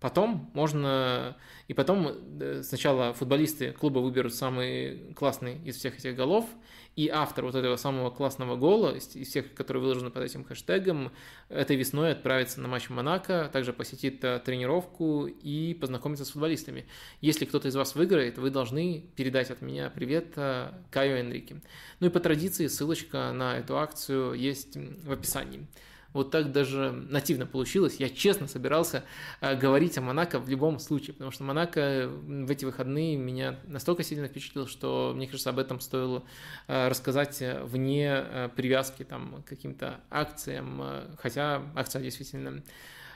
потом 0.00 0.50
можно... 0.54 1.36
И 1.68 1.72
потом 1.72 2.08
э, 2.40 2.62
сначала 2.64 3.12
футболисты 3.12 3.70
клуба 3.70 4.00
выберут 4.00 4.34
самый 4.34 5.14
классный 5.14 5.58
из 5.64 5.76
всех 5.76 5.98
этих 6.00 6.16
голов, 6.16 6.46
и 6.94 7.08
автор 7.08 7.44
вот 7.46 7.54
этого 7.54 7.76
самого 7.76 8.10
классного 8.10 8.56
гола, 8.56 8.94
из 8.94 9.28
всех, 9.28 9.54
которые 9.54 9.82
выложены 9.82 10.10
под 10.10 10.24
этим 10.24 10.44
хэштегом, 10.44 11.10
этой 11.48 11.76
весной 11.76 12.12
отправится 12.12 12.60
на 12.60 12.68
матч 12.68 12.90
Монако, 12.90 13.48
также 13.52 13.72
посетит 13.72 14.22
э, 14.24 14.40
тренировку 14.44 15.26
и 15.26 15.74
познакомится 15.74 16.24
с 16.24 16.30
футболистами. 16.30 16.86
Если 17.20 17.46
кто-то 17.46 17.68
из 17.68 17.76
вас 17.76 17.94
выиграет, 17.94 18.36
вы 18.36 18.50
должны 18.50 19.04
передать 19.16 19.50
от 19.50 19.62
меня 19.62 19.90
привет 19.90 20.32
э, 20.36 20.72
Кайо 20.90 21.16
Энрике. 21.16 21.62
Ну 22.00 22.08
и 22.08 22.10
по 22.10 22.20
традиции 22.20 22.66
ссылочка 22.66 23.32
на 23.32 23.58
эту 23.58 23.78
акцию 23.78 24.34
есть 24.34 24.76
в 24.76 25.12
описании. 25.12 25.66
Вот 26.12 26.30
так 26.30 26.52
даже 26.52 26.92
нативно 26.92 27.46
получилось. 27.46 27.96
Я 27.98 28.10
честно 28.10 28.46
собирался 28.46 29.04
э, 29.40 29.56
говорить 29.56 29.96
о 29.96 30.02
Монако 30.02 30.38
в 30.38 30.48
любом 30.48 30.78
случае, 30.78 31.14
потому 31.14 31.30
что 31.30 31.44
Монако 31.44 32.08
в 32.08 32.50
эти 32.50 32.64
выходные 32.64 33.16
меня 33.16 33.58
настолько 33.66 34.02
сильно 34.02 34.28
впечатлил, 34.28 34.66
что 34.66 35.12
мне 35.16 35.26
кажется, 35.26 35.50
об 35.50 35.58
этом 35.58 35.80
стоило 35.80 36.22
э, 36.68 36.88
рассказать 36.88 37.40
э, 37.40 37.62
вне 37.64 38.50
привязки 38.56 39.04
там, 39.04 39.42
к 39.42 39.48
каким-то 39.48 40.00
акциям, 40.10 40.82
хотя 41.18 41.62
акция 41.74 42.02
действительно 42.02 42.62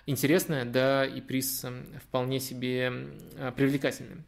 интересная, 0.06 0.64
да, 0.64 1.04
и 1.04 1.20
приз 1.20 1.64
вполне 2.02 2.40
себе 2.40 2.92
привлекательный. 3.56 4.22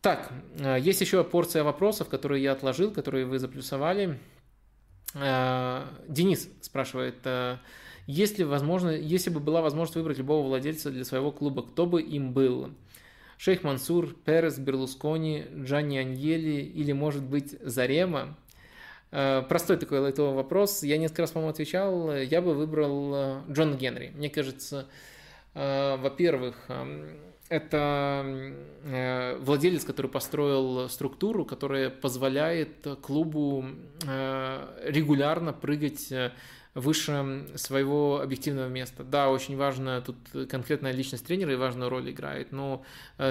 Так, 0.00 0.32
есть 0.78 1.00
еще 1.00 1.24
порция 1.24 1.64
вопросов, 1.64 2.08
которые 2.08 2.42
я 2.42 2.52
отложил, 2.52 2.92
которые 2.92 3.26
вы 3.26 3.38
заплюсовали. 3.38 4.18
Э, 5.18 5.86
Денис 6.08 6.48
спрашивает, 6.60 7.16
э, 7.24 7.56
если, 8.06 8.44
возможно, 8.44 8.90
если 8.90 9.30
бы 9.30 9.40
была 9.40 9.62
возможность 9.62 9.96
выбрать 9.96 10.18
любого 10.18 10.46
владельца 10.46 10.90
для 10.90 11.04
своего 11.04 11.32
клуба, 11.32 11.62
кто 11.62 11.86
бы 11.86 12.02
им 12.02 12.32
был? 12.32 12.70
Шейх 13.38 13.62
Мансур, 13.62 14.14
Перес, 14.24 14.58
Берлускони, 14.58 15.46
Джанни 15.54 15.98
Аньели 15.98 16.62
или, 16.62 16.92
может 16.92 17.22
быть, 17.22 17.56
Зарема? 17.60 18.36
Э, 19.10 19.42
простой 19.48 19.78
такой 19.78 20.00
лайтовый 20.00 20.34
вопрос. 20.34 20.82
Я 20.82 20.98
несколько 20.98 21.22
раз, 21.22 21.30
по-моему, 21.30 21.50
отвечал. 21.52 22.14
Я 22.14 22.42
бы 22.42 22.54
выбрал 22.54 23.42
Джона 23.50 23.74
Генри. 23.74 24.12
Мне 24.14 24.28
кажется, 24.28 24.86
во-первых, 25.54 26.56
эм, 26.68 27.16
это 27.48 28.54
э, 28.84 29.38
владелец, 29.40 29.84
который 29.84 30.10
построил 30.10 30.88
структуру, 30.88 31.44
которая 31.44 31.90
позволяет 31.90 32.86
клубу 33.02 33.64
э, 34.06 34.82
регулярно 34.84 35.52
прыгать 35.52 36.10
э, 36.10 36.32
выше 36.74 37.46
своего 37.54 38.20
объективного 38.20 38.68
места. 38.68 39.02
Да, 39.02 39.30
очень 39.30 39.56
важно, 39.56 40.02
тут 40.02 40.16
конкретная 40.50 40.92
личность 40.92 41.24
тренера 41.26 41.52
и 41.52 41.56
важную 41.56 41.88
роль 41.88 42.10
играет, 42.10 42.52
но 42.52 42.84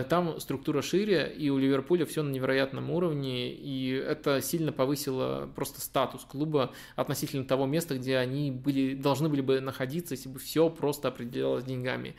там 0.10 0.40
структура 0.40 0.82
шире, 0.82 1.32
и 1.38 1.52
у 1.52 1.60
Ливерпуля 1.60 2.08
все 2.08 2.24
на 2.24 2.32
невероятном 2.32 2.90
уровне, 2.90 3.54
и 3.54 3.92
это 3.92 4.42
сильно 4.42 4.72
повысило 4.72 5.48
просто 5.56 5.80
статус 5.80 6.26
клуба 6.26 6.74
относительно 6.96 7.46
того 7.46 7.68
места, 7.68 8.00
где 8.00 8.18
они 8.18 8.50
были, 8.50 8.96
должны 8.96 9.30
были 9.30 9.42
бы 9.42 9.62
находиться, 9.62 10.16
если 10.16 10.30
бы 10.30 10.40
все 10.40 10.68
просто 10.72 11.10
определялось 11.10 11.66
деньгами. 11.66 12.16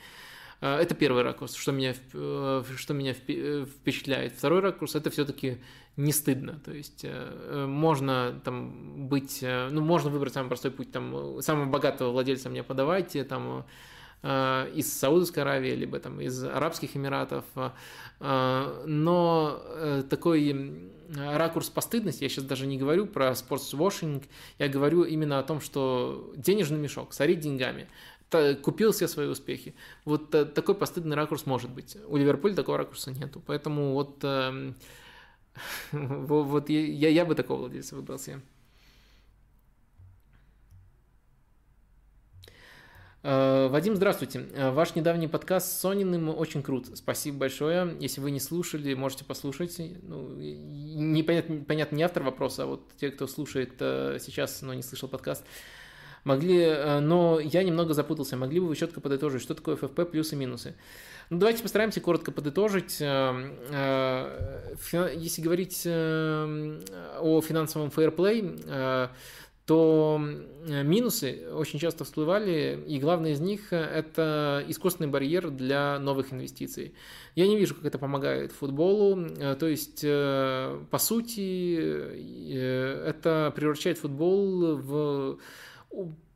А, 0.60 0.80
это 0.80 0.94
первый 0.94 1.22
ракурс, 1.22 1.54
что 1.54 1.72
меня, 1.72 1.94
э, 2.12 2.64
что 2.76 2.94
меня 2.94 3.14
э, 3.28 3.66
впечатляет. 3.66 4.32
Второй 4.34 4.60
ракурс– 4.60 4.94
это 4.96 5.10
все-таки 5.10 5.58
не 5.96 6.12
стыдно. 6.12 6.60
То 6.64 6.72
есть 6.72 7.00
э, 7.04 7.66
можно 7.66 8.40
там 8.44 9.08
быть, 9.08 9.42
ну, 9.42 9.80
можно 9.80 10.10
выбрать 10.10 10.34
самый 10.34 10.48
простой 10.48 10.70
путь, 10.70 10.92
там, 10.92 11.40
самого 11.42 11.66
богатого 11.66 12.10
владельца 12.10 12.48
мне 12.48 12.62
подавайте, 12.62 13.24
там, 13.24 13.64
из 14.22 14.92
Саудовской 14.92 15.42
Аравии, 15.42 15.72
либо 15.72 16.00
там 16.00 16.20
из 16.20 16.42
Арабских 16.42 16.96
Эмиратов. 16.96 17.44
Но 18.18 19.62
такой 20.08 20.90
ракурс 21.14 21.68
постыдности, 21.68 22.24
я 22.24 22.28
сейчас 22.28 22.44
даже 22.44 22.66
не 22.66 22.78
говорю 22.78 23.06
про 23.06 23.34
спортсвошинг, 23.34 24.24
я 24.58 24.68
говорю 24.68 25.04
именно 25.04 25.38
о 25.38 25.42
том, 25.42 25.60
что 25.60 26.32
денежный 26.34 26.78
мешок, 26.78 27.12
сорить 27.12 27.40
деньгами, 27.40 27.88
купил 28.62 28.92
все 28.92 29.08
свои 29.08 29.26
успехи. 29.26 29.74
Вот 30.04 30.30
такой 30.30 30.74
постыдный 30.74 31.16
ракурс 31.16 31.46
может 31.46 31.70
быть. 31.70 31.96
У 32.08 32.16
Ливерпуля 32.16 32.54
такого 32.54 32.78
ракурса 32.78 33.10
нету. 33.10 33.42
Поэтому 33.46 33.94
вот, 33.94 34.18
эм, 34.22 34.74
вот 35.92 36.68
я, 36.68 37.08
я 37.08 37.24
бы 37.24 37.34
такого 37.34 37.60
владельца 37.60 37.96
выбрал 37.96 38.18
себе. 38.18 38.40
Э, 43.28 43.66
Вадим, 43.66 43.96
здравствуйте. 43.96 44.46
Э, 44.54 44.70
ваш 44.70 44.94
недавний 44.94 45.26
подкаст 45.26 45.72
с 45.72 45.80
Сониным 45.80 46.28
очень 46.28 46.62
крут. 46.62 46.96
Спасибо 46.96 47.38
большое. 47.38 47.96
Если 47.98 48.20
вы 48.20 48.30
не 48.30 48.38
слушали, 48.38 48.94
можете 48.94 49.24
послушать. 49.24 49.80
Ну, 50.02 50.36
непонятно, 50.36 51.64
понятно, 51.64 51.96
не 51.96 52.04
автор 52.04 52.22
вопроса, 52.22 52.62
а 52.62 52.66
вот 52.66 52.88
те, 53.00 53.10
кто 53.10 53.26
слушает 53.26 53.72
э, 53.80 54.18
сейчас, 54.20 54.62
но 54.62 54.74
не 54.74 54.82
слышал 54.82 55.08
подкаст. 55.08 55.44
Могли, 56.26 56.66
но 57.00 57.40
я 57.40 57.62
немного 57.62 57.94
запутался. 57.94 58.36
Могли 58.36 58.60
бы 58.60 58.66
вы 58.66 58.76
четко 58.76 59.00
подытожить, 59.00 59.40
что 59.42 59.54
такое 59.54 59.76
ФФП, 59.76 60.02
плюсы 60.10 60.34
и 60.34 60.38
минусы? 60.38 60.74
Ну, 61.30 61.38
давайте 61.38 61.62
постараемся 61.62 62.00
коротко 62.00 62.32
подытожить. 62.32 63.00
Если 63.00 63.40
говорить 65.40 65.86
о 65.86 67.40
финансовом 67.40 67.90
фейерплей, 67.90 68.58
то 69.66 70.20
минусы 70.68 71.48
очень 71.52 71.80
часто 71.80 72.04
всплывали, 72.04 72.84
и 72.86 73.00
главный 73.00 73.32
из 73.32 73.40
них– 73.40 73.60
это 73.72 74.64
искусственный 74.68 75.10
барьер 75.10 75.50
для 75.50 75.98
новых 75.98 76.32
инвестиций. 76.32 76.94
Я 77.34 77.48
не 77.48 77.56
вижу, 77.56 77.74
как 77.74 77.84
это 77.84 77.98
помогает 77.98 78.52
футболу. 78.52 79.26
Э, 79.38 79.56
то 79.56 79.66
есть, 79.66 80.02
э, 80.04 80.78
по 80.88 80.98
сути, 80.98 81.76
э, 81.78 83.08
это 83.08 83.52
превращает 83.56 83.98
футбол 83.98 84.76
в 84.76 85.38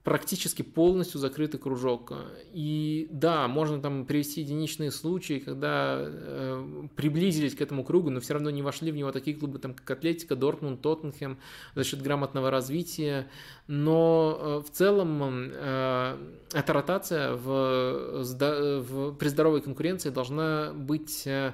практически 0.02 0.62
полностью 0.62 1.20
закрытый 1.20 1.60
кружок. 1.60 2.12
И 2.52 3.08
да, 3.10 3.48
можно 3.48 3.80
там 3.80 4.06
привести 4.06 4.40
единичные 4.40 4.90
случаи, 4.90 5.38
когда 5.38 5.98
э, 6.00 6.88
приблизились 6.96 7.54
к 7.54 7.60
этому 7.60 7.84
кругу, 7.84 8.08
но 8.10 8.20
все 8.20 8.34
равно 8.34 8.50
не 8.50 8.62
вошли 8.62 8.92
в 8.92 8.96
него 8.96 9.12
такие 9.12 9.36
клубы, 9.36 9.58
там, 9.58 9.74
как 9.74 9.90
Атлетика, 9.90 10.36
Дортмунд, 10.36 10.80
Тоттенхэм 10.80 11.38
за 11.74 11.84
счет 11.84 12.00
грамотного 12.00 12.50
развития. 12.50 13.28
Но 13.66 14.38
э, 14.40 14.66
в 14.66 14.70
целом 14.70 15.20
э, 15.22 16.16
эта 16.54 16.72
ротация 16.72 17.34
в, 17.34 18.24
в, 18.24 19.14
при 19.14 19.28
здоровой 19.28 19.60
конкуренции 19.60 20.10
должна 20.10 20.72
быть... 20.72 21.26
Э, 21.26 21.52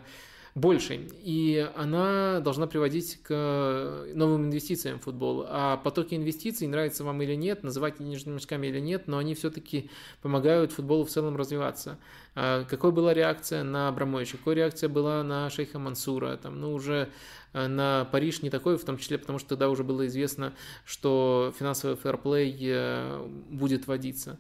большей, 0.57 1.11
и 1.23 1.71
она 1.77 2.41
должна 2.41 2.67
приводить 2.67 3.23
к 3.23 4.07
новым 4.15 4.47
инвестициям 4.47 4.99
в 4.99 5.03
футбол. 5.03 5.45
А 5.47 5.77
потоки 5.77 6.15
инвестиций, 6.15 6.67
нравится 6.67 7.05
вам 7.05 7.21
или 7.21 7.35
нет, 7.35 7.63
называть 7.63 7.99
денежными 7.99 8.37
мешками 8.37 8.67
или 8.67 8.81
нет, 8.81 9.07
но 9.07 9.19
они 9.19 9.35
все-таки 9.35 9.91
помогают 10.23 10.73
футболу 10.73 11.05
в 11.05 11.11
целом 11.11 11.37
развиваться. 11.37 11.99
А 12.35 12.65
какой 12.65 12.91
была 12.91 13.13
реакция 13.13 13.65
на 13.65 13.89
Абрамовича, 13.89 14.39
какой 14.39 14.55
реакция 14.55 14.89
была 14.89 15.23
на 15.23 15.51
шейха 15.51 15.79
Мансура, 15.79 16.39
там, 16.39 16.59
ну, 16.59 16.73
уже 16.73 17.11
э, 17.53 17.67
на 17.67 18.07
Париж 18.11 18.41
не 18.41 18.49
такой, 18.49 18.79
в 18.79 18.85
том 18.85 18.97
числе 18.97 19.19
потому, 19.19 19.39
что 19.39 19.51
тогда 19.51 19.69
уже 19.69 19.85
было 19.85 20.07
известно, 20.07 20.55
что 20.87 21.53
финансовый 21.59 21.97
фэрплей 21.97 22.57
э, 22.63 23.27
будет 23.51 23.87
вводиться. 23.87 24.39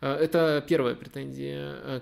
Э, 0.00 0.14
это 0.14 0.64
первая 0.66 0.94
претензия, 0.94 1.76
э, 1.84 2.00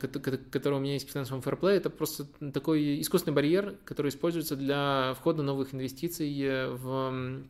которая 0.50 0.78
у 0.78 0.82
меня 0.82 0.94
есть 0.94 1.08
к 1.08 1.12
финансовому 1.12 1.42
фэрплею. 1.42 1.76
Это 1.76 1.90
просто 1.90 2.26
такой 2.52 3.00
искусственный 3.00 3.34
барьер, 3.34 3.76
который 3.84 4.08
используется 4.08 4.56
для 4.56 5.14
входа 5.18 5.42
новых 5.42 5.74
инвестиций 5.74 6.32
э, 6.42 6.68
в, 6.70 7.42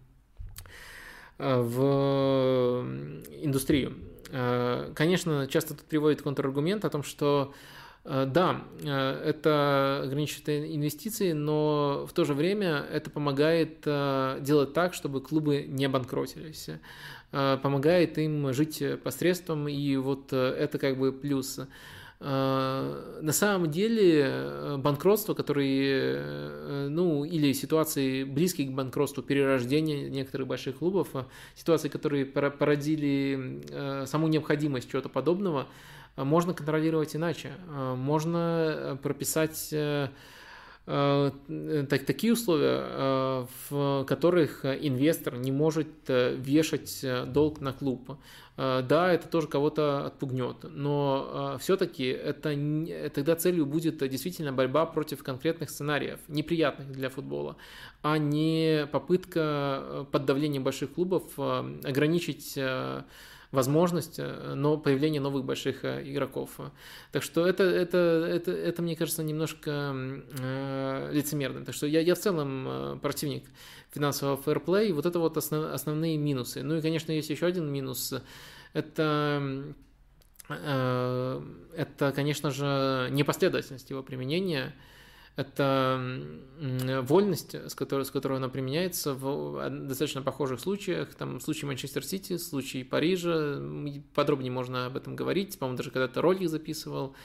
в 1.38 2.86
индустрию. 3.42 3.94
Конечно, 4.94 5.46
часто 5.48 5.74
тут 5.74 5.84
приводит 5.84 6.22
контраргумент 6.22 6.84
о 6.84 6.90
том, 6.90 7.04
что 7.04 7.54
да, 8.04 8.62
это 8.82 10.02
ограничивает 10.04 10.48
инвестиции, 10.48 11.32
но 11.32 12.06
в 12.08 12.12
то 12.12 12.24
же 12.24 12.34
время 12.34 12.84
это 12.90 13.10
помогает 13.10 13.82
делать 13.84 14.72
так, 14.72 14.94
чтобы 14.94 15.20
клубы 15.20 15.66
не 15.68 15.88
банкротились. 15.88 16.70
Э, 17.36 17.58
помогает 17.60 18.16
им 18.18 18.52
жить 18.52 18.80
посредством, 19.02 19.66
и 19.66 19.96
вот 19.96 20.32
э, 20.32 20.36
это 20.36 20.78
как 20.78 20.96
бы 20.96 21.12
плюс. 21.12 21.58
Э, 22.20 23.18
на 23.20 23.32
самом 23.32 23.72
деле 23.72 24.76
банкротство, 24.78 25.34
которые, 25.34 26.88
ну, 26.90 27.24
или 27.24 27.52
ситуации 27.52 28.22
близкие 28.22 28.68
к 28.68 28.70
банкротству, 28.70 29.20
перерождение 29.24 30.08
некоторых 30.10 30.46
больших 30.46 30.78
клубов, 30.78 31.08
ситуации, 31.56 31.88
которые 31.88 32.24
породили 32.24 34.06
саму 34.06 34.28
необходимость 34.28 34.88
чего-то 34.88 35.08
подобного, 35.08 35.66
можно 36.16 36.54
контролировать 36.54 37.16
иначе. 37.16 37.50
Можно 37.96 38.96
прописать 39.02 39.72
Э, 39.72 40.08
так, 40.86 42.04
такие 42.04 42.34
условия, 42.34 42.82
э, 42.82 43.46
в 43.70 44.04
которых 44.06 44.66
инвестор 44.66 45.36
не 45.36 45.50
может 45.50 45.88
э, 46.08 46.34
вешать 46.36 47.04
долг 47.28 47.60
на 47.60 47.72
клуб. 47.72 48.18
Да, 48.56 49.12
это 49.12 49.26
тоже 49.26 49.48
кого-то 49.48 50.06
отпугнет, 50.06 50.58
но 50.62 51.56
все-таки 51.60 52.04
это, 52.04 52.50
тогда 53.12 53.34
целью 53.34 53.66
будет 53.66 53.98
действительно 54.08 54.52
борьба 54.52 54.86
против 54.86 55.24
конкретных 55.24 55.70
сценариев, 55.70 56.20
неприятных 56.28 56.92
для 56.92 57.08
футбола, 57.10 57.56
а 58.02 58.16
не 58.16 58.86
попытка 58.92 60.06
под 60.12 60.24
давлением 60.24 60.62
больших 60.62 60.92
клубов 60.92 61.36
ограничить 61.36 62.56
возможность 63.54 64.18
э, 64.18 64.54
но 64.54 64.76
появления 64.76 65.20
новых 65.20 65.44
больших 65.44 65.84
э, 65.84 66.02
игроков. 66.04 66.50
Так 67.12 67.22
что 67.22 67.46
это, 67.46 67.62
это, 67.62 67.98
это, 68.30 68.52
это 68.52 68.82
мне 68.82 68.96
кажется, 68.96 69.22
немножко 69.22 69.94
э, 70.38 71.10
лицемерно. 71.12 71.64
Так 71.64 71.74
что 71.74 71.86
я, 71.86 72.00
я 72.00 72.14
в 72.14 72.18
целом 72.18 72.66
э, 72.68 72.98
противник 73.00 73.44
финансового 73.92 74.36
фэрплей. 74.36 74.92
Вот 74.92 75.06
это 75.06 75.18
вот 75.18 75.36
основ, 75.36 75.72
основные 75.72 76.18
минусы. 76.18 76.62
Ну 76.62 76.76
и, 76.76 76.82
конечно, 76.82 77.12
есть 77.12 77.30
еще 77.30 77.46
один 77.46 77.72
минус. 77.72 78.12
Это, 78.72 79.64
э, 80.48 81.42
это 81.76 82.12
конечно 82.12 82.50
же, 82.50 83.08
непоследовательность 83.10 83.88
его 83.88 84.02
применения 84.02 84.74
это 85.36 86.00
вольность, 87.02 87.54
с 87.54 87.74
которой, 87.74 88.04
с 88.04 88.10
которой 88.10 88.38
она 88.38 88.48
применяется 88.48 89.14
в 89.14 89.68
достаточно 89.68 90.22
похожих 90.22 90.60
случаях. 90.60 91.14
Там 91.14 91.40
случай 91.40 91.66
Манчестер 91.66 92.04
Сити, 92.04 92.36
случай 92.36 92.84
Парижа. 92.84 93.60
Подробнее 94.14 94.52
можно 94.52 94.86
об 94.86 94.96
этом 94.96 95.16
говорить. 95.16 95.58
По-моему, 95.58 95.76
даже 95.76 95.90
когда-то 95.90 96.22
ролик 96.22 96.48
записывал. 96.48 97.16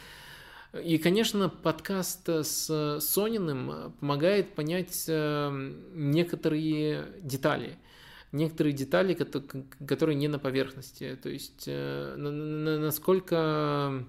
И, 0.84 0.98
конечно, 0.98 1.50
подкаст 1.50 2.28
с 2.28 3.00
Сониным 3.00 3.94
помогает 4.00 4.56
понять 4.56 5.06
э, 5.08 5.74
некоторые 5.94 7.08
детали. 7.22 7.78
Некоторые 8.32 8.74
детали, 8.74 9.16
которые 9.16 10.16
не 10.16 10.28
на 10.28 10.38
поверхности. 10.40 11.18
То 11.22 11.30
есть, 11.30 11.64
э, 11.68 12.16
насколько 12.16 13.36
Э, 13.96 14.04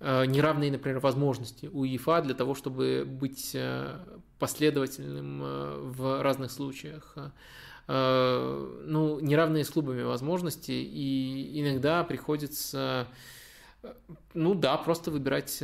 неравные, 0.00 0.70
например, 0.70 1.00
возможности 1.00 1.66
у 1.66 1.84
ЕФА 1.84 2.22
для 2.22 2.34
того, 2.34 2.54
чтобы 2.54 3.04
быть 3.04 3.50
э, 3.54 3.98
последовательным 4.38 5.42
э, 5.42 5.76
в 5.80 6.22
разных 6.22 6.50
случаях. 6.50 7.16
Ну, 7.90 9.18
неравные 9.20 9.64
с 9.64 9.70
клубами 9.70 10.02
возможности, 10.02 10.72
и 10.72 11.58
иногда 11.58 12.04
приходится 12.04 13.08
ну 14.34 14.54
да, 14.54 14.76
просто 14.76 15.10
выбирать, 15.10 15.58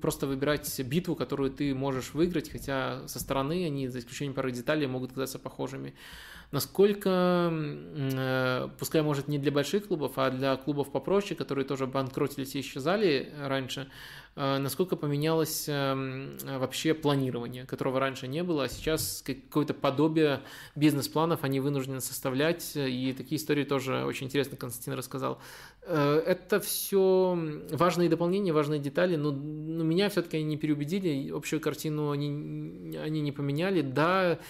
просто 0.00 0.26
выбирать 0.26 0.80
битву, 0.80 1.14
которую 1.16 1.50
ты 1.50 1.74
можешь 1.74 2.14
выиграть, 2.14 2.50
хотя 2.50 3.06
со 3.08 3.18
стороны 3.18 3.64
они, 3.66 3.88
за 3.88 4.00
исключением 4.00 4.34
пары 4.34 4.52
деталей, 4.52 4.86
могут 4.86 5.12
казаться 5.12 5.38
похожими 5.38 5.94
насколько, 6.52 7.48
э, 7.52 8.68
пускай 8.78 9.02
может 9.02 9.28
не 9.28 9.38
для 9.38 9.52
больших 9.52 9.86
клубов, 9.86 10.12
а 10.16 10.30
для 10.30 10.56
клубов 10.56 10.90
попроще, 10.90 11.36
которые 11.36 11.64
тоже 11.64 11.86
банкротились 11.86 12.54
и 12.56 12.60
исчезали 12.60 13.32
раньше, 13.40 13.88
э, 14.34 14.58
насколько 14.58 14.96
поменялось 14.96 15.68
вообще 15.68 16.94
планирование, 16.94 17.66
которого 17.66 18.00
раньше 18.00 18.26
не 18.26 18.42
было, 18.42 18.64
а 18.64 18.68
сейчас 18.68 19.22
какое-то 19.24 19.74
подобие 19.74 20.40
бизнес-планов 20.74 21.44
они 21.44 21.60
вынуждены 21.60 22.00
составлять, 22.00 22.72
и 22.74 23.14
такие 23.16 23.36
истории 23.36 23.64
тоже 23.64 24.04
очень 24.04 24.26
интересно 24.26 24.56
Константин 24.56 24.94
рассказал. 24.94 25.40
Э, 25.82 26.22
это 26.50 26.60
все 26.60 27.38
важные 27.70 28.08
дополнения, 28.08 28.52
важные 28.52 28.80
детали, 28.80 29.14
но, 29.14 29.30
но 29.30 29.84
меня 29.84 30.08
все-таки 30.08 30.38
они 30.38 30.46
не 30.46 30.56
переубедили, 30.56 31.30
общую 31.30 31.60
картину 31.60 32.10
они, 32.10 32.96
они 32.96 33.20
не 33.20 33.30
поменяли. 33.30 33.82
Да, 33.82 34.40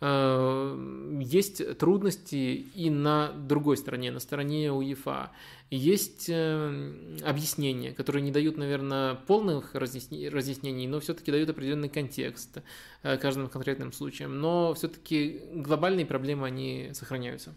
э, 0.00 1.18
есть 1.20 1.78
трудности 1.78 2.66
и 2.74 2.88
на 2.88 3.32
другой 3.32 3.76
стороне, 3.76 4.10
на 4.12 4.20
стороне 4.20 4.72
УЕФА. 4.72 5.30
Есть 5.70 6.26
э, 6.28 7.18
объяснения, 7.22 7.92
которые 7.92 8.22
не 8.22 8.30
дают, 8.30 8.56
наверное, 8.56 9.14
полных 9.14 9.74
разъяснений, 9.74 10.86
но 10.86 11.00
все-таки 11.00 11.30
дают 11.30 11.50
определенный 11.50 11.90
контекст 11.90 12.62
каждым 13.02 13.48
конкретным 13.48 13.92
случаем. 13.92 14.40
Но 14.40 14.72
все-таки 14.72 15.42
глобальные 15.52 16.06
проблемы, 16.06 16.46
они 16.46 16.90
сохраняются. 16.94 17.54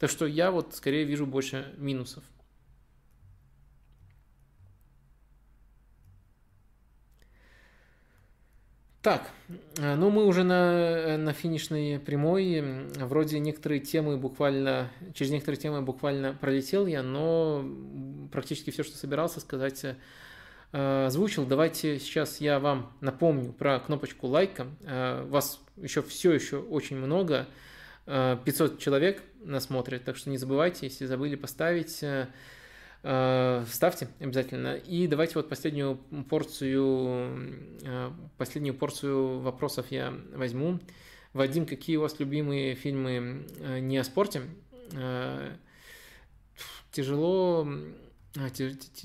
Так 0.00 0.10
что 0.10 0.26
я 0.26 0.50
вот 0.50 0.74
скорее 0.74 1.04
вижу 1.04 1.26
больше 1.26 1.72
минусов. 1.76 2.24
Так, 9.02 9.30
э, 9.78 9.94
ну 9.94 10.10
мы 10.10 10.26
уже 10.26 10.44
на, 10.44 10.74
э, 10.74 11.16
на 11.16 11.32
финишной 11.32 11.98
прямой. 11.98 12.62
Вроде 12.98 13.38
некоторые 13.38 13.80
темы 13.80 14.18
буквально, 14.18 14.90
через 15.14 15.32
некоторые 15.32 15.58
темы 15.58 15.80
буквально 15.80 16.34
пролетел 16.34 16.86
я, 16.86 17.02
но 17.02 17.64
практически 18.30 18.70
все, 18.70 18.82
что 18.82 18.98
собирался 18.98 19.40
сказать, 19.40 19.86
э, 20.72 21.06
озвучил. 21.06 21.46
Давайте 21.46 21.98
сейчас 21.98 22.42
я 22.42 22.58
вам 22.58 22.92
напомню 23.00 23.54
про 23.54 23.80
кнопочку 23.80 24.26
лайка. 24.26 24.66
Вас 25.28 25.60
еще 25.78 26.02
все 26.02 26.32
еще 26.32 26.58
очень 26.58 26.96
много. 26.96 27.48
500 28.04 28.78
человек 28.80 29.22
нас 29.42 29.64
смотрят, 29.64 30.04
так 30.04 30.16
что 30.16 30.28
не 30.28 30.36
забывайте, 30.36 30.86
если 30.86 31.06
забыли 31.06 31.36
поставить 31.36 32.04
ставьте 33.02 34.08
обязательно. 34.18 34.74
И 34.76 35.06
давайте 35.06 35.34
вот 35.36 35.48
последнюю 35.48 35.96
порцию, 36.28 37.50
э, 37.82 38.10
последнюю 38.36 38.74
порцию 38.74 39.40
вопросов 39.40 39.86
я 39.90 40.12
возьму. 40.34 40.80
Вадим, 41.32 41.64
какие 41.64 41.96
у 41.96 42.02
вас 42.02 42.18
любимые 42.18 42.74
фильмы 42.74 43.46
э, 43.58 43.78
не 43.80 43.96
о 43.96 44.04
спорте? 44.04 44.42
Тяжело, 46.90 47.66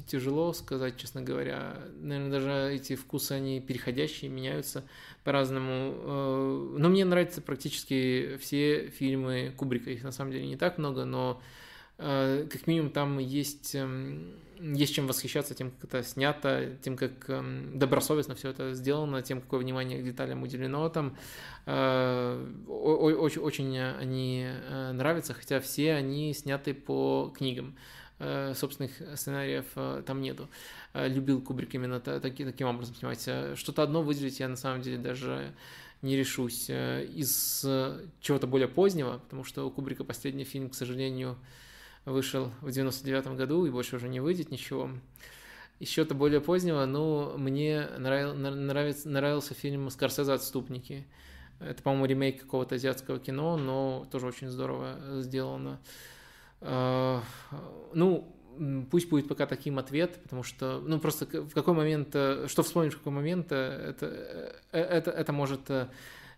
тяжело 0.08 0.54
сказать, 0.54 0.98
честно 0.98 1.22
говоря. 1.22 1.78
Наверное, 2.00 2.32
даже 2.32 2.74
эти 2.74 2.96
вкусы, 2.96 3.34
они 3.34 3.62
переходящие, 3.62 4.32
меняются 4.32 4.84
по-разному. 5.24 6.74
Но 6.80 6.90
мне 6.90 7.06
нравятся 7.06 7.44
практически 7.44 8.38
все 8.42 8.88
фильмы 8.88 9.54
Кубрика. 9.56 9.92
Их 9.92 10.04
на 10.04 10.12
самом 10.12 10.32
деле 10.32 10.48
не 10.48 10.58
так 10.58 10.80
много, 10.80 11.06
но 11.06 11.40
Э, 11.40 11.65
как 11.98 12.68
минимум 12.68 12.90
там 12.90 13.20
есть, 13.20 13.74
эм, 13.74 14.34
есть 14.60 14.94
чем 14.94 15.08
восхищаться 15.08 15.56
тем, 15.56 15.72
как 15.72 15.86
это 15.86 16.04
снято, 16.04 16.78
тем, 16.82 16.98
как 16.98 17.30
эм, 17.30 17.80
добросовестно 17.80 18.36
все 18.36 18.50
это 18.50 18.74
сделано, 18.74 19.22
тем, 19.22 19.40
какое 19.40 19.62
внимание 19.62 20.02
к 20.02 20.04
деталям 20.04 20.44
уделено 20.44 20.90
там. 20.90 21.16
Э, 21.66 22.46
очень, 22.68 23.42
очень 23.42 23.80
они 23.80 24.46
э, 24.46 24.92
нравятся, 24.92 25.34
хотя 25.34 25.62
все 25.62 25.94
они 25.94 26.34
сняты 26.34 26.74
по 26.74 27.34
книгам 27.36 27.76
собственных 28.18 28.92
сценариев 29.16 29.66
там 30.06 30.22
нету. 30.22 30.48
Любил 30.94 31.42
Кубрик 31.42 31.76
именно 31.76 32.00
таки, 32.00 32.46
таким 32.46 32.68
образом 32.68 32.96
снимать. 32.96 33.28
Что-то 33.58 33.84
одно 33.84 34.02
выделить 34.04 34.40
я 34.40 34.48
на 34.48 34.56
самом 34.56 34.82
деле 34.82 34.98
даже 34.98 35.54
не 36.02 36.16
решусь 36.16 36.70
из 36.70 37.60
чего-то 38.22 38.48
более 38.48 38.70
позднего, 38.70 39.18
потому 39.18 39.44
что 39.44 39.68
у 39.68 39.70
Кубрика 39.70 40.06
последний 40.06 40.46
фильм, 40.46 40.70
к 40.70 40.76
сожалению, 40.76 41.38
вышел 42.06 42.52
в 42.62 42.72
99 42.72 43.28
году 43.36 43.66
и 43.66 43.72
больше 43.72 43.98
уже 43.98 44.08
не 44.08 44.20
выйдет 44.20 44.52
ничего. 44.52 44.90
Чего-то 45.84 46.16
более 46.16 46.40
позднего, 46.40 46.86
ну, 46.86 47.38
мне 47.38 47.88
нравил, 47.98 48.34
нравится, 48.34 49.10
нравился 49.10 49.54
фильм 49.54 49.90
«Скорсезе. 49.90 50.32
Отступники». 50.32 51.06
Это, 51.60 51.82
по-моему, 51.84 52.06
ремейк 52.06 52.42
какого-то 52.42 52.76
азиатского 52.76 53.20
кино, 53.20 53.58
но 53.58 54.08
тоже 54.12 54.28
очень 54.28 54.50
здорово 54.50 55.22
сделано. 55.22 55.80
А, 56.62 57.24
ну, 57.94 58.36
пусть 58.90 59.10
будет 59.10 59.28
пока 59.28 59.46
таким 59.46 59.80
ответ, 59.80 60.20
потому 60.24 60.44
что, 60.44 60.82
ну, 60.86 61.00
просто 61.00 61.26
в 61.26 61.54
какой 61.54 61.74
момент, 61.74 62.10
э, 62.14 62.48
что 62.48 62.64
вспомнишь 62.64 62.94
в 62.94 62.98
какой 63.00 63.14
момент, 63.14 63.52
э, 63.52 63.90
это, 63.90 64.06
э, 64.72 64.80
это, 64.80 65.12
это 65.12 65.34
может 65.34 65.62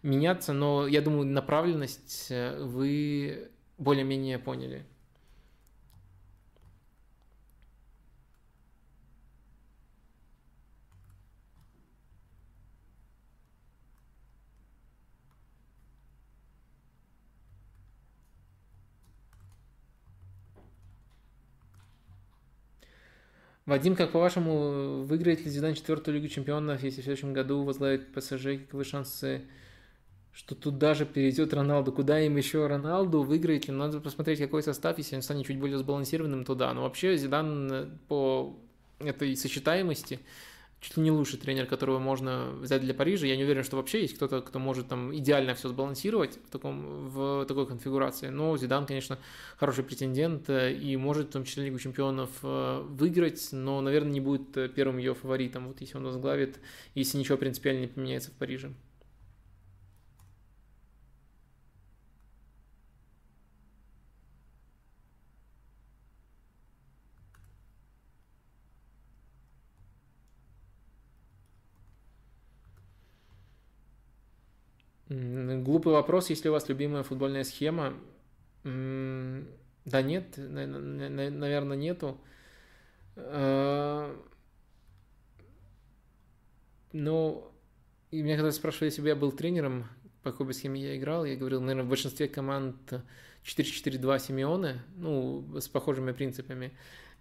меняться, 0.04 0.54
но 0.54 0.88
я 0.88 1.02
думаю, 1.02 1.26
направленность 1.26 2.32
вы 2.60 3.50
более-менее 3.78 4.40
поняли. 4.40 4.86
Вадим, 23.68 23.98
как 23.98 24.14
по-вашему, 24.14 25.04
выиграет 25.04 25.44
ли 25.44 25.52
Зидан 25.52 25.74
четвертую 25.74 26.16
Лигу 26.16 26.30
Чемпионов, 26.30 26.82
если 26.84 27.02
в 27.02 27.04
следующем 27.04 27.34
году 27.34 27.64
возглавит 27.64 28.14
ПСЖ? 28.14 28.62
Каковы 28.66 28.86
шансы, 28.86 29.42
что 30.32 30.56
тут 30.56 30.78
даже 30.78 31.06
перейдет 31.06 31.54
Роналду? 31.54 31.92
Куда 31.92 32.18
им 32.22 32.38
еще 32.38 32.66
Роналду? 32.66 33.24
Выиграет 33.24 33.68
ли? 33.68 33.74
Надо 33.74 34.00
посмотреть, 34.00 34.40
какой 34.40 34.64
состав, 34.64 34.98
если 34.98 35.18
он 35.18 35.22
станет 35.22 35.48
чуть 35.48 35.60
более 35.60 35.78
сбалансированным, 35.80 36.46
то 36.46 36.56
да. 36.56 36.74
Но 36.74 36.84
вообще 36.84 37.18
Зидан 37.18 38.00
по 38.08 38.58
этой 39.00 39.36
сочетаемости 39.36 40.22
чуть 40.80 40.98
ли 40.98 41.04
не 41.04 41.12
лучший 41.12 41.40
тренер, 41.40 41.66
которого 41.66 42.00
можно 42.00 42.52
взять 42.60 42.82
для 42.82 42.94
Парижа. 42.94 43.26
Я 43.26 43.36
не 43.36 43.44
уверен, 43.44 43.64
что 43.64 43.78
вообще 43.78 44.02
есть 44.02 44.16
кто-то, 44.16 44.42
кто 44.42 44.60
может 44.60 44.88
там 44.88 45.16
идеально 45.16 45.56
все 45.56 45.70
сбалансировать 45.70 46.38
в, 46.48 46.52
таком, 46.52 47.08
в 47.08 47.46
такой 47.46 47.66
конфигурации. 47.66 48.28
Но 48.30 48.56
Зидан, 48.58 48.86
конечно, 48.86 49.18
хороший 49.58 49.84
претендент 49.84 50.50
э, 50.50 50.74
и 50.74 50.96
может 50.96 51.30
в 51.30 51.32
том 51.32 51.44
числе 51.44 51.66
Лигу 51.66 51.80
чемпионов 51.80 52.30
э, 52.44 52.86
выиграть, 52.88 53.50
но, 53.52 53.82
наверное, 53.82 54.12
не 54.12 54.22
будет 54.22 54.56
э, 54.56 54.70
первым 54.70 54.98
ее 54.98 55.16
фаворитом, 55.16 55.68
вот 55.68 55.82
если 55.82 55.98
он 55.98 56.04
возглавит, 56.04 56.60
если 56.94 57.18
ничего 57.18 57.38
принципиально 57.38 57.82
не 57.82 57.88
поменяется 57.88 58.30
в 58.30 58.34
Париже. 58.34 58.72
Глупый 75.10 75.94
вопрос, 75.94 76.30
если 76.30 76.50
у 76.50 76.52
вас 76.52 76.68
любимая 76.68 77.04
футбольная 77.04 77.44
схема. 77.44 77.94
Да 78.64 80.02
нет, 80.02 80.34
наверное, 80.38 81.78
нету. 81.78 82.20
А, 83.16 84.16
но 86.92 87.52
и 88.12 88.22
меня 88.22 88.36
когда 88.36 88.52
спрашивали, 88.52 88.90
если 88.90 89.02
бы 89.02 89.08
я 89.08 89.16
был 89.16 89.32
тренером, 89.32 89.88
по 90.24 90.32
какой 90.32 90.48
бы 90.48 90.54
схеме 90.54 90.82
я 90.82 90.98
играл, 90.98 91.26
я 91.26 91.36
говорил, 91.36 91.62
наверное, 91.62 91.86
в 91.86 91.90
большинстве 91.90 92.28
команд 92.28 92.76
4-4-2 93.44 94.20
Симеоны, 94.20 94.82
ну, 94.98 95.60
с 95.60 95.68
похожими 95.68 96.12
принципами, 96.12 96.74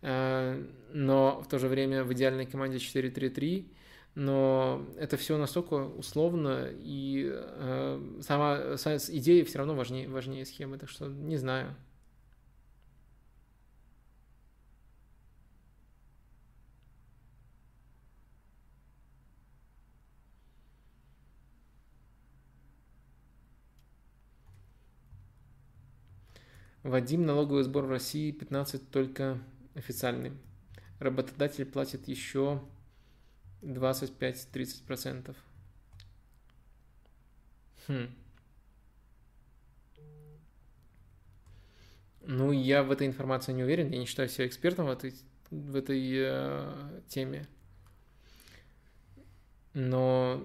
а, 0.02 0.60
но 0.92 1.40
в 1.40 1.48
то 1.48 1.58
же 1.58 1.68
время 1.68 2.04
в 2.04 2.12
идеальной 2.12 2.46
команде 2.46 2.78
4-3-3, 2.78 3.66
но 4.16 4.82
это 4.96 5.18
все 5.18 5.36
настолько 5.36 5.74
условно, 5.74 6.70
и 6.72 7.30
э, 7.30 8.20
сама, 8.22 8.78
сама 8.78 8.96
идея 8.96 9.44
все 9.44 9.58
равно 9.58 9.74
важнее, 9.74 10.08
важнее 10.08 10.46
схемы, 10.46 10.78
так 10.78 10.88
что 10.88 11.06
не 11.06 11.36
знаю. 11.36 11.76
Вадим, 26.82 27.26
налоговый 27.26 27.64
сбор 27.64 27.84
в 27.84 27.90
России 27.90 28.30
15 28.30 28.90
только 28.90 29.38
официальный. 29.74 30.32
Работодатель 31.00 31.66
платит 31.66 32.08
еще 32.08 32.62
25-30%. 33.66 35.36
Хм. 37.88 38.08
Ну, 42.22 42.50
я 42.50 42.82
в 42.82 42.90
этой 42.90 43.06
информации 43.06 43.52
не 43.52 43.62
уверен, 43.62 43.90
я 43.90 43.98
не 43.98 44.06
считаю 44.06 44.28
себя 44.28 44.46
экспертом 44.46 44.86
в 44.86 44.90
этой, 44.90 45.14
в 45.50 45.76
этой 45.76 46.02
э, 46.12 47.00
теме. 47.08 47.46
Но 49.74 50.42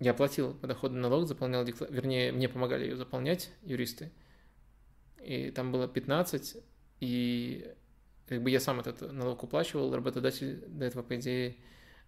я 0.00 0.14
платил 0.14 0.54
подоходный 0.54 1.00
налог, 1.00 1.28
заполнял 1.28 1.64
декларацию, 1.64 1.94
вернее, 1.94 2.32
мне 2.32 2.48
помогали 2.48 2.84
ее 2.84 2.96
заполнять 2.96 3.50
юристы. 3.62 4.10
И 5.22 5.50
там 5.50 5.70
было 5.70 5.86
15, 5.86 6.56
и 7.00 7.72
как 8.28 8.42
бы 8.42 8.50
я 8.50 8.58
сам 8.58 8.80
этот 8.80 9.12
налог 9.12 9.42
уплачивал, 9.44 9.94
работодатель 9.94 10.64
до 10.66 10.84
этого, 10.84 11.02
по 11.02 11.16
идее, 11.16 11.56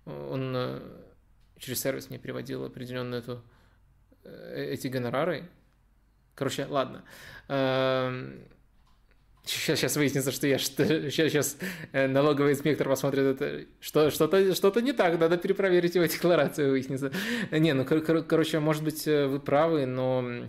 он 0.08 0.54
э, 0.56 0.80
через 1.58 1.80
сервис 1.80 2.10
мне 2.10 2.18
переводил 2.18 2.64
определенную 2.64 3.22
эту, 3.22 3.42
э, 4.24 4.70
эти 4.72 4.88
гонорары, 4.88 5.48
Короче, 6.34 6.66
ладно. 6.66 7.02
Сейчас, 9.44 9.78
сейчас 9.78 9.96
выяснится, 9.96 10.30
что 10.30 10.46
я 10.46 10.58
что, 10.58 10.84
сейчас, 11.10 11.32
сейчас 11.32 11.58
э, 11.92 12.06
налоговый 12.06 12.52
инспектор 12.52 12.86
посмотрит 12.86 13.40
это, 13.40 13.66
что 13.80 14.10
что-то 14.10 14.54
что-то 14.54 14.82
не 14.82 14.92
так, 14.92 15.18
надо 15.18 15.38
перепроверить 15.38 15.94
его 15.94 16.04
декларацию, 16.04 16.70
выяснится. 16.70 17.10
Не, 17.50 17.72
ну 17.72 17.86
кор- 17.86 18.02
кор- 18.02 18.22
короче, 18.22 18.60
может 18.60 18.84
быть 18.84 19.06
вы 19.06 19.40
правы, 19.40 19.86
но 19.86 20.46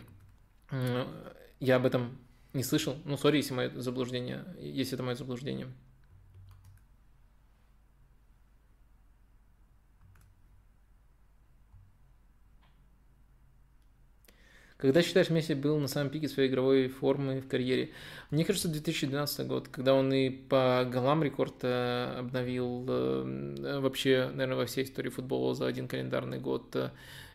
я 1.62 1.78
об 1.78 1.86
этом 1.86 2.20
не 2.54 2.64
слышал. 2.64 2.98
Ну, 3.06 3.18
сори, 3.18 3.38
если 3.38 3.54
мое 3.54 3.70
заблуждение, 3.70 4.44
если 4.60 4.96
это 4.96 5.04
мое 5.04 5.16
заблуждение. 5.16 5.68
Когда 14.80 15.02
считаешь, 15.02 15.30
Месси 15.30 15.56
был 15.56 15.78
на 15.78 15.90
самом 15.90 16.10
пике 16.10 16.30
своей 16.30 16.50
игровой 16.50 16.88
формы 16.88 17.42
в 17.42 17.50
карьере? 17.50 17.90
Мне 18.32 18.46
кажется, 18.46 18.70
2012 18.70 19.46
год, 19.46 19.68
когда 19.68 19.94
он 19.94 20.14
и 20.14 20.30
по 20.30 20.88
голам 20.90 21.22
рекорд 21.22 21.56
э, 21.64 22.16
обновил 22.18 22.86
э, 22.88 23.80
вообще, 23.82 24.30
наверное, 24.32 24.56
во 24.56 24.66
всей 24.66 24.86
истории 24.86 25.10
футбола 25.10 25.54
за 25.54 25.68
один 25.68 25.90
календарный 25.90 26.40
год 26.40 26.74
э, 26.78 26.92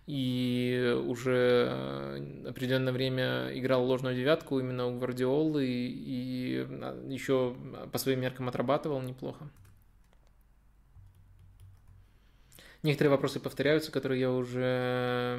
и 0.06 0.98
уже 1.06 2.18
определенное 2.48 2.94
время 2.94 3.50
играл 3.52 3.84
ложную 3.84 4.16
девятку 4.16 4.58
именно 4.58 4.86
у 4.86 4.98
Гвардиолы 4.98 5.66
и 5.66 6.66
еще 7.08 7.56
по 7.92 7.98
своим 7.98 8.22
меркам 8.22 8.48
отрабатывал 8.48 9.02
неплохо. 9.02 9.50
Некоторые 12.84 13.12
вопросы 13.12 13.40
повторяются, 13.40 13.90
которые 13.90 14.20
я 14.20 14.30
уже, 14.30 15.38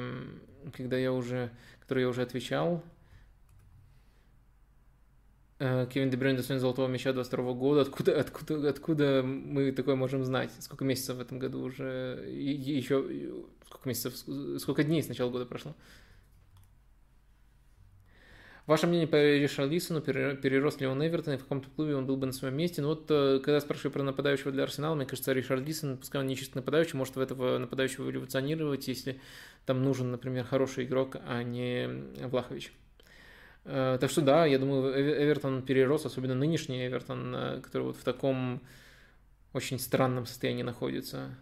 когда 0.72 0.96
я 0.96 1.12
уже 1.12 1.50
который 1.86 2.00
я 2.00 2.08
уже 2.08 2.22
отвечал. 2.22 2.82
Э, 5.60 5.86
Кевин 5.86 6.10
Дебрюйн 6.10 6.36
достоин 6.36 6.58
золотого 6.58 6.88
мяча 6.88 7.12
22 7.12 7.52
года. 7.52 7.82
Откуда, 7.82 8.18
откуда, 8.18 8.68
откуда 8.68 9.22
мы 9.22 9.70
такое 9.70 9.94
можем 9.94 10.24
знать? 10.24 10.50
Сколько 10.58 10.84
месяцев 10.84 11.16
в 11.16 11.20
этом 11.20 11.38
году 11.38 11.60
уже? 11.60 12.26
И 12.28 12.52
еще 12.52 13.08
сколько 13.68 13.88
месяцев, 13.88 14.16
сколько 14.60 14.82
дней 14.82 15.00
с 15.00 15.06
начала 15.06 15.30
года 15.30 15.46
прошло? 15.46 15.76
Ваше 18.66 18.88
мнение 18.88 19.06
по 19.06 19.14
Ришарлисону, 19.14 20.00
перерос 20.00 20.80
ли 20.80 20.88
он 20.88 21.04
Эвертон, 21.06 21.34
и 21.34 21.36
в 21.36 21.42
каком-то 21.42 21.68
клубе 21.70 21.94
он 21.94 22.04
был 22.04 22.16
бы 22.16 22.26
на 22.26 22.32
своем 22.32 22.56
месте? 22.56 22.82
Ну 22.82 22.88
вот, 22.88 23.06
э, 23.10 23.38
когда 23.38 23.60
спрашиваю 23.60 23.92
про 23.92 24.02
нападающего 24.02 24.50
для 24.50 24.64
Арсенала, 24.64 24.96
мне 24.96 25.06
кажется, 25.06 25.32
Ришарлисон, 25.32 25.98
пускай 25.98 26.20
он 26.20 26.26
не 26.26 26.34
чисто 26.34 26.56
нападающий, 26.56 26.96
может 26.96 27.14
в 27.14 27.20
этого 27.20 27.58
нападающего 27.58 28.10
эволюционировать, 28.10 28.88
если 28.88 29.20
там 29.66 29.84
нужен, 29.84 30.10
например, 30.10 30.44
хороший 30.44 30.84
игрок, 30.84 31.16
а 31.28 31.44
не 31.44 31.88
Влахович. 32.26 32.72
Э, 33.66 33.98
так 34.00 34.10
что 34.10 34.20
да, 34.20 34.46
я 34.46 34.58
думаю, 34.58 34.92
Эвертон 35.00 35.62
перерос, 35.62 36.04
особенно 36.04 36.34
нынешний 36.34 36.88
Эвертон, 36.88 37.34
э, 37.36 37.60
который 37.60 37.84
вот 37.84 37.96
в 37.96 38.02
таком 38.02 38.60
очень 39.52 39.78
странном 39.78 40.26
состоянии 40.26 40.64
находится. 40.64 41.36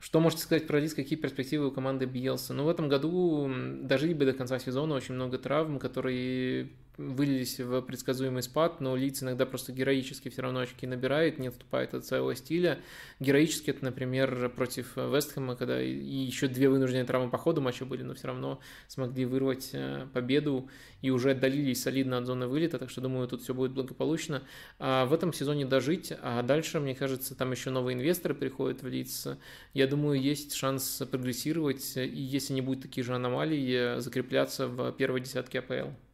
Что 0.00 0.20
можете 0.20 0.42
сказать 0.42 0.66
про 0.66 0.80
риск, 0.80 0.96
какие 0.96 1.18
перспективы 1.18 1.68
у 1.68 1.70
команды 1.72 2.06
Бьелса? 2.06 2.54
Ну, 2.54 2.64
в 2.64 2.68
этом 2.68 2.88
году 2.88 3.50
дожили 3.82 4.14
бы 4.14 4.26
до 4.26 4.32
конца 4.32 4.58
сезона 4.58 4.94
очень 4.94 5.14
много 5.14 5.38
травм, 5.38 5.78
которые 5.78 6.70
вылились 6.98 7.60
в 7.60 7.80
предсказуемый 7.82 8.42
спад, 8.42 8.80
но 8.80 8.96
Лиц 8.96 9.22
иногда 9.22 9.46
просто 9.46 9.72
героически 9.72 10.28
все 10.28 10.42
равно 10.42 10.60
очки 10.60 10.86
набирает, 10.86 11.38
не 11.38 11.46
отступает 11.46 11.94
от 11.94 12.04
своего 12.04 12.34
стиля. 12.34 12.80
Героически 13.20 13.70
это, 13.70 13.84
например, 13.84 14.50
против 14.50 14.96
Вестхэма, 14.96 15.54
когда 15.54 15.80
и 15.80 15.92
еще 15.92 16.48
две 16.48 16.68
вынужденные 16.68 17.04
травмы 17.04 17.30
по 17.30 17.38
ходу 17.38 17.60
матча 17.60 17.84
были, 17.84 18.02
но 18.02 18.14
все 18.14 18.26
равно 18.26 18.60
смогли 18.88 19.24
вырвать 19.24 19.70
э, 19.72 20.08
победу 20.12 20.68
и 21.00 21.10
уже 21.10 21.30
отдалились 21.30 21.82
солидно 21.82 22.18
от 22.18 22.26
зоны 22.26 22.48
вылета, 22.48 22.78
так 22.78 22.90
что 22.90 23.00
думаю, 23.00 23.28
тут 23.28 23.42
все 23.42 23.54
будет 23.54 23.70
благополучно. 23.70 24.42
А 24.80 25.06
в 25.06 25.12
этом 25.12 25.32
сезоне 25.32 25.66
дожить, 25.66 26.12
а 26.20 26.42
дальше, 26.42 26.80
мне 26.80 26.96
кажется, 26.96 27.36
там 27.36 27.52
еще 27.52 27.70
новые 27.70 27.94
инвесторы 27.94 28.34
приходят 28.34 28.82
в 28.82 28.88
Лиц. 28.88 29.28
Я 29.72 29.86
думаю, 29.86 30.20
есть 30.20 30.52
шанс 30.54 31.00
прогрессировать, 31.08 31.96
и 31.96 32.00
если 32.08 32.54
не 32.54 32.60
будет 32.60 32.82
таких 32.82 33.04
же 33.04 33.14
аномалий, 33.14 34.00
закрепляться 34.00 34.66
в 34.66 34.90
первой 34.92 35.20
десятке 35.20 35.60
АПЛ. 35.60 36.07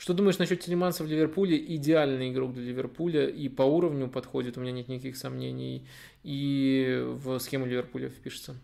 Что 0.00 0.14
думаешь 0.14 0.38
насчет 0.38 0.60
Телеманса 0.60 1.04
в 1.04 1.08
Ливерпуле? 1.08 1.58
Идеальный 1.76 2.30
игрок 2.32 2.54
для 2.54 2.62
Ливерпуля 2.62 3.28
и 3.28 3.50
по 3.50 3.64
уровню 3.64 4.08
подходит, 4.08 4.56
у 4.56 4.62
меня 4.62 4.72
нет 4.72 4.88
никаких 4.88 5.14
сомнений, 5.14 5.86
и 6.22 7.04
в 7.06 7.38
схему 7.38 7.66
Ливерпуля 7.66 8.08
впишется. 8.08 8.56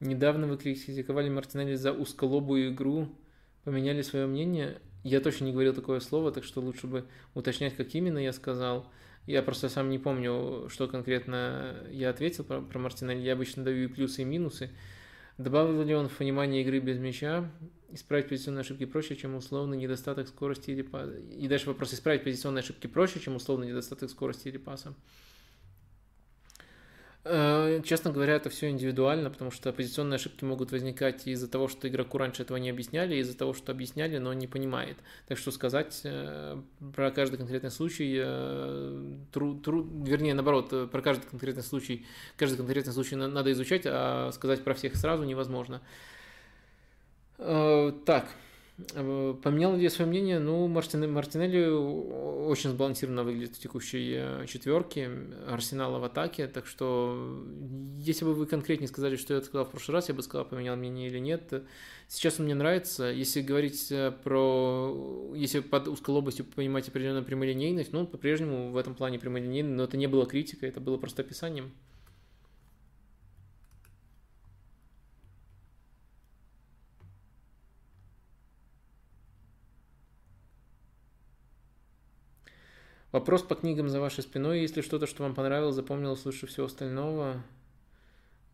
Недавно 0.00 0.46
вы 0.46 0.58
критиковали 0.58 1.30
Мартинелли 1.30 1.76
за 1.76 1.94
узколобую 1.94 2.74
игру, 2.74 3.08
поменяли 3.64 4.02
свое 4.02 4.26
мнение. 4.26 4.82
Я 5.02 5.20
точно 5.20 5.46
не 5.46 5.52
говорил 5.52 5.74
такое 5.74 6.00
слово, 6.00 6.32
так 6.32 6.44
что 6.44 6.60
лучше 6.60 6.86
бы 6.86 7.04
уточнять, 7.34 7.76
как 7.76 7.94
именно 7.94 8.18
я 8.18 8.32
сказал. 8.32 8.90
Я 9.26 9.42
просто 9.42 9.68
сам 9.68 9.90
не 9.90 9.98
помню, 9.98 10.68
что 10.68 10.88
конкретно 10.88 11.76
я 11.90 12.10
ответил 12.10 12.44
про, 12.44 12.60
про 12.60 12.78
Мартинелли. 12.78 13.20
Я 13.20 13.34
обычно 13.34 13.64
даю 13.64 13.84
и 13.84 13.92
плюсы, 13.92 14.22
и 14.22 14.24
минусы. 14.24 14.70
Добавил 15.38 15.82
ли 15.82 15.94
он 15.94 16.08
в 16.08 16.16
понимание 16.16 16.62
игры 16.62 16.78
без 16.80 16.98
мяча? 16.98 17.50
Исправить 17.90 18.28
позиционные 18.28 18.62
ошибки 18.62 18.84
проще, 18.84 19.16
чем 19.16 19.34
условный 19.34 19.76
недостаток 19.76 20.28
скорости 20.28 20.70
или 20.70 20.82
паса. 20.82 21.14
И 21.36 21.46
дальше 21.48 21.68
вопрос, 21.68 21.94
исправить 21.94 22.24
позиционные 22.24 22.60
ошибки 22.60 22.86
проще, 22.86 23.20
чем 23.20 23.36
условный 23.36 23.68
недостаток 23.68 24.10
скорости 24.10 24.48
или 24.48 24.58
паса. 24.58 24.94
Э, 27.24 27.80
честно 27.84 28.10
говоря, 28.10 28.34
это 28.34 28.50
все 28.50 28.68
индивидуально, 28.68 29.30
потому 29.30 29.52
что 29.52 29.72
позиционные 29.72 30.16
ошибки 30.16 30.44
могут 30.44 30.72
возникать 30.72 31.24
из-за 31.28 31.48
того, 31.48 31.68
что 31.68 31.86
игроку 31.86 32.18
раньше 32.18 32.42
этого 32.42 32.56
не 32.56 32.68
объясняли, 32.68 33.14
из-за 33.16 33.38
того, 33.38 33.54
что 33.54 33.70
объясняли, 33.70 34.18
но 34.18 34.30
он 34.30 34.38
не 34.38 34.48
понимает. 34.48 34.96
Так 35.28 35.38
что 35.38 35.52
сказать 35.52 36.00
э, 36.02 36.60
про 36.94 37.12
каждый 37.12 37.36
конкретный 37.36 37.70
случай, 37.70 38.18
э, 38.20 39.14
тру, 39.32 39.54
тру, 39.54 39.84
вернее, 40.04 40.34
наоборот, 40.34 40.90
про 40.90 41.00
каждый 41.00 41.28
конкретный 41.28 41.62
случай, 41.62 42.04
каждый 42.36 42.56
конкретный 42.56 42.92
случай 42.92 43.14
надо 43.14 43.52
изучать, 43.52 43.82
а 43.86 44.32
сказать 44.32 44.64
про 44.64 44.74
всех 44.74 44.96
сразу 44.96 45.22
невозможно. 45.22 45.80
Так, 47.36 48.28
поменял 49.42 49.76
ли 49.76 49.82
я 49.82 49.90
свое 49.90 50.08
мнение? 50.08 50.38
Ну, 50.38 50.66
Мартин, 50.68 51.10
Мартинелли 51.12 51.68
очень 52.46 52.70
сбалансированно 52.70 53.24
выглядит 53.24 53.56
в 53.56 53.60
текущей 53.60 54.14
э, 54.16 54.46
четверке 54.46 55.10
Арсенала 55.48 55.98
в 55.98 56.04
атаке, 56.04 56.46
так 56.48 56.66
что 56.66 57.44
если 57.98 58.24
бы 58.24 58.34
вы 58.34 58.46
конкретнее 58.46 58.88
сказали, 58.88 59.16
что 59.16 59.34
я 59.34 59.40
сказал 59.42 59.64
в 59.64 59.70
прошлый 59.70 59.94
раз, 59.94 60.08
я 60.08 60.14
бы 60.14 60.22
сказал, 60.22 60.46
поменял 60.46 60.76
мнение 60.76 61.08
или 61.08 61.18
нет. 61.18 61.64
Сейчас 62.08 62.38
он 62.38 62.46
мне 62.46 62.54
нравится. 62.54 63.04
Если 63.04 63.40
говорить 63.40 63.90
э, 63.90 64.12
про... 64.22 65.32
Если 65.34 65.60
под 65.60 65.88
узколобостью 65.88 66.44
понимать 66.44 66.88
определенную 66.88 67.24
прямолинейность, 67.24 67.92
ну, 67.92 68.06
по-прежнему 68.06 68.70
в 68.70 68.76
этом 68.76 68.94
плане 68.94 69.18
прямолинейный, 69.18 69.70
но 69.70 69.84
это 69.84 69.96
не 69.96 70.06
было 70.06 70.26
критикой, 70.26 70.68
это 70.68 70.80
было 70.80 70.98
просто 70.98 71.22
описанием. 71.22 71.72
Вопрос 83.12 83.42
по 83.42 83.54
книгам 83.54 83.90
за 83.90 84.00
вашей 84.00 84.22
спиной. 84.22 84.62
Если 84.62 84.80
что-то, 84.80 85.06
что 85.06 85.22
вам 85.22 85.34
понравилось, 85.34 85.74
запомнилось 85.74 86.24
лучше 86.24 86.46
всего 86.46 86.64
остального? 86.64 87.42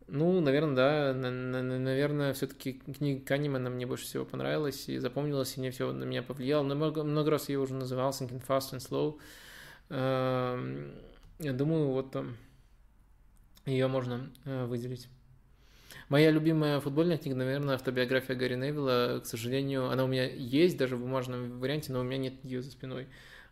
Ну, 0.07 0.41
наверное, 0.41 0.75
да. 0.75 1.13
Наверное, 1.13 2.33
все-таки 2.33 2.73
книга 2.73 3.25
Канемана 3.25 3.69
мне 3.69 3.85
больше 3.85 4.03
всего 4.03 4.25
понравилась 4.25 4.89
и 4.89 4.97
запомнилась, 4.97 5.55
и 5.55 5.61
не 5.61 5.71
все 5.71 5.93
на 5.93 6.03
меня 6.03 6.23
повлияло. 6.23 6.63
Но 6.63 6.75
много, 6.75 7.03
много 7.03 7.31
раз 7.31 7.47
я 7.47 7.57
уже 7.57 7.73
называл 7.73 8.09
Thinking 8.09 8.45
Fast 8.45 8.73
and 8.73 8.79
Slow. 8.79 9.17
Эм, 9.91 10.91
я 11.39 11.53
думаю, 11.53 11.87
вот 11.87 12.17
ее 13.65 13.87
можно 13.87 14.29
э, 14.43 14.65
выделить. 14.65 15.07
Моя 16.09 16.31
любимая 16.31 16.81
футбольная 16.81 17.17
книга, 17.17 17.37
наверное, 17.37 17.75
автобиография 17.75 18.35
Гарри 18.35 18.55
Невилла. 18.55 19.21
К 19.23 19.25
сожалению, 19.25 19.89
она 19.89 20.03
у 20.03 20.07
меня 20.07 20.25
есть 20.25 20.77
даже 20.77 20.97
в 20.97 20.99
бумажном 20.99 21.59
варианте, 21.61 21.93
но 21.93 22.01
у 22.01 22.03
меня 22.03 22.17
нет 22.17 22.33
ее 22.43 22.61
за 22.61 22.71
спиной. 22.71 23.07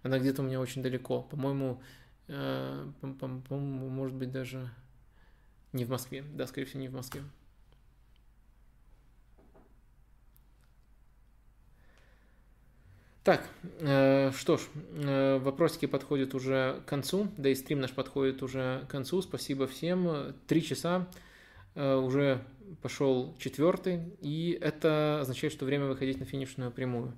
Она 0.08 0.20
где-то 0.20 0.42
у 0.42 0.46
меня 0.46 0.62
очень 0.62 0.82
далеко. 0.82 1.22
По-моему, 1.22 1.82
э, 2.30 2.92
по-моему, 3.02 3.90
может 3.90 4.16
быть, 4.16 4.32
даже 4.32 4.70
не 5.74 5.84
в 5.84 5.90
Москве. 5.90 6.24
Да, 6.34 6.48
скорее 6.48 6.66
всего, 6.66 6.80
не 6.80 6.88
в 6.88 6.94
Москве. 6.94 7.24
Так, 13.26 13.46
э, 13.82 14.32
что 14.32 14.56
ж, 14.56 14.62
э, 14.94 15.40
вопросики 15.40 15.88
подходят 15.88 16.34
уже 16.34 16.82
к 16.86 16.90
концу, 16.90 17.28
да 17.36 17.50
и 17.50 17.56
стрим 17.56 17.82
наш 17.82 17.92
подходит 17.92 18.42
уже 18.42 18.86
к 18.88 18.92
концу. 18.92 19.22
Спасибо 19.22 19.68
всем. 19.68 20.34
Три 20.48 20.64
часа 20.64 21.06
уже 21.76 22.42
пошел 22.82 23.36
четвертый, 23.40 24.16
и 24.22 24.58
это 24.62 25.20
означает, 25.20 25.52
что 25.52 25.66
время 25.66 25.86
выходить 25.88 26.20
на 26.20 26.26
финишную 26.26 26.72
прямую. 26.72 27.14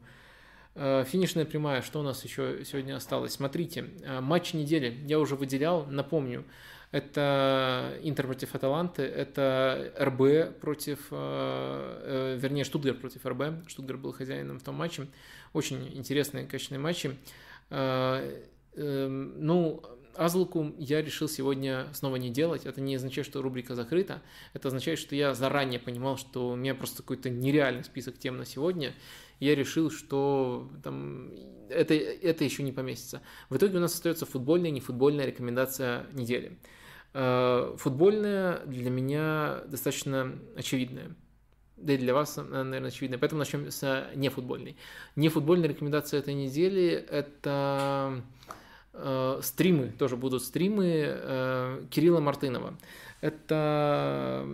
Финишная 0.79 1.43
прямая, 1.43 1.81
что 1.81 1.99
у 1.99 2.03
нас 2.03 2.23
еще 2.23 2.63
сегодня 2.63 2.95
осталось? 2.95 3.33
Смотрите, 3.33 3.89
матч 4.21 4.53
недели 4.53 4.97
я 5.07 5.19
уже 5.19 5.35
выделял, 5.35 5.85
напомню, 5.87 6.45
это 6.91 7.99
Интер 8.01 8.25
против 8.25 8.55
Аталанты, 8.55 9.03
это 9.03 9.93
РБ 9.99 10.59
против, 10.59 10.99
э, 11.11 12.35
э, 12.35 12.37
вернее, 12.39 12.63
Штутгарт 12.63 12.99
против 12.99 13.25
РБ. 13.25 13.69
Штутгарт 13.69 13.99
был 13.99 14.11
хозяином 14.11 14.59
в 14.59 14.63
том 14.63 14.75
матче. 14.75 15.07
Очень 15.53 15.95
интересные, 15.95 16.47
качественные 16.47 16.81
матчи. 16.81 17.15
Э, 17.69 18.41
ну, 18.75 19.83
Азлуку 20.15 20.73
я 20.79 21.01
решил 21.03 21.29
сегодня 21.29 21.87
снова 21.93 22.15
не 22.15 22.31
делать. 22.31 22.65
Это 22.65 22.81
не 22.81 22.95
означает, 22.95 23.27
что 23.27 23.43
рубрика 23.43 23.75
закрыта. 23.75 24.21
Это 24.53 24.69
означает, 24.69 24.97
что 24.97 25.15
я 25.15 25.35
заранее 25.35 25.79
понимал, 25.79 26.17
что 26.17 26.49
у 26.49 26.55
меня 26.55 26.73
просто 26.73 27.03
какой-то 27.03 27.29
нереальный 27.29 27.83
список 27.83 28.17
тем 28.17 28.37
на 28.37 28.45
сегодня. 28.45 28.93
Я 29.39 29.55
решил, 29.55 29.89
что 29.89 30.69
там, 30.83 31.31
это, 31.69 31.93
это 31.93 32.43
еще 32.43 32.63
не 32.63 32.71
поместится. 32.71 33.21
В 33.49 33.57
итоге 33.57 33.77
у 33.77 33.81
нас 33.81 33.93
остается 33.93 34.25
футбольная 34.25 34.69
и 34.69 34.73
нефутбольная 34.73 35.25
рекомендация 35.25 36.07
недели. 36.13 36.57
Э, 37.13 37.75
футбольная 37.77 38.59
для 38.65 38.89
меня 38.89 39.61
достаточно 39.67 40.37
очевидная. 40.55 41.15
Да 41.77 41.93
и 41.93 41.97
для 41.97 42.13
вас, 42.13 42.35
наверное, 42.35 42.89
очевидно. 42.89 43.17
Поэтому 43.17 43.39
начнем 43.39 43.71
с 43.71 44.09
нефутбольной. 44.13 44.75
Нефутбольная 45.15 45.69
рекомендация 45.69 46.19
этой 46.19 46.33
недели– 46.33 46.91
это 47.09 48.21
э, 48.93 49.39
стримы, 49.41 49.93
тоже 49.97 50.17
будут 50.17 50.43
стримы 50.43 50.85
э, 50.85 51.85
Кирилла 51.89 52.19
Мартынова. 52.19 52.77
Это 53.21 54.45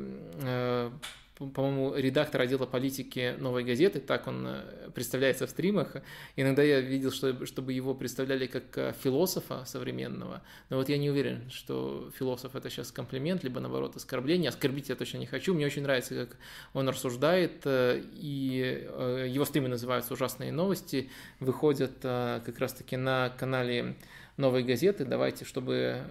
по-моему, 1.38 1.94
редактор 1.96 2.42
отдела 2.42 2.66
политики 2.66 3.36
«Новой 3.40 3.66
газеты», 3.66 4.00
так 4.00 4.26
он 4.28 4.48
э, 4.48 4.90
представляется 4.94 5.46
в 5.48 5.50
стримах. 5.50 5.98
Иногда 6.38 6.64
я 6.64 6.80
видел, 6.80 7.12
что, 7.12 7.46
чтобы 7.46 7.74
его 7.74 7.94
представляли 7.94 8.48
как 8.48 8.78
э, 8.78 8.94
философа 9.04 9.66
современного, 9.66 10.44
но 10.70 10.78
вот 10.78 10.88
я 10.88 10.98
не 10.98 11.10
уверен, 11.10 11.50
что 11.50 12.10
философ– 12.18 12.56
это 12.56 12.70
сейчас 12.70 12.92
комплимент, 12.92 13.44
либо, 13.44 13.60
наоборот, 13.60 13.98
оскорбление. 13.98 14.48
Оскорбить 14.48 14.88
я 14.88 14.96
точно 14.96 15.18
не 15.18 15.26
хочу. 15.26 15.54
Мне 15.54 15.66
очень 15.66 15.84
нравится, 15.84 16.26
как 16.26 16.38
он 16.74 16.88
рассуждает, 16.88 17.62
э, 17.66 18.02
и 18.14 18.88
его 19.28 19.44
стримы 19.44 19.68
называются 19.68 20.14
«Ужасные 20.14 20.54
новости», 20.54 21.10
выходят 21.42 21.92
как 22.02 22.60
раз-таки 22.60 22.96
на 22.96 23.30
канале 23.30 23.98
«Новой 24.38 24.64
газеты». 24.64 25.04
Давайте, 25.04 25.44
чтобы 25.44 26.02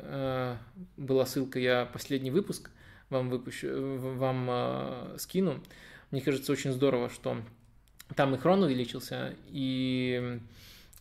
была 0.98 1.24
ссылка, 1.24 1.58
я 1.58 1.86
последний 1.86 2.30
выпуск– 2.30 2.70
вам, 3.10 3.30
выпущу, 3.30 3.68
вам 3.98 4.46
э, 4.50 5.16
скину. 5.18 5.60
Мне 6.10 6.20
кажется, 6.20 6.52
очень 6.52 6.72
здорово, 6.72 7.10
что 7.10 7.36
там 8.14 8.34
и 8.34 8.38
увеличился, 8.62 9.34
и 9.48 10.40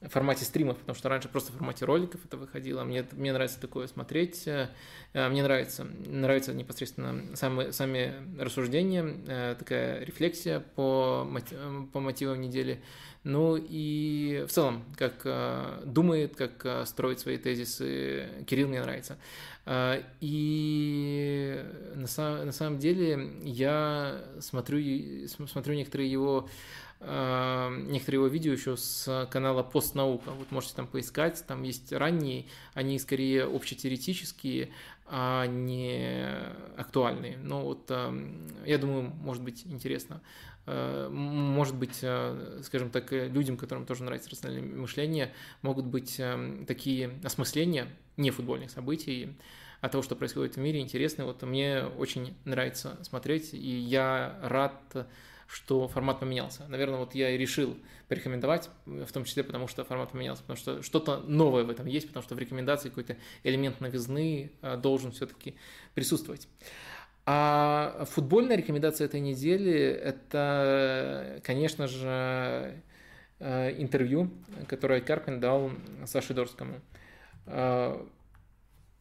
в 0.03 0.09
формате 0.09 0.43
стримов, 0.45 0.77
потому 0.77 0.95
что 0.95 1.09
раньше 1.09 1.29
просто 1.29 1.51
в 1.51 1.55
формате 1.55 1.85
роликов 1.85 2.21
это 2.25 2.37
выходило. 2.37 2.83
Мне, 2.83 3.05
мне 3.13 3.31
нравится 3.31 3.59
такое 3.59 3.87
смотреть. 3.87 4.47
Э, 4.47 4.69
мне 5.13 5.43
нравится, 5.43 5.85
нравится 6.05 6.53
непосредственно 6.53 7.35
сами, 7.35 7.71
сами 7.71 8.13
рассуждения, 8.39 9.05
э, 9.27 9.55
такая 9.57 10.03
рефлексия 10.03 10.59
по, 10.59 11.27
по 11.93 11.99
мотивам 11.99 12.41
недели. 12.41 12.81
Ну 13.23 13.55
и 13.57 14.45
в 14.47 14.51
целом, 14.51 14.83
как 14.97 15.21
э, 15.23 15.83
думает, 15.85 16.35
как 16.35 16.85
строит 16.87 17.19
свои 17.19 17.37
тезисы, 17.37 18.27
Кирилл 18.45 18.67
мне 18.67 18.81
нравится. 18.81 19.17
И 20.19 21.65
на, 21.95 22.43
на 22.43 22.51
самом 22.51 22.79
деле 22.79 23.31
я 23.43 24.21
смотрю, 24.41 25.25
смотрю 25.29 25.75
некоторые 25.75 26.11
его 26.11 26.49
некоторые 27.05 28.19
его 28.19 28.27
видео 28.27 28.53
еще 28.53 28.77
с 28.77 29.27
канала 29.31 29.63
Постнаука. 29.63 30.31
Вот 30.31 30.51
можете 30.51 30.75
там 30.75 30.87
поискать, 30.87 31.43
там 31.47 31.63
есть 31.63 31.91
ранние, 31.91 32.45
они 32.73 32.97
скорее 32.99 33.45
общетеоретические, 33.45 34.69
а 35.05 35.45
не 35.45 36.25
актуальные. 36.77 37.37
Но 37.37 37.63
вот 37.63 37.91
эм, 37.91 38.47
я 38.65 38.77
думаю, 38.77 39.11
может 39.21 39.43
быть 39.43 39.63
интересно. 39.65 40.21
Э, 40.65 41.09
может 41.09 41.75
быть, 41.75 41.99
э, 42.01 42.61
скажем 42.63 42.89
так, 42.89 43.11
людям, 43.11 43.57
которым 43.57 43.85
тоже 43.85 44.03
нравится 44.03 44.29
рациональное 44.29 44.75
мышление, 44.75 45.33
могут 45.61 45.85
быть 45.85 46.19
эм, 46.19 46.65
такие 46.65 47.19
осмысления 47.23 47.87
не 48.17 48.31
футбольных 48.31 48.71
событий, 48.71 49.35
от 49.81 49.91
того, 49.91 50.01
что 50.01 50.15
происходит 50.15 50.55
в 50.55 50.59
мире, 50.59 50.79
интересные. 50.79 51.25
Вот 51.25 51.43
мне 51.43 51.83
очень 51.83 52.33
нравится 52.45 52.97
смотреть, 53.03 53.53
и 53.53 53.79
я 53.79 54.39
рад 54.41 55.07
что 55.53 55.87
формат 55.87 56.19
поменялся. 56.19 56.65
Наверное, 56.67 56.97
вот 56.97 57.13
я 57.13 57.29
и 57.29 57.37
решил 57.37 57.77
порекомендовать, 58.07 58.69
в 58.85 59.11
том 59.11 59.23
числе 59.23 59.43
потому, 59.43 59.67
что 59.67 59.85
формат 59.85 60.11
поменялся, 60.11 60.41
потому 60.41 60.57
что 60.57 60.81
что-то 60.81 61.17
новое 61.27 61.63
в 61.63 61.69
этом 61.69 61.85
есть, 61.85 62.07
потому 62.07 62.23
что 62.23 62.33
в 62.33 62.39
рекомендации 62.39 62.89
какой-то 62.89 63.17
элемент 63.43 63.79
новизны 63.79 64.51
а, 64.61 64.77
должен 64.77 65.11
все-таки 65.11 65.55
присутствовать. 65.93 66.47
А 67.25 68.05
футбольная 68.09 68.57
рекомендация 68.57 69.05
этой 69.05 69.19
недели– 69.19 69.71
это, 70.03 71.39
конечно 71.43 71.87
же, 71.87 72.81
а, 73.39 73.69
интервью, 73.69 74.31
которое 74.67 75.01
Карпин 75.01 75.39
дал 75.39 75.71
Саше 76.05 76.33
Дорскому. 76.33 76.81
А, 77.45 78.03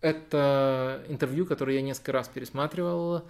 это 0.03 1.03
интервью, 1.09 1.47
которое 1.47 1.77
я 1.77 1.83
несколько 1.83 2.13
раз 2.13 2.29
пересматривал, 2.29 3.23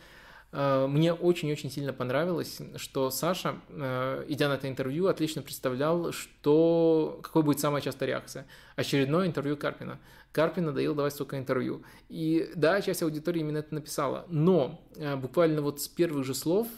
мне 0.53 1.15
очень-очень 1.15 1.71
сильно 1.71 1.95
понравилось, 1.95 2.61
что 2.77 3.11
Саша, 3.11 3.57
э, 3.71 4.25
идя 4.29 4.49
на 4.49 4.55
это 4.55 4.69
интервью, 4.69 5.07
отлично 5.07 5.41
представлял, 5.41 6.13
что, 6.13 7.21
какой 7.23 7.43
будет 7.43 7.59
самая 7.59 7.81
частая 7.81 8.11
реакция. 8.11 8.47
Очередное 8.77 9.27
интервью 9.27 9.57
Карпина. 9.57 9.99
Карпин 10.31 10.67
надоел 10.67 10.95
давать 10.95 11.15
столько 11.15 11.39
интервью. 11.39 11.85
И 12.11 12.51
да, 12.55 12.81
часть 12.83 13.03
аудитории 13.03 13.41
именно 13.41 13.59
это 13.59 13.75
написала. 13.75 14.27
Но 14.29 14.85
э, 14.97 15.17
буквально 15.17 15.63
вот 15.63 15.81
с 15.81 15.89
первых 15.89 16.25
же 16.25 16.35
слов 16.35 16.69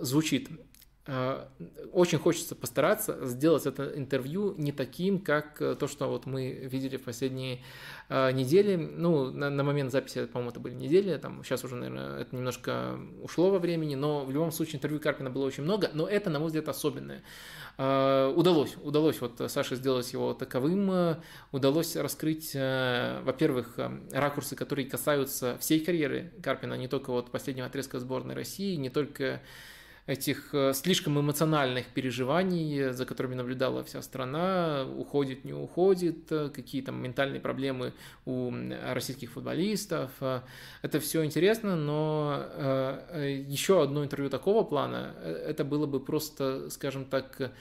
звучит 0.00 0.50
Э, 0.50 0.62
очень 1.92 2.18
хочется 2.18 2.56
постараться 2.56 3.24
сделать 3.26 3.64
это 3.64 3.92
интервью 3.96 4.54
не 4.58 4.72
таким, 4.72 5.20
как 5.20 5.62
э, 5.62 5.76
то, 5.76 5.86
что 5.86 6.08
вот 6.08 6.26
мы 6.26 6.50
видели 6.50 6.96
в 6.96 7.04
последние 7.04 7.62
э, 8.08 8.32
недели. 8.32 8.74
Ну, 8.74 9.30
на, 9.30 9.48
на 9.48 9.62
момент 9.62 9.92
записи, 9.92 10.26
по-моему, 10.26 10.50
это 10.50 10.58
были 10.58 10.74
недели, 10.74 11.16
там 11.16 11.44
сейчас 11.44 11.62
уже, 11.62 11.76
наверное, 11.76 12.20
это 12.20 12.34
немножко 12.34 12.98
ушло 13.22 13.50
во 13.50 13.60
времени, 13.60 13.94
но 13.94 14.24
в 14.24 14.32
любом 14.32 14.50
случае 14.50 14.76
интервью 14.76 14.98
Карпина 14.98 15.30
было 15.30 15.46
очень 15.46 15.62
много, 15.62 15.90
но 15.94 16.08
это, 16.08 16.28
на 16.28 16.40
мой 16.40 16.48
взгляд, 16.48 16.68
особенное. 16.68 17.22
Удалось, 17.78 18.74
удалось 18.82 19.20
вот 19.20 19.38
Саше 19.50 19.76
сделать 19.76 20.10
его 20.12 20.32
таковым, 20.32 21.18
удалось 21.52 21.94
раскрыть, 21.94 22.54
во-первых, 22.54 23.78
ракурсы, 24.12 24.56
которые 24.56 24.88
касаются 24.88 25.58
всей 25.60 25.80
карьеры 25.80 26.32
Карпина, 26.42 26.74
не 26.74 26.88
только 26.88 27.10
вот 27.10 27.30
последнего 27.30 27.66
отрезка 27.66 27.98
сборной 28.00 28.34
России, 28.34 28.76
не 28.76 28.88
только 28.88 29.42
этих 30.06 30.54
э, 30.54 30.72
слишком 30.72 31.18
эмоциональных 31.18 31.86
переживаний, 31.86 32.92
за 32.92 33.04
которыми 33.04 33.34
наблюдала 33.34 33.82
вся 33.82 34.02
страна, 34.02 34.86
уходит, 34.96 35.44
не 35.44 35.52
уходит, 35.52 36.30
э, 36.30 36.48
какие 36.48 36.82
там 36.82 37.02
ментальные 37.02 37.40
проблемы 37.40 37.92
у 38.24 38.52
российских 38.92 39.32
футболистов. 39.32 40.10
Э, 40.20 40.42
это 40.82 41.00
все 41.00 41.24
интересно, 41.24 41.76
но 41.76 42.46
еще 43.24 43.82
одно 43.82 44.04
интервью 44.04 44.30
такого 44.30 44.62
плана, 44.64 45.14
это 45.22 45.64
было 45.64 45.86
бы 45.86 46.00
просто, 46.00 46.70
скажем 46.70 47.04
так, 47.04 47.52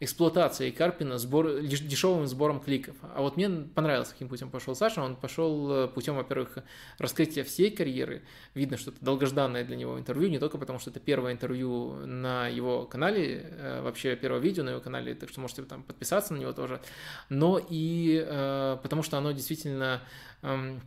эксплуатацией 0.00 0.70
Карпина 0.70 1.18
сбор, 1.18 1.60
дешевым 1.60 2.26
сбором 2.26 2.60
кликов. 2.60 2.94
А 3.14 3.20
вот 3.20 3.36
мне 3.36 3.48
понравилось, 3.48 4.10
каким 4.10 4.28
путем 4.28 4.50
пошел 4.50 4.74
Саша. 4.74 5.02
Он 5.02 5.16
пошел 5.16 5.70
э, 5.72 5.88
путем, 5.88 6.16
во-первых, 6.16 6.58
раскрытия 6.98 7.42
всей 7.42 7.70
карьеры. 7.70 8.22
Видно, 8.54 8.76
что 8.76 8.90
это 8.90 9.04
долгожданное 9.04 9.64
для 9.64 9.76
него 9.76 9.98
интервью, 9.98 10.28
не 10.28 10.38
только 10.38 10.56
потому, 10.58 10.78
что 10.78 10.90
это 10.90 11.00
первое 11.00 11.32
интервью 11.32 12.06
на 12.06 12.46
его 12.46 12.86
канале, 12.86 13.46
э, 13.50 13.82
вообще 13.82 14.14
первое 14.14 14.40
видео 14.40 14.62
на 14.62 14.70
его 14.70 14.80
канале, 14.80 15.14
так 15.14 15.30
что 15.30 15.40
можете 15.40 15.62
там 15.64 15.82
подписаться 15.82 16.32
на 16.32 16.38
него 16.38 16.52
тоже, 16.52 16.80
но 17.28 17.60
и 17.68 18.24
э, 18.24 18.78
потому 18.82 19.02
что 19.02 19.18
оно 19.18 19.32
действительно 19.32 20.02
эм, 20.42 20.80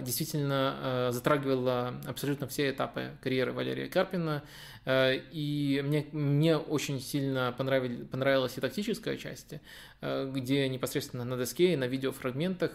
действительно 0.00 0.76
э, 0.80 1.10
затрагивала 1.12 1.94
абсолютно 2.06 2.46
все 2.46 2.70
этапы 2.70 3.10
карьеры 3.22 3.52
Валерия 3.52 3.86
Карпина, 3.88 4.42
э, 4.84 5.16
и 5.30 5.82
мне, 5.84 6.06
мне 6.12 6.56
очень 6.56 7.00
сильно 7.00 7.54
понравилась, 7.56 8.08
понравилась 8.08 8.56
и 8.56 8.60
тактическая 8.60 9.16
часть, 9.16 9.54
где 10.00 10.68
непосредственно 10.68 11.24
на 11.24 11.36
доске 11.36 11.74
и 11.74 11.76
на 11.76 11.84
видеофрагментах 11.84 12.72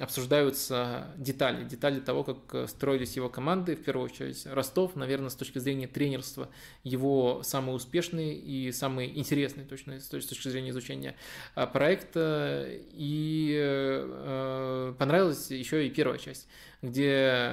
обсуждаются 0.00 1.08
детали, 1.16 1.64
детали 1.64 2.00
того, 2.00 2.24
как 2.24 2.68
строились 2.68 3.16
его 3.16 3.28
команды, 3.28 3.76
в 3.76 3.82
первую 3.82 4.06
очередь 4.06 4.46
Ростов, 4.46 4.96
наверное, 4.96 5.28
с 5.28 5.34
точки 5.34 5.58
зрения 5.58 5.86
тренерства, 5.86 6.48
его 6.82 7.42
самый 7.42 7.74
успешный 7.74 8.34
и 8.34 8.72
самый 8.72 9.18
интересный, 9.18 9.64
точно 9.64 10.00
с 10.00 10.06
точки 10.06 10.48
зрения 10.48 10.70
изучения 10.70 11.14
проекта, 11.72 12.66
и 12.68 14.02
понравилась 14.98 15.50
еще 15.50 15.86
и 15.86 15.90
первая 15.90 16.18
часть 16.18 16.48
где 16.82 17.50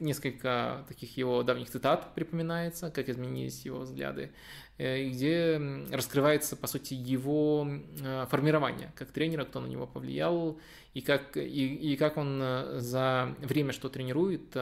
несколько 0.00 0.86
таких 0.88 1.18
его 1.18 1.42
давних 1.42 1.68
цитат 1.68 2.14
припоминается, 2.14 2.90
как 2.90 3.10
изменились 3.10 3.66
его 3.66 3.80
взгляды, 3.80 4.30
Э, 4.67 4.67
где 4.78 5.60
раскрывается, 5.90 6.56
по 6.56 6.68
сути, 6.68 6.94
его 6.94 7.68
э, 8.00 8.26
формирование 8.30 8.92
как 8.94 9.10
тренера, 9.10 9.44
кто 9.44 9.60
на 9.60 9.66
него 9.66 9.86
повлиял, 9.86 10.58
и 10.94 11.00
как, 11.00 11.36
и, 11.36 11.74
и 11.92 11.96
как 11.96 12.16
он 12.16 12.38
э, 12.40 12.78
за 12.78 13.34
время, 13.40 13.72
что 13.72 13.88
тренирует, 13.88 14.56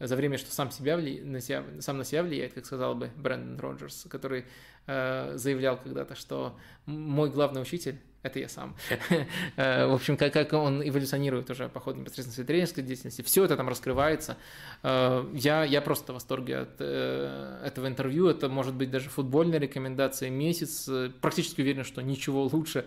за 0.00 0.16
время, 0.16 0.38
что 0.38 0.50
сам, 0.52 0.72
себя 0.72 0.96
вли... 0.96 1.20
на 1.20 1.40
себя, 1.40 1.64
сам 1.80 1.98
на 1.98 2.04
себя 2.04 2.24
влияет, 2.24 2.52
как 2.52 2.66
сказал 2.66 2.96
бы 2.96 3.10
Брэндон 3.16 3.60
Роджерс, 3.60 4.06
который 4.10 4.44
заявлял 4.86 5.78
когда-то, 5.78 6.14
что 6.14 6.58
мой 6.84 7.30
главный 7.30 7.62
учитель 7.62 7.98
это 8.24 8.40
я 8.40 8.48
сам. 8.48 8.74
Э, 9.56 9.86
в 9.86 9.94
общем, 9.94 10.16
как, 10.16 10.32
как 10.32 10.52
он 10.52 10.82
эволюционирует 10.86 11.50
уже 11.50 11.68
по 11.68 11.80
ходу 11.80 12.00
непосредственно 12.00 12.34
своей 12.34 12.46
тренерской 12.46 12.82
деятельности. 12.82 13.22
Все 13.22 13.44
это 13.44 13.56
там 13.56 13.68
раскрывается. 13.68 14.36
Э, 14.82 15.24
я, 15.32 15.64
я 15.64 15.80
просто 15.80 16.12
в 16.12 16.14
восторге 16.14 16.58
от 16.58 16.76
э, 16.80 17.60
этого 17.64 17.86
интервью. 17.86 18.28
Это 18.28 18.48
может 18.48 18.74
быть 18.74 18.90
даже 18.90 19.08
футбольная 19.10 19.58
рекомендация 19.58 20.30
месяц. 20.30 20.88
Практически 21.20 21.60
уверен, 21.60 21.84
что 21.84 22.02
ничего 22.02 22.44
лучше 22.44 22.86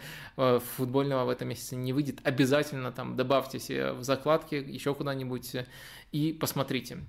футбольного 0.75 1.25
в 1.25 1.29
этом 1.29 1.49
месяце 1.49 1.75
не 1.75 1.93
выйдет. 1.93 2.19
Обязательно 2.23 2.91
там 2.91 3.15
добавьте 3.15 3.59
себе 3.59 3.93
в 3.93 4.03
закладки 4.03 4.55
еще 4.55 4.93
куда-нибудь 4.93 5.55
и 6.11 6.33
посмотрите. 6.33 6.99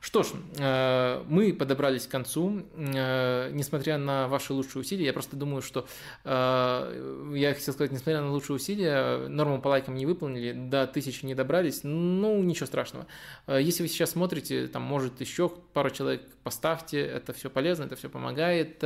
Что 0.00 0.22
ж, 0.22 0.28
э, 0.58 1.24
мы 1.28 1.52
подобрались 1.52 2.06
к 2.06 2.10
концу. 2.10 2.62
Э, 2.76 3.50
несмотря 3.52 3.98
на 3.98 4.28
ваши 4.28 4.52
лучшие 4.52 4.82
усилия, 4.82 5.06
я 5.06 5.12
просто 5.12 5.36
думаю, 5.36 5.60
что 5.62 5.86
э, 6.24 7.32
я 7.34 7.54
хотел 7.54 7.74
сказать, 7.74 7.92
несмотря 7.92 8.20
на 8.20 8.30
лучшие 8.30 8.56
усилия, 8.56 9.28
норму 9.28 9.60
по 9.60 9.68
лайкам 9.68 9.94
не 9.96 10.06
выполнили, 10.06 10.52
до 10.52 10.86
тысячи 10.86 11.24
не 11.24 11.34
добрались, 11.34 11.80
ну, 11.82 12.42
ничего 12.42 12.66
страшного. 12.66 13.06
Если 13.48 13.82
вы 13.82 13.88
сейчас 13.88 14.10
смотрите, 14.10 14.68
там, 14.68 14.82
может, 14.82 15.20
еще 15.20 15.48
пару 15.48 15.90
человек 15.90 16.22
поставьте, 16.42 17.00
это 17.00 17.32
все 17.32 17.50
полезно, 17.50 17.84
это 17.84 17.96
все 17.96 18.08
помогает. 18.08 18.82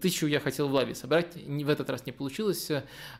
Тысячу 0.00 0.26
я 0.26 0.40
хотел 0.40 0.68
в 0.68 0.72
лаве 0.72 0.94
собрать, 0.94 1.36
в 1.36 1.68
этот 1.68 1.90
раз 1.90 2.06
не 2.06 2.12
получилось, 2.12 2.70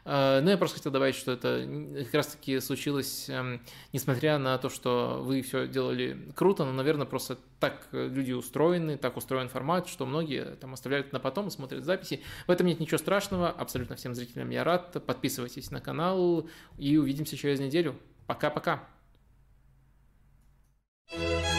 но 0.05 0.51
я 0.51 0.57
просто 0.57 0.79
хотел 0.79 0.93
добавить, 0.93 1.15
что 1.15 1.33
это 1.33 1.67
как 2.05 2.15
раз-таки 2.15 2.61
случилось, 2.61 3.29
эм, 3.29 3.61
несмотря 3.93 4.39
на 4.39 4.59
то, 4.59 4.69
что 4.69 5.21
вы 5.23 5.43
все 5.43 5.67
делали 5.67 6.17
круто, 6.35 6.65
но, 6.71 6.77
наверное, 6.77 7.07
просто 7.07 7.39
так 7.59 7.89
люди 7.93 8.33
устроены, 8.33 8.97
так 8.97 9.17
устроен 9.17 9.49
формат, 9.49 9.89
что 9.89 10.07
многие 10.07 10.57
там 10.57 10.73
оставляют 10.75 11.13
на 11.13 11.21
потом, 11.21 11.51
смотрят 11.51 11.85
записи. 11.85 12.23
В 12.47 12.51
этом 12.51 12.67
нет 12.67 12.81
ничего 12.81 12.99
страшного, 12.99 13.51
абсолютно 13.51 13.97
всем 13.97 14.15
зрителям 14.15 14.51
я 14.51 14.65
рад. 14.65 15.05
Подписывайтесь 15.05 15.71
на 15.71 15.81
канал 15.81 16.49
и 16.79 16.97
увидимся 16.97 17.37
через 17.37 17.61
неделю. 17.61 17.97
Пока-пока. 18.27 18.85
thank 21.13 21.45
you 21.45 21.50